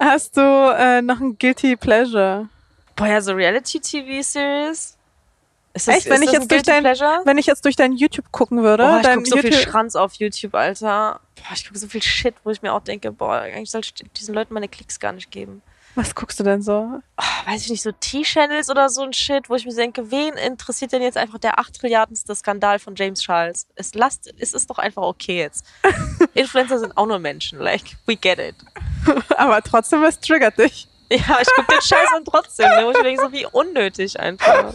Hast 0.00 0.36
du 0.36 0.40
äh, 0.40 1.02
noch 1.02 1.20
ein 1.20 1.36
Guilty 1.38 1.76
Pleasure? 1.76 2.48
Boah, 2.96 3.06
ja, 3.06 3.20
so 3.20 3.32
Reality-TV-Series. 3.32 4.96
Ist 5.74 5.88
Echt? 5.88 6.08
Wenn 6.08 6.22
ich 6.22 6.30
das 6.30 6.38
jetzt 6.38 6.50
durch 6.50 6.62
dein- 6.62 6.82
Pleasure? 6.82 7.20
Wenn 7.24 7.36
ich 7.36 7.46
jetzt 7.46 7.64
durch 7.64 7.76
dein 7.76 7.92
YouTube 7.92 8.32
gucken 8.32 8.62
würde, 8.62 8.84
Boah, 8.84 9.00
ich 9.02 9.08
gucke 9.08 9.28
so 9.28 9.36
viel 9.36 9.52
YouTube 9.52 9.70
Schranz 9.70 9.94
auf 9.94 10.14
YouTube, 10.14 10.54
Alter. 10.54 11.20
Boah, 11.34 11.52
ich 11.54 11.66
gucke 11.66 11.78
so 11.78 11.86
viel 11.86 12.02
Shit, 12.02 12.34
wo 12.44 12.50
ich 12.50 12.62
mir 12.62 12.72
auch 12.72 12.80
denke, 12.82 13.12
boah, 13.12 13.40
eigentlich 13.40 13.70
sollte 13.70 13.88
ich 13.88 14.12
diesen 14.12 14.34
Leuten 14.34 14.54
meine 14.54 14.68
Klicks 14.68 14.98
gar 14.98 15.12
nicht 15.12 15.30
geben. 15.30 15.62
Was 15.96 16.14
guckst 16.14 16.38
du 16.38 16.44
denn 16.44 16.60
so? 16.60 17.00
Oh, 17.16 17.50
weiß 17.50 17.62
ich 17.62 17.70
nicht, 17.70 17.82
so 17.82 17.90
T-Channels 17.90 18.68
oder 18.68 18.90
so 18.90 19.02
ein 19.02 19.14
Shit, 19.14 19.48
wo 19.48 19.54
ich 19.54 19.64
mir 19.64 19.74
denke, 19.74 20.10
wen 20.10 20.34
interessiert 20.34 20.92
denn 20.92 21.00
jetzt 21.00 21.16
einfach 21.16 21.38
der 21.38 21.58
acht 21.58 21.74
Trilliardenste 21.74 22.34
Skandal 22.34 22.78
von 22.78 22.94
James 22.94 23.22
Charles? 23.22 23.66
Es, 23.76 23.94
lasst, 23.94 24.30
es 24.38 24.52
ist 24.52 24.68
doch 24.68 24.78
einfach 24.78 25.02
okay 25.02 25.38
jetzt. 25.38 25.64
Influencer 26.34 26.78
sind 26.78 26.94
auch 26.98 27.06
nur 27.06 27.18
Menschen, 27.18 27.58
like, 27.60 27.96
we 28.04 28.14
get 28.14 28.38
it. 28.38 28.56
Aber 29.38 29.62
trotzdem, 29.62 30.04
es 30.04 30.20
triggert 30.20 30.58
dich. 30.58 30.86
Ja, 31.08 31.38
ich 31.40 31.48
gucke 31.54 31.72
den 31.72 31.80
Scheiß 31.80 32.12
an 32.14 32.24
trotzdem, 32.26 32.68
ne? 32.68 32.84
wo 32.84 32.90
ich 32.90 32.96
mir 32.98 33.04
denke, 33.04 33.22
so 33.22 33.32
wie 33.32 33.46
unnötig 33.46 34.20
einfach. 34.20 34.74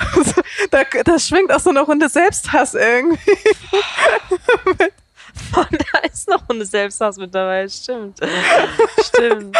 da, 0.70 0.82
das 1.04 1.28
schwingt 1.28 1.52
auch 1.52 1.60
so 1.60 1.70
eine 1.70 1.82
Runde 1.82 2.08
Selbsthass 2.08 2.74
irgendwie. 2.74 3.38
Und 4.64 4.80
da 5.52 5.98
ist 6.10 6.28
noch 6.28 6.48
eine 6.48 6.64
Selbsthass 6.64 7.16
mit 7.16 7.34
dabei, 7.34 7.68
stimmt. 7.68 8.18
stimmt. 9.04 9.56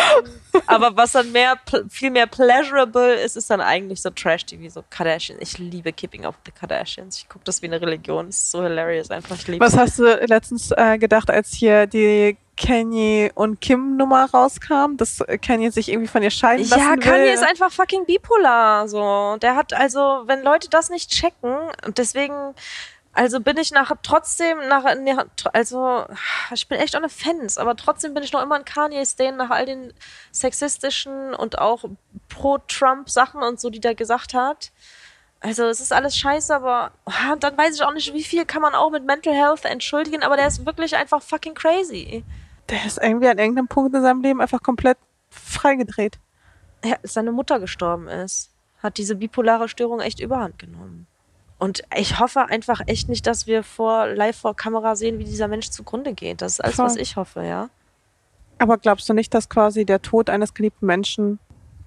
Aber 0.67 0.97
was 0.97 1.13
dann 1.13 1.33
mehr, 1.33 1.59
viel 1.89 2.11
mehr 2.11 2.27
pleasurable 2.27 3.15
ist, 3.15 3.37
ist 3.37 3.51
dann 3.51 3.61
eigentlich 3.61 4.03
so 4.03 4.11
Trash-TV, 4.11 4.69
so 4.69 4.85
Kardashian. 4.91 5.39
Ich 5.41 5.59
liebe 5.59 5.93
Keeping 5.93 6.25
Up 6.25 6.35
with 6.35 6.53
the 6.53 6.53
Kardashians. 6.53 7.19
Ich 7.19 7.29
gucke 7.29 7.45
das 7.45 7.63
wie 7.63 7.67
eine 7.67 7.81
Religion. 7.81 8.27
Das 8.27 8.37
ist 8.37 8.51
so 8.51 8.63
hilarious 8.63 9.11
einfach. 9.11 9.37
Ich 9.37 9.49
liebe 9.49 9.65
Was 9.65 9.77
hast 9.77 9.99
du 9.99 10.05
letztens 10.27 10.71
äh, 10.73 10.99
gedacht, 10.99 11.31
als 11.31 11.53
hier 11.53 11.87
die 11.87 12.37
Kanye 12.57 13.31
und 13.35 13.61
Kim 13.61 13.97
Nummer 13.97 14.29
rauskam, 14.31 14.97
dass 14.97 15.25
Kanye 15.41 15.71
sich 15.71 15.89
irgendwie 15.89 16.09
von 16.09 16.23
ihr 16.23 16.31
scheiden 16.31 16.69
lassen 16.69 16.81
Ja, 16.81 16.91
will? 16.93 16.99
Kanye 16.99 17.33
ist 17.33 17.43
einfach 17.43 17.73
fucking 17.73 18.05
bipolar. 18.05 18.89
So, 18.89 19.37
der 19.41 19.57
hat 19.57 19.73
also, 19.73 20.23
wenn 20.27 20.43
Leute 20.43 20.69
das 20.69 20.91
nicht 20.91 21.11
checken, 21.11 21.57
und 21.87 21.99
deswegen, 21.99 22.55
also 23.15 23.41
bin 23.41 23.59
ich 23.59 23.73
nach 23.73 23.93
trotzdem 24.03 24.59
nach, 24.69 24.85
nach 24.97 25.27
also 25.53 26.07
ich 26.53 26.67
bin 26.69 26.79
echt 26.79 26.97
ohne 26.97 27.11
Fans, 27.11 27.59
aber 27.59 27.77
trotzdem 27.77 28.15
bin 28.15 28.23
ich 28.23 28.33
noch 28.33 28.43
immer 28.43 28.55
ein 28.55 28.65
Kanye 28.65 29.05
Stan 29.05 29.37
nach 29.37 29.51
all 29.51 29.67
den 29.67 29.93
sexistischen 30.31 31.35
und 31.35 31.59
auch 31.59 31.85
pro 32.29 32.59
Trump 32.59 33.11
Sachen 33.11 33.43
und 33.43 33.61
so, 33.61 33.69
die 33.69 33.81
der 33.81 33.95
gesagt 33.95 34.33
hat. 34.33 34.73
Also 35.41 35.65
es 35.65 35.81
ist 35.81 35.93
alles 35.93 36.17
scheiße, 36.17 36.55
aber 36.55 36.93
ah, 37.05 37.37
dann 37.39 37.59
weiß 37.59 37.75
ich 37.75 37.83
auch 37.83 37.93
nicht, 37.93 38.15
wie 38.15 38.23
viel 38.23 38.47
kann 38.47 38.63
man 38.63 38.75
auch 38.75 38.91
mit 38.91 39.05
Mental 39.05 39.35
Health 39.35 39.65
entschuldigen, 39.65 40.23
aber 40.23 40.37
der 40.37 40.47
ist 40.47 40.65
wirklich 40.65 40.97
einfach 40.97 41.21
fucking 41.21 41.55
crazy. 41.55 42.25
Der 42.71 42.85
ist 42.87 42.99
irgendwie 42.99 43.29
an 43.29 43.39
irgendeinem 43.39 43.69
Punkt 43.69 43.95
in 43.95 44.03
seinem 44.03 44.23
Leben 44.23 44.41
einfach 44.41 44.63
komplett 44.63 44.99
freigedreht. 45.31 46.19
ja, 46.85 46.97
seine 47.03 47.33
Mutter 47.33 47.59
gestorben 47.59 48.09
ist, 48.09 48.51
hat 48.83 48.99
diese 48.99 49.17
bipolare 49.17 49.69
Störung 49.69 50.01
echt 50.01 50.21
überhand 50.21 50.59
genommen. 50.59 51.09
Und 51.63 51.85
ich 51.97 52.19
hoffe 52.19 52.47
einfach 52.47 52.81
echt 52.89 53.09
nicht, 53.09 53.25
dass 53.25 53.47
wir 53.47 53.63
vor 53.63 54.09
live 54.09 54.37
vor 54.37 54.57
Kamera 54.57 54.97
sehen, 54.97 55.21
wie 55.21 55.25
dieser 55.25 55.47
Mensch 55.47 55.71
zugrunde 55.71 56.13
geht. 56.13 56.43
Das 56.43 56.55
ist 56.55 56.61
alles, 56.61 56.75
Voll. 56.75 56.87
was 56.87 56.97
ich 56.97 57.15
hoffe, 57.15 57.45
ja. 57.45 57.71
Aber 58.59 58.79
glaubst 58.79 59.09
du 59.09 59.15
nicht, 59.15 59.33
dass 59.33 59.49
quasi 59.49 59.85
der 59.85 60.03
Tod 60.03 60.29
eines 60.29 60.55
geliebten 60.55 60.87
Menschen, 60.87 61.39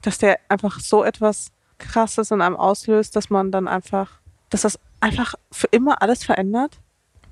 dass 0.02 0.18
der 0.18 0.40
einfach 0.48 0.80
so 0.80 1.04
etwas 1.04 1.52
Krasses 1.78 2.32
in 2.32 2.42
einem 2.42 2.56
auslöst, 2.56 3.18
dass 3.18 3.30
man 3.30 3.52
dann 3.52 3.68
einfach, 3.68 4.22
dass 4.50 4.62
das 4.62 4.80
einfach 5.02 5.36
für 5.52 5.68
immer 5.72 6.02
alles 6.02 6.24
verändert? 6.24 6.80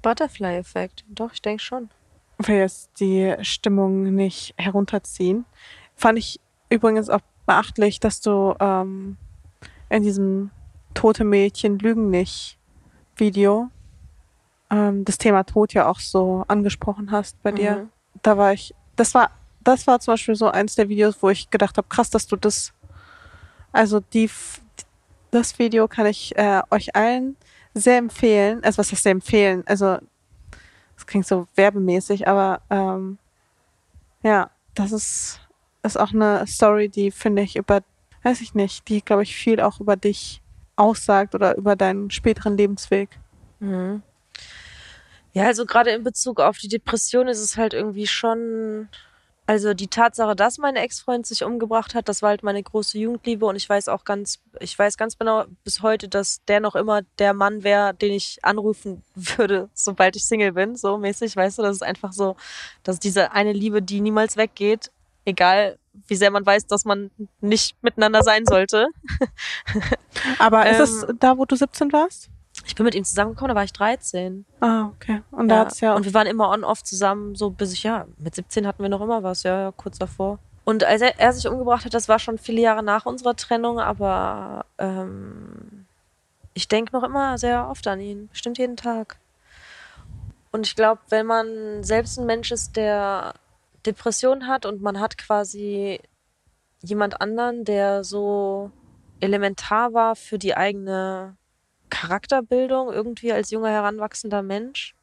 Butterfly-Effekt. 0.02 1.06
Doch, 1.08 1.32
ich 1.32 1.42
denke 1.42 1.64
schon. 1.64 1.92
will 2.40 2.58
jetzt 2.58 2.90
die 3.00 3.36
Stimmung 3.40 4.16
nicht 4.16 4.54
herunterziehen. 4.58 5.46
Fand 5.96 6.20
ich 6.20 6.42
übrigens 6.70 7.10
auch 7.10 7.22
beachtlich, 7.46 8.02
dass 8.02 8.20
du 8.20 8.54
ähm, 8.60 9.16
in 9.90 10.04
diesem 10.04 10.52
Tote 10.94 11.24
Mädchen 11.24 11.80
lügen 11.80 12.10
nicht 12.10 12.58
Video 13.16 13.70
ähm, 14.74 15.06
das 15.06 15.18
Thema 15.18 15.44
Tod 15.44 15.74
ja 15.74 15.88
auch 15.88 16.00
so 16.00 16.46
angesprochen 16.48 17.12
hast 17.12 17.42
bei 17.44 17.52
dir. 17.52 17.76
Mhm. 17.76 17.90
Da 18.22 18.38
war 18.38 18.54
ich, 18.54 18.74
das 18.96 19.14
war, 19.14 19.32
das 19.64 19.88
war 19.88 20.00
zum 20.00 20.14
Beispiel 20.14 20.36
so 20.36 20.50
eins 20.50 20.76
der 20.76 20.90
Videos, 20.90 21.18
wo 21.22 21.30
ich 21.30 21.50
gedacht 21.50 21.78
habe, 21.78 21.88
krass, 21.88 22.10
dass 22.10 22.28
du 22.28 22.36
das, 22.36 22.74
also 23.72 24.00
die, 24.00 24.30
das 25.32 25.60
Video 25.60 25.88
kann 25.88 26.08
ich 26.08 26.36
äh, 26.38 26.62
euch 26.72 26.96
allen 26.96 27.36
sehr 27.74 27.98
empfehlen. 27.98 28.64
Also 28.64 28.80
was 28.80 28.92
heißt 28.92 29.04
sehr 29.04 29.12
empfehlen? 29.12 29.64
Also 29.66 29.98
das 30.96 31.06
klingt 31.06 31.28
so 31.28 31.48
werbemäßig, 31.56 32.28
aber 32.28 32.62
ähm, 32.70 33.18
ja, 34.24 34.50
das 34.74 34.92
ist, 34.92 35.40
ist 35.84 36.00
auch 36.00 36.14
eine 36.14 36.48
Story, 36.48 36.90
die 36.90 37.12
finde 37.12 37.42
ich 37.44 37.56
über, 37.56 37.82
weiß 38.24 38.42
ich 38.42 38.54
nicht, 38.56 38.88
die 38.88 39.04
glaube 39.04 39.24
ich 39.24 39.36
viel 39.36 39.60
auch 39.60 39.80
über 39.80 39.96
dich 39.96 40.43
aussagt 40.76 41.36
oder 41.36 41.56
über 41.58 41.76
deinen 41.76 42.12
späteren 42.12 42.58
Lebensweg. 42.58 43.10
Mhm. 43.60 44.02
Ja, 45.34 45.46
also 45.46 45.66
gerade 45.66 45.90
in 45.90 46.04
Bezug 46.04 46.40
auf 46.40 46.58
die 46.58 46.68
Depression 46.68 47.28
ist 47.28 47.40
es 47.40 47.58
halt 47.58 47.74
irgendwie 47.74 48.08
schon. 48.08 48.88
Also 49.46 49.74
die 49.74 49.90
Tatsache, 49.90 50.38
dass 50.38 50.58
mein 50.58 50.78
Ex-Freund 50.78 51.26
sich 51.26 51.44
umgebracht 51.44 51.96
hat, 51.96 52.08
das 52.08 52.22
war 52.22 52.30
halt 52.30 52.44
meine 52.44 52.64
große 52.64 52.98
Jugendliebe 52.98 53.46
und 53.46 53.58
ich 53.58 53.68
weiß 53.68 53.90
auch 53.90 54.06
ganz, 54.06 54.40
ich 54.62 54.80
weiß 54.80 54.96
ganz 54.96 55.18
genau 55.18 55.44
bis 55.66 55.82
heute, 55.82 56.08
dass 56.08 56.46
der 56.46 56.62
noch 56.62 56.76
immer 56.76 57.02
der 57.20 57.34
Mann 57.34 57.62
wäre, 57.66 57.94
den 57.94 58.14
ich 58.14 58.40
anrufen 58.42 59.04
würde, 59.16 59.70
sobald 59.74 60.16
ich 60.16 60.24
Single 60.24 60.54
bin, 60.54 60.78
so 60.78 60.98
mäßig, 60.98 61.36
weißt 61.36 61.58
du, 61.58 61.62
das 61.62 61.76
ist 61.76 61.84
einfach 61.84 62.14
so, 62.14 62.38
dass 62.84 63.02
diese 63.02 63.34
eine 63.34 63.52
Liebe, 63.52 63.82
die 63.82 64.00
niemals 64.00 64.38
weggeht, 64.38 64.92
egal 65.26 65.78
wie 66.08 66.16
sehr 66.16 66.32
man 66.32 66.46
weiß, 66.46 66.68
dass 66.68 66.86
man 66.86 67.12
nicht 67.42 67.82
miteinander 67.82 68.24
sein 68.24 68.46
sollte. 68.46 68.88
Aber 70.40 70.70
ist 70.70 70.80
es 70.80 71.04
Ähm, 71.04 71.18
da, 71.20 71.38
wo 71.38 71.46
du 71.46 71.56
17 71.56 71.92
warst? 71.94 72.30
Ich 72.66 72.76
bin 72.76 72.86
mit 72.86 72.96
ihm 72.96 73.04
zusammengekommen, 73.04 73.50
da 73.50 73.56
war 73.56 73.64
ich 73.64 73.74
13. 73.74 74.46
Ah, 74.60 74.86
okay. 74.86 75.22
Und 75.32 75.50
da 75.50 75.60
hat's 75.60 75.80
ja 75.82 75.96
Und 75.96 76.06
wir 76.06 76.14
waren 76.14 76.28
immer 76.28 76.50
on-off 76.50 76.84
zusammen, 76.84 77.36
so 77.36 77.50
bis 77.50 77.74
ich, 77.74 77.84
ja, 77.84 78.06
mit 78.18 78.36
17 78.36 78.68
hatten 78.68 78.84
wir 78.84 78.90
noch 78.90 79.02
immer 79.02 79.24
was, 79.24 79.44
ja, 79.44 79.60
ja 79.62 79.72
kurz 79.72 79.98
davor. 79.98 80.40
Und 80.64 80.84
als 80.84 81.02
er, 81.02 81.20
er 81.20 81.34
sich 81.34 81.48
umgebracht 81.48 81.84
hat, 81.84 81.94
das 81.94 82.08
war 82.08 82.20
schon 82.20 82.38
viele 82.38 82.62
Jahre 82.62 82.84
nach 82.84 83.06
unserer 83.06 83.36
Trennung, 83.36 83.80
aber 83.80 84.66
ähm, 84.78 85.86
ich 86.54 86.68
denke 86.68 86.96
noch 86.96 87.04
immer 87.04 87.38
sehr 87.38 87.68
oft 87.70 87.86
an 87.88 88.00
ihn, 88.00 88.30
bestimmt 88.30 88.58
jeden 88.58 88.78
Tag. 88.78 89.18
Und 90.52 90.68
ich 90.68 90.76
glaube, 90.76 91.02
wenn 91.10 91.26
man 91.26 91.84
selbst 91.84 92.18
ein 92.18 92.28
Mensch 92.28 92.52
ist, 92.52 92.78
der 92.78 93.34
Depression 93.86 94.48
hat 94.48 94.66
und 94.66 94.82
man 94.82 95.00
hat 95.00 95.18
quasi 95.18 96.00
jemand 96.82 97.22
anderen, 97.22 97.66
der 97.66 98.04
so 98.04 98.72
elementar 99.20 99.94
war 99.94 100.16
für 100.16 100.38
die 100.38 100.56
eigene 100.56 101.38
Charakterbildung 101.90 102.92
irgendwie 102.92 103.32
als 103.32 103.52
junger 103.52 103.70
heranwachsender 103.70 104.42
Mensch. 104.42 104.96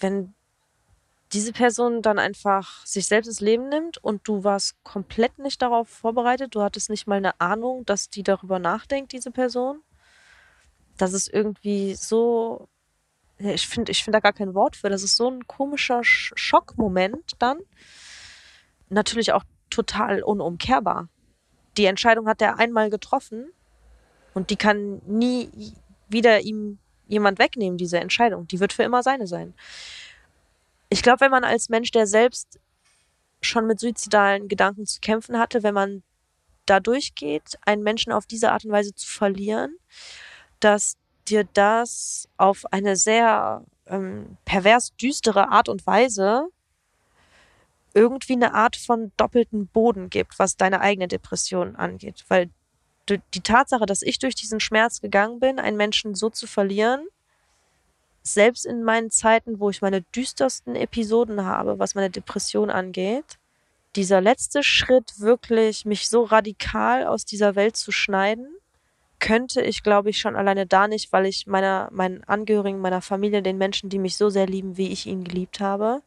Wenn 0.00 0.34
diese 1.32 1.52
Person 1.52 2.00
dann 2.00 2.18
einfach 2.18 2.86
sich 2.86 3.06
selbst 3.06 3.28
das 3.28 3.40
Leben 3.40 3.68
nimmt 3.68 3.98
und 3.98 4.26
du 4.26 4.44
warst 4.44 4.82
komplett 4.84 5.38
nicht 5.38 5.60
darauf 5.62 5.88
vorbereitet, 5.88 6.54
du 6.54 6.62
hattest 6.62 6.90
nicht 6.90 7.06
mal 7.06 7.16
eine 7.16 7.40
Ahnung, 7.40 7.84
dass 7.84 8.08
die 8.08 8.22
darüber 8.22 8.58
nachdenkt, 8.58 9.12
diese 9.12 9.32
Person. 9.32 9.82
Das 10.96 11.12
ist 11.12 11.28
irgendwie 11.28 11.94
so, 11.96 12.68
ich 13.38 13.66
finde, 13.66 13.92
ich 13.92 14.04
finde 14.04 14.16
da 14.16 14.20
gar 14.20 14.32
kein 14.32 14.54
Wort 14.54 14.76
für. 14.76 14.90
Das 14.90 15.02
ist 15.02 15.16
so 15.16 15.30
ein 15.30 15.46
komischer 15.46 16.00
Schockmoment 16.02 17.32
dann. 17.38 17.58
Natürlich 18.88 19.32
auch 19.32 19.44
total 19.70 20.22
unumkehrbar. 20.22 21.08
Die 21.76 21.86
Entscheidung 21.86 22.28
hat 22.28 22.40
er 22.40 22.58
einmal 22.58 22.90
getroffen 22.90 23.50
und 24.34 24.50
die 24.50 24.56
kann 24.56 25.02
nie 25.06 25.50
wieder 26.08 26.40
ihm 26.40 26.78
jemand 27.08 27.38
wegnehmen, 27.38 27.76
diese 27.76 27.98
Entscheidung. 27.98 28.46
Die 28.46 28.60
wird 28.60 28.72
für 28.72 28.84
immer 28.84 29.02
seine 29.02 29.26
sein. 29.26 29.54
Ich 30.88 31.02
glaube, 31.02 31.20
wenn 31.20 31.30
man 31.30 31.44
als 31.44 31.68
Mensch, 31.68 31.90
der 31.90 32.06
selbst 32.06 32.60
schon 33.40 33.66
mit 33.66 33.80
suizidalen 33.80 34.48
Gedanken 34.48 34.86
zu 34.86 35.00
kämpfen 35.00 35.38
hatte, 35.38 35.62
wenn 35.62 35.74
man 35.74 36.02
da 36.66 36.80
durchgeht, 36.80 37.58
einen 37.66 37.82
Menschen 37.82 38.12
auf 38.12 38.26
diese 38.26 38.52
Art 38.52 38.64
und 38.64 38.70
Weise 38.70 38.94
zu 38.94 39.06
verlieren, 39.06 39.76
dass 40.60 40.96
dir 41.28 41.44
das 41.54 42.28
auf 42.36 42.64
eine 42.72 42.96
sehr 42.96 43.64
ähm, 43.86 44.36
pervers 44.44 44.94
düstere 44.96 45.50
Art 45.50 45.68
und 45.68 45.86
Weise 45.86 46.48
irgendwie 47.94 48.32
eine 48.32 48.54
Art 48.54 48.76
von 48.76 49.12
doppelten 49.16 49.68
Boden 49.68 50.10
gibt, 50.10 50.38
was 50.38 50.56
deine 50.56 50.80
eigene 50.80 51.08
Depression 51.08 51.76
angeht. 51.76 52.24
Weil 52.28 52.50
die 53.08 53.40
Tatsache, 53.40 53.86
dass 53.86 54.02
ich 54.02 54.18
durch 54.18 54.34
diesen 54.34 54.60
Schmerz 54.60 55.00
gegangen 55.00 55.38
bin, 55.38 55.58
einen 55.58 55.76
Menschen 55.76 56.14
so 56.14 56.30
zu 56.30 56.46
verlieren, 56.46 57.06
selbst 58.22 58.64
in 58.64 58.82
meinen 58.82 59.10
Zeiten, 59.10 59.60
wo 59.60 59.68
ich 59.70 59.82
meine 59.82 60.00
düstersten 60.00 60.74
Episoden 60.74 61.44
habe, 61.44 61.78
was 61.78 61.94
meine 61.94 62.10
Depression 62.10 62.70
angeht, 62.70 63.38
dieser 63.96 64.20
letzte 64.20 64.62
Schritt 64.62 65.20
wirklich, 65.20 65.84
mich 65.84 66.08
so 66.08 66.24
radikal 66.24 67.06
aus 67.06 67.26
dieser 67.26 67.54
Welt 67.54 67.76
zu 67.76 67.92
schneiden, 67.92 68.48
könnte 69.24 69.62
ich, 69.62 69.82
glaube 69.82 70.10
ich, 70.10 70.18
schon 70.18 70.36
alleine 70.36 70.66
da 70.66 70.86
nicht, 70.86 71.10
weil 71.10 71.24
ich 71.24 71.46
meiner, 71.46 71.88
meinen 71.92 72.24
Angehörigen, 72.24 72.80
meiner 72.80 73.00
Familie, 73.00 73.42
den 73.42 73.56
Menschen, 73.56 73.88
die 73.88 73.98
mich 73.98 74.18
so 74.18 74.28
sehr 74.28 74.46
lieben, 74.46 74.76
wie 74.76 74.92
ich 74.92 75.06
ihn 75.06 75.24
geliebt 75.24 75.60
habe, 75.60 76.02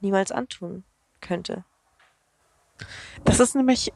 niemals 0.00 0.32
antun 0.32 0.84
könnte. 1.20 1.64
Das 3.24 3.38
ist 3.38 3.54
nämlich 3.54 3.92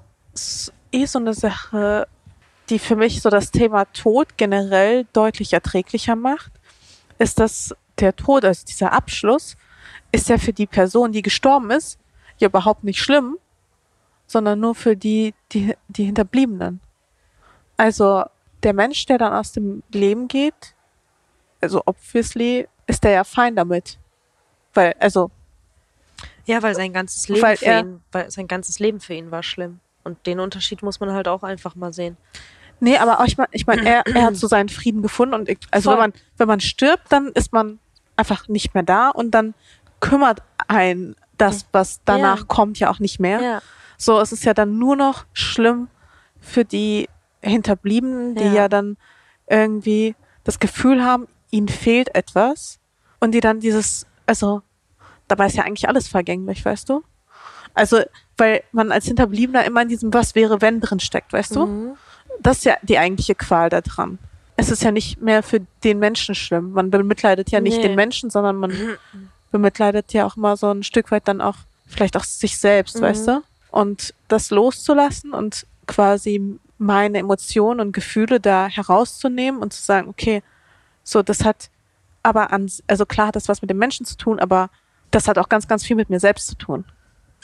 eh 0.93 1.07
so 1.07 1.19
eine 1.19 1.33
Sache, 1.33 2.07
die 2.69 2.79
für 2.79 2.95
mich 2.95 3.23
so 3.23 3.31
das 3.31 3.53
Thema 3.53 3.87
Tod 3.87 4.37
generell 4.37 5.07
deutlich 5.15 5.55
erträglicher 5.55 6.15
macht 6.15 6.53
ist 7.19 7.39
das 7.39 7.75
der 7.99 8.15
Tod, 8.17 8.45
also 8.45 8.65
dieser 8.67 8.93
Abschluss, 8.93 9.57
ist 10.11 10.29
ja 10.29 10.37
für 10.37 10.53
die 10.53 10.67
Person, 10.67 11.13
die 11.13 11.23
gestorben 11.23 11.71
ist, 11.71 11.99
ja 12.39 12.49
überhaupt 12.49 12.85
nicht 12.85 13.01
schlimm, 13.01 13.39
sondern 14.27 14.61
nur 14.61 14.75
für 14.75 14.97
die, 14.97 15.35
die, 15.53 15.75
die 15.89 16.05
Hinterbliebenen. 16.05 16.81
Also 17.77 18.25
der 18.63 18.73
Mensch, 18.73 19.07
der 19.07 19.19
dann 19.19 19.33
aus 19.33 19.53
dem 19.53 19.83
Leben 19.93 20.29
geht, 20.29 20.75
also 21.61 21.83
obviously 21.87 22.69
ist 22.87 23.05
der 23.05 23.13
ja 23.13 23.25
fein 23.25 23.57
damit. 23.57 23.99
Weil, 24.75 24.95
also. 24.99 25.31
Ja, 26.47 26.63
weil 26.63 26.75
sein 26.75 26.93
ganzes 26.93 27.29
Leben 27.29 27.43
weil 27.43 27.57
für 27.57 27.67
er, 27.67 27.81
ihn, 27.81 28.01
weil 28.11 28.31
sein 28.31 28.49
ganzes 28.49 28.79
Leben 28.79 29.01
für 29.01 29.15
ihn 29.15 29.31
war 29.31 29.43
schlimm. 29.43 29.81
Und 30.05 30.27
den 30.27 30.41
Unterschied 30.41 30.83
muss 30.83 30.99
man 30.99 31.13
halt 31.13 31.29
auch 31.29 31.43
einfach 31.43 31.75
mal 31.77 31.93
sehen. 31.93 32.17
Nee, 32.81 32.99
aber 32.99 33.21
auch, 33.21 33.25
ich 33.27 33.37
meine, 33.37 33.49
ich 33.53 33.67
mein, 33.67 33.87
er, 33.87 34.05
er 34.07 34.25
hat 34.25 34.37
so 34.37 34.47
seinen 34.49 34.69
Frieden 34.69 35.03
gefunden 35.03 35.35
und 35.35 35.49
ich, 35.49 35.59
also 35.71 35.91
Voll. 35.91 35.95
wenn 35.95 36.01
man, 36.01 36.13
wenn 36.37 36.49
man 36.49 36.61
stirbt, 36.61 37.05
dann 37.11 37.29
ist 37.29 37.53
man 37.53 37.79
einfach 38.17 38.49
nicht 38.49 38.75
mehr 38.75 38.83
da 38.83 39.11
und 39.11 39.31
dann 39.31 39.55
kümmert 40.01 40.43
ein 40.67 41.15
das, 41.39 41.67
was 41.73 42.01
danach 42.05 42.41
ja. 42.41 42.45
kommt, 42.47 42.79
ja 42.79 42.91
auch 42.91 42.99
nicht 42.99 43.21
mehr. 43.21 43.41
Ja. 43.41 43.63
So, 43.97 44.21
es 44.21 44.33
ist 44.33 44.45
ja 44.45 44.53
dann 44.53 44.79
nur 44.79 44.97
noch 44.97 45.27
schlimm 45.33 45.89
für 46.41 46.65
die 46.65 47.09
Hinterbliebenen, 47.43 48.35
die 48.35 48.45
ja. 48.45 48.53
ja 48.53 48.69
dann 48.69 48.97
irgendwie 49.49 50.15
das 50.45 50.59
Gefühl 50.59 51.05
haben, 51.05 51.27
ihnen 51.51 51.69
fehlt 51.69 52.15
etwas 52.15 52.79
und 53.21 53.33
die 53.33 53.41
dann 53.41 53.61
dieses, 53.61 54.07
also 54.27 54.63
dabei 55.29 55.47
ist 55.47 55.57
ja 55.57 55.65
eigentlich 55.65 55.89
alles 55.89 56.09
vergänglich, 56.09 56.65
weißt 56.65 56.89
du? 56.89 57.03
Also, 57.75 58.01
weil 58.37 58.63
man 58.73 58.93
als 58.93 59.07
Hinterbliebener 59.07 59.65
immer 59.65 59.83
in 59.83 59.89
diesem 59.89 60.13
Was 60.13 60.35
wäre, 60.35 60.61
wenn 60.61 60.81
drin 60.81 61.01
steckt, 61.01 61.33
weißt 61.33 61.57
du? 61.57 61.67
Mhm 61.67 61.97
das 62.41 62.59
ist 62.59 62.65
ja 62.65 62.77
die 62.83 62.99
eigentliche 62.99 63.35
Qual 63.35 63.69
daran. 63.69 64.19
Es 64.57 64.71
ist 64.71 64.83
ja 64.83 64.93
nicht 64.93 65.21
mehr 65.21 65.43
für 65.43 65.61
den 65.83 65.99
Menschen 65.99 66.35
schlimm. 66.35 66.73
Man 66.73 66.91
bemitleidet 66.91 67.51
ja 67.51 67.61
nicht 67.61 67.79
nee. 67.79 67.83
den 67.83 67.95
Menschen, 67.95 68.31
sondern 68.31 68.57
man 68.57 68.73
bemitleidet 69.51 70.13
ja 70.13 70.27
auch 70.27 70.37
mal 70.37 70.57
so 70.57 70.71
ein 70.71 70.83
Stück 70.83 71.11
weit 71.11 71.27
dann 71.27 71.41
auch 71.41 71.57
vielleicht 71.87 72.17
auch 72.17 72.25
sich 72.25 72.59
selbst, 72.59 72.97
mhm. 72.97 73.03
weißt 73.03 73.29
du? 73.29 73.43
Und 73.71 74.15
das 74.29 74.51
loszulassen 74.51 75.33
und 75.33 75.67
quasi 75.87 76.59
meine 76.83 77.19
Emotionen 77.19 77.81
und 77.81 77.93
Gefühle 77.93 78.41
da 78.41 78.67
herauszunehmen 78.67 79.63
und 79.63 79.73
zu 79.73 79.83
sagen, 79.83 80.09
okay, 80.09 80.43
so, 81.05 81.23
das 81.23 81.45
hat 81.45 81.71
aber 82.23 82.53
an, 82.53 82.71
also 82.87 83.07
klar 83.07 83.29
hat 83.29 83.37
das 83.37 83.49
was 83.49 83.63
mit 83.63 83.71
dem 83.71 83.79
Menschen 83.79 84.07
zu 84.07 84.17
tun, 84.17 84.39
aber 84.39 84.71
das 85.11 85.29
hat 85.29 85.39
auch 85.39 85.49
ganz, 85.49 85.67
ganz 85.69 85.85
viel 85.85 85.97
mit 85.97 86.11
mir 86.11 86.21
selbst 86.21 86.47
zu 86.47 86.57
tun. 86.57 86.85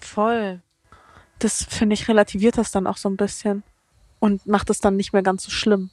Voll. 0.00 0.60
Das 1.38 1.64
finde 1.64 1.94
ich 1.94 2.08
relativiert 2.08 2.58
das 2.58 2.70
dann 2.70 2.86
auch 2.86 2.96
so 2.96 3.08
ein 3.08 3.16
bisschen 3.16 3.62
und 4.20 4.46
macht 4.46 4.70
es 4.70 4.80
dann 4.80 4.96
nicht 4.96 5.12
mehr 5.12 5.22
ganz 5.22 5.44
so 5.44 5.50
schlimm. 5.50 5.90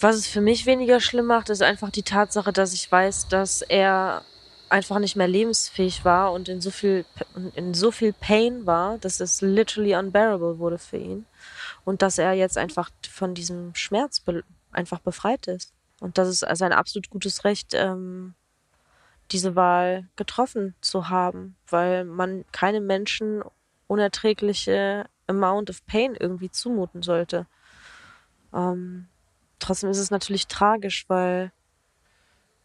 Was 0.00 0.16
es 0.16 0.26
für 0.26 0.40
mich 0.40 0.66
weniger 0.66 1.00
schlimm 1.00 1.26
macht, 1.26 1.50
ist 1.50 1.62
einfach 1.62 1.90
die 1.90 2.02
Tatsache, 2.02 2.52
dass 2.52 2.72
ich 2.72 2.90
weiß, 2.90 3.28
dass 3.28 3.62
er 3.62 4.22
einfach 4.68 4.98
nicht 4.98 5.14
mehr 5.14 5.28
lebensfähig 5.28 6.04
war 6.04 6.32
und 6.32 6.48
in 6.48 6.60
so 6.60 6.70
viel 6.70 7.04
in 7.54 7.74
so 7.74 7.90
viel 7.90 8.12
Pain 8.12 8.66
war, 8.66 8.98
dass 8.98 9.20
es 9.20 9.40
literally 9.40 9.94
unbearable 9.94 10.58
wurde 10.58 10.78
für 10.78 10.96
ihn 10.96 11.26
und 11.84 12.02
dass 12.02 12.18
er 12.18 12.32
jetzt 12.32 12.58
einfach 12.58 12.90
von 13.10 13.34
diesem 13.34 13.74
Schmerz 13.74 14.20
be 14.20 14.44
einfach 14.72 14.98
befreit 14.98 15.46
ist 15.46 15.72
und 16.00 16.18
das 16.18 16.28
ist 16.28 16.44
sein 16.58 16.72
absolut 16.72 17.10
gutes 17.10 17.44
Recht, 17.44 17.72
ähm, 17.74 18.34
diese 19.30 19.56
Wahl 19.56 20.08
getroffen 20.16 20.74
zu 20.80 21.08
haben, 21.08 21.56
weil 21.68 22.04
man 22.04 22.44
keinem 22.52 22.86
Menschen 22.86 23.42
unerträgliche 23.86 25.06
Amount 25.26 25.70
of 25.70 25.84
Pain 25.86 26.14
irgendwie 26.14 26.50
zumuten 26.50 27.02
sollte. 27.02 27.46
Ähm, 28.52 29.06
trotzdem 29.58 29.90
ist 29.90 29.98
es 29.98 30.10
natürlich 30.10 30.46
tragisch, 30.46 31.06
weil 31.08 31.52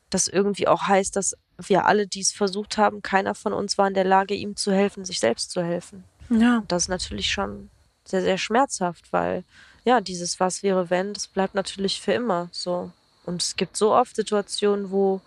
das 0.09 0.27
irgendwie 0.27 0.67
auch 0.67 0.83
heißt, 0.83 1.15
dass 1.15 1.37
wir 1.57 1.85
alle, 1.85 2.07
die 2.07 2.21
es 2.21 2.31
versucht 2.31 2.77
haben, 2.77 3.01
keiner 3.01 3.35
von 3.35 3.53
uns 3.53 3.77
war 3.77 3.87
in 3.87 3.93
der 3.93 4.05
Lage, 4.05 4.33
ihm 4.33 4.55
zu 4.55 4.71
helfen, 4.71 5.05
sich 5.05 5.19
selbst 5.19 5.51
zu 5.51 5.63
helfen. 5.63 6.03
Ja. 6.29 6.57
Und 6.57 6.71
das 6.71 6.83
ist 6.83 6.89
natürlich 6.89 7.31
schon 7.31 7.69
sehr, 8.09 8.21
sehr 8.21 8.37
schmerzhaft, 8.37 9.11
weil 9.11 9.43
ja, 9.85 10.01
dieses 10.01 10.39
Was 10.39 10.63
wäre 10.63 10.89
wenn, 10.89 11.13
das 11.13 11.27
bleibt 11.27 11.55
natürlich 11.55 12.01
für 12.01 12.13
immer 12.13 12.49
so. 12.51 12.91
Und 13.25 13.41
es 13.41 13.55
gibt 13.55 13.77
so 13.77 13.93
oft 13.93 14.15
Situationen, 14.15 14.91
wo 14.91 15.21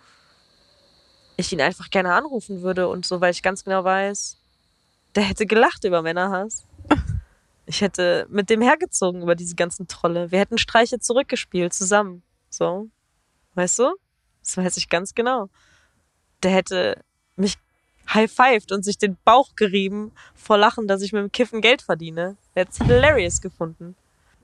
ich 1.37 1.51
ihn 1.51 1.61
einfach 1.61 1.89
gerne 1.89 2.13
anrufen 2.13 2.61
würde 2.61 2.87
und 2.87 3.05
so, 3.05 3.21
weil 3.21 3.31
ich 3.31 3.41
ganz 3.41 3.63
genau 3.63 3.83
weiß, 3.83 4.37
der 5.15 5.23
hätte 5.23 5.45
gelacht 5.45 5.83
über 5.83 6.01
Männerhass. 6.01 6.65
Ich 7.65 7.79
hätte 7.79 8.27
mit 8.29 8.49
dem 8.49 8.61
hergezogen 8.61 9.21
über 9.21 9.35
diese 9.35 9.55
ganzen 9.55 9.87
Trolle. 9.87 10.31
Wir 10.31 10.39
hätten 10.39 10.57
Streiche 10.57 10.99
zurückgespielt 10.99 11.73
zusammen. 11.73 12.21
So. 12.49 12.89
Weißt 13.53 13.79
du? 13.79 13.95
Das 14.41 14.57
weiß 14.57 14.75
ich 14.75 14.89
ganz 14.89 15.15
genau. 15.15 15.49
Der 16.43 16.51
hätte 16.51 17.01
mich 17.37 17.57
high-fived 18.11 18.71
und 18.71 18.83
sich 18.83 18.97
den 18.97 19.17
Bauch 19.25 19.55
gerieben 19.55 20.11
vor 20.35 20.57
Lachen, 20.57 20.87
dass 20.87 21.01
ich 21.01 21.13
mit 21.13 21.21
dem 21.21 21.31
Kiffen 21.31 21.61
Geld 21.61 21.81
verdiene. 21.81 22.35
Hätte 22.53 22.85
hilarious 22.85 23.41
gefunden. 23.41 23.95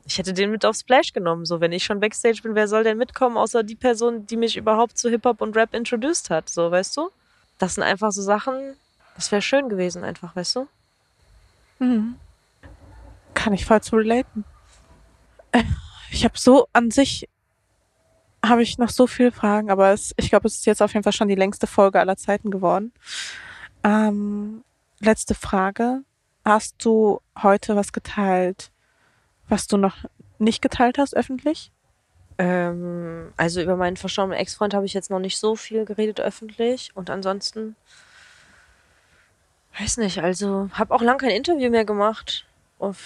Ich 0.05 0.17
hätte 0.17 0.33
den 0.33 0.51
mit 0.51 0.65
aufs 0.65 0.79
Splash 0.79 1.13
genommen. 1.13 1.45
So, 1.45 1.61
wenn 1.61 1.71
ich 1.71 1.83
schon 1.83 1.99
Backstage 1.99 2.41
bin, 2.41 2.55
wer 2.55 2.67
soll 2.67 2.83
denn 2.83 2.97
mitkommen, 2.97 3.37
außer 3.37 3.63
die 3.63 3.75
Person, 3.75 4.25
die 4.25 4.37
mich 4.37 4.57
überhaupt 4.57 4.97
zu 4.97 5.09
Hip-Hop 5.09 5.41
und 5.41 5.55
Rap 5.55 5.73
introduced 5.73 6.29
hat. 6.29 6.49
So, 6.49 6.71
weißt 6.71 6.97
du? 6.97 7.09
Das 7.57 7.75
sind 7.75 7.83
einfach 7.83 8.11
so 8.11 8.21
Sachen, 8.21 8.75
das 9.15 9.31
wäre 9.31 9.41
schön 9.41 9.69
gewesen, 9.69 10.03
einfach, 10.03 10.35
weißt 10.35 10.55
du? 10.55 10.67
Mhm 11.79 12.15
kann 13.39 13.53
ich 13.53 13.65
voll 13.65 13.81
zu 13.81 13.95
relaten. 13.95 14.45
Ich 16.11 16.23
habe 16.23 16.39
so 16.39 16.67
an 16.73 16.89
sich 16.89 17.29
habe 18.43 18.63
ich 18.63 18.79
noch 18.79 18.89
so 18.89 19.05
viele 19.05 19.31
Fragen, 19.31 19.69
aber 19.69 19.91
es, 19.91 20.11
ich 20.17 20.31
glaube, 20.31 20.47
es 20.47 20.55
ist 20.55 20.65
jetzt 20.65 20.81
auf 20.81 20.91
jeden 20.95 21.03
Fall 21.03 21.13
schon 21.13 21.27
die 21.27 21.35
längste 21.35 21.67
Folge 21.67 21.99
aller 21.99 22.17
Zeiten 22.17 22.49
geworden. 22.49 22.91
Ähm, 23.83 24.63
letzte 24.99 25.35
Frage. 25.35 26.03
Hast 26.45 26.75
du 26.83 27.21
heute 27.41 27.75
was 27.75 27.91
geteilt, 27.91 28.71
was 29.47 29.67
du 29.67 29.77
noch 29.77 29.97
nicht 30.37 30.61
geteilt 30.61 30.97
hast 30.97 31.15
öffentlich? 31.15 31.71
Ähm, 32.37 33.33
also 33.37 33.61
über 33.61 33.75
meinen 33.75 33.97
verstorbenen 33.97 34.39
Ex-Freund 34.39 34.73
habe 34.73 34.85
ich 34.85 34.93
jetzt 34.93 35.09
noch 35.09 35.19
nicht 35.19 35.37
so 35.37 35.55
viel 35.55 35.85
geredet 35.85 36.21
öffentlich 36.21 36.91
und 36.95 37.09
ansonsten 37.09 37.75
weiß 39.79 39.97
nicht, 39.97 40.19
also 40.19 40.69
habe 40.73 40.93
auch 40.95 41.01
lang 41.01 41.17
kein 41.17 41.31
Interview 41.31 41.69
mehr 41.69 41.85
gemacht 41.85 42.45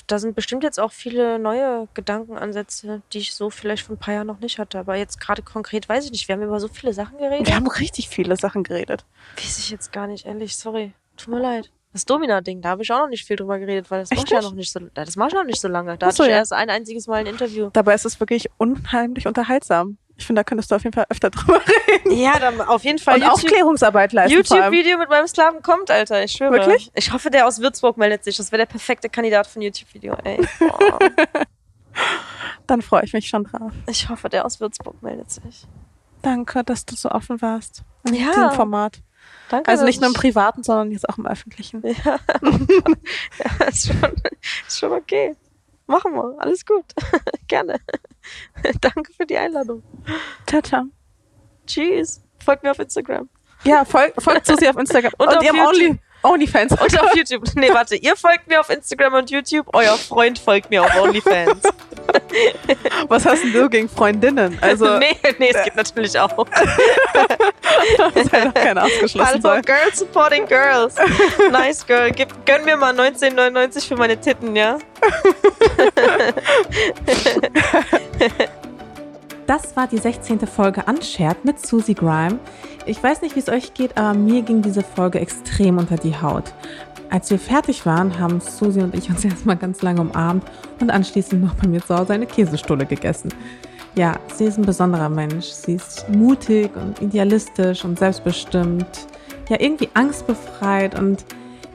da 0.07 0.19
sind 0.19 0.35
bestimmt 0.35 0.63
jetzt 0.63 0.79
auch 0.79 0.91
viele 0.91 1.39
neue 1.39 1.87
Gedankenansätze, 1.93 3.01
die 3.11 3.19
ich 3.19 3.33
so 3.33 3.49
vielleicht 3.49 3.83
vor 3.83 3.95
ein 3.95 3.99
paar 3.99 4.13
Jahren 4.13 4.27
noch 4.27 4.39
nicht 4.39 4.59
hatte. 4.59 4.79
Aber 4.79 4.95
jetzt 4.95 5.19
gerade 5.19 5.41
konkret 5.41 5.89
weiß 5.89 6.05
ich 6.05 6.11
nicht. 6.11 6.27
Wir 6.27 6.35
haben 6.35 6.43
über 6.43 6.59
so 6.59 6.67
viele 6.67 6.93
Sachen 6.93 7.17
geredet. 7.17 7.47
Wir 7.47 7.55
haben 7.55 7.67
richtig 7.79 8.09
viele 8.09 8.37
Sachen 8.37 8.63
geredet. 8.63 9.05
Weiß 9.37 9.57
ich 9.57 9.69
jetzt 9.69 9.91
gar 9.91 10.07
nicht, 10.07 10.25
ehrlich, 10.25 10.57
sorry. 10.57 10.93
Tut 11.17 11.33
mir 11.33 11.39
leid. 11.39 11.71
Das 11.93 12.05
Domina-Ding, 12.05 12.61
da 12.61 12.69
habe 12.69 12.81
ich 12.83 12.91
auch 12.91 12.99
noch 12.99 13.07
nicht 13.09 13.25
viel 13.25 13.35
drüber 13.35 13.59
geredet, 13.59 13.89
weil 13.91 13.99
das 14.01 14.11
Echt 14.11 14.19
mach 14.21 14.25
ich 14.25 14.31
ja 14.31 14.41
noch 14.41 14.53
nicht 14.55 14.71
so, 14.71 14.79
das 14.93 15.15
mach 15.15 15.27
ich 15.27 15.33
noch 15.33 15.43
nicht 15.43 15.61
so 15.61 15.67
lange. 15.67 15.95
Da 15.97 16.07
Ach 16.07 16.11
so, 16.11 16.23
hatte 16.23 16.31
ich 16.31 16.33
ja. 16.33 16.39
erst 16.39 16.51
ein 16.53 16.69
einziges 16.69 17.05
Mal 17.07 17.17
ein 17.21 17.27
Interview. 17.27 17.69
Dabei 17.73 17.93
ist 17.93 18.05
es 18.05 18.19
wirklich 18.19 18.49
unheimlich 18.57 19.27
unterhaltsam. 19.27 19.97
Ich 20.17 20.25
finde, 20.27 20.39
da 20.39 20.43
könntest 20.43 20.69
du 20.71 20.75
auf 20.75 20.83
jeden 20.83 20.93
Fall 20.93 21.05
öfter 21.09 21.29
drüber 21.31 21.59
reden. 21.87 22.17
Ja, 22.19 22.37
dann 22.39 22.61
auf 22.61 22.83
jeden 22.83 22.99
Fall 22.99 23.15
Und 23.21 23.29
Aufklärungsarbeit 23.29 24.13
leisten. 24.13 24.35
YouTube-Video 24.37 24.97
mit 24.97 25.09
meinem 25.09 25.27
Sklaven 25.27 25.61
kommt, 25.61 25.89
Alter. 25.91 26.23
Ich 26.23 26.31
schwöre. 26.33 26.51
Wirklich? 26.53 26.91
Ich 26.95 27.13
hoffe, 27.13 27.29
der 27.29 27.47
aus 27.47 27.59
Würzburg 27.61 27.97
meldet 27.97 28.23
sich. 28.23 28.37
Das 28.37 28.51
wäre 28.51 28.59
der 28.61 28.67
perfekte 28.67 29.09
Kandidat 29.09 29.47
für 29.47 29.59
ein 29.59 29.63
YouTube-Video, 29.63 30.15
ey. 30.23 30.39
Dann 32.67 32.81
freue 32.81 33.03
ich 33.03 33.13
mich 33.13 33.27
schon 33.27 33.43
drauf. 33.43 33.71
ich 33.87 34.09
hoffe, 34.09 34.29
der 34.29 34.45
aus 34.45 34.59
Würzburg 34.59 35.01
meldet 35.03 35.29
sich. 35.31 35.65
Danke, 36.21 36.63
dass 36.63 36.85
du 36.85 36.95
so 36.95 37.09
offen 37.11 37.41
warst. 37.41 37.83
In 38.07 38.15
Ja. 38.15 38.27
diesem 38.33 38.51
Format. 38.51 38.99
Danke. 39.53 39.69
Also 39.69 39.85
nicht 39.85 40.01
nur 40.01 40.07
im 40.07 40.15
Privaten, 40.15 40.63
sondern 40.63 40.91
jetzt 40.91 41.07
auch 41.07 41.19
im 41.19 41.27
Öffentlichen. 41.27 41.83
Ja. 42.03 42.17
ja, 42.41 43.65
ist 43.67 43.85
schon, 43.85 44.13
ist 44.67 44.79
schon 44.79 44.91
okay. 44.91 45.35
Machen 45.85 46.13
wir. 46.15 46.35
Alles 46.39 46.65
gut. 46.65 46.85
Gerne. 47.47 47.79
Danke 48.81 49.13
für 49.13 49.27
die 49.27 49.37
Einladung. 49.37 49.83
Ciao. 50.47 50.85
Tschüss. 51.67 52.23
Folgt 52.43 52.63
mir 52.63 52.71
auf 52.71 52.79
Instagram. 52.79 53.29
Ja, 53.63 53.85
folgt 53.85 54.23
folgt 54.23 54.47
Susi 54.47 54.67
auf 54.67 54.75
Instagram. 54.75 55.11
Und 55.19 55.27
Und, 55.27 55.37
auf 55.37 55.43
YouTube. 55.43 55.67
Only, 55.67 55.99
OnlyFans. 56.23 56.71
Und 56.71 56.99
auf 56.99 57.15
YouTube. 57.15 57.43
Nee, 57.53 57.69
warte. 57.71 57.95
Ihr 57.95 58.15
folgt 58.15 58.47
mir 58.47 58.59
auf 58.59 58.71
Instagram 58.71 59.13
und 59.13 59.29
YouTube. 59.29 59.67
Euer 59.73 59.97
Freund 59.97 60.39
folgt 60.39 60.71
mir 60.71 60.81
auf 60.83 60.99
OnlyFans. 60.99 61.61
Was 63.07 63.25
hast 63.25 63.43
denn 63.43 63.53
du 63.53 63.69
gegen 63.69 63.89
Freundinnen? 63.89 64.57
Also, 64.61 64.97
nee, 64.99 65.15
nee, 65.39 65.51
es 65.53 65.63
geht 65.63 65.75
natürlich 65.75 66.17
auch. 66.19 66.31
das 67.97 68.31
hätte 68.31 68.45
doch 68.45 68.53
keiner 68.53 68.83
ausgeschlossen 68.85 69.45
Also. 69.45 69.61
Girls 69.61 69.99
supporting 69.99 70.45
Girls. 70.45 70.95
Nice 71.51 71.85
Girl. 71.85 72.11
Gib, 72.11 72.45
gönn 72.45 72.65
mir 72.65 72.77
mal 72.77 72.93
19,99 72.93 73.87
für 73.87 73.95
meine 73.95 74.17
Titten, 74.17 74.55
ja? 74.55 74.77
Das 79.47 79.75
war 79.75 79.87
die 79.87 79.97
16. 79.97 80.47
Folge 80.47 80.83
Unshared 80.87 81.43
mit 81.43 81.65
Susie 81.65 81.95
Grime. 81.95 82.39
Ich 82.85 83.01
weiß 83.01 83.21
nicht, 83.21 83.35
wie 83.35 83.39
es 83.39 83.49
euch 83.49 83.73
geht, 83.73 83.97
aber 83.97 84.13
mir 84.13 84.41
ging 84.41 84.61
diese 84.61 84.83
Folge 84.83 85.19
extrem 85.19 85.77
unter 85.77 85.95
die 85.95 86.15
Haut. 86.21 86.53
Als 87.13 87.29
wir 87.29 87.37
fertig 87.37 87.85
waren, 87.85 88.17
haben 88.17 88.39
Susie 88.39 88.81
und 88.81 88.95
ich 88.95 89.07
uns 89.07 89.23
erstmal 89.25 89.55
ganz 89.55 89.83
lange 89.83 90.01
umarmt 90.01 90.43
und 90.81 90.89
anschließend 90.89 91.43
noch 91.43 91.53
bei 91.53 91.67
mir 91.67 91.79
zu 91.79 91.95
Hause 91.95 92.13
eine 92.13 92.25
Käsestulle 92.25 92.87
gegessen. 92.87 93.31
Ja, 93.93 94.15
sie 94.33 94.45
ist 94.45 94.57
ein 94.57 94.65
besonderer 94.65 95.09
Mensch. 95.09 95.45
Sie 95.45 95.73
ist 95.73 96.09
mutig 96.09 96.71
und 96.75 96.99
idealistisch 97.03 97.85
und 97.85 97.99
selbstbestimmt. 97.99 98.87
Ja, 99.47 99.57
irgendwie 99.59 99.89
angstbefreit 99.93 100.97
und 100.97 101.23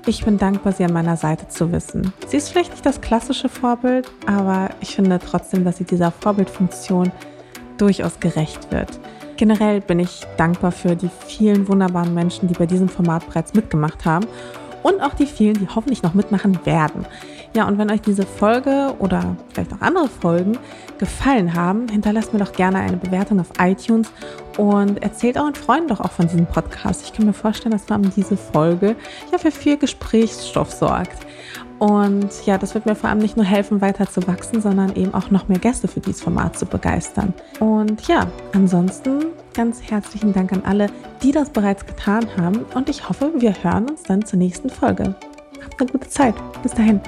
ich 0.06 0.24
bin 0.24 0.38
dankbar, 0.38 0.72
sie 0.72 0.82
an 0.82 0.92
meiner 0.92 1.16
Seite 1.16 1.46
zu 1.46 1.70
wissen. 1.70 2.12
Sie 2.26 2.36
ist 2.36 2.48
vielleicht 2.48 2.72
nicht 2.72 2.84
das 2.84 3.00
klassische 3.00 3.48
Vorbild, 3.48 4.10
aber 4.26 4.70
ich 4.80 4.96
finde 4.96 5.20
trotzdem, 5.24 5.64
dass 5.64 5.76
sie 5.76 5.84
dieser 5.84 6.10
Vorbildfunktion 6.10 7.12
durchaus 7.76 8.18
gerecht 8.18 8.72
wird. 8.72 8.98
Generell 9.36 9.82
bin 9.82 10.00
ich 10.00 10.26
dankbar 10.36 10.72
für 10.72 10.96
die 10.96 11.10
vielen 11.28 11.68
wunderbaren 11.68 12.12
Menschen, 12.12 12.48
die 12.48 12.54
bei 12.54 12.66
diesem 12.66 12.88
Format 12.88 13.24
bereits 13.28 13.54
mitgemacht 13.54 14.04
haben 14.04 14.26
und 14.82 15.00
auch 15.00 15.14
die 15.14 15.26
vielen, 15.26 15.54
die 15.54 15.68
hoffentlich 15.74 16.02
noch 16.02 16.14
mitmachen 16.14 16.64
werden. 16.64 17.06
Ja, 17.54 17.66
und 17.66 17.78
wenn 17.78 17.90
euch 17.90 18.02
diese 18.02 18.24
Folge 18.24 18.94
oder 18.98 19.36
vielleicht 19.52 19.72
auch 19.72 19.80
andere 19.80 20.08
Folgen 20.08 20.58
gefallen 20.98 21.54
haben, 21.54 21.88
hinterlasst 21.88 22.32
mir 22.32 22.40
doch 22.40 22.52
gerne 22.52 22.78
eine 22.78 22.96
Bewertung 22.96 23.40
auf 23.40 23.50
iTunes 23.58 24.10
und 24.58 25.02
erzählt 25.02 25.36
euren 25.36 25.54
Freunden 25.54 25.88
doch 25.88 26.00
auch 26.00 26.10
von 26.10 26.26
diesem 26.26 26.46
Podcast. 26.46 27.04
Ich 27.04 27.12
kann 27.12 27.26
mir 27.26 27.32
vorstellen, 27.32 27.72
dass 27.72 27.90
allem 27.90 28.12
diese 28.14 28.36
Folge 28.36 28.96
ja 29.32 29.38
für 29.38 29.50
viel 29.50 29.78
Gesprächsstoff 29.78 30.72
sorgt. 30.72 31.27
Und 31.78 32.44
ja, 32.44 32.58
das 32.58 32.74
wird 32.74 32.86
mir 32.86 32.96
vor 32.96 33.08
allem 33.08 33.20
nicht 33.20 33.36
nur 33.36 33.46
helfen, 33.46 33.80
weiter 33.80 34.08
zu 34.08 34.26
wachsen, 34.26 34.60
sondern 34.60 34.96
eben 34.96 35.14
auch 35.14 35.30
noch 35.30 35.48
mehr 35.48 35.58
Gäste 35.58 35.86
für 35.86 36.00
dieses 36.00 36.22
Format 36.22 36.58
zu 36.58 36.66
begeistern. 36.66 37.34
Und 37.60 38.08
ja, 38.08 38.26
ansonsten 38.52 39.26
ganz 39.54 39.82
herzlichen 39.82 40.32
Dank 40.32 40.52
an 40.52 40.62
alle, 40.64 40.88
die 41.22 41.32
das 41.32 41.50
bereits 41.50 41.86
getan 41.86 42.26
haben. 42.36 42.64
Und 42.74 42.88
ich 42.88 43.08
hoffe, 43.08 43.32
wir 43.36 43.54
hören 43.62 43.90
uns 43.90 44.02
dann 44.02 44.24
zur 44.24 44.38
nächsten 44.38 44.70
Folge. 44.70 45.14
Habt 45.64 45.80
eine 45.80 45.90
gute 45.90 46.08
Zeit. 46.08 46.34
Bis 46.62 46.72
dahin. 46.72 47.00